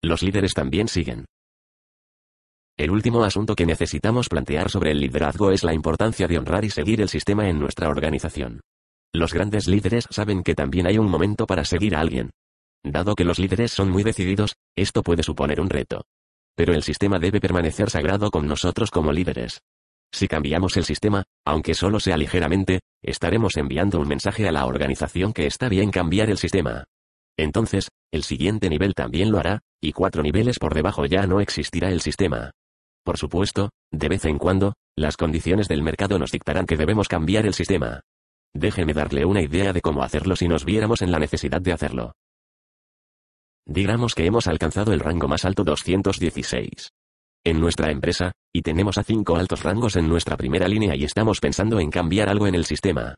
Los 0.01 0.21
líderes 0.21 0.53
también 0.53 0.87
siguen. 0.87 1.25
El 2.75 2.91
último 2.91 3.23
asunto 3.23 3.55
que 3.55 3.65
necesitamos 3.65 4.29
plantear 4.29 4.69
sobre 4.69 4.91
el 4.91 4.99
liderazgo 4.99 5.51
es 5.51 5.63
la 5.63 5.73
importancia 5.73 6.27
de 6.27 6.39
honrar 6.39 6.65
y 6.65 6.69
seguir 6.69 7.01
el 7.01 7.09
sistema 7.09 7.47
en 7.47 7.59
nuestra 7.59 7.87
organización. 7.87 8.61
Los 9.13 9.33
grandes 9.33 9.67
líderes 9.67 10.07
saben 10.09 10.41
que 10.43 10.55
también 10.55 10.87
hay 10.87 10.97
un 10.97 11.09
momento 11.09 11.45
para 11.45 11.65
seguir 11.65 11.95
a 11.95 11.99
alguien. 11.99 12.31
Dado 12.83 13.15
que 13.15 13.23
los 13.23 13.37
líderes 13.37 13.71
son 13.71 13.91
muy 13.91 14.03
decididos, 14.03 14.55
esto 14.75 15.03
puede 15.03 15.23
suponer 15.23 15.61
un 15.61 15.69
reto. 15.69 16.03
Pero 16.55 16.73
el 16.73 16.83
sistema 16.83 17.19
debe 17.19 17.39
permanecer 17.39 17.89
sagrado 17.89 18.31
con 18.31 18.47
nosotros 18.47 18.91
como 18.91 19.13
líderes. 19.13 19.61
Si 20.13 20.27
cambiamos 20.27 20.77
el 20.77 20.85
sistema, 20.85 21.23
aunque 21.43 21.73
solo 21.73 21.99
sea 21.99 22.17
ligeramente, 22.17 22.81
estaremos 23.01 23.57
enviando 23.57 23.99
un 23.99 24.07
mensaje 24.07 24.47
a 24.47 24.51
la 24.51 24.67
organización 24.67 25.33
que 25.33 25.47
está 25.47 25.69
bien 25.69 25.89
cambiar 25.89 26.29
el 26.29 26.37
sistema. 26.37 26.83
Entonces, 27.35 27.89
el 28.11 28.21
siguiente 28.21 28.69
nivel 28.69 28.93
también 28.93 29.31
lo 29.31 29.39
hará, 29.39 29.61
y 29.81 29.91
cuatro 29.91 30.21
niveles 30.21 30.59
por 30.59 30.75
debajo 30.75 31.07
ya 31.07 31.25
no 31.25 31.41
existirá 31.41 31.89
el 31.89 31.99
sistema. 31.99 32.51
Por 33.03 33.17
supuesto, 33.17 33.71
de 33.91 34.07
vez 34.07 34.25
en 34.25 34.37
cuando, 34.37 34.75
las 34.95 35.17
condiciones 35.17 35.67
del 35.67 35.81
mercado 35.81 36.19
nos 36.19 36.31
dictarán 36.31 36.67
que 36.67 36.77
debemos 36.77 37.07
cambiar 37.07 37.47
el 37.47 37.55
sistema. 37.55 38.01
Déjeme 38.53 38.93
darle 38.93 39.25
una 39.25 39.41
idea 39.41 39.73
de 39.73 39.81
cómo 39.81 40.03
hacerlo 40.03 40.35
si 40.35 40.47
nos 40.47 40.63
viéramos 40.63 41.01
en 41.01 41.11
la 41.11 41.17
necesidad 41.17 41.59
de 41.59 41.73
hacerlo. 41.73 42.13
Digamos 43.65 44.13
que 44.13 44.27
hemos 44.27 44.45
alcanzado 44.45 44.93
el 44.93 44.99
rango 44.99 45.27
más 45.27 45.43
alto 45.43 45.63
216. 45.63 46.91
En 47.45 47.59
nuestra 47.59 47.91
empresa, 47.91 48.31
y 48.53 48.61
tenemos 48.61 48.97
a 48.97 49.03
cinco 49.03 49.35
altos 49.35 49.63
rangos 49.63 49.97
en 49.97 50.07
nuestra 50.07 50.37
primera 50.37 50.65
línea 50.65 50.95
y 50.95 51.03
estamos 51.03 51.41
pensando 51.41 51.77
en 51.81 51.89
cambiar 51.89 52.29
algo 52.29 52.47
en 52.47 52.55
el 52.55 52.63
sistema. 52.63 53.15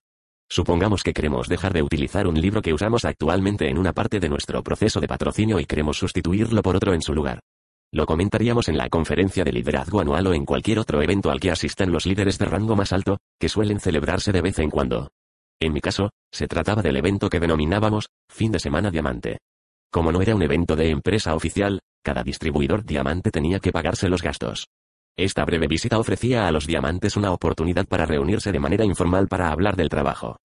Supongamos 0.49 1.03
que 1.03 1.13
queremos 1.13 1.47
dejar 1.47 1.73
de 1.73 1.83
utilizar 1.83 2.25
un 2.25 2.41
libro 2.41 2.63
que 2.63 2.73
usamos 2.73 3.05
actualmente 3.05 3.69
en 3.69 3.77
una 3.77 3.93
parte 3.93 4.19
de 4.19 4.27
nuestro 4.27 4.63
proceso 4.63 4.99
de 4.99 5.07
patrocinio 5.07 5.59
y 5.59 5.65
queremos 5.65 5.99
sustituirlo 5.99 6.63
por 6.63 6.75
otro 6.75 6.95
en 6.95 7.03
su 7.03 7.13
lugar. 7.13 7.39
Lo 7.91 8.07
comentaríamos 8.07 8.67
en 8.67 8.77
la 8.77 8.89
conferencia 8.89 9.43
de 9.43 9.53
liderazgo 9.53 10.01
anual 10.01 10.25
o 10.25 10.33
en 10.33 10.43
cualquier 10.43 10.79
otro 10.79 11.03
evento 11.03 11.29
al 11.29 11.39
que 11.39 11.51
asistan 11.51 11.91
los 11.91 12.07
líderes 12.07 12.39
de 12.39 12.45
rango 12.45 12.75
más 12.75 12.93
alto, 12.93 13.19
que 13.39 13.47
suelen 13.47 13.79
celebrarse 13.79 14.31
de 14.31 14.41
vez 14.41 14.57
en 14.57 14.71
cuando. 14.71 15.09
En 15.59 15.71
mi 15.71 15.81
caso, 15.81 16.09
se 16.31 16.47
trataba 16.47 16.81
del 16.81 16.97
evento 16.97 17.29
que 17.29 17.39
denominábamos, 17.39 18.07
fin 18.27 18.51
de 18.51 18.59
semana 18.59 18.89
diamante. 18.89 19.37
Como 19.91 20.11
no 20.11 20.21
era 20.21 20.35
un 20.35 20.41
evento 20.41 20.75
de 20.75 20.89
empresa 20.89 21.35
oficial, 21.35 21.79
cada 22.03 22.23
distribuidor 22.23 22.85
diamante 22.85 23.31
tenía 23.31 23.59
que 23.59 23.71
pagarse 23.71 24.09
los 24.09 24.21
gastos. 24.21 24.67
Esta 25.17 25.45
breve 25.45 25.67
visita 25.67 25.97
ofrecía 25.97 26.47
a 26.47 26.51
los 26.51 26.67
diamantes 26.67 27.15
una 27.15 27.31
oportunidad 27.31 27.87
para 27.87 28.05
reunirse 28.05 28.51
de 28.51 28.59
manera 28.59 28.83
informal 28.83 29.27
para 29.27 29.49
hablar 29.49 29.75
del 29.75 29.89
trabajo. 29.89 30.37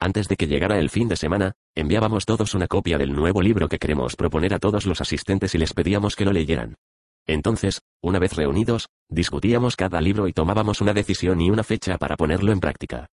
Antes 0.00 0.28
de 0.28 0.36
que 0.36 0.46
llegara 0.46 0.78
el 0.78 0.90
fin 0.90 1.08
de 1.08 1.16
semana, 1.16 1.52
enviábamos 1.74 2.26
todos 2.26 2.54
una 2.54 2.66
copia 2.66 2.98
del 2.98 3.14
nuevo 3.14 3.40
libro 3.40 3.68
que 3.68 3.78
queremos 3.78 4.16
proponer 4.16 4.52
a 4.52 4.58
todos 4.58 4.84
los 4.84 5.00
asistentes 5.00 5.54
y 5.54 5.58
les 5.58 5.72
pedíamos 5.72 6.16
que 6.16 6.24
lo 6.24 6.32
leyeran. 6.32 6.74
Entonces, 7.26 7.80
una 8.02 8.18
vez 8.18 8.34
reunidos, 8.36 8.88
discutíamos 9.08 9.74
cada 9.74 10.00
libro 10.00 10.28
y 10.28 10.32
tomábamos 10.32 10.80
una 10.80 10.92
decisión 10.92 11.40
y 11.40 11.50
una 11.50 11.64
fecha 11.64 11.96
para 11.98 12.16
ponerlo 12.16 12.52
en 12.52 12.60
práctica. 12.60 13.06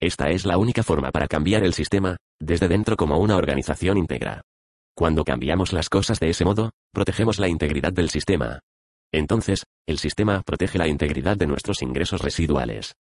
Esta 0.00 0.30
es 0.30 0.46
la 0.46 0.58
única 0.58 0.82
forma 0.82 1.10
para 1.10 1.26
cambiar 1.26 1.64
el 1.64 1.74
sistema, 1.74 2.16
desde 2.38 2.68
dentro 2.68 2.96
como 2.96 3.18
una 3.18 3.36
organización 3.36 3.98
íntegra. 3.98 4.42
Cuando 4.98 5.22
cambiamos 5.22 5.72
las 5.72 5.88
cosas 5.88 6.18
de 6.18 6.30
ese 6.30 6.44
modo, 6.44 6.72
protegemos 6.92 7.38
la 7.38 7.46
integridad 7.46 7.92
del 7.92 8.10
sistema. 8.10 8.58
Entonces, 9.12 9.64
el 9.86 9.98
sistema 9.98 10.42
protege 10.44 10.76
la 10.76 10.88
integridad 10.88 11.36
de 11.36 11.46
nuestros 11.46 11.82
ingresos 11.82 12.20
residuales. 12.20 12.94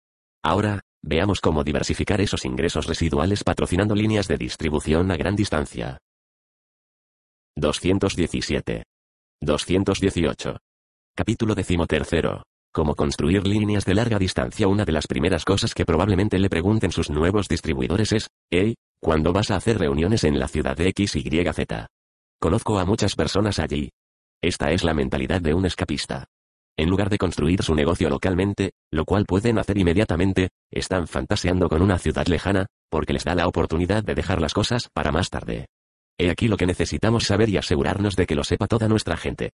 Ahora, 0.43 0.81
Veamos 1.07 1.39
cómo 1.39 1.63
diversificar 1.63 2.19
esos 2.19 2.45
ingresos 2.45 2.87
residuales 2.87 3.43
patrocinando 3.43 3.93
líneas 3.93 4.27
de 4.27 4.37
distribución 4.37 5.11
a 5.11 5.17
gran 5.17 5.35
distancia. 5.35 5.99
217. 7.55 8.83
218. 9.39 10.57
Capítulo 11.15 11.53
decimotercero. 11.53 12.41
Cómo 12.73 12.95
construir 12.95 13.45
líneas 13.45 13.85
de 13.85 13.93
larga 13.93 14.17
distancia. 14.17 14.67
Una 14.67 14.83
de 14.83 14.93
las 14.93 15.05
primeras 15.05 15.45
cosas 15.45 15.75
que 15.75 15.85
probablemente 15.85 16.39
le 16.39 16.49
pregunten 16.49 16.91
sus 16.91 17.11
nuevos 17.11 17.47
distribuidores 17.47 18.11
es, 18.11 18.27
hey, 18.49 18.73
¿cuándo 18.99 19.33
vas 19.33 19.51
a 19.51 19.55
hacer 19.55 19.77
reuniones 19.77 20.23
en 20.23 20.39
la 20.39 20.47
ciudad 20.47 20.75
de 20.75 20.93
XYZ? 20.95 21.87
Conozco 22.39 22.79
a 22.79 22.85
muchas 22.85 23.15
personas 23.15 23.59
allí. 23.59 23.91
Esta 24.41 24.71
es 24.71 24.83
la 24.83 24.93
mentalidad 24.93 25.41
de 25.41 25.53
un 25.53 25.65
escapista. 25.65 26.25
En 26.77 26.89
lugar 26.89 27.09
de 27.09 27.17
construir 27.17 27.63
su 27.63 27.73
negocio 27.73 28.09
localmente, 28.09 28.71
lo 28.91 29.05
cual 29.05 29.25
pueden 29.25 29.57
hacer 29.57 29.77
inmediatamente, 29.77 30.49
están 30.69 31.07
fantaseando 31.07 31.69
con 31.69 31.81
una 31.81 31.97
ciudad 31.97 32.27
lejana, 32.27 32.67
porque 32.89 33.13
les 33.13 33.23
da 33.23 33.33
la 33.33 33.47
oportunidad 33.47 34.03
de 34.03 34.13
dejar 34.13 34.41
las 34.41 34.53
cosas 34.53 34.89
para 34.93 35.11
más 35.11 35.29
tarde. 35.29 35.67
He 36.17 36.29
aquí 36.29 36.47
lo 36.47 36.57
que 36.57 36.65
necesitamos 36.65 37.23
saber 37.25 37.49
y 37.49 37.57
asegurarnos 37.57 38.15
de 38.15 38.25
que 38.25 38.35
lo 38.35 38.43
sepa 38.43 38.67
toda 38.67 38.87
nuestra 38.87 39.15
gente. 39.15 39.51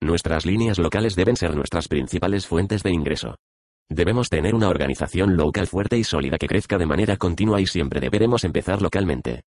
Nuestras 0.00 0.46
líneas 0.46 0.78
locales 0.78 1.14
deben 1.14 1.36
ser 1.36 1.56
nuestras 1.56 1.88
principales 1.88 2.46
fuentes 2.46 2.82
de 2.82 2.90
ingreso. 2.90 3.36
Debemos 3.90 4.30
tener 4.30 4.54
una 4.54 4.68
organización 4.68 5.36
local 5.36 5.66
fuerte 5.66 5.98
y 5.98 6.04
sólida 6.04 6.38
que 6.38 6.46
crezca 6.46 6.78
de 6.78 6.86
manera 6.86 7.16
continua 7.16 7.60
y 7.60 7.66
siempre 7.66 8.00
deberemos 8.00 8.44
empezar 8.44 8.80
localmente. 8.80 9.42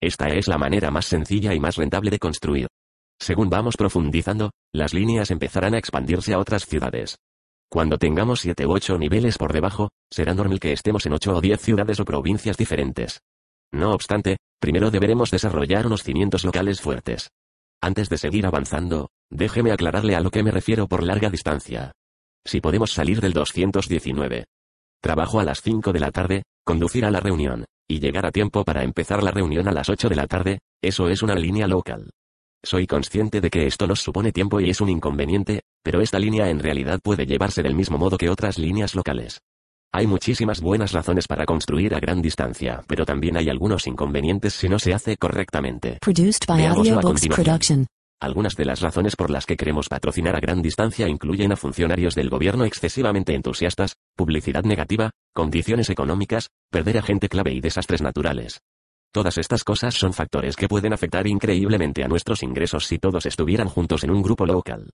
Esta 0.00 0.28
es 0.28 0.48
la 0.48 0.58
manera 0.58 0.90
más 0.90 1.06
sencilla 1.06 1.54
y 1.54 1.60
más 1.60 1.76
rentable 1.76 2.10
de 2.10 2.18
construir. 2.18 2.68
Según 3.20 3.50
vamos 3.50 3.76
profundizando, 3.76 4.50
las 4.72 4.94
líneas 4.94 5.30
empezarán 5.30 5.74
a 5.74 5.78
expandirse 5.78 6.34
a 6.34 6.38
otras 6.38 6.66
ciudades. 6.66 7.18
Cuando 7.70 7.96
tengamos 7.96 8.40
7 8.40 8.66
u 8.66 8.72
8 8.72 8.98
niveles 8.98 9.38
por 9.38 9.52
debajo, 9.52 9.90
será 10.10 10.34
normal 10.34 10.58
que 10.58 10.72
estemos 10.72 11.06
en 11.06 11.12
8 11.12 11.36
o 11.36 11.40
10 11.40 11.60
ciudades 11.60 12.00
o 12.00 12.04
provincias 12.04 12.56
diferentes. 12.56 13.20
No 13.72 13.92
obstante, 13.92 14.38
primero 14.60 14.90
deberemos 14.90 15.30
desarrollar 15.30 15.86
unos 15.86 16.02
cimientos 16.02 16.44
locales 16.44 16.80
fuertes. 16.80 17.30
Antes 17.80 18.08
de 18.08 18.18
seguir 18.18 18.46
avanzando, 18.46 19.08
déjeme 19.30 19.72
aclararle 19.72 20.16
a 20.16 20.20
lo 20.20 20.30
que 20.30 20.42
me 20.42 20.50
refiero 20.50 20.88
por 20.88 21.02
larga 21.02 21.30
distancia. 21.30 21.92
Si 22.44 22.60
podemos 22.60 22.92
salir 22.92 23.20
del 23.20 23.32
219. 23.32 24.44
Trabajo 25.00 25.40
a 25.40 25.44
las 25.44 25.62
5 25.62 25.92
de 25.92 26.00
la 26.00 26.10
tarde, 26.10 26.42
conducir 26.64 27.04
a 27.04 27.10
la 27.10 27.20
reunión, 27.20 27.64
y 27.88 28.00
llegar 28.00 28.26
a 28.26 28.32
tiempo 28.32 28.64
para 28.64 28.84
empezar 28.84 29.22
la 29.22 29.30
reunión 29.30 29.68
a 29.68 29.72
las 29.72 29.88
8 29.88 30.08
de 30.08 30.16
la 30.16 30.26
tarde, 30.26 30.58
eso 30.82 31.08
es 31.08 31.22
una 31.22 31.34
línea 31.34 31.66
local. 31.66 32.10
Soy 32.64 32.86
consciente 32.86 33.40
de 33.40 33.50
que 33.50 33.66
esto 33.66 33.86
nos 33.86 34.00
supone 34.00 34.32
tiempo 34.32 34.60
y 34.60 34.70
es 34.70 34.80
un 34.80 34.88
inconveniente, 34.88 35.62
pero 35.82 36.00
esta 36.00 36.18
línea 36.18 36.48
en 36.48 36.60
realidad 36.60 37.00
puede 37.02 37.26
llevarse 37.26 37.62
del 37.62 37.74
mismo 37.74 37.98
modo 37.98 38.16
que 38.16 38.30
otras 38.30 38.58
líneas 38.58 38.94
locales. 38.94 39.40
Hay 39.92 40.06
muchísimas 40.06 40.60
buenas 40.60 40.92
razones 40.92 41.26
para 41.26 41.44
construir 41.44 41.94
a 41.94 42.00
gran 42.00 42.22
distancia, 42.22 42.82
pero 42.86 43.04
también 43.04 43.36
hay 43.36 43.50
algunos 43.50 43.86
inconvenientes 43.86 44.54
si 44.54 44.68
no 44.68 44.78
se 44.78 44.94
hace 44.94 45.16
correctamente. 45.16 45.98
Produced 46.00 46.46
by 46.46 46.64
Audiobooks. 46.66 47.28
Production. 47.28 47.86
Algunas 48.22 48.54
de 48.54 48.64
las 48.64 48.80
razones 48.80 49.16
por 49.16 49.30
las 49.30 49.46
que 49.46 49.56
queremos 49.56 49.88
patrocinar 49.88 50.36
a 50.36 50.38
gran 50.38 50.62
distancia 50.62 51.08
incluyen 51.08 51.50
a 51.50 51.56
funcionarios 51.56 52.14
del 52.14 52.30
gobierno 52.30 52.64
excesivamente 52.64 53.34
entusiastas, 53.34 53.96
publicidad 54.14 54.62
negativa, 54.62 55.10
condiciones 55.34 55.90
económicas, 55.90 56.50
perder 56.70 56.98
a 56.98 57.02
gente 57.02 57.28
clave 57.28 57.52
y 57.52 57.60
desastres 57.60 58.00
naturales. 58.00 58.60
Todas 59.12 59.38
estas 59.38 59.64
cosas 59.64 59.94
son 59.94 60.12
factores 60.12 60.54
que 60.54 60.68
pueden 60.68 60.92
afectar 60.92 61.26
increíblemente 61.26 62.04
a 62.04 62.06
nuestros 62.06 62.44
ingresos 62.44 62.86
si 62.86 63.00
todos 63.00 63.26
estuvieran 63.26 63.68
juntos 63.68 64.04
en 64.04 64.12
un 64.12 64.22
grupo 64.22 64.46
local. 64.46 64.90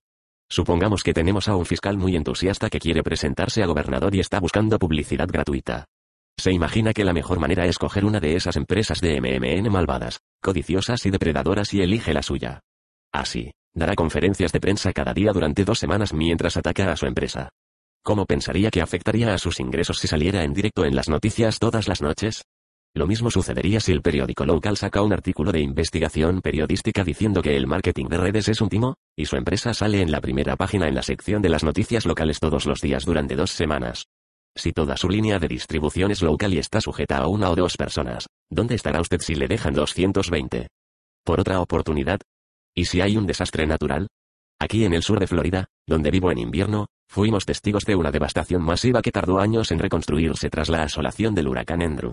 Supongamos 0.49 1.03
que 1.03 1.13
tenemos 1.13 1.47
a 1.47 1.55
un 1.55 1.67
fiscal 1.67 1.97
muy 1.97 2.15
entusiasta 2.15 2.67
que 2.71 2.79
quiere 2.79 3.03
presentarse 3.03 3.61
a 3.61 3.67
gobernador 3.67 4.15
y 4.15 4.21
está 4.21 4.39
buscando 4.39 4.79
publicidad 4.79 5.27
gratuita. 5.27 5.85
Se 6.35 6.51
imagina 6.51 6.93
que 6.93 7.05
la 7.05 7.13
mejor 7.13 7.37
manera 7.37 7.67
es 7.67 7.77
coger 7.77 8.05
una 8.05 8.19
de 8.19 8.35
esas 8.35 8.55
empresas 8.55 9.01
de 9.01 9.21
MMN 9.21 9.71
malvadas, 9.71 10.17
codiciosas 10.41 11.05
y 11.05 11.11
depredadoras 11.11 11.75
y 11.75 11.83
elige 11.83 12.11
la 12.11 12.23
suya. 12.23 12.61
Así, 13.11 13.51
dará 13.73 13.95
conferencias 13.95 14.51
de 14.51 14.59
prensa 14.59 14.93
cada 14.93 15.13
día 15.13 15.31
durante 15.31 15.65
dos 15.65 15.79
semanas 15.79 16.13
mientras 16.13 16.57
ataca 16.57 16.91
a 16.91 16.97
su 16.97 17.05
empresa. 17.05 17.49
¿Cómo 18.03 18.25
pensaría 18.25 18.71
que 18.71 18.81
afectaría 18.81 19.33
a 19.33 19.37
sus 19.37 19.59
ingresos 19.59 19.99
si 19.99 20.07
saliera 20.07 20.43
en 20.43 20.53
directo 20.53 20.85
en 20.85 20.95
las 20.95 21.09
noticias 21.09 21.59
todas 21.59 21.87
las 21.87 22.01
noches? 22.01 22.43
Lo 22.95 23.05
mismo 23.05 23.29
sucedería 23.29 23.79
si 23.79 23.91
el 23.91 24.01
periódico 24.01 24.45
local 24.45 24.75
saca 24.75 25.03
un 25.03 25.13
artículo 25.13 25.51
de 25.51 25.59
investigación 25.59 26.41
periodística 26.41 27.03
diciendo 27.03 27.41
que 27.41 27.55
el 27.55 27.67
marketing 27.67 28.07
de 28.07 28.17
redes 28.17 28.49
es 28.49 28.61
un 28.61 28.69
timo, 28.69 28.95
y 29.15 29.25
su 29.25 29.35
empresa 29.35 29.73
sale 29.73 30.01
en 30.01 30.11
la 30.11 30.21
primera 30.21 30.55
página 30.55 30.87
en 30.87 30.95
la 30.95 31.03
sección 31.03 31.41
de 31.41 31.49
las 31.49 31.63
noticias 31.63 32.05
locales 32.05 32.39
todos 32.39 32.65
los 32.65 32.81
días 32.81 33.05
durante 33.05 33.35
dos 33.35 33.51
semanas. 33.51 34.05
Si 34.55 34.71
toda 34.73 34.97
su 34.97 35.07
línea 35.07 35.37
de 35.37 35.47
distribución 35.47 36.11
es 36.11 36.23
local 36.23 36.53
y 36.53 36.57
está 36.57 36.81
sujeta 36.81 37.17
a 37.17 37.27
una 37.27 37.51
o 37.51 37.55
dos 37.55 37.77
personas, 37.77 38.27
¿dónde 38.49 38.75
estará 38.75 38.99
usted 39.01 39.19
si 39.19 39.35
le 39.35 39.47
dejan 39.47 39.73
220? 39.73 40.67
Por 41.23 41.39
otra 41.39 41.61
oportunidad. 41.61 42.19
¿Y 42.75 42.85
si 42.85 43.01
hay 43.01 43.17
un 43.17 43.25
desastre 43.25 43.65
natural? 43.65 44.07
Aquí 44.59 44.83
en 44.85 44.93
el 44.93 45.03
sur 45.03 45.19
de 45.19 45.27
Florida, 45.27 45.65
donde 45.87 46.11
vivo 46.11 46.31
en 46.31 46.37
invierno, 46.37 46.87
fuimos 47.07 47.45
testigos 47.45 47.85
de 47.85 47.95
una 47.95 48.11
devastación 48.11 48.61
masiva 48.61 49.01
que 49.01 49.11
tardó 49.11 49.39
años 49.39 49.71
en 49.71 49.79
reconstruirse 49.79 50.49
tras 50.49 50.69
la 50.69 50.83
asolación 50.83 51.33
del 51.33 51.47
huracán 51.47 51.81
Andrew. 51.81 52.11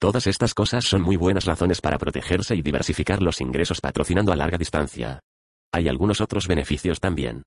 Todas 0.00 0.26
estas 0.26 0.54
cosas 0.54 0.84
son 0.84 1.02
muy 1.02 1.16
buenas 1.16 1.44
razones 1.44 1.80
para 1.80 1.98
protegerse 1.98 2.56
y 2.56 2.62
diversificar 2.62 3.22
los 3.22 3.40
ingresos 3.40 3.80
patrocinando 3.80 4.32
a 4.32 4.36
larga 4.36 4.58
distancia. 4.58 5.20
Hay 5.72 5.86
algunos 5.86 6.20
otros 6.20 6.48
beneficios 6.48 6.98
también. 6.98 7.44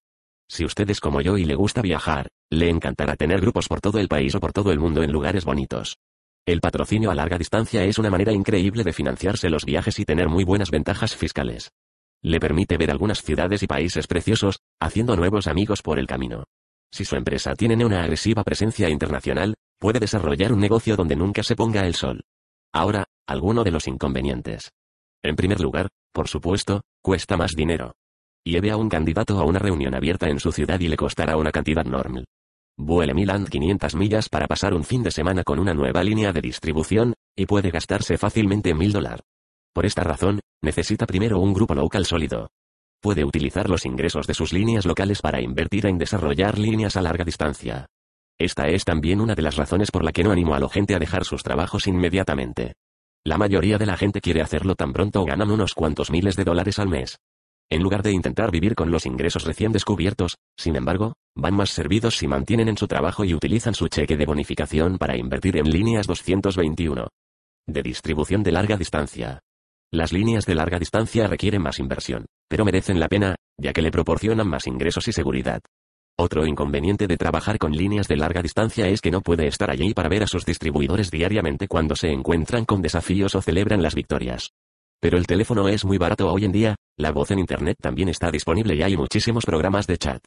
Si 0.47 0.63
usted 0.63 0.89
es 0.89 0.99
como 0.99 1.21
yo 1.21 1.37
y 1.37 1.45
le 1.45 1.55
gusta 1.55 1.81
viajar, 1.81 2.29
le 2.51 2.69
encantará 2.69 3.15
tener 3.15 3.41
grupos 3.41 3.67
por 3.67 3.81
todo 3.81 3.99
el 3.99 4.07
país 4.07 4.35
o 4.35 4.39
por 4.39 4.53
todo 4.53 4.71
el 4.71 4.79
mundo 4.79 5.03
en 5.03 5.11
lugares 5.11 5.43
bonitos. 5.43 5.97
El 6.45 6.61
patrocinio 6.61 7.09
a 7.09 7.15
larga 7.15 7.39
distancia 7.39 7.83
es 7.83 7.97
una 7.97 8.11
manera 8.11 8.31
increíble 8.31 8.83
de 8.83 8.93
financiarse 8.93 9.49
los 9.49 9.65
viajes 9.65 9.99
y 9.99 10.05
tener 10.05 10.29
muy 10.29 10.43
buenas 10.43 10.69
ventajas 10.69 11.15
fiscales. 11.15 11.71
Le 12.25 12.39
permite 12.39 12.75
ver 12.77 12.89
algunas 12.89 13.21
ciudades 13.21 13.61
y 13.61 13.67
países 13.67 14.07
preciosos, 14.07 14.57
haciendo 14.79 15.15
nuevos 15.15 15.45
amigos 15.45 15.83
por 15.83 15.99
el 15.99 16.07
camino. 16.07 16.45
Si 16.91 17.05
su 17.05 17.15
empresa 17.15 17.53
tiene 17.53 17.85
una 17.85 18.01
agresiva 18.01 18.43
presencia 18.43 18.89
internacional, 18.89 19.53
puede 19.79 19.99
desarrollar 19.99 20.51
un 20.51 20.59
negocio 20.59 20.95
donde 20.95 21.15
nunca 21.15 21.43
se 21.43 21.55
ponga 21.55 21.85
el 21.85 21.93
sol. 21.93 22.23
Ahora, 22.73 23.05
alguno 23.27 23.63
de 23.63 23.69
los 23.69 23.87
inconvenientes. 23.87 24.71
En 25.23 25.35
primer 25.35 25.59
lugar, 25.59 25.89
por 26.11 26.27
supuesto, 26.27 26.81
cuesta 27.03 27.37
más 27.37 27.51
dinero. 27.51 27.93
Lleve 28.43 28.71
a 28.71 28.77
un 28.77 28.89
candidato 28.89 29.39
a 29.39 29.45
una 29.45 29.59
reunión 29.59 29.93
abierta 29.93 30.27
en 30.27 30.39
su 30.39 30.51
ciudad 30.51 30.79
y 30.79 30.87
le 30.87 30.97
costará 30.97 31.37
una 31.37 31.51
cantidad 31.51 31.85
normal. 31.85 32.25
Vuele 32.75 33.13
1500 33.13 33.93
millas 33.93 34.29
para 34.29 34.47
pasar 34.47 34.73
un 34.73 34.83
fin 34.83 35.03
de 35.03 35.11
semana 35.11 35.43
con 35.43 35.59
una 35.59 35.75
nueva 35.75 36.03
línea 36.03 36.33
de 36.33 36.41
distribución, 36.41 37.13
y 37.35 37.45
puede 37.45 37.69
gastarse 37.69 38.17
fácilmente 38.17 38.73
1000 38.73 38.93
dólares. 38.93 39.21
Por 39.75 39.85
esta 39.85 40.03
razón, 40.03 40.39
necesita 40.63 41.05
primero 41.05 41.37
un 41.41 41.53
grupo 41.53 41.75
local 41.75 42.05
sólido. 42.05 42.47
Puede 43.01 43.25
utilizar 43.25 43.69
los 43.69 43.85
ingresos 43.85 44.25
de 44.25 44.33
sus 44.33 44.53
líneas 44.53 44.85
locales 44.85 45.21
para 45.21 45.41
invertir 45.41 45.85
en 45.85 45.97
desarrollar 45.97 46.57
líneas 46.57 46.95
a 46.95 47.01
larga 47.01 47.25
distancia. 47.25 47.85
Esta 48.39 48.69
es 48.69 48.85
también 48.85 49.19
una 49.19 49.35
de 49.35 49.41
las 49.41 49.57
razones 49.57 49.91
por 49.91 50.05
la 50.05 50.13
que 50.13 50.23
no 50.23 50.31
animo 50.31 50.55
a 50.55 50.61
la 50.61 50.69
gente 50.69 50.95
a 50.95 50.99
dejar 50.99 51.25
sus 51.25 51.43
trabajos 51.43 51.87
inmediatamente. 51.87 52.75
La 53.25 53.37
mayoría 53.37 53.77
de 53.77 53.85
la 53.85 53.97
gente 53.97 54.21
quiere 54.21 54.41
hacerlo 54.41 54.75
tan 54.75 54.93
pronto 54.93 55.25
ganan 55.25 55.51
unos 55.51 55.73
cuantos 55.73 56.09
miles 56.09 56.37
de 56.37 56.45
dólares 56.45 56.79
al 56.79 56.87
mes. 56.87 57.17
En 57.69 57.83
lugar 57.83 58.01
de 58.01 58.13
intentar 58.13 58.51
vivir 58.51 58.75
con 58.75 58.91
los 58.91 59.05
ingresos 59.05 59.43
recién 59.43 59.73
descubiertos, 59.73 60.37
sin 60.57 60.77
embargo, 60.77 61.15
van 61.35 61.53
más 61.53 61.71
servidos 61.71 62.15
si 62.15 62.27
mantienen 62.27 62.69
en 62.69 62.77
su 62.77 62.87
trabajo 62.87 63.25
y 63.25 63.33
utilizan 63.33 63.73
su 63.73 63.89
cheque 63.89 64.15
de 64.15 64.25
bonificación 64.25 64.97
para 64.97 65.17
invertir 65.17 65.57
en 65.57 65.69
líneas 65.69 66.07
221. 66.07 67.09
De 67.67 67.83
distribución 67.83 68.41
de 68.41 68.53
larga 68.53 68.77
distancia. 68.77 69.41
Las 69.91 70.11
líneas 70.11 70.45
de 70.45 70.55
larga 70.55 70.79
distancia 70.79 71.27
requieren 71.27 71.61
más 71.61 71.79
inversión, 71.79 72.25
pero 72.47 72.65
merecen 72.65 72.99
la 72.99 73.07
pena, 73.07 73.35
ya 73.57 73.73
que 73.73 73.81
le 73.81 73.91
proporcionan 73.91 74.47
más 74.47 74.67
ingresos 74.67 75.07
y 75.07 75.11
seguridad. 75.11 75.61
Otro 76.17 76.45
inconveniente 76.45 77.07
de 77.07 77.17
trabajar 77.17 77.57
con 77.57 77.73
líneas 77.73 78.07
de 78.07 78.15
larga 78.15 78.41
distancia 78.41 78.87
es 78.87 79.01
que 79.01 79.11
no 79.11 79.21
puede 79.21 79.47
estar 79.47 79.69
allí 79.69 79.93
para 79.93 80.09
ver 80.09 80.23
a 80.23 80.27
sus 80.27 80.45
distribuidores 80.45 81.11
diariamente 81.11 81.67
cuando 81.67 81.95
se 81.95 82.09
encuentran 82.09 82.65
con 82.65 82.81
desafíos 82.81 83.35
o 83.35 83.41
celebran 83.41 83.83
las 83.83 83.95
victorias. 83.95 84.51
Pero 85.01 85.17
el 85.17 85.27
teléfono 85.27 85.67
es 85.67 85.83
muy 85.83 85.97
barato 85.97 86.31
hoy 86.31 86.45
en 86.45 86.53
día, 86.53 86.75
la 86.97 87.11
voz 87.11 87.31
en 87.31 87.39
Internet 87.39 87.77
también 87.81 88.07
está 88.07 88.31
disponible 88.31 88.75
y 88.75 88.81
hay 88.81 88.95
muchísimos 88.95 89.45
programas 89.45 89.87
de 89.87 89.97
chat. 89.97 90.23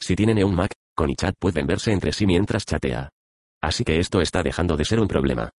Si 0.00 0.16
tienen 0.16 0.42
un 0.44 0.54
Mac, 0.54 0.72
con 0.94 1.10
iChat 1.10 1.34
pueden 1.38 1.66
verse 1.66 1.92
entre 1.92 2.12
sí 2.12 2.26
mientras 2.26 2.66
chatea. 2.66 3.08
Así 3.62 3.84
que 3.84 3.98
esto 3.98 4.20
está 4.20 4.42
dejando 4.42 4.76
de 4.76 4.84
ser 4.84 5.00
un 5.00 5.08
problema. 5.08 5.50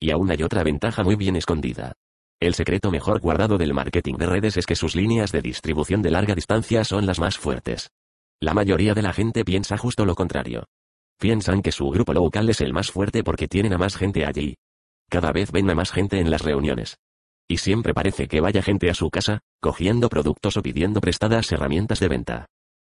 Y 0.00 0.10
aún 0.10 0.30
hay 0.30 0.42
otra 0.42 0.62
ventaja 0.62 1.02
muy 1.02 1.16
bien 1.16 1.36
escondida. 1.36 1.92
El 2.38 2.52
secreto 2.52 2.90
mejor 2.90 3.20
guardado 3.20 3.56
del 3.56 3.72
marketing 3.72 4.16
de 4.16 4.26
redes 4.26 4.58
es 4.58 4.66
que 4.66 4.76
sus 4.76 4.94
líneas 4.94 5.32
de 5.32 5.40
distribución 5.40 6.02
de 6.02 6.10
larga 6.10 6.34
distancia 6.34 6.84
son 6.84 7.06
las 7.06 7.18
más 7.18 7.38
fuertes. 7.38 7.90
La 8.40 8.52
mayoría 8.52 8.92
de 8.92 9.00
la 9.00 9.14
gente 9.14 9.42
piensa 9.42 9.78
justo 9.78 10.04
lo 10.04 10.14
contrario. 10.14 10.66
Piensan 11.18 11.62
que 11.62 11.72
su 11.72 11.88
grupo 11.88 12.12
local 12.12 12.50
es 12.50 12.60
el 12.60 12.74
más 12.74 12.90
fuerte 12.90 13.24
porque 13.24 13.48
tienen 13.48 13.72
a 13.72 13.78
más 13.78 13.96
gente 13.96 14.26
allí. 14.26 14.56
Cada 15.08 15.32
vez 15.32 15.50
ven 15.50 15.70
a 15.70 15.74
más 15.74 15.90
gente 15.90 16.20
en 16.20 16.30
las 16.30 16.42
reuniones. 16.42 16.98
Y 17.48 17.56
siempre 17.56 17.94
parece 17.94 18.28
que 18.28 18.42
vaya 18.42 18.60
gente 18.60 18.90
a 18.90 18.94
su 18.94 19.08
casa, 19.08 19.40
cogiendo 19.60 20.10
productos 20.10 20.58
o 20.58 20.62
pidiendo 20.62 21.00
prestadas 21.00 21.50
herramientas 21.52 22.00
de 22.00 22.08
venta. 22.08 22.46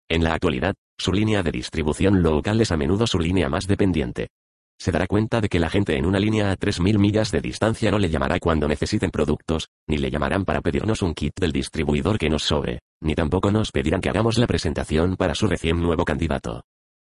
En 0.09 0.25
la 0.25 0.33
actualidad, 0.33 0.75
su 0.97 1.13
línea 1.13 1.41
de 1.43 1.51
distribución 1.51 2.21
local 2.21 2.59
es 2.59 2.71
a 2.71 2.77
menudo 2.77 3.07
su 3.07 3.19
línea 3.19 3.47
más 3.47 3.67
dependiente. 3.67 4.27
Se 4.79 4.91
dará 4.91 5.07
cuenta 5.07 5.41
de 5.41 5.49
que 5.49 5.59
la 5.59 5.69
gente 5.69 5.97
en 5.97 6.05
una 6.05 6.19
línea 6.19 6.51
a 6.51 6.57
3.000 6.57 6.99
millas 6.99 7.31
de 7.31 7.41
distancia 7.41 7.89
no 7.89 7.97
le 7.97 8.09
llamará 8.09 8.39
cuando 8.39 8.67
necesiten 8.67 9.09
productos, 9.09 9.69
ni 9.87 9.97
le 9.97 10.11
llamarán 10.11 10.45
para 10.45 10.61
pedirnos 10.61 11.01
un 11.01 11.13
kit 11.13 11.33
del 11.39 11.51
distribuidor 11.51 12.19
que 12.19 12.29
nos 12.29 12.43
sobre, 12.43 12.79
ni 13.01 13.15
tampoco 13.15 13.51
nos 13.51 13.71
pedirán 13.71 14.01
que 14.01 14.09
hagamos 14.09 14.37
la 14.37 14.47
presentación 14.47 15.15
para 15.15 15.33
su 15.33 15.47
recién 15.47 15.81
nuevo 15.81 16.05
candidato. 16.05 16.63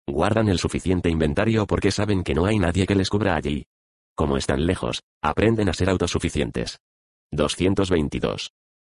Guardan 0.06 0.48
el 0.48 0.58
suficiente 0.58 1.08
inventario 1.08 1.66
porque 1.66 1.92
saben 1.92 2.24
que 2.24 2.34
no 2.34 2.44
hay 2.44 2.58
nadie 2.58 2.86
que 2.86 2.96
les 2.96 3.08
cubra 3.08 3.36
allí. 3.36 3.64
Como 4.16 4.36
están 4.36 4.66
lejos, 4.66 5.02
aprenden 5.22 5.68
a 5.68 5.72
ser 5.72 5.90
autosuficientes. 5.90 6.80
222. 7.30 8.50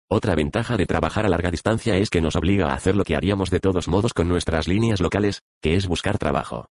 Otra 0.08 0.34
ventaja 0.34 0.76
de 0.76 0.86
trabajar 0.86 1.24
a 1.24 1.28
larga 1.30 1.50
distancia 1.50 1.96
es 1.96 2.10
que 2.10 2.20
nos 2.20 2.36
obliga 2.36 2.70
a 2.70 2.74
hacer 2.74 2.94
lo 2.94 3.04
que 3.04 3.16
haríamos 3.16 3.50
de 3.50 3.58
todos 3.58 3.88
modos 3.88 4.12
con 4.12 4.28
nuestras 4.28 4.68
líneas 4.68 5.00
locales, 5.00 5.40
que 5.62 5.74
es 5.74 5.88
buscar 5.88 6.18
trabajo. 6.18 6.66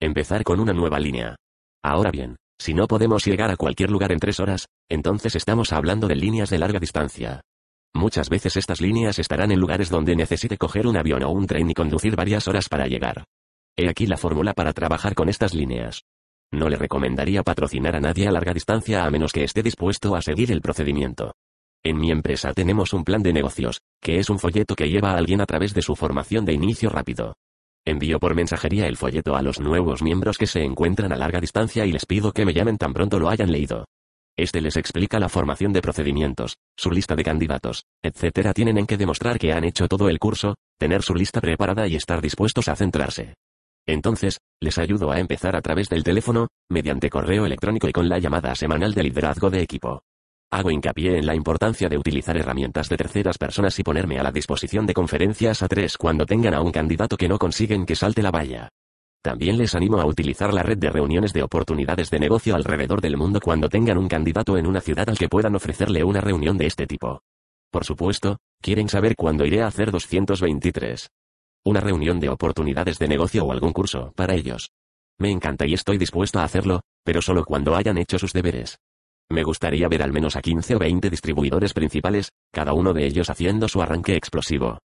Empezar 0.00 0.44
con 0.44 0.60
una 0.60 0.72
nueva 0.72 1.00
línea. 1.00 1.36
Ahora 1.82 2.10
bien, 2.10 2.36
si 2.60 2.74
no 2.74 2.86
podemos 2.86 3.24
llegar 3.24 3.50
a 3.50 3.56
cualquier 3.56 3.90
lugar 3.90 4.12
en 4.12 4.18
tres 4.18 4.40
horas, 4.40 4.66
entonces 4.88 5.36
estamos 5.36 5.72
hablando 5.72 6.08
de 6.08 6.16
líneas 6.16 6.50
de 6.50 6.58
larga 6.58 6.80
distancia. 6.80 7.40
Muchas 7.94 8.28
veces 8.28 8.56
estas 8.56 8.80
líneas 8.80 9.18
estarán 9.18 9.52
en 9.52 9.60
lugares 9.60 9.88
donde 9.88 10.16
necesite 10.16 10.56
coger 10.58 10.86
un 10.86 10.96
avión 10.96 11.22
o 11.22 11.30
un 11.30 11.46
tren 11.46 11.70
y 11.70 11.74
conducir 11.74 12.16
varias 12.16 12.48
horas 12.48 12.68
para 12.68 12.86
llegar. 12.86 13.24
He 13.76 13.88
aquí 13.88 14.06
la 14.06 14.16
fórmula 14.16 14.54
para 14.54 14.72
trabajar 14.72 15.14
con 15.14 15.28
estas 15.28 15.54
líneas. 15.54 16.02
No 16.52 16.68
le 16.68 16.76
recomendaría 16.76 17.42
patrocinar 17.42 17.94
a 17.94 18.00
nadie 18.00 18.26
a 18.26 18.32
larga 18.32 18.54
distancia 18.54 19.04
a 19.04 19.10
menos 19.10 19.32
que 19.32 19.44
esté 19.44 19.62
dispuesto 19.62 20.16
a 20.16 20.22
seguir 20.22 20.50
el 20.50 20.60
procedimiento. 20.60 21.34
En 21.84 21.98
mi 21.98 22.10
empresa 22.10 22.52
tenemos 22.52 22.92
un 22.92 23.04
plan 23.04 23.22
de 23.22 23.32
negocios, 23.32 23.80
que 24.02 24.18
es 24.18 24.30
un 24.30 24.38
folleto 24.38 24.74
que 24.74 24.88
lleva 24.88 25.12
a 25.12 25.16
alguien 25.16 25.40
a 25.40 25.46
través 25.46 25.74
de 25.74 25.82
su 25.82 25.94
formación 25.94 26.44
de 26.44 26.54
inicio 26.54 26.90
rápido. 26.90 27.34
Envío 27.88 28.20
por 28.20 28.34
mensajería 28.34 28.86
el 28.86 28.98
folleto 28.98 29.34
a 29.34 29.40
los 29.40 29.60
nuevos 29.60 30.02
miembros 30.02 30.36
que 30.36 30.46
se 30.46 30.62
encuentran 30.62 31.10
a 31.10 31.16
larga 31.16 31.40
distancia 31.40 31.86
y 31.86 31.92
les 31.92 32.04
pido 32.04 32.32
que 32.32 32.44
me 32.44 32.52
llamen 32.52 32.76
tan 32.76 32.92
pronto 32.92 33.18
lo 33.18 33.30
hayan 33.30 33.50
leído. 33.50 33.86
Este 34.36 34.60
les 34.60 34.76
explica 34.76 35.18
la 35.18 35.30
formación 35.30 35.72
de 35.72 35.80
procedimientos, 35.80 36.58
su 36.76 36.90
lista 36.90 37.16
de 37.16 37.24
candidatos, 37.24 37.84
etc. 38.02 38.52
Tienen 38.54 38.76
en 38.76 38.86
que 38.86 38.98
demostrar 38.98 39.38
que 39.38 39.54
han 39.54 39.64
hecho 39.64 39.88
todo 39.88 40.10
el 40.10 40.18
curso, 40.18 40.56
tener 40.78 41.02
su 41.02 41.14
lista 41.14 41.40
preparada 41.40 41.88
y 41.88 41.96
estar 41.96 42.20
dispuestos 42.20 42.68
a 42.68 42.76
centrarse. 42.76 43.32
Entonces, 43.86 44.36
les 44.60 44.76
ayudo 44.76 45.10
a 45.10 45.18
empezar 45.18 45.56
a 45.56 45.62
través 45.62 45.88
del 45.88 46.04
teléfono, 46.04 46.48
mediante 46.68 47.08
correo 47.08 47.46
electrónico 47.46 47.88
y 47.88 47.92
con 47.92 48.10
la 48.10 48.18
llamada 48.18 48.54
semanal 48.54 48.92
de 48.92 49.04
liderazgo 49.04 49.48
de 49.48 49.62
equipo. 49.62 50.02
Hago 50.50 50.70
hincapié 50.70 51.18
en 51.18 51.26
la 51.26 51.34
importancia 51.34 51.90
de 51.90 51.98
utilizar 51.98 52.34
herramientas 52.38 52.88
de 52.88 52.96
terceras 52.96 53.36
personas 53.36 53.78
y 53.78 53.82
ponerme 53.82 54.18
a 54.18 54.22
la 54.22 54.32
disposición 54.32 54.86
de 54.86 54.94
conferencias 54.94 55.62
a 55.62 55.68
tres 55.68 55.98
cuando 55.98 56.24
tengan 56.24 56.54
a 56.54 56.62
un 56.62 56.72
candidato 56.72 57.18
que 57.18 57.28
no 57.28 57.38
consiguen 57.38 57.84
que 57.84 57.94
salte 57.94 58.22
la 58.22 58.30
valla. 58.30 58.70
También 59.22 59.58
les 59.58 59.74
animo 59.74 60.00
a 60.00 60.06
utilizar 60.06 60.54
la 60.54 60.62
red 60.62 60.78
de 60.78 60.88
reuniones 60.88 61.34
de 61.34 61.42
oportunidades 61.42 62.08
de 62.08 62.18
negocio 62.18 62.54
alrededor 62.54 63.02
del 63.02 63.18
mundo 63.18 63.40
cuando 63.40 63.68
tengan 63.68 63.98
un 63.98 64.08
candidato 64.08 64.56
en 64.56 64.66
una 64.66 64.80
ciudad 64.80 65.10
al 65.10 65.18
que 65.18 65.28
puedan 65.28 65.54
ofrecerle 65.54 66.02
una 66.02 66.22
reunión 66.22 66.56
de 66.56 66.66
este 66.66 66.86
tipo. 66.86 67.20
Por 67.70 67.84
supuesto, 67.84 68.38
quieren 68.62 68.88
saber 68.88 69.16
cuándo 69.16 69.44
iré 69.44 69.60
a 69.62 69.66
hacer 69.66 69.90
223. 69.90 71.10
Una 71.64 71.80
reunión 71.80 72.20
de 72.20 72.30
oportunidades 72.30 72.98
de 72.98 73.08
negocio 73.08 73.44
o 73.44 73.52
algún 73.52 73.74
curso 73.74 74.12
para 74.16 74.34
ellos. 74.34 74.70
Me 75.18 75.30
encanta 75.30 75.66
y 75.66 75.74
estoy 75.74 75.98
dispuesto 75.98 76.38
a 76.38 76.44
hacerlo, 76.44 76.80
pero 77.04 77.20
solo 77.20 77.44
cuando 77.44 77.76
hayan 77.76 77.98
hecho 77.98 78.18
sus 78.18 78.32
deberes. 78.32 78.78
Me 79.30 79.42
gustaría 79.42 79.88
ver 79.88 80.02
al 80.02 80.12
menos 80.12 80.36
a 80.36 80.40
15 80.40 80.76
o 80.76 80.78
20 80.78 81.10
distribuidores 81.10 81.74
principales, 81.74 82.30
cada 82.50 82.72
uno 82.72 82.94
de 82.94 83.06
ellos 83.06 83.28
haciendo 83.28 83.68
su 83.68 83.82
arranque 83.82 84.16
explosivo. 84.16 84.78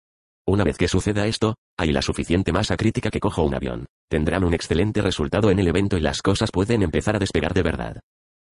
Una 0.45 0.65
vez 0.65 0.77
que 0.77 0.89
suceda 0.89 1.25
esto, 1.27 1.55
hay 1.77 1.93
la 1.93 2.01
suficiente 2.01 2.51
masa 2.51 2.75
crítica 2.75 3.09
que 3.09 3.21
cojo 3.21 3.43
un 3.43 3.55
avión. 3.55 3.85
Tendrán 4.09 4.43
un 4.43 4.53
excelente 4.53 5.01
resultado 5.01 5.49
en 5.49 5.59
el 5.59 5.67
evento 5.69 5.97
y 5.97 6.01
las 6.01 6.21
cosas 6.21 6.51
pueden 6.51 6.83
empezar 6.83 7.15
a 7.15 7.19
despegar 7.19 7.53
de 7.53 7.63
verdad. 7.63 7.99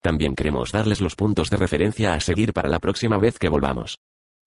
También 0.01 0.33
queremos 0.33 0.71
darles 0.71 1.01
los 1.01 1.15
puntos 1.15 1.49
de 1.49 1.57
referencia 1.57 2.13
a 2.13 2.21
seguir 2.21 2.53
para 2.53 2.69
la 2.69 2.79
próxima 2.79 3.17
vez 3.17 3.37
que 3.37 3.49
volvamos. 3.49 3.99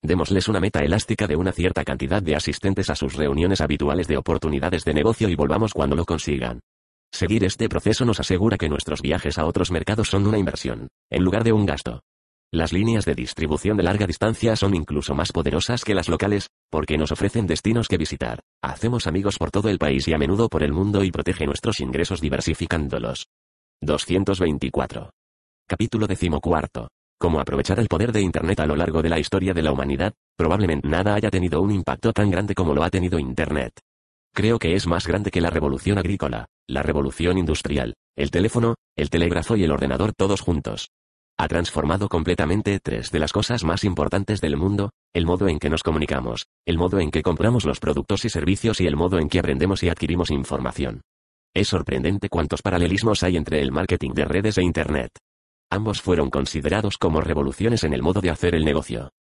Démosles 0.03 0.49
una 0.49 0.61
meta 0.61 0.81
elástica 0.81 1.27
de 1.27 1.37
una 1.37 1.53
cierta 1.53 1.85
cantidad 1.85 2.23
de 2.23 2.37
asistentes 2.37 2.89
a 2.89 2.97
sus 2.97 3.15
reuniones 3.15 3.61
habituales 3.61 4.09
de 4.09 4.17
oportunidades 4.17 4.85
de 4.85 4.95
negocio 4.95 5.29
y 5.29 5.35
volvamos 5.35 5.75
cuando 5.75 5.95
lo 5.95 6.07
consigan. 6.07 6.61
Seguir 7.15 7.45
este 7.45 7.69
proceso 7.69 8.05
nos 8.05 8.19
asegura 8.19 8.57
que 8.57 8.69
nuestros 8.69 9.01
viajes 9.01 9.39
a 9.39 9.47
otros 9.47 9.71
mercados 9.71 10.09
son 10.09 10.27
una 10.27 10.37
inversión, 10.37 10.89
en 11.09 11.23
lugar 11.23 11.45
de 11.45 11.53
un 11.53 11.65
gasto. 11.65 12.01
Las 12.53 12.73
líneas 12.73 13.05
de 13.05 13.15
distribución 13.15 13.77
de 13.77 13.85
larga 13.85 14.09
distancia 14.09 14.57
son 14.57 14.75
incluso 14.75 15.15
más 15.15 15.31
poderosas 15.31 15.85
que 15.85 15.95
las 15.95 16.09
locales, 16.09 16.49
porque 16.71 16.99
nos 16.99 17.13
ofrecen 17.13 17.47
destinos 17.47 17.87
que 17.87 17.99
visitar, 17.99 18.41
hacemos 18.61 19.07
amigos 19.07 19.39
por 19.39 19.53
todo 19.53 19.69
el 19.69 19.79
país 19.79 20.09
y 20.09 20.13
a 20.13 20.19
menudo 20.19 20.49
por 20.49 20.65
el 20.65 20.73
mundo 20.73 21.05
y 21.05 21.13
protege 21.13 21.47
nuestros 21.47 21.79
ingresos 21.79 22.21
diversificándolos. 22.21 23.29
224. 23.81 25.11
Capítulo 25.69 26.09
decimocuarto. 26.09 26.89
Cómo 27.17 27.39
aprovechar 27.39 27.79
el 27.79 27.87
poder 27.87 28.11
de 28.11 28.23
Internet 28.23 28.59
a 28.59 28.67
lo 28.67 28.75
largo 28.75 29.03
de 29.03 29.11
la 29.11 29.21
historia 29.21 29.55
de 29.55 29.63
la 29.63 29.71
humanidad, 29.71 30.15
probablemente 30.37 30.89
nada 30.89 31.15
haya 31.15 31.31
tenido 31.31 31.63
un 31.63 31.71
impacto 31.71 32.13
tan 32.13 32.29
grande 32.29 32.57
como 32.57 32.75
lo 32.75 32.83
ha 32.83 32.91
tenido 32.91 33.21
Internet. 33.21 33.73
Creo 34.35 34.59
que 34.59 34.75
es 34.75 34.89
más 34.89 35.07
grande 35.07 35.31
que 35.31 35.41
la 35.41 35.51
revolución 35.51 35.97
agrícola, 35.97 36.49
la 36.67 36.83
revolución 36.83 37.39
industrial, 37.39 37.95
el 38.17 38.31
teléfono, 38.31 38.77
el 38.97 39.11
telégrafo 39.11 39.57
y 39.57 39.65
el 39.65 39.71
ordenador 39.71 40.13
todos 40.15 40.41
juntos. 40.41 40.89
Ha 41.37 41.49
transformado 41.49 42.09
completamente 42.09 42.79
tres 42.81 43.11
de 43.11 43.19
las 43.19 43.33
cosas 43.33 43.65
más 43.65 43.85
importantes 43.85 44.41
del 44.41 44.57
mundo, 44.57 44.91
el 45.13 45.27
modo 45.27 45.49
en 45.49 45.59
que 45.59 45.69
nos 45.69 45.83
comunicamos, 45.83 46.47
el 46.65 46.79
modo 46.79 47.01
en 47.01 47.11
que 47.11 47.23
compramos 47.23 47.65
los 47.65 47.81
productos 47.81 48.25
y 48.25 48.31
servicios 48.31 48.81
y 48.81 48.87
el 48.87 48.97
modo 48.97 49.19
en 49.19 49.29
que 49.29 49.41
aprendemos 49.41 49.83
y 49.83 49.89
adquirimos 49.89 50.31
información. 50.31 51.03
Es 51.53 51.69
sorprendente 51.69 52.29
cuántos 52.29 52.63
paralelismos 52.63 53.23
hay 53.25 53.37
entre 53.37 53.61
el 53.61 53.73
marketing 53.73 54.13
de 54.13 54.25
redes 54.25 54.59
e 54.59 54.63
Internet. 54.63 55.11
Ambos 55.71 56.01
fueron 56.01 56.31
considerados 56.31 56.99
como 56.99 57.21
revoluciones 57.21 57.85
en 57.85 57.95
el 57.95 58.03
modo 58.03 58.21
de 58.21 58.31
hacer 58.31 58.55
el 58.55 58.65
negocio. 58.65 59.11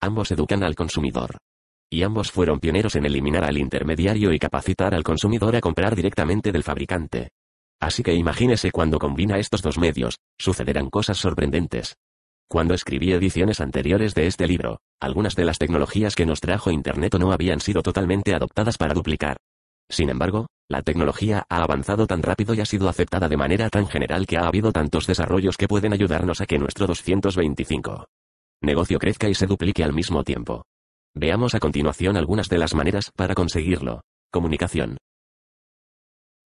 Ambos 0.00 0.30
educan 0.30 0.62
al 0.62 0.74
consumidor 0.74 1.38
y 1.90 2.02
ambos 2.02 2.30
fueron 2.30 2.60
pioneros 2.60 2.96
en 2.96 3.06
eliminar 3.06 3.44
al 3.44 3.58
intermediario 3.58 4.32
y 4.32 4.38
capacitar 4.38 4.94
al 4.94 5.04
consumidor 5.04 5.56
a 5.56 5.60
comprar 5.60 5.94
directamente 5.94 6.52
del 6.52 6.62
fabricante. 6.62 7.30
Así 7.80 8.02
que 8.02 8.14
imagínese 8.14 8.70
cuando 8.70 8.98
combina 8.98 9.38
estos 9.38 9.62
dos 9.62 9.78
medios, 9.78 10.16
sucederán 10.38 10.90
cosas 10.90 11.18
sorprendentes. 11.18 11.96
Cuando 12.48 12.74
escribí 12.74 13.12
ediciones 13.12 13.60
anteriores 13.60 14.14
de 14.14 14.26
este 14.26 14.46
libro, 14.46 14.80
algunas 15.00 15.34
de 15.34 15.44
las 15.44 15.58
tecnologías 15.58 16.14
que 16.14 16.26
nos 16.26 16.40
trajo 16.40 16.70
Internet 16.70 17.14
no 17.18 17.32
habían 17.32 17.60
sido 17.60 17.82
totalmente 17.82 18.34
adoptadas 18.34 18.78
para 18.78 18.94
duplicar. 18.94 19.36
Sin 19.88 20.08
embargo, 20.08 20.46
la 20.68 20.82
tecnología 20.82 21.44
ha 21.48 21.62
avanzado 21.62 22.06
tan 22.06 22.22
rápido 22.22 22.54
y 22.54 22.60
ha 22.60 22.66
sido 22.66 22.88
aceptada 22.88 23.28
de 23.28 23.36
manera 23.36 23.68
tan 23.68 23.86
general 23.86 24.26
que 24.26 24.38
ha 24.38 24.46
habido 24.46 24.72
tantos 24.72 25.06
desarrollos 25.06 25.56
que 25.56 25.68
pueden 25.68 25.92
ayudarnos 25.92 26.40
a 26.40 26.46
que 26.46 26.58
nuestro 26.58 26.86
225 26.86 28.06
negocio 28.62 28.98
crezca 28.98 29.28
y 29.28 29.34
se 29.34 29.46
duplique 29.46 29.84
al 29.84 29.92
mismo 29.92 30.24
tiempo. 30.24 30.64
Veamos 31.16 31.54
a 31.54 31.60
continuación 31.60 32.16
algunas 32.16 32.48
de 32.48 32.58
las 32.58 32.74
maneras 32.74 33.12
para 33.14 33.34
conseguirlo. 33.34 34.00
Comunicación. 34.32 34.96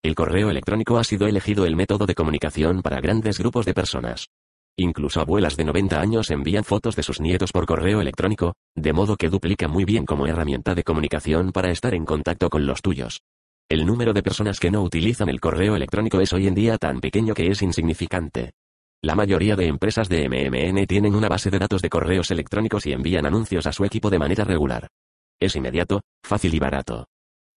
El 0.04 0.14
correo 0.14 0.50
electrónico 0.50 0.98
ha 0.98 1.06
sido 1.06 1.26
elegido 1.26 1.66
el 1.66 1.78
método 1.78 2.06
de 2.06 2.14
comunicación 2.14 2.82
para 2.82 3.00
grandes 3.00 3.40
grupos 3.40 3.66
de 3.66 3.74
personas. 3.74 4.28
Incluso 4.78 5.22
abuelas 5.22 5.56
de 5.56 5.64
90 5.64 6.02
años 6.02 6.30
envían 6.32 6.66
fotos 6.66 6.98
de 6.98 7.04
sus 7.04 7.22
nietos 7.22 7.54
por 7.54 7.66
correo 7.66 8.02
electrónico, 8.02 8.56
de 8.76 8.92
modo 8.92 9.16
que 9.16 9.30
duplica 9.30 9.70
muy 9.70 9.86
bien 9.86 10.06
como 10.06 10.28
herramienta 10.28 10.76
de 10.76 10.84
comunicación 10.84 11.54
para 11.54 11.72
estar 11.72 11.94
en 11.94 12.04
contacto 12.04 12.50
con 12.50 12.66
los 12.66 12.82
tuyos. 12.82 13.22
El 13.70 13.86
número 13.86 14.12
de 14.12 14.22
personas 14.22 14.60
que 14.60 14.70
no 14.70 14.82
utilizan 14.84 15.30
el 15.30 15.40
correo 15.40 15.78
electrónico 15.78 16.20
es 16.20 16.34
hoy 16.34 16.46
en 16.46 16.56
día 16.56 16.78
tan 16.78 17.00
pequeño 17.00 17.34
que 17.34 17.48
es 17.48 17.62
insignificante. 17.62 18.52
La 19.04 19.14
mayoría 19.14 19.56
de 19.56 19.68
empresas 19.68 20.10
de 20.10 20.28
MMN 20.28 20.88
tienen 20.88 21.14
una 21.14 21.30
base 21.30 21.52
de 21.52 21.60
datos 21.60 21.84
de 21.84 21.90
correos 21.90 22.32
electrónicos 22.32 22.88
y 22.88 22.94
envían 22.94 23.28
anuncios 23.28 23.68
a 23.68 23.72
su 23.72 23.86
equipo 23.86 24.10
de 24.10 24.18
manera 24.18 24.44
regular. 24.44 24.88
Es 25.40 25.56
inmediato, 25.56 26.02
fácil 26.24 26.56
y 26.56 26.60
barato. 26.60 27.06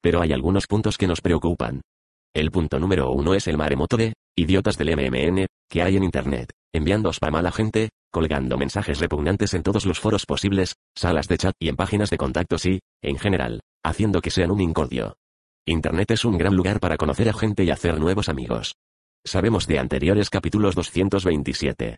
Pero 0.00 0.20
hay 0.20 0.32
algunos 0.32 0.66
puntos 0.66 0.96
que 0.96 1.08
nos 1.08 1.20
preocupan. 1.20 1.80
El 2.32 2.50
punto 2.50 2.78
número 2.78 3.10
uno 3.10 3.34
es 3.34 3.48
el 3.48 3.56
maremoto 3.56 3.96
de 3.96 4.14
idiotas 4.36 4.76
del 4.76 4.96
MMN 4.96 5.46
que 5.68 5.82
hay 5.82 5.96
en 5.96 6.04
Internet, 6.04 6.50
enviando 6.72 7.12
spam 7.12 7.34
a 7.34 7.42
la 7.42 7.50
gente, 7.50 7.90
colgando 8.12 8.56
mensajes 8.56 9.00
repugnantes 9.00 9.54
en 9.54 9.64
todos 9.64 9.86
los 9.86 9.98
foros 9.98 10.24
posibles, 10.24 10.74
salas 10.96 11.26
de 11.26 11.38
chat 11.38 11.54
y 11.58 11.68
en 11.68 11.76
páginas 11.76 12.10
de 12.10 12.18
contactos 12.18 12.66
y, 12.66 12.80
en 13.02 13.18
general, 13.18 13.60
haciendo 13.84 14.20
que 14.20 14.30
sean 14.30 14.52
un 14.52 14.60
incordio. 14.60 15.16
Internet 15.66 16.12
es 16.12 16.24
un 16.24 16.38
gran 16.38 16.54
lugar 16.54 16.78
para 16.78 16.96
conocer 16.96 17.28
a 17.28 17.32
gente 17.32 17.64
y 17.64 17.70
hacer 17.70 17.98
nuevos 17.98 18.28
amigos. 18.28 18.76
Sabemos 19.24 19.66
de 19.66 19.78
anteriores 19.78 20.30
capítulos 20.30 20.74
227, 20.74 21.96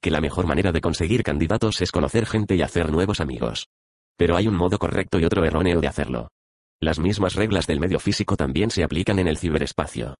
que 0.00 0.10
la 0.10 0.20
mejor 0.20 0.46
manera 0.46 0.72
de 0.72 0.80
conseguir 0.80 1.22
candidatos 1.22 1.80
es 1.82 1.92
conocer 1.92 2.26
gente 2.26 2.56
y 2.56 2.62
hacer 2.62 2.90
nuevos 2.90 3.20
amigos. 3.20 3.68
Pero 4.16 4.36
hay 4.36 4.48
un 4.48 4.54
modo 4.54 4.78
correcto 4.78 5.18
y 5.18 5.24
otro 5.24 5.44
erróneo 5.44 5.80
de 5.80 5.88
hacerlo. 5.88 6.28
Las 6.80 6.98
mismas 6.98 7.34
reglas 7.34 7.66
del 7.66 7.80
medio 7.80 8.00
físico 8.00 8.36
también 8.36 8.70
se 8.70 8.82
aplican 8.82 9.18
en 9.18 9.28
el 9.28 9.36
ciberespacio. 9.36 10.14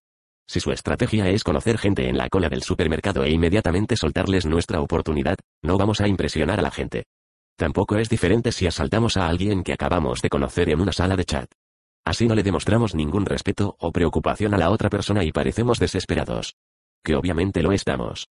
Si 0.46 0.60
su 0.60 0.72
estrategia 0.72 1.28
es 1.28 1.44
conocer 1.44 1.78
gente 1.78 2.08
en 2.08 2.18
la 2.18 2.28
cola 2.28 2.48
del 2.48 2.62
supermercado 2.62 3.24
e 3.24 3.30
inmediatamente 3.30 3.96
soltarles 3.96 4.46
nuestra 4.46 4.80
oportunidad, 4.80 5.36
no 5.62 5.78
vamos 5.78 6.00
a 6.00 6.08
impresionar 6.08 6.58
a 6.58 6.62
la 6.62 6.70
gente. 6.70 7.04
Tampoco 7.56 7.96
es 7.96 8.08
diferente 8.08 8.52
si 8.52 8.66
asaltamos 8.66 9.16
a 9.16 9.28
alguien 9.28 9.62
que 9.62 9.72
acabamos 9.72 10.22
de 10.22 10.28
conocer 10.28 10.70
en 10.70 10.80
una 10.80 10.92
sala 10.92 11.16
de 11.16 11.24
chat. 11.24 11.50
Así 12.04 12.26
no 12.26 12.34
le 12.34 12.42
demostramos 12.42 12.94
ningún 12.94 13.26
respeto 13.26 13.76
o 13.78 13.92
preocupación 13.92 14.54
a 14.54 14.58
la 14.58 14.70
otra 14.70 14.90
persona 14.90 15.24
y 15.24 15.32
parecemos 15.32 15.78
desesperados. 15.78 16.56
Que 17.04 17.14
obviamente 17.14 17.62
lo 17.62 17.72
estamos. 17.72 18.28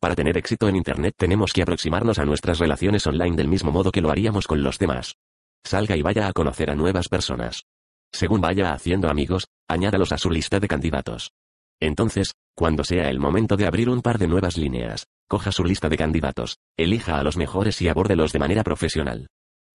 Para 0.00 0.14
tener 0.14 0.38
éxito 0.38 0.66
en 0.66 0.76
Internet 0.76 1.14
tenemos 1.18 1.52
que 1.52 1.60
aproximarnos 1.60 2.18
a 2.18 2.24
nuestras 2.24 2.58
relaciones 2.58 3.06
online 3.06 3.36
del 3.36 3.48
mismo 3.48 3.70
modo 3.70 3.92
que 3.92 4.00
lo 4.00 4.10
haríamos 4.10 4.46
con 4.46 4.62
los 4.62 4.78
demás. 4.78 5.16
Salga 5.62 5.94
y 5.94 6.00
vaya 6.00 6.26
a 6.26 6.32
conocer 6.32 6.70
a 6.70 6.74
nuevas 6.74 7.10
personas. 7.10 7.64
Según 8.10 8.40
vaya 8.40 8.72
haciendo 8.72 9.10
amigos, 9.10 9.46
añádalos 9.68 10.12
a 10.12 10.18
su 10.18 10.30
lista 10.30 10.58
de 10.58 10.68
candidatos. 10.68 11.32
Entonces, 11.80 12.32
cuando 12.56 12.82
sea 12.82 13.10
el 13.10 13.20
momento 13.20 13.58
de 13.58 13.66
abrir 13.66 13.90
un 13.90 14.00
par 14.00 14.18
de 14.18 14.26
nuevas 14.26 14.56
líneas, 14.56 15.04
coja 15.28 15.52
su 15.52 15.64
lista 15.64 15.90
de 15.90 15.98
candidatos, 15.98 16.56
elija 16.78 17.18
a 17.18 17.22
los 17.22 17.36
mejores 17.36 17.80
y 17.82 17.88
abórdelos 17.88 18.32
de 18.32 18.38
manera 18.38 18.64
profesional. 18.64 19.28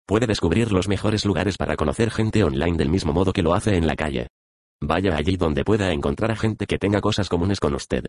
Puede 0.07 0.25
descubrir 0.25 0.71
los 0.71 0.87
mejores 0.87 1.23
lugares 1.25 1.55
para 1.57 1.75
conocer 1.75 2.09
gente 2.09 2.43
online 2.43 2.77
del 2.77 2.89
mismo 2.89 3.13
modo 3.13 3.31
que 3.31 3.43
lo 3.43 3.53
hace 3.53 3.75
en 3.77 3.85
la 3.85 3.95
calle. 3.95 4.27
Vaya 4.81 5.15
allí 5.15 5.37
donde 5.37 5.63
pueda 5.63 5.91
encontrar 5.91 6.31
a 6.31 6.35
gente 6.35 6.65
que 6.65 6.79
tenga 6.79 6.99
cosas 6.99 7.29
comunes 7.29 7.59
con 7.59 7.75
usted. 7.75 8.05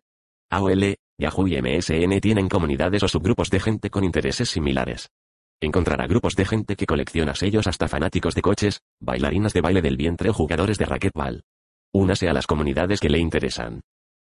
AOL, 0.51 0.97
Yahoo 1.19 1.49
y 1.49 1.61
MSN 1.61 2.21
tienen 2.21 2.49
comunidades 2.49 3.03
o 3.03 3.09
subgrupos 3.09 3.51
de 3.51 3.61
gente 3.61 3.91
con 3.91 4.05
intereses 4.05 4.49
similares. 4.49 5.09
Encontrará 5.61 6.07
grupos 6.07 6.37
de 6.37 6.45
gente 6.45 6.77
que 6.77 6.87
colecciona 6.87 7.35
sellos 7.35 7.67
hasta 7.67 7.89
fanáticos 7.89 8.35
de 8.35 8.43
coches, 8.43 8.81
bailarinas 9.01 9.53
de 9.55 9.63
baile 9.63 9.83
del 9.83 9.97
vientre 9.97 10.31
o 10.31 10.35
jugadores 10.35 10.79
de 10.79 10.85
racquetball. 10.85 11.43
Únase 11.93 12.29
a 12.29 12.35
las 12.35 12.47
comunidades 12.47 13.01
que 13.01 13.09
le 13.09 13.19
interesan. 13.19 13.81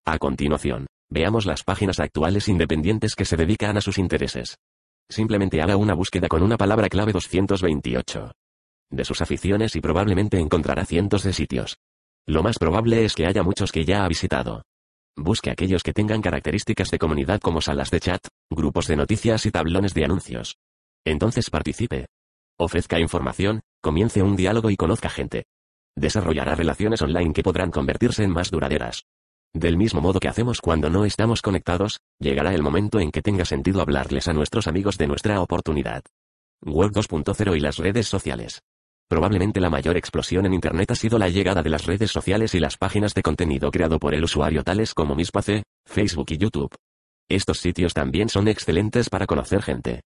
A 0.06 0.18
continuación, 0.18 0.86
veamos 1.10 1.44
las 1.44 1.62
páginas 1.64 2.00
actuales 2.00 2.48
independientes 2.48 3.14
que 3.14 3.26
se 3.26 3.36
dedican 3.36 3.76
a 3.76 3.82
sus 3.82 3.98
intereses. 3.98 4.56
Simplemente 5.10 5.60
haga 5.60 5.76
una 5.76 5.94
búsqueda 5.94 6.28
con 6.28 6.42
una 6.42 6.56
palabra 6.56 6.88
clave 6.88 7.12
228. 7.12 8.32
De 8.90 9.05
sus 9.05 9.20
aficiones 9.20 9.76
y 9.76 9.80
probablemente 9.80 10.38
encontrará 10.38 10.86
cientos 10.86 11.22
de 11.22 11.34
sitios. 11.34 11.76
Lo 12.26 12.42
más 12.42 12.58
probable 12.58 13.05
es 13.05 13.14
que 13.14 13.26
haya 13.26 13.42
muchos 13.42 13.70
que 13.70 13.84
ya 13.84 14.05
ha 14.05 14.08
visitado. 14.08 14.62
Busque 15.20 15.50
aquellos 15.50 15.82
que 15.82 15.92
tengan 15.92 16.22
características 16.22 16.92
de 16.92 16.98
comunidad 16.98 17.40
como 17.40 17.60
salas 17.60 17.90
de 17.90 17.98
chat, 17.98 18.24
grupos 18.48 18.86
de 18.86 18.94
noticias 18.94 19.47
y 19.47 19.50
tablones 19.50 19.92
de 19.92 20.05
anuncios. 20.05 20.58
Entonces 21.05 21.50
participe. 21.50 22.06
Ofrezca 22.56 23.00
información, 23.00 23.62
comience 23.82 24.22
un 24.22 24.36
diálogo 24.36 24.70
y 24.70 24.76
conozca 24.76 25.10
gente. 25.10 25.47
Desarrollará 25.97 26.55
relaciones 26.55 27.02
online 27.02 27.32
que 27.32 27.42
podrán 27.42 27.72
convertirse 27.72 28.22
en 28.22 28.30
más 28.30 28.52
duraderas. 28.52 29.06
Del 29.52 29.76
mismo 29.76 30.00
modo 30.00 30.20
que 30.20 30.28
hacemos 30.28 30.60
cuando 30.60 30.88
no 30.88 31.05
estamos 31.05 31.42
conectados, 31.42 31.98
llegará 32.20 32.55
el 32.55 32.62
momento 32.62 33.00
en 33.00 33.10
que 33.10 33.22
tenga 33.22 33.44
sentido 33.44 33.80
hablarles 33.80 34.28
a 34.28 34.32
nuestros 34.32 34.68
amigos 34.68 34.98
de 34.98 35.08
nuestra 35.08 35.40
oportunidad. 35.40 36.05
Web 36.62 36.92
2.0 36.92 37.56
y 37.56 37.60
las 37.60 37.78
redes 37.78 38.06
sociales. 38.06 38.62
Probablemente 39.09 39.61
la 39.61 39.70
mayor 39.70 39.97
explosión 39.97 40.45
en 40.45 40.53
Internet 40.53 40.91
ha 40.91 40.95
sido 40.95 41.19
la 41.19 41.31
llegada 41.31 41.62
de 41.62 41.70
las 41.70 41.87
redes 41.87 42.11
sociales 42.11 42.55
y 42.55 42.61
las 42.61 42.77
páginas 42.77 43.15
de 43.15 43.23
contenido 43.23 43.70
creado 43.70 43.99
por 43.99 44.15
el 44.15 44.23
usuario 44.23 44.62
tales 44.62 44.93
como 44.93 45.15
Mispace, 45.15 45.62
Facebook 45.87 46.27
y 46.31 46.37
YouTube. 46.37 46.75
Estos 47.27 47.59
sitios 47.59 47.95
también 47.95 48.28
son 48.28 48.49
excelentes 48.49 49.09
para 49.09 49.27
conocer 49.27 49.62
gente. 49.62 50.03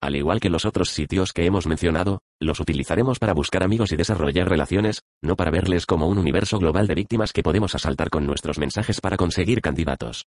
Al 0.00 0.16
igual 0.16 0.40
que 0.40 0.48
los 0.48 0.64
otros 0.64 0.90
sitios 0.90 1.32
que 1.34 1.44
hemos 1.44 1.66
mencionado, 1.66 2.20
los 2.40 2.60
utilizaremos 2.60 3.18
para 3.18 3.34
buscar 3.34 3.62
amigos 3.62 3.92
y 3.92 3.96
desarrollar 3.96 4.48
relaciones, 4.48 5.02
no 5.22 5.36
para 5.36 5.50
verles 5.50 5.84
como 5.84 6.06
un 6.08 6.16
universo 6.16 6.58
global 6.58 6.86
de 6.86 6.94
víctimas 6.94 7.32
que 7.32 7.42
podemos 7.42 7.74
asaltar 7.74 8.08
con 8.08 8.26
nuestros 8.26 8.58
mensajes 8.58 9.02
para 9.02 9.18
conseguir 9.18 9.60
candidatos. 9.60 10.24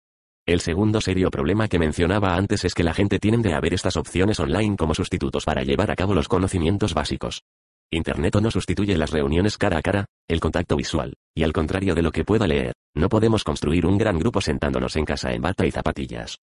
El 0.47 0.61
segundo 0.61 1.01
serio 1.01 1.31
problema 1.31 1.69
que 1.69 1.79
mencionaba 1.79 2.35
antes 2.35 2.65
es 2.65 2.75
que 2.75 2.83
la 2.83 2.95
gente 2.95 3.19
tiende 3.19 3.53
a 3.53 3.61
ver 3.61 3.75
estas 3.75 3.97
opciones 3.97 4.41
online 4.41 4.77
como 4.77 4.95
sustitutos 4.95 5.45
para 5.45 5.63
llevar 5.63 5.91
a 5.91 5.97
cabo 5.97 6.15
los 6.15 6.29
conocimientos 6.29 6.95
básicos. 6.95 7.43
Internet 7.91 8.37
no 8.43 8.51
sustituye 8.51 8.99
las 8.99 9.11
reuniones 9.11 9.57
cara 9.57 9.79
a 9.79 9.83
cara, 9.83 10.05
el 10.29 10.41
contacto 10.41 10.77
visual, 10.77 11.15
y 11.35 11.43
al 11.43 11.55
contrario 11.55 11.95
de 11.95 12.03
lo 12.03 12.13
que 12.13 12.25
pueda 12.25 12.47
leer, 12.47 12.75
no 12.95 13.09
podemos 13.09 13.45
construir 13.45 13.87
un 13.87 13.97
gran 13.97 14.19
grupo 14.19 14.43
sentándonos 14.43 14.95
en 14.97 15.07
casa 15.07 15.33
en 15.33 15.41
bata 15.41 15.67
y 15.67 15.71
zapatillas. 15.71 16.37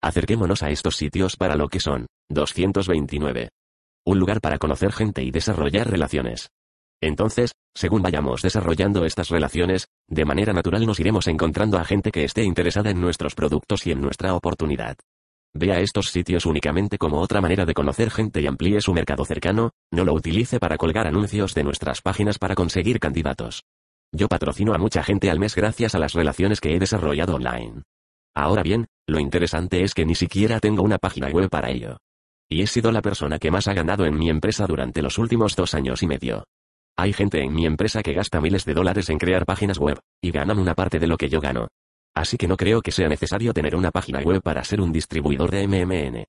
Acerquémonos 0.00 0.62
a 0.62 0.70
estos 0.70 0.96
sitios 0.96 1.36
para 1.36 1.56
lo 1.56 1.68
que 1.68 1.80
son. 1.80 2.06
229. 2.28 3.50
Un 4.04 4.18
lugar 4.18 4.40
para 4.40 4.58
conocer 4.58 4.92
gente 4.92 5.22
y 5.24 5.32
desarrollar 5.32 5.90
relaciones. 5.90 6.50
Entonces, 7.00 7.52
según 7.74 8.02
vayamos 8.02 8.42
desarrollando 8.42 9.04
estas 9.04 9.28
relaciones, 9.28 9.88
de 10.08 10.24
manera 10.24 10.52
natural 10.52 10.86
nos 10.86 11.00
iremos 11.00 11.26
encontrando 11.26 11.78
a 11.78 11.84
gente 11.84 12.12
que 12.12 12.24
esté 12.24 12.44
interesada 12.44 12.90
en 12.90 13.00
nuestros 13.00 13.34
productos 13.34 13.86
y 13.88 13.90
en 13.90 14.00
nuestra 14.00 14.34
oportunidad. 14.34 14.96
Vea 15.54 15.80
estos 15.80 16.10
sitios 16.10 16.46
únicamente 16.46 16.96
como 16.96 17.20
otra 17.20 17.42
manera 17.42 17.66
de 17.66 17.74
conocer 17.74 18.10
gente 18.10 18.40
y 18.40 18.46
amplíe 18.46 18.80
su 18.80 18.94
mercado 18.94 19.24
cercano, 19.24 19.72
no 19.90 20.04
lo 20.04 20.14
utilice 20.14 20.58
para 20.58 20.78
colgar 20.78 21.06
anuncios 21.06 21.54
de 21.54 21.62
nuestras 21.62 22.00
páginas 22.00 22.38
para 22.38 22.54
conseguir 22.54 22.98
candidatos. 22.98 23.64
Yo 24.12 24.28
patrocino 24.28 24.74
a 24.74 24.78
mucha 24.78 25.02
gente 25.02 25.30
al 25.30 25.38
mes 25.38 25.54
gracias 25.54 25.94
a 25.94 25.98
las 25.98 26.14
relaciones 26.14 26.60
que 26.60 26.74
he 26.74 26.78
desarrollado 26.78 27.34
online. 27.34 27.82
Ahora 28.34 28.62
bien, 28.62 28.86
lo 29.06 29.20
interesante 29.20 29.82
es 29.82 29.92
que 29.92 30.06
ni 30.06 30.14
siquiera 30.14 30.58
tengo 30.58 30.82
una 30.82 30.98
página 30.98 31.28
web 31.28 31.50
para 31.50 31.70
ello. 31.70 31.98
Y 32.48 32.62
he 32.62 32.66
sido 32.66 32.90
la 32.90 33.02
persona 33.02 33.38
que 33.38 33.50
más 33.50 33.68
ha 33.68 33.74
ganado 33.74 34.06
en 34.06 34.18
mi 34.18 34.30
empresa 34.30 34.66
durante 34.66 35.02
los 35.02 35.18
últimos 35.18 35.54
dos 35.54 35.74
años 35.74 36.02
y 36.02 36.06
medio. 36.06 36.44
Hay 36.96 37.12
gente 37.12 37.42
en 37.42 37.54
mi 37.54 37.66
empresa 37.66 38.02
que 38.02 38.12
gasta 38.12 38.40
miles 38.40 38.64
de 38.64 38.74
dólares 38.74 39.10
en 39.10 39.18
crear 39.18 39.44
páginas 39.44 39.78
web, 39.78 39.98
y 40.22 40.30
ganan 40.30 40.58
una 40.58 40.74
parte 40.74 40.98
de 40.98 41.06
lo 41.06 41.16
que 41.16 41.28
yo 41.28 41.40
gano. 41.40 41.68
Así 42.14 42.36
que 42.36 42.46
no 42.46 42.56
creo 42.56 42.82
que 42.82 42.92
sea 42.92 43.08
necesario 43.08 43.52
tener 43.52 43.74
una 43.74 43.90
página 43.90 44.20
web 44.20 44.42
para 44.42 44.64
ser 44.64 44.80
un 44.80 44.92
distribuidor 44.92 45.50
de 45.50 45.66
MMN. 45.66 46.24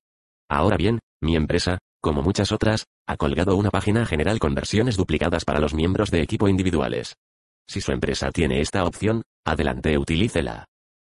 Ahora 0.48 0.76
bien, 0.76 1.00
mi 1.20 1.36
empresa, 1.36 1.78
como 2.00 2.22
muchas 2.22 2.52
otras, 2.52 2.84
ha 3.06 3.16
colgado 3.16 3.56
una 3.56 3.70
página 3.70 4.06
general 4.06 4.38
con 4.38 4.54
versiones 4.54 4.96
duplicadas 4.96 5.44
para 5.44 5.60
los 5.60 5.74
miembros 5.74 6.10
de 6.10 6.22
equipo 6.22 6.48
individuales. 6.48 7.14
Si 7.66 7.80
su 7.80 7.92
empresa 7.92 8.30
tiene 8.30 8.60
esta 8.60 8.84
opción, 8.84 9.22
adelante 9.44 9.96
utilícela. 9.98 10.66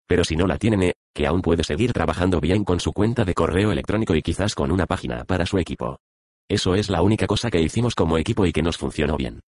Pero 0.08 0.24
si 0.24 0.36
no 0.36 0.48
la 0.48 0.58
tiene, 0.58 0.94
que 1.14 1.28
aún 1.28 1.42
puede 1.42 1.64
seguir 1.64 1.94
trabajando 1.94 2.40
bien 2.40 2.64
con 2.64 2.80
su 2.80 2.94
cuenta 2.94 3.26
de 3.26 3.34
correo 3.34 3.72
electrónico 3.72 4.16
y 4.16 4.22
quizás 4.22 4.56
con 4.56 4.72
una 4.72 4.86
página 4.86 5.24
para 5.24 5.46
su 5.46 5.58
equipo. 5.58 5.98
Eso 6.50 6.76
es 6.76 6.90
la 6.90 7.02
única 7.02 7.26
cosa 7.26 7.50
que 7.50 7.62
hicimos 7.62 7.96
como 7.96 8.18
equipo 8.18 8.46
y 8.46 8.52
que 8.52 8.62
nos 8.62 8.78
funcionó 8.78 9.18
bien. 9.18 9.40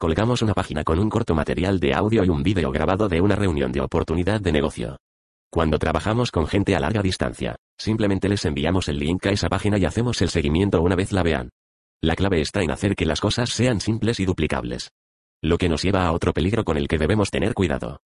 Colgamos 0.00 0.40
una 0.40 0.54
página 0.54 0.82
con 0.82 0.98
un 0.98 1.10
corto 1.10 1.34
material 1.34 1.78
de 1.78 1.92
audio 1.92 2.24
y 2.24 2.30
un 2.30 2.42
vídeo 2.42 2.72
grabado 2.72 3.06
de 3.06 3.20
una 3.20 3.36
reunión 3.36 3.70
de 3.70 3.82
oportunidad 3.82 4.40
de 4.40 4.50
negocio. 4.50 4.96
Cuando 5.52 5.78
trabajamos 5.78 6.30
con 6.30 6.46
gente 6.46 6.74
a 6.74 6.80
larga 6.80 7.02
distancia, 7.02 7.56
simplemente 7.76 8.26
les 8.30 8.46
enviamos 8.46 8.88
el 8.88 8.98
link 8.98 9.26
a 9.26 9.30
esa 9.30 9.50
página 9.50 9.76
y 9.76 9.84
hacemos 9.84 10.22
el 10.22 10.30
seguimiento 10.30 10.80
una 10.80 10.96
vez 10.96 11.12
la 11.12 11.22
vean. 11.22 11.50
La 12.00 12.16
clave 12.16 12.40
está 12.40 12.62
en 12.62 12.70
hacer 12.70 12.96
que 12.96 13.04
las 13.04 13.20
cosas 13.20 13.50
sean 13.50 13.78
simples 13.82 14.20
y 14.20 14.24
duplicables. 14.24 14.90
Lo 15.42 15.58
que 15.58 15.68
nos 15.68 15.82
lleva 15.82 16.06
a 16.06 16.12
otro 16.12 16.32
peligro 16.32 16.64
con 16.64 16.78
el 16.78 16.88
que 16.88 16.96
debemos 16.96 17.30
tener 17.30 17.52
cuidado. 17.52 18.00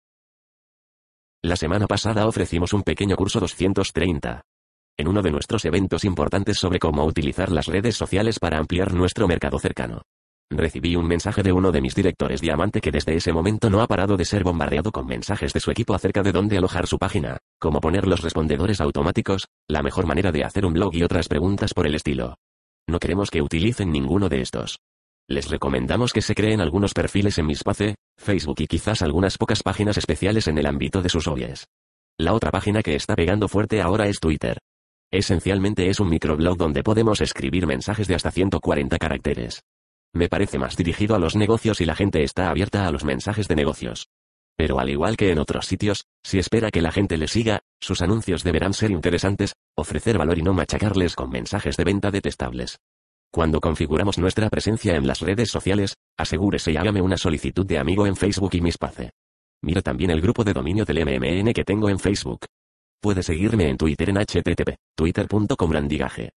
La 1.43 1.57
semana 1.57 1.85
pasada 1.85 2.25
ofrecimos 2.25 2.73
un 2.73 2.81
pequeño 2.81 3.15
curso 3.15 3.39
230. 3.39 4.41
En 4.97 5.07
uno 5.07 5.21
de 5.21 5.29
nuestros 5.29 5.63
eventos 5.65 6.05
importantes 6.05 6.57
sobre 6.57 6.79
cómo 6.79 7.05
utilizar 7.05 7.51
las 7.51 7.67
redes 7.67 7.95
sociales 7.95 8.39
para 8.39 8.57
ampliar 8.57 8.95
nuestro 8.95 9.27
mercado 9.27 9.59
cercano. 9.59 10.01
Recibí 10.49 10.95
un 10.95 11.07
mensaje 11.07 11.41
de 11.41 11.51
uno 11.51 11.71
de 11.71 11.81
mis 11.81 11.95
directores 11.95 12.41
diamante 12.41 12.79
que 12.79 12.91
desde 12.91 13.15
ese 13.15 13.33
momento 13.33 13.69
no 13.69 13.81
ha 13.81 13.87
parado 13.87 14.17
de 14.17 14.25
ser 14.25 14.43
bombardeado 14.43 14.91
con 14.91 15.07
mensajes 15.07 15.53
de 15.53 15.59
su 15.59 15.71
equipo 15.71 15.95
acerca 15.95 16.21
de 16.21 16.31
dónde 16.31 16.57
alojar 16.57 16.87
su 16.87 16.97
página, 16.99 17.39
cómo 17.59 17.79
poner 17.79 18.07
los 18.07 18.21
respondedores 18.21 18.79
automáticos, 18.81 19.47
la 19.67 19.81
mejor 19.81 20.05
manera 20.05 20.31
de 20.31 20.43
hacer 20.43 20.65
un 20.65 20.73
blog 20.73 20.93
y 20.95 21.03
otras 21.03 21.27
preguntas 21.27 21.73
por 21.73 21.87
el 21.87 21.95
estilo. 21.95 22.35
No 22.87 22.99
queremos 22.99 23.31
que 23.31 23.41
utilicen 23.41 23.91
ninguno 23.91 24.29
de 24.29 24.41
estos. 24.41 24.79
Les 25.27 25.49
recomendamos 25.49 26.11
que 26.11 26.21
se 26.21 26.35
creen 26.35 26.59
algunos 26.59 26.93
perfiles 26.93 27.37
en 27.37 27.47
Mispace, 27.47 27.95
Facebook 28.17 28.59
y 28.59 28.67
quizás 28.67 29.01
algunas 29.01 29.37
pocas 29.37 29.63
páginas 29.63 29.97
especiales 29.97 30.47
en 30.47 30.57
el 30.57 30.65
ámbito 30.65 31.01
de 31.01 31.09
sus 31.09 31.25
hobbies. 31.25 31.65
La 32.19 32.33
otra 32.33 32.51
página 32.51 32.83
que 32.83 32.95
está 32.95 33.15
pegando 33.15 33.47
fuerte 33.47 33.81
ahora 33.81 34.07
es 34.07 34.19
Twitter. 34.19 34.59
Esencialmente 35.11 35.89
es 35.89 35.99
un 35.99 36.09
microblog 36.09 36.57
donde 36.57 36.83
podemos 36.83 37.21
escribir 37.21 37.65
mensajes 37.65 38.07
de 38.07 38.15
hasta 38.15 38.31
140 38.31 38.97
caracteres. 38.97 39.63
Me 40.13 40.29
parece 40.29 40.59
más 40.59 40.77
dirigido 40.77 41.15
a 41.15 41.19
los 41.19 41.35
negocios 41.35 41.81
y 41.81 41.85
la 41.85 41.95
gente 41.95 42.23
está 42.23 42.49
abierta 42.49 42.87
a 42.87 42.91
los 42.91 43.03
mensajes 43.03 43.47
de 43.47 43.55
negocios. 43.55 44.09
Pero 44.55 44.79
al 44.79 44.89
igual 44.89 45.17
que 45.17 45.31
en 45.31 45.39
otros 45.39 45.65
sitios, 45.65 46.05
si 46.23 46.37
espera 46.37 46.69
que 46.69 46.81
la 46.81 46.91
gente 46.91 47.17
le 47.17 47.27
siga, 47.27 47.61
sus 47.81 48.03
anuncios 48.03 48.43
deberán 48.43 48.73
ser 48.73 48.91
interesantes, 48.91 49.53
ofrecer 49.75 50.19
valor 50.19 50.37
y 50.37 50.43
no 50.43 50.53
machacarles 50.53 51.15
con 51.15 51.31
mensajes 51.31 51.75
de 51.77 51.83
venta 51.83 52.11
detestables. 52.11 52.77
Cuando 53.31 53.59
configuramos 53.59 54.19
nuestra 54.19 54.47
presencia 54.51 54.95
en 54.95 55.07
las 55.07 55.21
redes 55.21 55.49
sociales, 55.49 55.95
asegúrese 56.15 56.71
y 56.71 56.77
hágame 56.77 57.01
una 57.01 57.17
solicitud 57.17 57.65
de 57.65 57.79
amigo 57.79 58.05
en 58.05 58.15
Facebook 58.15 58.53
y 58.53 58.61
Mispace. 58.61 59.09
Mira 59.63 59.81
también 59.81 60.11
el 60.11 60.21
grupo 60.21 60.43
de 60.43 60.53
dominio 60.53 60.85
del 60.85 61.03
MMN 61.03 61.51
que 61.53 61.63
tengo 61.63 61.89
en 61.89 61.97
Facebook. 61.97 62.45
Puede 63.01 63.23
seguirme 63.23 63.69
en 63.69 63.77
Twitter 63.77 64.09
en 64.09 64.17
http 64.17 64.75
twitter.com 64.95 65.71
randigaje. 65.71 66.29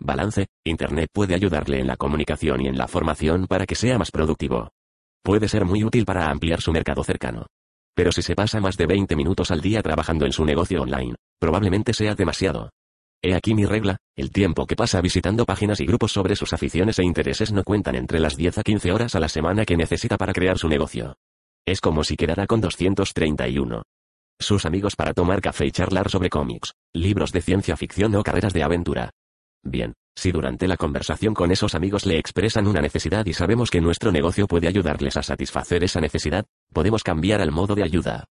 Balance, 0.00 0.46
Internet 0.64 1.10
puede 1.12 1.34
ayudarle 1.34 1.80
en 1.80 1.86
la 1.86 1.96
comunicación 1.96 2.62
y 2.62 2.68
en 2.68 2.78
la 2.78 2.88
formación 2.88 3.46
para 3.46 3.66
que 3.66 3.74
sea 3.74 3.98
más 3.98 4.10
productivo. 4.10 4.70
Puede 5.22 5.46
ser 5.46 5.66
muy 5.66 5.84
útil 5.84 6.06
para 6.06 6.30
ampliar 6.30 6.62
su 6.62 6.72
mercado 6.72 7.04
cercano. 7.04 7.46
Pero 7.94 8.10
si 8.10 8.22
se 8.22 8.34
pasa 8.34 8.60
más 8.60 8.78
de 8.78 8.86
20 8.86 9.14
minutos 9.14 9.50
al 9.50 9.60
día 9.60 9.82
trabajando 9.82 10.24
en 10.24 10.32
su 10.32 10.44
negocio 10.44 10.82
online, 10.82 11.16
probablemente 11.38 11.92
sea 11.92 12.14
demasiado. 12.14 12.70
He 13.22 13.34
aquí 13.34 13.54
mi 13.54 13.66
regla, 13.66 13.98
el 14.16 14.30
tiempo 14.30 14.66
que 14.66 14.76
pasa 14.76 15.02
visitando 15.02 15.44
páginas 15.44 15.80
y 15.80 15.86
grupos 15.86 16.12
sobre 16.12 16.34
sus 16.34 16.54
aficiones 16.54 16.98
e 16.98 17.04
intereses 17.04 17.52
no 17.52 17.62
cuentan 17.62 17.96
entre 17.96 18.18
las 18.18 18.36
10 18.36 18.58
a 18.58 18.62
15 18.62 18.92
horas 18.92 19.14
a 19.14 19.20
la 19.20 19.28
semana 19.28 19.66
que 19.66 19.76
necesita 19.76 20.16
para 20.16 20.32
crear 20.32 20.56
su 20.56 20.68
negocio. 20.68 21.16
Es 21.66 21.82
como 21.82 22.02
si 22.04 22.16
quedara 22.16 22.46
con 22.46 22.62
231. 22.62 23.82
Sus 24.38 24.64
amigos 24.64 24.96
para 24.96 25.12
tomar 25.12 25.42
café 25.42 25.66
y 25.66 25.70
charlar 25.70 26.08
sobre 26.08 26.30
cómics, 26.30 26.72
libros 26.94 27.32
de 27.32 27.42
ciencia 27.42 27.76
ficción 27.76 28.14
o 28.14 28.22
carreras 28.22 28.54
de 28.54 28.62
aventura. 28.62 29.10
Bien, 29.62 29.94
si 30.16 30.32
durante 30.32 30.68
la 30.68 30.76
conversación 30.76 31.34
con 31.34 31.50
esos 31.50 31.74
amigos 31.74 32.06
le 32.06 32.18
expresan 32.18 32.66
una 32.66 32.80
necesidad 32.80 33.26
y 33.26 33.32
sabemos 33.32 33.70
que 33.70 33.80
nuestro 33.80 34.12
negocio 34.12 34.46
puede 34.46 34.68
ayudarles 34.68 35.16
a 35.16 35.22
satisfacer 35.22 35.84
esa 35.84 36.00
necesidad, 36.00 36.46
podemos 36.72 37.02
cambiar 37.02 37.40
al 37.40 37.52
modo 37.52 37.74
de 37.74 37.82
ayuda. 37.82 38.24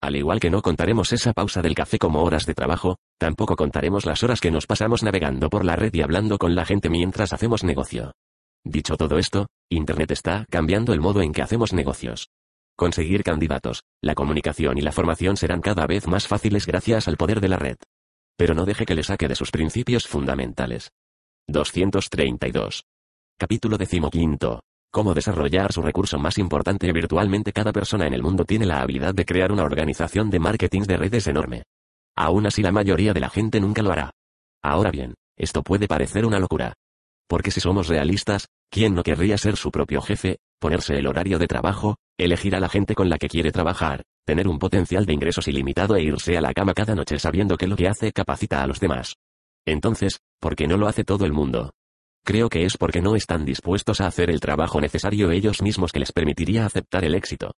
Al 0.00 0.16
igual 0.16 0.38
que 0.38 0.50
no 0.50 0.60
contaremos 0.60 1.12
esa 1.12 1.32
pausa 1.32 1.62
del 1.62 1.74
café 1.74 1.98
como 1.98 2.22
horas 2.22 2.44
de 2.44 2.54
trabajo, 2.54 2.98
tampoco 3.18 3.56
contaremos 3.56 4.04
las 4.04 4.22
horas 4.22 4.40
que 4.40 4.50
nos 4.50 4.66
pasamos 4.66 5.02
navegando 5.02 5.48
por 5.48 5.64
la 5.64 5.76
red 5.76 5.94
y 5.94 6.02
hablando 6.02 6.36
con 6.36 6.54
la 6.54 6.66
gente 6.66 6.90
mientras 6.90 7.32
hacemos 7.32 7.64
negocio. 7.64 8.12
Dicho 8.64 8.96
todo 8.96 9.18
esto, 9.18 9.46
Internet 9.70 10.10
está 10.10 10.44
cambiando 10.50 10.92
el 10.92 11.00
modo 11.00 11.22
en 11.22 11.32
que 11.32 11.42
hacemos 11.42 11.72
negocios. 11.72 12.28
Conseguir 12.76 13.22
candidatos, 13.22 13.84
la 14.02 14.14
comunicación 14.14 14.76
y 14.78 14.82
la 14.82 14.92
formación 14.92 15.36
serán 15.36 15.60
cada 15.60 15.86
vez 15.86 16.06
más 16.06 16.26
fáciles 16.26 16.66
gracias 16.66 17.08
al 17.08 17.16
poder 17.16 17.40
de 17.40 17.48
la 17.48 17.56
red. 17.56 17.76
Pero 18.36 18.54
no 18.54 18.64
deje 18.64 18.84
que 18.84 18.94
le 18.94 19.04
saque 19.04 19.28
de 19.28 19.36
sus 19.36 19.52
principios 19.52 20.08
fundamentales. 20.08 20.90
232. 21.46 22.84
Capítulo 23.38 23.78
decimoquinto. 23.78 24.60
Cómo 24.90 25.14
desarrollar 25.14 25.72
su 25.72 25.82
recurso 25.82 26.18
más 26.18 26.38
importante. 26.38 26.92
Virtualmente 26.92 27.52
cada 27.52 27.72
persona 27.72 28.06
en 28.06 28.14
el 28.14 28.22
mundo 28.22 28.44
tiene 28.44 28.66
la 28.66 28.80
habilidad 28.80 29.14
de 29.14 29.24
crear 29.24 29.52
una 29.52 29.62
organización 29.62 30.30
de 30.30 30.40
marketing 30.40 30.82
de 30.82 30.96
redes 30.96 31.26
enorme. 31.28 31.62
Aún 32.16 32.46
así 32.46 32.62
la 32.62 32.72
mayoría 32.72 33.12
de 33.12 33.20
la 33.20 33.30
gente 33.30 33.60
nunca 33.60 33.82
lo 33.82 33.92
hará. 33.92 34.10
Ahora 34.62 34.90
bien, 34.90 35.14
esto 35.36 35.62
puede 35.62 35.86
parecer 35.86 36.26
una 36.26 36.40
locura. 36.40 36.74
Porque 37.28 37.52
si 37.52 37.60
somos 37.60 37.86
realistas, 37.86 38.48
¿quién 38.68 38.94
no 38.94 39.04
querría 39.04 39.38
ser 39.38 39.56
su 39.56 39.70
propio 39.70 40.00
jefe, 40.00 40.38
ponerse 40.58 40.94
el 40.98 41.06
horario 41.06 41.38
de 41.38 41.46
trabajo, 41.46 41.96
elegir 42.18 42.56
a 42.56 42.60
la 42.60 42.68
gente 42.68 42.96
con 42.96 43.08
la 43.08 43.18
que 43.18 43.28
quiere 43.28 43.52
trabajar, 43.52 44.02
tener 44.24 44.48
un 44.48 44.58
potencial 44.58 45.06
de 45.06 45.12
ingresos 45.12 45.48
ilimitado 45.48 45.96
e 45.96 46.02
irse 46.02 46.36
a 46.36 46.40
la 46.40 46.52
cama 46.52 46.74
cada 46.74 46.94
noche 46.94 47.18
sabiendo 47.18 47.56
que 47.56 47.66
lo 47.66 47.76
que 47.76 47.88
hace 47.88 48.12
capacita 48.12 48.62
a 48.62 48.66
los 48.66 48.80
demás. 48.80 49.14
Entonces, 49.66 50.20
¿por 50.40 50.56
qué 50.56 50.66
no 50.66 50.76
lo 50.76 50.88
hace 50.88 51.04
todo 51.04 51.24
el 51.24 51.32
mundo? 51.32 51.72
Creo 52.24 52.48
que 52.48 52.64
es 52.64 52.76
porque 52.78 53.02
no 53.02 53.16
están 53.16 53.44
dispuestos 53.44 54.00
a 54.00 54.06
hacer 54.06 54.30
el 54.30 54.40
trabajo 54.40 54.80
necesario 54.80 55.30
ellos 55.30 55.60
mismos 55.60 55.92
que 55.92 56.00
les 56.00 56.12
permitiría 56.12 56.64
aceptar 56.64 57.04
el 57.04 57.14
éxito. 57.14 57.52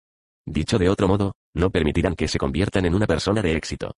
Dicho 0.45 0.77
de 0.79 0.89
otro 0.89 1.07
modo, 1.07 1.33
no 1.53 1.69
permitirán 1.69 2.15
que 2.15 2.27
se 2.27 2.39
conviertan 2.39 2.85
en 2.85 2.95
una 2.95 3.07
persona 3.07 3.41
de 3.41 3.55
éxito. 3.55 3.93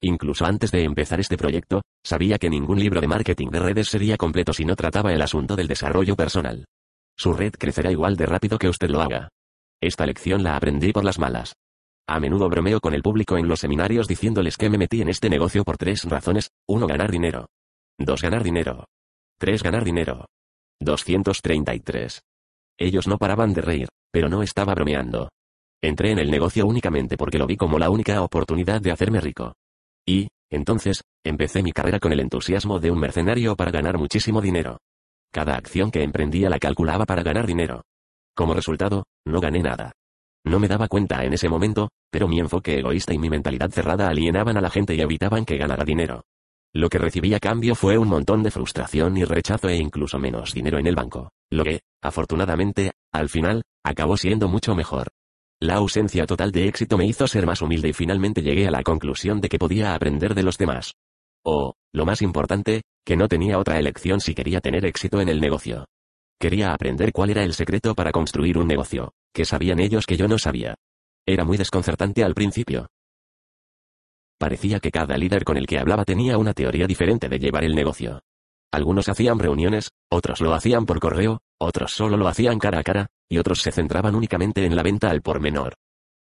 Incluso 0.00 0.44
antes 0.44 0.70
de 0.72 0.82
empezar 0.82 1.20
este 1.20 1.36
proyecto, 1.36 1.82
sabía 2.04 2.38
que 2.38 2.50
ningún 2.50 2.78
libro 2.80 3.00
de 3.00 3.06
marketing 3.06 3.48
de 3.48 3.60
redes 3.60 3.88
sería 3.88 4.16
completo 4.16 4.52
si 4.52 4.64
no 4.64 4.74
trataba 4.74 5.12
el 5.12 5.22
asunto 5.22 5.54
del 5.54 5.68
desarrollo 5.68 6.16
personal. 6.16 6.64
Su 7.16 7.32
red 7.32 7.52
crecerá 7.52 7.90
igual 7.92 8.16
de 8.16 8.26
rápido 8.26 8.58
que 8.58 8.68
usted 8.68 8.90
lo 8.90 9.00
haga. 9.00 9.28
Esta 9.80 10.06
lección 10.06 10.42
la 10.42 10.56
aprendí 10.56 10.92
por 10.92 11.04
las 11.04 11.18
malas. 11.18 11.54
A 12.12 12.20
menudo 12.20 12.50
bromeo 12.50 12.78
con 12.78 12.92
el 12.92 13.00
público 13.00 13.38
en 13.38 13.48
los 13.48 13.60
seminarios 13.60 14.06
diciéndoles 14.06 14.58
que 14.58 14.68
me 14.68 14.76
metí 14.76 15.00
en 15.00 15.08
este 15.08 15.30
negocio 15.30 15.64
por 15.64 15.78
tres 15.78 16.04
razones. 16.04 16.50
Uno, 16.68 16.86
ganar 16.86 17.10
dinero. 17.10 17.48
Dos, 17.98 18.20
ganar 18.20 18.44
dinero. 18.44 18.84
Tres, 19.38 19.62
ganar 19.62 19.82
dinero. 19.82 20.26
233. 20.80 22.20
Ellos 22.78 23.08
no 23.08 23.16
paraban 23.16 23.54
de 23.54 23.62
reír, 23.62 23.88
pero 24.10 24.28
no 24.28 24.42
estaba 24.42 24.74
bromeando. 24.74 25.30
Entré 25.80 26.10
en 26.10 26.18
el 26.18 26.30
negocio 26.30 26.66
únicamente 26.66 27.16
porque 27.16 27.38
lo 27.38 27.46
vi 27.46 27.56
como 27.56 27.78
la 27.78 27.88
única 27.88 28.20
oportunidad 28.20 28.82
de 28.82 28.92
hacerme 28.92 29.22
rico. 29.22 29.54
Y, 30.06 30.28
entonces, 30.50 31.04
empecé 31.24 31.62
mi 31.62 31.72
carrera 31.72 31.98
con 31.98 32.12
el 32.12 32.20
entusiasmo 32.20 32.78
de 32.78 32.90
un 32.90 32.98
mercenario 32.98 33.56
para 33.56 33.70
ganar 33.70 33.96
muchísimo 33.96 34.42
dinero. 34.42 34.76
Cada 35.32 35.56
acción 35.56 35.90
que 35.90 36.02
emprendía 36.02 36.50
la 36.50 36.58
calculaba 36.58 37.06
para 37.06 37.22
ganar 37.22 37.46
dinero. 37.46 37.84
Como 38.36 38.52
resultado, 38.52 39.04
no 39.24 39.40
gané 39.40 39.60
nada. 39.60 39.92
No 40.44 40.58
me 40.58 40.68
daba 40.68 40.88
cuenta 40.88 41.24
en 41.24 41.32
ese 41.32 41.48
momento, 41.48 41.90
pero 42.10 42.26
mi 42.26 42.40
enfoque 42.40 42.78
egoísta 42.78 43.14
y 43.14 43.18
mi 43.18 43.30
mentalidad 43.30 43.70
cerrada 43.70 44.08
alienaban 44.08 44.56
a 44.56 44.60
la 44.60 44.70
gente 44.70 44.94
y 44.94 45.00
evitaban 45.00 45.44
que 45.44 45.56
ganara 45.56 45.84
dinero. 45.84 46.24
Lo 46.74 46.88
que 46.88 46.98
recibí 46.98 47.34
a 47.34 47.38
cambio 47.38 47.74
fue 47.74 47.98
un 47.98 48.08
montón 48.08 48.42
de 48.42 48.50
frustración 48.50 49.16
y 49.16 49.24
rechazo 49.24 49.68
e 49.68 49.76
incluso 49.76 50.18
menos 50.18 50.52
dinero 50.52 50.78
en 50.78 50.86
el 50.86 50.96
banco, 50.96 51.30
lo 51.50 51.64
que, 51.64 51.80
afortunadamente, 52.02 52.92
al 53.12 53.28
final, 53.28 53.62
acabó 53.84 54.16
siendo 54.16 54.48
mucho 54.48 54.74
mejor. 54.74 55.08
La 55.60 55.74
ausencia 55.74 56.26
total 56.26 56.50
de 56.50 56.66
éxito 56.66 56.96
me 56.96 57.06
hizo 57.06 57.28
ser 57.28 57.46
más 57.46 57.62
humilde 57.62 57.90
y 57.90 57.92
finalmente 57.92 58.42
llegué 58.42 58.66
a 58.66 58.72
la 58.72 58.82
conclusión 58.82 59.40
de 59.40 59.48
que 59.48 59.58
podía 59.58 59.94
aprender 59.94 60.34
de 60.34 60.42
los 60.42 60.58
demás. 60.58 60.94
O, 61.44 61.74
lo 61.92 62.04
más 62.04 62.22
importante, 62.22 62.82
que 63.04 63.16
no 63.16 63.28
tenía 63.28 63.58
otra 63.58 63.78
elección 63.78 64.20
si 64.20 64.34
quería 64.34 64.60
tener 64.60 64.86
éxito 64.86 65.20
en 65.20 65.28
el 65.28 65.40
negocio. 65.40 65.84
Quería 66.40 66.72
aprender 66.72 67.12
cuál 67.12 67.30
era 67.30 67.44
el 67.44 67.54
secreto 67.54 67.94
para 67.94 68.10
construir 68.10 68.58
un 68.58 68.66
negocio, 68.66 69.12
que 69.32 69.44
sabían 69.44 69.80
ellos 69.80 70.06
que 70.06 70.16
yo 70.16 70.28
no 70.28 70.38
sabía. 70.38 70.74
Era 71.26 71.44
muy 71.44 71.56
desconcertante 71.56 72.24
al 72.24 72.34
principio. 72.34 72.88
Parecía 74.38 74.80
que 74.80 74.90
cada 74.90 75.16
líder 75.16 75.44
con 75.44 75.56
el 75.56 75.66
que 75.66 75.78
hablaba 75.78 76.04
tenía 76.04 76.36
una 76.36 76.52
teoría 76.52 76.86
diferente 76.86 77.28
de 77.28 77.38
llevar 77.38 77.64
el 77.64 77.74
negocio. 77.74 78.20
Algunos 78.72 79.08
hacían 79.08 79.38
reuniones, 79.38 79.90
otros 80.10 80.40
lo 80.40 80.54
hacían 80.54 80.86
por 80.86 80.98
correo, 80.98 81.42
otros 81.60 81.92
solo 81.92 82.16
lo 82.16 82.26
hacían 82.26 82.58
cara 82.58 82.80
a 82.80 82.82
cara, 82.82 83.06
y 83.28 83.38
otros 83.38 83.60
se 83.60 83.70
centraban 83.70 84.14
únicamente 84.14 84.64
en 84.64 84.74
la 84.74 84.82
venta 84.82 85.10
al 85.10 85.22
por 85.22 85.40
menor. 85.40 85.74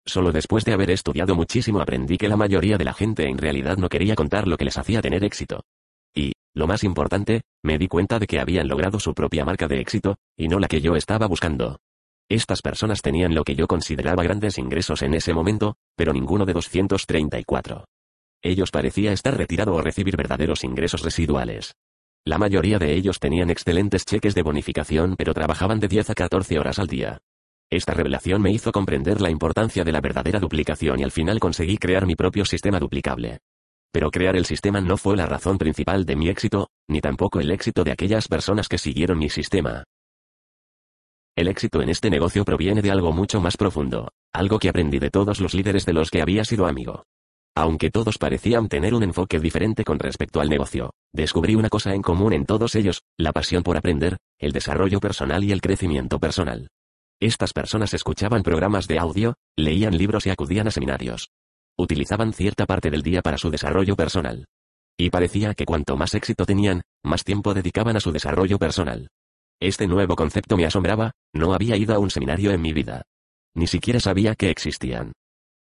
Solo 0.05 0.31
después 0.31 0.65
de 0.65 0.73
haber 0.73 0.91
estudiado 0.91 1.35
muchísimo 1.35 1.79
aprendí 1.79 2.17
que 2.17 2.27
la 2.27 2.37
mayoría 2.37 2.77
de 2.77 2.85
la 2.85 2.93
gente 2.93 3.27
en 3.27 3.37
realidad 3.37 3.77
no 3.77 3.89
quería 3.89 4.15
contar 4.15 4.47
lo 4.47 4.57
que 4.57 4.65
les 4.65 4.77
hacía 4.77 5.01
tener 5.01 5.23
éxito. 5.23 5.63
Y, 6.13 6.33
lo 6.53 6.67
más 6.67 6.83
importante, 6.83 7.41
me 7.63 7.77
di 7.77 7.87
cuenta 7.87 8.19
de 8.19 8.27
que 8.27 8.39
habían 8.39 8.67
logrado 8.67 8.99
su 8.99 9.13
propia 9.13 9.45
marca 9.45 9.67
de 9.67 9.79
éxito, 9.79 10.17
y 10.35 10.47
no 10.47 10.59
la 10.59 10.67
que 10.67 10.81
yo 10.81 10.95
estaba 10.95 11.27
buscando. 11.27 11.79
Estas 12.31 12.61
personas 12.61 13.01
tenían 13.01 13.35
lo 13.35 13.43
que 13.43 13.55
yo 13.55 13.67
consideraba 13.67 14.23
grandes 14.23 14.57
ingresos 14.57 15.01
en 15.01 15.15
ese 15.15 15.33
momento, 15.33 15.75
pero 15.97 16.13
ninguno 16.13 16.45
de 16.45 16.53
234. 16.53 17.83
Ellos 18.41 18.71
parecía 18.71 19.11
estar 19.11 19.35
retirado 19.35 19.73
o 19.73 19.81
recibir 19.81 20.15
verdaderos 20.15 20.63
ingresos 20.63 21.01
residuales. 21.01 21.73
La 22.23 22.37
mayoría 22.37 22.79
de 22.79 22.95
ellos 22.95 23.19
tenían 23.19 23.49
excelentes 23.49 24.05
cheques 24.05 24.33
de 24.33 24.43
bonificación 24.43 25.15
pero 25.17 25.33
trabajaban 25.33 25.81
de 25.81 25.89
10 25.89 26.11
a 26.11 26.13
14 26.13 26.57
horas 26.57 26.79
al 26.79 26.87
día. 26.87 27.17
Esta 27.69 27.93
revelación 27.93 28.41
me 28.41 28.51
hizo 28.51 28.71
comprender 28.71 29.19
la 29.19 29.29
importancia 29.29 29.83
de 29.83 29.91
la 29.91 29.99
verdadera 29.99 30.39
duplicación 30.39 31.01
y 31.01 31.03
al 31.03 31.11
final 31.11 31.37
conseguí 31.37 31.77
crear 31.77 32.05
mi 32.05 32.15
propio 32.15 32.45
sistema 32.45 32.79
duplicable. 32.79 33.39
Pero 33.91 34.09
crear 34.09 34.37
el 34.37 34.45
sistema 34.45 34.79
no 34.79 34.95
fue 34.95 35.17
la 35.17 35.25
razón 35.25 35.57
principal 35.57 36.05
de 36.05 36.15
mi 36.15 36.29
éxito, 36.29 36.69
ni 36.87 37.01
tampoco 37.01 37.41
el 37.41 37.51
éxito 37.51 37.83
de 37.83 37.91
aquellas 37.91 38.29
personas 38.29 38.69
que 38.69 38.77
siguieron 38.77 39.19
mi 39.19 39.29
sistema. 39.29 39.83
El 41.35 41.47
éxito 41.47 41.81
en 41.81 41.89
este 41.89 42.09
negocio 42.09 42.43
proviene 42.43 42.81
de 42.81 42.91
algo 42.91 43.13
mucho 43.13 43.39
más 43.39 43.55
profundo, 43.55 44.09
algo 44.33 44.59
que 44.59 44.67
aprendí 44.67 44.99
de 44.99 45.09
todos 45.09 45.39
los 45.39 45.53
líderes 45.53 45.85
de 45.85 45.93
los 45.93 46.11
que 46.11 46.21
había 46.21 46.43
sido 46.43 46.65
amigo. 46.65 47.03
Aunque 47.55 47.89
todos 47.89 48.17
parecían 48.17 48.67
tener 48.67 48.93
un 48.93 49.03
enfoque 49.03 49.39
diferente 49.39 49.83
con 49.83 49.99
respecto 49.99 50.41
al 50.41 50.49
negocio, 50.49 50.91
descubrí 51.13 51.55
una 51.55 51.69
cosa 51.69 51.93
en 51.93 52.01
común 52.01 52.33
en 52.33 52.45
todos 52.45 52.75
ellos, 52.75 53.03
la 53.17 53.31
pasión 53.31 53.63
por 53.63 53.77
aprender, 53.77 54.17
el 54.39 54.51
desarrollo 54.51 54.99
personal 54.99 55.43
y 55.43 55.51
el 55.51 55.61
crecimiento 55.61 56.19
personal. 56.19 56.69
Estas 57.21 57.53
personas 57.53 57.93
escuchaban 57.93 58.43
programas 58.43 58.87
de 58.87 58.99
audio, 58.99 59.35
leían 59.55 59.97
libros 59.97 60.25
y 60.25 60.31
acudían 60.31 60.67
a 60.67 60.71
seminarios. 60.71 61.29
Utilizaban 61.77 62.33
cierta 62.33 62.65
parte 62.65 62.89
del 62.89 63.03
día 63.03 63.21
para 63.21 63.37
su 63.37 63.49
desarrollo 63.49 63.95
personal. 63.95 64.45
Y 64.97 65.09
parecía 65.09 65.53
que 65.53 65.65
cuanto 65.65 65.95
más 65.97 66.13
éxito 66.13 66.45
tenían, 66.45 66.81
más 67.03 67.23
tiempo 67.23 67.53
dedicaban 67.53 67.95
a 67.95 68.01
su 68.01 68.11
desarrollo 68.11 68.57
personal. 68.57 69.09
Este 69.61 69.85
nuevo 69.85 70.15
concepto 70.15 70.57
me 70.57 70.65
asombraba, 70.65 71.11
no 71.33 71.53
había 71.53 71.77
ido 71.77 71.93
a 71.93 71.99
un 71.99 72.09
seminario 72.09 72.51
en 72.51 72.61
mi 72.61 72.73
vida. 72.73 73.03
Ni 73.53 73.67
siquiera 73.67 73.99
sabía 73.99 74.33
que 74.33 74.49
existían. 74.49 75.11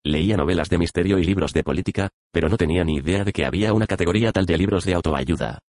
Leía 0.05 0.37
novelas 0.37 0.69
de 0.69 0.77
misterio 0.77 1.19
y 1.19 1.25
libros 1.25 1.51
de 1.51 1.63
política, 1.63 2.07
pero 2.31 2.47
no 2.47 2.55
tenía 2.55 2.85
ni 2.85 2.95
idea 2.95 3.25
de 3.25 3.33
que 3.33 3.45
había 3.45 3.73
una 3.73 3.87
categoría 3.87 4.31
tal 4.31 4.45
de 4.45 4.57
libros 4.57 4.85
de 4.85 4.93
autoayuda. 4.93 5.59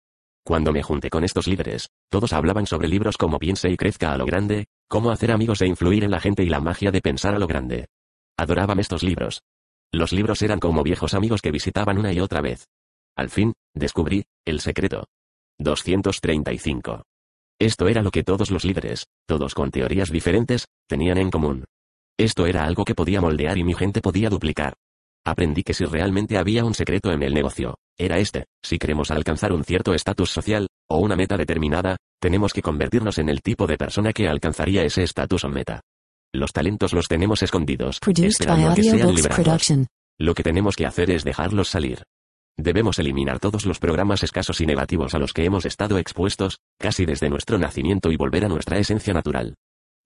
Cuando 0.44 0.72
me 0.72 0.84
junté 0.84 1.10
con 1.10 1.24
estos 1.24 1.48
líderes, 1.48 1.88
todos 2.08 2.32
hablaban 2.32 2.66
sobre 2.66 2.86
libros 2.86 3.16
como 3.16 3.40
Piense 3.40 3.68
y 3.68 3.76
crezca 3.76 4.12
a 4.12 4.16
lo 4.16 4.26
grande, 4.26 4.66
cómo 4.88 5.10
hacer 5.10 5.32
amigos 5.32 5.60
e 5.62 5.66
influir 5.66 6.04
en 6.04 6.12
la 6.12 6.20
gente 6.20 6.44
y 6.44 6.48
la 6.48 6.60
magia 6.60 6.92
de 6.92 7.00
pensar 7.00 7.34
a 7.34 7.38
lo 7.40 7.48
grande. 7.48 7.88
Adoraban 8.38 8.78
estos 8.78 9.02
libros. 9.02 9.42
Los 9.90 10.12
libros 10.12 10.40
eran 10.42 10.60
como 10.60 10.84
viejos 10.84 11.14
amigos 11.14 11.42
que 11.42 11.50
visitaban 11.50 11.98
una 11.98 12.12
y 12.12 12.20
otra 12.20 12.40
vez. 12.40 12.68
Al 13.16 13.28
fin, 13.28 13.54
descubrí, 13.74 14.22
el 14.44 14.60
secreto. 14.60 15.08
235. 15.58 17.02
Esto 17.60 17.88
era 17.88 18.02
lo 18.02 18.10
que 18.10 18.22
todos 18.22 18.50
los 18.50 18.64
líderes, 18.64 19.06
todos 19.26 19.54
con 19.54 19.70
teorías 19.70 20.10
diferentes, 20.10 20.64
tenían 20.88 21.18
en 21.18 21.30
común. 21.30 21.66
Esto 22.18 22.46
era 22.46 22.64
algo 22.64 22.86
que 22.86 22.94
podía 22.94 23.20
moldear 23.20 23.58
y 23.58 23.64
mi 23.64 23.74
gente 23.74 24.00
podía 24.00 24.30
duplicar. 24.30 24.74
Aprendí 25.26 25.62
que 25.62 25.74
si 25.74 25.84
realmente 25.84 26.38
había 26.38 26.64
un 26.64 26.72
secreto 26.72 27.12
en 27.12 27.22
el 27.22 27.34
negocio, 27.34 27.74
era 27.98 28.18
este, 28.18 28.46
si 28.64 28.78
queremos 28.78 29.10
alcanzar 29.10 29.52
un 29.52 29.62
cierto 29.62 29.92
estatus 29.92 30.30
social, 30.30 30.68
o 30.88 31.00
una 31.00 31.16
meta 31.16 31.36
determinada, 31.36 31.98
tenemos 32.18 32.54
que 32.54 32.62
convertirnos 32.62 33.18
en 33.18 33.28
el 33.28 33.42
tipo 33.42 33.66
de 33.66 33.76
persona 33.76 34.14
que 34.14 34.26
alcanzaría 34.26 34.82
ese 34.82 35.02
estatus 35.02 35.44
o 35.44 35.50
meta. 35.50 35.82
Los 36.32 36.52
talentos 36.52 36.94
los 36.94 37.08
tenemos 37.08 37.42
escondidos, 37.42 37.98
esperando 38.06 38.70
a 38.70 38.74
que 38.74 38.84
sean 38.84 39.14
liberados. 39.14 39.70
Lo 40.18 40.34
que 40.34 40.42
tenemos 40.42 40.76
que 40.76 40.86
hacer 40.86 41.10
es 41.10 41.24
dejarlos 41.24 41.68
salir. 41.68 42.04
Debemos 42.56 42.98
eliminar 42.98 43.38
todos 43.40 43.64
los 43.64 43.78
programas 43.78 44.22
escasos 44.22 44.60
y 44.60 44.66
negativos 44.66 45.14
a 45.14 45.18
los 45.18 45.32
que 45.32 45.44
hemos 45.44 45.64
estado 45.64 45.98
expuestos, 45.98 46.60
casi 46.78 47.06
desde 47.06 47.30
nuestro 47.30 47.58
nacimiento 47.58 48.10
y 48.12 48.16
volver 48.16 48.44
a 48.44 48.48
nuestra 48.48 48.78
esencia 48.78 49.14
natural. 49.14 49.54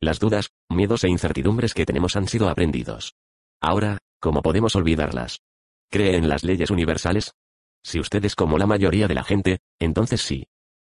Las 0.00 0.20
dudas, 0.20 0.50
miedos 0.68 1.04
e 1.04 1.08
incertidumbres 1.08 1.74
que 1.74 1.86
tenemos 1.86 2.16
han 2.16 2.28
sido 2.28 2.48
aprendidos. 2.48 3.14
Ahora, 3.60 3.98
¿cómo 4.20 4.42
podemos 4.42 4.76
olvidarlas? 4.76 5.40
¿Cree 5.90 6.16
en 6.16 6.28
las 6.28 6.44
leyes 6.44 6.70
universales? 6.70 7.32
Si 7.82 8.00
usted 8.00 8.24
es 8.24 8.34
como 8.34 8.58
la 8.58 8.66
mayoría 8.66 9.08
de 9.08 9.14
la 9.14 9.24
gente, 9.24 9.58
entonces 9.78 10.22
sí. 10.22 10.46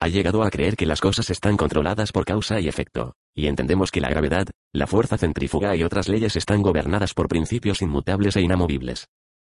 Ha 0.00 0.08
llegado 0.08 0.42
a 0.42 0.50
creer 0.50 0.76
que 0.76 0.86
las 0.86 1.00
cosas 1.00 1.28
están 1.30 1.56
controladas 1.56 2.12
por 2.12 2.24
causa 2.24 2.60
y 2.60 2.68
efecto, 2.68 3.14
y 3.34 3.46
entendemos 3.46 3.90
que 3.90 4.00
la 4.00 4.08
gravedad, 4.08 4.46
la 4.72 4.86
fuerza 4.86 5.18
centrífuga 5.18 5.74
y 5.74 5.82
otras 5.82 6.08
leyes 6.08 6.36
están 6.36 6.62
gobernadas 6.62 7.14
por 7.14 7.28
principios 7.28 7.82
inmutables 7.82 8.36
e 8.36 8.42
inamovibles. 8.42 9.08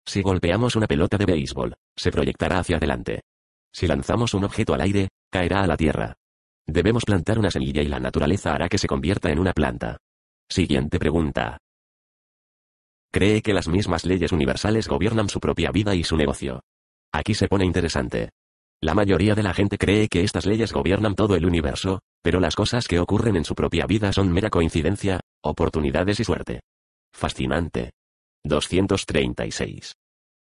Si 0.08 0.22
golpeamos 0.22 0.76
una 0.76 0.88
pelota 0.88 1.18
de 1.18 1.26
béisbol, 1.26 1.76
se 1.96 2.12
proyectará 2.12 2.60
hacia 2.60 2.78
adelante. 2.78 3.22
Si 3.74 3.88
lanzamos 3.88 4.34
un 4.34 4.44
objeto 4.44 4.74
al 4.74 4.82
aire, 4.82 5.10
caerá 5.32 5.64
a 5.64 5.68
la 5.68 5.78
tierra. 5.78 6.16
Debemos 6.68 7.06
plantar 7.06 7.40
una 7.40 7.52
semilla 7.52 7.82
y 7.82 7.88
la 7.88 8.00
naturaleza 8.00 8.54
hará 8.54 8.70
que 8.70 8.78
se 8.78 8.88
convierta 8.88 9.32
en 9.32 9.40
una 9.40 9.54
planta. 9.54 9.98
Siguiente 10.50 11.00
pregunta. 11.00 11.58
Cree 13.12 13.42
que 13.42 13.54
las 13.54 13.68
mismas 13.68 14.06
leyes 14.06 14.32
universales 14.32 14.88
gobiernan 14.88 15.30
su 15.30 15.40
propia 15.40 15.72
vida 15.72 15.96
y 15.96 16.04
su 16.04 16.18
negocio. 16.18 16.62
Aquí 17.12 17.34
se 17.34 17.48
pone 17.48 17.66
interesante. 17.66 18.30
La 18.82 18.94
mayoría 18.94 19.36
de 19.36 19.44
la 19.44 19.54
gente 19.54 19.78
cree 19.78 20.08
que 20.10 20.24
estas 20.24 20.46
leyes 20.46 20.74
gobiernan 20.74 21.16
todo 21.16 21.36
el 21.36 21.46
universo, 21.46 22.02
pero 22.22 22.40
las 22.40 22.56
cosas 22.56 22.88
que 22.88 23.00
ocurren 23.00 23.36
en 23.36 23.46
su 23.46 23.56
propia 23.56 23.86
vida 23.86 24.12
son 24.12 24.32
mera 24.32 24.50
coincidencia, 24.50 25.22
oportunidades 25.42 26.20
y 26.20 26.24
suerte. 26.24 26.62
Fascinante. 27.14 27.92
236. 28.46 29.96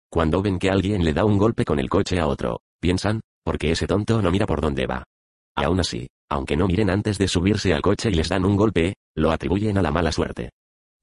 Cuando 0.09 0.41
ven 0.41 0.59
que 0.59 0.69
alguien 0.69 1.03
le 1.03 1.13
da 1.13 1.25
un 1.25 1.37
golpe 1.37 1.65
con 1.65 1.79
el 1.79 1.89
coche 1.89 2.19
a 2.19 2.27
otro, 2.27 2.61
piensan, 2.79 3.21
porque 3.43 3.71
ese 3.71 3.87
tonto 3.87 4.21
no 4.21 4.31
mira 4.31 4.45
por 4.45 4.61
dónde 4.61 4.85
va. 4.85 5.03
Aún 5.55 5.79
así, 5.79 6.07
aunque 6.29 6.55
no 6.55 6.67
miren 6.67 6.89
antes 6.89 7.17
de 7.17 7.27
subirse 7.27 7.73
al 7.73 7.81
coche 7.81 8.09
y 8.09 8.13
les 8.13 8.29
dan 8.29 8.45
un 8.45 8.55
golpe, 8.55 8.95
lo 9.15 9.31
atribuyen 9.31 9.77
a 9.77 9.81
la 9.81 9.91
mala 9.91 10.11
suerte. 10.11 10.51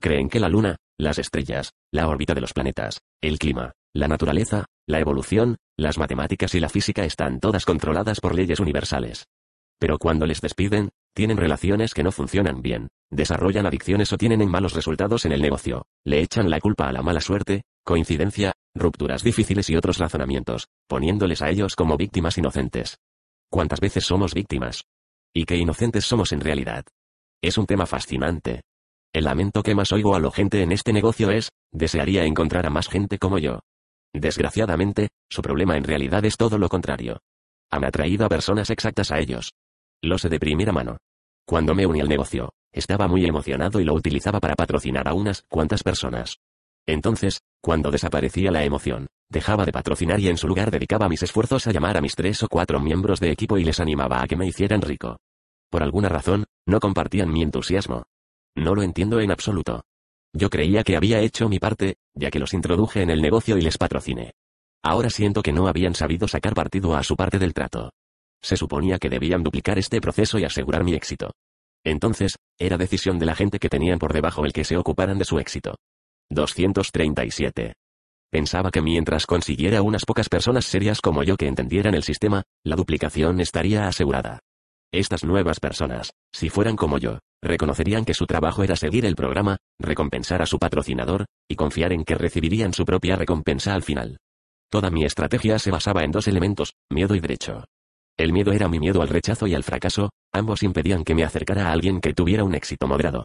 Creen 0.01 0.29
que 0.29 0.41
la 0.41 0.49
luna, 0.49 0.77
las 0.99 1.19
estrellas, 1.19 1.73
la 1.93 2.09
órbita 2.09 2.35
de 2.35 2.41
los 2.41 2.53
planetas, 2.53 3.01
el 3.21 3.39
clima, 3.39 3.73
la 3.95 4.09
naturaleza, 4.09 4.67
la 4.87 5.01
evolución, 5.01 5.57
las 5.77 5.99
matemáticas 5.99 6.55
y 6.55 6.61
la 6.61 6.69
física 6.69 7.05
están 7.05 7.41
todas 7.41 7.65
controladas 7.65 8.21
por 8.21 8.35
leyes 8.35 8.61
universales. 8.61 9.27
Pero 9.79 9.99
cuando 9.99 10.27
les 10.27 10.41
despiden, 10.41 10.91
tienen 11.15 11.37
relaciones 11.37 11.95
que 11.95 12.03
no 12.03 12.13
funcionan 12.13 12.63
bien, 12.63 12.89
desarrollan 13.11 13.67
adicciones 13.67 14.13
o 14.13 14.17
tienen 14.17 14.49
malos 14.51 14.73
resultados 14.73 15.25
en 15.25 15.33
el 15.33 15.43
negocio, 15.43 15.87
le 16.05 16.21
echan 16.21 16.51
la 16.51 16.61
culpa 16.61 16.89
a 16.89 16.93
la 16.93 17.03
mala 17.03 17.21
suerte, 17.21 17.63
coincidencia, 17.85 18.53
rupturas 18.75 19.23
difíciles 19.23 19.69
y 19.69 19.77
otros 19.77 19.99
razonamientos, 19.99 20.69
poniéndoles 20.89 21.43
a 21.43 21.51
ellos 21.51 21.77
como 21.77 21.97
víctimas 21.97 22.39
inocentes. 22.39 22.99
¿Cuántas 23.51 23.81
veces 23.81 24.05
somos 24.07 24.33
víctimas? 24.33 24.85
¿Y 25.35 25.45
qué 25.45 25.57
inocentes 25.57 26.07
somos 26.07 26.33
en 26.33 26.41
realidad? 26.41 26.85
Es 27.43 27.59
un 27.59 27.67
tema 27.67 27.87
fascinante. 27.87 28.63
El 29.13 29.25
lamento 29.25 29.63
que 29.63 29.75
más 29.75 29.93
oigo 29.93 30.15
a 30.15 30.21
la 30.21 30.31
gente 30.31 30.63
en 30.63 30.73
este 30.73 30.93
negocio 30.93 31.31
es, 31.31 31.51
desearía 31.71 32.25
encontrar 32.25 32.67
a 32.67 32.71
más 32.71 32.89
gente 32.89 33.19
como 33.19 33.39
yo. 33.39 33.61
Desgraciadamente, 34.15 35.09
su 35.29 35.43
problema 35.43 35.77
en 35.77 35.85
realidad 35.85 36.25
es 36.25 36.37
todo 36.37 36.57
lo 36.57 36.69
contrario. 36.69 37.21
Han 37.71 37.85
atraído 37.85 38.25
a 38.25 38.29
personas 38.29 38.71
exactas 38.71 39.11
a 39.11 39.19
ellos, 39.19 39.53
lo 40.03 40.19
sé 40.19 40.29
de 40.29 40.41
primera 40.41 40.73
mano. 40.73 40.99
Cuando 41.47 41.75
me 41.75 41.87
uní 41.87 42.01
al 42.01 42.09
negocio, 42.09 42.53
estaba 42.73 43.07
muy 43.07 43.25
emocionado 43.25 43.81
y 43.81 43.85
lo 43.85 43.95
utilizaba 43.95 44.41
para 44.41 44.55
patrocinar 44.55 45.09
a 45.09 45.15
unas 45.15 45.43
cuantas 45.43 45.83
personas. 45.83 46.39
Entonces, 46.87 47.41
cuando 47.61 47.91
desaparecía 47.91 48.51
la 48.51 48.65
emoción, 48.65 49.07
dejaba 49.29 49.65
de 49.65 49.73
patrocinar 49.73 50.19
y 50.19 50.29
en 50.29 50.37
su 50.37 50.49
lugar 50.49 50.71
dedicaba 50.71 51.09
mis 51.09 51.23
esfuerzos 51.23 51.67
a 51.67 51.73
llamar 51.73 51.97
a 51.97 52.01
mis 52.01 52.17
tres 52.17 52.43
o 52.43 52.49
cuatro 52.49 52.81
miembros 52.81 53.21
de 53.21 53.31
equipo 53.31 53.57
y 53.59 53.65
les 53.65 53.79
animaba 53.79 54.23
a 54.23 54.27
que 54.27 54.37
me 54.37 54.47
hicieran 54.47 54.83
rico. 54.83 55.19
Por 55.71 55.83
alguna 55.83 56.09
razón, 56.09 56.45
no 56.67 56.81
compartían 56.81 57.33
mi 57.33 57.43
entusiasmo. 57.43 58.03
No 58.57 58.75
lo 58.75 58.83
entiendo 58.83 59.21
en 59.21 59.31
absoluto. 59.31 59.85
Yo 60.35 60.51
creía 60.51 60.83
que 60.83 60.97
había 60.97 61.21
hecho 61.21 61.49
mi 61.49 61.59
parte, 61.59 61.97
ya 62.15 62.31
que 62.31 62.39
los 62.39 62.55
introduje 62.55 63.03
en 63.03 63.11
el 63.11 63.23
negocio 63.23 63.57
y 63.57 63.63
les 63.63 63.79
patrociné. 63.79 64.33
Ahora 64.83 65.11
siento 65.11 65.43
que 65.43 65.53
no 65.53 65.69
habían 65.69 65.95
sabido 65.95 66.27
sacar 66.27 66.55
partido 66.55 66.97
a 66.97 67.05
su 67.05 67.15
parte 67.17 67.39
del 67.39 67.55
trato. 67.55 67.93
Se 68.43 68.57
suponía 68.57 68.99
que 68.99 69.09
debían 69.09 69.43
duplicar 69.43 69.79
este 69.79 70.01
proceso 70.01 70.39
y 70.39 70.45
asegurar 70.45 70.85
mi 70.85 70.95
éxito. 70.95 71.33
Entonces, 71.85 72.37
era 72.59 72.77
decisión 72.77 73.19
de 73.19 73.27
la 73.27 73.35
gente 73.35 73.59
que 73.59 73.69
tenían 73.69 73.99
por 73.99 74.13
debajo 74.13 74.45
el 74.45 74.53
que 74.53 74.65
se 74.65 74.77
ocuparan 74.77 75.19
de 75.19 75.25
su 75.25 75.39
éxito. 75.39 75.77
237. 76.31 77.75
Pensaba 78.31 78.71
que 78.71 78.81
mientras 78.81 79.27
consiguiera 79.27 79.83
unas 79.83 80.05
pocas 80.05 80.29
personas 80.29 80.65
serias 80.65 81.01
como 81.01 81.23
yo 81.23 81.37
que 81.37 81.47
entendieran 81.47 81.95
el 81.95 82.03
sistema, 82.03 82.45
la 82.65 82.77
duplicación 82.77 83.41
estaría 83.41 83.87
asegurada. 83.87 84.39
Estas 84.91 85.25
nuevas 85.25 85.61
personas, 85.61 86.13
si 86.33 86.49
fueran 86.49 86.77
como 86.77 86.99
yo, 86.99 87.19
reconocerían 87.43 88.05
que 88.05 88.15
su 88.15 88.27
trabajo 88.27 88.63
era 88.63 88.77
seguir 88.77 89.05
el 89.05 89.17
programa, 89.17 89.59
recompensar 89.79 90.43
a 90.43 90.47
su 90.47 90.59
patrocinador, 90.59 91.27
y 91.49 91.57
confiar 91.57 91.93
en 91.93 92.05
que 92.05 92.15
recibirían 92.15 92.73
su 92.73 92.85
propia 92.85 93.17
recompensa 93.17 93.75
al 93.75 93.83
final. 93.83 94.19
Toda 94.71 94.91
mi 94.91 95.05
estrategia 95.05 95.59
se 95.59 95.71
basaba 95.71 96.03
en 96.03 96.13
dos 96.13 96.29
elementos, 96.29 96.73
miedo 96.91 97.15
y 97.15 97.21
derecho. 97.21 97.65
El 98.23 98.33
miedo 98.33 98.53
era 98.53 98.69
mi 98.69 98.79
miedo 98.79 99.03
al 99.03 99.09
rechazo 99.09 99.49
y 99.49 99.55
al 99.55 99.65
fracaso, 99.65 100.11
ambos 100.33 100.63
impedían 100.63 101.03
que 101.03 101.13
me 101.13 101.25
acercara 101.25 101.67
a 101.67 101.73
alguien 101.73 102.01
que 102.01 102.15
tuviera 102.15 102.45
un 102.45 102.55
éxito 102.55 102.87
moderado. 102.87 103.25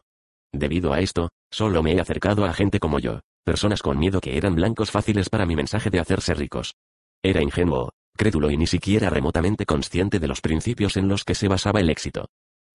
Debido 0.52 0.92
a 0.92 1.02
esto, 1.02 1.30
solo 1.52 1.84
me 1.84 1.94
he 1.94 2.00
acercado 2.00 2.46
a 2.46 2.54
gente 2.54 2.80
como 2.80 2.98
yo, 2.98 3.20
personas 3.44 3.84
con 3.84 4.00
miedo 4.00 4.20
que 4.20 4.38
eran 4.40 4.56
blancos 4.56 4.90
fáciles 4.90 5.30
para 5.30 5.46
mi 5.46 5.56
mensaje 5.56 5.92
de 5.92 6.00
hacerse 6.00 6.34
ricos. 6.34 6.74
Era 7.22 7.44
ingenuo, 7.44 7.92
crédulo 8.18 8.50
y 8.50 8.58
ni 8.58 8.66
siquiera 8.66 9.12
remotamente 9.12 9.68
consciente 9.68 10.18
de 10.18 10.28
los 10.28 10.42
principios 10.42 10.98
en 10.98 11.08
los 11.08 11.24
que 11.24 11.36
se 11.36 11.48
basaba 11.48 11.80
el 11.80 11.92
éxito. 11.92 12.26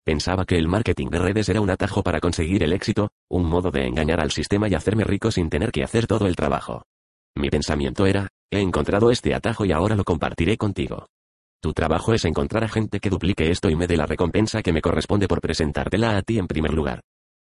Pensaba 0.06 0.46
que 0.46 0.60
el 0.60 0.68
marketing 0.68 1.08
de 1.08 1.18
redes 1.18 1.50
era 1.50 1.60
un 1.60 1.72
atajo 1.72 2.04
para 2.04 2.20
conseguir 2.20 2.62
el 2.62 2.74
éxito, 2.74 3.10
un 3.32 3.46
modo 3.46 3.72
de 3.72 3.88
engañar 3.88 4.20
al 4.20 4.30
sistema 4.30 4.70
y 4.70 4.76
hacerme 4.76 5.06
rico 5.06 5.32
sin 5.32 5.50
tener 5.50 5.72
que 5.72 5.84
hacer 5.84 6.06
todo 6.06 6.28
el 6.28 6.36
trabajo. 6.36 6.84
Mi 7.36 7.50
pensamiento 7.50 8.06
era, 8.06 8.28
he 8.52 8.60
encontrado 8.60 9.10
este 9.10 9.34
atajo 9.34 9.66
y 9.66 9.72
ahora 9.72 9.96
lo 9.96 10.04
compartiré 10.04 10.56
contigo. 10.56 11.08
Tu 11.62 11.74
trabajo 11.74 12.14
es 12.14 12.26
encontrar 12.26 12.64
a 12.64 12.70
gente 12.70 13.00
que 13.00 13.12
duplique 13.12 13.52
esto 13.52 13.70
y 13.70 13.76
me 13.76 13.86
dé 13.86 13.96
la 13.96 14.08
recompensa 14.08 14.64
que 14.64 14.74
me 14.74 14.82
corresponde 14.82 15.28
por 15.28 15.42
presentártela 15.42 16.18
a 16.18 16.24
ti 16.24 16.40
en 16.40 16.48
primer 16.48 16.74
lugar. 16.74 17.02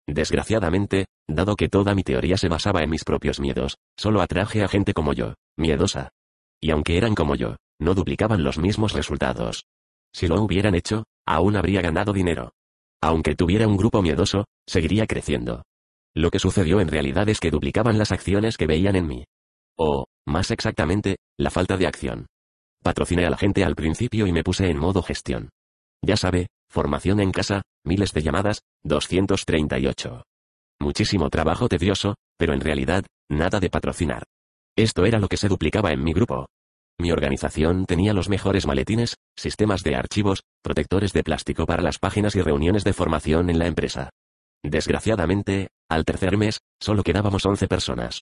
Desgraciadamente, 0.06 1.06
dado 1.26 1.56
que 1.56 1.68
toda 1.68 1.96
mi 1.96 2.04
teoría 2.04 2.36
se 2.36 2.48
basaba 2.48 2.82
en 2.82 2.90
mis 2.90 3.02
propios 3.02 3.40
miedos, 3.40 3.76
solo 3.96 4.22
atraje 4.22 4.62
a 4.62 4.68
gente 4.68 4.92
como 4.92 5.14
yo, 5.14 5.34
miedosa. 5.56 6.10
Y 6.62 6.70
aunque 6.70 6.96
eran 6.96 7.16
como 7.16 7.34
yo, 7.34 7.56
no 7.80 7.94
duplicaban 7.94 8.44
los 8.44 8.58
mismos 8.58 8.92
resultados. 8.92 9.64
Si 10.14 10.28
lo 10.28 10.40
hubieran 10.40 10.76
hecho, 10.76 11.04
aún 11.26 11.56
habría 11.56 11.80
ganado 11.80 12.12
dinero. 12.12 12.52
Aunque 13.02 13.34
tuviera 13.34 13.66
un 13.66 13.76
grupo 13.76 14.00
miedoso, 14.00 14.44
seguiría 14.66 15.06
creciendo. 15.06 15.64
Lo 16.14 16.30
que 16.30 16.38
sucedió 16.38 16.80
en 16.80 16.88
realidad 16.88 17.28
es 17.28 17.40
que 17.40 17.50
duplicaban 17.50 17.98
las 17.98 18.12
acciones 18.12 18.56
que 18.56 18.68
veían 18.68 18.94
en 18.94 19.08
mí. 19.08 19.24
O, 19.76 20.06
más 20.24 20.52
exactamente, 20.52 21.16
la 21.36 21.50
falta 21.50 21.76
de 21.76 21.88
acción. 21.88 22.26
Patrociné 22.84 23.24
a 23.24 23.30
la 23.30 23.38
gente 23.38 23.64
al 23.64 23.76
principio 23.76 24.26
y 24.26 24.32
me 24.32 24.44
puse 24.44 24.68
en 24.68 24.76
modo 24.76 25.02
gestión. 25.02 25.48
Ya 26.02 26.18
sabe, 26.18 26.48
formación 26.68 27.18
en 27.18 27.32
casa, 27.32 27.62
miles 27.82 28.12
de 28.12 28.20
llamadas, 28.20 28.60
238. 28.82 30.22
Muchísimo 30.80 31.30
trabajo 31.30 31.66
tedioso, 31.66 32.16
pero 32.36 32.52
en 32.52 32.60
realidad, 32.60 33.06
nada 33.30 33.58
de 33.58 33.70
patrocinar. 33.70 34.24
Esto 34.76 35.06
era 35.06 35.18
lo 35.18 35.28
que 35.28 35.38
se 35.38 35.48
duplicaba 35.48 35.92
en 35.92 36.04
mi 36.04 36.12
grupo. 36.12 36.44
Mi 37.00 37.10
organización 37.10 37.86
tenía 37.86 38.12
los 38.12 38.28
mejores 38.28 38.66
maletines, 38.66 39.16
sistemas 39.34 39.82
de 39.82 39.96
archivos, 39.96 40.42
protectores 40.62 41.14
de 41.14 41.24
plástico 41.24 41.64
para 41.64 41.82
las 41.82 41.98
páginas 41.98 42.36
y 42.36 42.42
reuniones 42.42 42.84
de 42.84 42.92
formación 42.92 43.48
en 43.48 43.58
la 43.58 43.66
empresa. 43.66 44.10
Desgraciadamente, 44.62 45.68
al 45.88 46.04
tercer 46.04 46.36
mes, 46.36 46.58
solo 46.78 47.02
quedábamos 47.02 47.46
11 47.46 47.66
personas. 47.66 48.20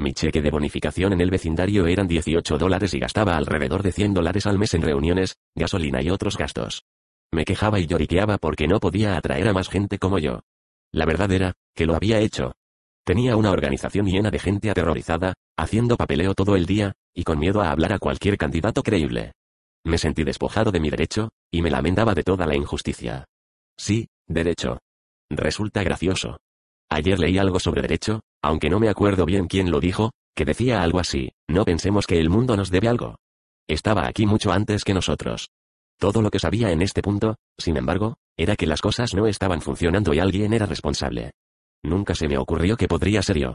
Mi 0.00 0.14
cheque 0.14 0.40
de 0.40 0.50
bonificación 0.50 1.12
en 1.12 1.20
el 1.20 1.30
vecindario 1.30 1.86
eran 1.86 2.08
18 2.08 2.56
dólares 2.56 2.94
y 2.94 2.98
gastaba 2.98 3.36
alrededor 3.36 3.82
de 3.82 3.92
100 3.92 4.14
dólares 4.14 4.46
al 4.46 4.58
mes 4.58 4.72
en 4.72 4.80
reuniones, 4.80 5.36
gasolina 5.54 6.00
y 6.00 6.08
otros 6.08 6.38
gastos. 6.38 6.84
Me 7.30 7.44
quejaba 7.44 7.78
y 7.78 7.86
lloriqueaba 7.86 8.38
porque 8.38 8.66
no 8.66 8.80
podía 8.80 9.18
atraer 9.18 9.48
a 9.48 9.52
más 9.52 9.68
gente 9.68 9.98
como 9.98 10.18
yo. 10.18 10.40
La 10.90 11.04
verdad 11.04 11.30
era, 11.30 11.52
que 11.74 11.84
lo 11.84 11.94
había 11.94 12.18
hecho. 12.18 12.52
Tenía 13.04 13.36
una 13.36 13.50
organización 13.50 14.06
llena 14.06 14.30
de 14.30 14.38
gente 14.38 14.70
aterrorizada, 14.70 15.34
haciendo 15.58 15.98
papeleo 15.98 16.34
todo 16.34 16.56
el 16.56 16.64
día, 16.64 16.94
y 17.14 17.24
con 17.24 17.38
miedo 17.38 17.60
a 17.60 17.70
hablar 17.70 17.92
a 17.92 17.98
cualquier 17.98 18.38
candidato 18.38 18.82
creíble. 18.82 19.32
Me 19.84 19.98
sentí 19.98 20.24
despojado 20.24 20.72
de 20.72 20.80
mi 20.80 20.88
derecho, 20.88 21.28
y 21.50 21.60
me 21.60 21.70
lamentaba 21.70 22.14
de 22.14 22.22
toda 22.22 22.46
la 22.46 22.56
injusticia. 22.56 23.26
Sí, 23.76 24.08
derecho. 24.26 24.78
Resulta 25.28 25.82
gracioso. 25.82 26.38
Ayer 26.88 27.18
leí 27.18 27.36
algo 27.36 27.60
sobre 27.60 27.82
derecho, 27.82 28.20
aunque 28.42 28.70
no 28.70 28.80
me 28.80 28.88
acuerdo 28.88 29.26
bien 29.26 29.46
quién 29.46 29.70
lo 29.70 29.80
dijo, 29.80 30.12
que 30.34 30.44
decía 30.44 30.82
algo 30.82 31.00
así, 31.00 31.30
no 31.48 31.64
pensemos 31.64 32.06
que 32.06 32.18
el 32.18 32.30
mundo 32.30 32.56
nos 32.56 32.70
debe 32.70 32.88
algo. 32.88 33.16
Estaba 33.68 34.06
aquí 34.06 34.26
mucho 34.26 34.52
antes 34.52 34.84
que 34.84 34.94
nosotros. 34.94 35.50
Todo 35.98 36.22
lo 36.22 36.30
que 36.30 36.38
sabía 36.38 36.70
en 36.70 36.82
este 36.82 37.02
punto, 37.02 37.36
sin 37.58 37.76
embargo, 37.76 38.16
era 38.36 38.56
que 38.56 38.66
las 38.66 38.80
cosas 38.80 39.14
no 39.14 39.26
estaban 39.26 39.60
funcionando 39.60 40.14
y 40.14 40.18
alguien 40.18 40.52
era 40.54 40.66
responsable. 40.66 41.32
Nunca 41.82 42.14
se 42.14 42.26
me 42.26 42.38
ocurrió 42.38 42.76
que 42.76 42.88
podría 42.88 43.22
ser 43.22 43.38
yo. 43.38 43.54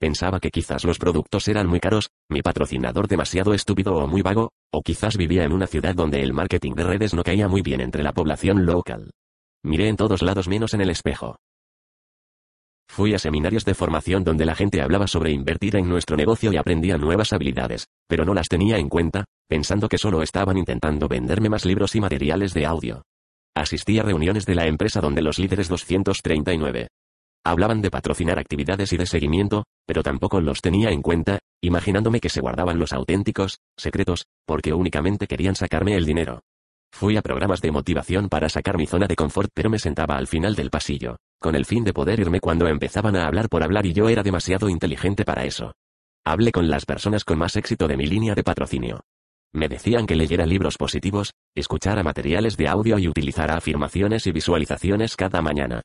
Pensaba 0.00 0.40
que 0.40 0.50
quizás 0.50 0.84
los 0.84 0.98
productos 0.98 1.46
eran 1.46 1.66
muy 1.66 1.78
caros, 1.78 2.08
mi 2.28 2.42
patrocinador 2.42 3.06
demasiado 3.06 3.52
estúpido 3.52 3.94
o 3.94 4.06
muy 4.06 4.22
vago, 4.22 4.50
o 4.72 4.82
quizás 4.82 5.16
vivía 5.16 5.44
en 5.44 5.52
una 5.52 5.66
ciudad 5.66 5.94
donde 5.94 6.22
el 6.22 6.32
marketing 6.32 6.72
de 6.72 6.84
redes 6.84 7.12
no 7.12 7.22
caía 7.22 7.48
muy 7.48 7.60
bien 7.60 7.80
entre 7.80 8.02
la 8.02 8.12
población 8.12 8.64
local. 8.64 9.10
Miré 9.62 9.88
en 9.88 9.96
todos 9.96 10.22
lados 10.22 10.48
menos 10.48 10.72
en 10.72 10.80
el 10.80 10.90
espejo. 10.90 11.36
Fui 12.92 13.14
a 13.14 13.20
seminarios 13.20 13.64
de 13.64 13.74
formación 13.74 14.24
donde 14.24 14.44
la 14.44 14.56
gente 14.56 14.82
hablaba 14.82 15.06
sobre 15.06 15.30
invertir 15.30 15.76
en 15.76 15.88
nuestro 15.88 16.16
negocio 16.16 16.52
y 16.52 16.56
aprendía 16.56 16.98
nuevas 16.98 17.32
habilidades, 17.32 17.86
pero 18.08 18.24
no 18.24 18.34
las 18.34 18.48
tenía 18.48 18.78
en 18.78 18.88
cuenta, 18.88 19.26
pensando 19.48 19.88
que 19.88 19.96
solo 19.96 20.22
estaban 20.22 20.58
intentando 20.58 21.06
venderme 21.06 21.48
más 21.48 21.64
libros 21.64 21.94
y 21.94 22.00
materiales 22.00 22.52
de 22.52 22.66
audio. 22.66 23.02
Asistí 23.54 24.00
a 24.00 24.02
reuniones 24.02 24.44
de 24.44 24.56
la 24.56 24.66
empresa 24.66 25.00
donde 25.00 25.22
los 25.22 25.38
líderes 25.38 25.68
239 25.68 26.88
hablaban 27.44 27.80
de 27.80 27.90
patrocinar 27.90 28.40
actividades 28.40 28.92
y 28.92 28.96
de 28.96 29.06
seguimiento, 29.06 29.64
pero 29.86 30.02
tampoco 30.02 30.40
los 30.40 30.60
tenía 30.60 30.90
en 30.90 31.00
cuenta, 31.00 31.38
imaginándome 31.62 32.18
que 32.18 32.28
se 32.28 32.40
guardaban 32.40 32.80
los 32.80 32.92
auténticos, 32.92 33.60
secretos, 33.78 34.24
porque 34.44 34.74
únicamente 34.74 35.28
querían 35.28 35.54
sacarme 35.54 35.94
el 35.94 36.04
dinero. 36.04 36.40
Fui 36.92 37.16
a 37.16 37.22
programas 37.22 37.60
de 37.60 37.70
motivación 37.70 38.28
para 38.28 38.48
sacar 38.48 38.76
mi 38.76 38.86
zona 38.86 39.06
de 39.06 39.16
confort 39.16 39.50
pero 39.54 39.70
me 39.70 39.78
sentaba 39.78 40.16
al 40.16 40.26
final 40.26 40.54
del 40.54 40.70
pasillo, 40.70 41.16
con 41.38 41.54
el 41.54 41.64
fin 41.64 41.84
de 41.84 41.92
poder 41.92 42.20
irme 42.20 42.40
cuando 42.40 42.68
empezaban 42.68 43.16
a 43.16 43.26
hablar 43.26 43.48
por 43.48 43.62
hablar 43.62 43.86
y 43.86 43.92
yo 43.92 44.08
era 44.08 44.22
demasiado 44.22 44.68
inteligente 44.68 45.24
para 45.24 45.44
eso. 45.44 45.72
Hablé 46.24 46.52
con 46.52 46.68
las 46.68 46.84
personas 46.84 47.24
con 47.24 47.38
más 47.38 47.56
éxito 47.56 47.88
de 47.88 47.96
mi 47.96 48.06
línea 48.06 48.34
de 48.34 48.42
patrocinio. 48.42 49.00
Me 49.52 49.68
decían 49.68 50.06
que 50.06 50.14
leyera 50.14 50.46
libros 50.46 50.76
positivos, 50.76 51.32
escuchara 51.54 52.02
materiales 52.02 52.56
de 52.56 52.68
audio 52.68 52.98
y 52.98 53.08
utilizara 53.08 53.56
afirmaciones 53.56 54.26
y 54.26 54.32
visualizaciones 54.32 55.16
cada 55.16 55.42
mañana. 55.42 55.82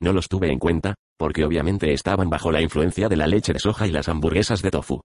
No 0.00 0.12
los 0.12 0.28
tuve 0.28 0.50
en 0.50 0.58
cuenta, 0.58 0.94
porque 1.16 1.44
obviamente 1.44 1.92
estaban 1.92 2.28
bajo 2.28 2.52
la 2.52 2.60
influencia 2.60 3.08
de 3.08 3.16
la 3.16 3.26
leche 3.26 3.52
de 3.54 3.58
soja 3.58 3.86
y 3.86 3.92
las 3.92 4.08
hamburguesas 4.08 4.60
de 4.60 4.70
tofu. 4.70 5.00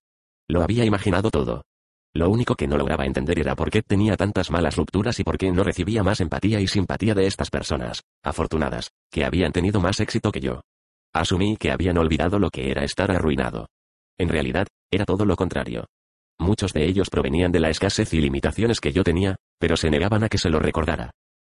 Lo 0.49 0.61
había 0.61 0.83
imaginado 0.83 1.30
todo. 1.30 1.61
Lo 2.14 2.30
único 2.30 2.56
que 2.56 2.67
no 2.67 2.77
lograba 2.77 3.06
entender 3.06 3.40
era 3.40 3.56
por 3.56 3.72
qué 3.72 3.81
tenía 3.81 4.17
tantas 4.17 4.51
malas 4.51 4.75
rupturas 4.75 5.19
y 5.19 5.23
por 5.23 5.38
qué 5.38 5.51
no 5.51 5.64
recibía 5.64 6.03
más 6.03 6.19
empatía 6.19 6.59
y 6.59 6.67
simpatía 6.67 7.15
de 7.15 7.25
estas 7.25 7.49
personas, 7.49 8.01
afortunadas, 8.22 8.91
que 9.09 9.23
habían 9.23 9.53
tenido 9.53 9.80
más 9.80 9.99
éxito 10.01 10.31
que 10.31 10.41
yo. 10.41 10.61
Asumí 11.14 11.56
que 11.57 11.72
habían 11.72 11.98
olvidado 11.98 12.38
lo 12.38 12.49
que 12.49 12.69
era 12.69 12.83
estar 12.83 13.11
arruinado. 13.11 13.67
En 14.17 14.27
realidad, 14.27 14.67
era 14.91 15.06
todo 15.06 15.25
lo 15.25 15.35
contrario. 15.38 15.85
Muchos 16.38 16.73
de 16.73 16.85
ellos 16.85 17.09
provenían 17.09 17.51
de 17.51 17.59
la 17.59 17.69
escasez 17.69 18.14
y 18.14 18.19
limitaciones 18.19 18.80
que 18.80 18.91
yo 18.91 19.03
tenía, 19.03 19.38
pero 19.57 19.77
se 19.77 19.90
negaban 19.90 20.23
a 20.23 20.30
que 20.30 20.38
se 20.38 20.49
lo 20.49 20.59
recordara. 20.59 21.11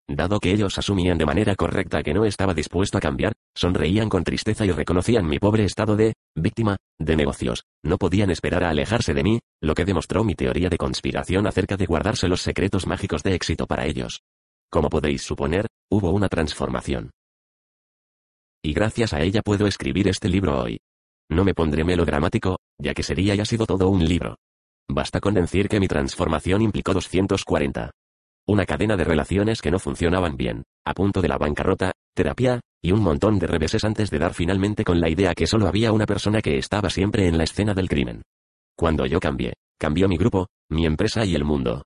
Dado 0.08 0.40
que 0.40 0.52
ellos 0.52 0.78
asumían 0.78 1.18
de 1.18 1.26
manera 1.26 1.56
correcta 1.56 2.04
que 2.04 2.14
no 2.14 2.26
estaba 2.26 2.54
dispuesto 2.54 2.98
a 2.98 3.02
cambiar, 3.02 3.34
sonreían 3.56 4.08
con 4.08 4.24
tristeza 4.24 4.64
y 4.64 4.72
reconocían 4.72 5.28
mi 5.28 5.40
pobre 5.40 5.66
estado 5.66 5.96
de 5.96 6.14
víctima 6.36 6.78
de 7.00 7.16
negocios. 7.16 7.64
No 7.84 7.98
podían 7.98 8.30
esperar 8.30 8.64
a 8.64 8.70
alejarse 8.70 9.16
de 9.16 9.24
mí, 9.24 9.40
lo 9.62 9.74
que 9.74 9.84
demostró 9.84 10.24
mi 10.24 10.36
teoría 10.36 10.70
de 10.70 10.78
conspiración 10.78 11.48
acerca 11.48 11.76
de 11.76 11.88
guardarse 11.88 12.28
los 12.28 12.42
secretos 12.42 12.86
mágicos 12.86 13.24
de 13.24 13.34
éxito 13.34 13.66
para 13.66 13.88
ellos. 13.88 14.22
Como 14.70 14.90
podéis 14.90 15.24
suponer, 15.24 15.66
hubo 15.90 16.12
una 16.12 16.30
transformación. 16.30 17.10
Y 18.64 18.74
gracias 18.74 19.14
a 19.14 19.22
ella 19.22 19.42
puedo 19.42 19.66
escribir 19.66 20.08
este 20.08 20.30
libro 20.30 20.62
hoy. 20.62 20.78
No 21.30 21.44
me 21.44 21.56
pondré 21.56 21.84
melodramático, 21.84 22.60
ya 22.78 22.94
que 22.94 23.02
sería 23.02 23.34
ya 23.34 23.46
sido 23.46 23.66
todo 23.66 23.90
un 23.90 24.06
libro. 24.06 24.38
Basta 24.88 25.20
con 25.20 25.34
decir 25.34 25.68
que 25.68 25.80
mi 25.80 25.88
transformación 25.88 26.62
implicó 26.62 26.94
240 26.94 27.90
una 28.48 28.66
cadena 28.66 28.96
de 28.96 29.04
relaciones 29.04 29.62
que 29.62 29.72
no 29.72 29.80
funcionaban 29.80 30.38
bien, 30.38 30.64
a 30.86 30.94
punto 30.94 31.22
de 31.22 31.28
la 31.28 31.38
bancarrota, 31.38 31.94
terapia, 32.14 32.60
y 32.82 32.92
un 32.92 33.02
montón 33.02 33.40
de 33.40 33.48
reveses 33.48 33.84
antes 33.84 34.12
de 34.12 34.20
dar 34.20 34.36
finalmente 34.36 34.84
con 34.84 35.00
la 35.00 35.10
idea 35.10 35.34
que 35.34 35.48
solo 35.48 35.68
había 35.68 35.92
una 35.92 36.06
persona 36.06 36.42
que 36.42 36.58
estaba 36.60 36.90
siempre 36.92 37.28
en 37.28 37.38
la 37.38 37.44
escena 37.44 37.74
del 37.74 37.90
crimen. 37.90 38.22
Cuando 38.78 39.08
yo 39.08 39.20
cambié, 39.20 39.54
cambió 39.80 40.08
mi 40.08 40.18
grupo, 40.18 40.48
mi 40.70 40.86
empresa 40.86 41.26
y 41.26 41.34
el 41.34 41.44
mundo. 41.44 41.84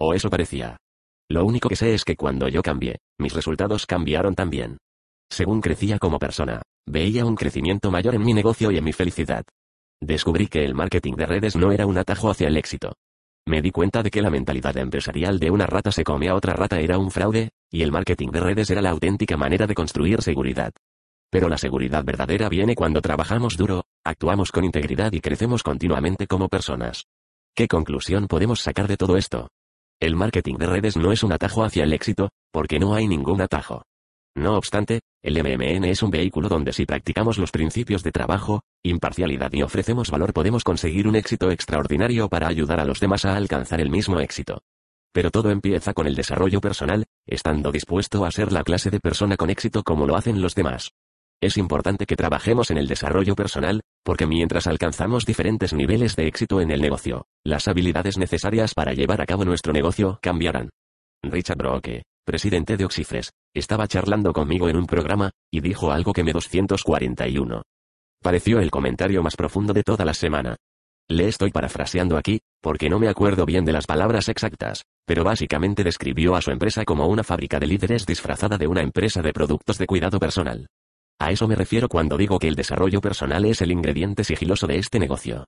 O 0.00 0.12
eso 0.14 0.28
parecía. 0.28 0.76
Lo 1.28 1.44
único 1.44 1.68
que 1.68 1.76
sé 1.76 1.94
es 1.94 2.04
que 2.04 2.16
cuando 2.16 2.48
yo 2.48 2.62
cambié, 2.62 2.98
mis 3.18 3.32
resultados 3.32 3.86
cambiaron 3.86 4.34
también. 4.34 4.78
Según 5.30 5.60
crecía 5.60 6.00
como 6.00 6.18
persona, 6.18 6.62
veía 6.88 7.24
un 7.24 7.36
crecimiento 7.36 7.92
mayor 7.92 8.16
en 8.16 8.24
mi 8.24 8.34
negocio 8.34 8.72
y 8.72 8.78
en 8.78 8.84
mi 8.84 8.92
felicidad. 8.92 9.44
Descubrí 10.00 10.48
que 10.48 10.64
el 10.64 10.74
marketing 10.74 11.14
de 11.14 11.26
redes 11.26 11.54
no 11.54 11.70
era 11.70 11.86
un 11.86 11.98
atajo 11.98 12.30
hacia 12.30 12.48
el 12.48 12.56
éxito, 12.56 12.94
me 13.46 13.62
di 13.62 13.70
cuenta 13.70 14.02
de 14.02 14.10
que 14.10 14.22
la 14.22 14.30
mentalidad 14.30 14.76
empresarial 14.76 15.38
de 15.38 15.50
una 15.50 15.66
rata 15.66 15.92
se 15.92 16.04
come 16.04 16.28
a 16.28 16.34
otra 16.34 16.52
rata 16.52 16.80
era 16.80 16.98
un 16.98 17.10
fraude, 17.10 17.50
y 17.70 17.82
el 17.82 17.92
marketing 17.92 18.28
de 18.28 18.40
redes 18.40 18.70
era 18.70 18.82
la 18.82 18.90
auténtica 18.90 19.36
manera 19.36 19.66
de 19.66 19.74
construir 19.74 20.22
seguridad. 20.22 20.72
Pero 21.30 21.48
la 21.48 21.58
seguridad 21.58 22.04
verdadera 22.04 22.48
viene 22.48 22.74
cuando 22.74 23.00
trabajamos 23.00 23.56
duro, 23.56 23.84
actuamos 24.04 24.50
con 24.52 24.64
integridad 24.64 25.12
y 25.12 25.20
crecemos 25.20 25.62
continuamente 25.62 26.26
como 26.26 26.48
personas. 26.48 27.06
¿Qué 27.54 27.68
conclusión 27.68 28.26
podemos 28.26 28.60
sacar 28.60 28.88
de 28.88 28.96
todo 28.96 29.16
esto? 29.16 29.48
El 30.00 30.16
marketing 30.16 30.56
de 30.56 30.66
redes 30.66 30.96
no 30.96 31.12
es 31.12 31.22
un 31.22 31.32
atajo 31.32 31.62
hacia 31.62 31.84
el 31.84 31.92
éxito, 31.92 32.30
porque 32.52 32.78
no 32.78 32.94
hay 32.94 33.06
ningún 33.06 33.40
atajo. 33.40 33.82
No 34.40 34.56
obstante, 34.56 35.00
el 35.22 35.34
MMN 35.34 35.84
es 35.84 36.02
un 36.02 36.10
vehículo 36.10 36.48
donde 36.48 36.72
si 36.72 36.86
practicamos 36.86 37.36
los 37.36 37.50
principios 37.50 38.02
de 38.02 38.10
trabajo, 38.10 38.62
imparcialidad 38.82 39.52
y 39.52 39.62
ofrecemos 39.62 40.10
valor 40.10 40.32
podemos 40.32 40.64
conseguir 40.64 41.06
un 41.06 41.14
éxito 41.14 41.50
extraordinario 41.50 42.26
para 42.30 42.48
ayudar 42.48 42.80
a 42.80 42.86
los 42.86 43.00
demás 43.00 43.26
a 43.26 43.36
alcanzar 43.36 43.82
el 43.82 43.90
mismo 43.90 44.18
éxito. 44.18 44.62
Pero 45.12 45.30
todo 45.30 45.50
empieza 45.50 45.92
con 45.92 46.06
el 46.06 46.14
desarrollo 46.14 46.62
personal, 46.62 47.04
estando 47.26 47.70
dispuesto 47.70 48.24
a 48.24 48.30
ser 48.30 48.50
la 48.50 48.64
clase 48.64 48.88
de 48.88 48.98
persona 48.98 49.36
con 49.36 49.50
éxito 49.50 49.82
como 49.82 50.06
lo 50.06 50.16
hacen 50.16 50.40
los 50.40 50.54
demás. 50.54 50.92
Es 51.42 51.58
importante 51.58 52.06
que 52.06 52.16
trabajemos 52.16 52.70
en 52.70 52.78
el 52.78 52.88
desarrollo 52.88 53.34
personal, 53.34 53.82
porque 54.02 54.26
mientras 54.26 54.66
alcanzamos 54.66 55.26
diferentes 55.26 55.74
niveles 55.74 56.16
de 56.16 56.28
éxito 56.28 56.62
en 56.62 56.70
el 56.70 56.80
negocio, 56.80 57.26
las 57.44 57.68
habilidades 57.68 58.16
necesarias 58.16 58.72
para 58.72 58.94
llevar 58.94 59.20
a 59.20 59.26
cabo 59.26 59.44
nuestro 59.44 59.74
negocio 59.74 60.18
cambiarán. 60.22 60.70
Richard 61.22 61.58
Broke, 61.58 62.04
presidente 62.24 62.78
de 62.78 62.86
Oxifres, 62.86 63.32
estaba 63.54 63.88
charlando 63.88 64.32
conmigo 64.32 64.68
en 64.68 64.76
un 64.76 64.86
programa, 64.86 65.30
y 65.50 65.60
dijo 65.60 65.90
algo 65.92 66.12
que 66.12 66.24
me 66.24 66.32
241. 66.32 67.62
Pareció 68.22 68.60
el 68.60 68.70
comentario 68.70 69.22
más 69.22 69.36
profundo 69.36 69.72
de 69.72 69.82
toda 69.82 70.04
la 70.04 70.14
semana. 70.14 70.56
Le 71.08 71.26
estoy 71.26 71.50
parafraseando 71.50 72.16
aquí, 72.16 72.40
porque 72.60 72.88
no 72.88 73.00
me 73.00 73.08
acuerdo 73.08 73.44
bien 73.44 73.64
de 73.64 73.72
las 73.72 73.86
palabras 73.86 74.28
exactas, 74.28 74.84
pero 75.04 75.24
básicamente 75.24 75.82
describió 75.82 76.36
a 76.36 76.40
su 76.40 76.52
empresa 76.52 76.84
como 76.84 77.08
una 77.08 77.24
fábrica 77.24 77.58
de 77.58 77.66
líderes 77.66 78.06
disfrazada 78.06 78.58
de 78.58 78.68
una 78.68 78.82
empresa 78.82 79.20
de 79.20 79.32
productos 79.32 79.78
de 79.78 79.86
cuidado 79.86 80.20
personal. 80.20 80.68
A 81.18 81.32
eso 81.32 81.48
me 81.48 81.56
refiero 81.56 81.88
cuando 81.88 82.16
digo 82.16 82.38
que 82.38 82.48
el 82.48 82.54
desarrollo 82.54 83.00
personal 83.00 83.44
es 83.44 83.60
el 83.60 83.72
ingrediente 83.72 84.22
sigiloso 84.22 84.66
de 84.66 84.78
este 84.78 84.98
negocio. 84.98 85.46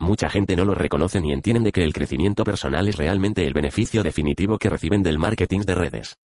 Mucha 0.00 0.30
gente 0.30 0.56
no 0.56 0.64
lo 0.64 0.74
reconoce 0.74 1.20
ni 1.20 1.32
entienden 1.32 1.64
de 1.64 1.72
que 1.72 1.84
el 1.84 1.92
crecimiento 1.92 2.42
personal 2.42 2.88
es 2.88 2.96
realmente 2.96 3.46
el 3.46 3.52
beneficio 3.52 4.02
definitivo 4.02 4.58
que 4.58 4.70
reciben 4.70 5.02
del 5.02 5.18
marketing 5.18 5.60
de 5.60 5.74
redes. 5.74 6.16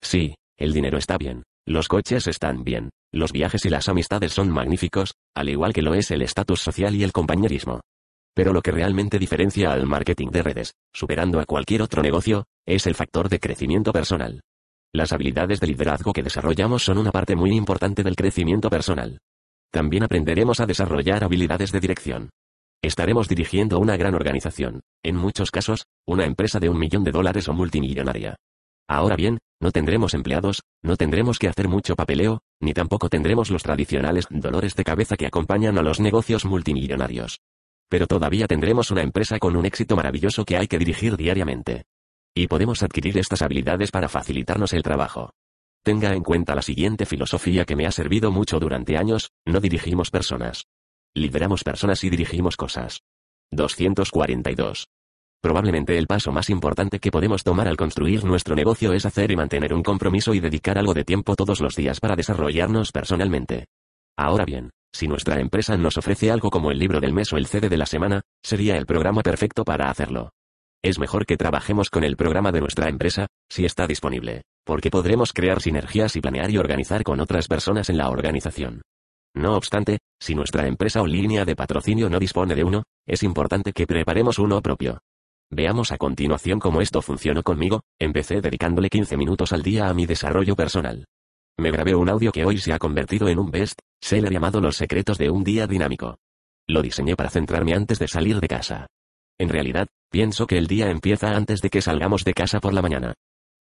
Sí, 0.00 0.36
el 0.58 0.72
dinero 0.72 0.98
está 0.98 1.18
bien, 1.18 1.42
los 1.66 1.88
coches 1.88 2.26
están 2.26 2.64
bien, 2.64 2.90
los 3.12 3.32
viajes 3.32 3.64
y 3.66 3.70
las 3.70 3.88
amistades 3.88 4.32
son 4.32 4.50
magníficos, 4.50 5.14
al 5.34 5.48
igual 5.48 5.72
que 5.72 5.82
lo 5.82 5.94
es 5.94 6.10
el 6.10 6.22
estatus 6.22 6.60
social 6.60 6.94
y 6.94 7.02
el 7.02 7.12
compañerismo. 7.12 7.80
Pero 8.34 8.52
lo 8.52 8.62
que 8.62 8.70
realmente 8.70 9.18
diferencia 9.18 9.72
al 9.72 9.86
marketing 9.86 10.28
de 10.28 10.42
redes, 10.42 10.74
superando 10.92 11.40
a 11.40 11.46
cualquier 11.46 11.82
otro 11.82 12.02
negocio, 12.02 12.44
es 12.66 12.86
el 12.86 12.94
factor 12.94 13.28
de 13.28 13.40
crecimiento 13.40 13.92
personal. 13.92 14.40
Las 14.92 15.12
habilidades 15.12 15.60
de 15.60 15.66
liderazgo 15.66 16.12
que 16.12 16.22
desarrollamos 16.22 16.84
son 16.84 16.98
una 16.98 17.12
parte 17.12 17.34
muy 17.34 17.50
importante 17.50 18.02
del 18.02 18.16
crecimiento 18.16 18.70
personal. 18.70 19.18
También 19.70 20.04
aprenderemos 20.04 20.60
a 20.60 20.66
desarrollar 20.66 21.24
habilidades 21.24 21.72
de 21.72 21.80
dirección. 21.80 22.30
Estaremos 22.82 23.28
dirigiendo 23.28 23.78
una 23.78 23.96
gran 23.96 24.14
organización, 24.14 24.80
en 25.02 25.16
muchos 25.16 25.50
casos, 25.50 25.84
una 26.06 26.24
empresa 26.24 26.60
de 26.60 26.68
un 26.68 26.78
millón 26.78 27.04
de 27.04 27.10
dólares 27.10 27.48
o 27.48 27.52
multimillonaria. 27.52 28.36
Ahora 28.88 29.16
bien, 29.16 29.38
no 29.60 29.70
tendremos 29.72 30.12
empleados, 30.14 30.62
no 30.82 30.96
tendremos 30.96 31.38
que 31.38 31.48
hacer 31.48 31.68
mucho 31.68 31.96
papeleo, 31.96 32.42
ni 32.60 32.74
tampoco 32.74 33.08
tendremos 33.08 33.50
los 33.50 33.62
tradicionales 33.62 34.26
dolores 34.28 34.74
de 34.74 34.84
cabeza 34.84 35.16
que 35.16 35.26
acompañan 35.26 35.78
a 35.78 35.82
los 35.82 35.98
negocios 35.98 36.44
multimillonarios. 36.44 37.40
Pero 37.88 38.06
todavía 38.06 38.46
tendremos 38.46 38.90
una 38.90 39.02
empresa 39.02 39.38
con 39.38 39.56
un 39.56 39.64
éxito 39.64 39.96
maravilloso 39.96 40.44
que 40.44 40.56
hay 40.56 40.66
que 40.66 40.78
dirigir 40.78 41.16
diariamente. 41.16 41.84
Y 42.34 42.48
podemos 42.48 42.82
adquirir 42.82 43.16
estas 43.16 43.40
habilidades 43.40 43.90
para 43.90 44.08
facilitarnos 44.08 44.74
el 44.74 44.82
trabajo. 44.82 45.30
Tenga 45.82 46.12
en 46.12 46.22
cuenta 46.22 46.54
la 46.54 46.62
siguiente 46.62 47.06
filosofía 47.06 47.64
que 47.64 47.76
me 47.76 47.86
ha 47.86 47.92
servido 47.92 48.30
mucho 48.30 48.58
durante 48.58 48.98
años, 48.98 49.30
no 49.46 49.60
dirigimos 49.60 50.10
personas. 50.10 50.66
Lideramos 51.14 51.64
personas 51.64 52.04
y 52.04 52.10
dirigimos 52.10 52.56
cosas. 52.56 53.02
242. 53.52 54.88
Probablemente 55.46 55.96
el 55.96 56.08
paso 56.08 56.32
más 56.32 56.50
importante 56.50 56.98
que 56.98 57.12
podemos 57.12 57.44
tomar 57.44 57.68
al 57.68 57.76
construir 57.76 58.24
nuestro 58.24 58.56
negocio 58.56 58.92
es 58.92 59.06
hacer 59.06 59.30
y 59.30 59.36
mantener 59.36 59.74
un 59.74 59.84
compromiso 59.84 60.34
y 60.34 60.40
dedicar 60.40 60.76
algo 60.76 60.92
de 60.92 61.04
tiempo 61.04 61.36
todos 61.36 61.60
los 61.60 61.76
días 61.76 62.00
para 62.00 62.16
desarrollarnos 62.16 62.90
personalmente. 62.90 63.66
Ahora 64.18 64.44
bien, 64.44 64.70
si 64.92 65.06
nuestra 65.06 65.38
empresa 65.38 65.76
nos 65.76 65.98
ofrece 65.98 66.32
algo 66.32 66.50
como 66.50 66.72
el 66.72 66.80
libro 66.80 66.98
del 66.98 67.12
mes 67.12 67.32
o 67.32 67.36
el 67.36 67.46
CD 67.46 67.68
de 67.68 67.76
la 67.76 67.86
semana, 67.86 68.22
sería 68.42 68.76
el 68.76 68.86
programa 68.86 69.22
perfecto 69.22 69.62
para 69.62 69.88
hacerlo. 69.88 70.30
Es 70.82 70.98
mejor 70.98 71.26
que 71.26 71.36
trabajemos 71.36 71.90
con 71.90 72.02
el 72.02 72.16
programa 72.16 72.50
de 72.50 72.62
nuestra 72.62 72.88
empresa, 72.88 73.28
si 73.48 73.64
está 73.64 73.86
disponible, 73.86 74.42
porque 74.64 74.90
podremos 74.90 75.32
crear 75.32 75.62
sinergias 75.62 76.16
y 76.16 76.20
planear 76.20 76.50
y 76.50 76.58
organizar 76.58 77.04
con 77.04 77.20
otras 77.20 77.46
personas 77.46 77.88
en 77.88 77.98
la 77.98 78.10
organización. 78.10 78.82
No 79.32 79.54
obstante, 79.54 79.98
si 80.20 80.34
nuestra 80.34 80.66
empresa 80.66 81.02
o 81.02 81.06
línea 81.06 81.44
de 81.44 81.54
patrocinio 81.54 82.10
no 82.10 82.18
dispone 82.18 82.56
de 82.56 82.64
uno, 82.64 82.82
es 83.06 83.22
importante 83.22 83.72
que 83.72 83.86
preparemos 83.86 84.40
uno 84.40 84.60
propio. 84.60 84.98
Veamos 85.50 85.92
a 85.92 85.96
continuación 85.96 86.58
cómo 86.58 86.80
esto 86.80 87.00
funcionó 87.02 87.42
conmigo, 87.42 87.82
empecé 88.00 88.40
dedicándole 88.40 88.90
15 88.90 89.16
minutos 89.16 89.52
al 89.52 89.62
día 89.62 89.88
a 89.88 89.94
mi 89.94 90.04
desarrollo 90.04 90.56
personal. 90.56 91.04
Me 91.58 91.70
grabé 91.70 91.94
un 91.94 92.08
audio 92.08 92.32
que 92.32 92.44
hoy 92.44 92.58
se 92.58 92.72
ha 92.72 92.78
convertido 92.78 93.28
en 93.28 93.38
un 93.38 93.50
best 93.50 93.78
seller 94.00 94.32
llamado 94.32 94.60
Los 94.60 94.76
secretos 94.76 95.18
de 95.18 95.30
un 95.30 95.44
día 95.44 95.66
dinámico. 95.66 96.18
Lo 96.66 96.82
diseñé 96.82 97.14
para 97.14 97.30
centrarme 97.30 97.74
antes 97.74 97.98
de 98.00 98.08
salir 98.08 98.40
de 98.40 98.48
casa. 98.48 98.88
En 99.38 99.48
realidad, 99.48 99.86
pienso 100.10 100.46
que 100.46 100.58
el 100.58 100.66
día 100.66 100.90
empieza 100.90 101.36
antes 101.36 101.60
de 101.60 101.70
que 101.70 101.80
salgamos 101.80 102.24
de 102.24 102.34
casa 102.34 102.58
por 102.58 102.74
la 102.74 102.82
mañana. 102.82 103.14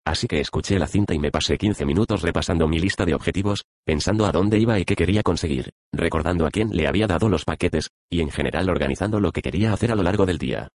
Así 0.05 0.27
que 0.27 0.39
escuché 0.39 0.79
la 0.79 0.87
cinta 0.87 1.13
y 1.13 1.19
me 1.19 1.31
pasé 1.31 1.57
15 1.57 1.85
minutos 1.85 2.21
repasando 2.23 2.67
mi 2.67 2.79
lista 2.79 3.05
de 3.05 3.13
objetivos, 3.13 3.63
pensando 3.85 4.25
a 4.25 4.31
dónde 4.31 4.57
iba 4.57 4.79
y 4.79 4.85
qué 4.85 4.95
quería 4.95 5.21
conseguir, 5.21 5.71
recordando 5.93 6.47
a 6.47 6.51
quién 6.51 6.69
le 6.75 6.87
había 6.87 7.07
dado 7.07 7.29
los 7.29 7.45
paquetes, 7.45 7.91
y 8.09 8.21
en 8.21 8.31
general 8.31 8.69
organizando 8.69 9.19
lo 9.19 9.31
que 9.31 9.41
quería 9.41 9.71
hacer 9.71 9.91
a 9.91 9.95
lo 9.95 10.03
largo 10.03 10.25
del 10.25 10.37
día. 10.37 10.69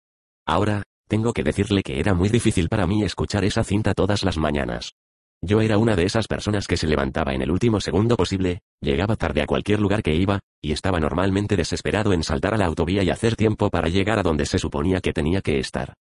Ahora, 0.45 0.83
tengo 1.11 1.33
que 1.33 1.43
decirle 1.43 1.83
que 1.83 1.99
era 1.99 2.13
muy 2.13 2.29
difícil 2.29 2.69
para 2.69 2.87
mí 2.87 3.03
escuchar 3.03 3.43
esa 3.43 3.65
cinta 3.65 3.93
todas 3.93 4.23
las 4.23 4.37
mañanas. 4.37 4.93
Yo 5.41 5.59
era 5.59 5.77
una 5.77 5.97
de 5.97 6.05
esas 6.05 6.29
personas 6.29 6.67
que 6.67 6.77
se 6.77 6.87
levantaba 6.87 7.33
en 7.33 7.41
el 7.41 7.51
último 7.51 7.81
segundo 7.81 8.15
posible, 8.15 8.61
llegaba 8.79 9.17
tarde 9.17 9.41
a 9.41 9.45
cualquier 9.45 9.81
lugar 9.81 10.03
que 10.03 10.15
iba, 10.15 10.39
y 10.61 10.71
estaba 10.71 11.01
normalmente 11.01 11.57
desesperado 11.57 12.13
en 12.13 12.23
saltar 12.23 12.53
a 12.53 12.57
la 12.57 12.67
autovía 12.67 13.03
y 13.03 13.09
hacer 13.09 13.35
tiempo 13.35 13.69
para 13.69 13.89
llegar 13.89 14.19
a 14.19 14.23
donde 14.23 14.45
se 14.45 14.57
suponía 14.57 15.01
que 15.01 15.11
tenía 15.11 15.41
que 15.41 15.59
estar. 15.59 15.95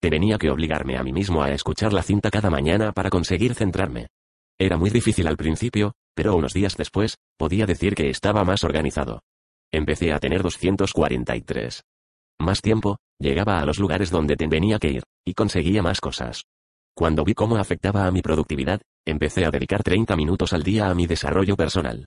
Tenía 0.00 0.36
que 0.36 0.50
obligarme 0.50 0.96
a 0.96 1.04
mí 1.04 1.12
mismo 1.12 1.44
a 1.44 1.52
escuchar 1.52 1.92
la 1.92 2.02
cinta 2.02 2.32
cada 2.32 2.50
mañana 2.50 2.90
para 2.90 3.08
conseguir 3.08 3.54
centrarme. 3.54 4.08
Era 4.58 4.76
muy 4.76 4.90
difícil 4.90 5.28
al 5.28 5.36
principio, 5.36 5.92
pero 6.16 6.34
unos 6.34 6.54
días 6.54 6.76
después, 6.76 7.18
podía 7.38 7.66
decir 7.66 7.94
que 7.94 8.10
estaba 8.10 8.42
más 8.42 8.64
organizado. 8.64 9.20
Empecé 9.70 10.12
a 10.12 10.18
tener 10.18 10.42
243. 10.42 11.84
Más 12.38 12.60
tiempo, 12.60 12.98
llegaba 13.18 13.60
a 13.60 13.64
los 13.64 13.78
lugares 13.78 14.10
donde 14.10 14.36
tenía 14.36 14.78
que 14.78 14.90
ir, 14.90 15.02
y 15.24 15.34
conseguía 15.34 15.82
más 15.82 16.00
cosas. 16.00 16.44
Cuando 16.94 17.24
vi 17.24 17.34
cómo 17.34 17.56
afectaba 17.56 18.06
a 18.06 18.10
mi 18.10 18.22
productividad, 18.22 18.80
empecé 19.06 19.44
a 19.44 19.50
dedicar 19.50 19.82
30 19.82 20.16
minutos 20.16 20.52
al 20.52 20.62
día 20.62 20.88
a 20.88 20.94
mi 20.94 21.06
desarrollo 21.06 21.56
personal. 21.56 22.06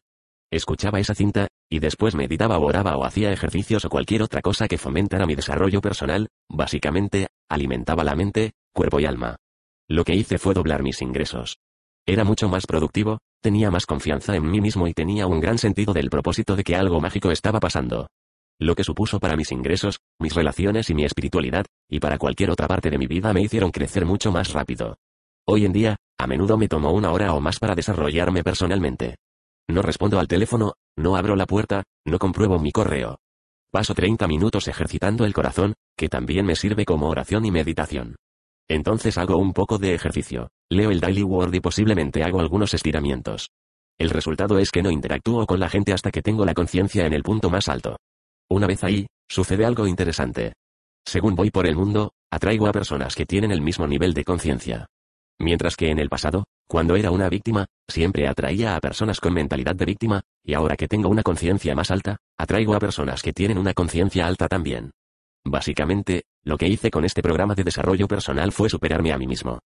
Escuchaba 0.52 1.00
esa 1.00 1.14
cinta, 1.14 1.48
y 1.70 1.80
después 1.80 2.16
meditaba 2.16 2.58
o 2.58 2.66
oraba 2.66 2.98
o 2.98 3.06
hacía 3.06 3.32
ejercicios 3.32 3.86
o 3.86 3.90
cualquier 3.90 4.24
otra 4.24 4.42
cosa 4.42 4.68
que 4.68 4.80
fomentara 4.80 5.28
mi 5.28 5.36
desarrollo 5.36 5.82
personal, 5.82 6.28
básicamente, 6.50 7.28
alimentaba 7.50 8.04
la 8.04 8.16
mente, 8.16 8.54
cuerpo 8.74 9.00
y 9.00 9.06
alma. 9.06 9.36
Lo 9.88 10.04
que 10.04 10.16
hice 10.16 10.38
fue 10.38 10.54
doblar 10.54 10.82
mis 10.84 11.02
ingresos. 11.02 11.58
Era 12.08 12.24
mucho 12.24 12.50
más 12.50 12.66
productivo, 12.66 13.20
tenía 13.42 13.70
más 13.70 13.86
confianza 13.86 14.36
en 14.36 14.50
mí 14.50 14.62
mismo 14.62 14.88
y 14.88 14.94
tenía 14.94 15.28
un 15.28 15.40
gran 15.40 15.60
sentido 15.60 15.94
del 15.94 16.10
propósito 16.10 16.56
de 16.56 16.64
que 16.64 16.76
algo 16.76 17.00
mágico 17.00 17.32
estaba 17.32 17.60
pasando 17.60 18.08
lo 18.60 18.76
que 18.76 18.84
supuso 18.84 19.20
para 19.20 19.38
mis 19.38 19.52
ingresos, 19.52 20.02
mis 20.20 20.36
relaciones 20.36 20.90
y 20.90 20.94
mi 20.94 21.06
espiritualidad, 21.06 21.66
y 21.90 22.00
para 22.00 22.18
cualquier 22.18 22.52
otra 22.52 22.68
parte 22.68 22.90
de 22.90 22.98
mi 22.98 23.08
vida 23.08 23.34
me 23.34 23.42
hicieron 23.42 23.72
crecer 23.72 24.06
mucho 24.06 24.32
más 24.32 24.52
rápido. 24.52 24.98
Hoy 25.48 25.66
en 25.66 25.72
día, 25.72 25.96
a 26.18 26.28
menudo 26.28 26.58
me 26.58 26.68
tomo 26.68 26.92
una 26.92 27.12
hora 27.12 27.34
o 27.34 27.40
más 27.40 27.58
para 27.60 27.74
desarrollarme 27.74 28.44
personalmente. 28.44 29.16
No 29.70 29.82
respondo 29.82 30.20
al 30.20 30.28
teléfono, 30.28 30.74
no 30.98 31.16
abro 31.16 31.36
la 31.36 31.46
puerta, 31.46 31.84
no 32.06 32.20
compruebo 32.20 32.60
mi 32.60 32.72
correo. 32.72 33.20
Paso 33.72 33.94
30 33.94 34.28
minutos 34.28 34.68
ejercitando 34.68 35.26
el 35.26 35.34
corazón, 35.34 35.76
que 35.96 36.10
también 36.10 36.46
me 36.46 36.56
sirve 36.56 36.86
como 36.86 37.08
oración 37.08 37.46
y 37.46 37.52
meditación. 37.52 38.16
Entonces 38.68 39.18
hago 39.18 39.38
un 39.38 39.54
poco 39.54 39.78
de 39.78 39.94
ejercicio, 39.94 40.50
leo 40.70 40.92
el 40.92 41.00
Daily 41.00 41.24
Word 41.24 41.54
y 41.54 41.60
posiblemente 41.62 42.24
hago 42.24 42.42
algunos 42.42 42.74
estiramientos. 42.74 43.50
El 43.98 44.10
resultado 44.10 44.60
es 44.60 44.72
que 44.72 44.84
no 44.84 44.92
interactúo 44.92 45.46
con 45.46 45.60
la 45.60 45.70
gente 45.70 45.94
hasta 45.94 46.12
que 46.12 46.22
tengo 46.22 46.46
la 46.46 46.54
conciencia 46.54 47.06
en 47.06 47.14
el 47.14 47.24
punto 47.24 47.50
más 47.50 47.70
alto. 47.70 47.98
Una 48.50 48.66
vez 48.66 48.84
ahí, 48.84 49.06
sucede 49.30 49.64
algo 49.64 49.86
interesante. 49.86 50.54
Según 51.06 51.36
voy 51.36 51.52
por 51.52 51.68
el 51.68 51.76
mundo, 51.76 52.14
atraigo 52.32 52.68
a 52.68 52.72
personas 52.72 53.16
que 53.16 53.26
tienen 53.26 53.52
el 53.52 53.62
mismo 53.62 53.88
nivel 53.88 54.14
de 54.14 54.24
conciencia. 54.24 54.88
Mientras 55.40 55.76
que 55.76 55.90
en 55.90 56.00
el 56.00 56.10
pasado, 56.10 56.46
cuando 56.68 56.96
era 56.96 57.12
una 57.12 57.30
víctima, 57.30 57.68
siempre 57.88 58.28
atraía 58.28 58.76
a 58.76 58.80
personas 58.80 59.20
con 59.20 59.34
mentalidad 59.34 59.76
de 59.76 59.86
víctima, 59.86 60.22
y 60.44 60.54
ahora 60.54 60.76
que 60.76 60.88
tengo 60.88 61.10
una 61.10 61.24
conciencia 61.24 61.76
más 61.76 61.92
alta, 61.92 62.18
atraigo 62.38 62.76
a 62.76 62.80
personas 62.80 63.22
que 63.22 63.34
tienen 63.34 63.58
una 63.58 63.74
conciencia 63.74 64.28
alta 64.28 64.48
también. 64.48 64.92
Básicamente, 65.46 66.24
lo 66.44 66.58
que 66.58 66.68
hice 66.68 66.92
con 66.92 67.06
este 67.06 67.22
programa 67.22 67.56
de 67.56 67.64
desarrollo 67.64 68.08
personal 68.08 68.52
fue 68.52 68.70
superarme 68.70 69.14
a 69.14 69.18
mí 69.18 69.28
mismo. 69.28 69.60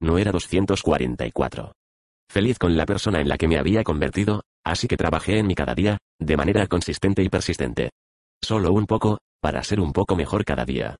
No 0.00 0.16
era 0.16 0.32
244. 0.32 1.72
Feliz 2.30 2.58
con 2.58 2.76
la 2.76 2.86
persona 2.86 3.20
en 3.20 3.28
la 3.28 3.36
que 3.36 3.48
me 3.48 3.58
había 3.58 3.82
convertido, 3.84 4.42
así 4.64 4.86
que 4.86 4.96
trabajé 4.96 5.38
en 5.38 5.46
mí 5.46 5.54
cada 5.54 5.74
día, 5.74 5.98
de 6.18 6.36
manera 6.36 6.66
consistente 6.66 7.22
y 7.22 7.28
persistente. 7.28 7.90
Solo 8.42 8.72
un 8.72 8.86
poco, 8.86 9.18
para 9.40 9.62
ser 9.62 9.80
un 9.80 9.92
poco 9.92 10.16
mejor 10.16 10.44
cada 10.44 10.64
día. 10.64 10.96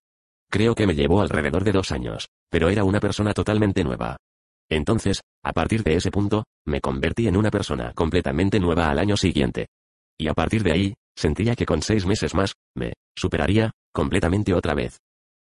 Creo 0.51 0.75
que 0.75 0.87
me 0.87 0.95
llevó 0.95 1.21
alrededor 1.21 1.65
de 1.65 1.73
dos 1.73 1.93
años, 1.93 2.29
pero 2.51 2.69
era 2.69 2.85
una 2.85 3.01
persona 3.01 3.35
totalmente 3.35 3.85
nueva. 3.85 4.17
Entonces, 4.71 5.23
a 5.43 5.53
partir 5.53 5.83
de 5.83 5.97
ese 5.97 6.11
punto, 6.11 6.45
me 6.67 6.81
convertí 6.81 7.27
en 7.29 7.37
una 7.37 7.51
persona 7.51 7.93
completamente 7.95 8.61
nueva 8.61 8.91
al 8.91 8.99
año 8.99 9.17
siguiente. 9.17 9.69
Y 10.19 10.29
a 10.29 10.35
partir 10.35 10.63
de 10.63 10.73
ahí, 10.73 10.95
sentía 11.17 11.55
que 11.55 11.67
con 11.67 11.83
seis 11.83 12.07
meses 12.07 12.35
más, 12.35 12.55
me 12.75 12.95
superaría 13.17 13.73
completamente 13.93 14.55
otra 14.55 14.75
vez. 14.75 14.99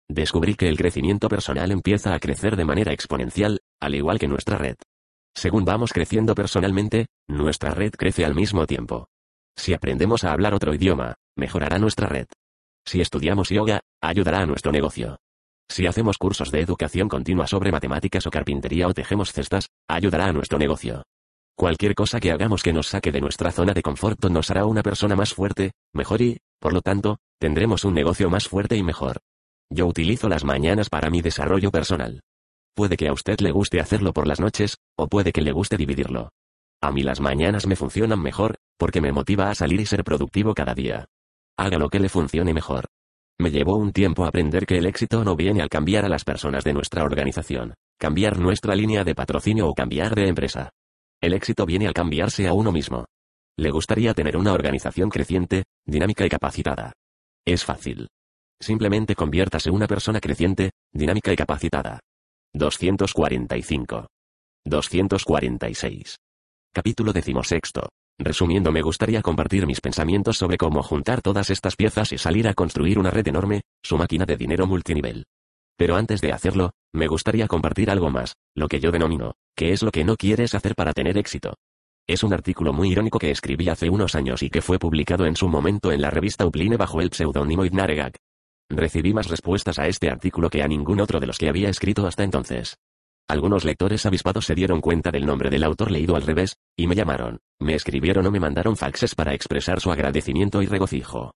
Descubrí 0.10 0.56
que 0.56 0.70
el 0.70 0.78
crecimiento 0.78 1.28
personal 1.28 1.72
empieza 1.72 2.14
a 2.14 2.20
crecer 2.20 2.56
de 2.56 2.66
manera 2.66 2.94
exponencial, 2.94 3.60
al 3.82 3.96
igual 3.96 4.20
que 4.20 4.28
nuestra 4.28 4.58
red. 4.58 4.76
Según 5.36 5.66
vamos 5.66 5.92
creciendo 5.92 6.34
personalmente, 6.34 7.08
nuestra 7.28 7.72
red 7.72 7.92
crece 7.92 8.26
al 8.26 8.34
mismo 8.34 8.66
tiempo. 8.66 9.10
Si 9.58 9.74
aprendemos 9.74 10.24
a 10.24 10.32
hablar 10.32 10.54
otro 10.54 10.74
idioma, 10.74 11.16
mejorará 11.36 11.80
nuestra 11.80 12.08
red. 12.08 12.28
Si 12.86 13.02
estudiamos 13.02 13.50
yoga, 13.50 13.82
ayudará 14.02 14.40
a 14.40 14.46
nuestro 14.46 14.72
negocio. 14.72 15.18
Si 15.70 15.86
hacemos 15.86 16.18
cursos 16.18 16.52
de 16.52 16.62
educación 16.62 17.10
continua 17.10 17.48
sobre 17.48 17.72
matemáticas 17.72 18.26
o 18.26 18.32
carpintería 18.32 18.88
o 18.88 18.94
tejemos 18.94 19.34
cestas, 19.34 19.68
ayudará 19.90 20.28
a 20.28 20.34
nuestro 20.34 20.58
negocio. 20.58 21.04
Cualquier 21.58 21.96
cosa 21.96 22.20
que 22.20 22.32
hagamos 22.32 22.62
que 22.62 22.72
nos 22.72 22.88
saque 22.88 23.12
de 23.12 23.20
nuestra 23.20 23.52
zona 23.52 23.74
de 23.74 23.82
confort 23.82 24.24
nos 24.26 24.52
hará 24.52 24.66
una 24.66 24.84
persona 24.84 25.16
más 25.16 25.34
fuerte, 25.34 25.72
mejor 25.92 26.22
y, 26.22 26.38
por 26.60 26.72
lo 26.72 26.82
tanto, 26.82 27.18
tendremos 27.40 27.84
un 27.84 27.96
negocio 27.96 28.30
más 28.30 28.48
fuerte 28.48 28.78
y 28.78 28.84
mejor. 28.84 29.18
Yo 29.70 29.88
utilizo 29.88 30.30
las 30.30 30.46
mañanas 30.46 30.90
para 30.90 31.10
mi 31.10 31.22
desarrollo 31.22 31.72
personal. 31.72 32.22
Puede 32.76 32.96
que 32.96 33.08
a 33.08 33.14
usted 33.14 33.40
le 33.40 33.52
guste 33.52 33.80
hacerlo 33.80 34.14
por 34.14 34.28
las 34.28 34.40
noches, 34.40 34.78
o 34.96 35.08
puede 35.08 35.32
que 35.32 35.42
le 35.42 35.52
guste 35.52 35.78
dividirlo. 35.78 36.30
A 36.80 36.92
mí 36.92 37.02
las 37.02 37.20
mañanas 37.20 37.66
me 37.66 37.76
funcionan 37.76 38.22
mejor, 38.22 38.60
porque 38.78 39.02
me 39.02 39.12
motiva 39.12 39.50
a 39.50 39.56
salir 39.56 39.82
y 39.82 39.86
ser 39.86 40.04
productivo 40.04 40.54
cada 40.54 40.74
día. 40.74 41.06
Haga 41.58 41.78
lo 41.78 41.90
que 41.90 42.00
le 42.00 42.10
funcione 42.10 42.54
mejor. 42.54 42.86
Me 43.40 43.52
llevó 43.52 43.78
un 43.78 43.92
tiempo 43.92 44.26
aprender 44.26 44.66
que 44.66 44.78
el 44.78 44.86
éxito 44.86 45.24
no 45.24 45.36
viene 45.36 45.62
al 45.62 45.70
cambiar 45.70 46.06
a 46.06 46.10
las 46.10 46.24
personas 46.24 46.64
de 46.64 46.74
nuestra 46.74 47.04
organización, 47.04 47.76
cambiar 48.00 48.40
nuestra 48.40 48.76
línea 48.76 49.04
de 49.04 49.16
patrocinio 49.16 49.68
o 49.68 49.74
cambiar 49.74 50.16
de 50.16 50.28
empresa. 50.28 50.70
El 51.22 51.34
éxito 51.34 51.66
viene 51.66 51.88
al 51.88 51.94
cambiarse 51.94 52.48
a 52.48 52.54
uno 52.54 52.72
mismo. 52.72 53.06
Le 53.58 53.72
gustaría 53.72 54.14
tener 54.14 54.38
una 54.38 54.54
organización 54.54 55.10
creciente, 55.10 55.64
dinámica 55.86 56.26
y 56.26 56.30
capacitada. 56.30 56.94
Es 57.46 57.64
fácil. 57.64 58.08
Simplemente 58.60 59.16
conviértase 59.16 59.70
una 59.70 59.88
persona 59.88 60.20
creciente, 60.20 60.72
dinámica 60.92 61.32
y 61.32 61.36
capacitada. 61.36 62.00
245. 62.54 64.08
246. 64.66 66.18
Capítulo 66.74 67.14
decimosexto. 67.14 67.90
Resumiendo, 68.20 68.72
me 68.72 68.82
gustaría 68.82 69.22
compartir 69.22 69.68
mis 69.68 69.80
pensamientos 69.80 70.38
sobre 70.38 70.58
cómo 70.58 70.82
juntar 70.82 71.22
todas 71.22 71.52
estas 71.52 71.76
piezas 71.76 72.12
y 72.12 72.18
salir 72.18 72.48
a 72.48 72.56
construir 72.56 72.98
una 72.98 73.12
red 73.12 73.28
enorme, 73.28 73.62
su 73.84 73.96
máquina 73.96 74.26
de 74.26 74.38
dinero 74.38 74.66
multinivel. 74.66 75.26
Pero 75.78 75.96
antes 75.96 76.22
de 76.22 76.34
hacerlo, 76.34 76.72
me 76.94 77.08
gustaría 77.08 77.48
compartir 77.48 77.92
algo 77.92 78.10
más, 78.10 78.34
lo 78.56 78.68
que 78.68 78.80
yo 78.80 78.92
denomino, 78.92 79.36
¿qué 79.56 79.72
es 79.72 79.84
lo 79.84 79.92
que 79.92 80.04
no 80.04 80.16
quieres 80.16 80.56
hacer 80.56 80.74
para 80.74 80.94
tener 80.94 81.18
éxito? 81.18 81.54
Es 82.08 82.24
un 82.24 82.34
artículo 82.34 82.74
muy 82.74 82.90
irónico 82.90 83.20
que 83.20 83.30
escribí 83.30 83.70
hace 83.70 83.90
unos 83.90 84.16
años 84.16 84.42
y 84.42 84.50
que 84.50 84.62
fue 84.62 84.80
publicado 84.80 85.26
en 85.26 85.36
su 85.36 85.48
momento 85.48 85.92
en 85.92 86.02
la 86.02 86.10
revista 86.10 86.46
Upline 86.46 86.78
bajo 86.78 87.02
el 87.02 87.12
pseudónimo 87.12 87.66
Idnaregak. 87.66 88.18
Recibí 88.70 89.14
más 89.14 89.28
respuestas 89.28 89.78
a 89.78 89.88
este 89.88 90.10
artículo 90.10 90.50
que 90.50 90.64
a 90.64 90.68
ningún 90.68 91.02
otro 91.02 91.20
de 91.20 91.28
los 91.28 91.38
que 91.38 91.50
había 91.50 91.70
escrito 91.70 92.08
hasta 92.08 92.24
entonces. 92.24 92.78
Algunos 93.30 93.66
lectores 93.66 94.06
avispados 94.06 94.46
se 94.46 94.56
dieron 94.56 94.80
cuenta 94.80 95.12
del 95.12 95.26
nombre 95.26 95.50
del 95.50 95.64
autor 95.64 95.92
leído 95.92 96.16
al 96.16 96.22
revés, 96.22 96.56
y 96.78 96.88
me 96.88 96.96
llamaron, 96.96 97.40
me 97.60 97.76
escribieron 97.76 98.26
o 98.26 98.32
me 98.32 98.40
mandaron 98.40 98.78
faxes 98.78 99.16
para 99.16 99.34
expresar 99.34 99.82
su 99.82 99.92
agradecimiento 99.92 100.62
y 100.62 100.66
regocijo. 100.66 101.34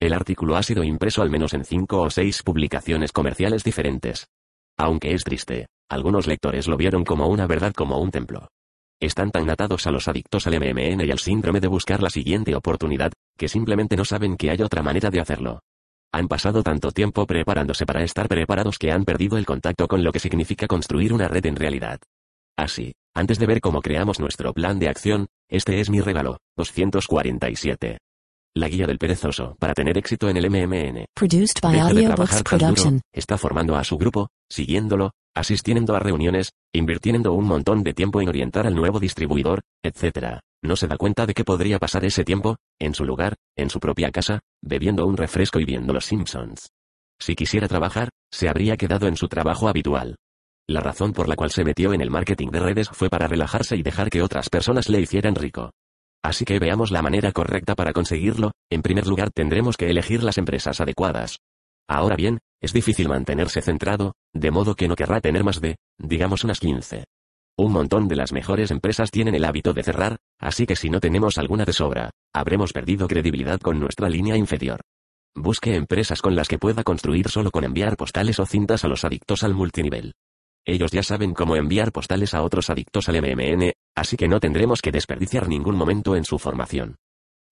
El 0.00 0.14
artículo 0.14 0.56
ha 0.56 0.62
sido 0.62 0.82
impreso 0.82 1.20
al 1.20 1.30
menos 1.30 1.52
en 1.52 1.64
cinco 1.64 2.00
o 2.00 2.10
seis 2.10 2.42
publicaciones 2.42 3.12
comerciales 3.12 3.62
diferentes. 3.62 4.26
Aunque 4.78 5.12
es 5.12 5.22
triste, 5.22 5.66
algunos 5.90 6.26
lectores 6.26 6.66
lo 6.66 6.78
vieron 6.78 7.04
como 7.04 7.28
una 7.28 7.46
verdad 7.46 7.74
como 7.74 7.98
un 7.98 8.10
templo. 8.10 8.48
Están 8.98 9.30
tan 9.30 9.48
atados 9.50 9.86
a 9.86 9.90
los 9.90 10.08
adictos 10.08 10.46
al 10.46 10.58
MMN 10.58 11.04
y 11.04 11.10
al 11.10 11.18
síndrome 11.18 11.60
de 11.60 11.68
buscar 11.68 12.02
la 12.02 12.08
siguiente 12.10 12.54
oportunidad, 12.54 13.12
que 13.36 13.48
simplemente 13.48 13.96
no 13.96 14.06
saben 14.06 14.38
que 14.38 14.50
hay 14.50 14.62
otra 14.62 14.82
manera 14.82 15.10
de 15.10 15.20
hacerlo. 15.20 15.60
Han 16.14 16.28
pasado 16.28 16.62
tanto 16.62 16.92
tiempo 16.92 17.26
preparándose 17.26 17.86
para 17.86 18.04
estar 18.04 18.28
preparados 18.28 18.78
que 18.78 18.92
han 18.92 19.04
perdido 19.04 19.36
el 19.36 19.44
contacto 19.44 19.88
con 19.88 20.04
lo 20.04 20.12
que 20.12 20.20
significa 20.20 20.68
construir 20.68 21.12
una 21.12 21.26
red 21.26 21.44
en 21.44 21.56
realidad. 21.56 21.98
Así, 22.56 22.92
antes 23.16 23.40
de 23.40 23.46
ver 23.46 23.60
cómo 23.60 23.80
creamos 23.80 24.20
nuestro 24.20 24.52
plan 24.52 24.78
de 24.78 24.88
acción, 24.88 25.26
este 25.50 25.80
es 25.80 25.90
mi 25.90 26.00
regalo, 26.00 26.38
247. 26.56 27.98
La 28.54 28.68
guía 28.68 28.86
del 28.86 28.98
perezoso 28.98 29.56
para 29.58 29.74
tener 29.74 29.98
éxito 29.98 30.28
en 30.28 30.36
el 30.36 30.48
MMN. 30.50 31.06
Produced 31.16 31.60
by 31.60 31.72
Deja 31.72 31.92
de 31.92 32.04
trabajar 32.04 32.42
tan 32.44 32.58
duro, 32.60 32.74
Production. 32.74 33.00
está 33.12 33.36
formando 33.36 33.74
a 33.74 33.82
su 33.82 33.98
grupo, 33.98 34.28
siguiéndolo, 34.48 35.10
asistiendo 35.34 35.96
a 35.96 35.98
reuniones, 35.98 36.52
invirtiendo 36.72 37.32
un 37.32 37.46
montón 37.46 37.82
de 37.82 37.92
tiempo 37.92 38.20
en 38.20 38.28
orientar 38.28 38.68
al 38.68 38.76
nuevo 38.76 39.00
distribuidor, 39.00 39.62
etc. 39.82 40.38
No 40.64 40.76
se 40.76 40.88
da 40.88 40.96
cuenta 40.96 41.26
de 41.26 41.34
que 41.34 41.44
podría 41.44 41.78
pasar 41.78 42.06
ese 42.06 42.24
tiempo, 42.24 42.56
en 42.78 42.94
su 42.94 43.04
lugar, 43.04 43.34
en 43.54 43.68
su 43.68 43.80
propia 43.80 44.10
casa, 44.10 44.40
bebiendo 44.62 45.06
un 45.06 45.18
refresco 45.18 45.60
y 45.60 45.66
viendo 45.66 45.92
los 45.92 46.06
Simpsons. 46.06 46.70
Si 47.20 47.34
quisiera 47.34 47.68
trabajar, 47.68 48.08
se 48.32 48.48
habría 48.48 48.78
quedado 48.78 49.06
en 49.06 49.16
su 49.18 49.28
trabajo 49.28 49.68
habitual. 49.68 50.16
La 50.66 50.80
razón 50.80 51.12
por 51.12 51.28
la 51.28 51.36
cual 51.36 51.50
se 51.50 51.64
metió 51.64 51.92
en 51.92 52.00
el 52.00 52.10
marketing 52.10 52.48
de 52.48 52.60
redes 52.60 52.88
fue 52.88 53.10
para 53.10 53.28
relajarse 53.28 53.76
y 53.76 53.82
dejar 53.82 54.08
que 54.08 54.22
otras 54.22 54.48
personas 54.48 54.88
le 54.88 55.02
hicieran 55.02 55.34
rico. 55.34 55.70
Así 56.22 56.46
que 56.46 56.58
veamos 56.58 56.90
la 56.90 57.02
manera 57.02 57.32
correcta 57.32 57.74
para 57.74 57.92
conseguirlo, 57.92 58.52
en 58.70 58.80
primer 58.80 59.06
lugar 59.06 59.30
tendremos 59.30 59.76
que 59.76 59.90
elegir 59.90 60.22
las 60.22 60.38
empresas 60.38 60.80
adecuadas. 60.80 61.40
Ahora 61.86 62.16
bien, 62.16 62.38
es 62.62 62.72
difícil 62.72 63.10
mantenerse 63.10 63.60
centrado, 63.60 64.14
de 64.32 64.50
modo 64.50 64.74
que 64.74 64.88
no 64.88 64.96
querrá 64.96 65.20
tener 65.20 65.44
más 65.44 65.60
de, 65.60 65.76
digamos 65.98 66.42
unas 66.42 66.58
15. 66.58 67.04
Un 67.58 67.72
montón 67.72 68.08
de 68.08 68.16
las 68.16 68.32
mejores 68.32 68.70
empresas 68.70 69.10
tienen 69.10 69.34
el 69.34 69.44
hábito 69.44 69.74
de 69.74 69.84
cerrar, 69.84 70.16
así 70.44 70.66
que 70.66 70.76
si 70.76 70.90
no 70.90 71.00
tenemos 71.00 71.38
alguna 71.38 71.64
de 71.64 71.72
sobra, 71.72 72.10
habremos 72.34 72.74
perdido 72.74 73.08
credibilidad 73.08 73.58
con 73.58 73.80
nuestra 73.80 74.10
línea 74.10 74.36
inferior. 74.36 74.82
Busque 75.34 75.74
empresas 75.74 76.20
con 76.20 76.36
las 76.36 76.48
que 76.48 76.58
pueda 76.58 76.84
construir 76.84 77.30
solo 77.30 77.50
con 77.50 77.64
enviar 77.64 77.96
postales 77.96 78.38
o 78.38 78.44
cintas 78.44 78.84
a 78.84 78.88
los 78.88 79.04
adictos 79.04 79.42
al 79.42 79.54
multinivel. 79.54 80.12
Ellos 80.66 80.90
ya 80.92 81.02
saben 81.02 81.32
cómo 81.32 81.56
enviar 81.56 81.92
postales 81.92 82.34
a 82.34 82.42
otros 82.42 82.68
adictos 82.68 83.08
al 83.08 83.22
MMN, 83.22 83.72
así 83.96 84.18
que 84.18 84.28
no 84.28 84.38
tendremos 84.38 84.82
que 84.82 84.92
desperdiciar 84.92 85.48
ningún 85.48 85.76
momento 85.76 86.14
en 86.14 86.24
su 86.24 86.38
formación. 86.38 86.96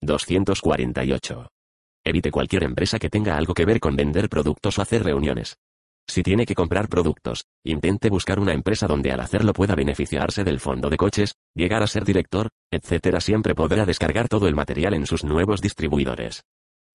248. 0.03 1.49
Evite 2.05 2.31
cualquier 2.31 2.65
empresa 2.65 2.99
que 2.99 3.09
tenga 3.09 3.39
algo 3.39 3.55
que 3.55 3.65
ver 3.65 3.81
con 3.81 3.97
vender 3.97 4.29
productos 4.29 4.79
o 4.79 4.83
hacer 4.83 5.03
reuniones. 5.03 5.57
Si 6.08 6.22
tiene 6.22 6.47
que 6.47 6.55
comprar 6.55 6.89
productos, 6.89 7.44
intente 7.64 8.10
buscar 8.10 8.39
una 8.39 8.52
empresa 8.52 8.86
donde 8.86 9.12
al 9.12 9.20
hacerlo 9.20 9.52
pueda 9.52 9.74
beneficiarse 9.74 10.44
del 10.44 10.60
fondo 10.60 10.90
de 10.90 10.97
coches, 10.97 11.34
llegar 11.55 11.82
a 11.82 11.86
ser 11.86 12.05
director, 12.05 12.48
etc. 12.70 13.18
Siempre 13.20 13.55
podrá 13.55 13.86
descargar 13.86 14.28
todo 14.28 14.48
el 14.48 14.55
material 14.55 14.94
en 14.94 15.06
sus 15.06 15.24
nuevos 15.24 15.60
distribuidores. 15.60 16.42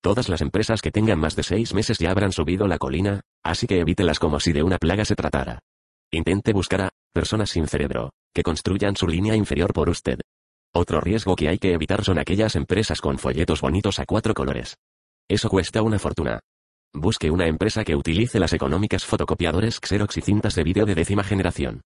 Todas 0.00 0.28
las 0.28 0.40
empresas 0.42 0.80
que 0.80 0.92
tengan 0.92 1.18
más 1.18 1.34
de 1.34 1.42
seis 1.42 1.74
meses 1.74 1.98
ya 1.98 2.10
habrán 2.10 2.32
subido 2.32 2.68
la 2.68 2.78
colina, 2.78 3.22
así 3.42 3.66
que 3.66 3.80
evítelas 3.80 4.18
como 4.18 4.38
si 4.38 4.52
de 4.52 4.62
una 4.62 4.78
plaga 4.78 5.04
se 5.04 5.16
tratara. 5.16 5.60
Intente 6.12 6.52
buscar 6.52 6.82
a 6.82 6.90
personas 7.12 7.50
sin 7.50 7.66
cerebro, 7.66 8.10
que 8.32 8.42
construyan 8.42 8.94
su 8.94 9.08
línea 9.08 9.34
inferior 9.34 9.72
por 9.72 9.88
usted. 9.88 10.20
Otro 10.72 11.00
riesgo 11.00 11.34
que 11.34 11.48
hay 11.48 11.58
que 11.58 11.72
evitar 11.72 12.04
son 12.04 12.18
aquellas 12.18 12.54
empresas 12.54 13.00
con 13.00 13.18
folletos 13.18 13.60
bonitos 13.60 13.98
a 13.98 14.06
cuatro 14.06 14.34
colores. 14.34 14.76
Eso 15.28 15.48
cuesta 15.48 15.82
una 15.82 15.98
fortuna. 15.98 16.40
Busque 16.94 17.30
una 17.30 17.46
empresa 17.46 17.84
que 17.84 17.94
utilice 17.94 18.40
las 18.40 18.54
económicas 18.54 19.04
fotocopiadores 19.04 19.78
Xerox 19.80 20.16
y 20.16 20.20
cintas 20.22 20.54
de 20.54 20.64
vídeo 20.64 20.86
de 20.86 20.94
décima 20.94 21.22
generación. 21.22 21.82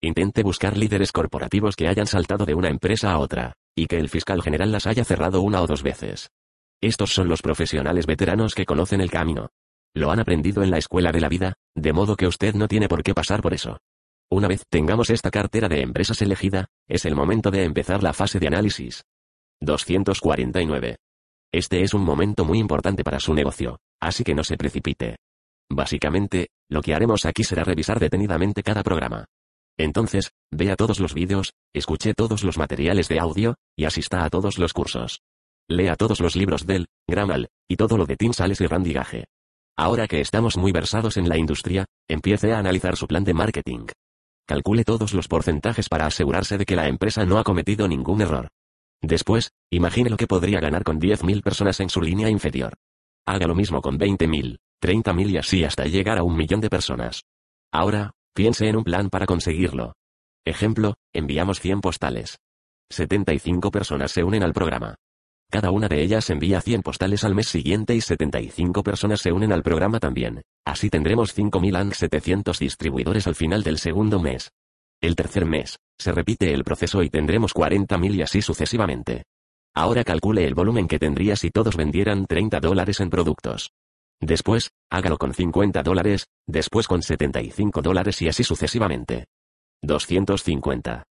Intente 0.00 0.42
buscar 0.42 0.76
líderes 0.76 1.12
corporativos 1.12 1.76
que 1.76 1.88
hayan 1.88 2.06
saltado 2.06 2.46
de 2.46 2.54
una 2.54 2.70
empresa 2.70 3.12
a 3.12 3.18
otra, 3.18 3.52
y 3.74 3.86
que 3.86 3.98
el 3.98 4.08
fiscal 4.08 4.42
general 4.42 4.72
las 4.72 4.86
haya 4.86 5.04
cerrado 5.04 5.42
una 5.42 5.60
o 5.60 5.66
dos 5.66 5.82
veces. 5.82 6.30
Estos 6.80 7.12
son 7.12 7.28
los 7.28 7.42
profesionales 7.42 8.06
veteranos 8.06 8.54
que 8.54 8.64
conocen 8.64 9.00
el 9.00 9.10
camino. 9.10 9.50
Lo 9.94 10.10
han 10.10 10.20
aprendido 10.20 10.62
en 10.62 10.70
la 10.70 10.78
escuela 10.78 11.12
de 11.12 11.20
la 11.20 11.28
vida, 11.28 11.54
de 11.74 11.92
modo 11.92 12.16
que 12.16 12.26
usted 12.26 12.54
no 12.54 12.66
tiene 12.66 12.88
por 12.88 13.02
qué 13.02 13.14
pasar 13.14 13.42
por 13.42 13.54
eso. 13.54 13.78
Una 14.30 14.48
vez 14.48 14.64
tengamos 14.68 15.10
esta 15.10 15.30
cartera 15.30 15.68
de 15.68 15.82
empresas 15.82 16.20
elegida, 16.22 16.66
es 16.88 17.04
el 17.04 17.14
momento 17.14 17.50
de 17.50 17.64
empezar 17.64 18.02
la 18.02 18.12
fase 18.12 18.38
de 18.38 18.48
análisis. 18.48 19.04
249. 19.60 20.96
Este 21.52 21.82
es 21.82 21.94
un 21.94 22.04
momento 22.04 22.44
muy 22.44 22.58
importante 22.58 23.04
para 23.04 23.20
su 23.20 23.32
negocio, 23.32 23.78
así 24.00 24.24
que 24.24 24.34
no 24.34 24.44
se 24.44 24.56
precipite. 24.56 25.16
Básicamente, 25.68 26.48
lo 26.68 26.80
que 26.82 26.94
haremos 26.94 27.26
aquí 27.26 27.44
será 27.44 27.64
revisar 27.64 27.98
detenidamente 27.98 28.62
cada 28.62 28.82
programa. 28.82 29.26
Entonces, 29.78 30.32
vea 30.50 30.76
todos 30.76 31.00
los 31.00 31.12
vídeos, 31.12 31.52
escuche 31.74 32.14
todos 32.14 32.44
los 32.44 32.56
materiales 32.56 33.08
de 33.08 33.20
audio, 33.20 33.56
y 33.76 33.84
asista 33.84 34.24
a 34.24 34.30
todos 34.30 34.58
los 34.58 34.72
cursos. 34.72 35.20
Lea 35.68 35.96
todos 35.96 36.20
los 36.20 36.36
libros 36.36 36.64
del, 36.64 36.86
Gramal, 37.08 37.48
y 37.68 37.76
todo 37.76 37.96
lo 37.96 38.06
de 38.06 38.16
Tim 38.16 38.32
Sales 38.32 38.60
y 38.60 38.66
Randy 38.66 38.92
Gage. 38.92 39.24
Ahora 39.76 40.06
que 40.08 40.20
estamos 40.20 40.56
muy 40.56 40.72
versados 40.72 41.16
en 41.16 41.28
la 41.28 41.36
industria, 41.36 41.84
empiece 42.08 42.52
a 42.52 42.58
analizar 42.58 42.96
su 42.96 43.06
plan 43.06 43.24
de 43.24 43.34
marketing. 43.34 43.86
Calcule 44.46 44.84
todos 44.84 45.12
los 45.12 45.28
porcentajes 45.28 45.88
para 45.88 46.06
asegurarse 46.06 46.56
de 46.56 46.64
que 46.64 46.76
la 46.76 46.88
empresa 46.88 47.26
no 47.26 47.38
ha 47.38 47.44
cometido 47.44 47.88
ningún 47.88 48.22
error. 48.22 48.48
Después, 49.02 49.50
imagine 49.70 50.08
lo 50.08 50.16
que 50.16 50.28
podría 50.28 50.60
ganar 50.60 50.84
con 50.84 51.00
10.000 51.00 51.42
personas 51.42 51.80
en 51.80 51.90
su 51.90 52.00
línea 52.00 52.30
inferior. 52.30 52.74
Haga 53.26 53.48
lo 53.48 53.54
mismo 53.56 53.82
con 53.82 53.98
20.000, 53.98 54.58
30.000 54.80 55.30
y 55.30 55.36
así 55.36 55.64
hasta 55.64 55.84
llegar 55.84 56.18
a 56.18 56.22
un 56.22 56.36
millón 56.36 56.60
de 56.60 56.70
personas. 56.70 57.22
Ahora, 57.72 58.12
piense 58.34 58.68
en 58.68 58.76
un 58.76 58.84
plan 58.84 59.10
para 59.10 59.26
conseguirlo. 59.26 59.94
Ejemplo, 60.44 60.94
enviamos 61.12 61.60
100 61.60 61.80
postales. 61.80 62.38
75 62.90 63.72
personas 63.72 64.12
se 64.12 64.22
unen 64.22 64.44
al 64.44 64.52
programa. 64.52 64.94
Cada 65.50 65.72
una 65.72 65.88
de 65.88 66.02
ellas 66.02 66.30
envía 66.30 66.60
100 66.60 66.82
postales 66.82 67.24
al 67.24 67.34
mes 67.34 67.48
siguiente 67.48 67.94
y 67.96 68.00
75 68.00 68.84
personas 68.84 69.20
se 69.20 69.32
unen 69.32 69.52
al 69.52 69.62
programa 69.62 69.98
también. 69.98 70.42
Así 70.64 70.88
tendremos 70.88 71.36
5.700 71.36 72.58
distribuidores 72.58 73.26
al 73.26 73.34
final 73.34 73.64
del 73.64 73.78
segundo 73.78 74.20
mes. 74.20 74.50
El 75.00 75.16
tercer 75.16 75.46
mes, 75.46 75.78
se 75.98 76.12
repite 76.12 76.52
el 76.52 76.64
proceso 76.64 77.02
y 77.02 77.10
tendremos 77.10 77.54
40.000 77.54 78.14
y 78.14 78.22
así 78.22 78.40
sucesivamente. 78.40 79.24
Ahora 79.76 80.04
calcule 80.04 80.46
el 80.46 80.54
volumen 80.54 80.88
que 80.88 80.98
tendría 80.98 81.36
si 81.36 81.50
todos 81.50 81.76
vendieran 81.76 82.24
30 82.24 82.60
dólares 82.60 82.98
en 83.00 83.10
productos. 83.10 83.72
Después, 84.22 84.70
hágalo 84.90 85.18
con 85.18 85.34
50 85.34 85.82
dólares, 85.82 86.28
después 86.46 86.88
con 86.88 87.02
75 87.02 87.82
dólares 87.82 88.22
y 88.22 88.28
así 88.28 88.42
sucesivamente. 88.42 89.26
250. 89.82 91.04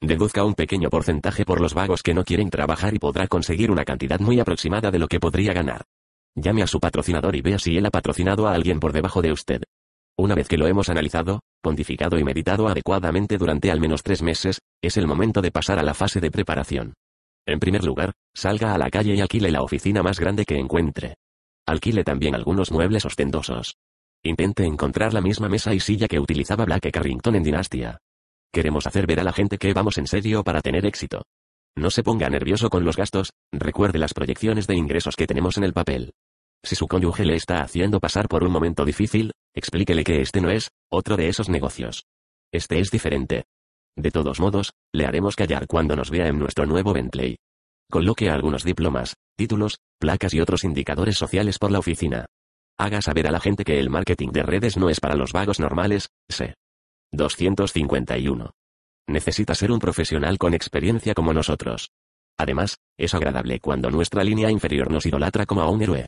Deduzca 0.00 0.44
un 0.44 0.54
pequeño 0.54 0.88
porcentaje 0.88 1.44
por 1.44 1.60
los 1.60 1.74
vagos 1.74 2.02
que 2.02 2.14
no 2.14 2.24
quieren 2.24 2.48
trabajar 2.48 2.94
y 2.94 2.98
podrá 2.98 3.28
conseguir 3.28 3.70
una 3.70 3.84
cantidad 3.84 4.18
muy 4.18 4.40
aproximada 4.40 4.90
de 4.90 4.98
lo 4.98 5.08
que 5.08 5.20
podría 5.20 5.52
ganar. 5.52 5.82
Llame 6.34 6.62
a 6.62 6.66
su 6.66 6.80
patrocinador 6.80 7.36
y 7.36 7.42
vea 7.42 7.58
si 7.58 7.76
él 7.76 7.84
ha 7.84 7.90
patrocinado 7.90 8.48
a 8.48 8.54
alguien 8.54 8.80
por 8.80 8.94
debajo 8.94 9.20
de 9.20 9.32
usted. 9.32 9.62
Una 10.16 10.34
vez 10.34 10.48
que 10.48 10.56
lo 10.56 10.66
hemos 10.66 10.88
analizado, 10.88 11.40
pontificado 11.60 12.18
y 12.18 12.24
meditado 12.24 12.66
adecuadamente 12.66 13.36
durante 13.36 13.70
al 13.70 13.80
menos 13.80 14.02
tres 14.02 14.22
meses, 14.22 14.60
es 14.80 14.96
el 14.96 15.06
momento 15.06 15.42
de 15.42 15.50
pasar 15.50 15.78
a 15.78 15.82
la 15.82 15.92
fase 15.92 16.18
de 16.18 16.30
preparación. 16.30 16.94
En 17.46 17.60
primer 17.60 17.84
lugar, 17.84 18.12
salga 18.34 18.74
a 18.74 18.78
la 18.78 18.90
calle 18.90 19.14
y 19.14 19.20
alquile 19.20 19.50
la 19.50 19.62
oficina 19.62 20.02
más 20.02 20.18
grande 20.18 20.44
que 20.44 20.58
encuentre. 20.58 21.14
Alquile 21.64 22.02
también 22.02 22.34
algunos 22.34 22.72
muebles 22.72 23.04
ostentosos. 23.04 23.76
Intente 24.22 24.64
encontrar 24.64 25.14
la 25.14 25.20
misma 25.20 25.48
mesa 25.48 25.72
y 25.72 25.78
silla 25.78 26.08
que 26.08 26.18
utilizaba 26.18 26.64
Black 26.64 26.90
Carrington 26.90 27.36
en 27.36 27.44
Dinastia. 27.44 27.98
Queremos 28.52 28.86
hacer 28.86 29.06
ver 29.06 29.20
a 29.20 29.24
la 29.24 29.32
gente 29.32 29.58
que 29.58 29.72
vamos 29.72 29.98
en 29.98 30.08
serio 30.08 30.42
para 30.42 30.60
tener 30.60 30.84
éxito. 30.86 31.22
No 31.76 31.90
se 31.90 32.02
ponga 32.02 32.28
nervioso 32.28 32.68
con 32.70 32.84
los 32.84 32.96
gastos, 32.96 33.32
recuerde 33.52 33.98
las 33.98 34.14
proyecciones 34.14 34.66
de 34.66 34.74
ingresos 34.74 35.14
que 35.14 35.26
tenemos 35.26 35.56
en 35.56 35.64
el 35.64 35.72
papel. 35.72 36.14
Si 36.64 36.74
su 36.74 36.88
cónyuge 36.88 37.24
le 37.24 37.36
está 37.36 37.62
haciendo 37.62 38.00
pasar 38.00 38.28
por 38.28 38.42
un 38.42 38.50
momento 38.50 38.84
difícil, 38.84 39.32
explíquele 39.54 40.02
que 40.02 40.20
este 40.20 40.40
no 40.40 40.50
es 40.50 40.70
otro 40.90 41.16
de 41.16 41.28
esos 41.28 41.48
negocios. 41.48 42.06
Este 42.50 42.80
es 42.80 42.90
diferente. 42.90 43.44
De 43.96 44.10
todos 44.10 44.40
modos, 44.40 44.74
le 44.92 45.06
haremos 45.06 45.36
callar 45.36 45.66
cuando 45.66 45.96
nos 45.96 46.10
vea 46.10 46.28
en 46.28 46.38
nuestro 46.38 46.66
nuevo 46.66 46.92
Bentley. 46.92 47.38
Coloque 47.90 48.28
algunos 48.28 48.62
diplomas, 48.62 49.14
títulos, 49.36 49.78
placas 49.98 50.34
y 50.34 50.40
otros 50.40 50.64
indicadores 50.64 51.16
sociales 51.16 51.58
por 51.58 51.70
la 51.70 51.78
oficina. 51.78 52.26
Haga 52.78 53.00
saber 53.00 53.26
a 53.26 53.30
la 53.30 53.40
gente 53.40 53.64
que 53.64 53.80
el 53.80 53.88
marketing 53.88 54.28
de 54.32 54.42
redes 54.42 54.76
no 54.76 54.90
es 54.90 55.00
para 55.00 55.16
los 55.16 55.32
vagos 55.32 55.60
normales, 55.60 56.10
C. 56.28 56.54
251. 57.12 58.50
Necesita 59.08 59.54
ser 59.54 59.72
un 59.72 59.78
profesional 59.78 60.36
con 60.36 60.52
experiencia 60.52 61.14
como 61.14 61.32
nosotros. 61.32 61.90
Además, 62.38 62.76
es 62.98 63.14
agradable 63.14 63.60
cuando 63.60 63.90
nuestra 63.90 64.24
línea 64.24 64.50
inferior 64.50 64.90
nos 64.90 65.06
idolatra 65.06 65.46
como 65.46 65.62
a 65.62 65.70
un 65.70 65.80
héroe. 65.80 66.06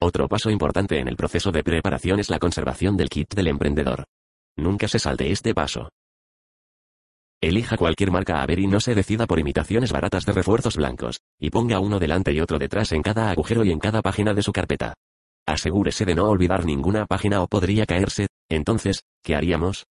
Otro 0.00 0.28
paso 0.28 0.50
importante 0.50 0.98
en 0.98 1.06
el 1.06 1.16
proceso 1.16 1.52
de 1.52 1.62
preparación 1.62 2.18
es 2.18 2.30
la 2.30 2.38
conservación 2.38 2.96
del 2.96 3.10
kit 3.10 3.34
del 3.34 3.48
emprendedor. 3.48 4.04
Nunca 4.56 4.88
se 4.88 4.98
salte 4.98 5.30
este 5.30 5.54
paso. 5.54 5.90
Elija 7.40 7.76
cualquier 7.76 8.10
marca 8.10 8.42
a 8.42 8.46
ver 8.46 8.58
y 8.58 8.66
no 8.66 8.80
se 8.80 8.96
decida 8.96 9.26
por 9.28 9.38
imitaciones 9.38 9.92
baratas 9.92 10.26
de 10.26 10.32
refuerzos 10.32 10.76
blancos, 10.76 11.20
y 11.38 11.50
ponga 11.50 11.78
uno 11.78 12.00
delante 12.00 12.32
y 12.32 12.40
otro 12.40 12.58
detrás 12.58 12.90
en 12.90 13.02
cada 13.02 13.30
agujero 13.30 13.64
y 13.64 13.70
en 13.70 13.78
cada 13.78 14.02
página 14.02 14.34
de 14.34 14.42
su 14.42 14.52
carpeta. 14.52 14.94
Asegúrese 15.46 16.04
de 16.04 16.16
no 16.16 16.28
olvidar 16.28 16.64
ninguna 16.64 17.06
página 17.06 17.40
o 17.40 17.46
podría 17.46 17.86
caerse, 17.86 18.26
entonces, 18.48 19.02
¿qué 19.22 19.36
haríamos? 19.36 19.86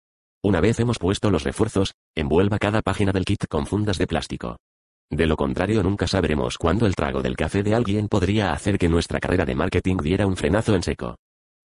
Una 0.43 0.59
vez 0.59 0.80
hemos 0.80 0.98
puesto 0.98 1.30
los 1.30 1.43
refuerzos, 1.43 1.93
envuelva 2.15 2.57
cada 2.57 2.82
página 2.82 3.11
del 3.11 3.25
kit 3.25 3.45
con 3.48 3.67
fundas 3.67 3.99
de 3.99 4.07
plástico. 4.07 4.57
De 5.11 5.27
lo 5.27 5.38
contrario 5.38 5.83
nunca 5.83 6.07
sabremos 6.07 6.57
cuándo 6.57 6.88
el 6.88 6.95
trago 6.95 7.22
del 7.22 7.35
café 7.35 7.61
de 7.61 7.75
alguien 7.75 8.07
podría 8.07 8.53
hacer 8.53 8.80
que 8.80 8.90
nuestra 8.90 9.19
carrera 9.19 9.45
de 9.45 9.53
marketing 9.53 9.98
diera 9.98 10.25
un 10.25 10.35
frenazo 10.35 10.74
en 10.74 10.82
seco. 10.82 11.15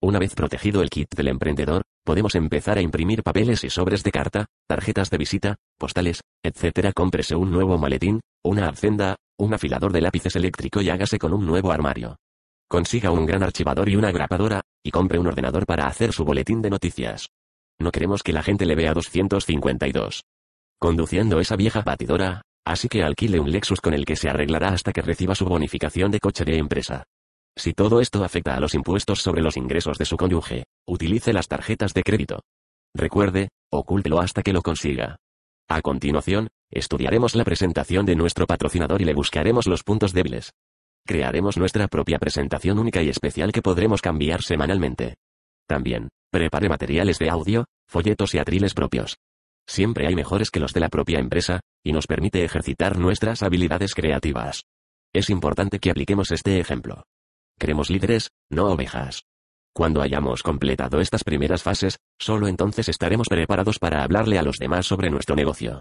Una 0.00 0.20
vez 0.20 0.34
protegido 0.36 0.80
el 0.80 0.90
kit 0.90 1.12
del 1.16 1.26
emprendedor, 1.26 1.82
podemos 2.04 2.36
empezar 2.36 2.78
a 2.78 2.80
imprimir 2.80 3.24
papeles 3.24 3.64
y 3.64 3.70
sobres 3.70 4.04
de 4.04 4.12
carta, 4.12 4.46
tarjetas 4.68 5.10
de 5.10 5.18
visita, 5.18 5.56
postales, 5.76 6.20
etc. 6.44 6.92
Cómprese 6.94 7.34
un 7.34 7.50
nuevo 7.50 7.78
maletín, 7.78 8.20
una 8.44 8.68
abcenda, 8.68 9.16
un 9.36 9.54
afilador 9.54 9.92
de 9.92 10.00
lápices 10.00 10.36
eléctrico 10.36 10.80
y 10.80 10.90
hágase 10.90 11.18
con 11.18 11.32
un 11.32 11.44
nuevo 11.44 11.72
armario. 11.72 12.16
Consiga 12.68 13.10
un 13.10 13.26
gran 13.26 13.42
archivador 13.42 13.88
y 13.88 13.96
una 13.96 14.12
grapadora, 14.12 14.60
y 14.84 14.92
compre 14.92 15.18
un 15.18 15.26
ordenador 15.26 15.66
para 15.66 15.88
hacer 15.88 16.12
su 16.12 16.24
boletín 16.24 16.62
de 16.62 16.70
noticias. 16.70 17.30
No 17.80 17.90
queremos 17.90 18.22
que 18.22 18.32
la 18.32 18.44
gente 18.44 18.66
le 18.66 18.76
vea 18.76 18.94
252. 18.94 20.22
Conduciendo 20.78 21.40
esa 21.40 21.56
vieja 21.56 21.82
batidora, 21.82 22.42
así 22.64 22.88
que 22.88 23.02
alquile 23.02 23.40
un 23.40 23.50
Lexus 23.50 23.80
con 23.80 23.94
el 23.94 24.04
que 24.04 24.14
se 24.14 24.28
arreglará 24.28 24.68
hasta 24.68 24.92
que 24.92 25.02
reciba 25.02 25.34
su 25.34 25.44
bonificación 25.44 26.12
de 26.12 26.20
coche 26.20 26.44
de 26.44 26.56
empresa. 26.56 27.04
Si 27.58 27.72
todo 27.72 28.00
esto 28.00 28.22
afecta 28.22 28.54
a 28.54 28.60
los 28.60 28.74
impuestos 28.74 29.20
sobre 29.20 29.42
los 29.42 29.56
ingresos 29.56 29.98
de 29.98 30.04
su 30.04 30.16
cónyuge, 30.16 30.66
utilice 30.86 31.32
las 31.32 31.48
tarjetas 31.48 31.92
de 31.92 32.04
crédito. 32.04 32.44
Recuerde, 32.94 33.48
ocúltelo 33.68 34.20
hasta 34.20 34.44
que 34.44 34.52
lo 34.52 34.62
consiga. 34.62 35.16
A 35.68 35.82
continuación, 35.82 36.48
estudiaremos 36.70 37.34
la 37.34 37.42
presentación 37.42 38.06
de 38.06 38.14
nuestro 38.14 38.46
patrocinador 38.46 39.02
y 39.02 39.06
le 39.06 39.12
buscaremos 39.12 39.66
los 39.66 39.82
puntos 39.82 40.12
débiles. 40.12 40.52
Crearemos 41.04 41.58
nuestra 41.58 41.88
propia 41.88 42.20
presentación 42.20 42.78
única 42.78 43.02
y 43.02 43.08
especial 43.08 43.50
que 43.50 43.60
podremos 43.60 44.02
cambiar 44.02 44.42
semanalmente. 44.42 45.16
También, 45.66 46.10
prepare 46.30 46.68
materiales 46.68 47.18
de 47.18 47.28
audio, 47.28 47.64
folletos 47.88 48.36
y 48.36 48.38
atriles 48.38 48.72
propios. 48.72 49.16
Siempre 49.66 50.06
hay 50.06 50.14
mejores 50.14 50.52
que 50.52 50.60
los 50.60 50.72
de 50.72 50.80
la 50.80 50.90
propia 50.90 51.18
empresa, 51.18 51.58
y 51.82 51.90
nos 51.90 52.06
permite 52.06 52.44
ejercitar 52.44 52.98
nuestras 52.98 53.42
habilidades 53.42 53.94
creativas. 53.94 54.62
Es 55.12 55.28
importante 55.28 55.80
que 55.80 55.90
apliquemos 55.90 56.30
este 56.30 56.60
ejemplo. 56.60 57.02
Queremos 57.58 57.90
líderes, 57.90 58.30
no 58.50 58.68
ovejas. 58.68 59.24
Cuando 59.74 60.00
hayamos 60.00 60.42
completado 60.42 61.00
estas 61.00 61.24
primeras 61.24 61.62
fases, 61.62 61.98
solo 62.18 62.48
entonces 62.48 62.88
estaremos 62.88 63.28
preparados 63.28 63.78
para 63.78 64.02
hablarle 64.02 64.38
a 64.38 64.42
los 64.42 64.58
demás 64.58 64.86
sobre 64.86 65.10
nuestro 65.10 65.36
negocio. 65.36 65.80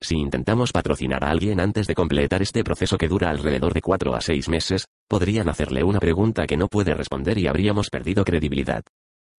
Si 0.00 0.16
intentamos 0.16 0.72
patrocinar 0.72 1.24
a 1.24 1.30
alguien 1.30 1.58
antes 1.58 1.86
de 1.86 1.94
completar 1.94 2.42
este 2.42 2.62
proceso 2.62 2.98
que 2.98 3.08
dura 3.08 3.30
alrededor 3.30 3.72
de 3.72 3.80
4 3.80 4.14
a 4.14 4.20
6 4.20 4.48
meses, 4.48 4.86
podrían 5.08 5.48
hacerle 5.48 5.82
una 5.82 6.00
pregunta 6.00 6.46
que 6.46 6.56
no 6.56 6.68
puede 6.68 6.94
responder 6.94 7.38
y 7.38 7.46
habríamos 7.46 7.88
perdido 7.88 8.24
credibilidad. 8.24 8.82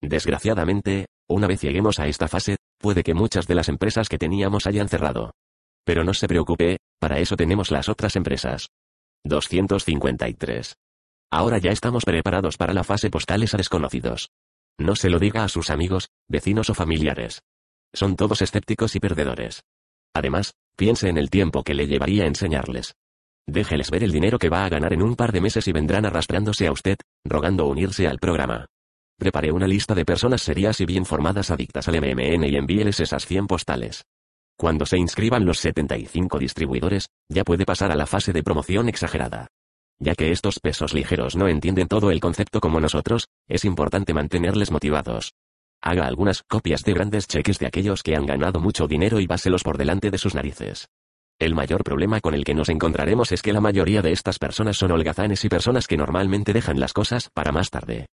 Desgraciadamente, 0.01 1.07
una 1.29 1.47
vez 1.47 1.61
lleguemos 1.61 1.99
a 1.99 2.07
esta 2.07 2.27
fase, 2.27 2.57
puede 2.79 3.03
que 3.03 3.13
muchas 3.13 3.47
de 3.47 3.55
las 3.55 3.69
empresas 3.69 4.09
que 4.09 4.17
teníamos 4.17 4.67
hayan 4.67 4.89
cerrado. 4.89 5.31
Pero 5.85 6.03
no 6.03 6.13
se 6.13 6.27
preocupe, 6.27 6.77
para 6.99 7.19
eso 7.19 7.35
tenemos 7.35 7.71
las 7.71 7.87
otras 7.87 8.15
empresas. 8.15 8.67
253. 9.23 10.75
Ahora 11.31 11.57
ya 11.57 11.71
estamos 11.71 12.05
preparados 12.05 12.57
para 12.57 12.73
la 12.73 12.83
fase 12.83 13.09
postales 13.09 13.53
a 13.53 13.57
desconocidos. 13.57 14.29
No 14.79 14.95
se 14.95 15.09
lo 15.09 15.19
diga 15.19 15.43
a 15.43 15.49
sus 15.49 15.69
amigos, 15.69 16.09
vecinos 16.29 16.69
o 16.69 16.73
familiares. 16.73 17.41
Son 17.93 18.15
todos 18.15 18.41
escépticos 18.41 18.95
y 18.95 18.99
perdedores. 18.99 19.63
Además, 20.13 20.53
piense 20.75 21.09
en 21.09 21.17
el 21.17 21.29
tiempo 21.29 21.63
que 21.63 21.73
le 21.73 21.87
llevaría 21.87 22.25
enseñarles. 22.25 22.95
Déjeles 23.45 23.91
ver 23.91 24.03
el 24.03 24.11
dinero 24.11 24.39
que 24.39 24.49
va 24.49 24.65
a 24.65 24.69
ganar 24.69 24.93
en 24.93 25.01
un 25.01 25.15
par 25.15 25.31
de 25.31 25.41
meses 25.41 25.67
y 25.67 25.71
vendrán 25.71 26.05
arrastrándose 26.05 26.67
a 26.67 26.71
usted, 26.71 26.97
rogando 27.25 27.65
unirse 27.65 28.07
al 28.07 28.19
programa. 28.19 28.65
Prepare 29.17 29.51
una 29.51 29.67
lista 29.67 29.95
de 29.95 30.05
personas 30.05 30.41
serias 30.41 30.79
y 30.79 30.85
bien 30.85 31.05
formadas 31.05 31.49
adictas 31.49 31.87
al 31.87 31.99
MMN 31.99 32.43
y 32.43 32.55
envíeles 32.55 32.99
esas 32.99 33.25
100 33.25 33.47
postales. 33.47 34.03
Cuando 34.57 34.85
se 34.85 34.97
inscriban 34.97 35.45
los 35.45 35.59
75 35.59 36.39
distribuidores, 36.39 37.07
ya 37.29 37.43
puede 37.43 37.65
pasar 37.65 37.91
a 37.91 37.95
la 37.95 38.05
fase 38.05 38.33
de 38.33 38.43
promoción 38.43 38.89
exagerada. 38.89 39.47
Ya 39.99 40.13
que 40.13 40.31
estos 40.31 40.59
pesos 40.59 40.93
ligeros 40.93 41.35
no 41.35 41.47
entienden 41.47 41.87
todo 41.87 42.11
el 42.11 42.19
concepto 42.19 42.59
como 42.59 42.79
nosotros, 42.79 43.29
es 43.47 43.65
importante 43.65 44.13
mantenerles 44.13 44.71
motivados. 44.71 45.33
Haga 45.81 46.05
algunas 46.05 46.43
copias 46.43 46.83
de 46.83 46.93
grandes 46.93 47.27
cheques 47.27 47.59
de 47.59 47.67
aquellos 47.67 48.03
que 48.03 48.15
han 48.15 48.25
ganado 48.25 48.59
mucho 48.59 48.87
dinero 48.87 49.19
y 49.19 49.27
báselos 49.27 49.63
por 49.63 49.77
delante 49.77 50.11
de 50.11 50.17
sus 50.17 50.35
narices. 50.35 50.87
El 51.39 51.53
mayor 51.53 51.83
problema 51.83 52.19
con 52.19 52.33
el 52.33 52.43
que 52.43 52.55
nos 52.55 52.69
encontraremos 52.69 53.31
es 53.31 53.41
que 53.43 53.53
la 53.53 53.61
mayoría 53.61 54.01
de 54.01 54.11
estas 54.11 54.39
personas 54.39 54.77
son 54.77 54.91
holgazanes 54.91 55.45
y 55.45 55.49
personas 55.49 55.85
que 55.85 55.97
normalmente 55.97 56.51
dejan 56.51 56.79
las 56.79 56.93
cosas 56.93 57.29
para 57.31 57.51
más 57.51 57.69
tarde. 57.69 58.07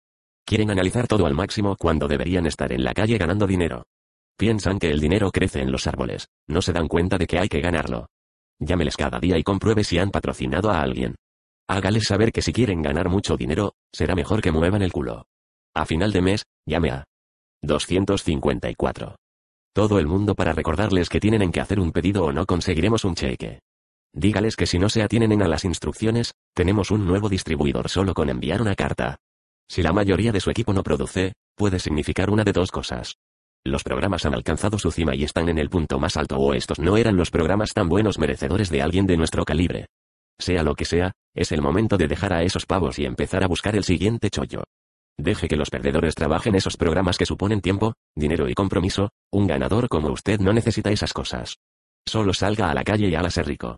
Quieren 0.46 0.72
analizar 0.72 1.08
todo 1.08 1.26
al 1.26 1.34
máximo 1.34 1.78
cuando 1.78 2.08
deberían 2.10 2.46
estar 2.46 2.74
en 2.74 2.84
la 2.84 2.94
calle 2.94 3.18
ganando 3.18 3.48
dinero. 3.48 3.84
Piensan 4.38 4.78
que 4.78 4.90
el 4.90 5.00
dinero 5.00 5.32
crece 5.32 5.62
en 5.62 5.72
los 5.72 5.88
árboles, 5.88 6.28
no 6.48 6.62
se 6.62 6.74
dan 6.74 6.90
cuenta 6.90 7.18
de 7.18 7.28
que 7.28 7.40
hay 7.40 7.48
que 7.48 7.62
ganarlo. 7.62 8.08
Llámeles 8.60 8.98
cada 8.98 9.20
día 9.20 9.38
y 9.38 9.44
compruebe 9.44 9.86
si 9.86 10.00
han 10.00 10.12
patrocinado 10.12 10.70
a 10.70 10.82
alguien. 10.82 11.16
Hágales 11.68 12.06
saber 12.06 12.32
que 12.32 12.42
si 12.42 12.52
quieren 12.52 12.82
ganar 12.82 13.10
mucho 13.10 13.38
dinero, 13.38 13.74
será 13.92 14.16
mejor 14.16 14.42
que 14.42 14.52
muevan 14.52 14.82
el 14.82 14.92
culo. 14.92 15.26
A 15.74 15.86
final 15.86 16.12
de 16.12 16.22
mes, 16.22 16.44
llame 16.66 16.92
a 16.92 17.06
254. 17.62 19.16
Todo 19.74 19.98
el 19.98 20.06
mundo 20.06 20.36
para 20.36 20.54
recordarles 20.54 21.10
que 21.10 21.20
tienen 21.20 21.52
que 21.52 21.62
hacer 21.62 21.80
un 21.80 21.92
pedido 21.92 22.26
o 22.26 22.32
no 22.32 22.46
conseguiremos 22.46 23.06
un 23.06 23.16
cheque. 23.16 23.62
Dígales 24.14 24.56
que 24.56 24.68
si 24.68 24.78
no 24.78 24.90
se 24.90 25.02
atienen 25.02 25.42
a 25.42 25.48
las 25.48 25.66
instrucciones, 25.66 26.34
tenemos 26.54 26.92
un 26.92 27.08
nuevo 27.08 27.30
distribuidor 27.30 27.90
solo 27.90 28.14
con 28.14 28.30
enviar 28.30 28.62
una 28.62 28.76
carta. 28.76 29.18
Si 29.68 29.82
la 29.82 29.94
mayoría 29.94 30.32
de 30.32 30.42
su 30.42 30.52
equipo 30.52 30.74
no 30.74 30.84
produce, 30.84 31.34
puede 31.56 31.80
significar 31.80 32.30
una 32.30 32.44
de 32.44 32.52
dos 32.52 32.72
cosas. 32.72 33.16
Los 33.66 33.84
programas 33.84 34.26
han 34.26 34.36
alcanzado 34.36 34.78
su 34.78 34.92
cima 34.92 35.16
y 35.16 35.24
están 35.24 35.48
en 35.48 35.58
el 35.58 35.70
punto 35.70 35.98
más 35.98 36.18
alto 36.18 36.38
o 36.38 36.54
estos 36.54 36.80
no 36.80 36.98
eran 36.98 37.16
los 37.16 37.32
programas 37.32 37.74
tan 37.74 37.88
buenos 37.88 38.20
merecedores 38.20 38.70
de 38.70 38.82
alguien 38.82 39.08
de 39.08 39.18
nuestro 39.18 39.46
calibre. 39.46 39.88
Sea 40.38 40.64
lo 40.64 40.76
que 40.76 40.86
sea, 40.86 41.14
es 41.34 41.52
el 41.52 41.62
momento 41.62 41.98
de 41.98 42.08
dejar 42.08 42.34
a 42.34 42.44
esos 42.44 42.66
pavos 42.66 43.00
y 43.00 43.06
empezar 43.06 43.44
a 43.44 43.48
buscar 43.48 43.76
el 43.76 43.84
siguiente 43.84 44.30
chollo. 44.30 44.64
Deje 45.18 45.48
que 45.48 45.56
los 45.56 45.70
perdedores 45.70 46.16
trabajen 46.16 46.56
esos 46.56 46.78
programas 46.78 47.18
que 47.18 47.26
suponen 47.26 47.62
tiempo, 47.62 47.94
dinero 48.16 48.50
y 48.50 48.54
compromiso, 48.54 49.10
un 49.32 49.48
ganador 49.48 49.88
como 49.88 50.12
usted 50.12 50.40
no 50.40 50.54
necesita 50.54 50.92
esas 50.92 51.14
cosas. 51.14 51.58
Solo 52.06 52.34
salga 52.34 52.70
a 52.70 52.74
la 52.74 52.84
calle 52.84 53.10
y 53.10 53.16
hágase 53.16 53.44
rico. 53.44 53.78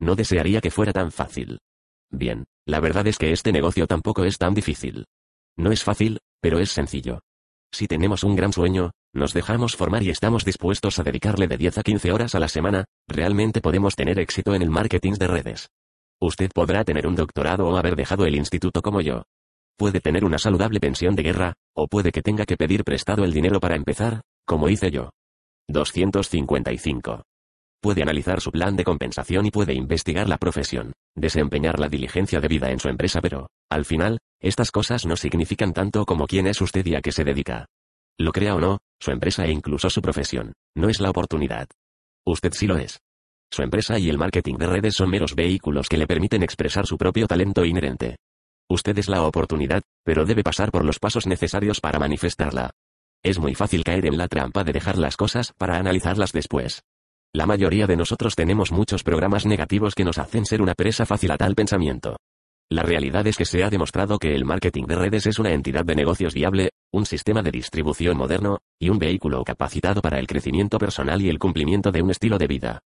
No 0.00 0.16
desearía 0.16 0.60
que 0.60 0.70
fuera 0.70 0.92
tan 0.92 1.12
fácil. 1.12 1.60
Bien, 2.10 2.44
la 2.66 2.80
verdad 2.80 3.06
es 3.06 3.18
que 3.18 3.32
este 3.32 3.52
negocio 3.52 3.86
tampoco 3.86 4.24
es 4.24 4.38
tan 4.38 4.54
difícil. 4.54 5.04
No 5.56 5.70
es 5.70 5.84
fácil, 5.84 6.20
pero 6.40 6.58
es 6.58 6.70
sencillo. 6.70 7.20
Si 7.72 7.86
tenemos 7.86 8.24
un 8.24 8.36
gran 8.36 8.52
sueño, 8.52 8.92
nos 9.12 9.32
dejamos 9.32 9.76
formar 9.76 10.02
y 10.02 10.10
estamos 10.10 10.44
dispuestos 10.44 10.98
a 10.98 11.02
dedicarle 11.02 11.46
de 11.46 11.56
10 11.56 11.78
a 11.78 11.82
15 11.82 12.12
horas 12.12 12.34
a 12.34 12.40
la 12.40 12.48
semana, 12.48 12.84
realmente 13.08 13.60
podemos 13.60 13.96
tener 13.96 14.18
éxito 14.18 14.54
en 14.54 14.62
el 14.62 14.70
marketing 14.70 15.14
de 15.14 15.26
redes. 15.26 15.70
Usted 16.20 16.50
podrá 16.54 16.84
tener 16.84 17.06
un 17.06 17.14
doctorado 17.14 17.66
o 17.66 17.76
haber 17.76 17.96
dejado 17.96 18.24
el 18.24 18.36
instituto 18.36 18.82
como 18.82 19.00
yo. 19.00 19.24
Puede 19.76 20.00
tener 20.00 20.24
una 20.24 20.38
saludable 20.38 20.80
pensión 20.80 21.16
de 21.16 21.22
guerra, 21.22 21.54
o 21.74 21.88
puede 21.88 22.12
que 22.12 22.22
tenga 22.22 22.44
que 22.44 22.56
pedir 22.56 22.84
prestado 22.84 23.24
el 23.24 23.32
dinero 23.32 23.60
para 23.60 23.76
empezar, 23.76 24.22
como 24.46 24.68
hice 24.68 24.90
yo. 24.90 25.10
255. 25.68 27.22
puede 27.80 28.02
analizar 28.02 28.40
su 28.40 28.50
plan 28.50 28.76
de 28.76 28.84
compensación 28.84 29.44
y 29.44 29.50
puede 29.50 29.74
investigar 29.74 30.26
la 30.26 30.38
profesión, 30.38 30.92
desempeñar 31.14 31.78
la 31.78 31.88
diligencia 31.88 32.40
debida 32.40 32.70
en 32.70 32.78
su 32.78 32.88
empresa, 32.88 33.20
pero, 33.20 33.48
al 33.70 33.84
final, 33.84 34.20
estas 34.40 34.70
cosas 34.70 35.04
no 35.04 35.16
significan 35.16 35.74
tanto 35.74 36.06
como 36.06 36.26
quién 36.26 36.46
es 36.46 36.60
usted 36.62 36.86
y 36.86 36.94
a 36.94 37.02
qué 37.02 37.12
se 37.12 37.24
dedica. 37.24 37.66
Lo 38.18 38.32
crea 38.32 38.54
o 38.54 38.60
no, 38.60 38.78
su 39.00 39.10
empresa 39.10 39.44
e 39.44 39.50
incluso 39.50 39.90
su 39.90 40.00
profesión, 40.00 40.54
no 40.74 40.88
es 40.88 41.00
la 41.00 41.10
oportunidad. 41.10 41.68
Usted 42.24 42.52
sí 42.52 42.66
lo 42.66 42.78
es. 42.78 43.00
Su 43.50 43.62
empresa 43.62 43.98
y 43.98 44.08
el 44.08 44.18
marketing 44.18 44.56
de 44.56 44.66
redes 44.66 44.94
son 44.94 45.10
meros 45.10 45.34
vehículos 45.34 45.88
que 45.88 45.96
le 45.96 46.06
permiten 46.06 46.42
expresar 46.42 46.86
su 46.86 46.98
propio 46.98 47.26
talento 47.26 47.64
inherente. 47.64 48.16
Usted 48.68 48.98
es 48.98 49.08
la 49.08 49.22
oportunidad, 49.22 49.82
pero 50.04 50.24
debe 50.24 50.42
pasar 50.42 50.70
por 50.70 50.84
los 50.84 50.98
pasos 50.98 51.26
necesarios 51.26 51.80
para 51.80 51.98
manifestarla. 51.98 52.70
Es 53.22 53.38
muy 53.38 53.54
fácil 53.54 53.84
caer 53.84 54.06
en 54.06 54.18
la 54.18 54.28
trampa 54.28 54.64
de 54.64 54.72
dejar 54.72 54.98
las 54.98 55.16
cosas 55.16 55.52
para 55.56 55.78
analizarlas 55.78 56.32
después. 56.32 56.82
La 57.32 57.46
mayoría 57.46 57.86
de 57.86 57.96
nosotros 57.96 58.36
tenemos 58.36 58.70
muchos 58.70 59.02
programas 59.02 59.44
negativos 59.44 59.94
que 59.94 60.04
nos 60.04 60.18
hacen 60.18 60.46
ser 60.46 60.62
una 60.62 60.74
presa 60.74 61.04
fácil 61.04 61.32
a 61.32 61.36
tal 61.36 61.54
pensamiento. 61.54 62.16
La 62.70 62.82
realidad 62.82 63.26
es 63.26 63.36
que 63.36 63.44
se 63.44 63.62
ha 63.62 63.70
demostrado 63.70 64.18
que 64.18 64.34
el 64.34 64.44
marketing 64.44 64.84
de 64.84 64.96
redes 64.96 65.26
es 65.26 65.38
una 65.38 65.52
entidad 65.52 65.84
de 65.84 65.94
negocios 65.94 66.32
viable, 66.32 66.70
un 66.92 67.06
sistema 67.06 67.42
de 67.42 67.50
distribución 67.50 68.16
moderno, 68.16 68.58
y 68.78 68.88
un 68.88 68.98
vehículo 68.98 69.44
capacitado 69.44 70.00
para 70.00 70.18
el 70.18 70.26
crecimiento 70.26 70.78
personal 70.78 71.20
y 71.22 71.28
el 71.28 71.38
cumplimiento 71.38 71.92
de 71.92 72.02
un 72.02 72.10
estilo 72.10 72.38
de 72.38 72.46
vida. 72.46 72.80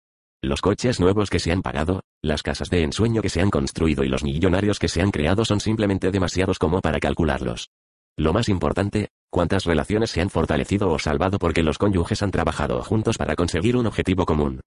Los 0.46 0.62
coches 0.62 1.00
nuevos 1.00 1.32
que 1.32 1.40
se 1.40 1.52
han 1.52 1.64
pagado, 1.64 2.02
las 2.22 2.44
casas 2.44 2.70
de 2.70 2.84
ensueño 2.84 3.24
que 3.24 3.30
se 3.30 3.42
han 3.42 3.50
construido 3.50 4.04
y 4.04 4.10
los 4.10 4.24
millonarios 4.24 4.78
que 4.78 4.88
se 4.88 5.02
han 5.02 5.10
creado 5.10 5.44
son 5.44 5.60
simplemente 5.60 6.12
demasiados 6.12 6.60
como 6.60 6.82
para 6.82 7.00
calcularlos. 7.00 7.72
Lo 8.16 8.32
más 8.32 8.48
importante, 8.48 9.10
cuántas 9.32 9.66
relaciones 9.66 10.12
se 10.12 10.22
han 10.22 10.30
fortalecido 10.30 10.92
o 10.92 11.00
salvado 11.00 11.40
porque 11.40 11.64
los 11.64 11.80
cónyuges 11.80 12.22
han 12.22 12.30
trabajado 12.30 12.84
juntos 12.84 13.18
para 13.18 13.36
conseguir 13.36 13.76
un 13.76 13.88
objetivo 13.88 14.28
común. 14.28 14.62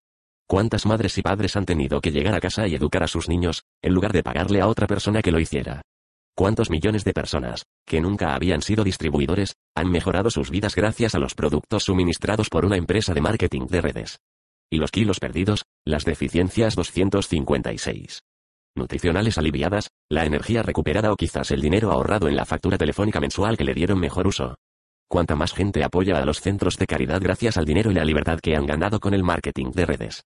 ¿Cuántas 0.49 0.85
madres 0.85 1.17
y 1.17 1.23
padres 1.23 1.55
han 1.55 1.65
tenido 1.65 2.01
que 2.01 2.11
llegar 2.11 2.35
a 2.35 2.41
casa 2.41 2.67
y 2.67 2.75
educar 2.75 3.05
a 3.05 3.09
sus 3.09 3.29
niños, 3.29 3.63
en 3.81 3.95
lugar 3.95 4.13
de 4.13 4.25
pagarle 4.25 4.61
a 4.61 4.67
otra 4.67 4.89
persona 4.89 5.23
que 5.23 5.31
lo 5.31 5.39
hiciera? 5.39 5.83
¿Cuántos 6.35 6.71
millones 6.71 7.05
de 7.05 7.13
personas, 7.13 7.67
que 7.87 8.01
nunca 8.01 8.35
habían 8.35 8.63
sido 8.63 8.83
distribuidores, 8.83 9.55
han 9.77 9.93
mejorado 9.93 10.31
sus 10.31 10.51
vidas 10.51 10.75
gracias 10.75 11.15
a 11.15 11.21
los 11.21 11.37
productos 11.37 11.85
suministrados 11.85 12.49
por 12.49 12.65
una 12.65 12.77
empresa 12.77 13.15
de 13.15 13.21
marketing 13.21 13.69
de 13.69 13.81
redes? 13.81 14.19
Y 14.71 14.79
los 14.79 14.91
kilos 14.91 15.21
perdidos, 15.21 15.65
las 15.85 16.05
deficiencias 16.05 16.77
256. 16.77 18.21
Nutricionales 18.77 19.39
aliviadas, 19.39 19.91
la 20.09 20.25
energía 20.25 20.63
recuperada 20.63 21.13
o 21.13 21.17
quizás 21.17 21.51
el 21.51 21.61
dinero 21.61 21.91
ahorrado 21.91 22.29
en 22.29 22.37
la 22.37 22.45
factura 22.45 22.79
telefónica 22.79 23.21
mensual 23.21 23.57
que 23.57 23.65
le 23.65 23.75
dieron 23.75 23.99
mejor 23.99 24.27
uso. 24.27 24.57
Cuánta 25.09 25.37
más 25.37 25.53
gente 25.53 25.83
apoya 25.83 26.19
a 26.19 26.25
los 26.25 26.41
centros 26.41 26.77
de 26.77 26.87
caridad 26.87 27.21
gracias 27.23 27.57
al 27.57 27.65
dinero 27.65 27.91
y 27.91 27.95
la 27.95 28.05
libertad 28.05 28.41
que 28.41 28.55
han 28.55 28.67
ganado 28.67 29.01
con 29.01 29.15
el 29.15 29.25
marketing 29.25 29.73
de 29.73 29.87
redes 29.87 30.25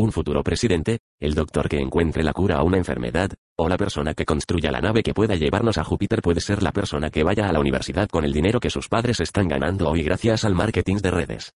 un 0.00 0.12
futuro 0.12 0.42
presidente, 0.42 1.00
el 1.20 1.34
doctor 1.34 1.68
que 1.68 1.78
encuentre 1.78 2.22
la 2.22 2.32
cura 2.32 2.56
a 2.56 2.62
una 2.62 2.78
enfermedad, 2.78 3.32
o 3.56 3.68
la 3.68 3.76
persona 3.76 4.14
que 4.14 4.24
construya 4.24 4.70
la 4.70 4.80
nave 4.80 5.02
que 5.02 5.14
pueda 5.14 5.36
llevarnos 5.36 5.78
a 5.78 5.84
Júpiter 5.84 6.22
puede 6.22 6.40
ser 6.40 6.62
la 6.62 6.72
persona 6.72 7.10
que 7.10 7.22
vaya 7.22 7.48
a 7.48 7.52
la 7.52 7.60
universidad 7.60 8.08
con 8.08 8.24
el 8.24 8.32
dinero 8.32 8.60
que 8.60 8.70
sus 8.70 8.88
padres 8.88 9.20
están 9.20 9.48
ganando 9.48 9.90
hoy 9.90 10.02
gracias 10.02 10.44
al 10.44 10.54
marketing 10.54 10.96
de 10.96 11.10
redes. 11.10 11.52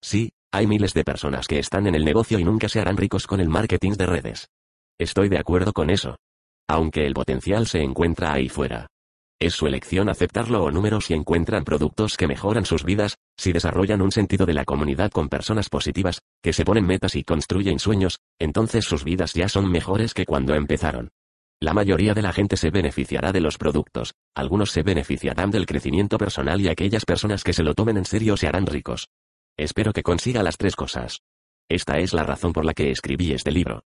Sí, 0.00 0.30
hay 0.50 0.66
miles 0.66 0.94
de 0.94 1.04
personas 1.04 1.46
que 1.46 1.58
están 1.58 1.86
en 1.86 1.94
el 1.94 2.04
negocio 2.04 2.38
y 2.38 2.44
nunca 2.44 2.70
se 2.70 2.80
harán 2.80 2.96
ricos 2.96 3.26
con 3.26 3.40
el 3.40 3.50
marketing 3.50 3.92
de 3.92 4.06
redes. 4.06 4.48
Estoy 4.98 5.28
de 5.28 5.38
acuerdo 5.38 5.72
con 5.74 5.90
eso. 5.90 6.16
Aunque 6.68 7.06
el 7.06 7.12
potencial 7.12 7.66
se 7.66 7.82
encuentra 7.82 8.32
ahí 8.32 8.48
fuera. 8.48 8.86
Es 9.40 9.54
su 9.54 9.66
elección 9.66 10.08
aceptarlo 10.08 10.64
o 10.64 10.70
números 10.70 11.06
si 11.06 11.14
encuentran 11.14 11.64
productos 11.64 12.16
que 12.16 12.26
mejoran 12.26 12.64
sus 12.64 12.82
vidas, 12.82 13.16
si 13.36 13.52
desarrollan 13.52 14.02
un 14.02 14.10
sentido 14.10 14.46
de 14.46 14.54
la 14.54 14.64
comunidad 14.64 15.10
con 15.10 15.28
personas 15.28 15.68
positivas, 15.68 16.20
que 16.42 16.52
se 16.52 16.64
ponen 16.64 16.86
metas 16.86 17.14
y 17.14 17.24
construyen 17.24 17.78
sueños, 17.78 18.18
entonces 18.40 18.84
sus 18.84 19.04
vidas 19.04 19.34
ya 19.34 19.48
son 19.48 19.70
mejores 19.70 20.14
que 20.14 20.24
cuando 20.26 20.54
empezaron. 20.54 21.10
La 21.60 21.74
mayoría 21.74 22.14
de 22.14 22.22
la 22.22 22.32
gente 22.32 22.56
se 22.56 22.70
beneficiará 22.70 23.32
de 23.32 23.40
los 23.40 23.58
productos, 23.58 24.14
algunos 24.34 24.70
se 24.70 24.82
beneficiarán 24.82 25.50
del 25.50 25.66
crecimiento 25.66 26.18
personal 26.18 26.60
y 26.60 26.68
aquellas 26.68 27.04
personas 27.04 27.44
que 27.44 27.52
se 27.52 27.62
lo 27.62 27.74
tomen 27.74 27.98
en 27.98 28.06
serio 28.06 28.36
se 28.36 28.48
harán 28.48 28.66
ricos. 28.66 29.08
Espero 29.58 29.92
que 29.92 30.04
consiga 30.04 30.44
las 30.44 30.56
tres 30.56 30.76
cosas. 30.76 31.18
Esta 31.68 31.98
es 31.98 32.12
la 32.12 32.22
razón 32.22 32.52
por 32.52 32.64
la 32.64 32.74
que 32.74 32.92
escribí 32.92 33.32
este 33.32 33.50
libro. 33.50 33.82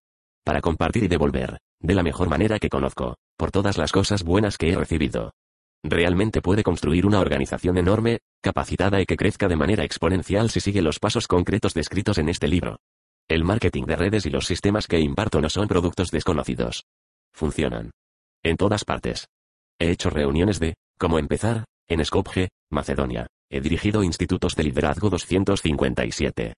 Para 0.43 0.61
compartir 0.61 1.03
y 1.03 1.07
devolver, 1.07 1.59
de 1.79 1.93
la 1.93 2.01
mejor 2.01 2.27
manera 2.27 2.57
que 2.57 2.69
conozco, 2.69 3.17
por 3.37 3.51
todas 3.51 3.77
las 3.77 3.91
cosas 3.91 4.23
buenas 4.23 4.57
que 4.57 4.71
he 4.71 4.75
recibido. 4.75 5.31
Realmente 5.83 6.41
puede 6.41 6.63
construir 6.63 7.05
una 7.05 7.19
organización 7.19 7.77
enorme, 7.77 8.19
capacitada 8.41 8.99
y 8.99 9.05
que 9.05 9.15
crezca 9.15 9.47
de 9.47 9.55
manera 9.55 9.83
exponencial 9.83 10.49
si 10.49 10.59
sigue 10.59 10.81
los 10.81 10.99
pasos 10.99 11.27
concretos 11.27 11.75
descritos 11.75 12.17
en 12.17 12.29
este 12.29 12.47
libro. 12.47 12.79
El 13.27 13.43
marketing 13.43 13.83
de 13.83 13.95
redes 13.95 14.25
y 14.25 14.31
los 14.31 14.47
sistemas 14.47 14.87
que 14.87 14.99
imparto 14.99 15.39
no 15.39 15.49
son 15.49 15.67
productos 15.67 16.09
desconocidos. 16.09 16.85
Funcionan. 17.31 17.91
En 18.43 18.57
todas 18.57 18.85
partes. 18.85 19.27
He 19.77 19.91
hecho 19.91 20.09
reuniones 20.09 20.59
de, 20.59 20.73
cómo 20.97 21.19
empezar, 21.19 21.65
en 21.87 22.03
Skopje, 22.03 22.49
Macedonia. 22.71 23.27
He 23.51 23.61
dirigido 23.61 24.03
institutos 24.03 24.55
de 24.55 24.63
liderazgo 24.63 25.09
257. 25.09 26.53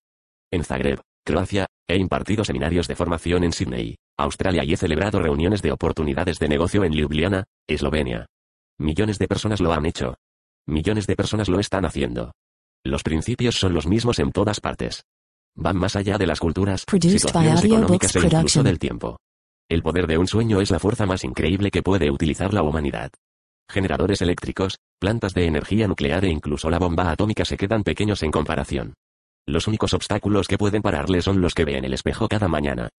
En 0.51 0.63
Zagreb, 0.65 0.99
Croacia, 1.25 1.67
he 1.87 1.95
impartido 1.95 2.43
seminarios 2.43 2.87
de 2.89 2.97
formación 2.97 3.45
en 3.45 3.53
Sydney, 3.53 3.95
Australia 4.17 4.65
y 4.65 4.73
he 4.73 4.77
celebrado 4.77 5.19
reuniones 5.19 5.61
de 5.61 5.71
oportunidades 5.71 6.37
de 6.39 6.49
negocio 6.49 6.83
en 6.83 6.91
Ljubljana, 6.91 7.45
Eslovenia. 7.65 8.25
Millones 8.77 9.19
de 9.19 9.27
personas 9.29 9.61
lo 9.61 9.71
han 9.71 9.85
hecho. 9.85 10.15
Millones 10.67 11.07
de 11.07 11.15
personas 11.15 11.47
lo 11.47 11.59
están 11.59 11.85
haciendo. 11.85 12.33
Los 12.83 13.03
principios 13.03 13.55
son 13.55 13.73
los 13.73 13.87
mismos 13.87 14.19
en 14.19 14.31
todas 14.31 14.59
partes. 14.59 15.03
Van 15.55 15.77
más 15.77 15.95
allá 15.95 16.17
de 16.17 16.27
las 16.27 16.39
culturas, 16.39 16.85
situaciones 16.89 17.63
económicas 17.63 18.15
e 18.15 18.19
incluso 18.19 18.63
del 18.63 18.79
tiempo. 18.79 19.17
El 19.69 19.81
poder 19.81 20.07
de 20.07 20.17
un 20.17 20.27
sueño 20.27 20.59
es 20.59 20.71
la 20.71 20.79
fuerza 20.79 21.05
más 21.05 21.23
increíble 21.23 21.71
que 21.71 21.83
puede 21.83 22.11
utilizar 22.11 22.53
la 22.53 22.63
humanidad. 22.63 23.11
Generadores 23.71 24.21
eléctricos, 24.21 24.79
plantas 24.99 25.33
de 25.33 25.45
energía 25.45 25.87
nuclear 25.87 26.25
e 26.25 26.29
incluso 26.29 26.69
la 26.69 26.77
bomba 26.77 27.09
atómica 27.09 27.45
se 27.45 27.55
quedan 27.55 27.83
pequeños 27.83 28.21
en 28.21 28.29
comparación. 28.29 28.95
Los 29.47 29.65
únicos 29.65 29.93
obstáculos 29.93 30.49
que 30.49 30.57
pueden 30.57 30.81
pararle 30.81 31.21
son 31.21 31.39
los 31.39 31.53
que 31.53 31.63
ve 31.63 31.77
en 31.77 31.85
el 31.85 31.93
espejo 31.93 32.27
cada 32.27 32.49
mañana. 32.49 32.89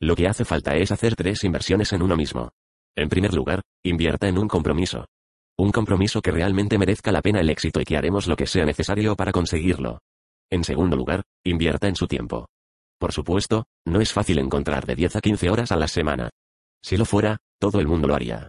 Lo 0.00 0.14
que 0.14 0.28
hace 0.28 0.44
falta 0.44 0.76
es 0.76 0.92
hacer 0.92 1.16
tres 1.16 1.42
inversiones 1.42 1.92
en 1.92 2.02
uno 2.02 2.16
mismo. 2.16 2.50
En 2.96 3.08
primer 3.08 3.34
lugar, 3.34 3.62
invierta 3.82 4.28
en 4.28 4.38
un 4.38 4.46
compromiso. 4.46 5.06
Un 5.58 5.72
compromiso 5.72 6.22
que 6.22 6.30
realmente 6.30 6.78
merezca 6.78 7.10
la 7.10 7.22
pena 7.22 7.40
el 7.40 7.50
éxito 7.50 7.80
y 7.80 7.84
que 7.84 7.96
haremos 7.96 8.28
lo 8.28 8.36
que 8.36 8.46
sea 8.46 8.64
necesario 8.64 9.16
para 9.16 9.32
conseguirlo. 9.32 9.98
En 10.48 10.62
segundo 10.62 10.96
lugar, 10.96 11.24
invierta 11.42 11.88
en 11.88 11.96
su 11.96 12.06
tiempo. 12.06 12.46
Por 13.00 13.12
supuesto, 13.12 13.64
no 13.84 14.00
es 14.00 14.12
fácil 14.12 14.38
encontrar 14.38 14.86
de 14.86 14.94
10 14.94 15.16
a 15.16 15.20
15 15.20 15.50
horas 15.50 15.72
a 15.72 15.76
la 15.76 15.88
semana. 15.88 16.30
Si 16.84 16.96
lo 16.96 17.04
fuera, 17.04 17.38
todo 17.58 17.80
el 17.80 17.88
mundo 17.88 18.06
lo 18.06 18.14
haría. 18.14 18.48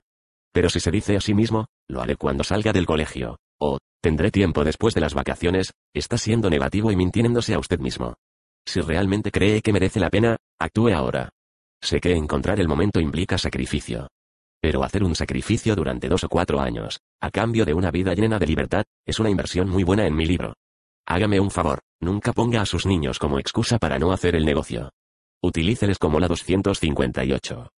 Pero 0.52 0.70
si 0.70 0.80
se 0.80 0.92
dice 0.92 1.16
a 1.16 1.22
sí 1.22 1.34
mismo, 1.34 1.68
lo 1.88 2.02
haré 2.02 2.16
cuando 2.16 2.44
salga 2.44 2.74
del 2.74 2.86
colegio, 2.86 3.38
o, 3.60 3.78
tendré 4.02 4.32
tiempo 4.32 4.64
después 4.64 4.94
de 4.94 5.02
las 5.02 5.14
vacaciones, 5.14 5.74
está 5.94 6.18
siendo 6.18 6.50
negativo 6.50 6.92
y 6.92 6.96
mintiéndose 6.96 7.54
a 7.54 7.60
usted 7.60 7.80
mismo. 7.80 8.16
Si 8.66 8.82
realmente 8.82 9.32
cree 9.32 9.62
que 9.62 9.74
merece 9.74 10.00
la 10.00 10.10
pena, 10.10 10.38
actúe 10.60 10.90
ahora. 10.90 11.30
Sé 11.82 12.00
que 12.00 12.14
encontrar 12.14 12.60
el 12.60 12.68
momento 12.68 13.00
implica 13.00 13.38
sacrificio. 13.38 14.08
Pero 14.62 14.84
hacer 14.84 15.04
un 15.04 15.16
sacrificio 15.16 15.76
durante 15.76 16.08
dos 16.08 16.24
o 16.24 16.30
cuatro 16.30 16.60
años, 16.60 17.00
a 17.20 17.32
cambio 17.32 17.66
de 17.66 17.74
una 17.74 17.90
vida 17.90 18.14
llena 18.14 18.38
de 18.38 18.46
libertad, 18.46 18.84
es 19.06 19.20
una 19.20 19.30
inversión 19.30 19.70
muy 19.70 19.84
buena 19.84 20.06
en 20.06 20.16
mi 20.16 20.26
libro. 20.26 20.54
Hágame 21.08 21.40
un 21.40 21.50
favor, 21.50 21.80
nunca 22.00 22.32
ponga 22.32 22.62
a 22.62 22.66
sus 22.68 22.86
niños 22.86 23.18
como 23.18 23.40
excusa 23.40 23.80
para 23.80 23.98
no 23.98 24.12
hacer 24.12 24.36
el 24.36 24.46
negocio. 24.46 24.92
Utilíceles 25.42 25.98
como 25.98 26.20
la 26.20 26.28
258. 26.28 27.70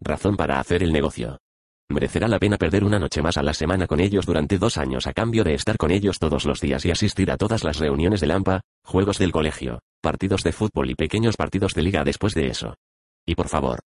Razón 0.00 0.36
para 0.36 0.60
hacer 0.60 0.82
el 0.82 0.92
negocio. 0.92 1.38
Merecerá 1.88 2.26
la 2.26 2.40
pena 2.40 2.56
perder 2.56 2.82
una 2.82 2.98
noche 2.98 3.22
más 3.22 3.36
a 3.36 3.42
la 3.42 3.54
semana 3.54 3.86
con 3.86 4.00
ellos 4.00 4.26
durante 4.26 4.58
dos 4.58 4.76
años 4.76 5.06
a 5.06 5.12
cambio 5.12 5.44
de 5.44 5.54
estar 5.54 5.76
con 5.76 5.92
ellos 5.92 6.18
todos 6.18 6.44
los 6.44 6.60
días 6.60 6.84
y 6.84 6.90
asistir 6.90 7.30
a 7.30 7.36
todas 7.36 7.62
las 7.62 7.78
reuniones 7.78 8.20
de 8.20 8.26
Lampa, 8.26 8.62
juegos 8.84 9.18
del 9.18 9.30
colegio, 9.30 9.78
partidos 10.00 10.42
de 10.42 10.52
fútbol 10.52 10.90
y 10.90 10.94
pequeños 10.96 11.36
partidos 11.36 11.74
de 11.74 11.82
liga 11.82 12.02
después 12.02 12.34
de 12.34 12.48
eso. 12.48 12.74
Y 13.24 13.36
por 13.36 13.48
favor, 13.48 13.80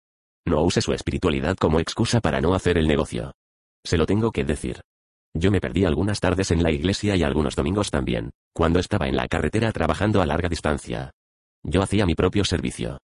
no 0.45 0.63
use 0.63 0.81
su 0.81 0.93
espiritualidad 0.93 1.57
como 1.57 1.79
excusa 1.79 2.21
para 2.21 2.39
no 2.39 2.53
hacer 2.53 2.77
el 2.77 2.87
negocio. 2.87 3.33
Se 3.83 3.97
lo 3.97 4.05
tengo 4.05 4.31
que 4.31 4.45
decir. 4.45 4.81
Yo 5.33 5.51
me 5.51 5.61
perdí 5.61 5.85
algunas 5.85 6.19
tardes 6.19 6.51
en 6.51 6.63
la 6.63 6.71
iglesia 6.71 7.15
y 7.15 7.23
algunos 7.23 7.55
domingos 7.55 7.91
también, 7.91 8.31
cuando 8.53 8.79
estaba 8.79 9.07
en 9.07 9.15
la 9.15 9.27
carretera 9.27 9.71
trabajando 9.71 10.21
a 10.21 10.25
larga 10.25 10.49
distancia. 10.49 11.11
Yo 11.63 11.83
hacía 11.83 12.05
mi 12.05 12.15
propio 12.15 12.43
servicio. 12.45 12.97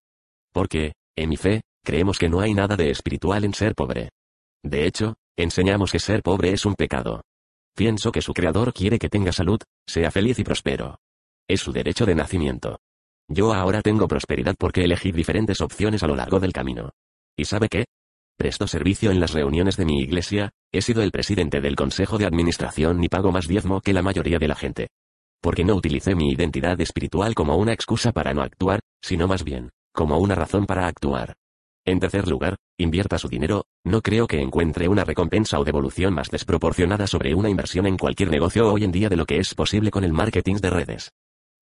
Porque, 0.53 0.93
en 1.15 1.29
mi 1.29 1.37
fe, 1.37 1.61
creemos 1.83 2.17
que 2.17 2.29
no 2.29 2.39
hay 2.39 2.53
nada 2.53 2.75
de 2.75 2.89
espiritual 2.89 3.43
en 3.43 3.53
ser 3.53 3.75
pobre. 3.75 4.09
De 4.65 4.87
hecho, 4.87 5.13
enseñamos 5.37 5.91
que 5.91 5.99
ser 5.99 6.23
pobre 6.23 6.51
es 6.51 6.65
un 6.65 6.73
pecado. 6.73 7.21
Pienso 7.75 8.11
que 8.11 8.23
su 8.23 8.33
creador 8.33 8.73
quiere 8.73 8.97
que 8.97 9.09
tenga 9.09 9.31
salud, 9.31 9.59
sea 9.85 10.09
feliz 10.09 10.39
y 10.39 10.43
próspero. 10.43 10.97
Es 11.47 11.61
su 11.61 11.71
derecho 11.71 12.07
de 12.07 12.15
nacimiento. 12.15 12.79
Yo 13.27 13.53
ahora 13.53 13.83
tengo 13.83 14.07
prosperidad 14.07 14.55
porque 14.57 14.83
elegí 14.83 15.11
diferentes 15.11 15.61
opciones 15.61 16.01
a 16.01 16.07
lo 16.07 16.15
largo 16.15 16.39
del 16.39 16.51
camino. 16.51 16.89
¿Y 17.37 17.45
sabe 17.45 17.69
qué? 17.69 17.85
Presto 18.37 18.65
servicio 18.65 19.11
en 19.11 19.19
las 19.19 19.33
reuniones 19.33 19.77
de 19.77 19.85
mi 19.85 19.99
iglesia, 19.99 20.49
he 20.71 20.81
sido 20.81 21.03
el 21.03 21.11
presidente 21.11 21.61
del 21.61 21.75
consejo 21.75 22.17
de 22.17 22.25
administración 22.25 23.03
y 23.03 23.07
pago 23.07 23.31
más 23.31 23.47
diezmo 23.47 23.81
que 23.81 23.93
la 23.93 24.01
mayoría 24.01 24.39
de 24.39 24.47
la 24.47 24.55
gente. 24.55 24.87
Porque 25.41 25.63
no 25.63 25.75
utilicé 25.75 26.15
mi 26.15 26.31
identidad 26.31 26.81
espiritual 26.81 27.35
como 27.35 27.55
una 27.55 27.73
excusa 27.73 28.11
para 28.13 28.33
no 28.33 28.41
actuar, 28.41 28.79
sino 28.99 29.27
más 29.27 29.43
bien, 29.43 29.69
como 29.93 30.17
una 30.17 30.33
razón 30.33 30.65
para 30.65 30.87
actuar. 30.87 31.35
En 31.87 31.99
tercer 31.99 32.27
lugar, 32.27 32.55
invierta 32.79 33.19
su 33.19 33.27
dinero, 33.27 33.65
no 33.85 34.01
creo 34.01 34.25
que 34.25 34.41
encuentre 34.41 34.87
una 34.87 35.03
recompensa 35.03 35.59
o 35.59 35.63
devolución 35.63 36.15
más 36.15 36.31
desproporcionada 36.31 37.05
sobre 37.05 37.35
una 37.35 37.49
inversión 37.49 37.85
en 37.85 37.95
cualquier 37.95 38.31
negocio 38.31 38.73
hoy 38.73 38.83
en 38.83 38.91
día 38.91 39.07
de 39.07 39.15
lo 39.15 39.27
que 39.27 39.37
es 39.37 39.53
posible 39.53 39.91
con 39.91 40.03
el 40.03 40.11
marketing 40.11 40.55
de 40.55 40.69
redes. 40.71 41.11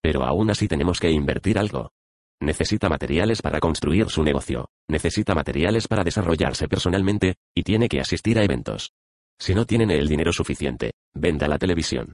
Pero 0.01 0.23
aún 0.23 0.49
así 0.49 0.69
tenemos 0.69 1.01
que 1.01 1.11
invertir 1.11 1.59
algo. 1.59 1.91
Necesita 2.39 2.87
materiales 2.87 3.41
para 3.41 3.59
construir 3.59 4.09
su 4.09 4.23
negocio, 4.23 4.69
necesita 4.87 5.35
materiales 5.35 5.89
para 5.89 6.05
desarrollarse 6.05 6.69
personalmente, 6.69 7.35
y 7.53 7.63
tiene 7.63 7.89
que 7.89 7.99
asistir 7.99 8.39
a 8.39 8.43
eventos. 8.43 8.93
Si 9.37 9.53
no 9.53 9.65
tienen 9.65 9.91
el 9.91 10.07
dinero 10.07 10.31
suficiente, 10.31 10.91
venda 11.13 11.49
la 11.49 11.57
televisión. 11.57 12.13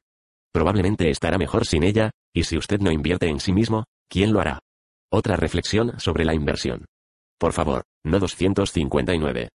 Probablemente 0.52 1.12
estará 1.12 1.38
mejor 1.38 1.68
sin 1.68 1.84
ella, 1.84 2.10
y 2.34 2.44
si 2.44 2.58
usted 2.58 2.80
no 2.80 2.92
invierte 2.92 3.28
en 3.28 3.40
sí 3.40 3.54
mismo, 3.54 3.86
¿quién 4.08 4.34
lo 4.34 4.42
hará? 4.42 4.60
Otra 5.12 5.36
reflexión 5.36 6.00
sobre 6.00 6.26
la 6.26 6.34
inversión. 6.34 6.86
Por 7.40 7.54
favor, 7.54 7.84
no 8.04 8.20
259. 8.20 9.48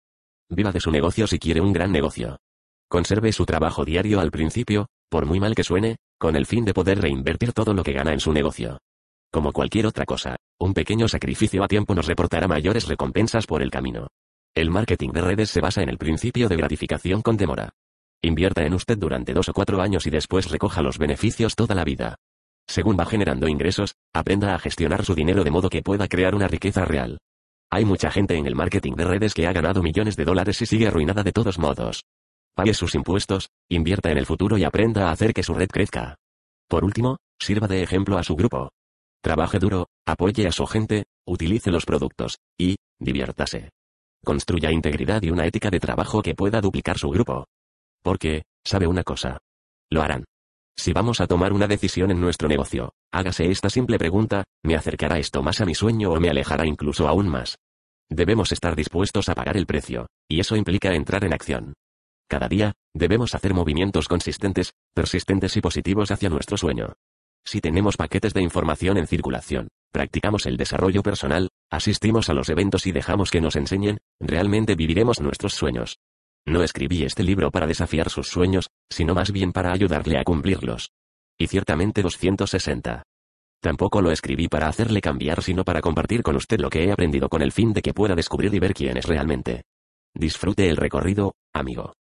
Viva 0.51 0.71
de 0.71 0.81
su 0.81 0.93
negocio 0.93 1.27
si 1.27 1.41
quiere 1.41 1.61
un 1.61 1.73
gran 1.73 1.91
negocio. 1.91 2.39
Conserve 2.89 3.33
su 3.33 3.45
trabajo 3.45 3.85
diario 3.85 4.21
al 4.21 4.31
principio, 4.31 4.87
por 5.11 5.27
muy 5.27 5.41
mal 5.41 5.57
que 5.57 5.65
suene, 5.65 5.97
con 6.17 6.37
el 6.37 6.47
fin 6.47 6.65
de 6.65 6.75
poder 6.75 7.01
reinvertir 7.01 7.53
todo 7.53 7.75
lo 7.75 7.83
que 7.83 7.93
gana 7.93 8.13
en 8.13 8.21
su 8.21 8.33
negocio. 8.33 8.79
Como 9.33 9.53
cualquier 9.53 9.87
otra 9.87 10.05
cosa, 10.05 10.37
un 10.61 10.75
pequeño 10.75 11.09
sacrificio 11.09 11.65
a 11.65 11.69
tiempo 11.69 11.95
nos 11.95 12.07
reportará 12.07 12.47
mayores 12.47 12.87
recompensas 12.87 13.47
por 13.47 13.63
el 13.63 13.71
camino. 13.71 14.07
El 14.55 14.71
marketing 14.71 15.11
de 15.11 15.23
redes 15.23 15.51
se 15.51 15.61
basa 15.61 15.83
en 15.83 15.89
el 15.89 15.99
principio 15.99 16.49
de 16.49 16.57
gratificación 16.57 17.21
con 17.21 17.37
demora. 17.37 17.71
Invierta 18.23 18.65
en 18.65 18.75
usted 18.75 18.97
durante 18.97 19.35
dos 19.35 19.49
o 19.49 19.53
cuatro 19.55 19.83
años 19.83 20.07
y 20.07 20.11
después 20.11 20.51
recoja 20.51 20.83
los 20.83 20.99
beneficios 20.99 21.57
toda 21.57 21.75
la 21.75 21.85
vida. 21.85 22.15
Según 22.69 22.97
va 22.97 23.07
generando 23.07 23.49
ingresos, 23.49 23.97
aprenda 24.13 24.55
a 24.55 24.59
gestionar 24.61 25.05
su 25.05 25.17
dinero 25.17 25.43
de 25.43 25.51
modo 25.51 25.69
que 25.69 25.83
pueda 25.83 26.07
crear 26.07 26.37
una 26.37 26.47
riqueza 26.47 26.85
real. 26.85 27.19
Hay 27.75 27.87
mucha 27.87 28.11
gente 28.11 28.37
en 28.37 28.47
el 28.47 28.55
marketing 28.55 28.93
de 28.97 29.07
redes 29.07 29.33
que 29.33 29.47
ha 29.47 29.53
ganado 29.55 29.83
millones 29.83 30.15
de 30.15 30.27
dólares 30.27 30.61
y 30.61 30.67
sigue 30.67 30.89
arruinada 30.89 31.23
de 31.23 31.33
todos 31.33 31.59
modos. 31.59 32.05
Pague 32.55 32.75
sus 32.75 32.95
impuestos, 32.95 33.49
invierta 33.71 34.11
en 34.11 34.19
el 34.19 34.27
futuro 34.27 34.59
y 34.59 34.65
aprenda 34.65 35.09
a 35.09 35.13
hacer 35.13 35.33
que 35.33 35.43
su 35.43 35.55
red 35.55 35.69
crezca. 35.69 36.17
Por 36.69 36.85
último, 36.85 37.17
sirva 37.41 37.67
de 37.69 37.83
ejemplo 37.83 38.19
a 38.19 38.25
su 38.25 38.37
grupo. 38.37 38.69
Trabaje 39.23 39.59
duro, 39.59 39.87
apoye 40.07 40.47
a 40.47 40.53
su 40.53 40.67
gente, 40.67 41.05
utilice 41.27 41.71
los 41.71 41.87
productos, 41.87 42.37
y, 42.59 42.77
diviértase. 43.01 43.71
Construya 44.23 44.71
integridad 44.71 45.23
y 45.23 45.31
una 45.31 45.47
ética 45.47 45.71
de 45.71 45.81
trabajo 45.81 46.21
que 46.21 46.35
pueda 46.35 46.61
duplicar 46.61 46.99
su 46.99 47.09
grupo. 47.09 47.47
Porque, 48.03 48.43
¿sabe 48.67 48.87
una 48.87 49.03
cosa? 49.03 49.39
Lo 49.89 50.03
harán. 50.03 50.25
Si 50.77 50.93
vamos 50.93 51.21
a 51.21 51.27
tomar 51.27 51.53
una 51.53 51.69
decisión 51.69 52.11
en 52.11 52.21
nuestro 52.21 52.49
negocio, 52.49 52.95
hágase 53.13 53.51
esta 53.51 53.71
simple 53.71 53.99
pregunta, 53.99 54.45
¿me 54.63 54.75
acercará 54.75 55.19
esto 55.19 55.43
más 55.43 55.61
a 55.61 55.65
mi 55.65 55.75
sueño 55.75 56.11
o 56.11 56.21
me 56.21 56.29
alejará 56.29 56.67
incluso 56.67 57.09
aún 57.09 57.29
más? 57.29 57.59
Debemos 58.11 58.53
estar 58.53 58.77
dispuestos 58.77 59.29
a 59.29 59.35
pagar 59.35 59.57
el 59.57 59.67
precio, 59.67 60.07
y 60.29 60.41
eso 60.41 60.57
implica 60.57 60.95
entrar 60.95 61.25
en 61.25 61.33
acción. 61.33 61.75
Cada 62.29 62.49
día, 62.49 62.73
debemos 62.95 63.35
hacer 63.35 63.55
movimientos 63.55 64.09
consistentes, 64.09 64.73
persistentes 64.95 65.57
y 65.57 65.61
positivos 65.61 66.11
hacia 66.11 66.31
nuestro 66.31 66.57
sueño. 66.57 66.95
Si 67.45 67.61
tenemos 67.61 67.97
paquetes 67.97 68.35
de 68.35 68.43
información 68.43 68.97
en 68.99 69.07
circulación, 69.07 69.69
practicamos 69.93 70.47
el 70.47 70.57
desarrollo 70.57 71.03
personal, 71.03 71.51
asistimos 71.71 72.29
a 72.29 72.35
los 72.35 72.49
eventos 72.49 72.87
y 72.87 72.93
dejamos 72.93 73.31
que 73.31 73.41
nos 73.41 73.57
enseñen, 73.57 73.99
realmente 74.21 74.75
viviremos 74.75 75.21
nuestros 75.21 75.55
sueños. 75.55 75.99
No 76.47 76.63
escribí 76.63 77.05
este 77.05 77.23
libro 77.23 77.51
para 77.51 77.67
desafiar 77.67 78.11
sus 78.11 78.29
sueños, 78.29 78.69
sino 78.91 79.15
más 79.15 79.31
bien 79.31 79.53
para 79.53 79.73
ayudarle 79.73 80.19
a 80.19 80.25
cumplirlos. 80.25 80.91
Y 81.39 81.47
ciertamente 81.47 82.03
260. 82.03 83.03
Tampoco 83.61 84.03
lo 84.03 84.11
escribí 84.11 84.49
para 84.49 84.67
hacerle 84.67 85.01
cambiar, 85.01 85.41
sino 85.41 85.65
para 85.65 85.81
compartir 85.81 86.23
con 86.23 86.35
usted 86.35 86.59
lo 86.59 86.69
que 86.69 86.85
he 86.85 86.93
aprendido 86.93 87.29
con 87.29 87.43
el 87.43 87.53
fin 87.53 87.73
de 87.73 87.81
que 87.81 87.95
pueda 87.95 88.17
descubrir 88.17 88.53
y 88.53 88.59
ver 88.59 88.75
quién 88.75 88.97
es 88.97 89.07
realmente. 89.07 89.63
Disfrute 90.15 90.69
el 90.69 90.77
recorrido, 90.77 91.37
amigo. 91.55 91.95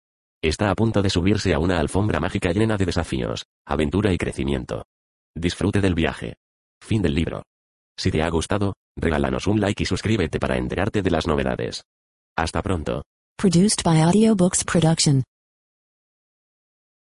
Está 0.41 0.71
a 0.71 0.75
punto 0.77 1.03
de 1.03 1.11
subirse 1.11 1.53
a 1.53 1.59
una 1.59 1.81
alfombra 1.81 2.21
mágica 2.21 2.53
llena 2.53 2.77
de 2.77 2.87
desafíos, 2.87 3.45
aventura 3.67 4.13
y 4.13 4.19
crecimiento. 4.19 4.85
Disfrute 5.35 5.81
del 5.81 5.97
viaje. 5.97 6.37
Fin 6.81 7.03
del 7.03 7.15
libro. 7.15 7.43
Si 7.97 8.13
te 8.13 8.23
ha 8.23 8.31
gustado, 8.31 8.75
regálanos 8.97 9.49
un 9.49 9.61
like 9.61 9.83
y 9.83 9.87
suscríbete 9.87 10.39
para 10.39 10.57
enterarte 10.57 11.03
de 11.03 11.11
las 11.11 11.27
novedades. 11.27 11.83
Hasta 12.37 12.63
pronto. 12.63 13.03
Produced 13.39 13.85
by 13.85 13.99
Audiobooks 13.99 14.67
Production. 14.67 15.23